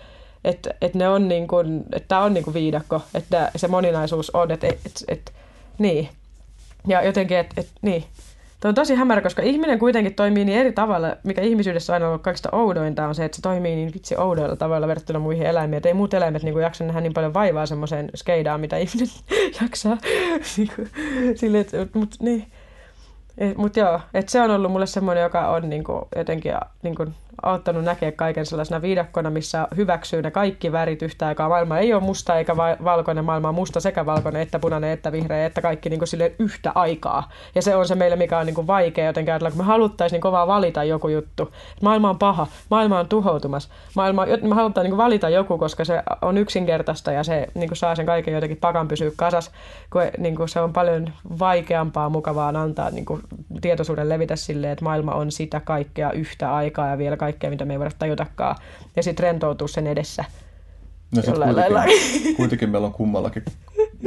että 0.45 0.75
että 0.81 0.99
ne 0.99 1.09
on 1.09 1.29
niin 1.29 1.49
kuin, 1.49 1.85
että 1.93 2.19
on 2.19 2.35
niin 2.35 2.45
kuin 2.45 2.55
viidakko, 2.55 3.03
että 3.15 3.51
se 3.57 3.69
moninaisuus 3.69 4.31
on, 4.31 4.51
että, 4.51 4.67
että, 4.67 4.91
että 5.09 5.33
niin. 5.79 6.09
Ja 6.87 7.03
jotenkin, 7.03 7.37
että, 7.37 7.55
että 7.61 7.73
niin. 7.83 8.05
Tuo 8.63 8.69
on 8.69 8.75
tosi 8.75 8.95
hämärä, 8.95 9.21
koska 9.21 9.43
ihminen 9.43 9.79
kuitenkin 9.79 10.15
toimii 10.15 10.45
niin 10.45 10.59
eri 10.59 10.73
tavalla, 10.73 11.17
mikä 11.23 11.43
ihmisyydessä 11.43 11.93
aina 11.93 12.07
on 12.07 12.11
ollut 12.11 12.23
kaikista 12.23 12.49
oudointa 12.53 13.07
on 13.07 13.15
se, 13.15 13.25
että 13.25 13.37
se 13.37 13.43
toimii 13.43 13.77
niin 13.77 13.91
vitsi 13.95 14.17
oudoilla 14.17 14.57
tavalla 14.57 14.87
verrattuna 14.87 15.19
muihin 15.19 15.47
eläimiin. 15.47 15.77
Että 15.77 15.89
ei 15.89 15.95
muut 15.95 16.15
eläimet 16.15 16.43
niin 16.43 16.53
kuin, 16.53 16.63
jaksa 16.63 16.85
nähdä 16.85 17.01
niin 17.01 17.15
paljon 17.15 17.35
vaivaa 17.35 17.67
semmoiseen 17.67 18.11
skeidaan, 18.15 18.61
mitä 18.61 18.77
ihminen 18.77 19.09
jaksaa. 19.63 19.99
niin 20.57 20.71
kuin, 20.77 20.91
sille, 21.35 21.61
että, 21.61 21.87
mutta 21.95 22.17
niin. 22.21 22.47
Mutta 23.57 23.81
joo, 23.81 24.01
että 24.15 24.33
se 24.33 24.41
on 24.41 24.51
ollut 24.51 24.73
mulle 24.73 24.87
semmoinen, 24.87 25.23
joka 25.23 25.49
on 25.49 25.69
niinku 25.69 26.09
jotenkin 26.17 26.53
niinku 26.83 27.07
auttanut 27.43 27.85
näkeä 27.85 28.13
kaiken 28.13 28.47
sellaisena 28.47 28.83
viidakkona, 28.83 29.31
missä 29.31 29.69
hyväksyy 29.77 30.23
ne 30.23 30.31
kaikki 30.31 30.73
värit 30.73 31.03
yhtä 31.03 31.27
aikaa. 31.27 31.49
Maailma 31.49 31.79
ei 31.79 31.95
ole 31.95 32.03
musta 32.03 32.39
eikä 32.39 32.57
valkoinen, 32.57 33.25
maailma 33.25 33.49
on 33.49 33.55
musta 33.55 33.81
sekä 33.81 34.07
valkoinen, 34.07 34.43
että 34.43 34.59
punainen, 34.59 34.91
että 34.91 35.13
vihreä, 35.13 35.47
että 35.47 35.63
kaikki 35.63 35.91
niin 35.91 36.01
kuin 36.01 36.09
sille 36.09 36.33
yhtä 36.39 36.73
aikaa. 36.75 37.31
Ja 37.55 37.63
se 37.63 37.77
on 37.77 37.89
se 37.89 37.95
meille, 37.95 38.17
mikä 38.17 38.39
on 38.39 38.47
niin 38.47 38.55
kuin 38.55 38.67
vaikea 38.67 39.07
jotenkin 39.07 39.33
ajatella, 39.33 39.51
kun 39.51 39.59
me 39.61 39.65
haluttaisiin 39.65 40.17
niin 40.17 40.23
kovaa 40.23 40.47
valita 40.47 40.85
joku 40.85 41.09
juttu. 41.09 41.53
Maailma 41.83 42.11
on 42.11 42.19
paha, 42.19 42.47
maailma 42.71 42.99
on 42.99 43.09
tuhoutumassa. 43.09 43.69
Maailma, 43.95 44.27
me 44.43 44.55
halutaan 44.55 44.85
niin 44.85 44.91
kuin 44.93 45.05
valita 45.05 45.29
joku, 45.29 45.59
koska 45.59 45.85
se 45.85 46.03
on 46.23 46.39
yksinkertaista 46.39 47.13
ja 47.13 47.25
se 47.25 47.47
niin 47.55 47.69
kuin 47.69 47.79
saa 47.79 47.95
sen 47.95 48.07
kaiken 48.07 48.35
jotenkin 48.35 48.59
pakan 48.59 48.89
pysyä 48.89 49.11
kasas, 49.17 49.51
kun 49.93 50.03
niin 50.19 50.37
kuin 50.37 50.49
se 50.49 50.61
on 50.61 50.73
paljon 50.73 51.09
vaikeampaa 51.39 52.09
mukavaa 52.09 52.49
antaa 52.49 52.91
niin 52.91 53.05
kuin 53.05 53.23
tietoisuuden 53.61 54.09
levitä 54.09 54.37
silleen, 54.37 54.73
että 54.73 54.85
maailma 54.85 55.13
on 55.13 55.33
sitä 55.33 55.61
kaikkea 55.61 56.13
yhtä 56.13 56.55
aikaa 56.55 56.89
ja 56.89 56.99
vielä 56.99 57.17
kaikkea, 57.17 57.32
mitä 57.51 57.65
me 57.65 57.75
ei 57.75 57.79
voida 57.79 57.91
tajutakaan. 57.99 58.57
Ja 58.97 59.03
sitten 59.03 59.23
rentoutua 59.23 59.69
sen 59.69 59.87
edessä. 59.87 60.25
No 61.17 61.23
kuitenkin, 61.23 61.57
lailla. 61.57 61.85
kuitenkin 62.37 62.71
meillä 62.71 62.87
on 62.87 62.93
kummallakin 62.93 63.43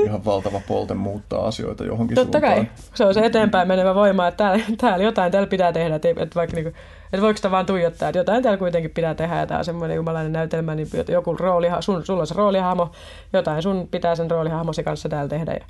ihan 0.04 0.26
valtava 0.26 0.62
polte 0.68 0.94
muuttaa 0.94 1.48
asioita 1.48 1.86
johonkin 1.86 2.16
Totta 2.16 2.40
suuntaan. 2.40 2.66
kai. 2.66 2.76
Se 2.94 3.06
on 3.06 3.14
se 3.14 3.26
eteenpäin 3.26 3.68
menevä 3.68 3.96
voima, 3.96 4.28
että 4.28 4.38
täällä, 4.44 4.64
täällä 4.78 5.06
jotain 5.06 5.32
täällä 5.32 5.48
pitää 5.48 5.74
tehdä. 5.74 5.96
Että, 5.96 6.10
että, 6.10 6.36
vaikka 6.36 6.56
niinku, 6.56 6.78
että 7.14 7.22
voiko 7.22 7.38
sitä 7.38 7.52
vaan 7.52 7.66
tuijottaa, 7.66 8.10
että 8.10 8.20
jotain 8.20 8.44
täällä 8.44 8.58
kuitenkin 8.58 8.92
pitää 8.92 9.16
tehdä. 9.16 9.36
Ja 9.36 9.48
tämä 9.48 9.58
on 9.58 9.66
semmoinen 9.66 9.96
jumalainen 9.96 10.34
näytelmä, 10.34 10.76
niin 10.76 10.88
joku 11.08 11.38
rooli, 11.38 11.68
sun, 11.80 12.06
sulla 12.06 12.22
on 12.22 12.28
se 12.28 12.34
roolihahmo, 12.34 12.92
jotain 13.34 13.64
sun 13.64 13.88
pitää 13.92 14.16
sen 14.16 14.32
roolihahmosi 14.32 14.84
kanssa 14.84 15.10
täällä 15.10 15.30
tehdä. 15.30 15.54
Ja... 15.54 15.66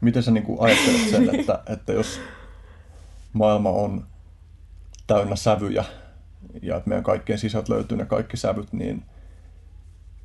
Miten 0.00 0.22
sä 0.22 0.30
niin 0.30 0.56
ajattelet 0.58 1.00
sen, 1.10 1.40
että, 1.40 1.58
että 1.72 1.92
jos 1.92 2.20
maailma 3.32 3.70
on 3.70 4.04
täynnä 5.06 5.36
sävyjä, 5.36 5.84
ja 6.62 6.76
että 6.76 6.88
meidän 6.88 7.04
kaikkien 7.04 7.38
sisältä 7.38 7.72
löytyy 7.72 7.98
ne 7.98 8.04
kaikki 8.04 8.36
sävyt, 8.36 8.72
niin 8.72 9.02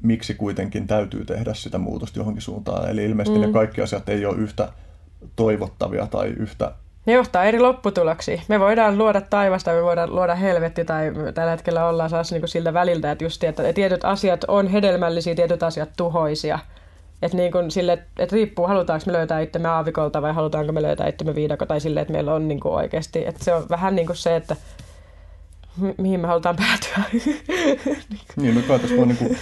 miksi 0.02 0.34
kuitenkin 0.34 0.88
täytyy 0.88 1.26
tehdä 1.26 1.54
sitä 1.54 1.78
muutosta 1.78 2.20
johonkin 2.20 2.42
suuntaan. 2.42 2.90
Eli 2.90 3.06
ilmeisesti 3.06 3.40
mm. 3.40 3.46
ne 3.46 3.52
kaikki 3.52 3.82
asiat 3.82 4.10
ei 4.10 4.26
ole 4.26 4.38
yhtä 4.38 4.70
toivottavia 5.36 6.08
tai 6.08 6.28
yhtä 6.28 6.72
ne 7.06 7.14
johtaa 7.14 7.44
eri 7.44 7.60
lopputuloksiin. 7.60 8.42
Me 8.48 8.60
voidaan 8.60 8.98
luoda 8.98 9.22
taivasta, 9.22 9.72
me 9.72 9.84
voidaan 9.84 10.16
luoda 10.16 10.36
helvetti 10.36 10.86
tai 10.86 11.12
tällä 11.34 11.52
hetkellä 11.52 11.88
ollaan 11.88 12.10
saas 12.10 12.32
niin 12.32 12.42
kuin 12.42 12.50
siltä 12.50 12.74
väliltä, 12.74 13.12
että 13.12 13.24
just 13.24 13.44
että 13.44 13.74
tietyt 13.74 14.06
asiat 14.06 14.44
on 14.48 14.68
hedelmällisiä, 14.68 15.36
tietyt 15.36 15.64
asiat 15.64 15.90
tuhoisia. 15.98 16.60
Että 17.22 17.38
niin 17.38 17.52
kuin 17.52 17.72
sille, 17.72 17.94
että 17.94 18.36
riippuu, 18.36 18.68
halutaanko 18.68 19.04
me 19.08 19.14
löytää 19.14 19.40
itsemme 19.40 19.68
aavikolta 19.68 20.22
vai 20.22 20.34
halutaanko 20.34 20.72
me 20.72 20.82
löytää 20.82 21.08
itsemme 21.08 21.36
viidako 21.36 21.66
tai 21.66 21.80
sille, 21.80 22.02
että 22.02 22.14
meillä 22.14 22.34
on 22.34 22.48
niin 22.48 22.60
kuin 22.60 22.74
oikeasti. 22.74 23.28
Että 23.28 23.44
se 23.44 23.54
on 23.54 23.66
vähän 23.70 23.96
niin 23.96 24.08
kuin 24.08 24.18
se, 24.18 24.36
että 24.36 24.56
mihin 25.98 26.20
me 26.20 26.28
halutaan 26.28 26.56
päätyä. 26.56 27.04
niin, 28.42 28.56
no 28.56 28.62
kai 28.68 28.80
tässä 28.80 28.98
voi 28.98 29.08
niin 29.08 29.18
kuin 29.18 29.38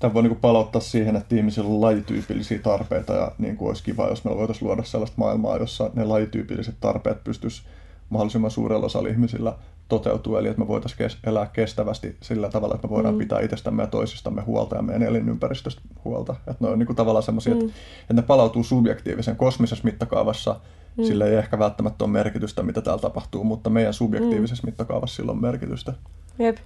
Tämä 0.00 0.14
voi 0.14 0.22
niin 0.22 0.30
kuin 0.30 0.40
palauttaa 0.40 0.80
siihen, 0.80 1.16
että 1.16 1.36
ihmisillä 1.36 1.68
on 1.68 1.80
lajityypillisiä 1.80 2.58
tarpeita 2.58 3.12
ja 3.12 3.32
niin 3.38 3.56
kuin 3.56 3.68
olisi 3.68 3.82
kiva, 3.82 4.08
jos 4.08 4.24
me 4.24 4.36
voitaisiin 4.36 4.68
luoda 4.68 4.82
sellaista 4.82 5.14
maailmaa, 5.18 5.56
jossa 5.56 5.90
ne 5.94 6.04
lajityypilliset 6.04 6.74
tarpeet 6.80 7.24
pystyisi 7.24 7.62
mahdollisimman 8.10 8.50
suurella 8.50 8.86
osalla 8.86 9.08
ihmisillä 9.08 9.54
toteutuu, 9.88 10.36
eli 10.36 10.48
että 10.48 10.60
me 10.60 10.68
voitaisiin 10.68 10.98
kes- 10.98 11.18
elää 11.24 11.46
kestävästi 11.46 12.16
sillä 12.20 12.50
tavalla, 12.50 12.74
että 12.74 12.86
me 12.86 12.90
voidaan 12.94 13.14
mm. 13.14 13.18
pitää 13.18 13.40
itsestämme 13.40 13.82
ja 13.82 13.86
toisistamme 13.86 14.42
huolta 14.42 14.76
ja 14.76 14.82
meidän 14.82 15.02
elinympäristöstä 15.02 15.80
huolta. 16.04 16.32
Että 16.32 16.64
ne 16.64 16.68
on 16.68 16.78
niin 16.78 16.86
kuin 16.86 16.96
tavallaan 16.96 17.22
sellaisia, 17.22 17.54
mm. 17.54 17.60
että, 17.60 17.72
että 18.00 18.14
ne 18.14 18.22
palautuu 18.22 18.64
subjektiivisen 18.64 19.36
kosmisessa 19.36 19.84
mittakaavassa, 19.84 20.60
mm. 20.96 21.04
sillä 21.04 21.26
ei 21.26 21.34
ehkä 21.34 21.58
välttämättä 21.58 22.04
ole 22.04 22.12
merkitystä, 22.12 22.62
mitä 22.62 22.80
täällä 22.80 23.00
tapahtuu, 23.00 23.44
mutta 23.44 23.70
meidän 23.70 23.94
subjektiivisessa 23.94 24.62
mm. 24.62 24.68
mittakaavassa 24.68 25.16
sillä 25.16 25.32
on 25.32 25.40
merkitystä. 25.40 25.92
Jep. 26.38 26.56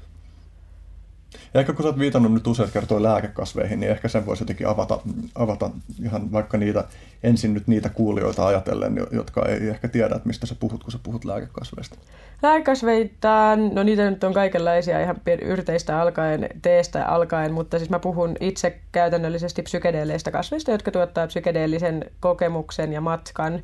Ja 1.55 1.61
ehkä 1.61 1.73
kun 1.73 1.83
sä 1.83 1.89
oot 1.89 1.99
viitannut 1.99 2.33
nyt 2.33 2.47
useat 2.47 2.71
kertoi 2.71 3.03
lääkekasveihin, 3.03 3.81
niin 3.81 3.93
ehkä 3.93 4.09
sen 4.09 4.27
voisi 4.27 4.43
jotenkin 4.43 4.69
avata, 4.69 5.01
avata 5.35 5.71
ihan 6.03 6.33
vaikka 6.33 6.59
niitä, 6.59 6.85
ensin 7.23 7.55
nyt 7.55 7.67
niitä 7.67 7.89
kuulijoita 7.89 8.47
ajatellen, 8.47 9.07
jotka 9.11 9.47
ei 9.49 9.69
ehkä 9.69 9.89
tiedä, 9.89 10.15
että 10.15 10.29
mistä 10.29 10.47
sä 10.47 10.55
puhut, 10.61 10.85
kun 10.85 10.93
sä 10.93 10.99
puhut 11.03 11.25
lääkekasveista. 11.25 11.97
Lääkekasveita, 12.43 13.57
no 13.73 13.83
niitä 13.83 14.11
nyt 14.11 14.25
on 14.25 14.35
kaikenlaisia 14.35 15.01
ihan 15.01 15.17
yrteistä 15.43 16.01
alkaen, 16.01 16.49
teestä 16.63 17.07
alkaen, 17.07 17.53
mutta 17.53 17.79
siis 17.79 17.91
mä 17.91 17.99
puhun 17.99 18.37
itse 18.41 18.79
käytännöllisesti 18.93 19.63
psykedeelleistä 19.63 20.31
kasveista, 20.31 20.71
jotka 20.71 20.91
tuottaa 20.91 21.27
psykedeellisen 21.27 22.05
kokemuksen 22.21 22.93
ja 22.93 23.01
matkan. 23.01 23.63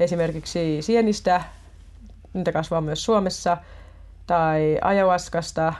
Esimerkiksi 0.00 0.82
sienistä, 0.82 1.42
niitä 2.34 2.52
kasvaa 2.52 2.80
myös 2.80 3.04
Suomessa, 3.04 3.56
tai 4.26 4.78
ajawaskasta, 4.82 5.72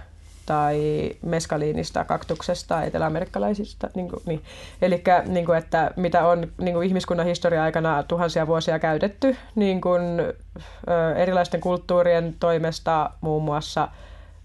tai 0.46 1.10
meskaliinista, 1.22 2.04
kaktuksesta, 2.04 2.82
eteläamerikkalaisista. 2.82 3.90
Niin 3.94 4.08
kuin, 4.08 4.22
niin. 4.26 4.42
Eli 4.82 5.02
niin 5.26 5.46
kuin, 5.46 5.58
että 5.58 5.90
mitä 5.96 6.26
on 6.26 6.52
niin 6.58 6.74
kuin 6.74 6.86
ihmiskunnan 6.86 7.26
historia 7.26 7.62
aikana 7.62 8.02
tuhansia 8.02 8.46
vuosia 8.46 8.78
käytetty 8.78 9.36
niin 9.54 9.80
kuin, 9.80 10.02
ö, 10.20 11.14
erilaisten 11.16 11.60
kulttuurien 11.60 12.36
toimesta 12.40 13.10
muun 13.20 13.42
muassa 13.42 13.88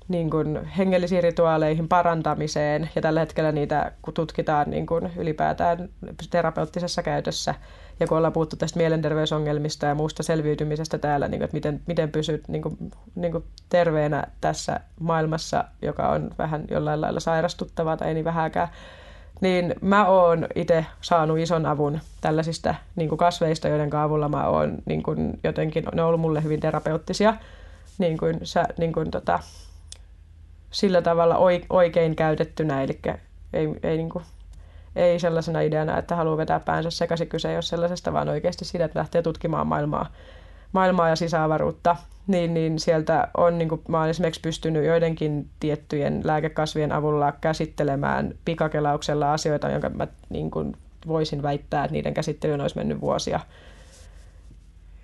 niin 0.08 0.30
kuin 0.30 0.66
hengellisiin 0.66 1.24
rituaaleihin 1.24 1.88
parantamiseen, 1.88 2.90
ja 2.96 3.02
tällä 3.02 3.20
hetkellä 3.20 3.52
niitä 3.52 3.92
tutkitaan 4.14 4.70
niin 4.70 4.86
kuin 4.86 5.12
ylipäätään 5.18 5.90
terapeuttisessa 6.30 7.04
käytössä– 7.04 7.56
ja 8.00 8.08
kun 8.08 8.18
ollaan 8.18 8.34
puhuttu 8.34 8.56
tästä 8.56 8.80
mielenterveysongelmista 8.80 9.86
ja 9.86 9.96
muusta 9.96 10.24
selviytymisestä 10.24 10.98
täällä, 10.98 11.28
niin 11.28 11.40
kuin, 11.40 11.46
että 11.46 11.56
miten, 11.56 11.82
miten 11.88 12.12
pysyt 12.12 12.48
niin 12.48 12.62
kuin, 12.62 12.78
niin 13.16 13.32
kuin 13.32 13.44
terveenä 13.70 14.24
tässä 14.42 14.80
maailmassa, 15.00 15.64
joka 15.82 16.10
on 16.10 16.32
vähän 16.38 16.66
jollain 16.72 17.02
lailla 17.02 17.20
sairastuttavaa 17.20 17.98
tai 17.98 18.08
ei 18.08 18.14
niin 18.14 18.26
vähäkään, 18.26 18.68
niin 19.42 19.76
mä 19.82 20.06
oon 20.08 20.48
itse 20.56 20.86
saanut 21.02 21.40
ison 21.40 21.66
avun 21.66 22.00
tällaisista 22.22 22.76
niin 22.96 23.10
kuin 23.10 23.18
kasveista, 23.18 23.68
joiden 23.68 23.96
avulla 23.96 24.30
mä 24.30 24.48
oon 24.48 24.78
niin 24.86 25.04
kuin, 25.04 25.40
jotenkin, 25.44 25.84
ne 25.94 26.02
on 26.02 26.08
ollut 26.08 26.22
mulle 26.22 26.44
hyvin 26.44 26.60
terapeuttisia, 26.60 27.34
niin 27.98 28.18
kuin, 28.18 28.40
sä, 28.44 28.66
niin 28.78 28.94
kuin, 28.94 29.12
tota, 29.12 29.40
sillä 30.72 31.02
tavalla 31.02 31.38
oikein 31.70 32.16
käytettynä, 32.16 32.84
eli 32.84 33.00
ei, 33.54 33.68
ei 33.84 33.98
niin 33.98 34.10
kuin, 34.10 34.26
ei 34.96 35.20
sellaisena 35.20 35.62
ideana, 35.62 35.98
että 35.98 36.16
haluaa 36.16 36.38
vetää 36.38 36.60
päänsä 36.60 36.90
sekaisin. 36.90 37.28
Kyse 37.28 37.50
ei 37.50 37.56
ole 37.56 37.62
sellaisesta, 37.62 38.14
vaan 38.14 38.30
oikeasti 38.30 38.66
siitä, 38.66 38.86
että 38.86 39.00
lähtee 39.00 39.22
tutkimaan 39.22 39.68
maailmaa, 39.68 40.12
maailmaa 40.72 41.10
ja 41.10 41.16
sisäavaruutta. 41.16 41.96
Niin, 42.28 42.54
niin 42.54 42.80
sieltä 42.80 43.28
on, 43.38 43.58
niin 43.58 43.70
kuin, 43.70 43.82
mä 43.88 44.00
olen 44.00 44.10
esimerkiksi 44.10 44.42
pystynyt 44.42 44.86
joidenkin 44.86 45.50
tiettyjen 45.60 46.22
lääkekasvien 46.24 46.92
avulla 46.92 47.32
käsittelemään 47.32 48.34
pikakelauksella 48.46 49.34
asioita, 49.34 49.70
jonka 49.70 49.90
mä 49.90 50.08
niin 50.30 50.52
kuin, 50.52 50.76
voisin 51.08 51.44
väittää, 51.44 51.84
että 51.84 51.94
niiden 51.94 52.14
käsittelyyn 52.14 52.62
olisi 52.62 52.78
mennyt 52.78 53.02
vuosia. 53.02 53.40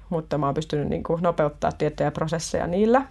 Mutta 0.09 0.37
mä 0.37 0.45
oon 0.45 0.55
pystynyt 0.55 0.89
niin 0.89 1.03
kuin, 1.03 1.21
nopeuttaa 1.21 1.71
tiettyjä 1.71 2.11
prosesseja 2.11 2.67
niillä 2.67 3.05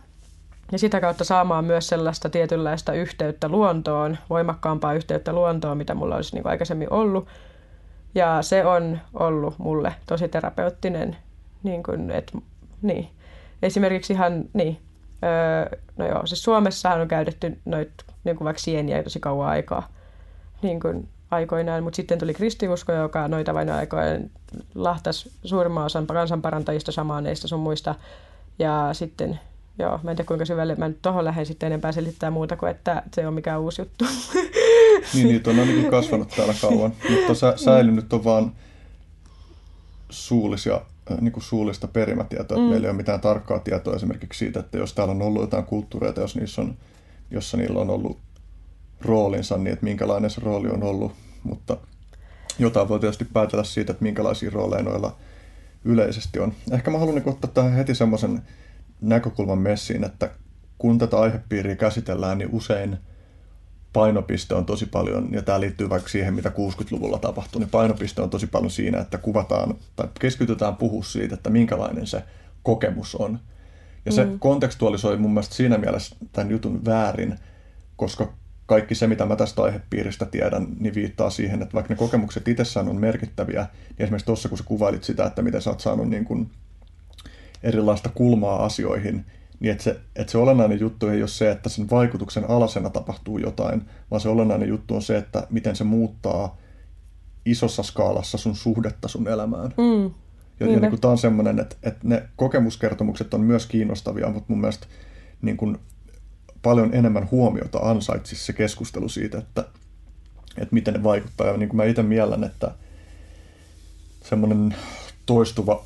ja 0.73 0.79
sitä 0.79 1.01
kautta 1.01 1.25
saamaan 1.25 1.65
myös 1.65 1.89
sellaista 1.89 2.31
tietynlaista 2.31 2.93
yhteyttä 2.93 3.49
luontoon, 3.49 4.19
voimakkaampaa 4.31 4.95
yhteyttä 4.95 5.33
luontoon, 5.33 5.77
mitä 5.77 5.95
mulla 5.95 6.17
olisi 6.17 6.35
niin 6.35 6.47
aikaisemmin 6.47 6.93
ollut. 6.93 7.29
Ja 8.15 8.43
se 8.43 8.65
on 8.65 9.01
ollut 9.15 9.59
mulle 9.59 9.95
tosi 10.07 10.29
terapeuttinen. 10.29 11.17
Niin 11.63 11.83
kuin, 11.83 12.11
et, 12.11 12.33
niin. 12.83 13.09
Esimerkiksi 13.63 14.13
ihan, 14.13 14.45
niin, 14.53 14.81
öö, 15.25 15.79
no 15.97 16.07
joo, 16.07 16.27
siis 16.27 16.43
Suomessahan 16.43 17.01
on 17.01 17.09
käytetty 17.09 17.59
noit, 17.65 17.91
niin 18.25 18.37
kuin 18.37 18.45
vaikka 18.45 18.63
sieniä 18.63 19.03
tosi 19.03 19.21
kauan 19.21 19.49
aikaa 19.49 19.89
niin 20.63 20.81
kuin 20.81 21.09
aikoinaan, 21.31 21.83
mutta 21.83 21.97
sitten 21.97 22.19
tuli 22.19 22.35
kristiusko, 22.35 22.93
joka 22.93 23.29
noita 23.29 23.55
vain 23.55 23.71
aikojen 23.71 24.31
lahtas 24.75 25.29
suurimman 25.45 25.85
osan 25.85 26.07
kansanparantajista, 26.07 26.93
samaaneista 26.93 27.49
sun 27.49 27.61
muista. 27.61 27.95
Ja 28.59 28.89
sitten 28.93 29.41
joo, 29.81 30.01
mä 30.03 30.11
en 30.11 30.17
tiedä 30.17 30.27
kuinka 30.27 30.45
syvälle 30.45 30.75
mä 30.75 30.89
nyt 30.89 31.03
tohon 31.03 31.25
lähden 31.25 31.47
sitten 31.47 31.67
enempää 31.67 31.93
selittää 31.93 32.31
muuta 32.31 32.57
kuin, 32.57 32.71
että 32.71 33.03
se 33.15 33.27
on 33.27 33.35
mikään 33.35 33.61
uusi 33.61 33.83
juttu. 33.83 34.05
niin, 35.15 35.29
niitä 35.29 35.51
on 35.51 35.61
ainakin 35.61 35.91
kasvanut 35.91 36.29
täällä 36.37 36.55
kauan, 36.61 36.93
mutta 37.11 37.35
sä, 37.35 37.53
säilynyt 37.57 38.13
on 38.13 38.25
vaan 38.25 38.53
suullisia, 40.11 40.81
äh, 41.11 41.19
niin 41.21 41.33
kuin 41.33 41.45
suullista 41.45 41.89
perimätietoa, 41.89 42.59
mm. 42.59 42.65
meillä 42.65 42.87
ei 42.87 42.91
ole 42.91 42.97
mitään 42.97 43.21
tarkkaa 43.21 43.59
tietoa 43.59 43.97
esimerkiksi 43.97 44.39
siitä, 44.39 44.61
että 44.61 44.79
jos 44.79 44.93
täällä 44.93 45.13
on 45.13 45.23
ollut 45.23 45.43
jotain 45.43 45.65
kulttuureita, 45.65 46.21
jos 46.21 46.37
niissä 46.37 46.63
on, 46.63 46.77
jossa 47.31 47.57
niillä 47.57 47.81
on 47.81 47.91
ollut 47.91 48.19
roolinsa, 49.01 49.59
niin 49.59 49.73
että 49.73 49.85
minkälainen 49.85 50.31
se 50.31 50.41
rooli 50.45 50.69
on 50.69 50.83
ollut, 50.83 51.13
mutta 51.43 51.77
jotain 52.59 52.89
voi 52.89 53.01
tietysti 53.01 53.25
päätellä 53.25 53.65
siitä, 53.65 53.93
että 53.93 54.03
minkälaisia 54.03 54.51
rooleja 54.51 54.83
noilla 54.83 55.17
yleisesti 55.85 56.39
on. 56.39 56.53
Ehkä 56.71 56.91
mä 56.91 56.99
haluan 56.99 57.15
niin 57.15 57.29
ottaa 57.29 57.51
tähän 57.51 57.73
heti 57.73 57.95
semmoisen 57.95 58.43
näkökulman 59.01 59.59
messiin, 59.59 60.05
että 60.05 60.31
kun 60.79 60.99
tätä 60.99 61.19
aihepiiriä 61.19 61.77
käsitellään, 61.77 62.39
niin 62.39 62.51
usein 62.53 62.99
painopiste 63.93 64.55
on 64.55 64.67
tosi 64.67 64.87
paljon, 64.87 65.29
ja 65.33 65.43
tämä 65.43 65.61
liittyy 65.61 65.89
vaikka 65.89 66.09
siihen, 66.09 66.35
mitä 66.35 66.49
60-luvulla 66.49 67.19
tapahtui, 67.19 67.61
niin 67.61 67.71
painopiste 67.71 68.23
on 68.23 68.31
tosi 68.31 68.47
paljon 68.47 68.71
siinä, 68.71 69.01
että 69.01 69.19
kuvataan 69.19 69.75
tai 69.97 70.09
keskitytään 70.21 70.77
puhua 70.77 71.03
siitä, 71.03 71.35
että 71.35 71.51
minkälainen 71.51 72.07
se 72.07 72.23
kokemus 72.63 73.15
on. 73.15 73.39
Ja 74.07 74.13
se 74.13 74.25
mm. 74.25 74.39
kontekstualisoi 74.39 75.17
mun 75.17 75.31
mielestä 75.31 75.55
siinä 75.55 75.79
mielessä 75.79 76.17
tämän 76.33 76.51
jutun 76.51 76.85
väärin, 76.85 77.39
koska 77.97 78.33
kaikki 78.67 78.95
se, 78.95 79.07
mitä 79.07 79.27
mä 79.27 79.37
tästä 79.37 79.63
aihepiiristä 79.63 80.25
tiedän, 80.25 80.67
niin 80.79 80.95
viittaa 80.95 81.31
siihen, 81.31 81.63
että 81.63 81.75
vaikka 81.75 81.93
ne 81.93 81.99
kokemukset 81.99 82.49
itsessään 82.49 82.89
on 82.89 82.97
merkittäviä, 82.97 83.67
niin 83.89 84.03
esimerkiksi 84.03 84.27
tuossa, 84.27 84.49
kun 84.49 84.59
sä 84.59 84.65
kuvailit 84.65 85.05
sitä, 85.05 85.27
että 85.27 85.43
miten 85.43 85.63
sä 85.63 85.71
oot 85.71 85.81
saanut 85.81 86.09
niin 86.09 86.25
kuin 86.25 86.51
erilaista 87.63 88.11
kulmaa 88.15 88.65
asioihin, 88.65 89.25
niin 89.61 89.73
että 89.73 89.85
se, 89.85 90.01
että 90.17 90.31
se 90.33 90.39
olennainen 90.39 90.81
juttu 90.81 91.07
ei 91.07 91.23
ole 91.23 91.29
se, 91.29 91.51
että 91.51 91.69
sen 91.69 91.91
vaikutuksen 91.91 92.51
alasena 92.51 92.91
tapahtuu 92.91 93.39
jotain, 93.39 93.83
vaan 94.11 94.21
se 94.21 94.29
olennainen 94.29 94.69
juttu 94.69 94.95
on 94.95 95.03
se, 95.03 95.17
että 95.17 95.47
miten 95.51 95.77
se 95.77 95.85
muuttaa 95.85 96.57
isossa 97.47 97.83
skaalassa 97.83 98.39
sun 98.39 98.57
suhdetta 98.57 99.09
sun 99.09 99.29
elämään. 99.29 99.75
Mm. 99.77 100.11
Ja, 100.61 100.67
ja 100.67 100.81
niin 100.81 100.91
kuin, 100.91 101.01
tämä 101.01 101.13
on 101.13 101.19
semmoinen, 101.19 101.59
että, 101.59 101.77
että 101.83 102.01
ne 102.03 102.23
kokemuskertomukset 102.37 103.35
on 103.35 103.41
myös 103.41 103.67
kiinnostavia, 103.67 104.29
mutta 104.29 104.45
mun 104.49 104.61
mielestä 104.61 104.87
niin 105.43 105.57
kuin, 105.57 105.79
paljon 106.63 106.95
enemmän 106.95 107.29
huomiota 107.31 107.79
ansaitsisi 107.79 108.45
se 108.45 108.53
keskustelu 108.53 109.09
siitä, 109.09 109.39
että, 109.39 109.65
että 110.59 110.75
miten 110.75 110.95
ne 110.95 111.03
vaikuttaa. 111.03 111.47
Ja 111.47 111.57
niin 111.57 111.69
kuin 111.69 111.77
mä 111.77 111.85
itse 111.85 112.03
miellän, 112.03 112.45
että 112.45 112.71
semmoinen 114.25 114.75
toistuva 115.27 115.85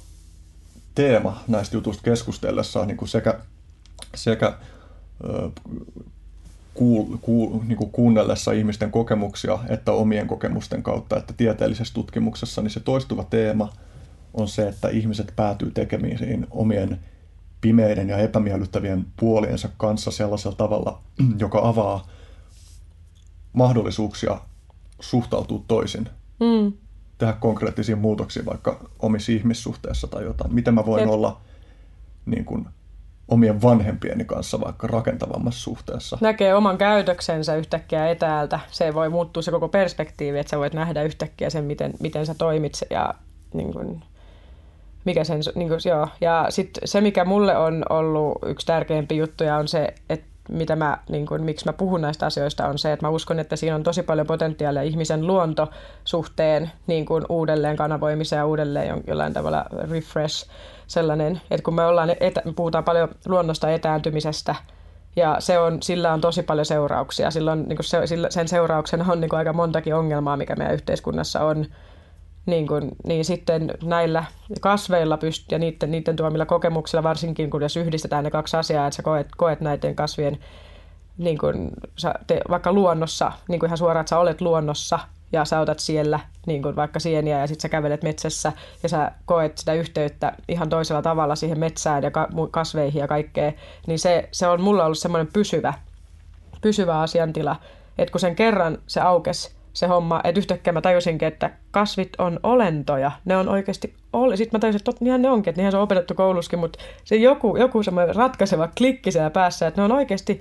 teema 0.94 1.40
näistä 1.48 1.76
jutuista 1.76 2.02
keskustellessa 2.02 2.80
on 2.80 2.86
niin 2.86 2.96
kuin 2.96 3.08
sekä, 3.08 3.38
sekä 4.14 4.58
kuul, 6.74 7.16
kuul, 7.20 7.60
niin 7.66 7.78
kuin 7.78 7.90
kuunnellessa 7.90 8.52
ihmisten 8.52 8.90
kokemuksia 8.90 9.58
että 9.68 9.92
omien 9.92 10.26
kokemusten 10.26 10.82
kautta, 10.82 11.16
että 11.16 11.32
tieteellisessä 11.36 11.94
tutkimuksessa 11.94 12.62
niin 12.62 12.70
se 12.70 12.80
toistuva 12.80 13.24
teema 13.24 13.72
on 14.34 14.48
se, 14.48 14.68
että 14.68 14.88
ihmiset 14.88 15.32
päätyy 15.36 15.70
tekemisiin 15.70 16.46
omien 16.50 17.00
pimeiden 17.60 18.08
ja 18.08 18.18
epämiellyttävien 18.18 19.06
puoliensa 19.16 19.68
kanssa 19.76 20.10
sellaisella 20.10 20.56
tavalla, 20.56 21.02
joka 21.38 21.60
avaa 21.68 22.06
mahdollisuuksia 23.52 24.40
suhtautua 25.00 25.62
toisin. 25.68 26.08
Mm. 26.40 26.72
Tehdä 27.18 27.32
konkreettisia 27.32 27.96
muutoksia 27.96 28.44
vaikka 28.46 28.80
omissa 28.98 29.32
ihmissuhteissa 29.32 30.06
tai 30.06 30.24
jotain. 30.24 30.54
Miten 30.54 30.74
mä 30.74 30.86
voin 30.86 31.00
Jep. 31.00 31.10
olla 31.10 31.40
niin 32.26 32.44
kuin, 32.44 32.68
omien 33.28 33.62
vanhempieni 33.62 34.24
kanssa 34.24 34.60
vaikka 34.60 34.86
rakentavammassa 34.86 35.60
suhteessa. 35.60 36.18
näkee 36.20 36.54
oman 36.54 36.78
käytöksensä 36.78 37.56
yhtäkkiä 37.56 38.08
etäältä. 38.08 38.60
Se 38.70 38.94
voi 38.94 39.08
muuttua 39.08 39.42
se 39.42 39.50
koko 39.50 39.68
perspektiivi, 39.68 40.38
että 40.38 40.50
sä 40.50 40.58
voit 40.58 40.74
nähdä 40.74 41.02
yhtäkkiä 41.02 41.50
sen, 41.50 41.64
miten, 41.64 41.94
miten 42.00 42.26
sä 42.26 42.34
toimit 42.34 42.72
ja 42.90 43.14
niin 43.54 43.72
kuin, 43.72 44.02
mikä 45.04 45.24
sen, 45.24 45.40
niin 45.54 45.68
kuin, 45.68 45.80
joo. 45.84 46.08
Ja 46.20 46.46
sitten 46.48 46.88
se, 46.88 47.00
mikä 47.00 47.24
mulle 47.24 47.56
on 47.56 47.84
ollut 47.90 48.38
yksi 48.46 48.66
tärkeimpiä 48.66 49.18
juttuja 49.18 49.56
on 49.56 49.68
se, 49.68 49.94
että 50.10 50.33
mitä 50.48 50.76
mä, 50.76 50.98
niin 51.08 51.26
kuin, 51.26 51.42
miksi 51.42 51.66
mä 51.66 51.72
puhun 51.72 52.00
näistä 52.00 52.26
asioista, 52.26 52.68
on 52.68 52.78
se, 52.78 52.92
että 52.92 53.06
mä 53.06 53.10
uskon, 53.10 53.38
että 53.38 53.56
siinä 53.56 53.74
on 53.74 53.82
tosi 53.82 54.02
paljon 54.02 54.26
potentiaalia 54.26 54.82
ihmisen 54.82 55.26
luontosuhteen 55.26 56.72
niin 56.86 57.06
kuin 57.06 57.24
uudelleen 57.28 57.76
kanavoimiseen 57.76 58.38
ja 58.38 58.46
uudelleen 58.46 58.88
jo- 58.88 59.00
jollain 59.06 59.32
tavalla 59.32 59.64
refresh 59.90 60.48
sellainen, 60.86 61.40
että 61.50 61.64
kun 61.64 61.74
me, 61.74 61.84
ollaan 61.84 62.10
etä, 62.20 62.42
me 62.44 62.52
puhutaan 62.52 62.84
paljon 62.84 63.08
luonnosta 63.26 63.70
etääntymisestä, 63.70 64.54
ja 65.16 65.36
se 65.38 65.58
on, 65.58 65.82
sillä 65.82 66.12
on 66.12 66.20
tosi 66.20 66.42
paljon 66.42 66.66
seurauksia. 66.66 67.30
Silloin, 67.30 67.64
niin 67.68 67.76
kuin 67.76 67.84
se, 67.84 68.06
sillä, 68.06 68.30
sen 68.30 68.48
seurauksena 68.48 69.04
on 69.08 69.20
niin 69.20 69.28
kuin 69.28 69.38
aika 69.38 69.52
montakin 69.52 69.94
ongelmaa, 69.94 70.36
mikä 70.36 70.56
meidän 70.56 70.74
yhteiskunnassa 70.74 71.40
on. 71.40 71.66
Niin, 72.46 72.66
kuin, 72.66 72.90
niin 73.06 73.24
sitten 73.24 73.70
näillä 73.82 74.24
kasveilla 74.60 75.16
pyst- 75.16 75.46
ja 75.50 75.58
niiden, 75.58 75.90
niiden 75.90 76.16
tuomilla 76.16 76.46
kokemuksilla, 76.46 77.02
varsinkin 77.02 77.50
kun 77.50 77.62
jos 77.62 77.76
yhdistetään 77.76 78.24
ne 78.24 78.30
kaksi 78.30 78.56
asiaa, 78.56 78.86
että 78.86 78.96
sä 78.96 79.02
koet, 79.02 79.26
koet 79.36 79.60
näiden 79.60 79.96
kasvien 79.96 80.38
niin 81.18 81.38
kuin, 81.38 81.70
sä 81.96 82.14
te, 82.26 82.40
vaikka 82.50 82.72
luonnossa, 82.72 83.32
niin 83.48 83.60
kuin 83.60 83.68
ihan 83.68 83.78
suoraan, 83.78 84.00
että 84.00 84.10
sä 84.10 84.18
olet 84.18 84.40
luonnossa 84.40 84.98
ja 85.32 85.44
sä 85.44 85.60
otat 85.60 85.78
siellä 85.78 86.20
niin 86.46 86.62
kuin 86.62 86.76
vaikka 86.76 87.00
sieniä 87.00 87.38
ja 87.38 87.46
sitten 87.46 87.62
sä 87.62 87.68
kävelet 87.68 88.02
metsässä 88.02 88.52
ja 88.82 88.88
sä 88.88 89.12
koet 89.26 89.58
sitä 89.58 89.72
yhteyttä 89.72 90.32
ihan 90.48 90.68
toisella 90.68 91.02
tavalla 91.02 91.36
siihen 91.36 91.58
metsään 91.58 92.02
ja 92.02 92.10
ka- 92.10 92.28
kasveihin 92.50 93.00
ja 93.00 93.08
kaikkea, 93.08 93.52
niin 93.86 93.98
se, 93.98 94.28
se 94.32 94.48
on 94.48 94.60
mulla 94.60 94.84
ollut 94.84 94.98
semmoinen 94.98 95.32
pysyvä, 95.32 95.74
pysyvä 96.60 97.00
asiantila, 97.00 97.56
että 97.98 98.12
kun 98.12 98.20
sen 98.20 98.36
kerran 98.36 98.78
se 98.86 99.00
aukesi 99.00 99.54
se 99.74 99.86
homma, 99.86 100.20
että 100.24 100.38
yhtäkkiä 100.38 100.72
mä 100.72 100.80
tajusinkin, 100.80 101.28
että 101.28 101.50
kasvit 101.70 102.12
on 102.18 102.40
olentoja, 102.42 103.12
ne 103.24 103.36
on 103.36 103.48
oikeasti 103.48 103.94
oli. 104.12 104.36
Sitten 104.36 104.58
mä 104.58 104.60
tajusin, 104.60 104.80
että 104.80 104.92
niinhän 105.00 105.22
ne 105.22 105.30
onkin, 105.30 105.50
että 105.50 105.58
niinhän 105.58 105.72
se 105.72 105.76
on 105.76 105.82
opetettu 105.82 106.14
koulussakin, 106.14 106.58
mutta 106.58 106.78
se 107.04 107.16
joku, 107.16 107.56
joku 107.56 107.82
semmoinen 107.82 108.16
ratkaiseva 108.16 108.68
klikki 108.78 109.12
siellä 109.12 109.30
päässä, 109.30 109.66
että 109.66 109.80
ne 109.80 109.84
on 109.84 109.92
oikeasti 109.92 110.40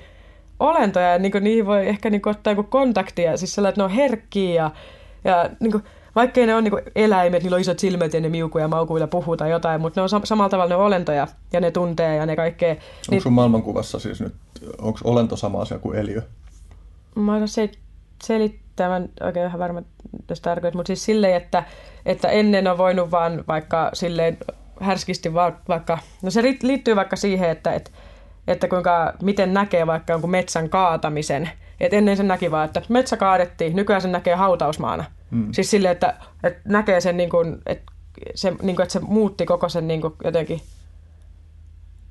olentoja 0.59 1.11
ja 1.11 1.19
niin 1.19 1.31
kuin, 1.31 1.43
niihin 1.43 1.65
voi 1.65 1.87
ehkä 1.87 2.09
niin 2.09 2.21
kuin, 2.21 2.31
ottaa 2.31 2.51
joku 2.53 2.63
kontaktia, 2.63 3.37
siis 3.37 3.55
sellainen, 3.55 3.69
että 3.69 3.81
ne 3.81 3.85
on 3.85 3.91
herkkiä 3.91 4.53
ja, 4.53 4.71
ja 5.23 5.49
niin 5.59 5.71
kuin, 5.71 5.83
vaikkei 6.15 6.45
ne 6.45 6.55
on 6.55 6.63
niin 6.63 6.73
eläimet, 6.95 7.43
niillä 7.43 7.55
on 7.55 7.61
isot 7.61 7.79
silmät 7.79 8.13
ja 8.13 8.21
ne 8.21 8.29
miukuu 8.29 8.61
ja 8.61 8.67
maukuu 8.67 8.97
ja 8.97 9.07
puhuu 9.07 9.37
tai 9.37 9.51
jotain, 9.51 9.81
mutta 9.81 10.01
ne 10.01 10.03
on 10.03 10.21
sam- 10.21 10.25
samalla 10.25 10.49
tavalla 10.49 10.69
ne 10.69 10.75
olentoja 10.75 11.27
ja 11.53 11.59
ne 11.59 11.71
tuntee 11.71 12.15
ja 12.15 12.25
ne 12.25 12.35
kaikkea. 12.35 12.75
Onko 13.11 13.21
sun 13.21 13.33
maailmankuvassa 13.33 13.99
siis 13.99 14.21
nyt, 14.21 14.33
onko 14.77 14.99
olento 15.03 15.35
sama 15.35 15.61
asia 15.61 15.79
kuin 15.79 15.99
eliö? 15.99 16.21
Mä 17.15 17.37
en 17.37 17.47
se 17.47 17.71
selittää, 18.23 18.62
mä 18.79 18.97
en 18.97 19.09
oikein 19.21 19.47
ihan 19.47 19.59
varma 19.59 19.81
tästä 20.27 20.49
tarkoittaa, 20.49 20.79
mutta 20.79 20.87
siis 20.87 21.05
silleen, 21.05 21.35
että, 21.35 21.63
että 22.05 22.29
ennen 22.29 22.67
on 22.67 22.77
voinut 22.77 23.11
vaan 23.11 23.43
vaikka 23.47 23.89
silleen 23.93 24.37
härskisti 24.79 25.33
va- 25.33 25.59
vaikka, 25.67 25.97
no 26.21 26.31
se 26.31 26.43
liittyy 26.61 26.95
vaikka 26.95 27.15
siihen, 27.15 27.49
että, 27.49 27.73
että, 27.73 27.91
että 28.47 28.67
kuinka, 28.67 29.13
miten 29.21 29.53
näkee 29.53 29.87
vaikka 29.87 30.13
jonkun 30.13 30.31
metsän 30.31 30.69
kaatamisen. 30.69 31.49
Et 31.79 31.93
ennen 31.93 32.17
sen 32.17 32.27
näki 32.27 32.51
vaan, 32.51 32.65
että 32.65 32.81
metsä 32.89 33.17
kaadettiin, 33.17 33.75
nykyään 33.75 34.01
sen 34.01 34.11
näkee 34.11 34.35
hautausmaana. 34.35 35.05
Mm. 35.31 35.47
Siis 35.51 35.71
silleen, 35.71 35.91
että, 35.91 36.13
että 36.43 36.61
näkee 36.65 37.01
sen 37.01 37.17
niin 37.17 37.29
kuin, 37.29 37.61
että 37.65 37.91
se, 38.35 38.51
niin 38.61 38.75
kuin, 38.75 38.83
että 38.83 38.93
se 38.93 38.99
muutti 38.99 39.45
koko 39.45 39.69
sen 39.69 39.87
niin 39.87 40.01
kuin 40.01 40.13
jotenkin 40.23 40.61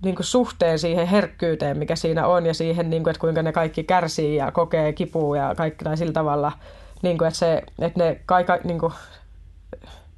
niin 0.02 0.14
kuin 0.14 0.26
suhteen 0.26 0.78
siihen 0.78 1.06
herkkyyteen, 1.06 1.78
mikä 1.78 1.96
siinä 1.96 2.26
on, 2.26 2.46
ja 2.46 2.54
siihen, 2.54 2.90
niin 2.90 3.02
kuin, 3.02 3.10
että 3.10 3.20
kuinka 3.20 3.42
ne 3.42 3.52
kaikki 3.52 3.84
kärsii 3.84 4.36
ja 4.36 4.52
kokee 4.52 4.92
kipua 4.92 5.36
ja 5.36 5.54
kaikki 5.54 5.84
tai 5.84 5.96
sillä 5.96 6.12
tavalla, 6.12 6.52
niin 7.02 7.18
kuin, 7.18 7.28
että, 7.28 7.38
se, 7.38 7.62
että 7.78 8.04
ne 8.04 8.20
kaika, 8.26 8.58
niin 8.64 8.78
kuin, 8.78 8.92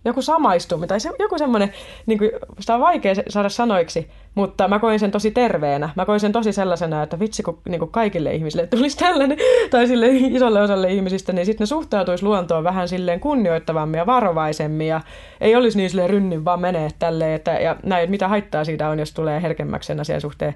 joku 0.05 0.23
samaistuminen 0.23 0.89
tai 0.89 1.01
se, 1.01 1.11
joku 1.19 1.39
semmoinen, 1.39 1.73
niin 2.07 2.19
kuin, 2.19 2.31
sitä 2.61 2.75
on 2.75 2.81
vaikea 2.81 3.15
saada 3.29 3.49
sanoiksi, 3.49 4.11
mutta 4.35 4.69
mä 4.69 4.79
koin 4.79 5.01
sen 5.01 5.11
tosi 5.11 5.31
terveenä. 5.31 5.91
Mä 5.97 6.05
koin 6.05 6.21
sen 6.21 6.33
tosi 6.33 6.53
sellaisena, 6.53 7.03
että 7.03 7.19
vitsi 7.19 7.43
kun 7.43 7.59
niin 7.69 7.79
kuin 7.79 7.91
kaikille 7.91 8.35
ihmisille 8.35 8.67
tulisi 8.67 8.99
tällainen, 8.99 9.39
tai 9.71 9.87
sille 9.87 10.09
isolle 10.11 10.63
osalle 10.63 10.93
ihmisistä, 10.93 11.33
niin 11.33 11.47
sitten 11.47 11.63
ne 11.63 11.67
suhtautuisi 11.67 12.25
luontoon 12.25 12.65
vähän 12.65 12.89
silleen 12.89 13.21
kunnioittavammin 13.21 13.99
ja 13.99 14.07
varovaisemmin, 14.07 14.87
ja 14.87 15.01
ei 15.41 15.57
olisi 15.57 15.79
niin 15.79 15.91
silleen 15.91 16.11
rynnin 16.11 16.45
vaan 16.45 16.61
menee 16.61 16.91
tälleen, 16.99 17.33
että, 17.33 17.51
ja 17.51 17.77
näin, 17.83 18.11
mitä 18.11 18.29
haittaa 18.29 18.65
siitä 18.65 18.89
on, 18.89 18.99
jos 18.99 19.13
tulee 19.13 19.43
herkemmäksi 19.43 19.87
sen 19.87 20.01
asian 20.01 20.21
suhteen, 20.21 20.55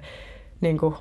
niin 0.61 0.77
kuin, 0.77 0.95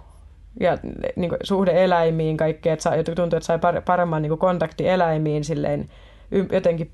ja 0.60 0.78
niin 1.16 1.28
kuin, 1.28 1.38
suhde 1.42 1.84
eläimiin 1.84 2.36
kaikkea, 2.36 2.72
että 2.72 2.82
saa, 2.82 2.92
tuntuu, 3.02 3.36
että 3.36 3.40
sai 3.40 3.56
par- 3.56 3.82
paremman 3.86 4.22
niin 4.22 4.30
kuin, 4.30 4.38
kontakti 4.38 4.88
eläimiin 4.88 5.44
silleen, 5.44 5.88
jotenkin 6.52 6.90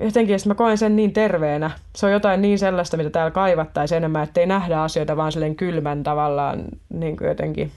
jotenkin, 0.00 0.36
että 0.36 0.48
mä 0.48 0.54
koen 0.54 0.78
sen 0.78 0.96
niin 0.96 1.12
terveenä. 1.12 1.70
Se 1.96 2.06
on 2.06 2.12
jotain 2.12 2.42
niin 2.42 2.58
sellaista, 2.58 2.96
mitä 2.96 3.10
täällä 3.10 3.30
kaivattaisiin 3.30 3.96
enemmän, 3.96 4.22
ettei 4.24 4.46
nähdä 4.46 4.82
asioita 4.82 5.16
vaan 5.16 5.32
silleen 5.32 5.56
kylmän 5.56 6.02
tavallaan 6.02 6.64
niin 6.88 7.16
kuin 7.16 7.28
jotenkin. 7.28 7.72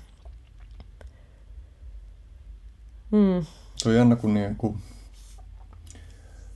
Hmm. 3.11 3.45
Se 3.75 3.89
on 3.89 3.95
jännä, 3.95 4.15
kun, 4.15 4.33
niin, 4.33 4.55
kun 4.55 4.77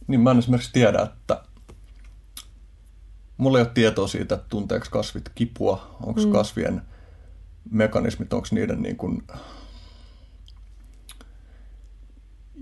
niin 0.08 0.22
mä 0.22 0.32
en 0.32 0.40
esimerkiksi 0.40 0.74
tiedä, 0.74 1.02
että 1.02 1.44
mulla 3.38 3.58
ei 3.58 3.64
ole 3.64 3.72
tietoa 3.74 4.08
siitä, 4.08 4.36
että 4.36 4.48
tunteeko 4.50 4.86
kasvit 4.92 5.30
kipua, 5.36 5.98
onko 6.02 6.22
mm. 6.22 6.32
kasvien 6.32 6.82
mekanismit, 7.72 8.34
onko 8.34 8.48
niiden 8.52 8.82
niin 8.82 8.98
kuin 8.98 9.24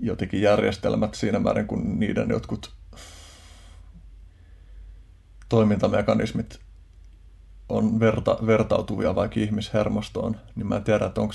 jotenkin 0.02 0.42
järjestelmät 0.42 1.14
siinä 1.14 1.38
määrin, 1.38 1.66
kun 1.66 1.98
niiden 2.00 2.30
jotkut 2.30 2.79
toimintamekanismit 5.50 6.60
on 7.68 8.00
verta, 8.00 8.38
vertautuvia 8.46 9.14
vaikka 9.14 9.40
ihmishermostoon, 9.40 10.36
niin 10.56 10.66
mä 10.66 10.76
en 10.76 10.84
tiedä, 10.84 11.06
että 11.06 11.20
onko 11.20 11.34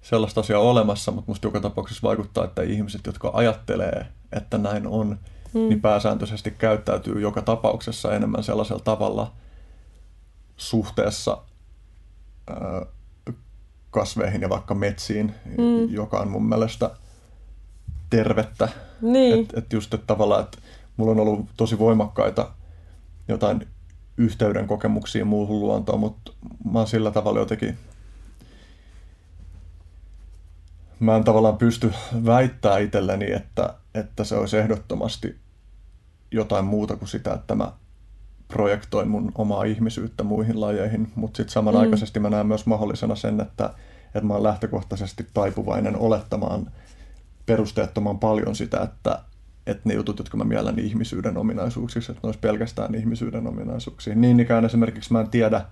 sellaista 0.00 0.40
asiaa 0.40 0.60
olemassa, 0.60 1.12
mutta 1.12 1.30
musta 1.30 1.46
joka 1.46 1.60
tapauksessa 1.60 2.08
vaikuttaa, 2.08 2.44
että 2.44 2.62
ihmiset, 2.62 3.06
jotka 3.06 3.30
ajattelee, 3.34 4.06
että 4.32 4.58
näin 4.58 4.86
on, 4.86 5.18
mm. 5.54 5.60
niin 5.60 5.80
pääsääntöisesti 5.80 6.50
käyttäytyy 6.50 7.20
joka 7.20 7.42
tapauksessa 7.42 8.14
enemmän 8.14 8.42
sellaisella 8.42 8.82
tavalla 8.84 9.32
suhteessa 10.56 11.38
ää, 12.50 12.86
kasveihin 13.90 14.42
ja 14.42 14.48
vaikka 14.48 14.74
metsiin, 14.74 15.34
mm. 15.44 15.90
joka 15.90 16.18
on 16.18 16.28
mun 16.28 16.48
mielestä 16.48 16.90
tervettä. 18.10 18.68
Niin. 19.02 19.40
Että 19.40 19.58
et 19.58 19.72
just, 19.72 19.94
että 19.94 20.06
tavallaan, 20.06 20.44
että 20.44 20.58
mulla 20.96 21.12
on 21.12 21.20
ollut 21.20 21.46
tosi 21.56 21.78
voimakkaita 21.78 22.50
jotain 23.28 23.66
yhteyden 24.16 24.66
kokemuksia 24.66 25.24
muuhun 25.24 25.60
luontoon, 25.60 26.00
mutta 26.00 26.32
mä 26.72 26.78
oon 26.78 26.88
sillä 26.88 27.10
tavalla 27.10 27.40
jotenkin 27.40 27.78
mä 31.00 31.16
en 31.16 31.24
tavallaan 31.24 31.58
pysty 31.58 31.92
väittää 32.26 32.78
itselleni, 32.78 33.32
että, 33.32 33.74
että 33.94 34.24
se 34.24 34.34
olisi 34.36 34.58
ehdottomasti 34.58 35.36
jotain 36.30 36.64
muuta 36.64 36.96
kuin 36.96 37.08
sitä, 37.08 37.34
että 37.34 37.54
mä 37.54 37.72
projektoin 38.48 39.08
mun 39.08 39.32
omaa 39.34 39.64
ihmisyyttä 39.64 40.24
muihin 40.24 40.60
lajeihin, 40.60 41.12
mutta 41.14 41.36
sitten 41.36 41.52
samanaikaisesti 41.52 42.20
mä 42.20 42.30
näen 42.30 42.46
myös 42.46 42.66
mahdollisena 42.66 43.14
sen, 43.14 43.40
että, 43.40 43.74
että 44.06 44.26
mä 44.26 44.34
oon 44.34 44.42
lähtökohtaisesti 44.42 45.26
taipuvainen 45.34 45.96
olettamaan 45.96 46.72
perusteettoman 47.46 48.18
paljon 48.18 48.56
sitä, 48.56 48.80
että, 48.80 49.22
että 49.68 49.82
ne 49.84 49.94
jutut, 49.94 50.18
jotka 50.18 50.36
mä 50.36 50.44
miellän 50.44 50.78
ihmisyyden 50.78 51.36
ominaisuuksiksi, 51.36 52.12
että 52.12 52.20
ne 52.22 52.26
olisi 52.26 52.38
pelkästään 52.38 52.94
ihmisyyden 52.94 53.46
ominaisuuksia. 53.46 54.14
Niin 54.14 54.40
ikään 54.40 54.64
esimerkiksi 54.64 55.12
mä 55.12 55.20
en 55.20 55.30
tiedä, 55.30 55.64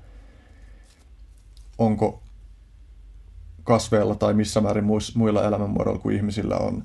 onko 1.78 2.23
kasveilla 3.65 4.15
tai 4.15 4.34
missä 4.34 4.60
määrin 4.60 4.84
muilla 5.15 5.44
elämänmuodoilla 5.44 6.00
kuin 6.00 6.16
ihmisillä 6.16 6.57
on 6.57 6.84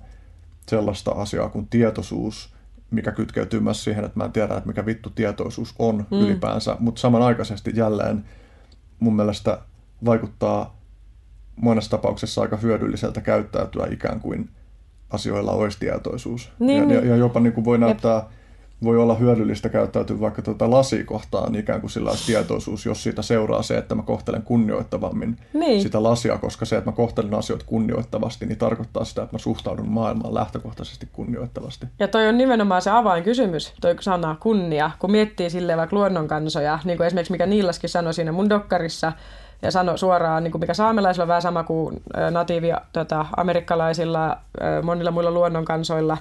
sellaista 0.67 1.11
asiaa 1.11 1.49
kuin 1.49 1.67
tietoisuus, 1.67 2.53
mikä 2.91 3.11
kytkeytyy 3.11 3.59
myös 3.59 3.83
siihen, 3.83 4.05
että 4.05 4.19
mä 4.19 4.25
en 4.25 4.31
tiedä, 4.31 4.53
että 4.57 4.67
mikä 4.67 4.85
vittu 4.85 5.09
tietoisuus 5.09 5.75
on 5.79 5.97
mm. 6.11 6.17
ylipäänsä, 6.17 6.77
mutta 6.79 7.01
samanaikaisesti 7.01 7.71
jälleen 7.75 8.25
mun 8.99 9.15
mielestä 9.15 9.61
vaikuttaa 10.05 10.77
monessa 11.55 11.91
tapauksessa 11.91 12.41
aika 12.41 12.57
hyödylliseltä 12.57 13.21
käyttäytyä 13.21 13.87
ikään 13.91 14.19
kuin 14.19 14.49
asioilla 15.11 15.51
olisi 15.51 15.79
tietoisuus. 15.79 16.51
Niin, 16.59 16.89
ja, 16.89 17.05
ja 17.05 17.15
jopa 17.15 17.39
niin 17.39 17.53
kuin 17.53 17.65
voi 17.65 17.77
näyttää 17.77 18.15
Jep. 18.15 18.40
Voi 18.83 18.97
olla 18.97 19.15
hyödyllistä 19.15 19.69
käyttäytyä 19.69 20.19
vaikka 20.19 20.41
tuota 20.41 20.71
lasia 20.71 21.05
kohtaan 21.05 21.55
ikään 21.55 21.81
kuin 21.81 21.91
sillä 21.91 22.09
olisi 22.09 22.25
tietoisuus, 22.25 22.85
jos 22.85 23.03
siitä 23.03 23.21
seuraa 23.21 23.61
se, 23.63 23.77
että 23.77 23.95
mä 23.95 24.03
kohtelen 24.03 24.41
kunnioittavammin 24.41 25.37
Niin. 25.53 25.81
sitä 25.81 26.03
lasia, 26.03 26.37
koska 26.37 26.65
se, 26.65 26.77
että 26.77 26.89
mä 26.91 26.95
kohtelen 26.95 27.33
asioita 27.33 27.65
kunnioittavasti, 27.67 28.45
niin 28.45 28.57
tarkoittaa 28.57 29.05
sitä, 29.05 29.23
että 29.23 29.35
mä 29.35 29.39
suhtaudun 29.39 29.89
maailmaan 29.89 30.33
lähtökohtaisesti 30.33 31.07
kunnioittavasti. 31.11 31.85
Ja 31.99 32.07
toi 32.07 32.27
on 32.27 32.37
nimenomaan 32.37 32.81
se 32.81 32.89
avainkysymys, 32.89 33.73
toi 33.81 33.95
sana 33.99 34.35
kunnia, 34.39 34.91
kun 34.99 35.11
miettii 35.11 35.49
silleen 35.49 35.77
vaikka 35.77 35.95
luonnonkansoja, 35.95 36.79
niin 36.83 36.97
kuin 36.97 37.07
esimerkiksi 37.07 37.31
mikä 37.31 37.45
Niilaskin 37.45 37.89
sanoi 37.89 38.13
siinä 38.13 38.31
mun 38.31 38.49
dokkarissa, 38.49 39.11
ja 39.61 39.71
sanoi 39.71 39.97
suoraan, 39.97 40.43
niin 40.43 40.51
kuin 40.51 40.59
mikä 40.59 40.73
saamelaisilla 40.73 41.23
on 41.23 41.27
vähän 41.27 41.41
sama 41.41 41.63
kuin 41.63 42.01
ö, 42.17 42.31
natiivi 42.31 42.67
tota, 42.93 43.25
amerikkalaisilla, 43.37 44.37
monilla 44.83 45.11
muilla 45.11 45.31
luonnonkansoilla, 45.31 46.17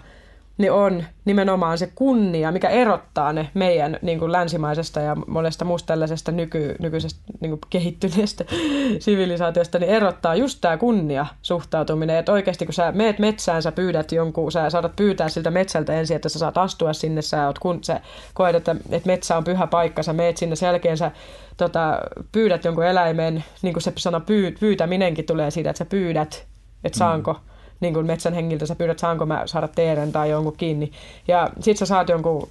niin 0.59 0.73
on 0.73 1.05
nimenomaan 1.25 1.79
se 1.79 1.93
kunnia, 1.95 2.53
mikä 2.53 2.69
erottaa 2.69 3.33
ne 3.33 3.51
meidän 3.55 3.99
niin 4.03 4.19
kuin 4.19 4.33
länsimaisesta 4.33 5.01
ja 5.01 5.17
monesta 5.27 5.65
muusta 5.65 5.87
tällaisesta 5.87 6.33
nyky, 6.33 6.77
nykyisestä 6.79 7.21
niin 7.41 7.51
kuin 7.51 7.61
kehittyneestä 7.71 8.45
sivilisaatiosta, 8.99 9.79
niin 9.79 9.91
erottaa 9.91 10.35
just 10.35 10.59
tämä 10.61 10.77
kunnia 10.77 11.27
suhtautuminen. 11.43 12.17
Että 12.17 12.33
oikeasti 12.33 12.67
kun 12.67 12.75
sä 12.75 12.93
meet 12.93 13.19
metsään, 13.19 13.63
sä 13.63 13.73
pyydät 13.73 14.13
jonkun, 14.13 14.53
sä 14.53 14.71
saatat 14.71 14.97
pyytää 14.97 15.29
siltä 15.29 15.51
metsältä 15.51 15.93
ensin, 15.93 16.17
että 16.17 16.29
sä 16.29 16.39
saat 16.39 16.59
astua 16.59 16.93
sinne, 16.93 17.23
sä, 17.23 17.47
oot, 17.47 17.59
kun, 17.59 17.85
sä 17.85 18.01
koet, 18.35 18.57
että, 18.57 18.77
että 18.91 19.07
metsä 19.07 19.37
on 19.37 19.45
pyhä 19.45 19.67
paikka, 19.67 20.03
sä 20.03 20.13
meet 20.13 20.37
sinne, 20.37 20.57
sen 20.57 20.67
jälkeen 20.67 20.97
sä 20.99 21.11
tota, 21.57 22.01
pyydät 22.33 22.65
jonkun 22.65 22.87
eläimen, 22.87 23.45
niin 23.63 23.75
kuin 23.75 23.83
se 23.83 23.93
sana 23.97 24.21
pyy, 24.21 24.57
pyytäminenkin 24.61 25.27
tulee 25.27 25.51
siitä, 25.51 25.71
että 25.71 25.79
sä 25.79 25.85
pyydät, 25.85 26.47
että 26.85 26.99
saanko. 26.99 27.33
Mm 27.33 27.51
niin 27.81 27.95
kuin 27.95 28.07
metsän 28.07 28.35
hengiltä 28.35 28.67
sä 28.67 28.75
pyydät, 28.75 28.99
saanko 28.99 29.27
mä 29.27 29.43
saada 29.47 29.69
teeren 29.69 30.13
tai 30.13 30.31
jonkun 30.31 30.57
kiinni. 30.57 30.93
Ja 31.29 31.51
sit 31.61 31.77
sä 31.77 31.87
saat 31.87 32.09
jonkun 32.09 32.49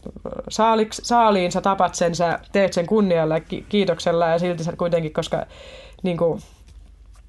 saaliks, 0.49 1.01
saaliin, 1.03 1.51
sä 1.51 1.61
tapat 1.61 1.95
sen, 1.95 2.15
sä 2.15 2.39
teet 2.51 2.73
sen 2.73 2.85
kunnialla 2.85 3.33
ja 3.33 3.41
ki- 3.41 3.65
kiitoksella 3.69 4.27
ja 4.27 4.39
silti 4.39 4.63
sä 4.63 4.73
kuitenkin, 4.77 5.13
koska 5.13 5.45
niin 6.03 6.17
kuin, 6.17 6.41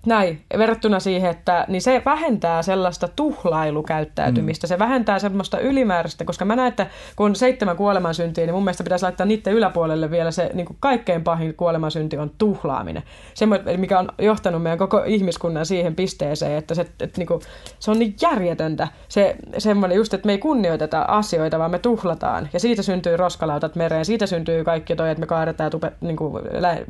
näin, 0.06 0.42
verrattuna 0.58 1.00
siihen, 1.00 1.30
että 1.30 1.64
niin 1.68 1.82
se 1.82 2.02
vähentää 2.04 2.62
sellaista 2.62 3.08
tuhlailukäyttäytymistä, 3.08 4.66
mm. 4.66 4.68
se 4.68 4.78
vähentää 4.78 5.18
semmoista 5.18 5.58
ylimääräistä, 5.58 6.24
koska 6.24 6.44
mä 6.44 6.56
näen, 6.56 6.68
että 6.68 6.86
kun 7.16 7.36
seitsemän 7.36 7.76
kuolemansyntiä, 7.76 8.46
niin 8.46 8.54
mun 8.54 8.64
mielestä 8.64 8.84
pitäisi 8.84 9.04
laittaa 9.04 9.26
niiden 9.26 9.52
yläpuolelle 9.52 10.10
vielä 10.10 10.30
se 10.30 10.50
niin 10.54 10.66
kuin 10.66 10.76
kaikkein 10.80 11.24
pahin 11.24 11.54
kuolemansynti 11.54 12.18
on 12.18 12.30
tuhlaaminen. 12.38 13.02
Semmoinen, 13.34 13.80
mikä 13.80 13.98
on 13.98 14.08
johtanut 14.18 14.62
meidän 14.62 14.78
koko 14.78 15.02
ihmiskunnan 15.06 15.66
siihen 15.66 15.94
pisteeseen, 15.94 16.58
että 16.58 16.74
se, 16.74 16.82
että 16.82 17.18
niin 17.18 17.26
kuin, 17.26 17.40
se 17.78 17.90
on 17.90 17.98
niin 17.98 18.14
järjetöntä, 18.22 18.88
se 19.08 19.36
semmoinen 19.58 19.96
just, 19.96 20.14
että 20.14 20.26
me 20.26 20.32
ei 20.32 20.38
kunnioiteta 20.38 21.02
asioita, 21.02 21.58
vaan 21.58 21.70
me 21.70 21.78
tuhlataan. 21.78 22.48
Ja 22.52 22.60
siitä 22.60 22.82
syntyy 22.82 23.16
roskalautat 23.16 23.76
mereen, 23.76 24.04
siitä 24.04 24.26
syntyy 24.26 24.64
kaikki 24.64 24.96
toi, 24.96 25.10
että 25.10 25.20
me 25.20 25.26
kaadetaan 25.26 25.70
tupe, 25.70 25.92
niin 26.00 26.16
kuin 26.16 26.42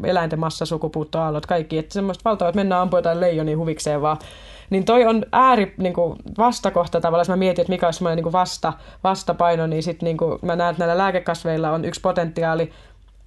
eläinten 0.05 0.40
massasukupuuttoaallot, 0.40 1.47
kaikki. 1.47 1.78
Että 1.78 1.94
semmoista 1.94 2.24
valtavaa, 2.24 2.48
että 2.48 2.58
mennään 2.60 2.82
ampua 2.82 3.00
jotain 3.01 3.20
leijonia 3.20 3.57
huvikseen 3.57 4.03
vaan. 4.03 4.17
Niin 4.70 4.85
toi 4.85 5.07
on 5.07 5.25
ääri 5.33 5.75
niin 5.77 5.95
kuin 5.95 6.19
vastakohta 6.39 7.01
tavallaan, 7.01 7.20
jos 7.20 7.29
mä 7.29 7.37
mietin, 7.37 7.62
että 7.62 7.73
mikä 7.73 7.87
olisi 7.87 7.99
semmoinen 7.99 8.25
niin 8.25 8.33
vasta, 8.33 8.73
vastapaino, 9.05 9.67
niin 9.67 9.83
sitten 9.83 10.07
niin 10.07 10.17
mä 10.43 10.57
näen, 10.57 10.70
että 10.70 10.87
näillä 10.87 11.03
lääkekasveilla 11.03 11.70
on 11.70 11.85
yksi 11.85 12.01
potentiaali 12.01 12.73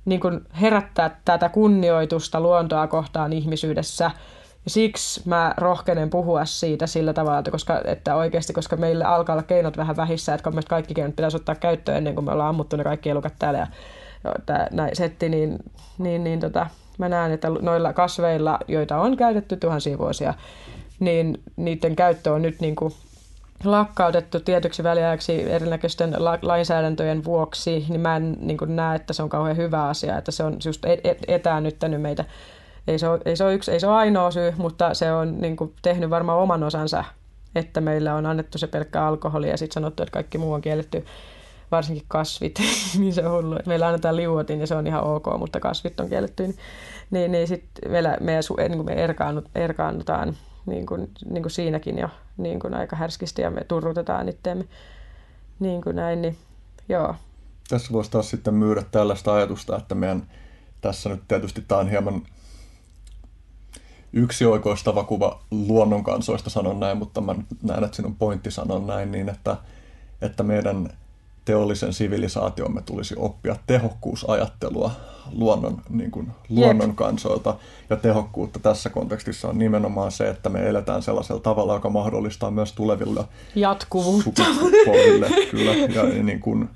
niin 0.05 0.19
kuin 0.19 0.41
herättää 0.61 1.21
tätä 1.25 1.49
kunnioitusta 1.49 2.41
luontoa 2.41 2.87
kohtaan 2.87 3.33
ihmisyydessä. 3.33 4.11
Ja 4.65 4.71
siksi 4.71 5.21
mä 5.25 5.53
rohkenen 5.57 6.09
puhua 6.09 6.45
siitä 6.45 6.87
sillä 6.87 7.13
tavalla, 7.13 7.39
että, 7.39 7.51
koska, 7.51 7.81
että 7.85 8.15
oikeasti, 8.15 8.53
koska 8.53 8.75
meillä 8.75 9.07
alkaa 9.07 9.33
olla 9.33 9.43
keinot 9.43 9.77
vähän 9.77 9.97
vähissä, 9.97 10.33
että 10.33 10.51
kun 10.51 10.61
kaikki 10.69 10.93
keinot 10.93 11.15
pitäisi 11.15 11.37
ottaa 11.37 11.55
käyttöön 11.55 11.97
ennen 11.97 12.15
kuin 12.15 12.25
me 12.25 12.31
ollaan 12.31 12.49
ammuttu 12.49 12.75
ne 12.75 12.83
kaikki 12.83 13.09
elukat 13.09 13.33
täällä 13.39 13.59
ja, 13.59 13.67
tämä 14.45 14.89
setti, 14.93 15.29
niin, 15.29 15.59
niin, 15.97 16.23
niin 16.23 16.39
tota, 16.39 16.67
mä 16.97 17.09
näen, 17.09 17.31
että 17.31 17.49
noilla 17.49 17.93
kasveilla, 17.93 18.59
joita 18.67 18.97
on 18.97 19.17
käytetty 19.17 19.57
tuhansia 19.57 19.97
vuosia, 19.97 20.33
niin 20.99 21.43
niiden 21.55 21.95
käyttö 21.95 22.33
on 22.33 22.41
nyt 22.41 22.59
niin 22.59 22.75
kuin 22.75 22.93
lakkautettu 23.63 24.39
tietyksi 24.39 24.83
väliajaksi 24.83 25.51
erinäköisten 25.51 26.15
la- 26.17 26.39
lainsäädäntöjen 26.41 27.23
vuoksi, 27.23 27.85
niin 27.89 28.01
mä 28.01 28.15
en 28.15 28.37
niin 28.39 28.57
kuin 28.57 28.75
näe, 28.75 28.95
että 28.95 29.13
se 29.13 29.23
on 29.23 29.29
kauhean 29.29 29.57
hyvä 29.57 29.87
asia, 29.87 30.17
että 30.17 30.31
se 30.31 30.43
on 30.43 30.57
just 30.65 30.85
et- 30.85 31.05
et- 31.05 31.25
etäännyttänyt 31.27 32.01
meitä. 32.01 32.25
Ei 32.87 32.99
se, 32.99 33.07
ole, 33.07 33.19
ei, 33.25 33.35
se 33.35 33.43
ole 33.43 33.53
yksi, 33.53 33.71
ei 33.71 33.79
se 33.79 33.87
ole 33.87 33.95
ainoa 33.95 34.31
syy, 34.31 34.53
mutta 34.57 34.93
se 34.93 35.11
on 35.11 35.41
niin 35.41 35.55
kuin 35.55 35.73
tehnyt 35.81 36.09
varmaan 36.09 36.39
oman 36.39 36.63
osansa, 36.63 37.03
että 37.55 37.81
meillä 37.81 38.15
on 38.15 38.25
annettu 38.25 38.57
se 38.57 38.67
pelkkä 38.67 39.05
alkoholi 39.05 39.49
ja 39.49 39.57
sitten 39.57 39.73
sanottu, 39.73 40.03
että 40.03 40.13
kaikki 40.13 40.37
muu 40.37 40.53
on 40.53 40.61
kielletty 40.61 41.05
varsinkin 41.75 42.05
kasvit, 42.07 42.59
niin 42.99 43.13
se 43.13 43.25
on 43.27 43.31
hullu. 43.31 43.59
Meillä 43.65 43.87
annetaan 43.87 44.15
liuotin 44.15 44.59
ja 44.59 44.67
se 44.67 44.75
on 44.75 44.87
ihan 44.87 45.03
ok, 45.03 45.25
mutta 45.37 45.59
kasvit 45.59 45.99
on 45.99 46.09
kielletty. 46.09 46.43
Niin, 46.43 46.55
niin, 47.11 47.31
niin 47.31 47.47
sitten 47.47 47.91
meillä, 47.91 48.17
meidän, 48.19 48.43
niin 48.57 48.77
kuin 48.77 48.85
me 48.85 48.93
erkaannut, 48.93 49.45
erkaannutaan 49.55 50.37
niin 50.65 50.85
kuin, 50.85 51.11
niin 51.29 51.43
kuin 51.43 51.51
siinäkin 51.51 51.97
jo 51.97 52.09
niin 52.37 52.59
kuin 52.59 52.73
aika 52.73 52.95
härskisti 52.95 53.41
ja 53.41 53.51
me 53.51 53.63
turrutetaan 53.63 54.29
itseämme. 54.29 54.65
Niin 55.59 55.81
kuin 55.81 55.95
näin, 55.95 56.21
niin 56.21 56.37
joo. 56.89 57.15
Tässä 57.69 57.93
voisi 57.93 58.11
taas 58.11 58.29
sitten 58.29 58.53
myydä 58.53 58.83
tällaista 58.91 59.33
ajatusta, 59.33 59.77
että 59.77 59.95
meidän 59.95 60.23
tässä 60.81 61.09
nyt 61.09 61.27
tietysti 61.27 61.61
tämä 61.67 61.81
on 61.81 61.89
hieman 61.89 62.21
yksi 64.13 64.45
oikoistava 64.45 65.03
kuva 65.03 65.41
luonnonkansoista 65.51 66.49
sanon 66.49 66.79
näin, 66.79 66.97
mutta 66.97 67.21
mä 67.21 67.35
näen, 67.63 67.83
että 67.83 67.95
sinun 67.95 68.15
pointti 68.15 68.51
sanon 68.51 68.87
näin, 68.87 69.11
niin 69.11 69.29
että, 69.29 69.57
että 70.21 70.43
meidän 70.43 70.89
teollisen 71.45 71.93
sivilisaatiomme 71.93 72.81
tulisi 72.81 73.15
oppia 73.17 73.55
tehokkuusajattelua 73.67 74.91
luonnon, 75.31 75.81
niin 75.89 76.11
kuin, 76.11 76.27
luonnon 76.49 76.95
kansoilta. 76.95 77.55
Ja 77.89 77.95
tehokkuutta 77.95 78.59
tässä 78.59 78.89
kontekstissa 78.89 79.49
on 79.49 79.57
nimenomaan 79.57 80.11
se, 80.11 80.29
että 80.29 80.49
me 80.49 80.69
eletään 80.69 81.01
sellaisella 81.01 81.41
tavalla, 81.41 81.73
joka 81.73 81.89
mahdollistaa 81.89 82.51
myös 82.51 82.73
tuleville 82.73 83.23
Jatkuvuutta. 83.55 84.43
sukupolville. 84.43 85.29
Kyllä, 85.51 85.71
ja 85.73 86.03
niin 86.23 86.39
kuin, 86.39 86.69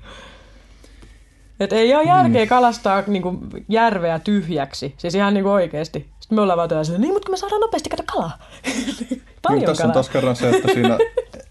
Et 1.60 1.72
ei 1.72 1.94
ole 1.94 2.04
järkeä 2.04 2.46
kalastaa 2.46 3.02
niin 3.06 3.22
kuin, 3.22 3.38
järveä 3.68 4.18
tyhjäksi, 4.18 4.94
siis 4.98 5.14
ihan 5.14 5.34
niin 5.34 5.44
kuin 5.44 5.52
oikeasti. 5.52 5.98
Sitten 6.20 6.36
me 6.36 6.42
ollaan 6.42 6.58
vaan 6.58 6.68
niin, 6.98 7.12
mutta 7.12 7.30
me 7.30 7.36
saadaan 7.36 7.60
nopeasti 7.60 7.90
kato 7.90 8.02
kalaa. 8.06 8.38
Paljon 9.42 9.58
niin, 9.58 9.66
tässä 9.66 9.70
on 9.70 9.76
kalaa. 9.76 9.94
taas 9.94 10.08
kerran 10.08 10.36
se, 10.36 10.48
että, 10.48 10.72
siinä, 10.72 10.98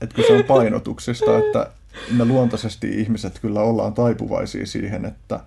että 0.01 0.15
kun 0.15 0.23
se 0.27 0.33
on 0.33 0.43
painotuksista, 0.43 1.37
että 1.37 1.71
me 2.17 2.25
luontaisesti 2.25 3.01
ihmiset 3.01 3.39
kyllä 3.39 3.61
ollaan 3.61 3.93
taipuvaisia 3.93 4.65
siihen, 4.65 5.05
että, 5.05 5.39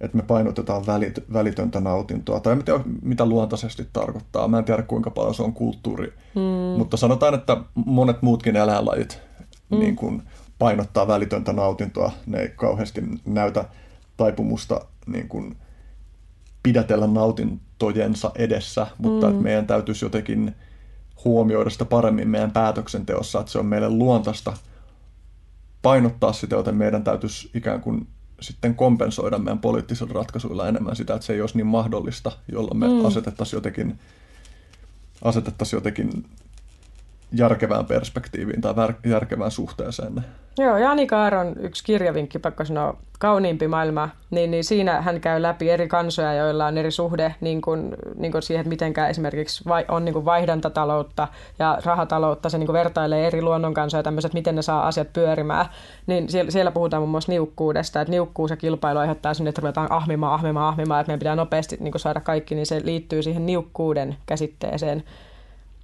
että 0.00 0.16
me 0.16 0.22
painotetaan 0.22 0.86
välit, 0.86 1.18
välitöntä 1.32 1.80
nautintoa. 1.80 2.40
Tai 2.40 2.52
en 2.52 2.64
tiedä, 2.64 2.80
mitä 3.02 3.26
luontaisesti 3.26 3.88
tarkoittaa. 3.92 4.48
Mä 4.48 4.58
en 4.58 4.64
tiedä, 4.64 4.82
kuinka 4.82 5.10
paljon 5.10 5.34
se 5.34 5.42
on 5.42 5.52
kulttuuri. 5.52 6.12
Mm. 6.34 6.78
Mutta 6.78 6.96
sanotaan, 6.96 7.34
että 7.34 7.56
monet 7.74 8.22
muutkin 8.22 8.56
eläinlajit 8.56 9.20
mm. 9.70 9.78
niin 9.78 9.96
kuin 9.96 10.22
painottaa 10.58 11.08
välitöntä 11.08 11.52
nautintoa. 11.52 12.12
Ne 12.26 12.38
ei 12.38 12.48
kauheasti 12.48 13.02
näytä 13.24 13.64
taipumusta 14.16 14.80
niin 15.06 15.28
kuin 15.28 15.56
pidätellä 16.62 17.06
nautintojensa 17.06 18.30
edessä, 18.34 18.86
mutta 18.98 19.26
mm. 19.26 19.32
että 19.32 19.42
meidän 19.42 19.66
täytyisi 19.66 20.04
jotenkin 20.04 20.54
huomioida 21.24 21.70
sitä 21.70 21.84
paremmin 21.84 22.28
meidän 22.28 22.50
päätöksenteossa, 22.50 23.40
että 23.40 23.52
se 23.52 23.58
on 23.58 23.66
meille 23.66 23.90
luontaista 23.90 24.52
painottaa 25.82 26.32
sitä, 26.32 26.56
joten 26.56 26.74
meidän 26.74 27.04
täytyisi 27.04 27.50
ikään 27.54 27.80
kuin 27.80 28.06
sitten 28.40 28.74
kompensoida 28.74 29.38
meidän 29.38 29.58
poliittisilla 29.58 30.12
ratkaisuilla 30.12 30.68
enemmän 30.68 30.96
sitä, 30.96 31.14
että 31.14 31.26
se 31.26 31.32
ei 31.32 31.40
olisi 31.40 31.56
niin 31.56 31.66
mahdollista, 31.66 32.32
jolloin 32.52 32.78
me 32.78 32.88
mm. 32.88 33.04
asetettaisiin 33.04 33.56
jotenkin, 33.56 33.98
asetettaisiin 35.22 35.78
jotenkin 35.78 36.24
järkevään 37.32 37.86
perspektiiviin 37.86 38.60
tai 38.60 38.74
järkevään 39.06 39.50
suhteeseen. 39.50 40.24
Joo, 40.58 40.78
Jani 40.78 41.06
Kaaron 41.06 41.54
yksi 41.60 41.84
kirjavinkki, 41.84 42.38
pakko 42.38 42.64
sanoa, 42.64 42.96
kauniimpi 43.18 43.68
maailma, 43.68 44.08
niin, 44.30 44.50
niin 44.50 44.64
siinä 44.64 45.00
hän 45.00 45.20
käy 45.20 45.42
läpi 45.42 45.70
eri 45.70 45.88
kansoja, 45.88 46.34
joilla 46.34 46.66
on 46.66 46.78
eri 46.78 46.90
suhde 46.90 47.34
niin 47.40 47.60
kuin, 47.60 47.96
niin 48.14 48.32
kuin 48.32 48.42
siihen, 48.42 48.60
että 48.60 48.68
mitenkä 48.68 49.08
esimerkiksi 49.08 49.64
vai, 49.68 49.84
on 49.88 50.04
niin 50.04 50.12
kuin 50.12 50.24
vaihdantataloutta 50.24 51.28
ja 51.58 51.78
rahataloutta, 51.84 52.48
se 52.48 52.58
niin 52.58 52.66
kuin 52.66 52.74
vertailee 52.74 53.26
eri 53.26 53.42
luonnonkansoja 53.42 54.02
tämmöiset, 54.02 54.34
miten 54.34 54.54
ne 54.54 54.62
saa 54.62 54.86
asiat 54.86 55.12
pyörimään, 55.12 55.66
niin 56.06 56.28
siellä, 56.28 56.50
siellä 56.50 56.70
puhutaan 56.70 57.00
muun 57.00 57.10
muassa 57.10 57.32
niukkuudesta, 57.32 58.00
että 58.00 58.10
niukkuus 58.10 58.50
ja 58.50 58.56
kilpailu 58.56 58.98
aiheuttaa 58.98 59.34
sinne, 59.34 59.48
että 59.48 59.60
ruvetaan 59.60 59.92
ahmimaan, 59.92 60.34
ahmimaan, 60.34 60.68
ahmimaan, 60.68 61.00
että 61.00 61.10
meidän 61.10 61.18
pitää 61.18 61.36
nopeasti 61.36 61.76
niin 61.80 61.92
kuin 61.92 62.00
saada 62.00 62.20
kaikki, 62.20 62.54
niin 62.54 62.66
se 62.66 62.80
liittyy 62.84 63.22
siihen 63.22 63.46
niukkuuden 63.46 64.16
käsitteeseen, 64.26 65.04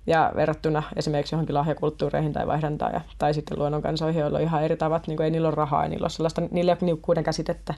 ja 0.06 0.32
verrattuna 0.36 0.82
esimerkiksi 0.96 1.34
johonkin 1.34 1.54
lahjakulttuureihin 1.54 2.32
tai 2.32 2.46
vaihdantaan 2.46 2.92
ja, 2.92 3.00
tai 3.18 3.34
sitten 3.34 3.58
luonnonkansoihin, 3.58 4.20
joilla 4.20 4.38
on 4.38 4.44
ihan 4.44 4.64
eri 4.64 4.76
tavat, 4.76 5.06
niin 5.06 5.16
kuin 5.16 5.24
ei 5.24 5.30
niillä 5.30 5.48
ole 5.48 5.54
rahaa, 5.54 5.84
ei 5.84 5.90
niillä 5.90 6.04
ole 6.04 6.10
sellaista, 6.10 6.42
niillä 6.50 6.72
ei 6.72 6.78
ole 6.80 6.86
niukkuuden 6.86 7.24
käsitettä. 7.24 7.74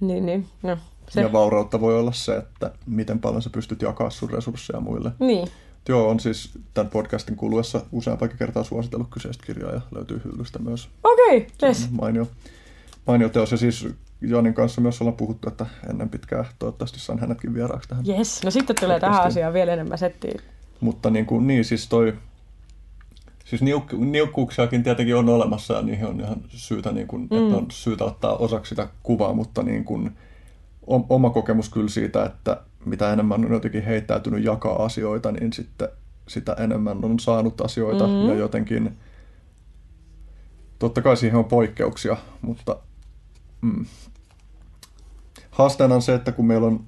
Niin, 0.00 0.26
niin, 0.26 0.46
no, 0.62 0.78
se. 1.08 1.20
Ja 1.20 1.32
vaurautta 1.32 1.80
voi 1.80 1.98
olla 1.98 2.12
se, 2.12 2.36
että 2.36 2.70
miten 2.86 3.18
paljon 3.18 3.42
sä 3.42 3.50
pystyt 3.50 3.82
jakaa 3.82 4.10
sun 4.10 4.30
resursseja 4.30 4.80
muille. 4.80 5.10
Niin. 5.18 5.48
Joo, 5.88 6.08
on 6.08 6.20
siis 6.20 6.50
tämän 6.74 6.90
podcastin 6.90 7.36
kuluessa 7.36 7.80
useampakin 7.92 8.38
kertaa 8.38 8.64
suositellut 8.64 9.08
kyseistä 9.10 9.46
kirjaa 9.46 9.72
ja 9.72 9.80
löytyy 9.94 10.20
hyllystä 10.24 10.58
myös. 10.58 10.88
Okei, 11.04 11.36
okay, 11.36 11.68
yes. 11.68 11.90
Mainio. 11.90 12.26
mainio 13.06 13.28
teos. 13.28 13.52
Ja 13.52 13.58
siis 13.58 13.88
Jaanin 14.20 14.54
kanssa 14.54 14.80
myös 14.80 15.00
ollaan 15.00 15.16
puhuttu, 15.16 15.48
että 15.48 15.66
ennen 15.90 16.08
pitkää 16.08 16.44
toivottavasti 16.58 17.00
saan 17.00 17.18
hänetkin 17.18 17.54
vieraaksi 17.54 17.88
tähän. 17.88 18.04
Yes, 18.08 18.42
no 18.44 18.50
sitten 18.50 18.76
tulee 18.80 19.00
tähän 19.00 19.22
asiaan 19.22 19.52
vielä 19.52 19.72
enemmän 19.72 19.98
settiin. 19.98 20.40
Mutta 20.84 21.10
niin, 21.10 21.26
kuin, 21.26 21.46
niin 21.46 21.64
siis 21.64 21.88
toi, 21.88 22.14
siis 23.44 23.62
niuk, 23.62 23.92
niukkuuksiakin 23.92 24.82
tietenkin 24.82 25.16
on 25.16 25.28
olemassa 25.28 25.74
ja 25.74 25.82
niihin 25.82 26.06
on 26.06 26.20
ihan 26.20 26.36
syytä, 26.48 26.92
niin 26.92 27.06
kuin, 27.06 27.28
mm. 27.30 27.44
että 27.44 27.56
on 27.56 27.66
syytä 27.70 28.04
ottaa 28.04 28.36
osaksi 28.36 28.68
sitä 28.68 28.88
kuvaa, 29.02 29.32
mutta 29.32 29.62
niin 29.62 29.84
kuin, 29.84 30.10
oma 30.86 31.30
kokemus 31.30 31.68
kyllä 31.68 31.88
siitä, 31.88 32.24
että 32.24 32.60
mitä 32.84 33.12
enemmän 33.12 33.44
on 33.44 33.52
jotenkin 33.52 33.84
heittäytynyt 33.84 34.44
jakaa 34.44 34.84
asioita, 34.84 35.32
niin 35.32 35.52
sitten 35.52 35.88
sitä 36.28 36.56
enemmän 36.58 37.04
on 37.04 37.18
saanut 37.18 37.60
asioita 37.60 38.06
mm-hmm. 38.06 38.28
ja 38.28 38.34
jotenkin 38.34 38.96
totta 40.78 41.02
kai 41.02 41.16
siihen 41.16 41.38
on 41.38 41.44
poikkeuksia, 41.44 42.16
mutta 42.42 42.76
mm, 43.60 43.86
haasteena 45.50 45.94
on 45.94 46.02
se, 46.02 46.14
että 46.14 46.32
kun 46.32 46.46
meillä 46.46 46.66
on 46.66 46.84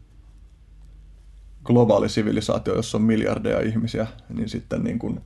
globaali 1.66 2.08
sivilisaatio, 2.08 2.74
jossa 2.74 2.98
on 2.98 3.04
miljardeja 3.04 3.60
ihmisiä, 3.60 4.06
niin 4.28 4.48
sitten 4.48 4.84
niin 4.84 4.98
kuin, 4.98 5.20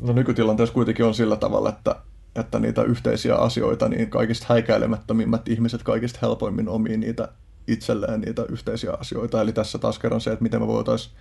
no 0.00 0.12
nykytilanteessa 0.12 0.74
kuitenkin 0.74 1.04
on 1.04 1.14
sillä 1.14 1.36
tavalla, 1.36 1.68
että, 1.68 1.96
että 2.36 2.58
niitä 2.58 2.82
yhteisiä 2.82 3.34
asioita, 3.34 3.88
niin 3.88 4.10
kaikista 4.10 4.46
häikäilemättömimmät 4.48 5.48
ihmiset 5.48 5.82
kaikista 5.82 6.18
helpoimmin 6.22 6.68
omii 6.68 6.96
niitä 6.96 7.28
itselleen 7.68 8.20
niitä 8.20 8.44
yhteisiä 8.48 8.92
asioita. 8.92 9.40
Eli 9.40 9.52
tässä 9.52 9.78
taas 9.78 9.98
kerran 9.98 10.20
se, 10.20 10.32
että 10.32 10.42
miten 10.42 10.60
me 10.60 10.66
voitaisiin 10.66 11.14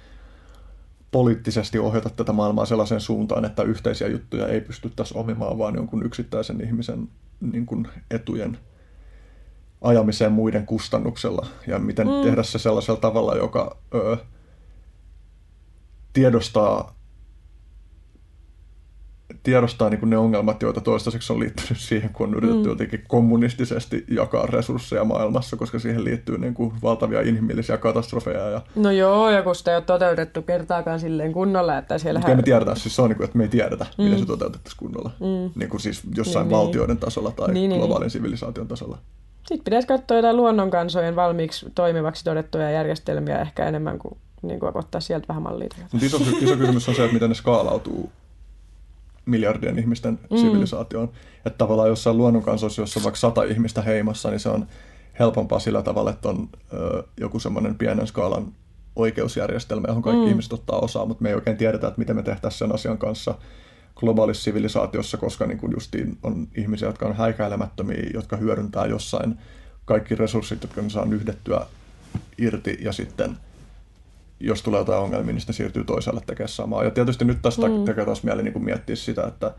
poliittisesti 1.11 1.79
ohjata 1.79 2.09
tätä 2.09 2.33
maailmaa 2.33 2.65
sellaiseen 2.65 3.01
suuntaan, 3.01 3.45
että 3.45 3.63
yhteisiä 3.63 4.07
juttuja 4.07 4.47
ei 4.47 4.61
pystyttäisi 4.61 5.17
omimaan, 5.17 5.57
vaan 5.57 5.75
jonkun 5.75 6.05
yksittäisen 6.05 6.61
ihmisen 6.61 7.09
niin 7.51 7.65
kuin 7.65 7.87
etujen 8.11 8.57
ajamiseen 9.83 10.31
muiden 10.31 10.65
kustannuksella. 10.65 11.47
Ja 11.67 11.79
miten 11.79 12.07
mm. 12.07 12.23
tehdä 12.23 12.43
se 12.43 12.59
sellaisella 12.59 12.99
tavalla, 12.99 13.35
joka 13.35 13.77
ö, 13.93 14.17
tiedostaa 16.13 16.95
tiedostaa 19.43 19.89
niin 19.89 20.09
ne 20.09 20.17
ongelmat, 20.17 20.61
joita 20.61 20.81
toistaiseksi 20.81 21.33
on 21.33 21.39
liittynyt 21.39 21.79
siihen, 21.79 22.09
kun 22.13 22.27
on 22.27 22.35
yritetty 22.35 22.63
mm. 22.63 22.69
jotenkin 22.69 23.03
kommunistisesti 23.07 24.05
jakaa 24.11 24.45
resursseja 24.45 25.03
maailmassa, 25.03 25.57
koska 25.57 25.79
siihen 25.79 26.03
liittyy 26.03 26.37
niin 26.37 26.53
kuin 26.53 26.73
valtavia 26.81 27.21
inhimillisiä 27.21 27.77
katastrofeja. 27.77 28.49
Ja... 28.49 28.61
No 28.75 28.91
joo, 28.91 29.29
ja 29.29 29.43
kun 29.43 29.55
sitä 29.55 29.71
ei 29.71 29.77
ole 29.77 29.83
toteutettu 29.83 30.41
kertaakaan 30.41 30.99
silleen 30.99 31.33
kunnolla, 31.33 31.77
että 31.77 31.97
siellä... 31.97 32.19
Mutta 32.19 32.35
me 32.35 32.41
tiedetä, 32.41 32.75
siis 32.75 32.95
se 32.95 33.01
on 33.01 33.09
niin 33.09 33.17
kuin, 33.17 33.25
että 33.25 33.37
me 33.37 33.43
ei 33.43 33.49
tiedetä, 33.49 33.85
mm. 33.97 34.03
miten 34.03 34.19
se 34.19 34.25
toteutettaisiin 34.25 34.79
kunnolla. 34.79 35.11
Mm. 35.19 35.59
Niin 35.59 35.69
kuin 35.69 35.81
siis 35.81 36.01
jossain 36.15 36.43
niin, 36.43 36.49
niin. 36.49 36.59
valtioiden 36.59 36.97
tasolla 36.97 37.31
tai 37.31 37.53
niin, 37.53 37.69
niin. 37.69 37.79
globaalin 37.79 38.03
niin. 38.03 38.11
sivilisaation 38.11 38.67
tasolla. 38.67 38.97
Sitten 39.47 39.63
pitäisi 39.63 39.87
katsoa 39.87 40.17
jotain 40.17 40.37
luonnonkansojen 40.37 41.15
valmiiksi 41.15 41.65
toimivaksi 41.75 42.23
todettuja 42.23 42.71
järjestelmiä 42.71 43.41
ehkä 43.41 43.65
enemmän 43.65 43.99
kuin, 43.99 44.17
niin 44.41 44.59
kuin 44.59 44.77
ottaa 44.77 45.01
sieltä 45.01 45.27
vähän 45.27 45.43
mallia. 45.43 45.69
Mutta 45.91 46.05
iso, 46.05 46.17
iso 46.17 46.57
kysymys 46.57 46.89
on 46.89 46.95
se, 46.95 47.03
että 47.03 47.13
miten 47.13 47.29
ne 47.29 47.35
skaalautuu 47.35 48.11
miljardien 49.25 49.79
ihmisten 49.79 50.19
mm. 50.31 50.37
sivilisaatioon. 50.37 51.09
Että 51.45 51.57
tavallaan 51.57 51.89
jossain 51.89 52.17
luonnonkansoissa, 52.17 52.81
jossa 52.81 52.99
on 52.99 53.03
vaikka 53.03 53.19
sata 53.19 53.43
ihmistä 53.43 53.81
heimassa, 53.81 54.29
niin 54.29 54.39
se 54.39 54.49
on 54.49 54.67
helpompaa 55.19 55.59
sillä 55.59 55.81
tavalla, 55.81 56.09
että 56.09 56.29
on 56.29 56.49
ö, 56.73 57.03
joku 57.19 57.39
semmoinen 57.39 57.75
pienen 57.75 58.07
skaalan 58.07 58.53
oikeusjärjestelmä, 58.95 59.87
johon 59.87 60.03
kaikki 60.03 60.23
mm. 60.23 60.29
ihmiset 60.29 60.53
ottaa 60.53 60.79
osaa, 60.79 61.05
mutta 61.05 61.23
me 61.23 61.29
ei 61.29 61.35
oikein 61.35 61.57
tiedetä, 61.57 61.87
että 61.87 61.99
miten 61.99 62.15
me 62.15 62.23
tehtäisiin 62.23 62.59
sen 62.59 62.73
asian 62.75 62.97
kanssa 62.97 63.35
globaalissa 63.95 64.43
sivilisaatiossa, 64.43 65.17
koska 65.17 65.45
niin 65.45 65.57
kuin 65.57 65.73
justiin 65.73 66.17
on 66.23 66.47
ihmisiä, 66.55 66.87
jotka 66.87 67.05
on 67.05 67.15
häikäilemättömiä, 67.15 68.09
jotka 68.13 68.37
hyödyntää 68.37 68.85
jossain 68.85 69.37
kaikki 69.85 70.15
resurssit, 70.15 70.61
jotka 70.61 70.81
ne 70.81 70.89
saa 70.89 71.07
yhdettyä 71.11 71.65
irti 72.37 72.77
ja 72.81 72.91
sitten– 72.91 73.37
jos 74.43 74.61
tulee 74.61 74.79
jotain 74.79 74.99
ongelmia, 74.99 75.33
niin 75.33 75.41
sitten 75.41 75.53
siirtyy 75.53 75.83
toiselle 75.83 76.21
tekemään 76.25 76.49
samaa. 76.49 76.83
Ja 76.83 76.91
tietysti 76.91 77.25
nyt 77.25 77.41
tästä 77.41 77.67
mm. 77.67 77.85
tekee 77.85 78.05
taas 78.05 78.23
mieli 78.23 78.43
niin 78.43 78.63
miettiä 78.63 78.95
sitä, 78.95 79.23
että 79.27 79.53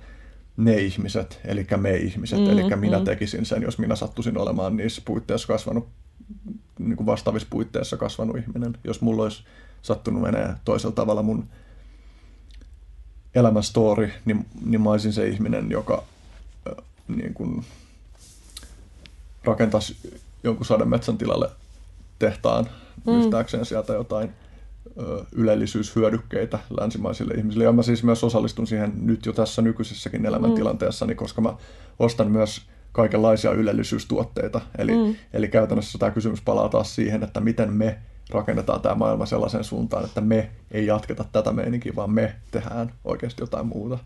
ne 0.57 0.77
ihmiset, 0.77 1.41
eli 1.45 1.67
me 1.77 1.97
ihmiset, 1.97 2.39
mm, 2.39 2.51
eli 2.51 2.77
minä 2.77 2.99
mm. 2.99 3.05
tekisin 3.05 3.47
sen, 3.47 3.63
jos 3.63 3.79
minä 3.79 3.97
sattuisin 3.97 4.39
olemaan 4.39 4.77
niissä 4.77 5.03
puitteissa 5.05 5.49
kasvanut, 5.49 5.89
niin 6.79 6.97
kuin 6.97 7.07
vastaavissa 7.07 7.49
puitteissa 7.51 7.97
kasvanut 7.97 8.37
ihminen. 8.37 8.79
Jos 8.85 9.01
mulla 9.01 9.23
olisi 9.23 9.45
sattunut 9.83 10.23
menee 10.23 10.55
toisella 10.65 10.95
tavalla 10.95 11.23
mun 11.23 11.49
elämän 13.35 13.63
story, 13.63 14.11
niin, 14.25 14.47
niin 14.65 14.81
mä 14.81 14.91
olisin 14.91 15.13
se 15.13 15.27
ihminen, 15.27 15.71
joka 15.71 16.05
äh, 16.69 16.85
niin 17.09 17.35
kuin, 17.35 17.65
rakentaisi 19.45 19.97
jonkun 20.45 20.67
sademetsän 20.67 21.19
tilalle 21.19 21.51
tehtaan 22.19 22.69
mm. 23.07 23.21
yhtääkseen 23.21 23.65
sieltä 23.65 23.93
jotain 23.93 24.31
ylellisyyshyödykkeitä 25.33 26.59
länsimaisille 26.81 27.35
ihmisille. 27.35 27.65
Ja 27.65 27.73
mä 27.73 27.83
siis 27.83 28.03
myös 28.03 28.25
osallistun 28.25 28.67
siihen 28.67 28.93
nyt 29.01 29.27
jo 29.27 29.33
tässä 29.33 29.63
nykyisessäkin 29.63 30.27
elämäntilanteessani, 30.27 31.15
mm. 31.15 31.17
koska 31.17 31.41
mä 31.41 31.55
ostan 31.99 32.31
myös 32.31 32.63
kaikenlaisia 32.93 33.53
ylellisyystuotteita. 33.53 34.61
Eli, 34.79 34.93
mm. 34.93 35.15
eli 35.33 35.49
käytännössä 35.49 35.99
tämä 35.99 36.11
kysymys 36.11 36.41
palaa 36.41 36.69
taas 36.69 36.95
siihen, 36.95 37.23
että 37.23 37.41
miten 37.41 37.73
me 37.73 37.99
rakennetaan 38.31 38.81
tämä 38.81 38.95
maailma 38.95 39.27
sellaiseen 39.27 39.65
suuntaan, 39.65 40.05
että 40.05 40.21
me 40.21 40.51
ei 40.71 40.87
jatketa 40.87 41.25
tätä 41.33 41.53
meininkiä, 41.53 41.93
vaan 41.97 42.11
me 42.11 42.35
tehdään 42.51 42.93
oikeasti 43.05 43.43
jotain 43.43 43.67
muuta. 43.67 43.99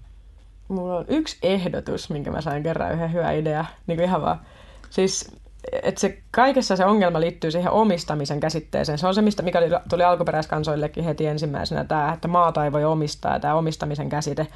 Mulla 0.68 0.96
on 0.96 1.04
yksi 1.08 1.38
ehdotus, 1.42 2.10
minkä 2.10 2.30
mä 2.30 2.40
sain 2.40 2.62
kerran 2.62 2.92
yhden 2.92 3.12
hyvä 3.12 3.32
idea. 3.32 3.64
Niin 3.86 4.00
ihan 4.00 4.22
vaan. 4.22 4.40
Siis 4.90 5.30
että 5.72 6.00
se, 6.00 6.18
kaikessa 6.30 6.76
se 6.76 6.84
ongelma 6.84 7.20
liittyy 7.20 7.50
siihen 7.50 7.70
omistamisen 7.70 8.40
käsitteeseen. 8.40 8.98
Se 8.98 9.06
on 9.06 9.14
se, 9.14 9.22
mistä, 9.22 9.42
mikä 9.42 9.60
tuli 9.90 10.04
alkuperäiskansoillekin 10.04 11.04
heti 11.04 11.26
ensimmäisenä, 11.26 11.84
tämä, 11.84 12.12
että 12.12 12.28
maata 12.28 12.64
ei 12.64 12.72
voi 12.72 12.84
omistaa, 12.84 13.40
tämä 13.40 13.54
omistamisen 13.54 14.08
käsite. 14.08 14.46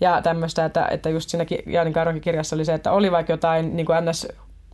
Ja 0.00 0.22
tämmöistä, 0.22 0.64
että, 0.64 0.88
että 0.90 1.10
just 1.10 1.30
siinä 1.30 1.46
Jaanin 1.66 1.92
Karrokin 1.92 2.22
kirjassa 2.22 2.56
oli 2.56 2.64
se, 2.64 2.74
että 2.74 2.92
oli 2.92 3.12
vaikka 3.12 3.32
jotain 3.32 3.76
niin 3.76 3.86
kuin 3.86 3.98
ns 4.04 4.28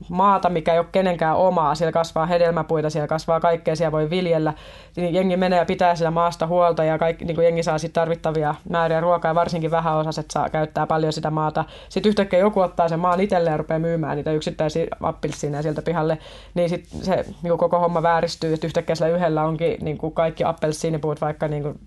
maata, 0.08 0.48
mikä 0.48 0.72
ei 0.72 0.78
ole 0.78 0.86
kenenkään 0.92 1.36
omaa. 1.36 1.74
Siellä 1.74 1.92
kasvaa 1.92 2.26
hedelmäpuita, 2.26 2.90
siellä 2.90 3.06
kasvaa 3.08 3.40
kaikkea, 3.40 3.76
siellä 3.76 3.92
voi 3.92 4.10
viljellä. 4.10 4.54
Niin 4.96 5.14
jengi 5.14 5.36
menee 5.36 5.58
ja 5.58 5.64
pitää 5.64 5.94
sitä 5.94 6.10
maasta 6.10 6.46
huolta 6.46 6.84
ja 6.84 6.98
kaikki, 6.98 7.24
niin 7.24 7.34
kuin 7.34 7.44
jengi 7.44 7.62
saa 7.62 7.78
sitten 7.78 8.00
tarvittavia 8.00 8.54
määriä 8.68 9.00
ruokaa 9.00 9.30
ja 9.30 9.34
varsinkin 9.34 9.70
vähäosaiset 9.70 10.30
saa 10.30 10.50
käyttää 10.50 10.86
paljon 10.86 11.12
sitä 11.12 11.30
maata. 11.30 11.64
Sitten 11.88 12.10
yhtäkkiä 12.10 12.38
joku 12.38 12.60
ottaa 12.60 12.88
sen 12.88 13.00
maan 13.00 13.20
itselleen 13.20 13.52
ja 13.52 13.56
rupeaa 13.56 13.78
myymään 13.80 14.16
niitä 14.16 14.32
yksittäisiä 14.32 14.86
appelsiineja 15.02 15.62
sieltä 15.62 15.82
pihalle, 15.82 16.18
niin 16.54 16.68
sitten 16.68 17.04
se 17.04 17.24
niin 17.42 17.58
koko 17.58 17.78
homma 17.78 18.02
vääristyy, 18.02 18.54
että 18.54 18.66
yhtäkkiä 18.66 18.94
sillä 18.94 19.08
yhdellä 19.08 19.44
onkin 19.44 19.76
niin 19.80 19.98
kuin 19.98 20.12
kaikki 20.12 20.44
appelsiinipuut, 20.44 21.20
vaikka 21.20 21.48
niin 21.48 21.62
kuin 21.62 21.78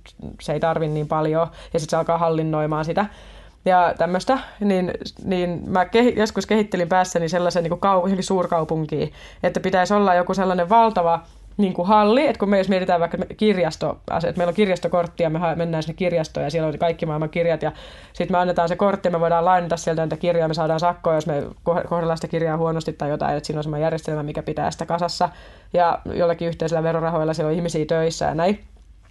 se 0.41 0.53
ei 0.53 0.59
tarvi 0.59 0.87
niin 0.87 1.07
paljon 1.07 1.47
ja 1.73 1.79
sitten 1.79 1.89
se 1.89 1.97
alkaa 1.97 2.17
hallinnoimaan 2.17 2.85
sitä 2.85 3.05
ja 3.65 3.93
tämmöistä, 3.97 4.39
niin, 4.59 4.91
niin 5.25 5.63
mä 5.67 5.85
ke, 5.85 6.01
joskus 6.01 6.45
kehittelin 6.45 6.89
päässäni 6.89 7.29
sellaisen 7.29 7.63
niin 7.63 7.79
kau, 7.79 8.01
suurkaupunkiin, 8.19 9.13
että 9.43 9.59
pitäisi 9.59 9.93
olla 9.93 10.15
joku 10.15 10.33
sellainen 10.33 10.69
valtava 10.69 11.19
niin 11.57 11.73
kuin 11.73 11.87
halli, 11.87 12.27
että 12.27 12.39
kun 12.39 12.49
me 12.49 12.57
jos 12.57 12.69
mietitään 12.69 12.99
vaikka 12.99 13.17
kirjasto, 13.37 13.97
että 14.13 14.37
meillä 14.37 14.49
on 14.49 14.55
kirjastokortti 14.55 15.23
ja 15.23 15.29
me 15.29 15.39
mennään 15.55 15.83
sinne 15.83 15.93
kirjastoon 15.93 16.43
ja 16.43 16.49
siellä 16.49 16.67
on 16.67 16.77
kaikki 16.77 17.05
maailman 17.05 17.29
kirjat 17.29 17.61
ja 17.61 17.71
sitten 18.13 18.35
me 18.35 18.39
annetaan 18.39 18.69
se 18.69 18.75
kortti 18.75 19.07
ja 19.07 19.11
me 19.11 19.19
voidaan 19.19 19.45
lainata 19.45 19.77
sieltä 19.77 20.01
niitä 20.01 20.17
kirjoja, 20.17 20.47
me 20.47 20.53
saadaan 20.53 20.79
sakkoa, 20.79 21.15
jos 21.15 21.27
me 21.27 21.43
kohdellaan 21.63 22.17
sitä 22.17 22.27
kirjaa 22.27 22.57
huonosti 22.57 22.93
tai 22.93 23.09
jotain, 23.09 23.37
että 23.37 23.47
siinä 23.47 23.59
on 23.59 23.63
semmoinen 23.63 23.83
järjestelmä, 23.83 24.23
mikä 24.23 24.43
pitää 24.43 24.71
sitä 24.71 24.85
kasassa. 24.85 25.29
Ja 25.73 25.99
jollakin 26.05 26.47
yhteisellä 26.47 26.83
verorahoilla 26.83 27.33
siellä 27.33 27.49
on 27.49 27.55
ihmisiä 27.55 27.85
töissä 27.85 28.25
ja 28.25 28.35
näin 28.35 28.59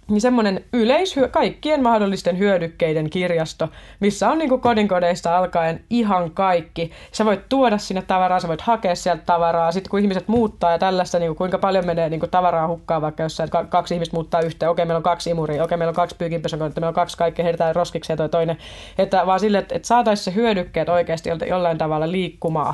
niin 0.07 0.21
semmoinen 0.21 0.65
yleishyö, 0.73 1.27
kaikkien 1.27 1.83
mahdollisten 1.83 2.39
hyödykkeiden 2.39 3.09
kirjasto, 3.09 3.69
missä 3.99 4.29
on 4.29 4.37
niin 4.37 4.61
kodinkodeista 4.61 5.37
alkaen 5.37 5.83
ihan 5.89 6.31
kaikki. 6.31 6.91
Sä 7.11 7.25
voit 7.25 7.49
tuoda 7.49 7.77
sinne 7.77 8.01
tavaraa, 8.01 8.39
sä 8.39 8.47
voit 8.47 8.61
hakea 8.61 8.95
sieltä 8.95 9.23
tavaraa. 9.25 9.71
Sitten 9.71 9.89
kun 9.89 9.99
ihmiset 9.99 10.27
muuttaa 10.27 10.71
ja 10.71 10.79
tällaista, 10.79 11.19
niin 11.19 11.35
kuinka 11.35 11.57
paljon 11.57 11.85
menee 11.85 12.09
niin 12.09 12.21
tavaraa 12.31 12.67
hukkaan 12.67 13.01
vaikka 13.01 13.23
että 13.23 13.65
kaksi 13.69 13.93
ihmistä 13.93 14.15
muuttaa 14.15 14.41
yhteen. 14.41 14.69
Okei, 14.69 14.85
meillä 14.85 14.97
on 14.97 15.03
kaksi 15.03 15.29
imuria, 15.29 15.63
okei, 15.63 15.77
meillä 15.77 15.89
on 15.89 15.95
kaksi 15.95 16.15
pyykinpesukonetta, 16.15 16.81
meillä 16.81 16.89
on 16.89 16.95
kaksi 16.95 17.17
kaikkea, 17.17 17.43
heitetään 17.43 17.75
roskiksi 17.75 18.13
ja 18.13 18.17
toi 18.17 18.29
toinen. 18.29 18.57
Että 18.97 19.25
vaan 19.25 19.39
sille, 19.39 19.57
että, 19.57 19.75
että 19.75 19.87
saataisiin 19.87 20.25
se 20.25 20.33
hyödykkeet 20.33 20.89
oikeasti 20.89 21.29
jollain 21.49 21.77
tavalla 21.77 22.11
liikkumaan. 22.11 22.73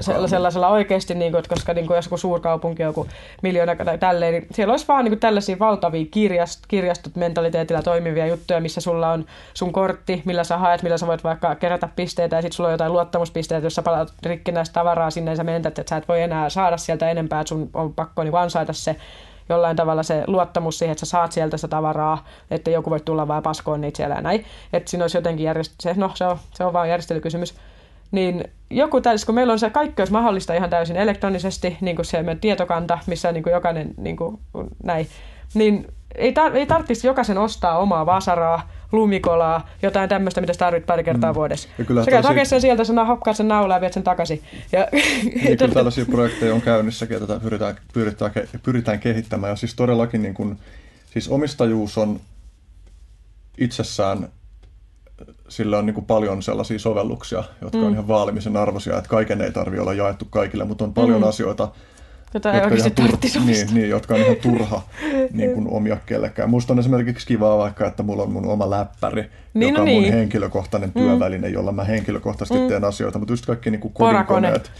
Se, 0.00 0.14
sellaisella 0.26 0.68
oikeasti, 0.68 1.14
niin 1.14 1.32
kuin, 1.32 1.42
koska 1.48 1.74
niin 1.74 1.86
kuin 1.86 1.96
joskus 1.96 2.20
suurkaupunki, 2.20 2.82
joku 2.82 3.06
miljoona 3.42 3.76
tai 3.76 3.98
tälleen, 3.98 4.32
niin 4.32 4.46
siellä 4.50 4.72
olisi 4.72 4.88
vaan 4.88 5.04
niin 5.04 5.12
kuin 5.12 5.20
tällaisia 5.20 5.58
valtavia 5.58 6.06
kirjastoja 6.10 6.57
kirjastot 6.68 7.16
mentaliteetillä 7.16 7.82
toimivia 7.82 8.26
juttuja, 8.26 8.60
missä 8.60 8.80
sulla 8.80 9.12
on 9.12 9.26
sun 9.54 9.72
kortti, 9.72 10.22
millä 10.24 10.44
sä 10.44 10.58
haet, 10.58 10.82
millä 10.82 10.98
sä 10.98 11.06
voit 11.06 11.24
vaikka 11.24 11.54
kerätä 11.54 11.88
pisteitä 11.96 12.36
ja 12.36 12.42
sitten 12.42 12.56
sulla 12.56 12.68
on 12.68 12.74
jotain 12.74 12.92
luottamuspisteitä, 12.92 13.66
jos 13.66 13.74
sä 13.74 13.82
palaat 13.82 14.12
rikkinäistä 14.22 14.72
tavaraa 14.72 15.10
sinne 15.10 15.30
ja 15.30 15.36
sä 15.36 15.44
menetät, 15.44 15.78
että 15.78 15.90
sä 15.90 15.96
et 15.96 16.08
voi 16.08 16.22
enää 16.22 16.50
saada 16.50 16.76
sieltä 16.76 17.10
enempää, 17.10 17.40
että 17.40 17.48
sun 17.48 17.70
on 17.74 17.94
pakko 17.94 18.24
niin 18.24 18.36
ansaita 18.36 18.72
se 18.72 18.96
jollain 19.48 19.76
tavalla 19.76 20.02
se 20.02 20.24
luottamus 20.26 20.78
siihen, 20.78 20.92
että 20.92 21.06
sä 21.06 21.10
saat 21.10 21.32
sieltä 21.32 21.56
sitä 21.56 21.68
tavaraa, 21.68 22.24
että 22.50 22.70
joku 22.70 22.90
voi 22.90 23.00
tulla 23.00 23.28
vaan 23.28 23.42
paskoon 23.42 23.80
niitä 23.80 23.96
siellä 23.96 24.14
ja 24.14 24.20
näin. 24.20 24.44
Että 24.72 24.90
siinä 24.90 25.04
olisi 25.04 25.16
jotenkin 25.16 25.44
järjest... 25.44 25.72
se, 25.80 25.94
no, 25.96 26.10
se 26.14 26.24
on, 26.24 26.38
se 26.54 26.64
on 26.64 26.72
vaan 26.72 26.88
järjestelykysymys. 26.88 27.54
niin 28.10 28.44
joku 28.70 29.00
täys, 29.00 29.24
kun 29.24 29.34
meillä 29.34 29.52
on 29.52 29.58
se 29.58 29.70
kaikki 29.70 30.02
olisi 30.02 30.12
mahdollista 30.12 30.54
ihan 30.54 30.70
täysin 30.70 30.96
elektronisesti, 30.96 31.76
niin 31.80 31.96
kuin 31.96 32.06
se 32.06 32.22
meidän 32.22 32.40
tietokanta, 32.40 32.98
missä 33.06 33.32
niin 33.32 33.42
kuin 33.42 33.52
jokainen 33.52 33.94
niin 33.96 34.16
kuin 34.16 34.38
näin, 34.82 35.08
niin 35.54 35.86
ei, 36.14 36.30
tar- 36.30 36.56
ei 36.56 36.66
tarvitsisi 36.66 37.06
jokaisen 37.06 37.38
ostaa 37.38 37.78
omaa 37.78 38.06
vasaraa, 38.06 38.70
lumikolaa, 38.92 39.68
jotain 39.82 40.08
tämmöistä, 40.08 40.40
mitä 40.40 40.52
sä 40.52 40.58
tarvit 40.58 40.86
pari 40.86 41.04
kertaa 41.04 41.32
mm. 41.32 41.34
vuodessa. 41.34 41.68
Sä 42.04 42.10
käyt 42.10 42.24
hakea 42.24 42.44
sen 42.44 42.60
sieltä, 42.60 42.84
sä 42.84 43.04
hokkaat 43.04 43.36
sen 43.36 43.48
naulaa 43.48 43.76
ja 43.76 43.80
viet 43.80 43.92
sen 43.92 44.02
takaisin. 44.02 44.42
Ja... 44.72 44.88
Niin, 45.22 45.58
kyllä 45.58 45.74
tällaisia 45.74 46.06
projekteja 46.06 46.54
on 46.54 46.62
käynnissäkin, 46.62 47.14
ja 47.14 47.20
tätä 47.20 47.40
pyritään, 47.40 47.76
pyritään, 47.92 48.32
pyritään 48.62 49.00
kehittämään. 49.00 49.50
Ja 49.50 49.56
siis 49.56 49.74
todellakin 49.74 50.22
niin 50.22 50.34
kun, 50.34 50.58
siis 51.12 51.28
omistajuus 51.28 51.98
on 51.98 52.20
itsessään 53.58 54.28
sillä 55.48 55.78
on 55.78 55.86
niin 55.86 56.04
paljon 56.04 56.42
sellaisia 56.42 56.78
sovelluksia, 56.78 57.44
jotka 57.60 57.78
mm. 57.78 57.84
on 57.84 57.92
ihan 57.92 58.08
vaalimisen 58.08 58.56
arvoisia, 58.56 58.98
että 58.98 59.10
kaiken 59.10 59.40
ei 59.40 59.52
tarvitse 59.52 59.80
olla 59.80 59.94
jaettu 59.94 60.24
kaikille, 60.30 60.64
mutta 60.64 60.84
on 60.84 60.94
paljon 60.94 61.20
mm. 61.20 61.28
asioita, 61.28 61.68
Jota 62.34 62.48
jotka, 62.48 62.74
ei 62.74 62.80
tur- 62.80 63.44
niin, 63.44 63.74
niin, 63.74 63.88
jotka 63.88 64.14
on 64.14 64.20
ihan 64.20 64.36
turha 64.36 64.82
niin 65.32 65.54
kuin 65.54 65.68
omia 65.68 65.96
kellekään. 66.06 66.50
Musta 66.50 66.72
on 66.72 66.78
esimerkiksi 66.78 67.26
kivaa 67.26 67.58
vaikka, 67.58 67.86
että 67.86 68.02
mulla 68.02 68.22
on 68.22 68.32
mun 68.32 68.46
oma 68.46 68.70
läppäri, 68.70 69.30
niin, 69.54 69.68
joka 69.68 69.78
no 69.78 69.82
on 69.82 69.88
mun 69.88 70.02
niin. 70.02 70.14
henkilökohtainen 70.14 70.92
mm. 70.94 71.00
työväline, 71.00 71.48
jolla 71.48 71.72
mä 71.72 71.84
henkilökohtaisesti 71.84 72.62
mm. 72.62 72.68
teen 72.68 72.84
asioita, 72.84 73.18
mutta 73.18 73.32
just 73.32 73.46
kaikki 73.46 73.70
niin 73.70 73.80
kuin 73.80 73.94
kodinkoneet, 73.94 74.70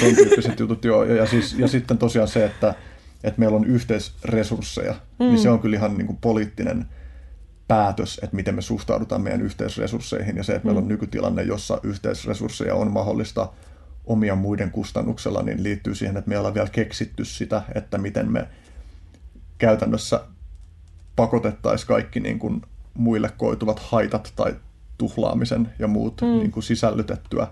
ton 0.00 0.14
tyyppiset 0.14 0.60
jutut. 0.60 0.84
Joo, 0.84 1.04
ja, 1.04 1.14
ja, 1.14 1.26
siis, 1.26 1.58
ja 1.58 1.68
sitten 1.68 1.98
tosiaan 1.98 2.28
se, 2.28 2.44
että, 2.44 2.74
että 3.24 3.40
meillä 3.40 3.56
on 3.56 3.64
yhteisresursseja, 3.64 4.92
niin 4.92 5.28
mm. 5.28 5.34
niin 5.34 5.38
se 5.38 5.50
on 5.50 5.58
kyllä 5.58 5.76
ihan 5.76 5.98
niin 5.98 6.06
kuin 6.06 6.18
poliittinen 6.20 6.86
päätös, 7.68 8.20
että 8.22 8.36
miten 8.36 8.54
me 8.54 8.62
suhtaudutaan 8.62 9.22
meidän 9.22 9.42
yhteisresursseihin 9.42 10.36
ja 10.36 10.42
se, 10.42 10.52
että 10.52 10.64
mm. 10.64 10.68
meillä 10.68 10.82
on 10.82 10.88
nykytilanne, 10.88 11.42
jossa 11.42 11.80
yhteisresursseja 11.82 12.74
on 12.74 12.92
mahdollista 12.92 13.48
omia 14.08 14.34
muiden 14.34 14.70
kustannuksella, 14.70 15.42
niin 15.42 15.62
liittyy 15.62 15.94
siihen, 15.94 16.16
että 16.16 16.28
me 16.28 16.34
ei 16.34 16.38
olla 16.38 16.54
vielä 16.54 16.68
keksitty 16.68 17.24
sitä, 17.24 17.62
että 17.74 17.98
miten 17.98 18.32
me 18.32 18.48
käytännössä 19.58 20.20
pakotettaisiin 21.16 21.88
kaikki 21.88 22.20
niin 22.20 22.38
kuin 22.38 22.62
muille 22.94 23.30
koituvat 23.36 23.78
haitat 23.78 24.32
tai 24.36 24.56
tuhlaamisen 24.98 25.72
ja 25.78 25.88
muut 25.88 26.20
mm. 26.20 26.26
niin 26.26 26.52
kuin 26.52 26.62
sisällytettyä, 26.62 27.46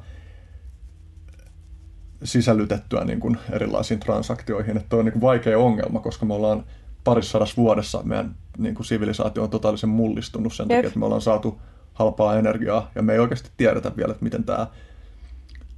sisällytettyä 2.24 3.04
niin 3.04 3.20
kuin 3.20 3.38
erilaisiin 3.50 4.00
transaktioihin. 4.00 4.76
Että 4.76 4.96
on 4.96 5.04
niin 5.04 5.12
kuin 5.12 5.22
vaikea 5.22 5.58
ongelma, 5.58 6.00
koska 6.00 6.26
me 6.26 6.34
ollaan 6.34 6.64
parissadas 7.04 7.56
vuodessa 7.56 8.02
meidän 8.02 8.34
niin 8.58 8.74
kuin 8.74 8.86
sivilisaatio 8.86 9.42
on 9.42 9.50
totaalisen 9.50 9.90
mullistunut 9.90 10.54
sen 10.54 10.68
takia, 10.68 10.86
että 10.86 10.98
me 10.98 11.04
ollaan 11.04 11.20
saatu 11.20 11.60
halpaa 11.92 12.38
energiaa 12.38 12.90
ja 12.94 13.02
me 13.02 13.12
ei 13.12 13.18
oikeasti 13.18 13.50
tiedetä 13.56 13.92
vielä, 13.96 14.10
että 14.10 14.24
miten 14.24 14.44
tämä 14.44 14.66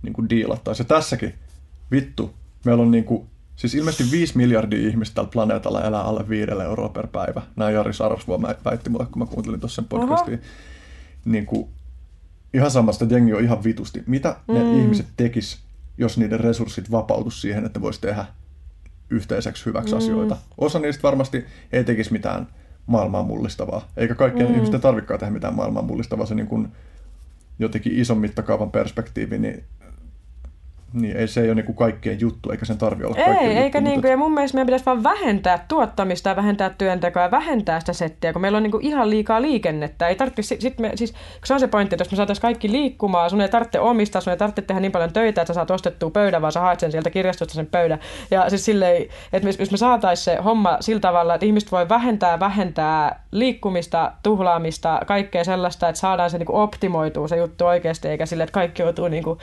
niin 0.02 0.12
kuin 0.12 0.28
diilattaisiin. 0.28 0.84
Ja 0.84 0.88
tässäkin, 0.88 1.34
vittu, 1.90 2.34
meillä 2.64 2.82
on 2.82 2.90
niin 2.90 3.04
kuin, 3.04 3.26
siis 3.56 3.74
ilmeisesti 3.74 4.10
5 4.10 4.36
miljardia 4.36 4.88
ihmistä 4.88 5.14
tällä 5.14 5.30
planeetalla 5.32 5.84
elää 5.84 6.02
alle 6.02 6.28
5 6.28 6.50
euroa 6.64 6.88
per 6.88 7.06
päivä. 7.06 7.42
Näin 7.56 7.74
Jari 7.74 7.94
Sarasvuo 7.94 8.42
väitti 8.42 8.90
mulle, 8.90 9.06
kun 9.06 9.18
mä 9.22 9.26
kuuntelin 9.26 9.60
tuossa 9.60 9.82
sen 9.82 9.88
podcastiin. 9.88 10.42
Niin 11.24 11.46
kuin, 11.46 11.68
ihan 12.54 12.70
samasta, 12.70 13.04
että 13.04 13.14
jengi 13.14 13.34
on 13.34 13.44
ihan 13.44 13.64
vitusti. 13.64 14.02
Mitä 14.06 14.36
mm. 14.48 14.54
ne 14.54 14.82
ihmiset 14.82 15.06
tekis, 15.16 15.58
jos 15.98 16.18
niiden 16.18 16.40
resurssit 16.40 16.90
vapautus 16.90 17.40
siihen, 17.40 17.66
että 17.66 17.80
voisi 17.80 18.00
tehdä 18.00 18.24
yhteiseksi 19.10 19.66
hyväksi 19.66 19.92
mm. 19.94 19.98
asioita. 19.98 20.36
Osa 20.58 20.78
niistä 20.78 21.02
varmasti 21.02 21.44
ei 21.72 21.84
tekisi 21.84 22.12
mitään 22.12 22.48
maailmaa 22.86 23.22
mullistavaa, 23.22 23.88
eikä 23.96 24.14
kaikkien 24.14 24.48
mm. 24.48 24.54
ihmisten 24.54 24.80
tarvitsekaan 24.80 25.20
tehdä 25.20 25.32
mitään 25.32 25.54
maailmaa 25.54 25.82
mullistavaa. 25.82 26.26
Se 26.26 26.34
niin 26.34 26.46
kuin 26.46 26.68
jotenkin 27.58 27.92
ison 27.92 28.18
mittakaavan 28.18 28.70
perspektiivi, 28.70 29.38
niin 29.38 29.64
niin, 30.92 31.16
ei 31.16 31.28
se 31.28 31.40
ei 31.40 31.48
ole 31.48 31.54
niin 31.54 31.66
kuin 31.66 31.76
kaikkien 31.76 32.20
juttu, 32.20 32.50
eikä 32.50 32.64
sen 32.64 32.78
tarvi 32.78 33.04
olla 33.04 33.16
Ei, 33.16 33.24
kaikkien 33.24 33.56
eikä 33.56 33.78
juttu, 33.78 33.90
niin 33.90 34.00
kuin, 34.00 34.10
ja 34.10 34.16
mun 34.16 34.34
mielestä 34.34 34.56
meidän 34.56 34.66
pitäisi 34.66 34.86
vaan 34.86 35.02
vähentää 35.02 35.64
tuottamista 35.68 36.28
ja 36.28 36.36
vähentää 36.36 36.70
työntekoa 36.78 37.22
ja 37.22 37.30
vähentää 37.30 37.80
sitä 37.80 37.92
settiä, 37.92 38.32
kun 38.32 38.42
meillä 38.42 38.56
on 38.56 38.62
niin 38.62 38.70
kuin 38.70 38.84
ihan 38.84 39.10
liikaa 39.10 39.42
liikennettä. 39.42 40.08
Ei 40.08 40.14
tarvitse, 40.14 40.42
sit, 40.42 40.60
sit 40.60 40.78
me, 40.78 40.92
siis, 40.94 41.14
se 41.44 41.54
on 41.54 41.60
se 41.60 41.66
pointti, 41.66 41.94
että 41.94 42.02
jos 42.02 42.10
me 42.10 42.16
saataisiin 42.16 42.42
kaikki 42.42 42.72
liikkumaan, 42.72 43.30
sun 43.30 43.40
ei 43.40 43.48
tarvitse 43.48 43.80
omistaa, 43.80 44.20
sun 44.20 44.30
ei 44.30 44.36
tarvitse 44.36 44.62
tehdä 44.62 44.80
niin 44.80 44.92
paljon 44.92 45.12
töitä, 45.12 45.42
että 45.42 45.52
sä 45.52 45.54
saat 45.54 45.70
ostettua 45.70 46.10
pöydän, 46.10 46.42
vaan 46.42 46.52
sä 46.52 46.60
haet 46.60 46.80
sen 46.80 46.92
sieltä 46.92 47.10
kirjastosta 47.10 47.54
sen 47.54 47.66
pöydän. 47.66 47.98
Ja 48.30 48.50
siis 48.50 48.64
silleen, 48.64 49.06
että 49.32 49.48
jos 49.58 49.70
me 49.70 49.76
saataisiin 49.76 50.24
se 50.24 50.42
homma 50.42 50.76
sillä 50.80 51.00
tavalla, 51.00 51.34
että 51.34 51.46
ihmiset 51.46 51.72
voi 51.72 51.88
vähentää, 51.88 52.40
vähentää 52.40 53.22
liikkumista, 53.30 54.12
tuhlaamista, 54.22 55.00
kaikkea 55.06 55.44
sellaista, 55.44 55.88
että 55.88 56.00
saadaan 56.00 56.30
se 56.30 56.38
niin 56.38 56.46
kuin 56.46 56.60
optimoituu 56.60 57.28
se 57.28 57.36
juttu 57.36 57.66
oikeasti, 57.66 58.08
eikä 58.08 58.26
sille, 58.26 58.42
että 58.42 58.52
kaikki 58.52 58.82
joutuu 58.82 59.08
niin 59.08 59.24
kuin 59.24 59.38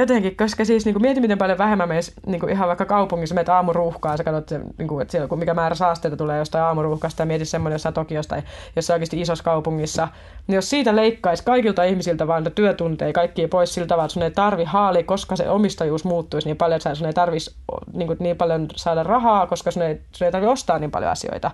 jotenkin, 0.00 0.36
koska 0.36 0.64
siis 0.64 0.84
niin 0.84 0.94
kuin, 0.94 1.02
mieti 1.02 1.20
miten 1.20 1.38
paljon 1.38 1.58
vähemmän 1.58 1.88
me 1.88 2.00
niin 2.26 2.40
kuin, 2.40 2.52
ihan 2.52 2.68
vaikka 2.68 2.84
kaupungissa 2.84 3.34
meet 3.34 3.48
aamuruuhkaa, 3.48 4.16
sä 4.16 4.24
katsot, 4.24 4.60
niin 4.78 4.88
kuin, 4.88 5.02
että 5.02 5.12
siellä, 5.12 5.36
mikä 5.36 5.54
määrä 5.54 5.74
saasteita 5.74 6.16
tulee 6.16 6.38
jostain 6.38 6.64
aamuruuhkasta 6.64 7.22
ja 7.22 7.26
mieti 7.26 7.44
semmoinen 7.44 7.74
jossain 7.74 7.94
Tokiosta 7.94 8.34
tai 8.34 8.42
jossain 8.76 8.94
oikeasti 8.94 9.20
isossa 9.20 9.44
kaupungissa, 9.44 10.08
niin 10.46 10.54
jos 10.54 10.70
siitä 10.70 10.96
leikkaisi 10.96 11.44
kaikilta 11.44 11.84
ihmisiltä 11.84 12.26
vaan 12.26 12.52
työtunteja 12.54 13.12
kaikki 13.12 13.46
pois 13.46 13.74
siltä 13.74 13.88
tavalla, 13.88 14.04
että 14.04 14.12
sun 14.12 14.22
ei 14.22 14.30
tarvi 14.30 14.64
haali, 14.64 15.04
koska 15.04 15.36
se 15.36 15.48
omistajuus 15.48 16.04
muuttuisi 16.04 16.48
niin 16.48 16.56
paljon, 16.56 16.76
että 16.76 16.94
sun 16.94 17.06
ei 17.06 17.12
tarvitsisi 17.12 17.56
niin, 17.92 18.16
niin 18.18 18.36
paljon 18.36 18.66
saada 18.76 19.02
rahaa, 19.02 19.46
koska 19.46 19.70
sun 19.70 19.82
ei, 19.82 20.00
sun 20.12 20.24
ei 20.24 20.32
tarvitse 20.32 20.52
ostaa 20.52 20.78
niin 20.78 20.90
paljon 20.90 21.10
asioita, 21.10 21.50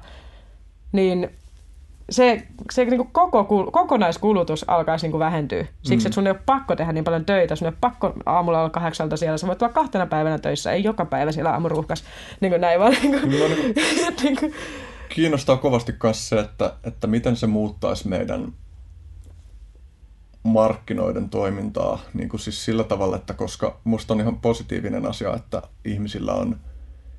niin 0.93 1.31
se, 2.11 2.47
se 2.73 2.85
niin 2.85 2.97
kuin 2.97 3.13
koko, 3.13 3.45
kokonaiskulutus 3.73 4.65
alkaisi 4.69 5.07
niin 5.07 5.11
kuin 5.11 5.19
vähentyä. 5.19 5.67
Siksi, 5.83 6.07
mm. 6.07 6.09
että 6.09 6.15
sun 6.15 6.27
ei 6.27 6.31
ole 6.31 6.41
pakko 6.47 6.77
tehdä 6.77 6.93
niin 6.93 7.05
paljon 7.05 7.25
töitä. 7.25 7.57
Sun 7.57 7.67
ei 7.67 7.71
ole 7.71 7.79
pakko 7.81 8.13
aamulla 8.27 8.59
olla 8.59 8.71
kahdeksalta 8.71 9.17
siellä. 9.17 9.39
Sä 9.39 9.47
voit 9.47 9.63
olla 9.63 9.73
kahtena 9.73 10.07
päivänä 10.07 10.39
töissä, 10.39 10.73
ei 10.73 10.85
joka 10.85 11.05
päivä 11.05 11.33
siellä 11.33 11.53
aamuruuhkas. 11.53 12.05
Niin 12.41 12.51
kuin 12.53 12.61
näin 12.61 12.81
vaan. 12.81 12.93
Niin 13.03 13.21
kuin, 13.21 13.41
no, 13.41 13.49
niin 13.49 13.75
niin 14.23 14.37
kuin. 14.37 14.55
Kiinnostaa 15.09 15.57
kovasti 15.57 15.95
myös 16.03 16.29
se, 16.29 16.41
että, 16.41 16.73
että 16.85 17.07
miten 17.07 17.37
se 17.37 17.47
muuttaisi 17.47 18.09
meidän 18.09 18.53
markkinoiden 20.43 21.29
toimintaa 21.29 22.01
niin 22.15 22.29
kuin 22.29 22.41
siis 22.41 22.65
sillä 22.65 22.85
tavalla, 22.85 23.17
että 23.17 23.35
koska 23.35 23.81
musta 23.85 24.15
on 24.15 24.21
ihan 24.21 24.41
positiivinen 24.41 25.07
asia, 25.07 25.35
että 25.35 25.63
ihmisillä 25.85 26.33
on 26.33 26.61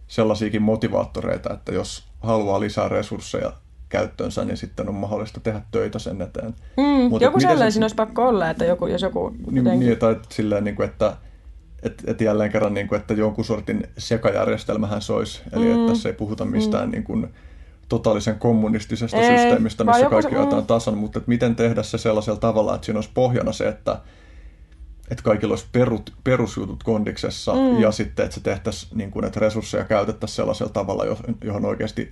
sellaisiakin 0.08 0.62
motivaattoreita, 0.62 1.54
että 1.54 1.72
jos 1.72 2.04
haluaa 2.20 2.60
lisää 2.60 2.90
resursseja 2.90 3.54
käyttöönsä, 3.90 4.46
niin 4.46 4.58
sitten 4.58 4.90
on 4.90 4.96
mahdollista 4.96 5.40
tehdä 5.40 5.62
töitä 5.72 6.00
sen 6.00 6.22
eteen. 6.22 6.56
Mm, 6.78 6.84
Mutta 6.84 7.26
joku 7.26 7.40
sellainen 7.40 7.72
siinä 7.72 7.84
olisi 7.84 7.96
pakko 7.96 8.28
olla, 8.28 8.50
että 8.50 8.66
joku, 8.66 8.88
jos 8.88 9.02
joku... 9.02 9.36
Niin, 9.52 9.80
niin 9.80 9.98
tai 9.98 10.20
silleen, 10.30 10.64
niin 10.64 10.76
kuin, 10.76 10.90
että 10.90 11.18
et, 11.84 12.04
et 12.08 12.22
jälleen 12.22 12.52
kerran, 12.52 12.74
niin 12.74 12.88
kuin, 12.88 13.02
että 13.02 13.14
jonkun 13.14 13.46
sortin 13.46 13.88
sekajärjestelmähän 13.98 15.02
se 15.02 15.14
olisi. 15.14 15.42
Eli 15.54 15.66
mm, 15.66 15.72
että 15.72 15.94
tässä 15.94 16.10
ei 16.10 16.16
puhuta 16.16 16.46
mistään 16.46 16.86
mm. 16.86 16.92
niin 16.92 17.04
kuin, 17.04 17.28
totaalisen 17.90 18.40
kommunistisesta 18.40 19.18
ei, 19.18 19.38
systeemistä, 19.38 19.84
missä 19.84 20.10
kaikki 20.10 20.36
se, 20.36 20.56
mm. 20.56 20.66
tasan, 20.68 20.98
mutta 20.98 21.20
että 21.20 21.30
miten 21.30 21.56
tehdä 21.56 21.84
se 21.84 21.98
sellaisella 21.98 22.40
tavalla, 22.40 22.76
että 22.76 22.86
siinä 22.86 22.98
olisi 22.98 23.12
pohjana 23.14 23.52
se, 23.52 23.68
että, 23.68 24.00
että 25.12 25.24
kaikilla 25.24 25.52
olisi 25.52 25.66
perut, 25.72 26.14
perusjutut 26.24 26.84
kondiksessa 26.84 27.54
mm. 27.54 27.80
ja 27.80 27.92
sitten, 27.92 28.26
että 28.26 28.36
se 28.36 28.42
tehtäisiin, 28.42 28.98
niin 28.98 29.12
kuin, 29.12 29.26
että 29.26 29.40
resursseja 29.40 29.84
käytettäisiin 29.84 30.36
sellaisella 30.36 30.74
tavalla, 30.74 31.04
johon 31.44 31.66
oikeasti 31.66 32.12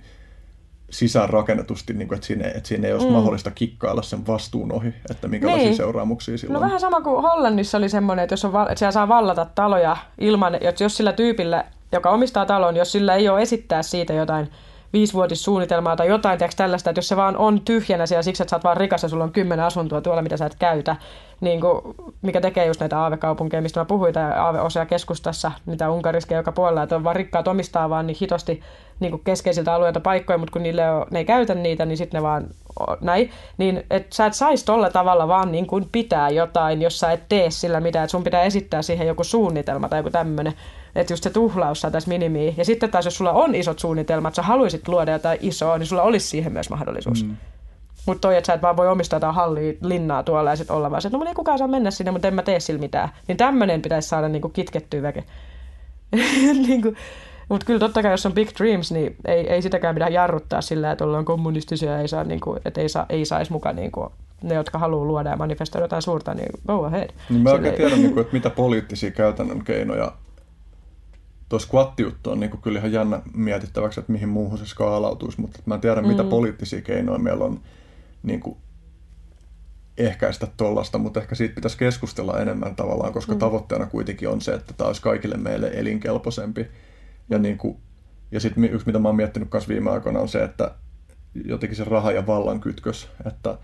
sisäänrakennetusti, 0.90 1.92
niin 1.92 2.08
kuin, 2.08 2.16
että, 2.16 2.26
siinä, 2.26 2.48
että 2.48 2.68
siinä 2.68 2.86
ei 2.86 2.92
olisi 2.92 3.06
mm. 3.06 3.12
mahdollista 3.12 3.50
kikkailla 3.50 4.02
sen 4.02 4.26
vastuun 4.26 4.72
ohi, 4.72 4.94
että 5.10 5.28
minkälaisia 5.28 5.64
niin. 5.64 5.76
seuraamuksia 5.76 6.38
sillä 6.38 6.52
no, 6.52 6.58
on. 6.58 6.64
vähän 6.64 6.80
sama 6.80 7.00
kuin 7.00 7.22
Hollannissa 7.22 7.78
oli 7.78 7.88
semmoinen, 7.88 8.22
että, 8.22 8.32
jos 8.32 8.44
on, 8.44 8.62
että 8.62 8.78
siellä 8.78 8.92
saa 8.92 9.08
vallata 9.08 9.46
taloja 9.54 9.96
ilman, 10.18 10.54
että 10.54 10.84
jos 10.84 10.96
sillä 10.96 11.12
tyypillä, 11.12 11.64
joka 11.92 12.10
omistaa 12.10 12.46
talon, 12.46 12.76
jos 12.76 12.92
sillä 12.92 13.14
ei 13.14 13.28
ole 13.28 13.42
esittää 13.42 13.82
siitä 13.82 14.12
jotain 14.12 14.50
viisivuotissuunnitelmaa 14.98 15.96
tai 15.96 16.08
jotain 16.08 16.38
tiiäks, 16.38 16.56
tällaista, 16.56 16.90
että 16.90 16.98
jos 16.98 17.08
se 17.08 17.16
vaan 17.16 17.36
on 17.36 17.60
tyhjänä 17.60 18.06
siellä 18.06 18.22
siksi, 18.22 18.42
että 18.42 18.50
sä 18.50 18.56
oot 18.56 18.64
vaan 18.64 18.76
rikas 18.76 19.02
ja 19.02 19.08
sulla 19.08 19.24
on 19.24 19.32
kymmenen 19.32 19.64
asuntoa 19.64 20.00
tuolla, 20.00 20.22
mitä 20.22 20.36
sä 20.36 20.46
et 20.46 20.56
käytä, 20.58 20.96
niin 21.40 21.60
kuin, 21.60 21.80
mikä 22.22 22.40
tekee 22.40 22.66
just 22.66 22.80
näitä 22.80 23.00
aavekaupunkeja, 23.00 23.62
mistä 23.62 23.80
mä 23.80 23.84
puhuin, 23.84 24.14
tai 24.14 24.38
aaveosia 24.38 24.86
keskustassa, 24.86 25.52
mitä 25.66 25.90
Unkarissa 25.90 26.34
joka 26.34 26.52
puolella, 26.52 26.82
että 26.82 26.96
on 26.96 27.04
vaan 27.04 27.16
rikkaat 27.16 27.48
omistaa 27.48 27.90
vaan 27.90 28.06
niin 28.06 28.16
hitosti 28.20 28.60
niin 29.00 29.10
kuin 29.10 29.22
keskeisiltä 29.24 29.74
alueilta 29.74 30.00
paikkoja, 30.00 30.38
mutta 30.38 30.52
kun 30.52 30.62
niille 30.62 30.90
on, 30.90 31.06
ne 31.10 31.18
ei 31.18 31.24
käytä 31.24 31.54
niitä, 31.54 31.86
niin 31.86 31.96
sitten 31.96 32.18
ne 32.18 32.22
vaan 32.22 32.46
näin, 33.00 33.30
niin 33.58 33.86
että 33.90 34.16
sä 34.16 34.26
et 34.26 34.34
saisi 34.34 34.64
tolla 34.64 34.90
tavalla 34.90 35.28
vaan 35.28 35.52
niin 35.52 35.66
kuin 35.66 35.88
pitää 35.92 36.30
jotain, 36.30 36.82
jos 36.82 37.00
sä 37.00 37.12
et 37.12 37.22
tee 37.28 37.50
sillä 37.50 37.80
mitään, 37.80 38.04
että 38.04 38.10
sun 38.10 38.24
pitää 38.24 38.42
esittää 38.42 38.82
siihen 38.82 39.06
joku 39.06 39.24
suunnitelma 39.24 39.88
tai 39.88 39.98
joku 39.98 40.10
tämmöinen, 40.10 40.52
että 40.96 41.12
just 41.12 41.24
se 41.24 41.30
tuhlaus 41.30 41.80
saataisiin 41.80 42.14
minimiin. 42.14 42.54
Ja 42.56 42.64
sitten 42.64 42.90
taas, 42.90 43.04
jos 43.04 43.16
sulla 43.16 43.32
on 43.32 43.54
isot 43.54 43.78
suunnitelmat, 43.78 44.34
sä 44.34 44.42
haluaisit 44.42 44.88
luoda 44.88 45.12
jotain 45.12 45.38
isoa, 45.40 45.78
niin 45.78 45.86
sulla 45.86 46.02
olisi 46.02 46.28
siihen 46.28 46.52
myös 46.52 46.70
mahdollisuus. 46.70 47.24
Mm. 47.24 47.36
Mutta 48.06 48.20
toi, 48.20 48.36
että 48.36 48.46
sä 48.46 48.52
et 48.52 48.62
vaan 48.62 48.76
voi 48.76 48.88
omistaa 48.88 49.16
jotain 49.16 49.34
hallia, 49.34 49.72
linnaa 49.82 50.22
tuolla 50.22 50.50
ja 50.50 50.56
sitten 50.56 50.76
olla 50.76 50.90
vaan 50.90 51.02
se, 51.02 51.08
että 51.08 51.18
no 51.18 51.24
ei 51.24 51.34
kukaan 51.34 51.58
saa 51.58 51.68
mennä 51.68 51.90
sinne, 51.90 52.10
mutta 52.10 52.28
en 52.28 52.34
mä 52.34 52.42
tee 52.42 52.60
sillä 52.60 52.80
mitään. 52.80 53.08
Niin 53.28 53.36
tämmöinen 53.36 53.82
pitäisi 53.82 54.08
saada 54.08 54.28
niinku 54.28 54.48
kitkettyä 54.48 55.02
väke. 55.02 55.24
niinku, 56.68 56.94
mutta 57.48 57.66
kyllä 57.66 57.80
totta 57.80 58.02
kai, 58.02 58.10
jos 58.10 58.26
on 58.26 58.32
big 58.32 58.48
dreams, 58.58 58.92
niin 58.92 59.16
ei, 59.24 59.52
ei 59.52 59.62
sitäkään 59.62 59.94
pidä 59.94 60.08
jarruttaa 60.08 60.60
sillä, 60.60 60.92
että 60.92 61.04
ollaan 61.04 61.24
kommunistisia 61.24 62.00
ei 62.00 62.08
saa, 62.08 62.24
niinku, 62.24 62.56
että 62.64 62.80
ei, 62.80 62.88
saa, 62.88 63.06
ei 63.08 63.24
saisi 63.24 63.52
mukaan 63.52 63.76
niinku, 63.76 64.12
ne, 64.42 64.54
jotka 64.54 64.78
haluaa 64.78 65.04
luoda 65.04 65.30
ja 65.30 65.36
manifestoida 65.36 65.84
jotain 65.84 66.02
suurta, 66.02 66.34
niin 66.34 66.48
go 66.66 66.84
ahead. 66.84 67.10
Niin 67.30 67.42
mä 67.42 67.50
oikein 67.50 67.74
tiedän, 67.74 67.98
niin 67.98 68.12
kuin, 68.12 68.20
että 68.24 68.32
mitä 68.32 68.50
poliittisia 68.50 69.10
käytännön 69.10 69.64
keinoja 69.64 70.12
tuo 71.48 71.58
squat-juttu 71.58 72.30
on 72.30 72.40
niin 72.40 72.50
kuin 72.50 72.62
kyllä 72.62 72.78
ihan 72.78 72.92
jännä 72.92 73.22
mietittäväksi, 73.34 74.00
että 74.00 74.12
mihin 74.12 74.28
muuhun 74.28 74.58
se 74.58 74.66
skaalautuisi, 74.66 75.40
mutta 75.40 75.58
mä 75.66 75.74
en 75.74 75.80
tiedä, 75.80 76.02
mm. 76.02 76.08
mitä 76.08 76.24
poliittisia 76.24 76.80
keinoja 76.80 77.18
meillä 77.18 77.44
on 77.44 77.60
niin 78.22 78.40
kuin 78.40 78.56
ehkäistä 79.98 80.48
tuollaista, 80.56 80.98
mutta 80.98 81.20
ehkä 81.20 81.34
siitä 81.34 81.54
pitäisi 81.54 81.78
keskustella 81.78 82.40
enemmän 82.40 82.76
tavallaan, 82.76 83.12
koska 83.12 83.32
mm. 83.32 83.38
tavoitteena 83.38 83.86
kuitenkin 83.86 84.28
on 84.28 84.40
se, 84.40 84.54
että 84.54 84.74
tämä 84.74 84.88
olisi 84.88 85.02
kaikille 85.02 85.36
meille 85.36 85.70
elinkelpoisempi. 85.74 86.66
Ja, 87.30 87.38
niin 87.38 87.58
kuin, 87.58 87.76
ja 88.30 88.40
sitten 88.40 88.64
yksi, 88.64 88.86
mitä 88.86 88.98
mä 88.98 89.08
oon 89.08 89.16
miettinyt 89.16 89.48
myös 89.52 89.68
viime 89.68 89.90
aikoina, 89.90 90.20
on 90.20 90.28
se, 90.28 90.44
että 90.44 90.74
jotenkin 91.44 91.76
se 91.76 91.84
raha 91.84 92.12
ja 92.12 92.26
vallan 92.26 92.60
kytkös, 92.60 93.08
että 93.26 93.58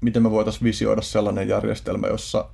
miten 0.00 0.22
me 0.22 0.30
voitaisiin 0.30 0.64
visioida 0.64 1.02
sellainen 1.02 1.48
järjestelmä, 1.48 2.06
jossa 2.06 2.50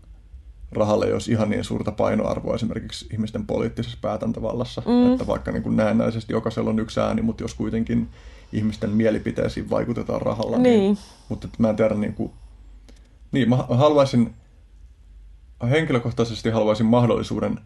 rahalle 0.73 1.07
ei 1.07 1.13
olisi 1.13 1.33
ihan 1.33 1.51
niin 1.51 1.65
suurta 1.65 1.93
painoarvoa 1.93 2.55
esimerkiksi 2.55 3.07
ihmisten 3.13 3.47
poliittisessa 3.47 3.99
päätäntävallassa, 4.01 4.83
mm. 4.87 5.13
että 5.13 5.27
vaikka 5.27 5.53
niin 5.53 5.63
kuin 5.63 5.77
näennäisesti 5.77 6.33
jokaisella 6.33 6.71
on 6.71 6.79
yksi 6.79 7.01
ääni, 7.01 7.23
mutta 7.23 7.45
jos 7.45 7.55
kuitenkin 7.55 8.09
ihmisten 8.53 8.91
mielipiteisiin 8.91 9.71
vaikutetaan 9.71 10.23
rahalla, 10.23 10.59
niin, 10.59 10.81
niin 10.81 10.99
mutta 11.29 11.49
mä 11.59 11.71
en 11.71 11.77
tiedä 11.77 11.95
niin 11.95 12.15
kuin, 12.15 12.33
niin 13.33 13.49
mä 13.49 13.57
haluaisin, 13.57 14.35
henkilökohtaisesti 15.71 16.51
haluaisin 16.51 16.87
mahdollisuuden 16.87 17.61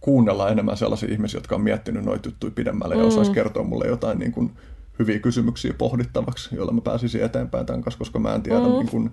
kuunnella 0.00 0.48
enemmän 0.48 0.76
sellaisia 0.76 1.12
ihmisiä, 1.12 1.38
jotka 1.38 1.54
on 1.54 1.60
miettinyt 1.60 2.04
noita 2.04 2.28
juttuja 2.28 2.50
pidemmälle 2.50 2.94
mm. 2.94 3.00
ja 3.00 3.06
osaisi 3.06 3.32
kertoa 3.32 3.62
mulle 3.62 3.86
jotain 3.86 4.18
niin 4.18 4.32
kuin 4.32 4.52
hyviä 4.98 5.18
kysymyksiä 5.18 5.74
pohdittavaksi, 5.74 6.56
joilla 6.56 6.72
mä 6.72 6.80
pääsisin 6.80 7.24
eteenpäin 7.24 7.66
tämän 7.66 7.82
kanssa, 7.82 7.98
koska 7.98 8.18
mä 8.18 8.34
en 8.34 8.42
tiedä 8.42 8.60
mm. 8.60 8.64
niin 8.64 8.88
kuin, 8.88 9.10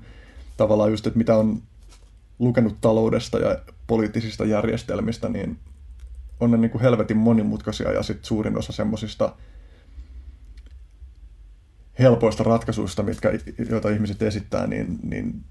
tavallaan 0.57 0.91
just, 0.91 1.07
että 1.07 1.17
mitä 1.17 1.35
on 1.35 1.61
lukenut 2.39 2.77
taloudesta 2.81 3.39
ja 3.39 3.59
poliittisista 3.87 4.45
järjestelmistä, 4.45 5.29
niin 5.29 5.59
on 6.39 6.51
ne 6.51 6.57
niin 6.57 6.71
kuin 6.71 6.81
helvetin 6.81 7.17
monimutkaisia 7.17 7.91
ja 7.91 8.03
sitten 8.03 8.25
suurin 8.25 8.57
osa 8.57 8.73
semmoisista 8.73 9.35
helpoista 11.99 12.43
ratkaisuista, 12.43 13.03
mitkä, 13.03 13.31
joita 13.69 13.89
ihmiset 13.89 14.21
esittää, 14.21 14.67
niin, 14.67 14.99
niin 15.03 15.43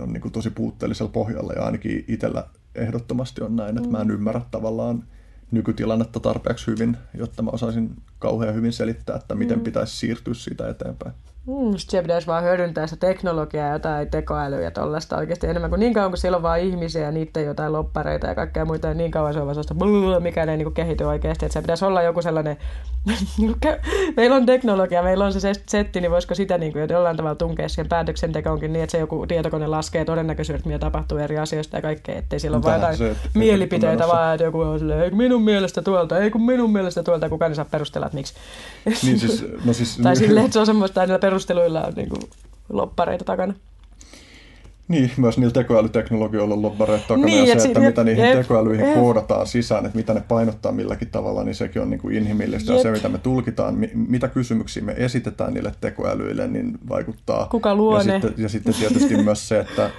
on 0.00 0.12
niin 0.12 0.20
kuin 0.20 0.32
tosi 0.32 0.50
puutteellisella 0.50 1.12
pohjalla 1.12 1.52
ja 1.52 1.64
ainakin 1.64 2.04
itsellä 2.08 2.48
ehdottomasti 2.74 3.42
on 3.42 3.56
näin, 3.56 3.76
että 3.76 3.90
mä 3.90 4.00
en 4.00 4.10
ymmärrä 4.10 4.40
tavallaan 4.50 5.04
nykytilannetta 5.50 6.20
tarpeeksi 6.20 6.66
hyvin, 6.66 6.96
jotta 7.14 7.42
mä 7.42 7.50
osaisin 7.50 7.96
kauhean 8.18 8.54
hyvin 8.54 8.72
selittää, 8.72 9.16
että 9.16 9.34
miten 9.34 9.58
mm. 9.58 9.64
pitäisi 9.64 9.96
siirtyä 9.96 10.34
siitä 10.34 10.68
eteenpäin. 10.68 11.14
Mm, 11.46 11.72
se 11.76 12.02
pitäisi 12.02 12.26
vaan 12.26 12.44
hyödyntää 12.44 12.86
sitä 12.86 13.06
teknologiaa 13.06 13.66
ja 13.66 13.72
jotain 13.72 14.10
tekoälyä 14.10 14.60
ja 14.60 14.70
tollaista 14.70 15.16
oikeasti 15.16 15.46
enemmän 15.46 15.70
kuin 15.70 15.80
niin 15.80 15.94
kauan 15.94 16.10
kuin 16.10 16.18
siellä 16.18 16.36
on 16.36 16.42
vaan 16.42 16.60
ihmisiä 16.60 17.02
ja 17.02 17.10
niiden 17.10 17.44
jotain 17.44 17.72
loppareita 17.72 18.26
ja 18.26 18.34
kaikkea 18.34 18.64
muita, 18.64 18.94
niin 18.94 19.10
kauan 19.10 19.32
se 19.32 19.40
on 19.40 19.46
vaan 19.46 19.54
sellaista 19.54 20.20
mikä 20.20 20.44
ei 20.44 20.56
niin 20.56 20.74
kehity 20.74 21.04
oikeasti. 21.04 21.46
Että 21.46 21.52
se 21.52 21.60
pitäisi 21.60 21.84
olla 21.84 22.02
joku 22.02 22.22
sellainen, 22.22 22.56
meillä 24.16 24.36
on 24.36 24.46
teknologia, 24.46 25.02
meillä 25.02 25.24
on 25.24 25.32
se 25.32 25.52
setti, 25.66 26.00
niin 26.00 26.10
voisiko 26.10 26.34
sitä 26.34 26.58
niin 26.58 26.72
kuin 26.72 26.88
jollain 26.90 27.16
tavalla 27.16 27.34
tunkea 27.34 27.68
siihen 27.68 27.88
päätöksentekoonkin 27.88 28.72
niin, 28.72 28.82
että 28.82 28.92
se 28.92 28.98
joku 28.98 29.26
tietokone 29.26 29.66
laskee 29.66 30.04
todennäköisyydet, 30.04 30.66
mitä 30.66 30.78
tapahtuu 30.78 31.18
eri 31.18 31.38
asioista 31.38 31.76
ja 31.76 31.82
kaikkea, 31.82 32.18
ettei 32.18 32.40
sillä 32.40 32.56
ole 32.56 32.64
vaan 32.64 32.80
jotain 32.80 32.96
se, 32.96 33.16
mielipiteitä, 33.34 34.08
vaan 34.08 34.34
että 34.34 34.44
joku 34.44 34.60
on 34.60 34.78
silleen, 34.78 35.00
ei 35.00 35.10
minun 35.10 35.42
mielestä 35.42 35.82
tuolta, 35.82 36.18
ei 36.18 36.30
kun 36.30 36.42
minun 36.42 36.72
mielestä 36.72 37.02
tuolta, 37.02 37.28
kukaan 37.28 37.52
ei 37.52 37.56
saa 37.56 37.64
perustella, 37.64 38.06
että 38.06 38.16
miksi. 38.16 38.34
Niin 39.02 39.18
siis, 39.18 39.44
no 39.64 39.72
siis, 39.72 39.96
tai 40.02 40.16
silleen, 40.16 40.44
että 40.44 40.52
se 40.52 40.60
on 40.60 40.66
semmoista, 40.66 41.02
että 41.02 41.18
perusteluilla 41.36 41.82
on 41.82 41.92
niin 41.96 42.08
kuin 42.08 42.22
loppareita 42.68 43.24
takana. 43.24 43.54
Niin, 44.88 45.10
myös 45.16 45.38
niillä 45.38 45.52
tekoälyteknologioilla 45.52 46.54
on 46.54 46.62
lobbareita 46.62 47.04
takana 47.08 47.26
niin, 47.26 47.46
ja 47.46 47.60
se, 47.60 47.68
että 47.68 47.80
mitä 47.80 48.04
niihin 48.04 48.24
jep, 48.24 48.38
tekoälyihin 48.38 48.86
jep. 48.86 48.94
koodataan 48.94 49.46
sisään, 49.46 49.86
että 49.86 49.96
mitä 49.96 50.14
ne 50.14 50.22
painottaa 50.28 50.72
milläkin 50.72 51.10
tavalla, 51.10 51.44
niin 51.44 51.54
sekin 51.54 51.82
on 51.82 51.90
niin 51.90 52.00
kuin 52.00 52.16
inhimillistä. 52.16 52.72
Jep. 52.72 52.78
Ja 52.78 52.82
se, 52.82 52.90
mitä 52.90 53.08
me 53.08 53.18
tulkitaan, 53.18 53.74
mitä 53.94 54.28
kysymyksiä 54.28 54.82
me 54.82 54.94
esitetään 54.96 55.54
niille 55.54 55.72
tekoälyille, 55.80 56.48
niin 56.48 56.78
vaikuttaa. 56.88 57.46
Kuka 57.50 57.74
luo 57.74 57.98
ja 57.98 58.04
ne? 58.04 58.12
Sitten, 58.12 58.42
ja 58.42 58.48
sitten 58.48 58.74
tietysti 58.74 59.16
myös 59.22 59.48
se, 59.48 59.60
että, 59.60 59.90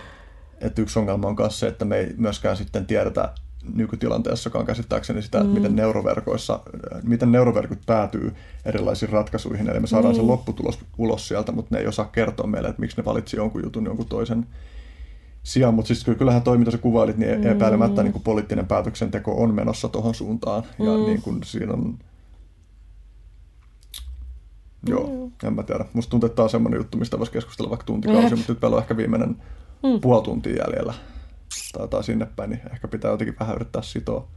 että 0.61 0.81
yksi 0.81 0.99
ongelma 0.99 1.27
on 1.27 1.35
myös 1.39 1.59
se, 1.59 1.67
että 1.67 1.85
me 1.85 1.97
ei 1.97 2.13
myöskään 2.17 2.57
sitten 2.57 2.85
tiedetä 2.85 3.33
nykytilanteessakaan 3.73 4.65
käsittääkseni 4.65 5.21
sitä, 5.21 5.37
että 5.37 5.47
mm. 5.47 5.53
miten, 5.53 5.75
neuroverkoissa, 5.75 6.59
miten 7.03 7.31
neuroverkot 7.31 7.79
päätyy 7.85 8.33
erilaisiin 8.65 9.09
ratkaisuihin. 9.09 9.69
Eli 9.69 9.79
me 9.79 9.87
saadaan 9.87 10.13
mm. 10.13 10.17
se 10.17 10.21
lopputulos 10.21 10.79
ulos 10.97 11.27
sieltä, 11.27 11.51
mutta 11.51 11.75
ne 11.75 11.81
ei 11.81 11.87
osaa 11.87 12.05
kertoa 12.05 12.47
meille, 12.47 12.69
että 12.69 12.79
miksi 12.79 12.97
ne 12.97 13.05
valitsi 13.05 13.37
jonkun 13.37 13.63
jutun 13.63 13.85
jonkun 13.85 14.05
toisen 14.05 14.47
sijaan. 15.43 15.73
Mutta 15.73 15.87
siis 15.87 16.05
kyllähän 16.17 16.41
toi, 16.41 16.57
mitä 16.57 16.71
sä 16.71 16.77
kuvailit, 16.77 17.17
niin 17.17 17.39
mm. 17.39 17.47
epäilemättä 17.47 18.03
niin 18.03 18.13
kuin 18.13 18.23
poliittinen 18.23 18.67
päätöksenteko 18.67 19.43
on 19.43 19.53
menossa 19.53 19.89
tuohon 19.89 20.15
suuntaan. 20.15 20.63
Mm. 20.79 20.85
Ja 20.85 20.97
niin 20.97 21.21
kuin 21.21 21.43
siinä 21.43 21.73
on... 21.73 21.97
Joo, 24.87 25.07
mm. 25.07 25.47
en 25.47 25.53
mä 25.53 25.63
tiedä. 25.63 25.85
Musta 25.93 26.09
tuntuu, 26.09 26.27
että 26.27 26.35
tämä 26.35 26.43
on 26.43 26.49
semmoinen 26.49 26.77
juttu, 26.77 26.97
mistä 26.97 27.19
voisi 27.19 27.31
keskustella 27.31 27.69
vaikka 27.69 27.85
tuntikausi, 27.85 28.35
mutta 28.35 28.51
nyt 28.51 28.61
meillä 28.61 28.75
on 28.75 28.81
ehkä 28.81 28.97
viimeinen 28.97 29.29
mm. 29.83 30.01
puoli 30.01 30.23
tuntia 30.23 30.55
jäljellä 30.55 30.93
tai, 31.73 31.87
tai 31.87 32.03
sinne 32.03 32.27
päin, 32.35 32.49
niin 32.49 32.61
ehkä 32.73 32.87
pitää 32.87 33.11
jotenkin 33.11 33.35
vähän 33.39 33.55
yrittää 33.55 33.81
sitoa, 33.81 34.27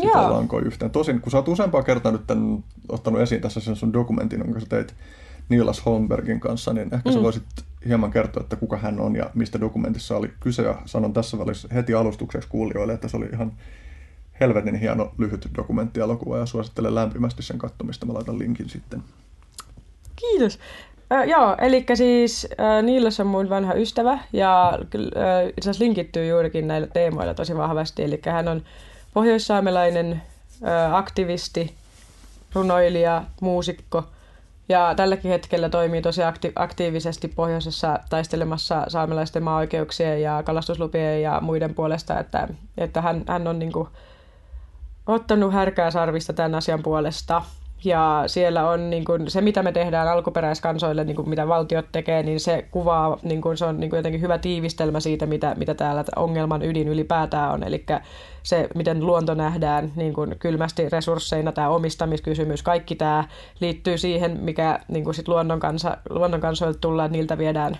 sitoa 0.00 0.32
lankoja 0.32 0.66
yhteen. 0.66 0.90
Tosin, 0.90 1.20
kun 1.20 1.32
sä 1.32 1.38
oot 1.38 1.48
useampaa 1.48 1.82
kertaa 1.82 2.12
nyt 2.12 2.26
tämän, 2.26 2.64
ottanut 2.88 3.20
esiin 3.20 3.40
tässä 3.40 3.60
sen 3.60 3.76
sun 3.76 3.92
dokumentin, 3.92 4.40
jonka 4.40 4.60
sä 4.60 4.66
teit 4.66 4.94
Niilas 5.48 5.86
Holmbergin 5.86 6.40
kanssa, 6.40 6.72
niin 6.72 6.94
ehkä 6.94 7.10
mm. 7.10 7.14
sä 7.14 7.22
voisit 7.22 7.44
hieman 7.86 8.10
kertoa, 8.10 8.42
että 8.42 8.56
kuka 8.56 8.76
hän 8.76 9.00
on 9.00 9.16
ja 9.16 9.30
mistä 9.34 9.60
dokumentissa 9.60 10.16
oli 10.16 10.32
kyse. 10.40 10.62
Ja 10.62 10.82
sanon 10.84 11.12
tässä 11.12 11.38
välissä 11.38 11.68
heti 11.74 11.94
alustukseksi 11.94 12.48
kuulijoille, 12.48 12.92
että 12.92 13.08
se 13.08 13.16
oli 13.16 13.26
ihan 13.32 13.52
helvetin 14.40 14.74
hieno 14.74 15.12
lyhyt 15.18 15.48
dokumenttielokuva 15.56 16.38
ja 16.38 16.46
suosittelen 16.46 16.94
lämpimästi 16.94 17.42
sen 17.42 17.58
katsomista. 17.58 18.06
Mä 18.06 18.14
laitan 18.14 18.38
linkin 18.38 18.68
sitten. 18.68 19.02
Kiitos. 20.16 20.58
Äh, 21.12 21.28
joo, 21.28 21.56
eli 21.60 21.84
siis 21.94 22.48
äh, 22.60 22.82
Niilos 22.82 23.20
on 23.20 23.26
mun 23.26 23.50
vanha 23.50 23.74
ystävä 23.74 24.18
ja 24.32 24.68
äh, 24.68 25.48
itse 25.48 25.70
asiassa 25.70 25.84
linkittyy 25.84 26.26
juurikin 26.26 26.68
näillä 26.68 26.86
teemoilla 26.86 27.34
tosi 27.34 27.56
vahvasti. 27.56 28.04
Eli 28.04 28.20
hän 28.26 28.48
on 28.48 28.62
pohjoissaamelainen 29.14 30.22
äh, 30.66 30.94
aktivisti, 30.94 31.74
runoilija, 32.54 33.22
muusikko 33.40 34.04
ja 34.68 34.94
tälläkin 34.96 35.30
hetkellä 35.30 35.68
toimii 35.68 36.02
tosi 36.02 36.20
akti- 36.20 36.52
aktiivisesti 36.56 37.28
pohjoisessa 37.28 37.98
taistelemassa 38.10 38.84
saamelaisten 38.88 39.42
maa-oikeuksien 39.42 40.22
ja 40.22 40.42
kalastuslupien 40.42 41.22
ja 41.22 41.40
muiden 41.40 41.74
puolesta, 41.74 42.18
että, 42.20 42.48
että 42.78 43.00
hän, 43.00 43.24
hän 43.28 43.46
on 43.46 43.58
niin 43.58 43.72
kuin, 43.72 43.88
ottanut 45.06 45.52
härkää 45.52 45.90
sarvista 45.90 46.32
tämän 46.32 46.54
asian 46.54 46.82
puolesta 46.82 47.42
ja 47.84 48.24
siellä 48.26 48.68
on 48.70 48.90
niin 48.90 49.04
kuin, 49.04 49.30
se, 49.30 49.40
mitä 49.40 49.62
me 49.62 49.72
tehdään 49.72 50.08
alkuperäiskansoille, 50.08 51.04
niin 51.04 51.16
kuin, 51.16 51.28
mitä 51.28 51.48
valtiot 51.48 51.86
tekee, 51.92 52.22
niin 52.22 52.40
se 52.40 52.64
kuvaa, 52.70 53.18
niin 53.22 53.40
kuin, 53.40 53.56
se 53.56 53.64
on 53.64 53.80
niin 53.80 53.90
kuin 53.90 53.98
jotenkin 53.98 54.20
hyvä 54.20 54.38
tiivistelmä 54.38 55.00
siitä, 55.00 55.26
mitä, 55.26 55.54
mitä 55.58 55.74
täällä 55.74 56.04
ongelman 56.16 56.62
ydin 56.62 56.88
ylipäätään 56.88 57.52
on. 57.52 57.62
Eli 57.62 57.84
se, 58.42 58.68
miten 58.74 59.06
luonto 59.06 59.34
nähdään 59.34 59.92
niin 59.96 60.12
kuin 60.12 60.36
kylmästi 60.38 60.88
resursseina, 60.88 61.52
tämä 61.52 61.68
omistamiskysymys, 61.68 62.62
kaikki 62.62 62.94
tämä 62.94 63.24
liittyy 63.60 63.98
siihen, 63.98 64.38
mikä 64.40 64.80
niin 64.88 65.04
kuin 65.04 65.14
sit 65.14 65.28
luonnon, 65.28 65.60
kansa, 65.60 65.96
luonnon 66.10 66.40
kansoilta 66.40 66.78
tullaan, 66.78 67.12
niiltä 67.12 67.38
viedään 67.38 67.78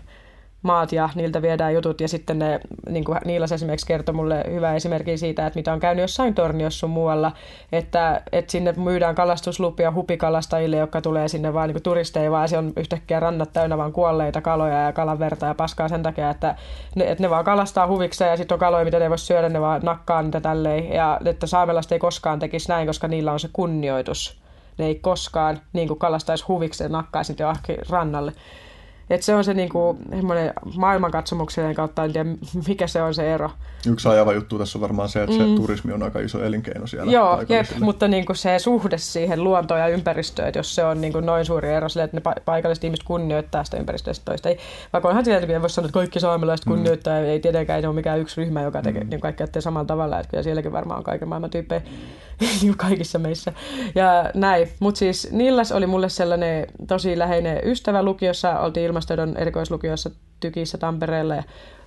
maat 0.63 0.93
ja 0.93 1.09
niiltä 1.15 1.43
viedään 1.43 1.75
jutut 1.75 2.01
ja 2.01 2.09
sitten 2.09 2.39
ne, 2.39 2.61
niin 2.89 3.05
kuin 3.05 3.19
Niilas 3.25 3.53
esimerkiksi 3.53 3.87
kertoi 3.87 4.15
mulle 4.15 4.45
hyvä 4.51 4.75
esimerkki 4.75 5.19
siitä, 5.19 5.47
että 5.47 5.59
mitä 5.59 5.73
on 5.73 5.81
käynyt 5.81 6.03
jossain 6.03 6.35
torniossa 6.35 6.87
muualla, 6.87 7.33
että, 7.73 8.23
että 8.33 8.53
sinne 8.53 8.75
myydään 8.77 9.15
kalastuslupia 9.15 9.93
hupikalastajille, 9.93 10.77
jotka 10.77 11.01
tulee 11.01 11.29
sinne 11.29 11.55
vaan 11.55 11.69
niin 11.69 11.83
turisteja, 11.83 12.31
vaan 12.31 12.49
se 12.49 12.59
on 12.59 12.73
yhtäkkiä 12.77 13.21
rannat 13.21 13.53
täynnä 13.53 13.79
vaan 13.79 13.93
kuolleita 13.93 14.41
kaloja 14.41 14.83
ja 14.83 14.93
kalaverta 14.93 15.47
ja 15.47 15.55
paskaa 15.55 15.89
sen 15.89 16.03
takia, 16.03 16.31
että 16.31 16.57
ne, 16.95 17.11
että 17.11 17.25
ne 17.25 17.31
vaan 17.31 17.45
kalastaa 17.45 17.87
huvikseen 17.87 18.31
ja 18.31 18.37
sitten 18.37 18.55
on 18.55 18.61
kaloja, 18.61 18.85
mitä 18.85 18.99
ne 18.99 19.11
voi 19.11 19.19
syödä, 19.19 19.49
ne 19.49 19.61
vaan 19.61 19.81
nakkaa 19.85 20.23
niitä 20.23 20.41
tälleen 20.41 20.93
ja 20.93 21.21
että 21.25 21.47
saamelaiset 21.47 21.93
ei 21.93 21.99
koskaan 21.99 22.39
tekisi 22.39 22.69
näin, 22.69 22.87
koska 22.87 23.09
niillä 23.09 23.33
on 23.33 23.41
se 23.41 23.49
kunnioitus. 23.53 24.43
Ne 24.79 24.87
ei 24.87 24.95
koskaan 24.95 25.61
niin 25.73 25.89
kuin 25.89 25.99
kalastaisi 25.99 26.45
huvikseen 26.49 26.93
nakkaisi 26.93 27.37
johonkin 27.39 27.77
rannalle. 27.89 28.33
Et 29.11 29.23
se 29.23 29.35
on 29.35 29.45
se 29.45 29.55
niinku, 29.55 29.99
maailmankatsomuksellinen 30.77 31.77
kautta, 31.77 32.05
en 32.05 32.13
tiedä 32.13 32.31
mikä 32.69 32.87
se 32.87 33.03
on 33.03 33.15
se 33.15 33.35
ero. 33.35 33.51
Yksi 33.87 34.09
ajava 34.09 34.33
juttu 34.33 34.59
tässä 34.59 34.79
on 34.79 34.81
varmaan 34.81 35.09
se, 35.09 35.23
että 35.23 35.37
mm. 35.37 35.49
se 35.49 35.57
turismi 35.57 35.93
on 35.93 36.03
aika 36.03 36.21
iso 36.21 36.45
elinkeino 36.45 36.87
siellä. 36.87 37.13
Joo, 37.13 37.43
jep, 37.49 37.67
mutta 37.81 38.09
niinku 38.09 38.35
se 38.35 38.59
suhde 38.59 38.99
siihen 38.99 39.45
luontoon 39.45 39.81
ja 39.81 39.89
ympäristöön, 39.89 40.49
että 40.49 40.59
jos 40.59 40.75
se 40.75 40.85
on 40.85 41.01
niinku 41.01 41.21
noin 41.21 41.45
suuri 41.45 41.69
ero 41.69 41.89
sille, 41.89 42.05
että 42.05 42.17
ne 42.17 42.35
paikalliset 42.45 42.85
ihmiset 42.85 43.07
kunnioittaa 43.07 43.65
sitä 43.65 43.77
ympäristöä 43.77 44.15
toista. 44.25 44.49
Ei, 44.49 44.59
vaikka 44.93 45.09
onhan 45.09 45.25
tietenkin, 45.25 45.61
voisi 45.61 45.75
sanoa, 45.75 45.87
että 45.87 45.95
kaikki 45.95 46.21
saamelaiset 46.21 46.67
mm. 46.67 46.71
kunnioittaa, 46.71 47.21
mm. 47.21 47.27
ei 47.27 47.41
tietenkään 47.41 47.81
ei 47.81 47.87
ole 47.87 47.95
mikään 47.95 48.21
yksi 48.21 48.41
ryhmä, 48.41 48.63
joka 48.63 48.83
tekee 48.83 49.05
mm. 49.05 49.11
niin 49.11 49.21
kaikki 49.21 49.45
samalla 49.61 49.87
tavalla, 49.87 50.21
että 50.21 50.31
kyllä 50.31 50.43
sielläkin 50.43 50.73
varmaan 50.73 50.99
on 50.99 51.05
kaiken 51.05 51.29
maailman 51.29 51.51
tyyppejä 51.51 51.83
niin 52.63 52.77
kaikissa 52.77 53.19
meissä. 53.19 53.53
Ja 53.95 54.31
näin. 54.35 54.69
Mutta 54.81 54.99
siis 54.99 55.29
Nillas 55.33 55.73
oli 55.73 55.87
mulle 55.87 56.09
sellainen 56.09 56.67
tosi 56.87 57.19
läheinen 57.19 57.61
ystävä 57.65 58.03
lukiossa. 58.03 58.59
Oltiin 58.59 58.85
ilmastoidon 58.93 59.37
erikoislukiossa 59.37 60.11
Tykissä 60.41 60.79
Tampereella 60.79 61.35
ja 61.35 61.43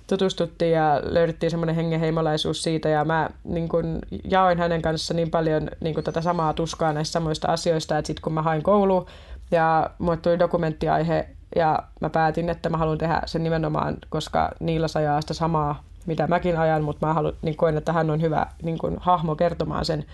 tutustuttiin 0.06 0.72
ja 0.72 1.00
löydettiin 1.04 1.50
semmoinen 1.50 1.76
hengenheimolaisuus 1.76 2.62
siitä. 2.62 2.88
Ja 2.88 3.04
mä 3.04 3.30
niin 3.44 3.68
kun, 3.68 3.98
jaoin 4.24 4.58
hänen 4.58 4.82
kanssa 4.82 5.14
niin 5.14 5.30
paljon 5.30 5.70
niin 5.80 5.94
kun, 5.94 6.04
tätä 6.04 6.20
samaa 6.20 6.52
tuskaa 6.52 6.92
näistä 6.92 7.12
samoista 7.12 7.48
asioista, 7.48 7.98
että 7.98 8.06
sitten 8.06 8.22
kun 8.22 8.32
mä 8.32 8.42
hain 8.42 8.62
kouluun 8.62 9.06
ja 9.50 9.90
mulle 9.98 10.16
tuli 10.16 10.38
dokumenttiaihe 10.38 11.28
ja 11.56 11.78
mä 12.00 12.10
päätin, 12.10 12.48
että 12.48 12.68
mä 12.68 12.76
haluan 12.76 12.98
tehdä 12.98 13.22
sen 13.26 13.42
nimenomaan, 13.42 13.96
koska 14.08 14.50
niillä 14.60 14.86
ajaa 14.94 15.20
sitä 15.20 15.34
samaa, 15.34 15.82
mitä 16.06 16.26
mäkin 16.26 16.58
ajan, 16.58 16.84
mutta 16.84 17.06
mä 17.06 17.14
haluan, 17.14 17.34
niin 17.42 17.56
koen, 17.56 17.76
että 17.76 17.92
hän 17.92 18.10
on 18.10 18.22
hyvä 18.22 18.46
niin 18.62 18.78
kuin, 18.78 18.96
hahmo 19.00 19.36
kertomaan 19.36 19.84
sen, 19.84 20.04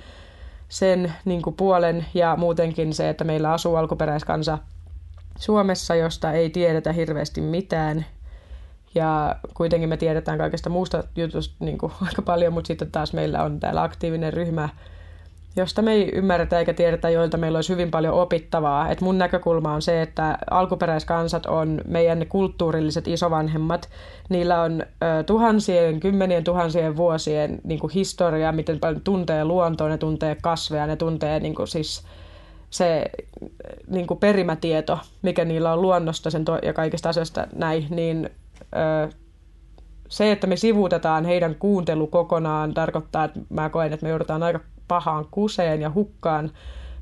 sen 0.69 1.13
niin 1.25 1.43
kuin, 1.43 1.57
puolen 1.57 2.07
ja 2.15 2.37
muutenkin 2.37 2.95
se, 2.95 3.09
että 3.09 3.25
meillä 3.25 3.53
asuu 3.53 3.77
alkuperäiskansa 3.77 4.59
Suomessa, 5.39 5.95
josta 5.95 6.33
ei 6.33 6.51
tiedetä 6.51 6.93
hirveästi 6.93 7.41
mitään. 7.41 8.07
Ja 8.95 9.37
kuitenkin 9.55 9.89
me 9.89 9.97
tiedetään 9.97 10.39
kaikesta 10.39 10.71
muusta 10.71 11.05
jutusta 11.17 11.55
niin 11.61 11.79
kuin, 11.79 11.93
aika 12.07 12.23
paljon, 12.23 12.53
mutta 12.53 12.69
sitten 12.69 12.91
taas 12.91 13.13
meillä 13.13 13.43
on 13.43 13.61
täällä 13.61 13.83
aktiivinen 13.83 14.33
ryhmä, 14.33 14.69
josta 15.57 15.83
me 15.83 15.93
ei 15.93 16.11
ymmärretä 16.15 16.59
eikä 16.59 16.75
tiedetä, 16.75 17.11
joilta 17.11 17.37
meillä 17.37 17.57
olisi 17.57 17.73
hyvin 17.73 17.91
paljon 17.91 18.15
opittavaa. 18.15 18.91
Et 18.91 19.01
mun 19.01 19.19
näkökulma 19.19 19.73
on 19.73 19.83
se, 19.83 20.03
että 20.03 20.39
alkuperäiskansat 20.51 21.47
on 21.47 21.81
meidän 21.87 22.27
kulttuurilliset 22.29 23.09
isovanhemmat. 23.09 23.89
Niillä 24.29 24.63
on 24.63 24.83
ö, 24.83 25.23
tuhansien, 25.23 26.01
kymmenien 26.01 26.45
tuhansien 26.45 26.97
vuosien 26.97 27.61
niin 27.65 27.81
kuin 27.81 27.93
historia, 27.93 28.53
miten 28.53 28.79
paljon 28.79 29.01
tuntee 29.01 29.45
luontoa, 29.45 29.89
ne 29.89 29.99
tuntee 29.99 30.37
kasveja, 30.43 30.87
ne 30.87 30.97
tuntee 30.97 31.41
niin 31.41 31.55
kuin, 31.55 31.69
siis 31.69 32.03
se 32.73 33.05
niin 33.87 34.07
kuin 34.07 34.21
perimätieto, 34.21 34.99
mikä 35.23 35.45
niillä 35.45 35.73
on 35.73 35.83
luonnosta 35.83 36.31
sen 36.31 36.45
to- 36.45 36.59
ja 36.63 36.73
kaikista 36.73 37.09
asioista 37.09 37.47
näin, 37.55 37.87
niin 37.91 38.31
ö, 38.63 39.09
se, 40.09 40.33
että 40.33 40.47
me 40.47 40.57
sivuutetaan 40.57 41.25
heidän 41.25 41.55
kuuntelu 41.55 42.07
kokonaan, 42.07 42.75
tarkoittaa, 42.75 43.25
että 43.25 43.41
mä 43.49 43.69
koen, 43.69 43.93
että 43.93 44.07
me 44.07 44.11
joudutaan 44.11 44.43
aika 44.43 44.61
pahaan 44.89 45.27
kuseen 45.31 45.81
ja 45.81 45.91
hukkaan. 45.95 46.51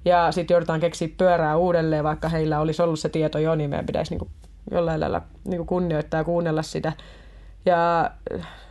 Ja 0.04 0.32
sitten 0.32 0.54
joudutaan 0.54 0.80
keksiä 0.80 1.08
pyörää 1.18 1.56
uudelleen, 1.56 2.04
vaikka 2.04 2.28
heillä 2.28 2.60
olisi 2.60 2.82
ollut 2.82 2.98
se 2.98 3.08
tieto 3.08 3.38
jo, 3.38 3.54
niin 3.54 3.70
meidän 3.70 3.86
pitäisi 3.86 4.14
niin 4.14 4.30
jollain 4.70 5.00
lailla 5.00 5.22
niin 5.44 5.66
kunnioittaa 5.66 6.20
ja 6.20 6.24
kuunnella 6.24 6.62
sitä. 6.62 6.92
Ja 7.66 8.10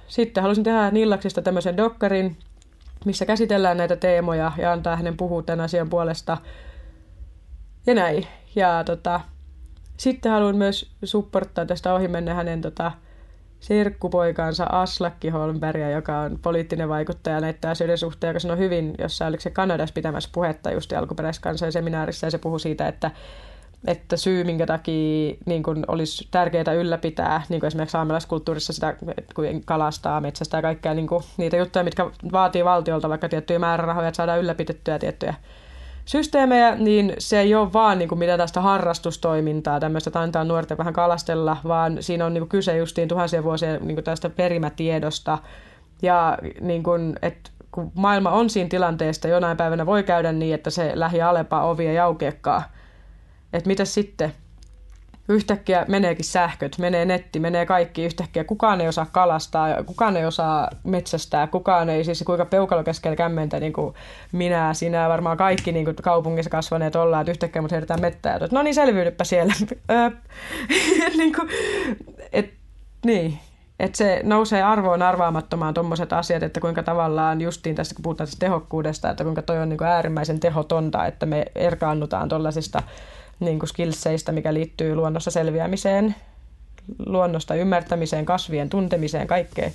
sitten 0.08 0.44
halusin 0.44 0.64
tehdä 0.64 0.92
Nillaksista 0.92 1.42
tämmöisen 1.42 1.78
dokkarin, 1.78 2.38
missä 3.06 3.26
käsitellään 3.26 3.78
näitä 3.78 3.96
teemoja 3.96 4.52
ja 4.58 4.72
antaa 4.72 4.96
hänen 4.96 5.18
puhua 5.18 5.42
tämän 5.42 5.66
asian 5.66 5.90
puolesta. 5.90 6.38
Ja 7.90 7.96
näin. 7.96 8.28
Ja 8.56 8.84
tota, 8.86 9.22
sitten 9.98 10.32
haluan 10.32 10.56
myös 10.56 10.92
supporttaa 11.04 11.66
tästä 11.66 11.94
ohi 11.94 12.08
mennä 12.08 12.34
hänen 12.34 12.62
tota, 12.62 12.92
serkkupoikansa 13.60 14.64
Aslakki 14.64 15.30
Holmbergia, 15.30 15.90
joka 15.90 16.20
on 16.20 16.40
poliittinen 16.42 16.90
vaikuttaja 16.90 17.42
näiden 17.42 17.70
asioiden 17.70 17.98
suhteen, 17.98 18.30
joka 18.30 18.40
sanoi 18.40 18.58
hyvin, 18.58 18.96
jossa 19.00 19.26
oliko 19.26 19.42
se 19.42 19.50
Kanadassa 19.50 19.94
pitämässä 19.94 20.30
puhetta 20.34 20.72
just 20.72 20.94
alkuperäiskansojen 20.94 21.72
seminaarissa, 21.72 22.28
ja 22.28 22.32
se 22.32 22.38
puhui 22.38 22.60
siitä, 22.60 22.88
että, 22.88 23.12
että 23.88 24.18
syy, 24.18 24.44
minkä 24.44 24.66
takia 24.66 25.36
niin 25.46 25.64
kun 25.64 25.86
olisi 25.88 26.28
tärkeää 26.32 26.74
ylläpitää, 26.74 27.42
niin 27.50 27.60
kuin 27.60 27.68
esimerkiksi 27.68 27.92
saamelaiskulttuurissa 27.92 28.74
sitä, 28.74 28.96
kun 29.36 29.46
kalastaa, 29.66 30.22
metsästä 30.22 30.58
ja 30.58 30.62
kaikkea 30.62 30.94
niin 30.94 31.08
niitä 31.38 31.58
juttuja, 31.58 31.84
mitkä 31.84 32.06
vaatii 32.32 32.66
valtiolta 32.66 33.10
vaikka 33.10 33.30
tiettyjä 33.30 33.60
määrärahoja, 33.60 34.08
että 34.08 34.18
saadaan 34.18 34.40
ylläpitettyä 34.40 35.00
tiettyjä 35.00 35.34
systeemejä, 36.10 36.76
niin 36.76 37.14
se 37.20 37.40
ei 37.40 37.56
ole 37.56 37.74
vaan 37.74 38.00
niin 38.00 38.10
kuin 38.10 38.20
mitä 38.20 38.38
tästä 38.38 38.62
harrastustoimintaa, 38.62 39.80
tämmöistä, 39.80 40.10
että 40.10 40.22
antaa 40.22 40.44
nuorten 40.44 40.78
vähän 40.78 40.94
kalastella, 40.94 41.58
vaan 41.68 41.98
siinä 42.00 42.26
on 42.26 42.34
niin 42.34 42.42
kuin 42.42 42.50
kyse 42.50 42.78
justiin 42.78 43.08
tuhansien 43.08 43.44
vuosien 43.44 43.80
niin 43.82 43.96
kuin 43.96 44.04
tästä 44.04 44.30
perimätiedosta. 44.30 45.38
Ja 46.02 46.38
niin 46.62 46.84
kuin, 46.84 47.16
että 47.22 47.52
kun 47.72 47.92
maailma 47.96 48.32
on 48.32 48.50
siinä 48.50 48.70
tilanteesta, 48.70 49.28
jonain 49.28 49.58
päivänä 49.58 49.86
voi 49.86 50.04
käydä 50.04 50.32
niin, 50.32 50.56
että 50.56 50.70
se 50.70 50.92
lähi 50.96 51.22
Alepa 51.22 51.64
ovi 51.64 51.88
ei 51.88 52.00
aukeakaan. 52.00 52.64
Että 53.54 53.68
mitä 53.68 53.86
sitten? 53.86 54.34
Yhtäkkiä 55.30 55.86
meneekin 55.88 56.26
sähköt, 56.26 56.78
menee 56.78 57.06
netti, 57.06 57.40
menee 57.40 57.66
kaikki 57.66 58.06
yhtäkkiä. 58.06 58.44
Kukaan 58.44 58.82
ei 58.82 58.88
osaa 58.88 59.08
kalastaa, 59.12 59.84
kukaan 59.84 60.18
ei 60.18 60.26
osaa 60.26 60.70
metsästää, 60.84 61.48
kukaan 61.48 61.90
ei, 61.90 62.04
siis 62.04 62.24
kuinka 62.26 62.46
peukalo 62.46 62.84
keskellä 62.84 63.16
kämmentä, 63.16 63.60
niin 63.60 63.74
kuin 63.74 63.94
minä, 64.32 64.74
sinä, 64.74 65.10
varmaan 65.10 65.38
kaikki 65.38 65.72
niin 65.72 65.86
kuin 65.86 65.96
kaupungissa 65.96 66.50
kasvaneet 66.50 66.96
ollaan, 66.96 67.22
että 67.22 67.32
yhtäkkiä 67.32 67.62
mut 67.62 67.72
heitetään 67.72 68.02
mettää. 68.02 68.36
Että, 68.36 68.48
no 68.52 68.62
niin, 68.62 68.76
selviydypä 68.76 69.24
siellä. 69.24 69.54
niin 71.18 71.36
kuin, 71.36 71.50
et, 72.34 72.54
niin, 73.06 73.40
että 73.80 73.98
se 73.98 74.22
nousee 74.24 74.64
arvoon 74.64 75.02
arvaamattomaan 75.02 75.74
tuommoiset 75.74 76.14
asiat, 76.14 76.44
että 76.44 76.60
kuinka 76.60 76.84
tavallaan 76.84 77.42
justiin 77.42 77.76
tässä, 77.76 77.96
kun 77.96 78.04
puhutaan 78.04 78.28
tästä 78.28 78.40
tehokkuudesta, 78.40 79.10
että 79.10 79.24
kuinka 79.24 79.42
toi 79.42 79.60
on 79.60 79.70
niin 79.70 79.78
kuin 79.78 79.88
äärimmäisen 79.88 80.40
tehotonta, 80.40 81.06
että 81.06 81.26
me 81.26 81.46
erkaannutaan 81.56 82.30
tuollaisista 82.30 82.84
niin 83.40 83.60
kuin 83.60 83.70
skillseistä, 83.70 84.32
mikä 84.32 84.54
liittyy 84.54 84.96
luonnossa 84.96 85.32
selviämiseen, 85.32 86.16
luonnosta 87.06 87.56
ymmärtämiseen, 87.56 88.26
kasvien 88.26 88.70
tuntemiseen, 88.70 89.28
kaikkeen. 89.28 89.74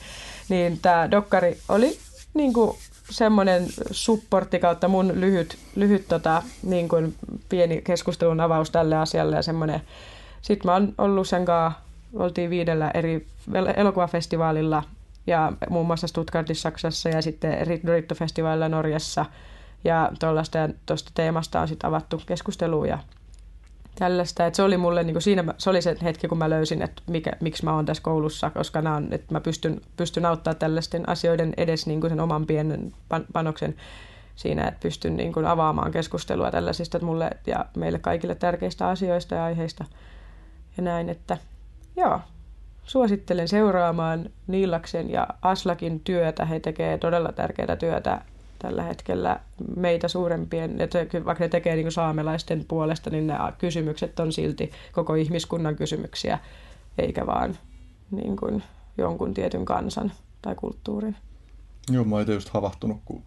Niin 0.49 0.79
tämä 0.83 1.11
dokkari 1.11 1.59
oli 1.69 1.99
niin 2.35 2.53
kuin 2.53 2.77
semmoinen 3.11 3.67
supportti 3.91 4.59
kautta 4.59 4.89
mun 4.89 5.13
lyhyt, 5.21 5.59
lyhyt 5.75 6.09
tota, 6.09 6.43
niin 6.63 6.89
kuin 6.89 7.15
pieni 7.49 7.83
keskustelun 7.83 8.41
avaus 8.41 8.71
tälle 8.71 8.97
asialle 8.97 9.37
ja 9.37 9.43
semmoinen. 9.43 9.81
Sitten 10.43 10.69
mä 10.69 10.73
oon 10.73 10.95
ollut 10.99 11.29
sen 11.29 11.45
kanssa, 11.45 11.81
oltiin 12.15 12.51
viidellä 12.51 12.91
eri 12.95 13.27
elokuvafestivaalilla 13.77 14.83
ja 15.27 15.53
muun 15.71 15.87
muassa 15.87 16.07
Stuttgartissa 16.07 16.63
Saksassa 16.63 17.09
ja 17.09 17.23
sitten 17.23 17.67
Ritto-festivaalilla 17.67 18.69
Norjassa. 18.69 19.27
Ja 19.85 20.13
tuosta 20.87 21.11
teemasta 21.15 21.61
on 21.61 21.69
sitten 21.69 21.89
avattu 21.89 22.23
keskustelua 22.27 22.87
ja 22.87 22.99
tällaista. 23.95 24.47
Että 24.47 24.57
se 24.57 24.63
oli 24.63 24.77
mulle, 24.77 25.05
niin 25.05 25.15
kuin 25.15 25.23
siinä, 25.23 25.45
se 25.59 25.71
oli 25.71 25.83
se 25.83 25.97
hetki, 26.03 26.29
kun 26.29 26.39
mä 26.39 26.51
löysin, 26.51 26.83
että 26.83 27.03
mikä, 27.07 27.33
miksi 27.41 27.65
mä 27.65 27.75
oon 27.75 27.87
tässä 27.87 28.03
koulussa, 28.03 28.51
koska 28.51 28.83
nämä 28.83 28.97
on, 28.97 29.09
että 29.11 29.35
mä 29.35 29.41
pystyn, 29.41 29.81
pystyn 29.97 30.27
auttaa 30.27 30.55
tällaisten 30.55 31.09
asioiden 31.09 31.55
edes 31.57 31.87
niin 31.87 32.01
kuin 32.01 32.11
sen 32.11 32.21
oman 32.21 32.47
pienen 32.47 32.93
panoksen 33.33 33.75
siinä, 34.37 34.69
että 34.69 34.81
pystyn 34.83 35.17
niin 35.17 35.33
kuin 35.33 35.47
avaamaan 35.47 35.93
keskustelua 35.93 36.51
tällaisista 36.51 36.97
että 36.99 37.07
mulle 37.07 37.31
ja 37.47 37.67
meille 37.77 37.99
kaikille 37.99 38.35
tärkeistä 38.35 38.89
asioista 38.89 39.35
ja 39.35 39.45
aiheista 39.45 39.85
ja 40.77 40.83
näin, 40.83 41.09
että 41.09 41.39
joo, 41.97 42.21
suosittelen 42.85 43.49
seuraamaan 43.49 44.31
Niillaksen 44.47 45.11
ja 45.11 45.29
Aslakin 45.43 46.01
työtä. 46.01 46.45
He 46.45 46.61
tekevät 46.61 47.01
todella 47.01 47.33
tärkeää 47.33 47.77
työtä 47.77 48.21
tällä 48.59 48.83
hetkellä 48.83 49.41
meitä 49.77 50.09
suurempien, 50.09 50.81
että 50.81 50.99
vaikka 51.25 51.45
ne 51.45 51.49
tekee 51.49 51.77
niin 51.77 51.93
saamelaisten 51.93 52.65
puolesta, 52.69 53.11
niin 53.11 53.27
ne 53.27 53.35
kysymykset 53.59 54.21
on 54.21 54.33
silti 54.33 54.71
koko 54.93 55.15
ihmiskunnan 55.15 55.77
kysymyksiä, 55.77 56.39
eikä 56.99 57.27
vaan 57.27 57.59
niin 58.11 58.37
kuin 58.37 58.63
jonkun 58.99 59.35
tietyn 59.35 59.65
kansan 59.65 60.13
tai 60.43 60.55
kulttuurin. 60.55 61.17
Joo, 61.91 62.05
mä 62.05 62.17
oon 62.17 62.33
just 62.33 62.49
havahtunut, 62.49 63.01
kun 63.05 63.23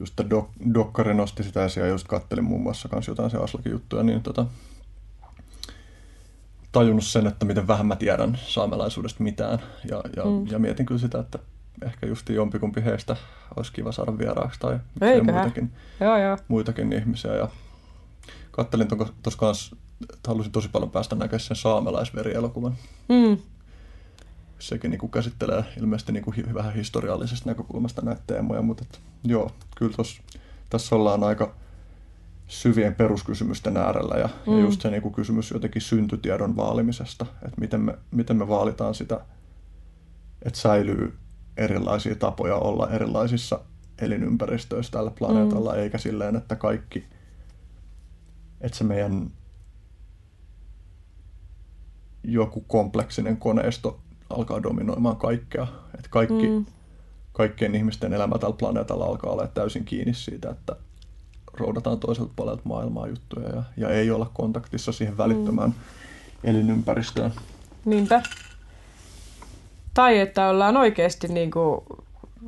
just 0.00 0.20
dok- 0.20 0.74
Dokkari 0.74 1.14
nosti 1.14 1.42
sitä 1.42 1.60
ja 1.76 1.86
just 1.86 2.08
kattelin 2.08 2.44
muun 2.44 2.62
muassa 2.62 2.88
kans 2.88 3.08
jotain 3.08 3.30
se 3.30 3.36
Aslakin 3.36 3.72
juttuja, 3.72 4.02
niin 4.02 4.22
tota, 4.22 4.46
tajunnut 6.72 7.04
sen, 7.04 7.26
että 7.26 7.46
miten 7.46 7.66
vähän 7.66 7.86
mä 7.86 7.96
tiedän 7.96 8.38
saamelaisuudesta 8.46 9.22
mitään. 9.22 9.58
Ja, 9.90 10.02
ja, 10.16 10.24
mm. 10.24 10.46
ja 10.46 10.58
mietin 10.58 10.86
kyllä 10.86 11.00
sitä, 11.00 11.18
että 11.18 11.38
ehkä 11.82 12.06
just 12.06 12.28
jompikumpi 12.28 12.84
heistä 12.84 13.16
olisi 13.56 13.72
kiva 13.72 13.92
saada 13.92 14.18
vieraaksi 14.18 14.60
tai 14.60 14.78
muitakin, 15.32 15.72
joo, 16.00 16.16
joo. 16.18 16.38
muitakin 16.48 16.92
ihmisiä. 16.92 17.34
Ja 17.34 17.48
kattelin 18.50 18.88
tuossa 18.88 19.38
kanssa, 19.38 19.76
että 20.02 20.30
halusin 20.30 20.52
tosi 20.52 20.68
paljon 20.68 20.90
päästä 20.90 21.16
näkemään 21.16 21.40
sen 21.40 21.56
saamelaisverielokuvan. 21.56 22.74
Mm. 23.08 23.38
Sekin 24.58 24.90
niin 24.90 24.98
kuin 24.98 25.10
käsittelee 25.10 25.64
ilmeisesti 25.76 26.12
niin 26.12 26.24
kuin 26.24 26.54
vähän 26.54 26.74
historiallisesta 26.74 27.50
näkökulmasta 27.50 28.02
näitä 28.02 28.22
teemoja, 28.26 28.62
mutta 28.62 28.84
et, 28.88 29.00
joo, 29.24 29.50
kyllä 29.76 29.92
tos, 29.96 30.20
tässä 30.70 30.96
ollaan 30.96 31.24
aika 31.24 31.54
syvien 32.46 32.94
peruskysymysten 32.94 33.76
äärellä 33.76 34.14
ja, 34.14 34.28
mm. 34.46 34.52
ja 34.52 34.60
just 34.60 34.80
se 34.80 34.90
niin 34.90 35.02
kuin 35.02 35.14
kysymys 35.14 35.50
jotenkin 35.50 35.82
syntytiedon 35.82 36.56
vaalimisesta, 36.56 37.26
että 37.42 37.60
miten 37.60 37.80
me, 37.80 37.98
miten 38.10 38.36
me 38.36 38.48
vaalitaan 38.48 38.94
sitä, 38.94 39.20
että 40.42 40.58
säilyy 40.58 41.18
erilaisia 41.58 42.14
tapoja 42.14 42.56
olla 42.56 42.90
erilaisissa 42.90 43.60
elinympäristöissä 44.02 44.92
tällä 44.92 45.10
planeetalla, 45.10 45.72
mm. 45.72 45.78
eikä 45.78 45.98
silleen, 45.98 46.36
että 46.36 46.56
kaikki, 46.56 47.04
että 48.60 48.78
se 48.78 48.84
meidän 48.84 49.30
joku 52.22 52.60
kompleksinen 52.60 53.36
koneisto 53.36 54.00
alkaa 54.30 54.62
dominoimaan 54.62 55.16
kaikkea. 55.16 55.66
Että 55.94 56.08
kaikki, 56.10 56.48
mm. 56.48 56.66
kaikkien 57.32 57.74
ihmisten 57.74 58.12
elämä 58.12 58.38
tällä 58.38 58.56
planeetalla 58.56 59.04
alkaa 59.04 59.32
olla 59.32 59.46
täysin 59.46 59.84
kiinni 59.84 60.14
siitä, 60.14 60.50
että 60.50 60.76
roudataan 61.52 62.00
toiselta 62.00 62.32
puolelta 62.36 62.62
maailmaa 62.64 63.06
juttuja 63.06 63.48
ja, 63.48 63.62
ja 63.76 63.88
ei 63.88 64.10
olla 64.10 64.30
kontaktissa 64.34 64.92
siihen 64.92 65.18
välittömään 65.18 65.70
mm. 65.70 65.74
elinympäristöön. 66.44 67.32
Niinpä. 67.84 68.22
Tai 69.98 70.18
että 70.18 70.48
ollaan 70.48 70.76
oikeasti 70.76 71.28
niin 71.28 71.50
kuin, 71.50 71.80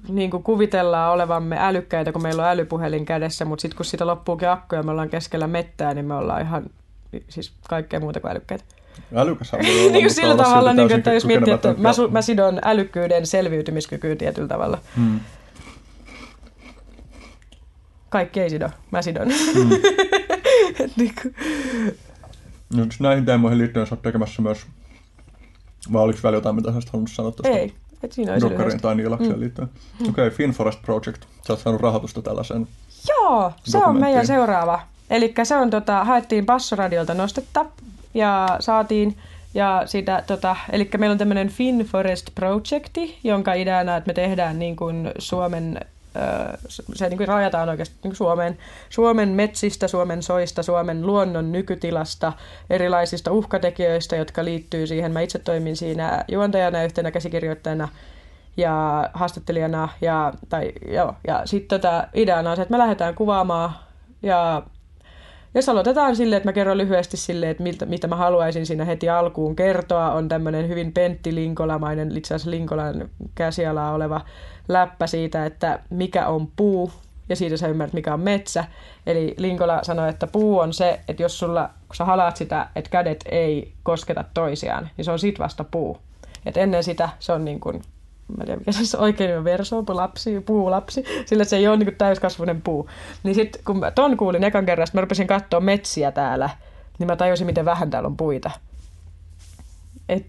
niin 0.08 0.30
kuin 0.30 0.42
kuvitellaan 0.42 1.12
olevamme 1.12 1.56
älykkäitä, 1.60 2.12
kun 2.12 2.22
meillä 2.22 2.42
on 2.42 2.48
älypuhelin 2.48 3.04
kädessä, 3.04 3.44
mutta 3.44 3.62
sitten 3.62 3.76
kun 3.76 3.84
siitä 3.84 4.06
loppuukin 4.06 4.48
akku 4.48 4.74
ja 4.74 4.82
me 4.82 4.90
ollaan 4.90 5.10
keskellä 5.10 5.46
mettää, 5.46 5.94
niin 5.94 6.04
me 6.04 6.14
ollaan 6.14 6.42
ihan 6.42 6.70
siis 7.28 7.52
kaikkea 7.68 8.00
muuta 8.00 8.20
kuin 8.20 8.30
älykkäitä. 8.30 8.64
Älykäs 9.14 9.54
olla, 9.54 9.64
niin 9.92 10.14
sillä 10.14 10.36
tavalla, 10.36 10.72
niin 10.72 10.88
kuin, 10.88 10.98
että 10.98 11.12
jos 11.12 11.24
miettii, 11.24 11.54
että 11.54 11.74
mä, 11.78 11.92
su, 11.92 12.08
mä 12.08 12.22
sidon 12.22 12.58
älykkyyden 12.64 13.26
selviytymiskykyyn 13.26 14.18
tietyllä 14.18 14.48
tavalla. 14.48 14.78
Hmm. 14.96 15.20
Kaikki 18.08 18.40
ei 18.40 18.50
sido, 18.50 18.70
mä 18.90 19.02
sidon. 19.02 19.28
Hmm. 19.54 19.68
niin 20.96 21.12
kuin... 21.22 21.34
no, 22.76 22.86
näihin 23.00 23.24
teemoihin 23.24 23.58
liittyen 23.58 23.86
sä 23.86 23.94
oot 23.94 24.02
tekemässä 24.02 24.42
myös, 24.42 24.66
vai 25.92 26.02
oliko 26.02 26.18
vielä 26.22 26.36
jotain, 26.36 26.56
mitä 26.56 26.72
sä 26.72 26.80
halunnut 26.92 27.10
sanoa 27.12 27.32
tuosta? 27.32 27.58
Ei, 27.58 27.74
et 28.02 28.12
siinä 28.12 28.32
olisi 28.32 28.48
Dokkarin 28.48 28.80
tai 28.80 28.94
Niilakseen 28.94 29.34
mm. 29.34 29.40
liittyen. 29.40 29.68
Mm. 30.00 30.08
Okei, 30.08 30.26
okay, 30.26 30.30
Finforest 30.36 30.82
Project. 30.82 31.22
Sä 31.46 31.52
oot 31.52 31.60
saanut 31.60 31.80
rahoitusta 31.80 32.22
tällaiseen 32.22 32.68
Joo, 33.08 33.52
se 33.64 33.78
on 33.78 34.00
meidän 34.00 34.26
seuraava. 34.26 34.80
Eli 35.10 35.34
se 35.42 35.56
on, 35.56 35.70
tota, 35.70 36.04
haettiin 36.04 36.46
Passoradiolta 36.46 37.14
nostetta 37.14 37.66
ja 38.14 38.56
saatiin 38.60 39.16
ja 39.54 39.82
sitä, 39.86 40.22
tota, 40.26 40.56
eli 40.72 40.90
meillä 40.98 41.12
on 41.12 41.18
tämmöinen 41.18 41.48
Finforest 41.48 42.26
Projecti, 42.34 43.18
jonka 43.24 43.54
ideana, 43.54 43.96
että 43.96 44.08
me 44.08 44.14
tehdään 44.14 44.58
niin 44.58 44.76
kuin 44.76 45.10
Suomen 45.18 45.80
se 46.94 47.08
niin 47.08 47.16
kuin 47.16 47.28
rajataan 47.28 47.68
oikeasti 47.68 47.94
niin 47.94 48.10
kuin 48.10 48.16
Suomen, 48.16 48.58
Suomen 48.88 49.28
metsistä, 49.28 49.88
Suomen 49.88 50.22
soista, 50.22 50.62
Suomen 50.62 51.06
luonnon 51.06 51.52
nykytilasta, 51.52 52.32
erilaisista 52.70 53.32
uhkatekijöistä, 53.32 54.16
jotka 54.16 54.44
liittyy 54.44 54.86
siihen. 54.86 55.12
Mä 55.12 55.20
itse 55.20 55.38
toimin 55.38 55.76
siinä 55.76 56.24
juontajana, 56.28 56.84
yhtenä 56.84 57.10
käsikirjoittajana 57.10 57.88
ja 58.56 59.08
haastattelijana. 59.14 59.88
Ja, 60.00 60.32
tai, 60.48 60.72
joo, 60.88 61.14
ja 61.26 61.42
sitten 61.44 61.80
tota, 61.80 62.08
ideana 62.14 62.50
on 62.50 62.56
se, 62.56 62.62
että 62.62 62.72
me 62.72 62.78
lähdetään 62.78 63.14
kuvaamaan 63.14 63.72
ja 64.22 64.62
jos 65.54 65.68
aloitetaan 65.68 66.16
sille, 66.16 66.36
että 66.36 66.48
mä 66.48 66.52
kerron 66.52 66.78
lyhyesti 66.78 67.16
sille, 67.16 67.50
että 67.50 67.62
miltä, 67.62 67.86
mitä 67.86 68.06
mä 68.06 68.16
haluaisin 68.16 68.66
siinä 68.66 68.84
heti 68.84 69.08
alkuun 69.08 69.56
kertoa, 69.56 70.12
on 70.12 70.28
tämmöinen 70.28 70.68
hyvin 70.68 70.92
Pentti 70.92 71.34
Linkolamainen, 71.34 72.16
itse 72.16 72.34
asiassa 72.34 72.50
Linkolan 72.50 73.08
käsialaa 73.34 73.92
oleva 73.92 74.20
läppä 74.68 75.06
siitä, 75.06 75.46
että 75.46 75.80
mikä 75.90 76.26
on 76.26 76.48
puu, 76.56 76.92
ja 77.28 77.36
siitä 77.36 77.56
sä 77.56 77.68
ymmärrät, 77.68 77.92
mikä 77.92 78.14
on 78.14 78.20
metsä. 78.20 78.64
Eli 79.06 79.34
Linkola 79.38 79.80
sanoi, 79.82 80.08
että 80.08 80.26
puu 80.26 80.58
on 80.58 80.72
se, 80.72 81.00
että 81.08 81.22
jos 81.22 81.38
sulla, 81.38 81.70
kun 81.88 81.96
sä 81.96 82.04
halaat 82.04 82.36
sitä, 82.36 82.66
että 82.76 82.90
kädet 82.90 83.24
ei 83.30 83.72
kosketa 83.82 84.24
toisiaan, 84.34 84.90
niin 84.96 85.04
se 85.04 85.10
on 85.10 85.18
sit 85.18 85.38
vasta 85.38 85.64
puu. 85.64 85.98
Et 86.46 86.56
ennen 86.56 86.84
sitä 86.84 87.08
se 87.18 87.32
on 87.32 87.44
niin 87.44 87.60
kuin 87.60 87.82
mä 88.36 88.40
en 88.40 88.46
tiedä 88.46 88.58
mikä 88.58 88.72
se 88.72 88.98
oikein 88.98 89.44
verso, 89.44 89.84
lapsi, 89.88 90.40
puulapsi, 90.40 91.04
sillä 91.26 91.44
se 91.44 91.56
ei 91.56 91.68
ole 91.68 91.76
niin 91.76 91.96
täyskasvuinen 91.98 92.62
puu. 92.62 92.90
Niin 93.22 93.34
sitten 93.34 93.64
kun 93.64 93.78
mä 93.78 93.90
ton 93.90 94.16
kuulin 94.16 94.44
ekan 94.44 94.66
kerran, 94.66 94.86
mä 94.92 95.00
rupesin 95.00 95.26
katsoa 95.26 95.60
metsiä 95.60 96.12
täällä, 96.12 96.50
niin 96.98 97.06
mä 97.06 97.16
tajusin, 97.16 97.46
miten 97.46 97.64
vähän 97.64 97.90
täällä 97.90 98.06
on 98.06 98.16
puita. 98.16 98.50
Et 100.08 100.26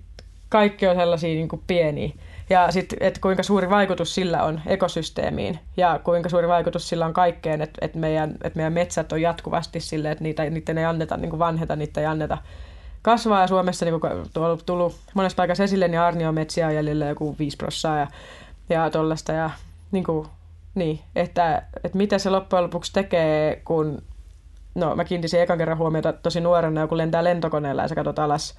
kaikki 0.50 0.88
on 0.88 0.96
sellaisia 0.96 1.36
niin 1.36 1.50
kuin 1.50 1.62
pieniä. 1.68 2.12
Ja 2.50 2.72
sitten, 2.72 2.98
että 3.02 3.20
kuinka 3.22 3.44
suuri 3.44 3.70
vaikutus 3.70 4.16
sillä 4.16 4.44
on 4.44 4.62
ekosysteemiin 4.66 5.60
ja 5.78 6.00
kuinka 6.04 6.30
suuri 6.30 6.48
vaikutus 6.48 6.90
sillä 6.90 7.06
on 7.06 7.14
kaikkeen, 7.14 7.62
että, 7.62 7.86
että, 7.86 8.00
meidän, 8.00 8.32
että 8.44 8.58
meidän 8.58 8.74
metsät 8.74 9.12
on 9.12 9.22
jatkuvasti 9.22 9.80
silleen, 9.80 10.12
että 10.12 10.24
niitä, 10.24 10.50
niitä 10.50 10.74
ei 10.78 10.86
anneta 10.86 11.18
niin 11.18 11.30
kuin 11.30 11.40
vanheta, 11.40 11.76
niitä 11.76 12.00
ei 12.00 12.06
anneta 12.06 12.38
kasvaa 13.02 13.42
ja 13.42 13.48
Suomessa 13.48 13.86
niin 13.86 14.02
tullut, 14.34 14.66
tullut 14.66 14.96
monessa 15.14 15.36
paikassa 15.36 15.64
esille, 15.64 15.88
niin 15.88 16.00
arniometsiä 16.00 16.68
on 16.68 16.76
jäljellä 16.76 17.06
joku 17.06 17.36
5 17.40 17.58
prossaa 17.58 17.98
ja, 17.98 18.08
ja 18.70 18.90
tuollaista. 18.90 19.32
Ja 19.32 19.50
niin, 19.92 20.04
kuin, 20.04 20.28
niin 20.76 21.00
että, 21.16 21.64
että 21.84 21.98
mitä 21.98 22.18
se 22.18 22.30
loppujen 22.30 22.64
lopuksi 22.64 22.94
tekee, 22.94 23.62
kun 23.66 24.02
no 24.76 24.96
mä 24.96 25.06
kiinnitin 25.06 25.42
ekan 25.42 25.58
kerran 25.58 25.78
huomiota 25.78 26.14
tosi 26.14 26.42
nuorena, 26.42 26.88
kun 26.88 26.98
lentää 26.98 27.24
lentokoneella 27.24 27.82
ja 27.82 27.88
sä 27.88 27.96
katsot 27.96 28.20
alas 28.20 28.58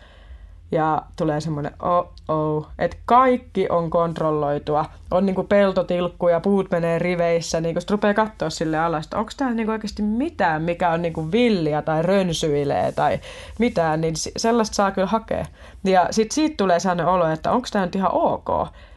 ja 0.73 1.03
tulee 1.17 1.41
semmoinen 1.41 1.73
oh 1.83 2.13
oh, 2.29 2.69
että 2.79 2.97
kaikki 3.05 3.67
on 3.69 3.91
kontrolloitua. 3.91 4.85
On 5.11 5.27
niinku 5.27 5.43
peltotilkku 5.45 6.29
ja 6.29 6.41
puut 6.41 6.71
menee 6.71 6.99
riveissä, 6.99 7.61
niinku 7.61 7.81
sit 7.81 7.91
rupeaa 7.91 8.15
katsoa 8.15 8.51
sille 8.51 8.79
alas, 8.79 9.05
että 9.05 9.19
onko 9.19 9.31
täällä 9.37 9.55
niinku 9.55 9.73
oikeasti 9.73 10.03
mitään, 10.03 10.63
mikä 10.63 10.91
on 10.91 11.03
niinku 11.03 11.33
villiä 11.33 11.83
tai 11.83 12.03
rönsyilee 12.03 12.93
tai 12.93 13.21
mitään, 13.59 14.01
niin 14.01 14.15
sellaista 14.37 14.75
saa 14.75 14.91
kyllä 14.91 15.09
hakea. 15.09 15.47
Ja 15.85 16.09
sitten 16.11 16.35
siitä 16.35 16.55
tulee 16.57 16.81
sellainen 16.81 17.07
olo, 17.07 17.27
että 17.27 17.53
onko 17.53 17.69
tämä 17.73 17.85
nyt 17.85 17.95
ihan 17.95 18.15
ok. 18.15 18.49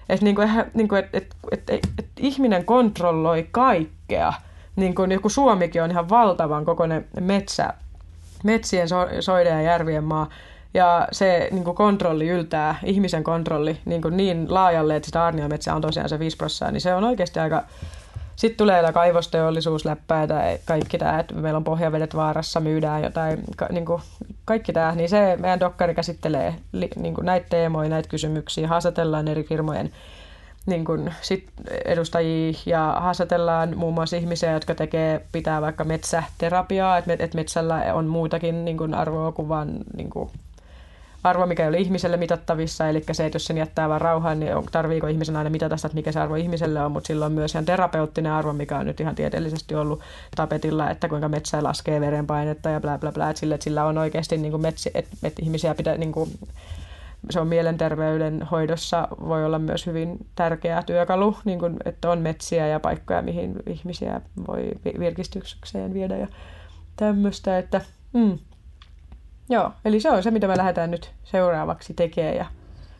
Että 0.09 0.25
niinku, 0.25 0.41
niinku, 0.73 0.95
et, 0.95 1.09
et, 1.13 1.35
et, 1.51 1.69
et, 1.69 1.87
et 1.99 2.07
ihminen 2.19 2.65
kontrolloi 2.65 3.47
kaikkea. 3.51 4.33
Niin 4.75 4.95
kuin 4.95 5.11
joku 5.11 5.29
Suomikin 5.29 5.83
on 5.83 5.91
ihan 5.91 6.09
valtavan 6.09 6.65
kokoinen 6.65 7.07
metsä, 7.19 7.73
metsien, 8.43 8.89
so, 8.89 9.07
soiden 9.19 9.53
ja 9.53 9.61
järvien 9.61 10.03
maa 10.03 10.29
ja 10.75 11.07
se 11.11 11.47
niin 11.51 11.63
kuin 11.63 11.75
kontrolli 11.75 12.29
yltää, 12.29 12.79
ihmisen 12.83 13.23
kontrolli 13.23 13.77
niin, 13.85 14.01
kuin 14.01 14.17
niin 14.17 14.53
laajalle, 14.53 14.95
että 14.95 15.05
sitä 15.05 15.23
aarniometsää 15.23 15.75
on 15.75 15.81
tosiaan 15.81 16.09
se 16.09 16.19
5 16.19 16.37
prosenttia, 16.37 16.71
niin 16.71 16.81
se 16.81 16.95
on 16.95 17.03
oikeasti 17.03 17.39
aika... 17.39 17.63
Sitten 18.35 18.57
tulee 18.57 18.81
tämä 18.81 18.93
kaivosteollisuus, 18.93 19.85
läppää 19.85 20.27
tai 20.27 20.59
kaikki 20.65 20.97
tämä, 20.97 21.19
että 21.19 21.33
meillä 21.33 21.57
on 21.57 21.63
pohjavedet 21.63 22.15
vaarassa, 22.15 22.59
myydään 22.59 23.03
jotain, 23.03 23.39
ka, 23.57 23.67
niin 23.71 23.85
kuin 23.85 24.01
kaikki 24.45 24.73
tämä, 24.73 24.95
niin 24.95 25.09
se 25.09 25.37
meidän 25.39 25.59
dokkari 25.59 25.95
käsittelee 25.95 26.55
niin 26.95 27.13
kuin 27.13 27.25
näitä 27.25 27.47
teemoja, 27.49 27.89
näitä 27.89 28.09
kysymyksiä, 28.09 28.67
haastatellaan 28.67 29.27
eri 29.27 29.43
firmojen 29.43 29.91
niin 30.65 30.85
kuin 30.85 31.13
sit 31.21 31.47
edustajia 31.85 32.53
ja 32.65 32.95
haastatellaan 32.99 33.77
muun 33.77 33.93
muassa 33.93 34.17
ihmisiä, 34.17 34.51
jotka 34.51 34.75
tekee, 34.75 35.25
pitää 35.31 35.61
vaikka 35.61 35.83
metsäterapiaa, 35.83 36.97
että, 36.97 37.13
että 37.19 37.37
metsällä 37.37 37.93
on 37.93 38.05
muutakin 38.05 38.65
niin 38.65 38.77
kuin 38.77 38.93
arvoa 38.93 39.31
kuin 39.31 39.49
vain 39.49 39.77
niin 39.97 40.09
kuin 40.09 40.29
arvo, 41.25 41.45
mikä 41.45 41.63
ei 41.63 41.69
ole 41.69 41.77
ihmiselle 41.77 42.17
mitattavissa, 42.17 42.89
eli 42.89 43.03
se, 43.11 43.25
että 43.25 43.35
jos 43.35 43.45
sen 43.45 43.57
jättää 43.57 43.89
vaan 43.89 44.01
rauhaan, 44.01 44.39
niin 44.39 44.51
tarviiko 44.71 45.07
ihmisen 45.07 45.35
aina 45.35 45.49
mitata 45.49 45.77
sitä, 45.77 45.87
että 45.87 45.95
mikä 45.95 46.11
se 46.11 46.19
arvo 46.19 46.35
ihmiselle 46.35 46.81
on, 46.85 46.91
mutta 46.91 47.07
sillä 47.07 47.25
on 47.25 47.31
myös 47.31 47.53
ihan 47.53 47.65
terapeuttinen 47.65 48.31
arvo, 48.31 48.53
mikä 48.53 48.77
on 48.77 48.85
nyt 48.85 48.99
ihan 48.99 49.15
tieteellisesti 49.15 49.75
ollut 49.75 50.01
tapetilla, 50.35 50.89
että 50.89 51.09
kuinka 51.09 51.29
metsä 51.29 51.63
laskee 51.63 52.01
verenpainetta 52.01 52.69
ja 52.69 52.79
bla 52.79 52.97
bla 52.97 53.11
bla, 53.11 53.29
että 53.29 53.39
sillä, 53.39 53.55
että 53.55 53.63
sillä 53.63 53.85
on 53.85 53.97
oikeasti 53.97 54.37
niin 54.37 54.51
kuin 54.51 54.61
metsi, 54.61 54.91
että, 54.93 55.17
että 55.23 55.41
ihmisiä 55.41 55.75
pitää 55.75 55.97
niin 55.97 56.11
kuin, 56.11 56.29
se 57.29 57.39
on 57.39 57.47
mielenterveyden 57.47 58.47
hoidossa 58.51 59.07
voi 59.27 59.45
olla 59.45 59.59
myös 59.59 59.85
hyvin 59.85 60.17
tärkeä 60.35 60.83
työkalu, 60.83 61.37
niin 61.45 61.59
kuin, 61.59 61.77
että 61.85 62.09
on 62.09 62.19
metsiä 62.19 62.67
ja 62.67 62.79
paikkoja, 62.79 63.21
mihin 63.21 63.55
ihmisiä 63.67 64.21
voi 64.47 64.71
virkistykseen 64.99 65.93
viedä 65.93 66.17
ja 66.17 66.27
tämmöistä, 66.95 67.57
että 67.57 67.81
mm, 68.13 68.37
Joo, 69.49 69.71
eli 69.85 69.99
se 69.99 70.09
on 70.09 70.23
se, 70.23 70.31
mitä 70.31 70.47
me 70.47 70.57
lähdetään 70.57 70.91
nyt 70.91 71.11
seuraavaksi 71.23 71.93
tekemään 71.93 72.35
ja 72.35 72.45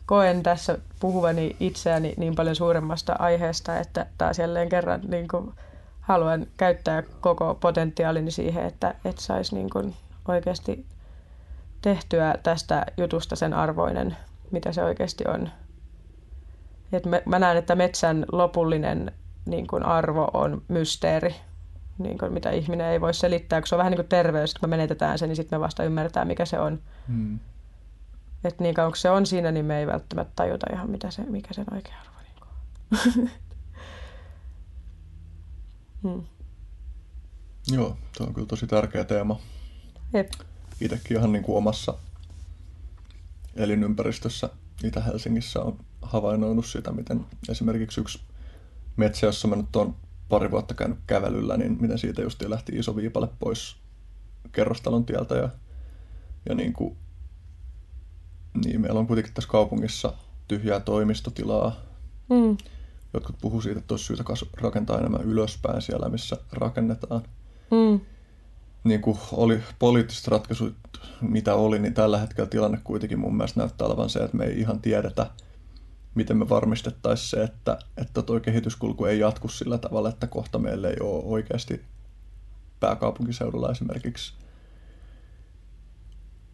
koen 0.06 0.42
tässä 0.42 0.78
puhuvani 1.00 1.56
itseäni 1.60 2.14
niin 2.16 2.34
paljon 2.34 2.56
suuremmasta 2.56 3.16
aiheesta, 3.18 3.78
että 3.78 4.06
taas 4.18 4.38
jälleen 4.38 4.68
kerran 4.68 5.00
niin 5.08 5.28
kuin 5.28 5.52
haluan 6.00 6.46
käyttää 6.56 7.02
koko 7.20 7.54
potentiaalini 7.60 8.30
siihen, 8.30 8.66
että, 8.66 8.94
että 9.04 9.22
saisi 9.22 9.54
niin 9.54 9.70
kuin 9.70 9.94
oikeasti 10.28 10.86
tehtyä 11.82 12.34
tästä 12.42 12.86
jutusta 12.96 13.36
sen 13.36 13.54
arvoinen, 13.54 14.16
mitä 14.50 14.72
se 14.72 14.82
oikeasti 14.82 15.24
on. 15.28 15.48
Et 16.92 17.02
mä 17.26 17.38
näen, 17.38 17.56
että 17.56 17.74
metsän 17.74 18.26
lopullinen 18.32 19.12
niin 19.46 19.66
kuin 19.66 19.82
arvo 19.82 20.30
on 20.34 20.62
mysteeri 20.68 21.34
niin 21.98 22.18
kuin, 22.18 22.32
mitä 22.32 22.50
ihminen 22.50 22.86
ei 22.86 23.00
voi 23.00 23.14
selittää, 23.14 23.60
kun 23.60 23.68
se 23.68 23.74
on 23.74 23.78
vähän 23.78 23.90
niin 23.90 23.98
kuin 23.98 24.08
terveys, 24.08 24.50
että 24.50 24.60
kun 24.60 24.68
me 24.68 24.76
menetetään 24.76 25.18
se, 25.18 25.26
niin 25.26 25.36
sitten 25.36 25.58
me 25.58 25.64
vasta 25.64 25.84
ymmärretään, 25.84 26.26
mikä 26.26 26.44
se 26.44 26.58
on. 26.58 26.82
Hmm. 27.08 27.38
Että 28.44 28.62
niin 28.62 28.74
kauan 28.74 28.92
kun 28.92 28.96
se 28.96 29.10
on 29.10 29.26
siinä, 29.26 29.52
niin 29.52 29.64
me 29.64 29.78
ei 29.78 29.86
välttämättä 29.86 30.32
tajuta 30.36 30.66
ihan, 30.72 30.90
mitä 30.90 31.10
se, 31.10 31.22
mikä 31.22 31.54
sen 31.54 31.66
oikea 31.74 31.94
arvo 32.00 32.20
niin 32.22 33.30
hmm. 36.02 36.24
Joo, 37.76 37.96
tuo 38.16 38.26
on 38.26 38.34
kyllä 38.34 38.46
tosi 38.46 38.66
tärkeä 38.66 39.04
teema. 39.04 39.40
Jep. 40.12 40.32
Itsekin 40.80 41.16
ihan 41.16 41.32
niin 41.32 41.42
kuin 41.42 41.56
omassa 41.56 41.94
elinympäristössä 43.56 44.50
Itä-Helsingissä 44.84 45.62
on 45.62 45.78
havainnoinut 46.02 46.66
sitä, 46.66 46.92
miten 46.92 47.26
esimerkiksi 47.48 48.00
yksi 48.00 48.20
metsä, 48.96 49.26
jossa 49.26 49.48
mä 49.48 49.56
nyt 49.56 49.76
on 49.76 49.96
pari 50.28 50.50
vuotta 50.50 50.74
käynyt 50.74 50.98
kävelyllä, 51.06 51.56
niin 51.56 51.76
miten 51.80 51.98
siitä 51.98 52.22
just 52.22 52.42
lähti 52.42 52.72
iso 52.78 52.96
viipale 52.96 53.28
pois 53.38 53.76
kerrostalon 54.52 55.04
tieltä 55.04 55.34
ja, 55.34 55.48
ja 56.48 56.54
niin 56.54 56.72
kuin, 56.72 56.96
niin 58.64 58.80
meillä 58.80 59.00
on 59.00 59.06
kuitenkin 59.06 59.34
tässä 59.34 59.50
kaupungissa 59.50 60.12
tyhjää 60.48 60.80
toimistotilaa, 60.80 61.76
mm. 62.30 62.56
jotkut 63.14 63.36
puhuu 63.40 63.60
siitä, 63.60 63.78
että 63.78 63.94
olisi 63.94 64.04
syytä 64.04 64.24
rakentaa 64.60 64.98
enemmän 64.98 65.22
ylöspäin 65.22 65.82
siellä, 65.82 66.08
missä 66.08 66.36
rakennetaan. 66.52 67.22
Mm. 67.70 68.00
Niin 68.84 69.02
kuin 69.02 69.18
oli 69.32 69.62
poliittiset 69.78 70.28
ratkaisut, 70.28 70.74
mitä 71.20 71.54
oli, 71.54 71.78
niin 71.78 71.94
tällä 71.94 72.18
hetkellä 72.18 72.50
tilanne 72.50 72.80
kuitenkin 72.84 73.18
mun 73.18 73.36
mielestä 73.36 73.60
näyttää 73.60 73.86
olevan 73.86 74.10
se, 74.10 74.18
että 74.18 74.36
me 74.36 74.44
ei 74.44 74.60
ihan 74.60 74.80
tiedetä, 74.80 75.30
miten 76.16 76.36
me 76.36 76.48
varmistettaisiin 76.48 77.30
se, 77.30 77.42
että, 77.42 77.78
että 77.96 78.22
tuo 78.22 78.40
kehityskulku 78.40 79.04
ei 79.04 79.18
jatku 79.18 79.48
sillä 79.48 79.78
tavalla, 79.78 80.08
että 80.08 80.26
kohta 80.26 80.58
meillä 80.58 80.88
ei 80.88 80.96
ole 81.00 81.24
oikeasti 81.24 81.84
pääkaupunkiseudulla 82.80 83.70
esimerkiksi 83.70 84.34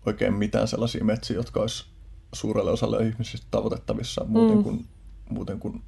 oikein 0.07 0.34
mitään 0.34 0.68
sellaisia 0.68 1.05
metsiä, 1.05 1.36
jotka 1.36 1.60
olisi 1.60 1.84
suurelle 2.32 2.70
osalle 2.70 3.07
ihmisistä 3.07 3.47
tavoitettavissa 3.50 4.24
muuten, 4.28 4.57
mm. 4.57 4.62
kuin, 4.62 4.86
muuten 5.28 5.58
kuin 5.58 5.82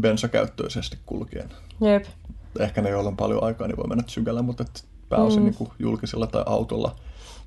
bensakäyttöisesti 0.00 0.98
kulkien. 1.06 1.48
Jep. 1.80 2.04
Ehkä 2.58 2.82
ne, 2.82 2.90
joilla 2.90 3.08
on 3.08 3.16
paljon 3.16 3.42
aikaa, 3.42 3.66
niin 3.66 3.76
voi 3.76 3.86
mennä 3.86 4.04
sykällä, 4.06 4.42
mutta 4.42 4.62
et 4.62 4.84
pääosin 5.08 5.40
mm. 5.40 5.44
niin 5.44 5.54
kuin 5.54 5.70
julkisella 5.78 6.26
tai 6.26 6.42
autolla. 6.46 6.96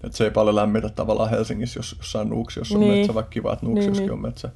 Et 0.03 0.13
se 0.13 0.23
ei 0.23 0.31
paljon 0.31 0.55
lämmitä 0.55 0.89
tavallaan 0.89 1.29
Helsingissä, 1.29 1.79
jos 1.79 1.95
jossain 1.97 2.29
Nuuksiossa 2.29 2.75
on 2.75 2.79
niin. 2.81 2.93
metsä, 2.93 3.13
vaikka 3.13 3.29
kiva, 3.29 3.53
että 3.53 3.65
Nuuksiossakin 3.65 3.99
niin, 3.99 4.07
niin. 4.07 4.13
on 4.13 4.21
metsä. 4.21 4.51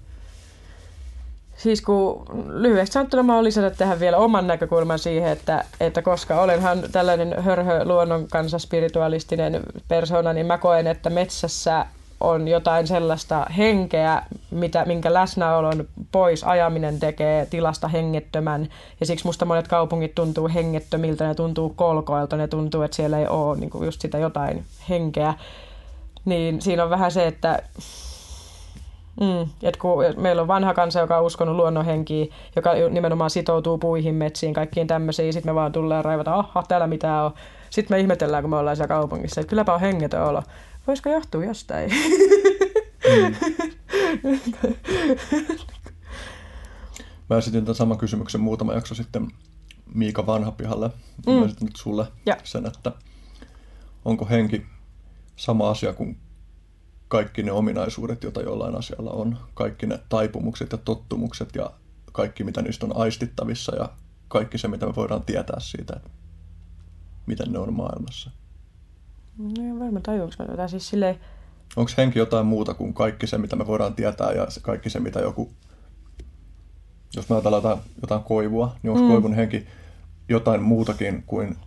Siis 1.63 1.81
kun 1.81 2.25
lyhyesti 2.47 2.93
sanottuna 2.93 3.23
mä 3.23 3.43
lisätä 3.43 3.69
tähän 3.69 3.99
vielä 3.99 4.17
oman 4.17 4.47
näkökulman 4.47 4.99
siihen, 4.99 5.31
että, 5.31 5.65
että 5.79 6.01
koska 6.01 6.41
olenhan 6.41 6.83
tällainen 6.91 7.43
hörhö 7.43 7.85
luonnon 7.85 8.27
kanssa 8.27 8.59
spiritualistinen 8.59 9.59
persona, 9.87 10.33
niin 10.33 10.45
mä 10.45 10.57
koen, 10.57 10.87
että 10.87 11.09
metsässä 11.09 11.85
on 12.19 12.47
jotain 12.47 12.87
sellaista 12.87 13.45
henkeä, 13.57 14.23
mitä, 14.51 14.85
minkä 14.85 15.13
läsnäolon 15.13 15.87
pois 16.11 16.43
ajaminen 16.43 16.99
tekee 16.99 17.45
tilasta 17.45 17.87
hengettömän. 17.87 18.67
Ja 18.99 19.05
siksi 19.05 19.25
musta 19.25 19.45
monet 19.45 19.67
kaupungit 19.67 20.15
tuntuu 20.15 20.49
hengettömiltä, 20.53 21.27
ne 21.27 21.35
tuntuu 21.35 21.73
kolkoilta, 21.75 22.37
ne 22.37 22.47
tuntuu, 22.47 22.81
että 22.81 22.95
siellä 22.95 23.19
ei 23.19 23.27
ole 23.27 23.57
niin 23.57 23.71
just 23.81 24.01
sitä 24.01 24.17
jotain 24.17 24.63
henkeä. 24.89 25.33
Niin 26.25 26.61
siinä 26.61 26.83
on 26.83 26.89
vähän 26.89 27.11
se, 27.11 27.27
että 27.27 27.59
Mm, 29.19 29.49
et 29.63 29.77
kun 29.77 30.03
meillä 30.17 30.41
on 30.41 30.47
vanha 30.47 30.73
kansa, 30.73 30.99
joka 30.99 31.17
on 31.17 31.25
uskonut 31.25 31.55
luonnonhenkiin, 31.55 32.29
joka 32.55 32.71
nimenomaan 32.89 33.29
sitoutuu 33.29 33.77
puihin, 33.77 34.15
metsiin, 34.15 34.53
kaikkiin 34.53 34.87
tämmöisiin. 34.87 35.33
Sitten 35.33 35.51
me 35.51 35.55
vaan 35.55 35.71
tullaan 35.71 36.05
raivata, 36.05 36.33
aha, 36.33 36.63
täällä 36.67 36.87
mitä 36.87 37.23
on. 37.23 37.31
Sitten 37.69 37.95
me 37.97 38.01
ihmetellään, 38.01 38.43
kun 38.43 38.49
me 38.49 38.57
ollaan 38.57 38.75
siellä 38.75 38.87
kaupungissa, 38.87 39.41
että 39.41 39.49
kylläpä 39.49 39.73
on 39.73 39.79
hengetön 39.79 40.23
olo. 40.23 40.43
Voisiko 40.87 41.09
johtua 41.09 41.45
jostain? 41.45 41.91
Mm. 43.15 43.35
Mä 47.29 47.37
esitin 47.37 47.65
tämän 47.65 47.75
saman 47.75 47.97
kysymyksen 47.97 48.41
muutama 48.41 48.73
jakso 48.73 48.95
sitten 48.95 49.27
Miika 49.93 50.25
Vanhapihalle. 50.25 50.89
Mm. 51.27 51.33
Mä 51.33 51.45
esitin 51.45 51.65
nyt 51.65 51.75
sulle 51.75 52.07
ja. 52.25 52.37
sen, 52.43 52.65
että 52.65 52.91
onko 54.05 54.25
henki 54.25 54.65
sama 55.35 55.69
asia 55.69 55.93
kuin 55.93 56.17
kaikki 57.11 57.43
ne 57.43 57.51
ominaisuudet, 57.51 58.23
joita 58.23 58.41
jollain 58.41 58.75
asialla 58.75 59.11
on, 59.11 59.37
kaikki 59.53 59.85
ne 59.85 59.99
taipumukset 60.09 60.71
ja 60.71 60.77
tottumukset 60.77 61.55
ja 61.55 61.71
kaikki, 62.11 62.43
mitä 62.43 62.61
niistä 62.61 62.85
on 62.85 62.97
aistittavissa 62.97 63.75
ja 63.75 63.89
kaikki 64.27 64.57
se, 64.57 64.67
mitä 64.67 64.85
me 64.85 64.95
voidaan 64.95 65.23
tietää 65.23 65.59
siitä, 65.59 65.93
että 65.95 66.09
miten 67.25 67.51
ne 67.51 67.59
on 67.59 67.73
maailmassa. 67.73 68.31
No 69.37 69.49
en 69.59 69.79
varmaan 69.79 70.03
tajuanko 70.03 70.35
mä 70.39 70.45
tätä 70.45 70.67
siis 70.67 70.89
silleen... 70.89 71.19
Onko 71.75 71.91
henki 71.97 72.19
jotain 72.19 72.45
muuta 72.45 72.73
kuin 72.73 72.93
kaikki 72.93 73.27
se, 73.27 73.37
mitä 73.37 73.55
me 73.55 73.67
voidaan 73.67 73.95
tietää 73.95 74.31
ja 74.31 74.47
kaikki 74.61 74.89
se, 74.89 74.99
mitä 74.99 75.19
joku... 75.19 75.51
Jos 77.15 77.29
me 77.29 77.35
ajatellaan 77.35 77.63
jotain, 77.63 77.81
jotain 78.01 78.23
koivua, 78.23 78.75
niin 78.83 78.91
onko 78.91 79.03
mm. 79.03 79.09
koivun 79.09 79.33
henki 79.33 79.67
jotain 80.29 80.63
muutakin 80.63 81.23
kuin 81.27 81.57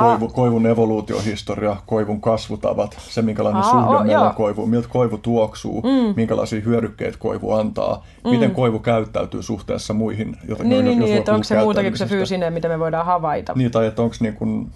Koivu, 0.00 0.28
koivun 0.28 0.66
evoluutiohistoria, 0.66 1.76
koivun 1.86 2.20
kasvutavat, 2.20 2.96
se 3.00 3.22
minkälainen 3.22 3.62
Aa, 3.62 3.70
suhde 3.70 3.96
oh, 3.96 4.04
meillä 4.04 4.28
on 4.28 4.34
koivuun, 4.34 4.70
miltä 4.70 4.88
koivu 4.88 5.18
tuoksuu, 5.18 5.82
mm. 5.82 6.14
minkälaisia 6.16 6.60
hyödykkeitä 6.60 7.18
koivu 7.18 7.52
antaa, 7.52 8.06
mm. 8.24 8.30
miten 8.30 8.50
koivu 8.50 8.78
käyttäytyy 8.78 9.42
suhteessa 9.42 9.94
muihin. 9.94 10.36
Joten 10.48 10.68
niin, 10.68 10.84
niin, 10.84 10.98
niin 10.98 11.18
että 11.18 11.32
onko 11.32 11.44
se 11.44 11.60
muutakin 11.60 11.92
kuin 11.92 11.98
se 11.98 12.06
fyysinen, 12.06 12.52
mitä 12.52 12.68
me 12.68 12.78
voidaan 12.78 13.06
havaita. 13.06 13.52
Niin, 13.56 13.70
tai 13.70 13.86
että 13.86 14.02
onko 14.02 14.16
niin 14.20 14.34
kuin, 14.34 14.70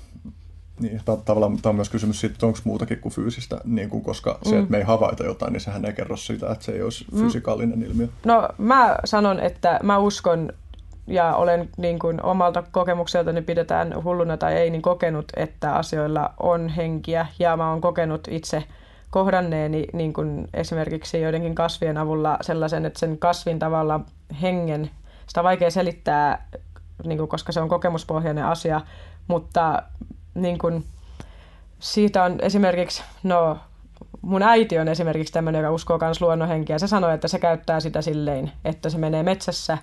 niin, 0.81 1.01
tavallaan 1.25 1.57
tämä 1.63 1.71
on 1.71 1.77
myös 1.77 1.91
kysymys 1.91 2.21
siitä, 2.21 2.33
että 2.33 2.47
onko 2.47 2.59
muutakin 2.65 2.99
kuin 3.01 3.13
fyysistä, 3.13 3.61
niin 3.65 3.91
kuin, 3.91 4.03
koska 4.03 4.39
mm. 4.45 4.51
se, 4.51 4.59
että 4.59 4.71
me 4.71 4.79
ei 4.79 4.85
havaita 4.85 5.25
jotain, 5.25 5.53
niin 5.53 5.61
sehän 5.61 5.85
ei 5.85 5.93
kerro 5.93 6.17
sitä, 6.17 6.53
että 6.53 6.65
se 6.65 6.73
ei 6.73 6.83
olisi 6.83 7.05
mm. 7.13 7.25
fysikaalinen 7.25 7.83
ilmiö. 7.83 8.09
No 8.25 8.49
mä 8.59 8.97
sanon, 9.05 9.41
että 9.41 9.81
mä 9.83 9.99
uskon 9.99 10.53
ja 11.09 11.37
olen 11.37 11.69
niin 11.77 11.99
kuin 11.99 12.23
omalta 12.23 12.63
kokemukseltani 12.73 13.43
pidetään 13.43 14.05
hulluna 14.05 14.37
tai 14.37 14.55
ei, 14.55 14.71
niin 14.71 14.83
kokenut, 14.83 15.25
että 15.37 15.75
asioilla 15.75 16.35
on 16.41 16.69
henkiä 16.69 17.27
ja 17.39 17.57
mä 17.57 17.71
oon 17.71 17.81
kokenut 17.81 18.29
itse 18.31 18.65
kohdanneeni 19.11 19.87
niin 19.93 20.13
kuin 20.13 20.49
esimerkiksi 20.55 21.21
joidenkin 21.21 21.55
kasvien 21.55 21.99
avulla 21.99 22.39
sellaisen, 22.41 22.87
että 22.87 22.99
sen 22.99 23.19
kasvin 23.19 23.59
tavalla 23.59 24.01
hengen, 24.43 24.91
sitä 25.27 25.41
on 25.41 25.45
vaikea 25.45 25.71
selittää, 25.71 26.49
niin 27.05 27.19
kuin, 27.19 27.29
koska 27.29 27.53
se 27.53 27.61
on 27.61 27.69
kokemuspohjainen 27.69 28.45
asia, 28.45 28.81
mutta 29.29 29.83
niin 30.35 30.59
kuin, 30.59 30.85
siitä 31.79 32.25
on 32.25 32.39
esimerkiksi, 32.43 33.03
no 33.23 33.59
mun 34.23 34.43
äiti 34.43 34.79
on 34.79 34.89
esimerkiksi 34.89 35.33
tämmöinen, 35.33 35.59
joka 35.59 35.75
uskoo 35.75 35.99
myös 35.99 36.21
luonnonhenkiä. 36.21 36.79
Se 36.79 36.87
sanoi, 36.87 37.15
että 37.15 37.29
se 37.29 37.39
käyttää 37.39 37.81
sitä 37.81 38.03
silleen, 38.03 38.53
että 38.65 38.91
se 38.91 38.99
menee 38.99 39.23
metsässä 39.23 39.79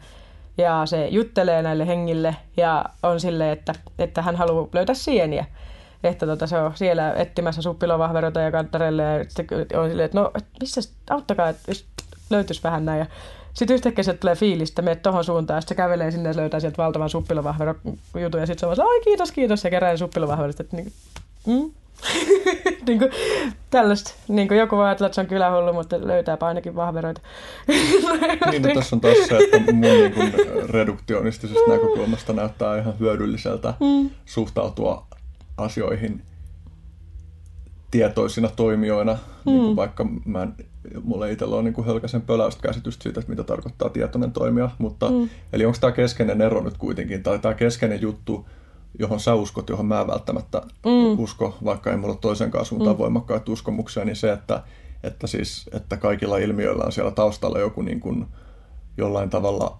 ja 0.58 0.86
se 0.86 1.08
juttelee 1.08 1.62
näille 1.62 1.88
hengille 1.88 2.36
ja 2.58 2.86
on 3.04 3.20
silleen, 3.20 3.52
että, 3.52 3.74
että 4.00 4.22
hän 4.22 4.36
haluaa 4.36 4.68
löytää 4.74 4.96
sieniä. 4.96 5.46
Että 6.04 6.26
tota, 6.26 6.48
se 6.48 6.58
on 6.58 6.72
siellä 6.76 7.14
etsimässä 7.14 7.62
suppilovahveroita 7.62 8.40
ja 8.40 8.52
kantarelle 8.52 9.04
ja 9.04 9.80
on 9.80 9.90
silleen, 9.90 10.06
että 10.06 10.20
no 10.20 10.32
missä 10.60 10.82
auttakaa, 11.10 11.50
että 11.50 11.72
löytyisi 12.30 12.64
vähän 12.64 12.86
näin. 12.86 13.00
Ja 13.00 13.06
sitten 13.54 13.76
yhtäkkiä 13.76 14.04
se 14.04 14.14
tulee 14.14 14.36
fiilis, 14.36 14.70
että 14.70 14.82
menet 14.82 15.02
tuohon 15.02 15.24
suuntaan, 15.24 15.62
sitten 15.62 15.78
kävelee 15.78 16.12
sinne 16.12 16.30
ja 16.30 16.36
löytää 16.36 16.60
sieltä 16.60 16.78
valtavan 16.78 17.10
suppilovahvero 17.10 17.76
jutun, 18.22 18.40
ja 18.40 18.46
sitten 18.46 18.76
se 18.76 18.82
on 18.82 18.88
ai 18.88 19.02
kiitos, 19.04 19.32
kiitos, 19.32 19.64
ja 19.64 19.70
kerää 19.70 19.98
suppilovahverosta. 19.98 20.64
Että 20.64 20.76
niin, 20.76 20.94
mm, 21.46 21.72
niin 22.88 23.00
kuin, 23.00 23.12
tällaista. 23.70 24.14
Niin 24.28 24.48
kuin 24.48 24.58
joku 24.58 24.78
voi 24.78 24.86
ajatella, 24.86 25.06
että 25.06 25.16
se 25.16 25.22
on 25.22 25.28
kylähullu, 25.28 25.74
mutta 25.74 26.08
löytää 26.08 26.38
ainakin 26.42 26.76
vahveroita. 26.76 27.22
niin, 28.52 28.62
no, 28.62 28.74
tässä 28.74 28.96
on 28.96 29.02
taas 29.02 29.18
se, 29.30 29.38
että 29.38 29.60
mun 29.60 29.82
niin 29.82 30.14
kuin 30.14 30.34
reduktionistisesta 30.70 31.72
näkökulmasta 31.72 32.34
näyttää 32.34 32.78
ihan 32.78 33.00
hyödylliseltä 33.00 33.74
mm. 33.80 34.10
suhtautua 34.26 35.08
asioihin 35.58 36.22
tietoisina 37.92 38.50
toimijoina, 38.56 39.14
mm. 39.14 39.52
niin 39.52 39.64
kuin 39.64 39.76
vaikka 39.76 40.06
mä 40.26 40.44
en, 40.44 40.54
mulla 41.04 41.28
itsellä 41.28 41.56
on 41.56 41.64
niin 41.64 41.74
kuin 41.74 41.88
hölkäsen 41.88 42.22
pöläystä 42.22 42.62
käsitystä 42.62 43.04
siitä, 43.04 43.20
että 43.20 43.30
mitä 43.30 43.44
tarkoittaa 43.44 43.90
tietoinen 43.90 44.32
toimija, 44.32 44.70
mutta 44.78 45.10
mm. 45.10 45.30
eli 45.54 45.66
onko 45.66 45.78
tämä 45.82 45.92
keskeinen 45.92 46.42
ero 46.42 46.64
nyt 46.64 46.78
kuitenkin, 46.78 47.24
tai 47.24 47.40
tämä 47.40 47.54
keskeinen 47.54 48.02
juttu, 48.02 48.46
johon 49.00 49.20
sä 49.20 49.34
uskot, 49.34 49.70
johon 49.70 49.86
mä 49.86 50.08
välttämättä 50.08 50.62
mm. 50.86 51.20
usko, 51.20 51.58
vaikka 51.66 51.92
ei 51.92 51.98
mulla 51.98 52.14
ole 52.14 52.20
toisen 52.22 52.52
suuntaan 52.64 52.96
mm. 52.96 53.00
voimakkaita 53.00 53.52
uskomuksia, 53.52 54.06
niin 54.06 54.16
se, 54.16 54.32
että, 54.32 54.64
että, 55.04 55.28
siis, 55.28 55.70
että 55.74 55.98
kaikilla 55.98 56.38
ilmiöillä 56.38 56.84
on 56.84 56.92
siellä 56.92 57.12
taustalla 57.12 57.60
joku 57.60 57.82
niin 57.82 58.00
kuin, 58.00 58.26
jollain 58.98 59.30
tavalla 59.30 59.78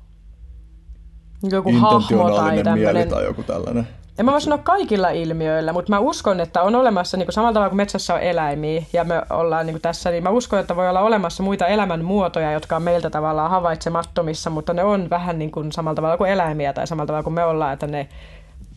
joku 1.52 1.70
intentionaalinen 1.70 2.66
tai 2.66 2.76
mieli 2.76 3.06
tai 3.06 3.24
joku 3.24 3.44
tällainen. 3.44 3.88
En 4.20 4.26
mä 4.26 4.32
voi 4.32 4.42
sanoa 4.42 4.58
kaikilla 4.58 5.10
ilmiöillä, 5.10 5.74
mutta 5.74 5.90
mä 5.90 6.00
uskon, 6.00 6.40
että 6.40 6.62
on 6.62 6.76
olemassa, 6.76 7.18
niin 7.18 7.26
kuin 7.26 7.34
samalla 7.34 7.54
tavalla 7.54 7.70
kuin 7.70 7.78
metsässä 7.78 8.14
on 8.14 8.22
eläimiä 8.22 8.84
ja 8.94 9.04
me 9.04 9.22
ollaan 9.30 9.66
niin 9.66 9.74
kuin 9.74 9.82
tässä, 9.82 10.12
niin 10.12 10.24
mä 10.24 10.30
uskon, 10.30 10.60
että 10.60 10.76
voi 10.76 10.90
olla 10.90 11.02
olemassa 11.02 11.44
muita 11.44 11.68
elämän 11.68 12.06
muotoja, 12.06 12.52
jotka 12.52 12.76
on 12.76 12.82
meiltä 12.82 13.10
tavallaan 13.10 13.50
havaitsemattomissa, 13.50 14.50
mutta 14.50 14.74
ne 14.74 14.84
on 14.84 15.10
vähän 15.10 15.40
niin 15.40 15.52
kuin 15.52 15.72
samalla 15.72 15.96
tavalla 15.96 16.18
kuin 16.18 16.32
eläimiä 16.32 16.74
tai 16.74 16.88
samalla 16.88 17.08
tavalla 17.08 17.24
kuin 17.24 17.34
me 17.34 17.44
ollaan, 17.44 17.74
että 17.74 17.88
ne 17.88 18.10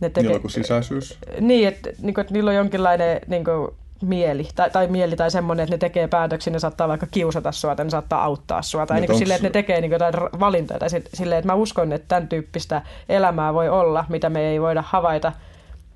ne 0.00 0.08
tekee, 0.08 0.22
Niillä 0.22 0.44
on 0.44 0.50
sisäisyys. 0.50 1.18
Niin, 1.40 1.68
että, 1.68 1.90
niin 2.02 2.14
kuin, 2.14 2.22
että 2.22 2.32
niillä 2.32 2.48
on 2.48 2.56
jonkinlainen 2.56 3.20
niin 3.26 3.44
kuin, 3.44 3.68
mieli, 4.02 4.48
tai, 4.54 4.70
tai 4.70 4.86
mieli 4.86 5.16
tai 5.16 5.30
semmoinen, 5.30 5.64
että 5.64 5.74
ne 5.74 5.78
tekee 5.78 6.08
päätöksiä, 6.08 6.52
ne 6.52 6.58
saattaa 6.58 6.88
vaikka 6.88 7.06
kiusata 7.10 7.52
sua 7.52 7.76
tai 7.76 7.84
ne 7.84 7.90
saattaa 7.90 8.24
auttaa 8.24 8.62
sua. 8.62 8.86
Tai 8.86 9.00
niin 9.00 9.06
kuin 9.06 9.18
silleen, 9.18 9.36
että 9.36 9.48
ne 9.48 9.52
tekee 9.52 9.80
niin 9.80 9.90
kuin, 9.90 9.94
jotain 9.94 10.40
valintoja. 10.40 10.78
Tai 10.78 10.88
silleen, 11.14 11.38
että 11.38 11.52
mä 11.52 11.54
uskon, 11.54 11.92
että 11.92 12.08
tämän 12.08 12.28
tyyppistä 12.28 12.82
elämää 13.08 13.54
voi 13.54 13.68
olla, 13.68 14.04
mitä 14.08 14.30
me 14.30 14.40
ei 14.40 14.60
voida 14.60 14.84
havaita. 14.86 15.32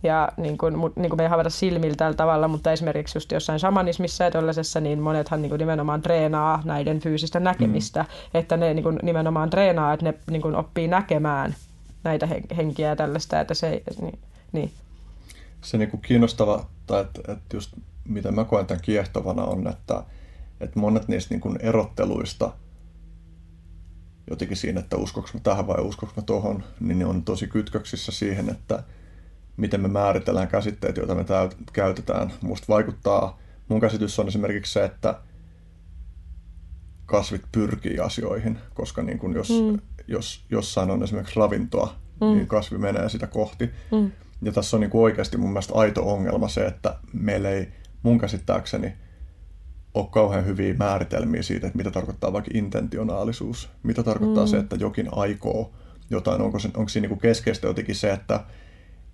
Ja 0.03 0.29
niin 0.37 0.59
kuin, 0.59 0.75
niin 0.97 1.11
kuin 1.11 1.17
me 1.17 1.23
ei 1.23 1.29
havaita 1.29 1.51
silmillä 1.51 1.97
tällä 1.97 2.17
tavalla, 2.17 2.49
mutta 2.49 2.73
esimerkiksi 2.73 3.17
just 3.17 3.33
jossain 3.33 3.59
shamanismissa 3.59 4.25
ja 4.25 4.31
tällaisessa, 4.31 4.81
niin 4.81 5.01
monethan 5.01 5.43
niin 5.43 5.51
kuin 5.51 5.59
nimenomaan 5.59 6.03
treenaa 6.03 6.63
näiden 6.65 7.01
fyysistä 7.01 7.41
näkemistä. 7.41 8.03
Mm. 8.03 8.39
Että 8.39 8.57
ne 8.57 8.75
niin 8.75 8.83
kuin 8.83 8.99
nimenomaan 9.03 9.51
treenaa, 9.51 9.93
että 9.93 10.07
ne 10.07 10.15
niin 10.31 10.43
kuin 10.43 10.57
oppii 10.57 10.89
näkemään 10.89 11.55
näitä 12.05 12.29
henkiä 12.57 12.89
ja 12.89 12.97
tällaista, 12.97 13.41
että 13.41 13.55
se 13.55 13.83
niin, 14.01 14.19
niin. 14.53 14.73
Se 15.61 15.79
niin 15.79 15.91
kuin 15.91 16.01
kiinnostava, 16.01 16.67
tai 16.87 17.01
että, 17.01 17.33
että 17.33 17.57
just 17.57 17.73
mitä 18.09 18.33
mä 18.33 18.45
koen 18.45 18.67
tämän 18.67 18.83
kiehtovana 18.83 19.45
on, 19.45 19.69
että, 19.69 20.05
että 20.61 20.81
monet 20.81 21.09
niistä 21.09 21.35
niin 21.35 21.41
kuin 21.41 21.59
erotteluista 21.61 22.53
jotenkin 24.31 24.57
siinä, 24.57 24.81
että 24.81 24.97
uskoks 24.97 25.35
mä 25.35 25.41
tähän 25.41 25.67
vai 25.67 25.81
uskoks 25.81 26.17
mä 26.17 26.23
tohon, 26.23 26.65
niin 26.81 26.99
ne 26.99 27.07
on 27.07 27.25
tosi 27.25 27.47
kytköksissä 27.47 28.13
siihen, 28.13 28.49
että 28.49 28.83
miten 29.57 29.81
me 29.81 29.89
määritellään 29.89 30.49
käsitteet, 30.49 30.97
joita 30.97 31.15
me 31.15 31.23
täyt- 31.23 31.71
käytetään. 31.73 32.33
Musta 32.41 32.67
vaikuttaa, 32.69 33.39
mun 33.69 33.81
käsitys 33.81 34.19
on 34.19 34.29
esimerkiksi 34.29 34.73
se, 34.73 34.85
että 34.85 35.21
kasvit 37.07 37.43
pyrkii 37.53 37.99
asioihin, 37.99 38.59
koska 38.75 39.03
niin 39.03 39.19
kun 39.19 39.35
jos, 39.35 39.51
mm. 39.51 39.79
Jos 40.09 40.45
jossain 40.51 40.91
on 40.91 41.03
esimerkiksi 41.03 41.41
ravintoa, 41.41 41.95
mm. 42.21 42.27
niin 42.27 42.47
kasvi 42.47 42.79
menee 42.79 43.09
sitä 43.09 43.27
kohti. 43.27 43.71
Mm. 43.93 44.11
Ja 44.43 44.53
tässä 44.53 44.77
on 44.77 44.81
niin 44.81 44.91
kuin 44.91 45.03
oikeasti 45.03 45.37
mun 45.37 45.51
mielestä 45.51 45.75
aito 45.75 46.13
ongelma 46.13 46.49
se, 46.49 46.67
että 46.67 46.97
meillä 47.13 47.51
ei 47.51 47.69
mun 48.03 48.19
käsittääkseni 48.19 48.93
ole 49.95 50.07
kauhean 50.11 50.47
hyviä 50.47 50.75
määritelmiä 50.75 51.43
siitä, 51.43 51.67
että 51.67 51.77
mitä 51.77 51.91
tarkoittaa 51.91 52.33
vaikka 52.33 52.51
intentionaalisuus. 52.55 53.71
Mitä 53.83 54.03
tarkoittaa 54.03 54.45
mm. 54.45 54.49
se, 54.49 54.59
että 54.59 54.77
jokin 54.77 55.09
aikoo 55.13 55.73
jotain. 56.11 56.41
Onko, 56.41 56.59
se, 56.59 56.69
onko 56.77 56.89
siinä 56.89 57.03
niin 57.03 57.19
kuin 57.19 57.21
keskeistä 57.21 57.67
jotenkin 57.67 57.95
se, 57.95 58.13
että, 58.13 58.41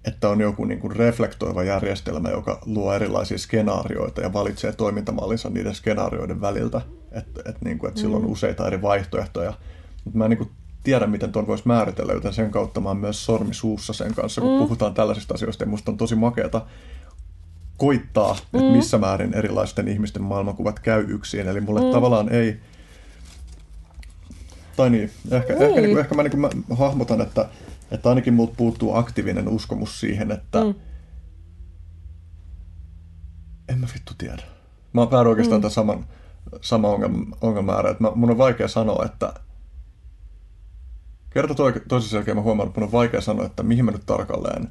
että 0.05 0.29
on 0.29 0.41
joku 0.41 0.65
niin 0.65 0.81
kuin 0.81 0.97
reflektoiva 0.97 1.63
järjestelmä, 1.63 2.31
joka 2.31 2.63
luo 2.67 2.95
erilaisia 2.95 3.39
skenaarioita 3.39 4.21
ja 4.21 4.33
valitsee 4.33 4.73
toimintamallinsa 4.73 5.51
niiden 5.51 5.75
skenaarioiden 5.75 6.41
väliltä. 6.41 6.81
Että 7.13 7.43
et, 7.45 7.57
niin 7.65 7.79
kuin, 7.79 7.89
että 7.89 8.01
sillä 8.01 8.17
on 8.17 8.23
mm. 8.23 8.33
useita 8.33 8.67
eri 8.67 8.83
vaihtoehtoja. 8.83 9.53
Mutta 10.05 10.19
mä 10.19 10.25
en 10.25 10.31
niin 10.31 10.39
kuin 10.39 10.51
tiedä, 10.89 11.07
miten 11.07 11.33
tuon 11.33 11.47
voisi 11.47 11.63
määritellä, 11.67 12.13
joten 12.13 12.33
sen 12.33 12.51
kautta 12.51 12.81
mä 12.81 12.89
oon 12.89 12.97
myös 12.97 13.25
sormi 13.25 13.55
suussa 13.55 13.93
sen 13.93 14.15
kanssa, 14.15 14.41
kun 14.41 14.53
mm. 14.53 14.59
puhutaan 14.59 14.95
tällaisista 14.95 15.35
asioista. 15.35 15.65
Ja 15.65 15.69
musta 15.69 15.91
on 15.91 15.97
tosi 15.97 16.15
makeata 16.15 16.67
koittaa, 17.77 18.33
mm. 18.33 18.61
että 18.61 18.73
missä 18.73 18.99
määrin 18.99 19.35
erilaisten 19.35 19.89
ihmisten 19.89 20.23
maailmankuvat 20.23 20.81
käy 20.81 21.05
yksin. 21.09 21.49
Eli 21.49 21.61
mulle 21.61 21.81
mm. 21.81 21.91
tavallaan 21.91 22.29
ei... 22.29 22.61
Tai 24.77 24.91
niin, 24.91 25.11
ehkä, 25.31 25.53
niin. 25.53 25.63
ehkä, 25.63 25.81
niin 25.81 25.91
kuin, 25.91 26.01
ehkä 26.01 26.15
mä, 26.15 26.23
niin 26.23 26.31
kuin 26.31 26.41
mä 26.41 26.75
hahmotan, 26.75 27.21
että, 27.21 27.49
että 27.91 28.09
ainakin 28.09 28.35
multa 28.35 28.55
puuttuu 28.57 28.95
aktiivinen 28.95 29.49
uskomus 29.49 30.01
siihen, 30.01 30.31
että 30.31 30.65
mm. 30.65 30.75
en 33.69 33.79
mä 33.79 33.87
vittu 33.95 34.13
tiedä. 34.19 34.43
Mä 34.93 35.01
oon 35.01 35.27
oikeastaan 35.27 35.59
mm. 35.59 35.63
tämän 35.63 35.75
saman, 35.75 36.07
sama 36.61 36.89
ongelma, 36.89 37.37
ongelma 37.41 37.81
että 37.81 38.03
mä, 38.03 38.13
mun 38.15 38.31
on 38.31 38.39
vaikea 38.39 38.69
sanoa, 38.69 39.05
että 39.05 39.33
kerta 41.39 41.55
toisessa 41.89 42.17
jälkeen 42.17 42.37
mä 42.37 42.43
huomaan, 42.43 42.69
että 42.69 42.81
mun 42.81 42.87
on 42.87 42.93
vaikea 42.93 43.21
sanoa, 43.21 43.47
että 43.47 43.63
mihin 43.63 43.85
mä 43.85 43.91
nyt 43.91 44.07
tarkalleen 44.07 44.69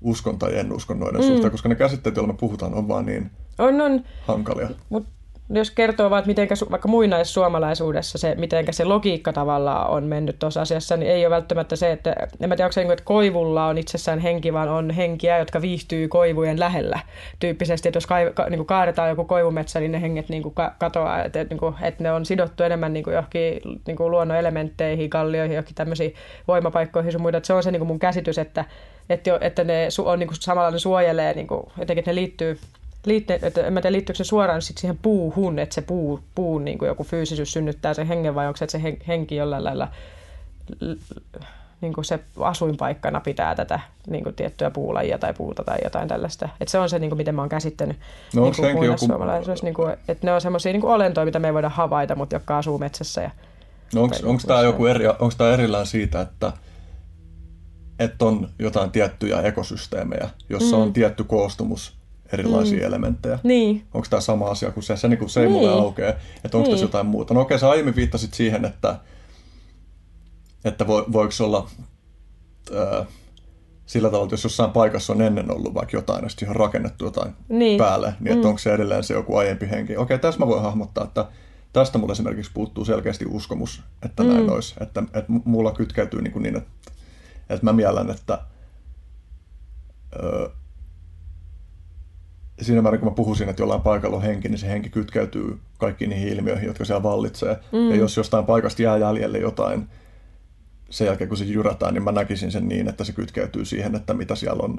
uskon 0.00 0.38
tai 0.38 0.58
en 0.58 0.72
uskon 0.72 1.00
noiden 1.00 1.20
mm. 1.20 1.26
suhteen, 1.26 1.50
koska 1.50 1.68
ne 1.68 1.74
käsitteet, 1.74 2.16
joilla 2.16 2.32
me 2.32 2.38
puhutaan, 2.38 2.74
on 2.74 2.88
vaan 2.88 3.06
niin 3.06 3.30
on, 3.58 3.80
on. 3.80 4.04
hankalia. 4.26 4.70
Mut 4.88 5.06
jos 5.52 5.70
kertoo 5.70 6.10
vaan, 6.10 6.18
että 6.18 6.28
miten 6.28 6.48
vaikka 6.70 6.88
muinaissuomalaisuudessa 6.88 8.18
se, 8.18 8.34
miten 8.34 8.66
se 8.70 8.84
logiikka 8.84 9.32
tavallaan 9.32 9.90
on 9.90 10.04
mennyt 10.04 10.38
tuossa 10.38 10.60
asiassa, 10.60 10.96
niin 10.96 11.10
ei 11.10 11.26
ole 11.26 11.34
välttämättä 11.34 11.76
se, 11.76 11.92
että 11.92 12.16
en 12.40 12.48
mä 12.48 12.56
tiedä, 12.56 12.66
onko 12.66 12.72
se 12.72 12.82
niin 12.82 12.92
että 12.92 13.04
koivulla 13.04 13.66
on 13.66 13.78
itsessään 13.78 14.18
henki, 14.18 14.52
vaan 14.52 14.68
on 14.68 14.90
henkiä, 14.90 15.38
jotka 15.38 15.62
viihtyy 15.62 16.08
koivujen 16.08 16.60
lähellä 16.60 17.00
tyyppisesti, 17.40 17.88
että 17.88 17.96
jos 17.96 18.06
ka, 18.06 18.14
ka, 18.34 18.46
niin 18.50 18.66
kaadetaan 18.66 19.08
joku 19.08 19.24
koivumetsä, 19.24 19.80
niin 19.80 19.92
ne 19.92 20.00
henget 20.00 20.28
niin 20.28 20.42
kuin 20.42 20.54
katoaa, 20.78 21.24
että, 21.24 21.44
niin 21.44 21.58
kuin, 21.58 21.74
että 21.82 22.02
ne 22.02 22.12
on 22.12 22.26
sidottu 22.26 22.62
enemmän 22.62 22.92
niin 22.92 23.04
kuin 23.04 23.14
johonkin 23.14 23.60
niin 23.86 23.96
kuin 23.96 24.10
luonnon 24.10 24.36
elementteihin, 24.36 25.10
kallioihin, 25.10 25.54
johonkin 25.54 25.74
tämmöisiin 25.74 26.14
voimapaikkoihin 26.48 27.12
sun 27.12 27.22
muita. 27.22 27.38
Että 27.38 27.46
se 27.46 27.52
on 27.52 27.62
se 27.62 27.70
niin 27.70 27.80
kuin 27.80 27.88
mun 27.88 27.98
käsitys, 27.98 28.38
että, 28.38 28.64
että, 29.08 29.38
että 29.40 29.64
ne 29.64 29.88
on 30.04 30.18
niin 30.18 30.28
kuin, 30.28 30.36
samalla 30.40 30.70
ne 30.70 30.78
suojelee, 30.78 31.34
niin 31.34 31.46
kuin, 31.46 31.62
jotenkin 31.78 31.98
että 31.98 32.10
ne 32.10 32.14
liittyy 32.14 32.58
liitte, 33.06 33.38
että 33.42 33.66
en 33.66 33.72
mä 33.72 33.80
tiedä, 33.80 33.92
liittyykö 33.92 34.16
se 34.16 34.24
suoraan 34.24 34.62
sit 34.62 34.78
siihen 34.78 34.98
puuhun, 35.02 35.58
että 35.58 35.74
se 35.74 35.82
puu, 35.82 36.20
puun 36.34 36.64
niin 36.64 36.78
kuin 36.78 36.86
joku 36.86 37.04
fyysisyys 37.04 37.52
synnyttää 37.52 37.94
sen 37.94 38.06
hengen 38.06 38.34
vai 38.34 38.46
onko 38.46 38.56
se, 38.56 38.64
että 38.64 38.78
se 38.78 38.98
henki 39.08 39.36
jollain 39.36 39.64
lailla 39.64 39.88
niin 41.80 41.92
kuin 41.92 42.04
se 42.04 42.20
asuinpaikkana 42.40 43.20
pitää 43.20 43.54
tätä 43.54 43.80
niin 44.06 44.24
kuin 44.24 44.34
tiettyä 44.34 44.70
puulajia 44.70 45.18
tai 45.18 45.34
puuta 45.34 45.64
tai 45.64 45.78
jotain 45.84 46.08
tällaista. 46.08 46.48
Et 46.60 46.68
se 46.68 46.78
on 46.78 46.88
se, 46.88 46.98
niin 46.98 47.10
kuin, 47.10 47.16
miten 47.16 47.34
mä 47.34 47.42
oon 47.42 47.48
käsittänyt 47.48 47.96
no, 48.34 48.42
niin 48.42 48.54
kuin 48.76 48.86
joku... 48.86 49.06
niin 49.62 49.74
kuin, 49.74 49.92
että 50.08 50.26
ne 50.26 50.32
on 50.32 50.40
semmoisia 50.40 50.72
niin 50.72 50.84
olentoja, 50.84 51.24
mitä 51.24 51.38
me 51.38 51.48
ei 51.48 51.54
voida 51.54 51.68
havaita, 51.68 52.14
mutta 52.14 52.36
jotka 52.36 52.58
asuu 52.58 52.78
metsässä. 52.78 53.22
Ja, 53.22 53.30
no 53.94 54.02
onko 54.02 54.42
tämä 54.46 54.60
joku 54.60 54.86
eri, 54.86 55.06
onko 55.08 55.32
tämä 55.38 55.50
erillään 55.50 55.86
siitä, 55.86 56.20
että, 56.20 56.52
että 57.98 58.24
on 58.24 58.48
jotain 58.58 58.90
tiettyjä 58.90 59.40
ekosysteemejä, 59.40 60.30
jossa 60.48 60.76
mm. 60.76 60.82
on 60.82 60.92
tietty 60.92 61.24
koostumus 61.24 62.01
erilaisia 62.32 62.78
mm. 62.78 62.84
elementtejä. 62.84 63.38
Niin. 63.42 63.86
Onko 63.94 64.06
tämä 64.10 64.20
sama 64.20 64.46
asia 64.46 64.70
kuin 64.70 64.84
se? 64.84 64.96
Se, 64.96 65.08
niin 65.08 65.18
kuin, 65.18 65.30
se 65.30 65.40
ei 65.40 65.46
niin. 65.46 65.56
mulle 65.56 65.70
aukea, 65.70 66.08
että 66.08 66.56
onko 66.56 66.58
niin. 66.58 66.70
tässä 66.70 66.84
jotain 66.84 67.06
muuta. 67.06 67.34
No 67.34 67.40
okei, 67.40 67.58
sä 67.58 67.70
aiemmin 67.70 67.96
viittasit 67.96 68.34
siihen, 68.34 68.64
että, 68.64 68.96
että 70.64 70.86
vo, 70.86 71.04
voiko 71.12 71.32
olla 71.40 71.68
äh, 72.76 73.06
sillä 73.86 74.08
tavalla, 74.08 74.24
että 74.24 74.34
jos 74.34 74.44
jossain 74.44 74.70
paikassa 74.70 75.12
on 75.12 75.22
ennen 75.22 75.50
ollut 75.50 75.74
vaikka 75.74 75.96
jotain, 75.96 76.22
ja 76.22 76.28
sitten 76.28 76.46
ihan 76.46 76.56
rakennettu 76.56 77.04
jotain 77.04 77.32
niin. 77.48 77.78
päälle, 77.78 78.14
niin 78.20 78.32
että 78.32 78.42
mm. 78.42 78.48
onko 78.48 78.58
se 78.58 78.74
edelleen 78.74 79.04
se 79.04 79.14
joku 79.14 79.36
aiempi 79.36 79.70
henki. 79.70 79.96
Okei, 79.96 80.18
tässä 80.18 80.40
mä 80.40 80.46
voin 80.46 80.62
hahmottaa, 80.62 81.04
että 81.04 81.26
tästä 81.72 81.98
mulle 81.98 82.12
esimerkiksi 82.12 82.50
puuttuu 82.54 82.84
selkeästi 82.84 83.26
uskomus, 83.28 83.82
että 84.04 84.22
mm. 84.22 84.28
näin 84.28 84.50
olisi. 84.50 84.74
Että, 84.80 85.02
että 85.02 85.32
mulla 85.44 85.72
kytkeytyy 85.72 86.22
niin, 86.22 86.32
kuin 86.32 86.42
niin 86.42 86.56
että, 86.56 86.70
että 87.50 87.64
mä 87.64 87.72
miellän, 87.72 88.10
että 88.10 88.38
öö, 90.22 90.48
siinä 92.64 92.82
määrin, 92.82 93.00
kun 93.00 93.08
mä 93.08 93.14
puhuisin, 93.14 93.48
että 93.48 93.62
jollain 93.62 93.80
paikalla 93.80 94.16
on 94.16 94.22
henki, 94.22 94.48
niin 94.48 94.58
se 94.58 94.68
henki 94.68 94.90
kytkeytyy 94.90 95.58
kaikkiin 95.78 96.10
niihin 96.10 96.28
ilmiöihin, 96.28 96.66
jotka 96.66 96.84
siellä 96.84 97.02
vallitsee. 97.02 97.56
Mm. 97.72 97.90
Ja 97.90 97.96
jos 97.96 98.16
jostain 98.16 98.44
paikasta 98.44 98.82
jää 98.82 98.96
jäljelle 98.96 99.38
jotain, 99.38 99.88
sen 100.90 101.06
jälkeen 101.06 101.28
kun 101.28 101.38
se 101.38 101.44
jyrätään, 101.44 101.94
niin 101.94 102.02
mä 102.02 102.12
näkisin 102.12 102.52
sen 102.52 102.68
niin, 102.68 102.88
että 102.88 103.04
se 103.04 103.12
kytkeytyy 103.12 103.64
siihen, 103.64 103.94
että 103.94 104.14
mitä 104.14 104.34
siellä 104.34 104.62
on 104.62 104.78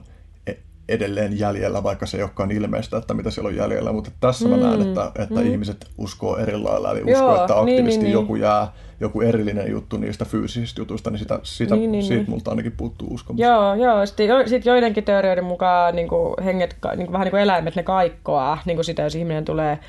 edelleen 0.90 1.40
jäljellä, 1.40 1.84
vaikka 1.84 2.06
se 2.06 2.18
ei 2.18 2.24
olekaan 2.24 2.52
ilmeistä, 2.52 2.98
että 2.98 3.14
mitä 3.14 3.32
siellä 3.32 3.48
on 3.48 3.56
jäljellä. 3.56 3.92
Mutta 3.92 4.12
tässä 4.20 4.48
mm. 4.48 4.52
mä 4.52 4.58
näen, 4.58 4.82
että, 4.82 5.12
että 5.20 5.40
mm. 5.40 5.52
ihmiset 5.52 5.86
uskoo 5.98 6.38
eri 6.38 6.58
lailla, 6.58 6.92
eli 6.92 7.12
Joo, 7.12 7.12
uskoo, 7.12 7.42
että 7.42 7.60
aktiivisesti 7.60 7.90
niin, 7.90 8.00
niin, 8.00 8.04
niin. 8.04 8.12
joku 8.12 8.36
jää 8.36 8.74
joku 9.00 9.22
erillinen 9.22 9.72
juttu 9.72 9.98
niistä 9.98 10.26
fyysisistä 10.26 10.82
jutuista, 10.82 11.10
niin, 11.10 11.20
sitä, 11.20 11.40
sitä, 11.44 11.76
niin, 11.76 11.92
niin, 11.92 12.04
siitä 12.04 12.22
niin. 12.22 12.30
multa 12.30 12.50
ainakin 12.52 12.72
puuttuu 12.72 13.14
uskomus. 13.14 13.40
Joo, 13.40 13.76
joo. 13.76 14.06
Sitten, 14.06 14.28
jo, 14.28 14.48
sitten 14.48 14.72
joidenkin 14.72 15.04
teorioiden 15.04 15.44
mukaan 15.44 15.96
niin 15.96 16.08
kuin 16.08 16.34
henget, 16.44 16.78
niin 16.96 17.06
kuin, 17.06 17.12
vähän 17.12 17.26
niin 17.26 17.32
kuin 17.32 17.42
eläimet, 17.42 17.76
ne 17.76 17.84
kaikkoa 17.84 18.58
niin 18.66 18.78
kuin 18.78 18.86
sitä, 18.86 19.02
jos 19.02 19.16
ihminen 19.16 19.46
tulee 19.46 19.80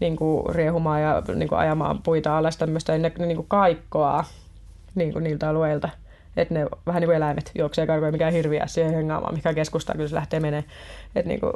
niin 0.00 0.16
kuin 0.16 0.54
riehumaan 0.54 1.02
ja 1.02 1.22
niin 1.34 1.48
kuin 1.48 1.58
ajamaan 1.58 2.02
puita 2.02 2.38
alas 2.38 2.56
tämmöistä, 2.56 2.92
niin 2.92 3.02
ne, 3.02 3.12
ne 3.18 3.26
niin 3.26 3.36
kuin 3.36 3.48
kaikkoa 3.48 4.24
niin 4.94 5.12
kuin 5.12 5.24
niiltä 5.24 5.48
alueilta. 5.48 5.88
Että 6.36 6.54
ne 6.54 6.66
vähän 6.86 7.00
niin 7.00 7.08
kuin 7.08 7.16
eläimet 7.16 7.50
juoksee 7.58 7.86
karkoja, 7.86 8.12
mikä 8.12 8.30
hirviä 8.30 8.66
siihen 8.66 8.94
hengaamaan, 8.94 9.34
mikä 9.34 9.54
keskustaa, 9.54 9.94
kyllä 9.94 10.08
se 10.08 10.14
lähtee 10.14 10.40
menee. 10.40 10.64
Että 11.14 11.28
niin 11.28 11.40
kuin, 11.40 11.52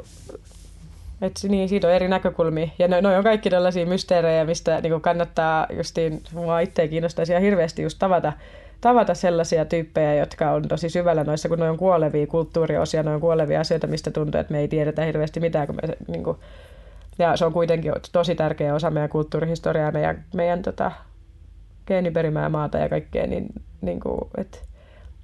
et 1.21 1.39
niin, 1.47 1.69
siitä 1.69 1.87
on 1.87 1.93
eri 1.93 2.07
näkökulmia. 2.07 2.67
Ja 2.79 2.87
ne, 2.87 3.01
ne 3.01 3.17
on 3.17 3.23
kaikki 3.23 3.49
tällaisia 3.49 3.85
mysteerejä, 3.85 4.45
mistä 4.45 4.81
niin 4.81 5.01
kannattaa 5.01 5.67
justiin, 5.77 6.23
mua 6.33 6.59
itseä 6.59 6.87
kiinnostaisi 6.87 7.31
ihan 7.31 7.43
hirveästi 7.43 7.81
just 7.81 7.99
tavata, 7.99 8.33
tavata 8.81 9.13
sellaisia 9.13 9.65
tyyppejä, 9.65 10.15
jotka 10.15 10.51
on 10.51 10.67
tosi 10.67 10.89
syvällä 10.89 11.23
noissa, 11.23 11.49
kun 11.49 11.59
ne 11.59 11.69
on 11.69 11.77
kuolevia 11.77 12.27
kulttuuriosia, 12.27 13.03
ne 13.03 13.11
on 13.11 13.21
kuolevia 13.21 13.61
asioita, 13.61 13.87
mistä 13.87 14.11
tuntuu, 14.11 14.41
että 14.41 14.53
me 14.53 14.59
ei 14.59 14.67
tiedetä 14.67 15.05
hirveästi 15.05 15.39
mitään. 15.39 15.67
Kun 15.67 15.75
me, 15.75 15.95
niin 16.07 16.23
kuin, 16.23 16.37
ja 17.19 17.37
se 17.37 17.45
on 17.45 17.53
kuitenkin 17.53 17.93
tosi 18.11 18.35
tärkeä 18.35 18.75
osa 18.75 18.91
meidän 18.91 19.09
kulttuurihistoriaa, 19.09 19.91
meidän, 19.91 20.23
meidän 20.33 20.61
tota, 20.61 20.91
geeniperimää 21.87 22.49
maata 22.49 22.77
ja 22.77 22.89
kaikkea, 22.89 23.27
niin, 23.27 23.47
niin 23.85 23.99
kuin, 23.99 24.19
että 24.37 24.57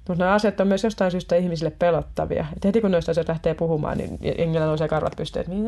mutta 0.08 0.24
nämä 0.24 0.34
asiat 0.34 0.60
on 0.60 0.66
myös 0.66 0.84
jostain 0.84 1.10
syystä 1.10 1.36
ihmisille 1.36 1.72
pelottavia. 1.78 2.46
Et 2.56 2.64
heti 2.64 2.80
kun 2.80 2.90
noista 2.90 3.10
asioista 3.10 3.32
lähtee 3.32 3.54
puhumaan, 3.54 3.98
niin 3.98 4.18
jengillä 4.38 4.66
nousee 4.66 4.88
karvat 4.88 5.16
pystyyn, 5.16 5.44
että 5.44 5.54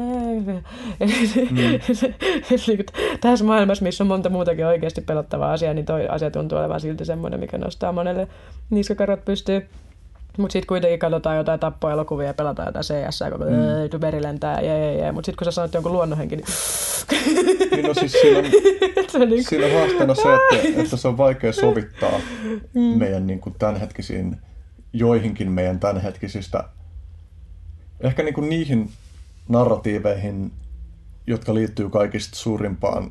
mm. 1.50 1.80
tässä 3.20 3.44
maailmassa, 3.44 3.84
missä 3.84 4.04
on 4.04 4.08
monta 4.08 4.30
muutakin 4.30 4.66
oikeasti 4.66 5.00
pelottavaa 5.00 5.52
asiaa, 5.52 5.74
niin 5.74 5.86
toi 5.86 6.08
asia 6.08 6.30
tuntuu 6.30 6.58
olevan 6.58 6.80
silti 6.80 7.04
semmoinen, 7.04 7.40
mikä 7.40 7.58
nostaa 7.58 7.92
monelle 7.92 8.28
niskakarvat 8.70 9.24
pystyyn. 9.24 9.68
Mutta 10.38 10.52
sitten 10.52 10.66
kuitenkin 10.66 10.98
katsotaan 10.98 11.36
jotain 11.36 11.60
tappoelokuvia 11.60 12.26
ja 12.26 12.34
pelataan 12.34 12.68
jotain 12.68 12.84
CS, 12.84 13.18
kun 13.30 13.46
mm. 13.46 14.00
meri 14.00 14.22
lentää, 14.22 14.60
jee, 14.60 14.78
jee, 14.78 14.98
jee. 14.98 15.12
Mutta 15.12 15.26
sitten 15.26 15.38
kun 15.38 15.44
sä 15.44 15.50
sanot 15.50 15.74
jonkun 15.74 15.92
luonnonhenki, 15.92 16.36
niin... 16.36 16.46
niin 17.70 17.86
no 17.86 17.94
siis 17.94 18.12
siinä 18.12 18.38
on, 18.38 18.44
niin 19.30 19.44
siinä 19.44 19.78
haasteena 19.78 20.14
se, 20.14 20.22
että, 20.34 20.80
että 20.80 20.96
se 20.96 21.08
on 21.08 21.16
vaikea 21.16 21.52
sovittaa 21.52 22.20
mm. 22.74 22.80
meidän 22.80 23.26
niin 23.26 23.40
kuin 23.40 23.54
tämänhetkisiin, 23.58 24.36
joihinkin 24.92 25.50
meidän 25.50 25.80
tämänhetkisistä, 25.80 26.64
ehkä 28.00 28.22
niin 28.22 28.34
kuin 28.34 28.48
niihin 28.48 28.90
narratiiveihin, 29.48 30.52
jotka 31.26 31.54
liittyy 31.54 31.90
kaikista 31.90 32.36
suurimpaan 32.36 33.10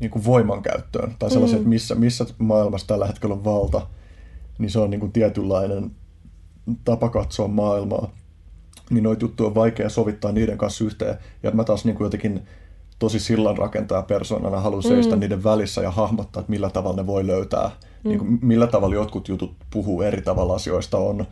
niin 0.00 0.10
kuin 0.10 0.24
voimankäyttöön 0.24 1.14
tai 1.18 1.30
sellaisen, 1.30 1.58
mm. 1.58 1.60
että 1.60 1.68
missä, 1.68 1.94
missä 1.94 2.26
maailmassa 2.38 2.86
tällä 2.86 3.06
hetkellä 3.06 3.34
on 3.34 3.44
valta, 3.44 3.86
niin 4.58 4.70
se 4.70 4.78
on 4.78 4.90
niin 4.90 5.00
kuin 5.00 5.12
tietynlainen 5.12 5.90
tapa 6.84 7.08
katsoa 7.08 7.48
maailmaa. 7.48 8.10
Niin 8.90 9.04
noita 9.04 9.24
juttuja 9.24 9.46
on 9.46 9.54
vaikea 9.54 9.88
sovittaa 9.88 10.32
niiden 10.32 10.58
kanssa 10.58 10.84
yhteen. 10.84 11.18
Ja 11.42 11.50
mä 11.50 11.64
taas 11.64 11.84
niin 11.84 11.96
kuin 11.96 12.04
jotenkin 12.04 12.42
tosi 12.98 13.20
sillanrakentaja 13.20 14.02
persoonana 14.02 14.60
haluaa 14.60 14.82
seistä 14.82 15.16
mm. 15.16 15.20
niiden 15.20 15.44
välissä 15.44 15.80
ja 15.82 15.90
hahmottaa, 15.90 16.40
että 16.40 16.50
millä 16.50 16.70
tavalla 16.70 16.96
ne 16.96 17.06
voi 17.06 17.26
löytää, 17.26 17.70
mm. 18.04 18.08
niin 18.08 18.18
kuin, 18.18 18.38
millä 18.42 18.66
tavalla 18.66 18.94
jotkut 18.94 19.28
jutut 19.28 19.54
puhuu 19.70 20.02
eri 20.02 20.22
tavalla 20.22 20.54
asioista, 20.54 20.98
on 20.98 21.26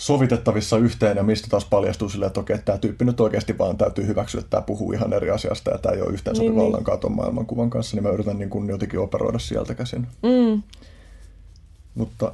sovitettavissa 0.00 0.78
yhteen 0.78 1.16
ja 1.16 1.22
mistä 1.22 1.48
taas 1.50 1.64
paljastuu 1.64 2.08
sille, 2.08 2.26
että 2.26 2.40
okei, 2.40 2.58
tämä 2.58 2.78
tyyppi 2.78 3.04
nyt 3.04 3.20
oikeasti 3.20 3.58
vaan 3.58 3.78
täytyy 3.78 4.06
hyväksyä, 4.06 4.38
että 4.38 4.50
tämä 4.50 4.62
puhuu 4.62 4.92
ihan 4.92 5.12
eri 5.12 5.30
asiasta 5.30 5.70
ja 5.70 5.78
tämä 5.78 5.94
ei 5.94 6.02
ole 6.02 6.12
yhteen 6.12 6.36
sopiva 6.36 6.54
niin, 6.54 6.66
ollenkaan 6.66 6.98
tuon 6.98 7.16
maailmankuvan 7.16 7.70
kanssa, 7.70 7.96
niin 7.96 8.02
mä 8.02 8.10
yritän 8.10 8.38
niin 8.38 8.50
kuin 8.50 8.68
jotenkin 8.68 8.98
operoida 8.98 9.38
sieltä 9.38 9.74
käsin. 9.74 10.06
Mm. 10.22 10.62
Mutta 11.94 12.32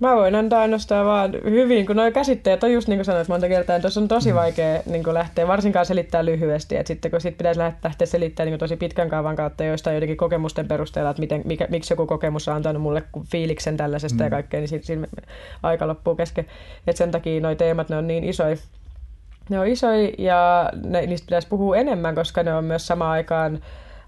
Mä 0.00 0.16
voin 0.16 0.34
antaa 0.34 0.60
ainoastaan 0.60 1.06
vaan 1.06 1.32
hyvin, 1.44 1.86
kun 1.86 1.96
nuo 1.96 2.10
käsitteet 2.10 2.64
on 2.64 2.72
just 2.72 2.88
niin 2.88 2.98
kuin 2.98 3.04
sanoit 3.04 3.28
monta 3.28 3.48
kertaa, 3.48 3.76
että 3.76 3.82
tuossa 3.82 4.00
on 4.00 4.08
tosi 4.08 4.32
mm. 4.32 4.36
vaikea 4.36 4.82
niin 4.86 5.04
kuin 5.04 5.14
lähteä 5.14 5.48
varsinkaan 5.48 5.86
selittää 5.86 6.24
lyhyesti, 6.24 6.76
että 6.76 6.88
sitten 6.88 7.10
kun 7.10 7.20
sit 7.20 7.36
pitäisi 7.36 7.60
lähteä 7.60 8.06
selittämään 8.06 8.46
niin 8.46 8.52
kuin 8.52 8.60
tosi 8.60 8.76
pitkän 8.76 9.08
kaavan 9.08 9.36
kautta 9.36 9.64
joistain 9.64 9.94
joidenkin 9.94 10.16
kokemusten 10.16 10.68
perusteella, 10.68 11.10
että 11.10 11.20
miten, 11.20 11.42
mikä, 11.44 11.66
miksi 11.70 11.92
joku 11.92 12.06
kokemus 12.06 12.48
on 12.48 12.54
antanut 12.54 12.82
mulle 12.82 13.02
fiiliksen 13.26 13.76
tällaisesta 13.76 14.18
mm. 14.18 14.24
ja 14.24 14.30
kaikkea, 14.30 14.60
niin 14.60 14.68
siinä, 14.68 14.84
siinä 14.84 15.06
aika 15.62 15.88
loppuu 15.88 16.14
kesken. 16.14 16.46
Että 16.86 16.98
sen 16.98 17.10
takia 17.10 17.40
nuo 17.40 17.54
teemat, 17.54 17.88
ne 17.88 17.96
on 17.96 18.06
niin 18.06 18.24
isoja. 18.24 18.56
Ne 19.48 19.60
on 19.60 19.66
isoja 19.66 20.10
ja 20.18 20.70
ne, 20.84 21.06
niistä 21.06 21.26
pitäisi 21.26 21.48
puhua 21.48 21.76
enemmän, 21.76 22.14
koska 22.14 22.42
ne 22.42 22.54
on 22.54 22.64
myös 22.64 22.86
samaan 22.86 23.10
aikaan 23.10 23.60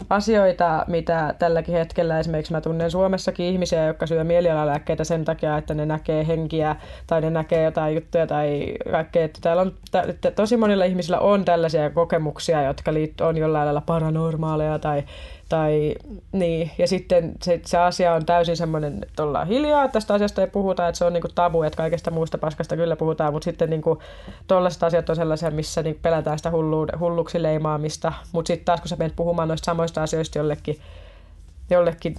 asioita, 0.09 0.85
mitä 0.87 1.35
tälläkin 1.39 1.75
hetkellä 1.75 2.19
esimerkiksi 2.19 2.51
mä 2.53 2.61
tunnen 2.61 2.91
Suomessakin 2.91 3.45
ihmisiä, 3.45 3.85
jotka 3.85 4.07
syö 4.07 4.23
mielialalääkkeitä 4.23 5.03
sen 5.03 5.25
takia, 5.25 5.57
että 5.57 5.73
ne 5.73 5.85
näkee 5.85 6.27
henkiä 6.27 6.75
tai 7.07 7.21
ne 7.21 7.29
näkee 7.29 7.63
jotain 7.63 7.95
juttuja 7.95 8.27
tai 8.27 8.73
kaikkea. 8.91 9.25
Että 9.25 9.39
täällä 9.41 9.61
on, 9.61 9.73
että 10.07 10.31
tosi 10.31 10.57
monilla 10.57 10.85
ihmisillä 10.85 11.19
on 11.19 11.45
tällaisia 11.45 11.89
kokemuksia, 11.89 12.63
jotka 12.63 12.91
on 13.21 13.37
jollain 13.37 13.65
lailla 13.65 13.81
paranormaaleja 13.81 14.79
tai 14.79 15.03
tai, 15.53 15.95
niin, 16.31 16.71
ja 16.77 16.87
sitten 16.87 17.31
se, 17.41 17.61
se 17.65 17.77
asia 17.77 18.13
on 18.13 18.25
täysin 18.25 18.57
semmoinen, 18.57 18.99
että 19.03 19.23
ollaan 19.23 19.47
hiljaa, 19.47 19.83
että 19.83 19.93
tästä 19.93 20.13
asiasta 20.13 20.41
ei 20.41 20.47
puhuta, 20.47 20.87
että 20.87 20.97
se 20.97 21.05
on 21.05 21.13
niinku 21.13 21.27
tabu, 21.35 21.63
että 21.63 21.77
kaikesta 21.77 22.11
muusta 22.11 22.37
paskasta 22.37 22.75
kyllä 22.75 22.95
puhutaan, 22.95 23.33
mutta 23.33 23.43
sitten 23.43 23.69
niinku, 23.69 24.01
tuollaiset 24.47 24.83
asiat 24.83 25.09
on 25.09 25.15
sellaisia, 25.15 25.51
missä 25.51 25.83
niinku 25.83 25.99
pelätään 26.01 26.39
sitä 26.39 26.51
hullu, 26.51 26.87
hulluksi 26.99 27.43
leimaamista, 27.43 28.13
mutta 28.31 28.47
sitten 28.47 28.65
taas 28.65 28.81
kun 28.81 28.89
sä 28.89 28.95
menet 28.95 29.15
puhumaan 29.15 29.47
noista 29.47 29.65
samoista 29.65 30.03
asioista 30.03 30.37
jollekin, 30.37 30.79
jollekin 31.69 32.15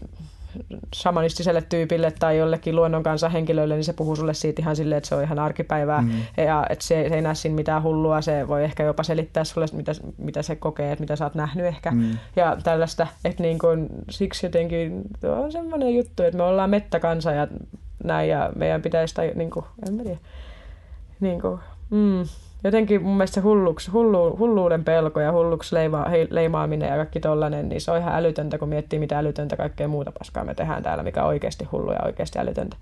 shamanistiselle 0.94 1.62
tyypille 1.68 2.12
tai 2.18 2.38
jollekin 2.38 2.76
luonnon 2.76 3.02
kanssa 3.02 3.28
henkilölle, 3.28 3.74
niin 3.74 3.84
se 3.84 3.92
puhuu 3.92 4.16
sulle 4.16 4.34
siitä 4.34 4.62
ihan 4.62 4.76
silleen, 4.76 4.96
että 4.96 5.08
se 5.08 5.14
on 5.14 5.22
ihan 5.22 5.38
arkipäivää. 5.38 6.00
Mm. 6.00 6.10
ja 6.36 6.66
että 6.70 6.84
se, 6.84 7.06
se 7.08 7.14
ei 7.14 7.22
näe 7.22 7.34
siinä 7.34 7.54
mitään 7.54 7.82
hullua, 7.82 8.20
se 8.20 8.48
voi 8.48 8.64
ehkä 8.64 8.82
jopa 8.82 9.02
selittää 9.02 9.44
sulle, 9.44 9.66
mitä, 9.72 9.92
mitä 10.18 10.42
se 10.42 10.56
kokee, 10.56 10.92
että 10.92 11.02
mitä 11.02 11.16
sä 11.16 11.24
oot 11.24 11.34
nähnyt 11.34 11.66
ehkä. 11.66 11.90
Mm. 11.90 12.18
ja 12.36 12.56
tällaista, 12.62 13.06
että 13.24 13.42
niin 13.42 13.58
kuin, 13.58 13.88
siksi 14.10 14.46
jotenkin 14.46 15.02
on 15.42 15.52
semmoinen 15.52 15.94
juttu, 15.94 16.22
että 16.22 16.36
me 16.36 16.42
ollaan 16.42 16.70
mettäkansa 16.70 17.32
ja 17.32 17.48
näin 18.04 18.28
ja 18.28 18.50
meidän 18.56 18.82
pitäisi, 18.82 19.14
tai 19.14 19.32
niin 19.34 19.50
kuin, 19.50 19.66
en 19.88 19.98
tiedä, 19.98 20.18
niin 21.20 21.40
kuin, 21.40 21.60
mm, 21.90 22.24
jotenkin 22.64 23.02
mun 23.02 23.16
mielestä 23.16 23.34
se 23.34 23.40
hulluks, 23.40 23.92
hullu, 23.92 24.36
hulluuden 24.38 24.84
pelko 24.84 25.20
ja 25.20 25.32
hulluksi 25.32 25.74
leima, 25.74 26.06
leimaaminen 26.30 26.88
ja 26.88 26.96
kaikki 26.96 27.20
tollanen, 27.20 27.68
niin 27.68 27.80
se 27.80 27.90
on 27.90 27.98
ihan 27.98 28.14
älytöntä, 28.14 28.58
kun 28.58 28.68
miettii 28.68 28.98
mitä 28.98 29.18
älytöntä 29.18 29.56
kaikkea 29.56 29.88
muuta 29.88 30.12
paskaa 30.18 30.44
me 30.44 30.54
tehdään 30.54 30.82
täällä, 30.82 31.02
mikä 31.02 31.22
on 31.22 31.28
oikeasti 31.28 31.64
hullu 31.64 31.92
ja 31.92 32.00
oikeasti 32.04 32.38
älytöntä. 32.38 32.76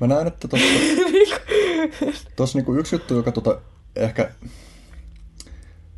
Mä 0.00 0.06
näen, 0.06 0.26
että 0.26 0.48
tuossa 0.48 0.68
tossa 2.36 2.58
niinku 2.58 2.74
yksi 2.74 2.94
juttu, 2.94 3.14
joka 3.14 3.32
tota 3.32 3.60
ehkä 3.96 4.30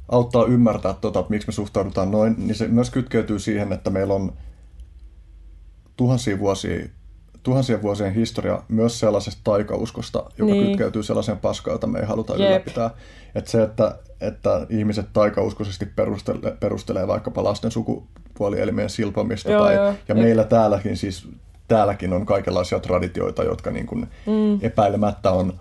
auttaa 0.08 0.44
ymmärtää, 0.44 0.94
tota, 0.94 1.24
miksi 1.28 1.48
me 1.48 1.52
suhtaudutaan 1.52 2.10
noin, 2.10 2.34
niin 2.38 2.54
se 2.54 2.68
myös 2.68 2.90
kytkeytyy 2.90 3.38
siihen, 3.38 3.72
että 3.72 3.90
meillä 3.90 4.14
on 4.14 4.32
tuhansia 5.96 6.38
vuosia 6.38 6.88
tuhansien 7.42 7.82
vuosien 7.82 8.14
historia 8.14 8.62
myös 8.68 9.00
sellaisesta 9.00 9.40
taikauskosta, 9.44 10.24
joka 10.38 10.52
niin. 10.52 10.66
kytkeytyy 10.66 11.02
sellaiseen 11.02 11.38
paskaan, 11.38 11.74
jota 11.74 11.86
me 11.86 11.98
ei 11.98 12.06
haluta 12.06 12.32
Jep. 12.32 12.40
ylläpitää. 12.40 12.90
Että 13.34 13.50
se, 13.50 13.62
että, 13.62 13.98
että 14.20 14.66
ihmiset 14.68 15.06
taikauskoisesti 15.12 15.86
perustelee, 15.86 16.56
perustelee 16.60 17.06
vaikkapa 17.06 17.44
lasten 17.44 17.70
sukupuolielimien 17.70 18.90
silpomista, 18.90 19.50
joo, 19.50 19.64
tai, 19.64 19.74
joo. 19.74 19.84
ja 19.86 19.94
Jep. 20.08 20.18
meillä 20.18 20.44
täälläkin 20.44 20.96
siis 20.96 21.28
täälläkin 21.68 22.12
on 22.12 22.26
kaikenlaisia 22.26 22.80
traditioita, 22.80 23.44
jotka 23.44 23.70
niin 23.70 23.86
kuin 23.86 24.08
mm. 24.26 24.58
epäilemättä 24.62 25.30
on 25.30 25.60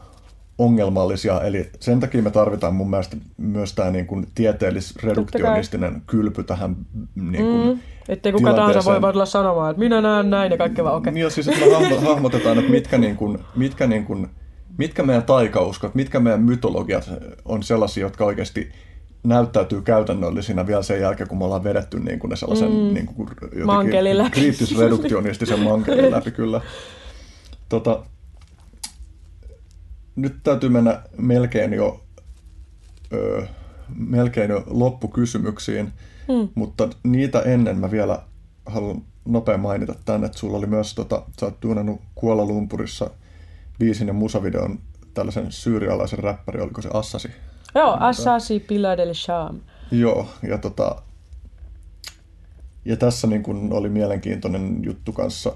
ongelmallisia, 0.60 1.42
eli 1.42 1.70
sen 1.80 2.00
takia 2.00 2.22
me 2.22 2.32
tarvitaan 2.32 2.76
mun 2.76 2.90
mielestä 2.90 3.18
myös 3.38 3.74
tämä 3.74 3.92
niin 3.92 4.08
kuin 4.08 4.28
tieteellis-reduktionistinen 4.36 6.02
kylpy 6.08 6.44
tähän 6.44 6.76
niin 7.16 7.46
kuin 7.46 7.68
mm. 7.68 7.80
Ettei 8.10 8.32
kuka 8.32 8.54
tahansa 8.54 8.92
voi 8.92 9.02
vaan 9.02 9.14
tulla 9.14 9.26
sanomaan, 9.26 9.72
että 9.72 9.80
minä 9.80 10.02
näen 10.02 10.30
näin 10.30 10.52
ja 10.52 10.58
kaikki 10.58 10.84
vaan 10.84 10.96
okei. 10.96 11.10
Okay. 11.10 11.14
Niin, 11.14 11.32
siis 11.32 11.48
että 11.48 11.66
me 11.66 12.00
hahmotetaan, 12.00 12.58
että 12.60 12.72
mitkä, 12.72 12.98
niin 12.98 13.16
kuin, 13.16 13.40
mitkä, 13.56 13.88
niin 13.88 14.06
kuin, 14.06 14.28
mitkä 14.78 15.04
meidän 15.04 15.24
taikauskot, 15.24 15.96
mitkä 15.96 16.20
meidän 16.20 16.42
mytologiat 16.42 17.12
on 17.46 17.64
sellaisia, 17.64 18.06
jotka 18.06 18.26
oikeasti 18.26 18.72
näyttäytyy 19.24 19.82
käytännöllisinä 19.82 20.68
vielä 20.68 20.84
sen 20.84 21.02
jälkeen, 21.02 21.30
kun 21.30 21.38
me 21.38 21.46
ollaan 21.46 21.64
vedetty 21.64 22.00
niin 22.00 22.20
kuin 22.20 22.30
ne 22.30 22.36
sellaisen 22.36 22.72
mm. 22.72 22.94
niin 22.94 23.06
kuin, 23.06 23.30
kriittis-reduktionistisen 24.32 25.60
mankelin 25.60 26.12
läpi 26.12 26.32
kyllä. 26.32 26.62
Tota, 27.70 28.04
nyt 30.22 30.35
täytyy 30.43 30.69
mennä 30.69 31.01
melkein 31.17 31.73
jo, 31.73 32.03
ö, 33.14 33.48
melkein 33.95 34.49
jo 34.49 34.64
loppukysymyksiin, 34.67 35.93
mm. 36.27 36.49
mutta 36.56 36.89
niitä 37.03 37.41
ennen 37.41 37.77
mä 37.77 37.91
vielä 37.91 38.22
haluan 38.65 39.01
nopea 39.25 39.57
mainita 39.57 39.95
tänne, 40.06 40.25
että 40.25 40.38
sulla 40.38 40.57
oli 40.57 40.65
myös, 40.65 40.95
tota, 40.95 41.23
sä 41.39 41.45
oot 41.45 41.59
tunnannut 41.59 42.01
Kuala 42.15 42.45
Lumpurissa 42.45 43.09
biisin 43.80 44.07
ja 44.07 44.14
musavideon 44.14 44.80
tällaisen 45.14 45.51
syyrialaisen 45.51 46.19
räppäri, 46.19 46.61
oliko 46.61 46.81
se 46.81 46.89
Assasi? 46.93 47.27
Joo, 47.75 47.98
Assasi 47.99 48.59
Pilar 48.59 48.98
del 48.98 49.14
Sham. 49.14 49.59
Joo, 49.91 50.27
ja 50.48 50.57
tota, 50.57 51.01
ja 52.85 52.98
tässä 52.98 53.27
niin 53.27 53.43
kun 53.43 53.73
oli 53.73 53.89
mielenkiintoinen 53.89 54.83
juttu 54.83 55.14
kanssa, 55.14 55.56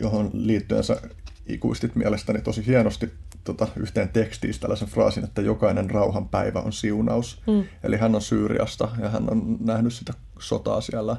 johon 0.00 0.30
liittyen 0.32 0.84
sä 0.84 1.02
ikuistit 1.46 1.94
mielestäni 1.94 2.40
tosi 2.40 2.66
hienosti 2.66 3.12
tota, 3.44 3.66
yhteen 3.76 4.08
tekstiin 4.08 4.54
tällaisen 4.60 4.88
fraasin, 4.88 5.24
että 5.24 5.42
jokainen 5.42 5.90
rauhan 5.90 6.28
päivä 6.28 6.60
on 6.60 6.72
siunaus. 6.72 7.42
Mm. 7.46 7.64
Eli 7.84 7.96
hän 7.96 8.14
on 8.14 8.22
Syyriasta 8.22 8.88
ja 9.02 9.08
hän 9.08 9.30
on 9.30 9.56
nähnyt 9.60 9.92
sitä 9.92 10.12
sotaa 10.38 10.80
siellä 10.80 11.16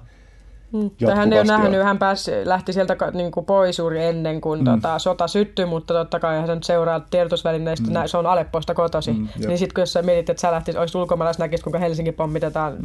Mm. 0.72 0.92
Hän 1.16 1.34
ei 1.34 1.40
ole 1.40 1.48
nähnyt, 1.48 1.84
hän 1.84 2.00
pääsi, 2.00 2.32
lähti 2.44 2.74
sieltä 2.74 2.96
niin 3.14 3.32
kuin 3.32 3.46
pois 3.46 3.80
juuri 3.80 4.04
ennen 4.06 4.42
kuin 4.42 4.60
mm. 4.60 4.66
tota, 4.66 5.00
sota 5.00 5.28
syttyi, 5.28 5.66
mutta 5.66 5.94
totta 5.94 6.20
kai 6.20 6.48
hän 6.48 6.64
seuraa 6.64 7.00
tiedotusvälineistä, 7.00 7.88
mm. 7.88 7.94
se 8.06 8.18
on 8.18 8.26
Aleppoista 8.26 8.74
kotosi. 8.74 9.14
Mm, 9.14 9.28
niin 9.48 9.58
sitten 9.58 9.74
kun 9.76 9.88
sä 9.88 10.02
mietit, 10.02 10.30
että 10.30 10.42
sä 10.42 10.52
lähtisit, 10.52 10.80
olisit 10.80 10.96
ulkomaalais 10.96 11.40
näkisi, 11.40 11.64
kuinka 11.64 11.80
Helsinki 11.80 12.12
pommitetaan. 12.12 12.78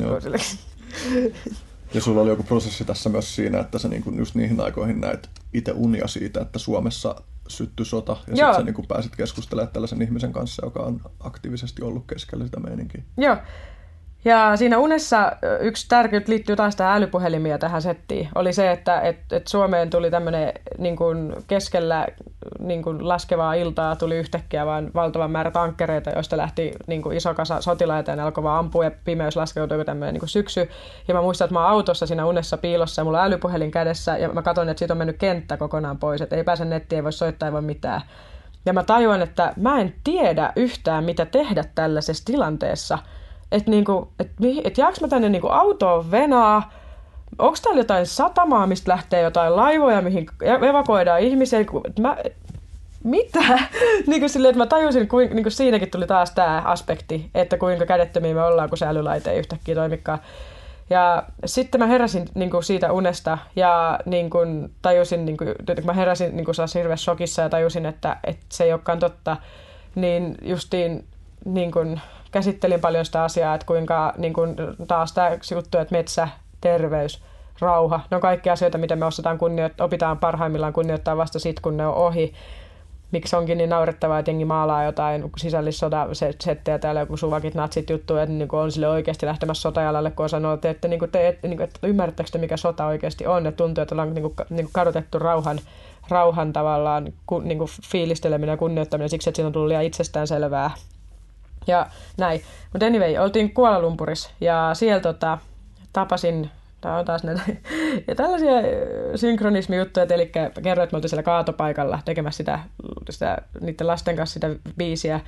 Ja 1.97 2.02
sulla 2.02 2.20
oli 2.20 2.31
joku 2.31 2.42
prosessi 2.42 2.84
tässä 2.84 3.08
myös 3.08 3.36
siinä, 3.36 3.60
että 3.60 3.78
sä 3.78 3.89
niin 3.89 4.18
just 4.18 4.34
niihin 4.34 4.60
aikoihin 4.60 5.00
näit 5.00 5.28
itse 5.52 5.73
unia 5.73 6.07
siitä, 6.07 6.41
että 6.41 6.58
Suomessa 6.58 7.15
syttyi 7.49 7.86
sota, 7.86 8.12
ja 8.12 8.36
sitten 8.36 8.55
sä 8.55 8.62
niin 8.62 8.86
pääsit 8.89 9.16
keskustelemaan 9.16 9.73
tällaisen 9.73 10.02
ihmisen 10.02 10.33
kanssa, 10.33 10.66
joka 10.66 10.81
on 10.81 11.00
aktiivisesti 11.20 11.83
ollut 11.83 12.05
keskellä 12.07 12.44
sitä 12.44 12.60
meininkiä. 12.60 13.02
Joo, 13.16 13.36
ja 14.25 14.57
siinä 14.57 14.78
unessa 14.78 15.33
yksi 15.61 15.89
tärkeä 15.89 16.20
liittyy 16.27 16.57
taas 16.57 16.77
tähän 16.77 16.97
älypuhelimia 16.97 17.59
tähän 17.59 17.83
settiin, 17.83 18.28
oli 18.35 18.53
se, 18.53 18.70
että 18.70 19.01
et, 19.01 19.19
et 19.33 19.47
Suomeen 19.47 19.91
tuli 19.91 20.11
tämmöinen 20.11 20.53
niin 20.78 20.97
keskellä 21.47 22.07
niin 22.59 22.83
kuin 22.83 23.09
laskevaa 23.09 23.55
iltaa 23.55 23.97
tuli 23.97 24.17
yhtäkkiä 24.17 24.67
vain 24.67 24.91
valtavan 24.95 25.31
määrä 25.31 25.51
tankkereita, 25.51 26.11
joista 26.11 26.36
lähti 26.36 26.73
niin 26.86 27.03
kuin 27.03 27.17
iso 27.17 27.35
kasa 27.35 27.61
sotilaita 27.61 28.11
ja 28.11 28.17
ne 28.17 28.23
alkoi 28.23 28.45
vaan 28.45 28.59
ampua 28.59 28.85
ja 28.85 28.91
pimeys 29.05 29.36
laskeutui 29.36 29.85
tämmöinen 29.85 30.15
niin 30.15 30.28
syksy. 30.28 30.70
Ja 31.09 31.15
mä 31.15 31.23
muistan, 31.23 31.45
että 31.45 31.55
mä 31.55 31.61
oon 31.61 31.70
autossa 31.70 32.07
siinä 32.07 32.27
unessa 32.27 32.57
piilossa 32.57 33.01
ja 33.01 33.05
mulla 33.05 33.20
on 33.20 33.27
älypuhelin 33.27 33.70
kädessä 33.70 34.19
ja 34.19 34.28
mä 34.28 34.43
katson, 34.43 34.69
että 34.69 34.78
siitä 34.78 34.95
on 34.95 34.99
mennyt 34.99 35.19
kenttä 35.19 35.57
kokonaan 35.57 35.99
pois, 35.99 36.20
että 36.20 36.36
ei 36.36 36.45
pääse 36.45 36.65
nettiin, 36.65 36.97
ei 36.97 37.05
voi 37.05 37.12
soittaa, 37.12 37.47
ei 37.47 37.53
voi 37.53 37.62
mitään. 37.62 38.01
Ja 38.67 38.73
mä 38.73 38.83
tajuan, 38.83 39.23
että 39.23 39.53
mä 39.57 39.81
en 39.81 39.95
tiedä 40.05 40.53
yhtään, 40.57 41.05
mitä 41.05 41.27
tehdä 41.27 41.65
tällaisessa 41.75 42.25
tilanteessa– 42.25 42.99
että 43.52 43.70
niinku, 43.70 44.08
et, 44.20 44.31
et 44.65 44.78
jääkö 44.78 44.99
mä 45.00 45.08
tänne 45.08 45.28
niinku 45.28 45.49
autoon 45.49 46.10
venaa, 46.10 46.70
onko 47.39 47.57
täällä 47.62 47.81
jotain 47.81 48.07
satamaa, 48.07 48.66
mistä 48.66 48.92
lähtee 48.92 49.23
jotain 49.23 49.57
laivoja, 49.57 50.02
mihin 50.02 50.26
evakuoidaan 50.68 51.20
ihmisiä, 51.20 51.60
että 51.60 52.02
mä, 52.02 52.16
mitä? 53.05 53.41
niin 54.07 54.20
kuin 54.20 54.31
silleen, 54.31 54.50
että 54.50 54.62
mä 54.62 54.66
tajusin, 54.66 55.08
kuin, 55.08 55.31
niin 55.31 55.44
kuin 55.44 55.52
siinäkin 55.52 55.91
tuli 55.91 56.07
taas 56.07 56.31
tämä 56.31 56.62
aspekti, 56.65 57.31
että 57.34 57.58
kuinka 57.58 57.86
kädettömiä 57.86 58.34
me 58.34 58.42
ollaan, 58.42 58.68
kun 58.68 58.78
se 58.78 58.86
älylaite 58.86 59.31
ei 59.31 59.39
yhtäkkiä 59.39 59.75
toimikaan. 59.75 60.18
Ja 60.91 61.23
sitten 61.47 61.81
mä 61.81 61.86
heräsin 61.86 62.28
niin 62.34 62.50
kuin 62.50 62.65
siitä 62.65 62.92
unesta 62.92 63.39
ja 63.57 63.99
niin 64.05 64.31
kuin, 64.31 64.70
tajusin, 64.83 65.25
niin 65.25 65.36
kuin, 65.36 65.55
mä 65.84 65.92
heräsin 65.92 66.36
niin 66.36 66.44
kuin 66.44 66.55
hirveässä 66.75 67.05
shokissa 67.05 67.42
ja 67.42 67.49
tajusin, 67.49 67.86
että, 67.86 68.16
että 68.25 68.47
se 68.49 68.65
ei 68.65 68.73
olekaan 68.73 68.99
totta, 68.99 69.36
niin 69.94 70.34
justiin 70.42 71.05
niin 71.44 71.73
kuin, 71.73 72.00
käsittelin 72.37 72.81
paljon 72.81 73.05
sitä 73.05 73.25
asiaa, 73.25 73.55
että 73.55 73.67
kuinka 73.67 74.15
niin 74.17 74.33
kuin, 74.33 74.57
taas 74.89 75.13
tämä 75.13 75.31
juttu, 75.55 75.79
että 75.79 75.95
metsä, 75.95 76.29
terveys, 76.61 77.23
rauha, 77.61 78.01
ne 78.11 78.15
on 78.15 78.21
kaikki 78.21 78.51
asioita, 78.51 78.79
mitä 78.79 78.97
me 78.97 79.07
osataan 79.07 79.39
kunnioittaa, 79.39 79.85
opitaan 79.85 80.19
parhaimmillaan 80.19 80.73
kunnioittaa 80.73 81.17
vasta 81.17 81.39
sitten, 81.39 81.63
kun 81.63 81.77
ne 81.77 81.87
on 81.87 81.95
ohi 81.95 82.35
miksi 83.13 83.37
onkin 83.37 83.59
niin 83.59 83.71
naurettavaa, 83.71 84.19
että 84.19 84.31
jengi 84.31 84.45
maalaa 84.45 84.85
jotain 84.85 85.31
sisällissota 85.37 86.09
settejä 86.41 86.79
täällä, 86.79 87.01
joku 87.01 87.17
suvakit 87.17 87.55
natsit 87.55 87.91
juttu, 87.91 88.17
että 88.17 88.33
niin 88.33 88.49
on 88.53 88.73
sille 88.73 88.89
oikeasti 88.89 89.27
lähtemässä 89.27 89.63
sotajalalle, 89.63 90.11
kun 90.11 90.23
on 90.23 90.29
sanonut, 90.29 90.55
että, 90.55 90.71
että, 90.71 90.89
niin 90.89 91.11
te, 91.13 91.29
että, 91.29 91.49
niin 91.49 91.57
kuin, 91.57 91.65
että 91.65 91.87
ymmärrättekö 91.87 92.31
te, 92.31 92.39
mikä 92.39 92.57
sota 92.57 92.87
oikeasti 92.87 93.27
on, 93.27 93.47
että 93.47 93.57
tuntuu, 93.57 93.83
että 93.83 93.95
ollaan 93.95 94.15
niin 94.15 94.23
kuin, 94.23 94.35
niin 94.51 94.65
kuin 94.65 94.73
kadotettu 94.73 95.19
rauhan, 95.19 95.59
rauhan 96.09 96.53
tavallaan 96.53 97.13
ku, 97.27 97.39
niin 97.39 97.59
kuin 97.59 97.71
fiilisteleminen 97.91 98.53
ja 98.53 98.57
kunnioittaminen 98.57 99.09
siksi, 99.09 99.31
että 99.31 99.37
siinä 99.37 99.47
on 99.47 99.53
tullut 99.53 99.69
liian 99.69 99.85
itsestään 99.85 100.27
selvää. 100.27 100.71
Ja 101.67 101.86
näin. 102.19 102.43
Mutta 102.73 102.86
anyway, 102.86 103.17
oltiin 103.17 103.55
Kuala 103.55 103.78
ja 104.41 104.70
siellä 104.75 105.01
tota, 105.01 105.39
tapasin 105.93 106.51
Tämä 106.81 106.99
on 106.99 107.05
taas 107.05 107.25
näitä. 107.25 107.43
Ja 108.09 108.15
tällaisia 108.15 108.53
synkronismijuttuja, 109.15 110.07
eli 110.11 110.27
kerroin, 110.62 110.85
että 110.85 110.95
me 110.95 110.97
oltiin 110.97 111.11
siellä 111.11 111.23
kaatopaikalla 111.23 111.99
tekemässä 112.05 112.36
sitä, 112.36 112.59
sitä, 113.11 113.39
niiden 113.61 113.86
lasten 113.86 114.17
kanssa 114.17 114.35
sitä 114.35 114.51
biisiä. 114.78 115.20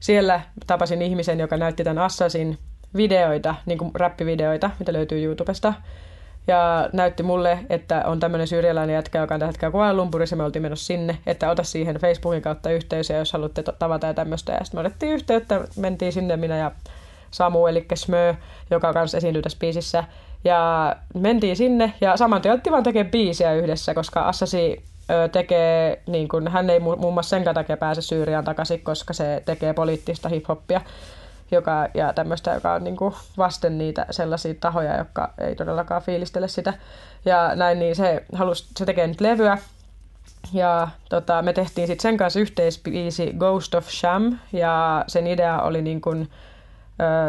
Siellä 0.00 0.40
tapasin 0.66 1.02
ihmisen, 1.02 1.40
joka 1.40 1.56
näytti 1.56 1.84
tämän 1.84 2.04
Assassin 2.04 2.58
videoita, 2.96 3.54
niin 3.66 3.78
kuin 3.78 3.90
räppivideoita, 3.94 4.70
mitä 4.78 4.92
löytyy 4.92 5.24
YouTubesta. 5.24 5.74
Ja 6.46 6.88
näytti 6.92 7.22
mulle, 7.22 7.58
että 7.70 8.02
on 8.06 8.20
tämmöinen 8.20 8.48
syyrialainen 8.48 8.94
jätkä, 8.94 9.18
joka 9.18 9.34
on 9.34 9.40
tällä 9.40 9.52
hetkellä 9.52 9.72
Kuala 9.72 9.94
Lumpurissa, 9.94 10.36
me 10.36 10.44
oltiin 10.44 10.62
menossa 10.62 10.86
sinne, 10.86 11.18
että 11.26 11.50
ota 11.50 11.62
siihen 11.62 11.96
Facebookin 11.96 12.42
kautta 12.42 12.70
yhteys, 12.70 13.10
jos 13.10 13.32
haluatte 13.32 13.62
tavata 13.78 14.06
ja 14.06 14.14
tämmöistä. 14.14 14.52
Ja 14.52 14.64
sitten 14.64 14.80
me 14.82 14.86
otettiin 14.86 15.12
yhteyttä, 15.12 15.60
mentiin 15.76 16.12
sinne 16.12 16.36
minä 16.36 16.56
ja 16.56 16.70
Samu, 17.30 17.66
eli 17.66 17.86
Smö, 17.94 18.34
joka 18.70 18.92
kanssa 18.92 19.16
esiintyi 19.16 19.42
tässä 19.42 19.58
biisissä. 19.58 20.04
Ja 20.44 20.96
mentiin 21.14 21.56
sinne 21.56 21.92
ja 22.00 22.16
saman 22.16 22.42
tien 22.42 22.60
vaan 22.70 22.82
tekee 22.82 23.04
biisiä 23.04 23.54
yhdessä, 23.54 23.94
koska 23.94 24.28
Assasi 24.28 24.82
tekee, 25.32 26.02
niin 26.06 26.28
kun, 26.28 26.48
hän 26.48 26.70
ei 26.70 26.80
muun 26.80 27.14
muassa 27.14 27.30
sen 27.30 27.54
takia 27.54 27.76
pääse 27.76 28.02
Syyriaan 28.02 28.44
takaisin, 28.44 28.80
koska 28.80 29.12
se 29.12 29.42
tekee 29.44 29.72
poliittista 29.72 30.28
hiphoppia 30.28 30.80
joka, 31.52 31.88
ja 31.94 32.12
tämmöistä, 32.12 32.50
joka 32.50 32.72
on 32.72 32.84
niin 32.84 32.96
kuin 32.96 33.14
vasten 33.38 33.78
niitä 33.78 34.06
sellaisia 34.10 34.54
tahoja, 34.60 34.96
jotka 34.96 35.32
ei 35.38 35.54
todellakaan 35.54 36.02
fiilistele 36.02 36.48
sitä. 36.48 36.74
Ja 37.24 37.54
näin, 37.54 37.78
niin 37.78 37.96
se, 37.96 38.24
halus, 38.34 38.68
se 38.76 38.86
tekee 38.86 39.06
nyt 39.06 39.20
levyä, 39.20 39.58
ja 40.52 40.88
tota, 41.08 41.42
me 41.42 41.52
tehtiin 41.52 41.86
sitten 41.86 42.02
sen 42.02 42.16
kanssa 42.16 42.40
yhteispiisi 42.40 43.32
Ghost 43.38 43.74
of 43.74 43.88
Sham, 43.88 44.38
ja 44.52 45.04
sen 45.06 45.26
idea 45.26 45.62
oli 45.62 45.82
niin 45.82 46.00
kuin, 46.00 46.30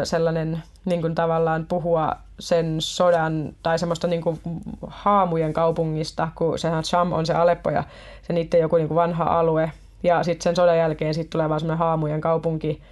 ö, 0.00 0.04
sellainen 0.04 0.62
niin 0.84 1.00
kuin 1.00 1.14
tavallaan 1.14 1.66
puhua 1.66 2.16
sen 2.40 2.76
sodan 2.78 3.52
tai 3.62 3.78
semmoista 3.78 4.06
niin 4.06 4.22
kuin 4.22 4.40
haamujen 4.86 5.52
kaupungista, 5.52 6.28
kun 6.34 6.58
sehän 6.58 6.84
Sham 6.84 7.12
on 7.12 7.26
se 7.26 7.34
Aleppo 7.34 7.70
ja 7.70 7.84
se 8.22 8.32
niiden 8.32 8.60
joku 8.60 8.76
niin 8.76 8.88
kuin 8.88 8.96
vanha 8.96 9.24
alue. 9.24 9.72
Ja 10.02 10.22
sitten 10.22 10.42
sen 10.42 10.56
sodan 10.56 10.78
jälkeen 10.78 11.14
sitten 11.14 11.30
tulee 11.30 11.48
vaan 11.48 11.60
semmoinen 11.60 11.78
haamujen 11.78 12.20
kaupunki. 12.20 12.82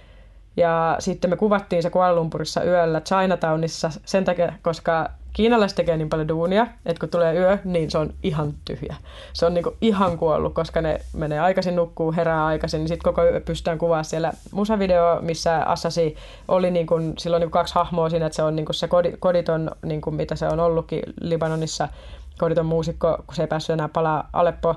Ja 0.57 0.95
sitten 0.99 1.29
me 1.29 1.35
kuvattiin 1.35 1.83
se 1.83 1.89
Kuala 1.89 2.15
Lumpurissa 2.15 2.63
yöllä 2.63 3.01
Chinatownissa 3.01 3.91
sen 4.05 4.25
takia, 4.25 4.53
koska 4.61 5.09
kiinalaiset 5.33 5.75
tekee 5.75 5.97
niin 5.97 6.09
paljon 6.09 6.27
duunia, 6.27 6.67
että 6.85 6.99
kun 6.99 7.09
tulee 7.09 7.35
yö, 7.35 7.57
niin 7.63 7.91
se 7.91 7.97
on 7.97 8.13
ihan 8.23 8.53
tyhjä. 8.65 8.95
Se 9.33 9.45
on 9.45 9.53
niinku 9.53 9.75
ihan 9.81 10.17
kuollut, 10.17 10.53
koska 10.53 10.81
ne 10.81 10.99
menee 11.13 11.39
aikaisin 11.39 11.75
nukkuu, 11.75 12.11
herää 12.11 12.45
aikaisin, 12.45 12.79
niin 12.79 12.87
sitten 12.87 13.13
koko 13.13 13.23
yö 13.23 13.41
pystytään 13.41 13.77
kuvaamaan 13.77 14.05
siellä 14.05 14.33
musavideo, 14.51 15.19
missä 15.21 15.63
Assasi 15.65 16.15
oli 16.47 16.71
niinku, 16.71 16.95
silloin 17.17 17.41
niinku 17.41 17.53
kaksi 17.53 17.75
hahmoa 17.75 18.09
siinä, 18.09 18.25
että 18.25 18.35
se 18.35 18.43
on 18.43 18.55
niinku 18.55 18.73
se 18.73 18.87
koditon, 19.19 19.71
niinku 19.85 20.11
mitä 20.11 20.35
se 20.35 20.47
on 20.47 20.59
ollutkin 20.59 21.03
Libanonissa, 21.21 21.87
koditon 22.37 22.65
muusikko, 22.65 23.17
kun 23.27 23.35
se 23.35 23.43
ei 23.43 23.47
päässyt 23.47 23.73
enää 23.73 23.89
palaa 23.89 24.29
Aleppo. 24.33 24.75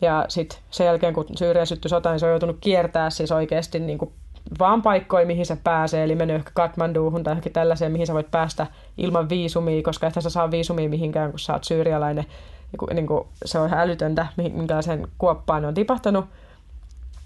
Ja 0.00 0.24
sitten 0.28 0.58
sen 0.70 0.86
jälkeen, 0.86 1.14
kun 1.14 1.26
Syyriä 1.36 1.64
syttyi 1.64 1.88
sota, 1.88 2.10
niin 2.10 2.20
se 2.20 2.26
on 2.26 2.32
joutunut 2.32 2.56
kiertää 2.60 3.10
siis 3.10 3.32
oikeasti 3.32 3.78
niin 3.78 3.98
kuin 3.98 4.12
vaan 4.58 4.82
paikkoja, 4.82 5.26
mihin 5.26 5.46
se 5.46 5.56
pääsee, 5.64 6.04
eli 6.04 6.14
menee 6.14 6.36
ehkä 6.36 6.50
Katmanduuhun 6.54 7.22
tai 7.22 7.30
johonkin 7.30 7.52
tällaiseen, 7.52 7.92
mihin 7.92 8.06
sä 8.06 8.14
voit 8.14 8.30
päästä 8.30 8.66
ilman 8.98 9.28
viisumia, 9.28 9.82
koska 9.82 10.06
et 10.06 10.14
sä 10.14 10.30
saa 10.30 10.50
viisumia 10.50 10.88
mihinkään, 10.88 11.30
kun 11.30 11.38
sä 11.38 11.52
oot 11.52 11.64
syyrialainen. 11.64 12.24
Niin 12.72 12.78
kuin, 12.78 12.94
niin 12.94 13.06
kuin, 13.06 13.26
se 13.44 13.58
on 13.58 13.68
ihan 13.68 13.80
älytöntä, 13.80 14.26
minkälaisen 14.36 15.08
kuoppaan 15.18 15.62
ne 15.62 15.68
on 15.68 15.74
tipahtanut. 15.74 16.24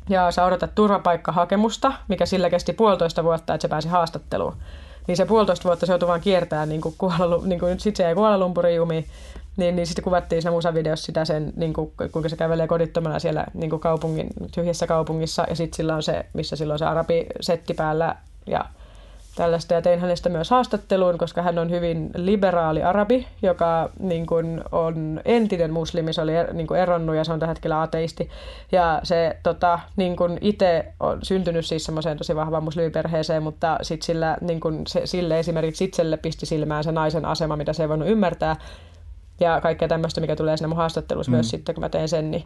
Ja 0.08 0.30
sä 0.30 0.44
odotat 0.44 0.74
turvapaikkahakemusta, 0.74 1.92
mikä 2.08 2.26
sillä 2.26 2.50
kesti 2.50 2.72
puolitoista 2.72 3.24
vuotta, 3.24 3.54
että 3.54 3.62
se 3.62 3.68
pääsi 3.68 3.88
haastatteluun. 3.88 4.56
Niin 5.06 5.16
se 5.16 5.26
puolitoista 5.26 5.64
vuotta 5.64 5.86
se 5.86 5.92
joutui 5.92 6.08
vaan 6.08 6.20
kiertämään, 6.20 6.68
niin 6.68 6.80
kuin 6.80 6.94
Kuala, 6.98 7.40
niin 7.44 7.60
kuin, 7.60 7.80
sit 7.80 7.96
se 7.96 8.02
jäi 8.02 8.14
Kuala 8.14 8.38
Lumpurin 8.38 8.76
jumiin, 8.76 9.06
niin, 9.56 9.76
niin 9.76 9.86
sitten 9.86 10.04
kuvattiin 10.04 10.42
siinä 10.42 10.54
musavideossa 10.54 11.06
sitä 11.06 11.24
sen, 11.24 11.52
niin 11.56 11.72
kuin, 11.72 11.92
kuinka 12.12 12.28
se 12.28 12.36
kävelee 12.36 12.66
kodittomana 12.66 13.18
siellä 13.18 13.46
niin 13.54 13.70
kuin 13.70 13.80
kaupungin, 13.80 14.28
tyhjässä 14.54 14.86
kaupungissa. 14.86 15.46
Ja 15.48 15.56
sitten 15.56 15.76
sillä 15.76 15.94
on 15.94 16.02
se, 16.02 16.26
missä 16.32 16.56
silloin 16.56 16.78
se 16.78 16.84
arabi 16.84 17.26
setti 17.40 17.74
päällä 17.74 18.16
ja 18.46 18.64
tällaista. 19.36 19.74
Ja 19.74 19.82
tein 19.82 20.00
hänestä 20.00 20.28
myös 20.28 20.50
haastatteluun, 20.50 21.18
koska 21.18 21.42
hän 21.42 21.58
on 21.58 21.70
hyvin 21.70 22.10
liberaali 22.16 22.82
arabi, 22.82 23.26
joka 23.42 23.90
niin 23.98 24.26
kuin, 24.26 24.64
on 24.72 25.20
entinen 25.24 25.72
muslimi. 25.72 26.12
Se 26.12 26.22
oli 26.22 26.36
er, 26.36 26.52
niin 26.52 26.66
kuin 26.66 26.80
eronnut 26.80 27.16
ja 27.16 27.24
se 27.24 27.32
on 27.32 27.38
tällä 27.38 27.50
hetkellä 27.50 27.82
ateisti. 27.82 28.30
Ja 28.72 29.00
se 29.02 29.36
tota, 29.42 29.80
niin 29.96 30.16
kuin 30.16 30.38
itse 30.40 30.92
on 31.00 31.18
syntynyt 31.22 31.66
siis 31.66 31.84
semmoiseen 31.84 32.18
tosi 32.18 32.36
vahvaan 32.36 32.64
muslimiperheeseen, 32.64 33.42
mutta 33.42 33.78
sit 33.82 34.02
sillä, 34.02 34.36
niin 34.40 34.60
kuin, 34.60 34.82
se, 34.86 35.06
sille 35.06 35.38
esimerkiksi 35.38 35.84
itselle 35.84 36.16
pisti 36.16 36.46
silmään 36.46 36.84
se 36.84 36.92
naisen 36.92 37.24
asema, 37.24 37.56
mitä 37.56 37.72
se 37.72 37.82
ei 37.82 37.88
voinut 37.88 38.08
ymmärtää 38.08 38.56
ja 39.40 39.60
kaikkea 39.60 39.88
tämmöistä, 39.88 40.20
mikä 40.20 40.36
tulee 40.36 40.56
siinä 40.56 40.68
mun 40.68 40.76
haastattelussa 40.76 41.32
mm. 41.32 41.36
myös 41.36 41.50
sitten, 41.50 41.74
kun 41.74 41.84
mä 41.84 41.88
teen 41.88 42.08
sen, 42.08 42.30
niin 42.30 42.44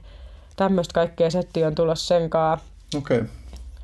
tämmöistä 0.57 0.95
kaikkea 0.95 1.31
setti 1.31 1.65
on 1.65 1.75
tulossa 1.75 2.07
senkaan. 2.07 2.59
Okei. 2.97 3.19
Okay. 3.19 3.29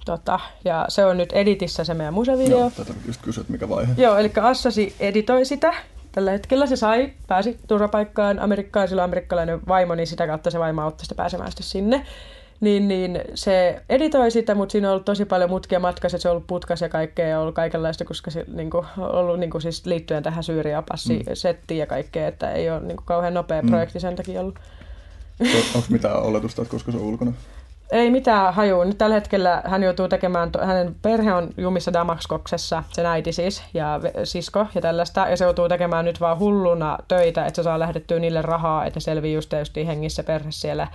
Tota, 0.04 0.40
ja 0.64 0.84
se 0.88 1.04
on 1.04 1.16
nyt 1.16 1.32
editissä 1.32 1.84
se 1.84 1.94
meidän 1.94 2.14
musevideo. 2.14 2.58
Joo, 2.58 2.70
tätä 2.70 2.92
just 3.06 3.22
kysyä, 3.22 3.44
mikä 3.48 3.68
vaihe. 3.68 3.92
Joo, 3.96 4.16
eli 4.16 4.32
Assasi 4.40 4.94
editoi 5.00 5.44
sitä. 5.44 5.74
Tällä 6.12 6.30
hetkellä 6.30 6.66
se 6.66 6.76
sai, 6.76 7.12
pääsi 7.26 7.58
turvapaikkaan 7.68 8.38
Amerikkaan, 8.38 8.88
sillä 8.88 9.04
amerikkalainen 9.04 9.60
vaimo, 9.68 9.94
niin 9.94 10.06
sitä 10.06 10.26
kautta 10.26 10.50
se 10.50 10.58
vaimo 10.58 10.82
auttoi 10.82 11.04
sitä 11.04 11.14
pääsemään 11.14 11.50
sitten 11.50 11.66
sinne 11.66 12.06
niin, 12.60 12.88
niin 12.88 13.20
se 13.34 13.82
editoi 13.88 14.30
sitä, 14.30 14.54
mutta 14.54 14.72
siinä 14.72 14.88
on 14.88 14.92
ollut 14.92 15.04
tosi 15.04 15.24
paljon 15.24 15.50
mutkia 15.50 15.80
matkassa, 15.80 16.18
se 16.18 16.28
on 16.28 16.32
ollut 16.32 16.46
putkas 16.46 16.80
ja 16.80 16.88
kaikkea 16.88 17.28
ja 17.28 17.40
ollut 17.40 17.54
kaikenlaista, 17.54 18.04
koska 18.04 18.30
se 18.30 18.44
niin 18.52 18.70
kuin, 18.70 18.86
ollut 18.98 19.40
niin 19.40 19.50
kuin, 19.50 19.62
siis 19.62 19.86
liittyen 19.86 20.22
tähän 20.22 20.44
Syyrian 20.44 20.84
passi-settiin 20.88 21.76
mm. 21.76 21.80
ja 21.80 21.86
kaikkea, 21.86 22.28
että 22.28 22.52
ei 22.52 22.70
ole 22.70 22.80
niin 22.80 22.96
kuin, 22.96 23.06
kauhean 23.06 23.34
nopea 23.34 23.62
mm. 23.62 23.68
projekti 23.68 24.00
sen 24.00 24.16
takia 24.16 24.40
ollut. 24.40 24.58
Onko 25.74 25.86
mitään 25.88 26.22
oletusta, 26.22 26.62
että 26.62 26.72
koska 26.72 26.92
se 26.92 26.98
on 26.98 27.04
ulkona? 27.04 27.32
Ei 27.92 28.10
mitään 28.10 28.54
hajua. 28.54 28.84
Nyt 28.84 28.98
tällä 28.98 29.14
hetkellä 29.14 29.62
hän 29.64 29.82
joutuu 29.82 30.08
tekemään, 30.08 30.50
hänen 30.62 30.96
perhe 31.02 31.34
on 31.34 31.50
jumissa 31.56 31.92
Damaskoksessa, 31.92 32.82
sen 32.92 33.06
äiti 33.06 33.32
siis 33.32 33.62
ja 33.74 34.00
sisko 34.24 34.66
ja 34.74 34.80
tällaista, 34.80 35.28
ja 35.28 35.36
se 35.36 35.44
joutuu 35.44 35.68
tekemään 35.68 36.04
nyt 36.04 36.20
vaan 36.20 36.38
hulluna 36.38 36.98
töitä, 37.08 37.46
että 37.46 37.56
se 37.56 37.62
saa 37.62 37.78
lähdettyä 37.78 38.18
niille 38.18 38.42
rahaa, 38.42 38.86
että 38.86 39.00
selvii 39.00 39.34
just 39.34 39.54
hengissä 39.86 40.22
perhe 40.22 40.50
siellä 40.50 40.88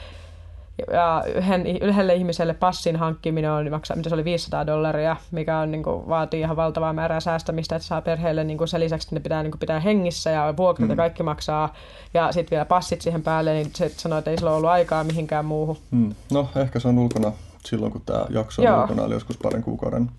ja 0.93 1.23
yhden, 1.35 1.67
yhdelle 1.67 2.15
ihmiselle 2.15 2.53
passin 2.53 2.95
hankkiminen 2.95 3.51
on, 3.51 3.69
maksaa, 3.71 3.97
mitä 3.97 4.09
se 4.09 4.15
oli 4.15 4.23
500 4.23 4.67
dollaria, 4.67 5.15
mikä 5.31 5.59
on, 5.59 5.71
niin 5.71 5.83
kuin, 5.83 6.07
vaatii 6.09 6.39
ihan 6.39 6.55
valtavaa 6.55 6.93
määrää 6.93 7.19
säästämistä, 7.19 7.75
että 7.75 7.87
saa 7.87 8.01
perheelle 8.01 8.43
niin 8.43 8.57
kuin, 8.57 8.67
sen 8.67 8.79
lisäksi, 8.79 9.05
että 9.05 9.15
ne 9.15 9.19
pitää 9.19 9.43
niin 9.43 9.51
kuin, 9.51 9.59
pitää 9.59 9.79
hengissä 9.79 10.29
ja 10.29 10.53
vuokrat 10.57 10.87
mm. 10.87 10.89
ja 10.89 10.95
kaikki 10.95 11.23
maksaa. 11.23 11.73
Ja 12.13 12.31
sitten 12.31 12.51
vielä 12.51 12.65
passit 12.65 13.01
siihen 13.01 13.23
päälle, 13.23 13.53
niin 13.53 13.71
se 13.73 13.89
sanoo, 13.89 14.19
että 14.19 14.31
ei 14.31 14.37
sillä 14.37 14.51
ollut 14.51 14.69
aikaa 14.69 15.03
mihinkään 15.03 15.45
muuhun. 15.45 15.77
Mm. 15.91 16.15
No 16.31 16.49
ehkä 16.55 16.79
se 16.79 16.87
on 16.87 16.99
ulkona 16.99 17.31
silloin, 17.65 17.91
kun 17.91 18.01
tämä 18.05 18.25
jakso 18.29 18.61
on 18.61 18.65
Joo. 18.65 18.81
ulkona, 18.81 19.05
eli 19.05 19.13
joskus 19.13 19.37
parin 19.37 19.63
kuukauden 19.63 20.11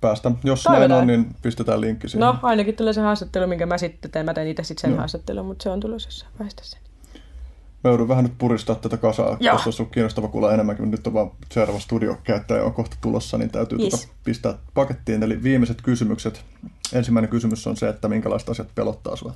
päästä. 0.00 0.30
Jos 0.44 0.62
Toivotaan. 0.62 0.90
näin 0.90 1.00
on, 1.00 1.06
niin 1.06 1.36
pistetään 1.42 1.80
linkki 1.80 2.08
siihen. 2.08 2.26
No 2.26 2.38
ainakin 2.42 2.76
tulee 2.76 2.92
se 2.92 3.00
haastattelu, 3.00 3.46
minkä 3.46 3.66
mä 3.66 3.78
sitten 3.78 4.10
teen. 4.10 4.26
Mä 4.26 4.34
teen 4.34 4.48
itse 4.48 4.62
sitten 4.62 4.80
sen 4.80 4.90
Joo. 4.90 4.98
haastattelun, 4.98 5.46
mutta 5.46 5.62
se 5.62 5.70
on 5.70 5.80
tulossa 5.80 6.08
jossain 6.08 6.32
vaiheessa. 6.38 6.78
Mä 7.84 7.90
joudun 7.90 8.08
vähän 8.08 8.24
nyt 8.24 8.38
puristaa 8.38 8.76
tätä 8.76 8.96
kasaa, 8.96 9.36
Joo. 9.40 9.52
koska 9.52 9.68
olisi 9.68 9.84
kiinnostava 9.84 10.28
kuulla 10.28 10.54
enemmänkin. 10.54 10.90
Nyt 10.90 11.06
on 11.06 11.14
vaan 11.14 11.30
seuraava 11.52 11.80
studiokäyttäjä 11.80 12.64
on 12.64 12.72
kohta 12.72 12.96
tulossa, 13.00 13.38
niin 13.38 13.50
täytyy 13.50 13.78
yes. 13.78 13.90
tuota 13.90 14.08
pistää 14.24 14.54
pakettiin. 14.74 15.22
Eli 15.22 15.42
viimeiset 15.42 15.82
kysymykset. 15.82 16.44
Ensimmäinen 16.92 17.30
kysymys 17.30 17.66
on 17.66 17.76
se, 17.76 17.88
että 17.88 18.08
minkälaiset 18.08 18.48
asiat 18.48 18.68
pelottaa 18.74 19.16
sinua? 19.16 19.34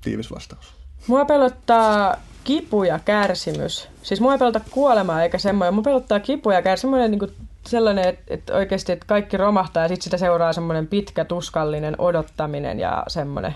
Tiivis 0.00 0.30
vastaus. 0.30 0.74
Mua 1.06 1.24
pelottaa 1.24 2.16
kipu 2.44 2.84
ja 2.84 2.98
kärsimys. 2.98 3.88
Siis 4.02 4.20
mua 4.20 4.32
ei 4.32 4.38
pelota 4.38 4.60
kuolemaa 4.70 5.22
eikä 5.22 5.38
semmoinen. 5.38 5.74
Mua 5.74 5.82
pelottaa 5.82 6.20
kipu 6.20 6.50
ja 6.50 6.62
kärsimys. 6.62 7.10
Niin 7.10 7.18
kuin 7.18 7.32
sellainen, 7.66 8.08
että, 8.08 8.22
että 8.28 8.54
oikeasti 8.54 8.92
että 8.92 9.06
kaikki 9.06 9.36
romahtaa 9.36 9.82
ja 9.82 9.88
sitten 9.88 10.04
sitä 10.04 10.18
seuraa 10.18 10.52
semmoinen 10.52 10.86
pitkä 10.86 11.24
tuskallinen 11.24 11.94
odottaminen 11.98 12.80
ja 12.80 13.04
semmoinen. 13.08 13.54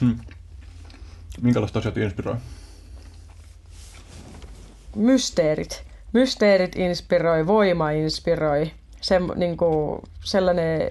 Hmm. 0.00 0.18
Minkälaiset 1.42 1.76
asiat 1.76 1.96
inspiroi? 1.96 2.36
Mysteerit. 4.96 5.84
Mysteerit 6.12 6.76
inspiroi, 6.76 7.46
voima 7.46 7.90
inspiroi. 7.90 8.70
se, 9.00 9.20
niin 9.36 9.56
kuin, 9.56 10.02
sellainen, 10.24 10.90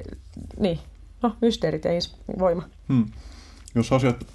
niin, 0.59 0.79
no, 1.23 1.35
mysteerit 1.41 1.85
ja 1.85 1.91
voima. 2.39 2.63
Hmm. 2.89 3.05
Jos 3.75 3.91
asiat 3.91 4.25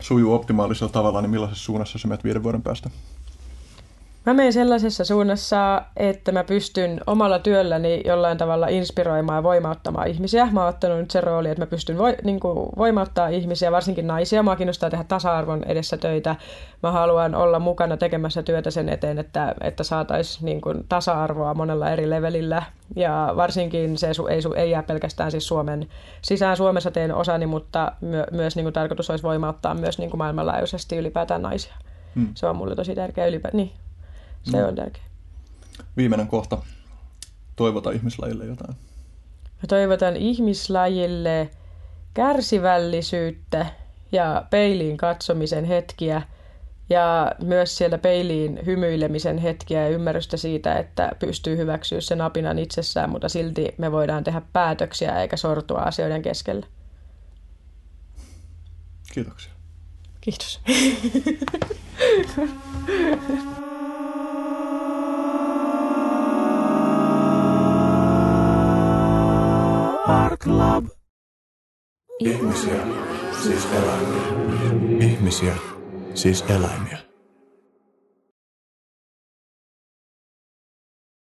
sujuu 0.00 0.34
optimaalisella 0.34 0.92
tavalla, 0.92 1.20
niin 1.22 1.30
millaisessa 1.30 1.64
suunnassa 1.64 1.98
sä 1.98 2.08
menet 2.08 2.24
viiden 2.24 2.42
vuoden 2.42 2.62
päästä? 2.62 2.90
Mä 4.28 4.34
menen 4.34 4.52
sellaisessa 4.52 5.04
suunnassa, 5.04 5.82
että 5.96 6.32
mä 6.32 6.44
pystyn 6.44 7.00
omalla 7.06 7.38
työlläni 7.38 8.02
jollain 8.04 8.38
tavalla 8.38 8.68
inspiroimaan 8.68 9.36
ja 9.36 9.42
voimauttamaan 9.42 10.08
ihmisiä. 10.08 10.48
Mä 10.52 10.60
oon 10.60 10.68
ottanut 10.68 10.98
nyt 10.98 11.10
sen 11.10 11.22
rooli, 11.22 11.48
että 11.48 11.62
mä 11.62 11.66
pystyn 11.66 11.98
vo, 11.98 12.04
niin 12.24 12.40
kuin, 12.40 12.68
voimauttaa 12.78 13.28
ihmisiä, 13.28 13.72
varsinkin 13.72 14.06
naisia. 14.06 14.42
Mä 14.42 14.56
kiinnostaa 14.56 14.90
tehdä 14.90 15.04
tasa-arvon 15.04 15.64
edessä 15.64 15.96
töitä. 15.96 16.36
Mä 16.82 16.92
haluan 16.92 17.34
olla 17.34 17.58
mukana 17.58 17.96
tekemässä 17.96 18.42
työtä 18.42 18.70
sen 18.70 18.88
eteen, 18.88 19.18
että, 19.18 19.54
että 19.60 19.84
saataisiin 19.84 20.44
niin 20.44 20.60
kuin, 20.60 20.84
tasa-arvoa 20.88 21.54
monella 21.54 21.90
eri 21.90 22.10
levelillä. 22.10 22.62
Ja 22.96 23.32
varsinkin 23.36 23.98
se 23.98 24.06
ei, 24.06 24.40
ei 24.56 24.70
jää 24.70 24.82
pelkästään 24.82 25.30
siis 25.30 25.48
Suomen 25.48 25.88
sisään. 26.22 26.56
Suomessa 26.56 26.90
teen 26.90 27.14
osani, 27.14 27.46
mutta 27.46 27.92
my, 28.00 28.22
myös 28.30 28.56
niin 28.56 28.64
kuin, 28.64 28.72
tarkoitus 28.72 29.10
olisi 29.10 29.24
voimauttaa 29.24 29.74
myös 29.74 29.98
niin 29.98 30.10
kuin 30.10 30.18
maailmanlaajuisesti 30.18 30.96
ylipäätään 30.96 31.42
naisia. 31.42 31.74
Hmm. 32.14 32.28
Se 32.34 32.46
on 32.46 32.56
mulle 32.56 32.76
tosi 32.76 32.94
tärkeä 32.94 33.26
ylipäätään. 33.26 33.56
Niin 33.56 33.72
se 34.50 34.64
on 34.64 34.74
tärkeä. 34.74 35.02
Viimeinen 35.96 36.28
kohta. 36.28 36.58
Toivota 37.56 37.90
ihmislajille 37.90 38.44
jotain. 38.44 38.76
Mä 39.62 39.66
toivotan 39.68 40.16
ihmislajille 40.16 41.50
kärsivällisyyttä 42.14 43.66
ja 44.12 44.46
peiliin 44.50 44.96
katsomisen 44.96 45.64
hetkiä 45.64 46.22
ja 46.90 47.32
myös 47.42 47.76
siellä 47.76 47.98
peiliin 47.98 48.60
hymyilemisen 48.66 49.38
hetkiä 49.38 49.82
ja 49.82 49.88
ymmärrystä 49.88 50.36
siitä, 50.36 50.78
että 50.78 51.12
pystyy 51.18 51.56
hyväksyä 51.56 52.00
sen 52.00 52.20
apinan 52.20 52.58
itsessään, 52.58 53.10
mutta 53.10 53.28
silti 53.28 53.74
me 53.78 53.92
voidaan 53.92 54.24
tehdä 54.24 54.42
päätöksiä 54.52 55.20
eikä 55.20 55.36
sortua 55.36 55.78
asioiden 55.78 56.22
keskellä. 56.22 56.66
Kiitoksia. 59.12 59.52
Kiitos. 60.20 60.60
Club. 70.48 70.84
Ihmisiä, 72.18 72.86
siis 73.42 73.68
eläimiä. 73.72 74.22
Ihmisiä, 75.00 75.54
siis 76.14 76.44
eläimiä. 76.48 77.07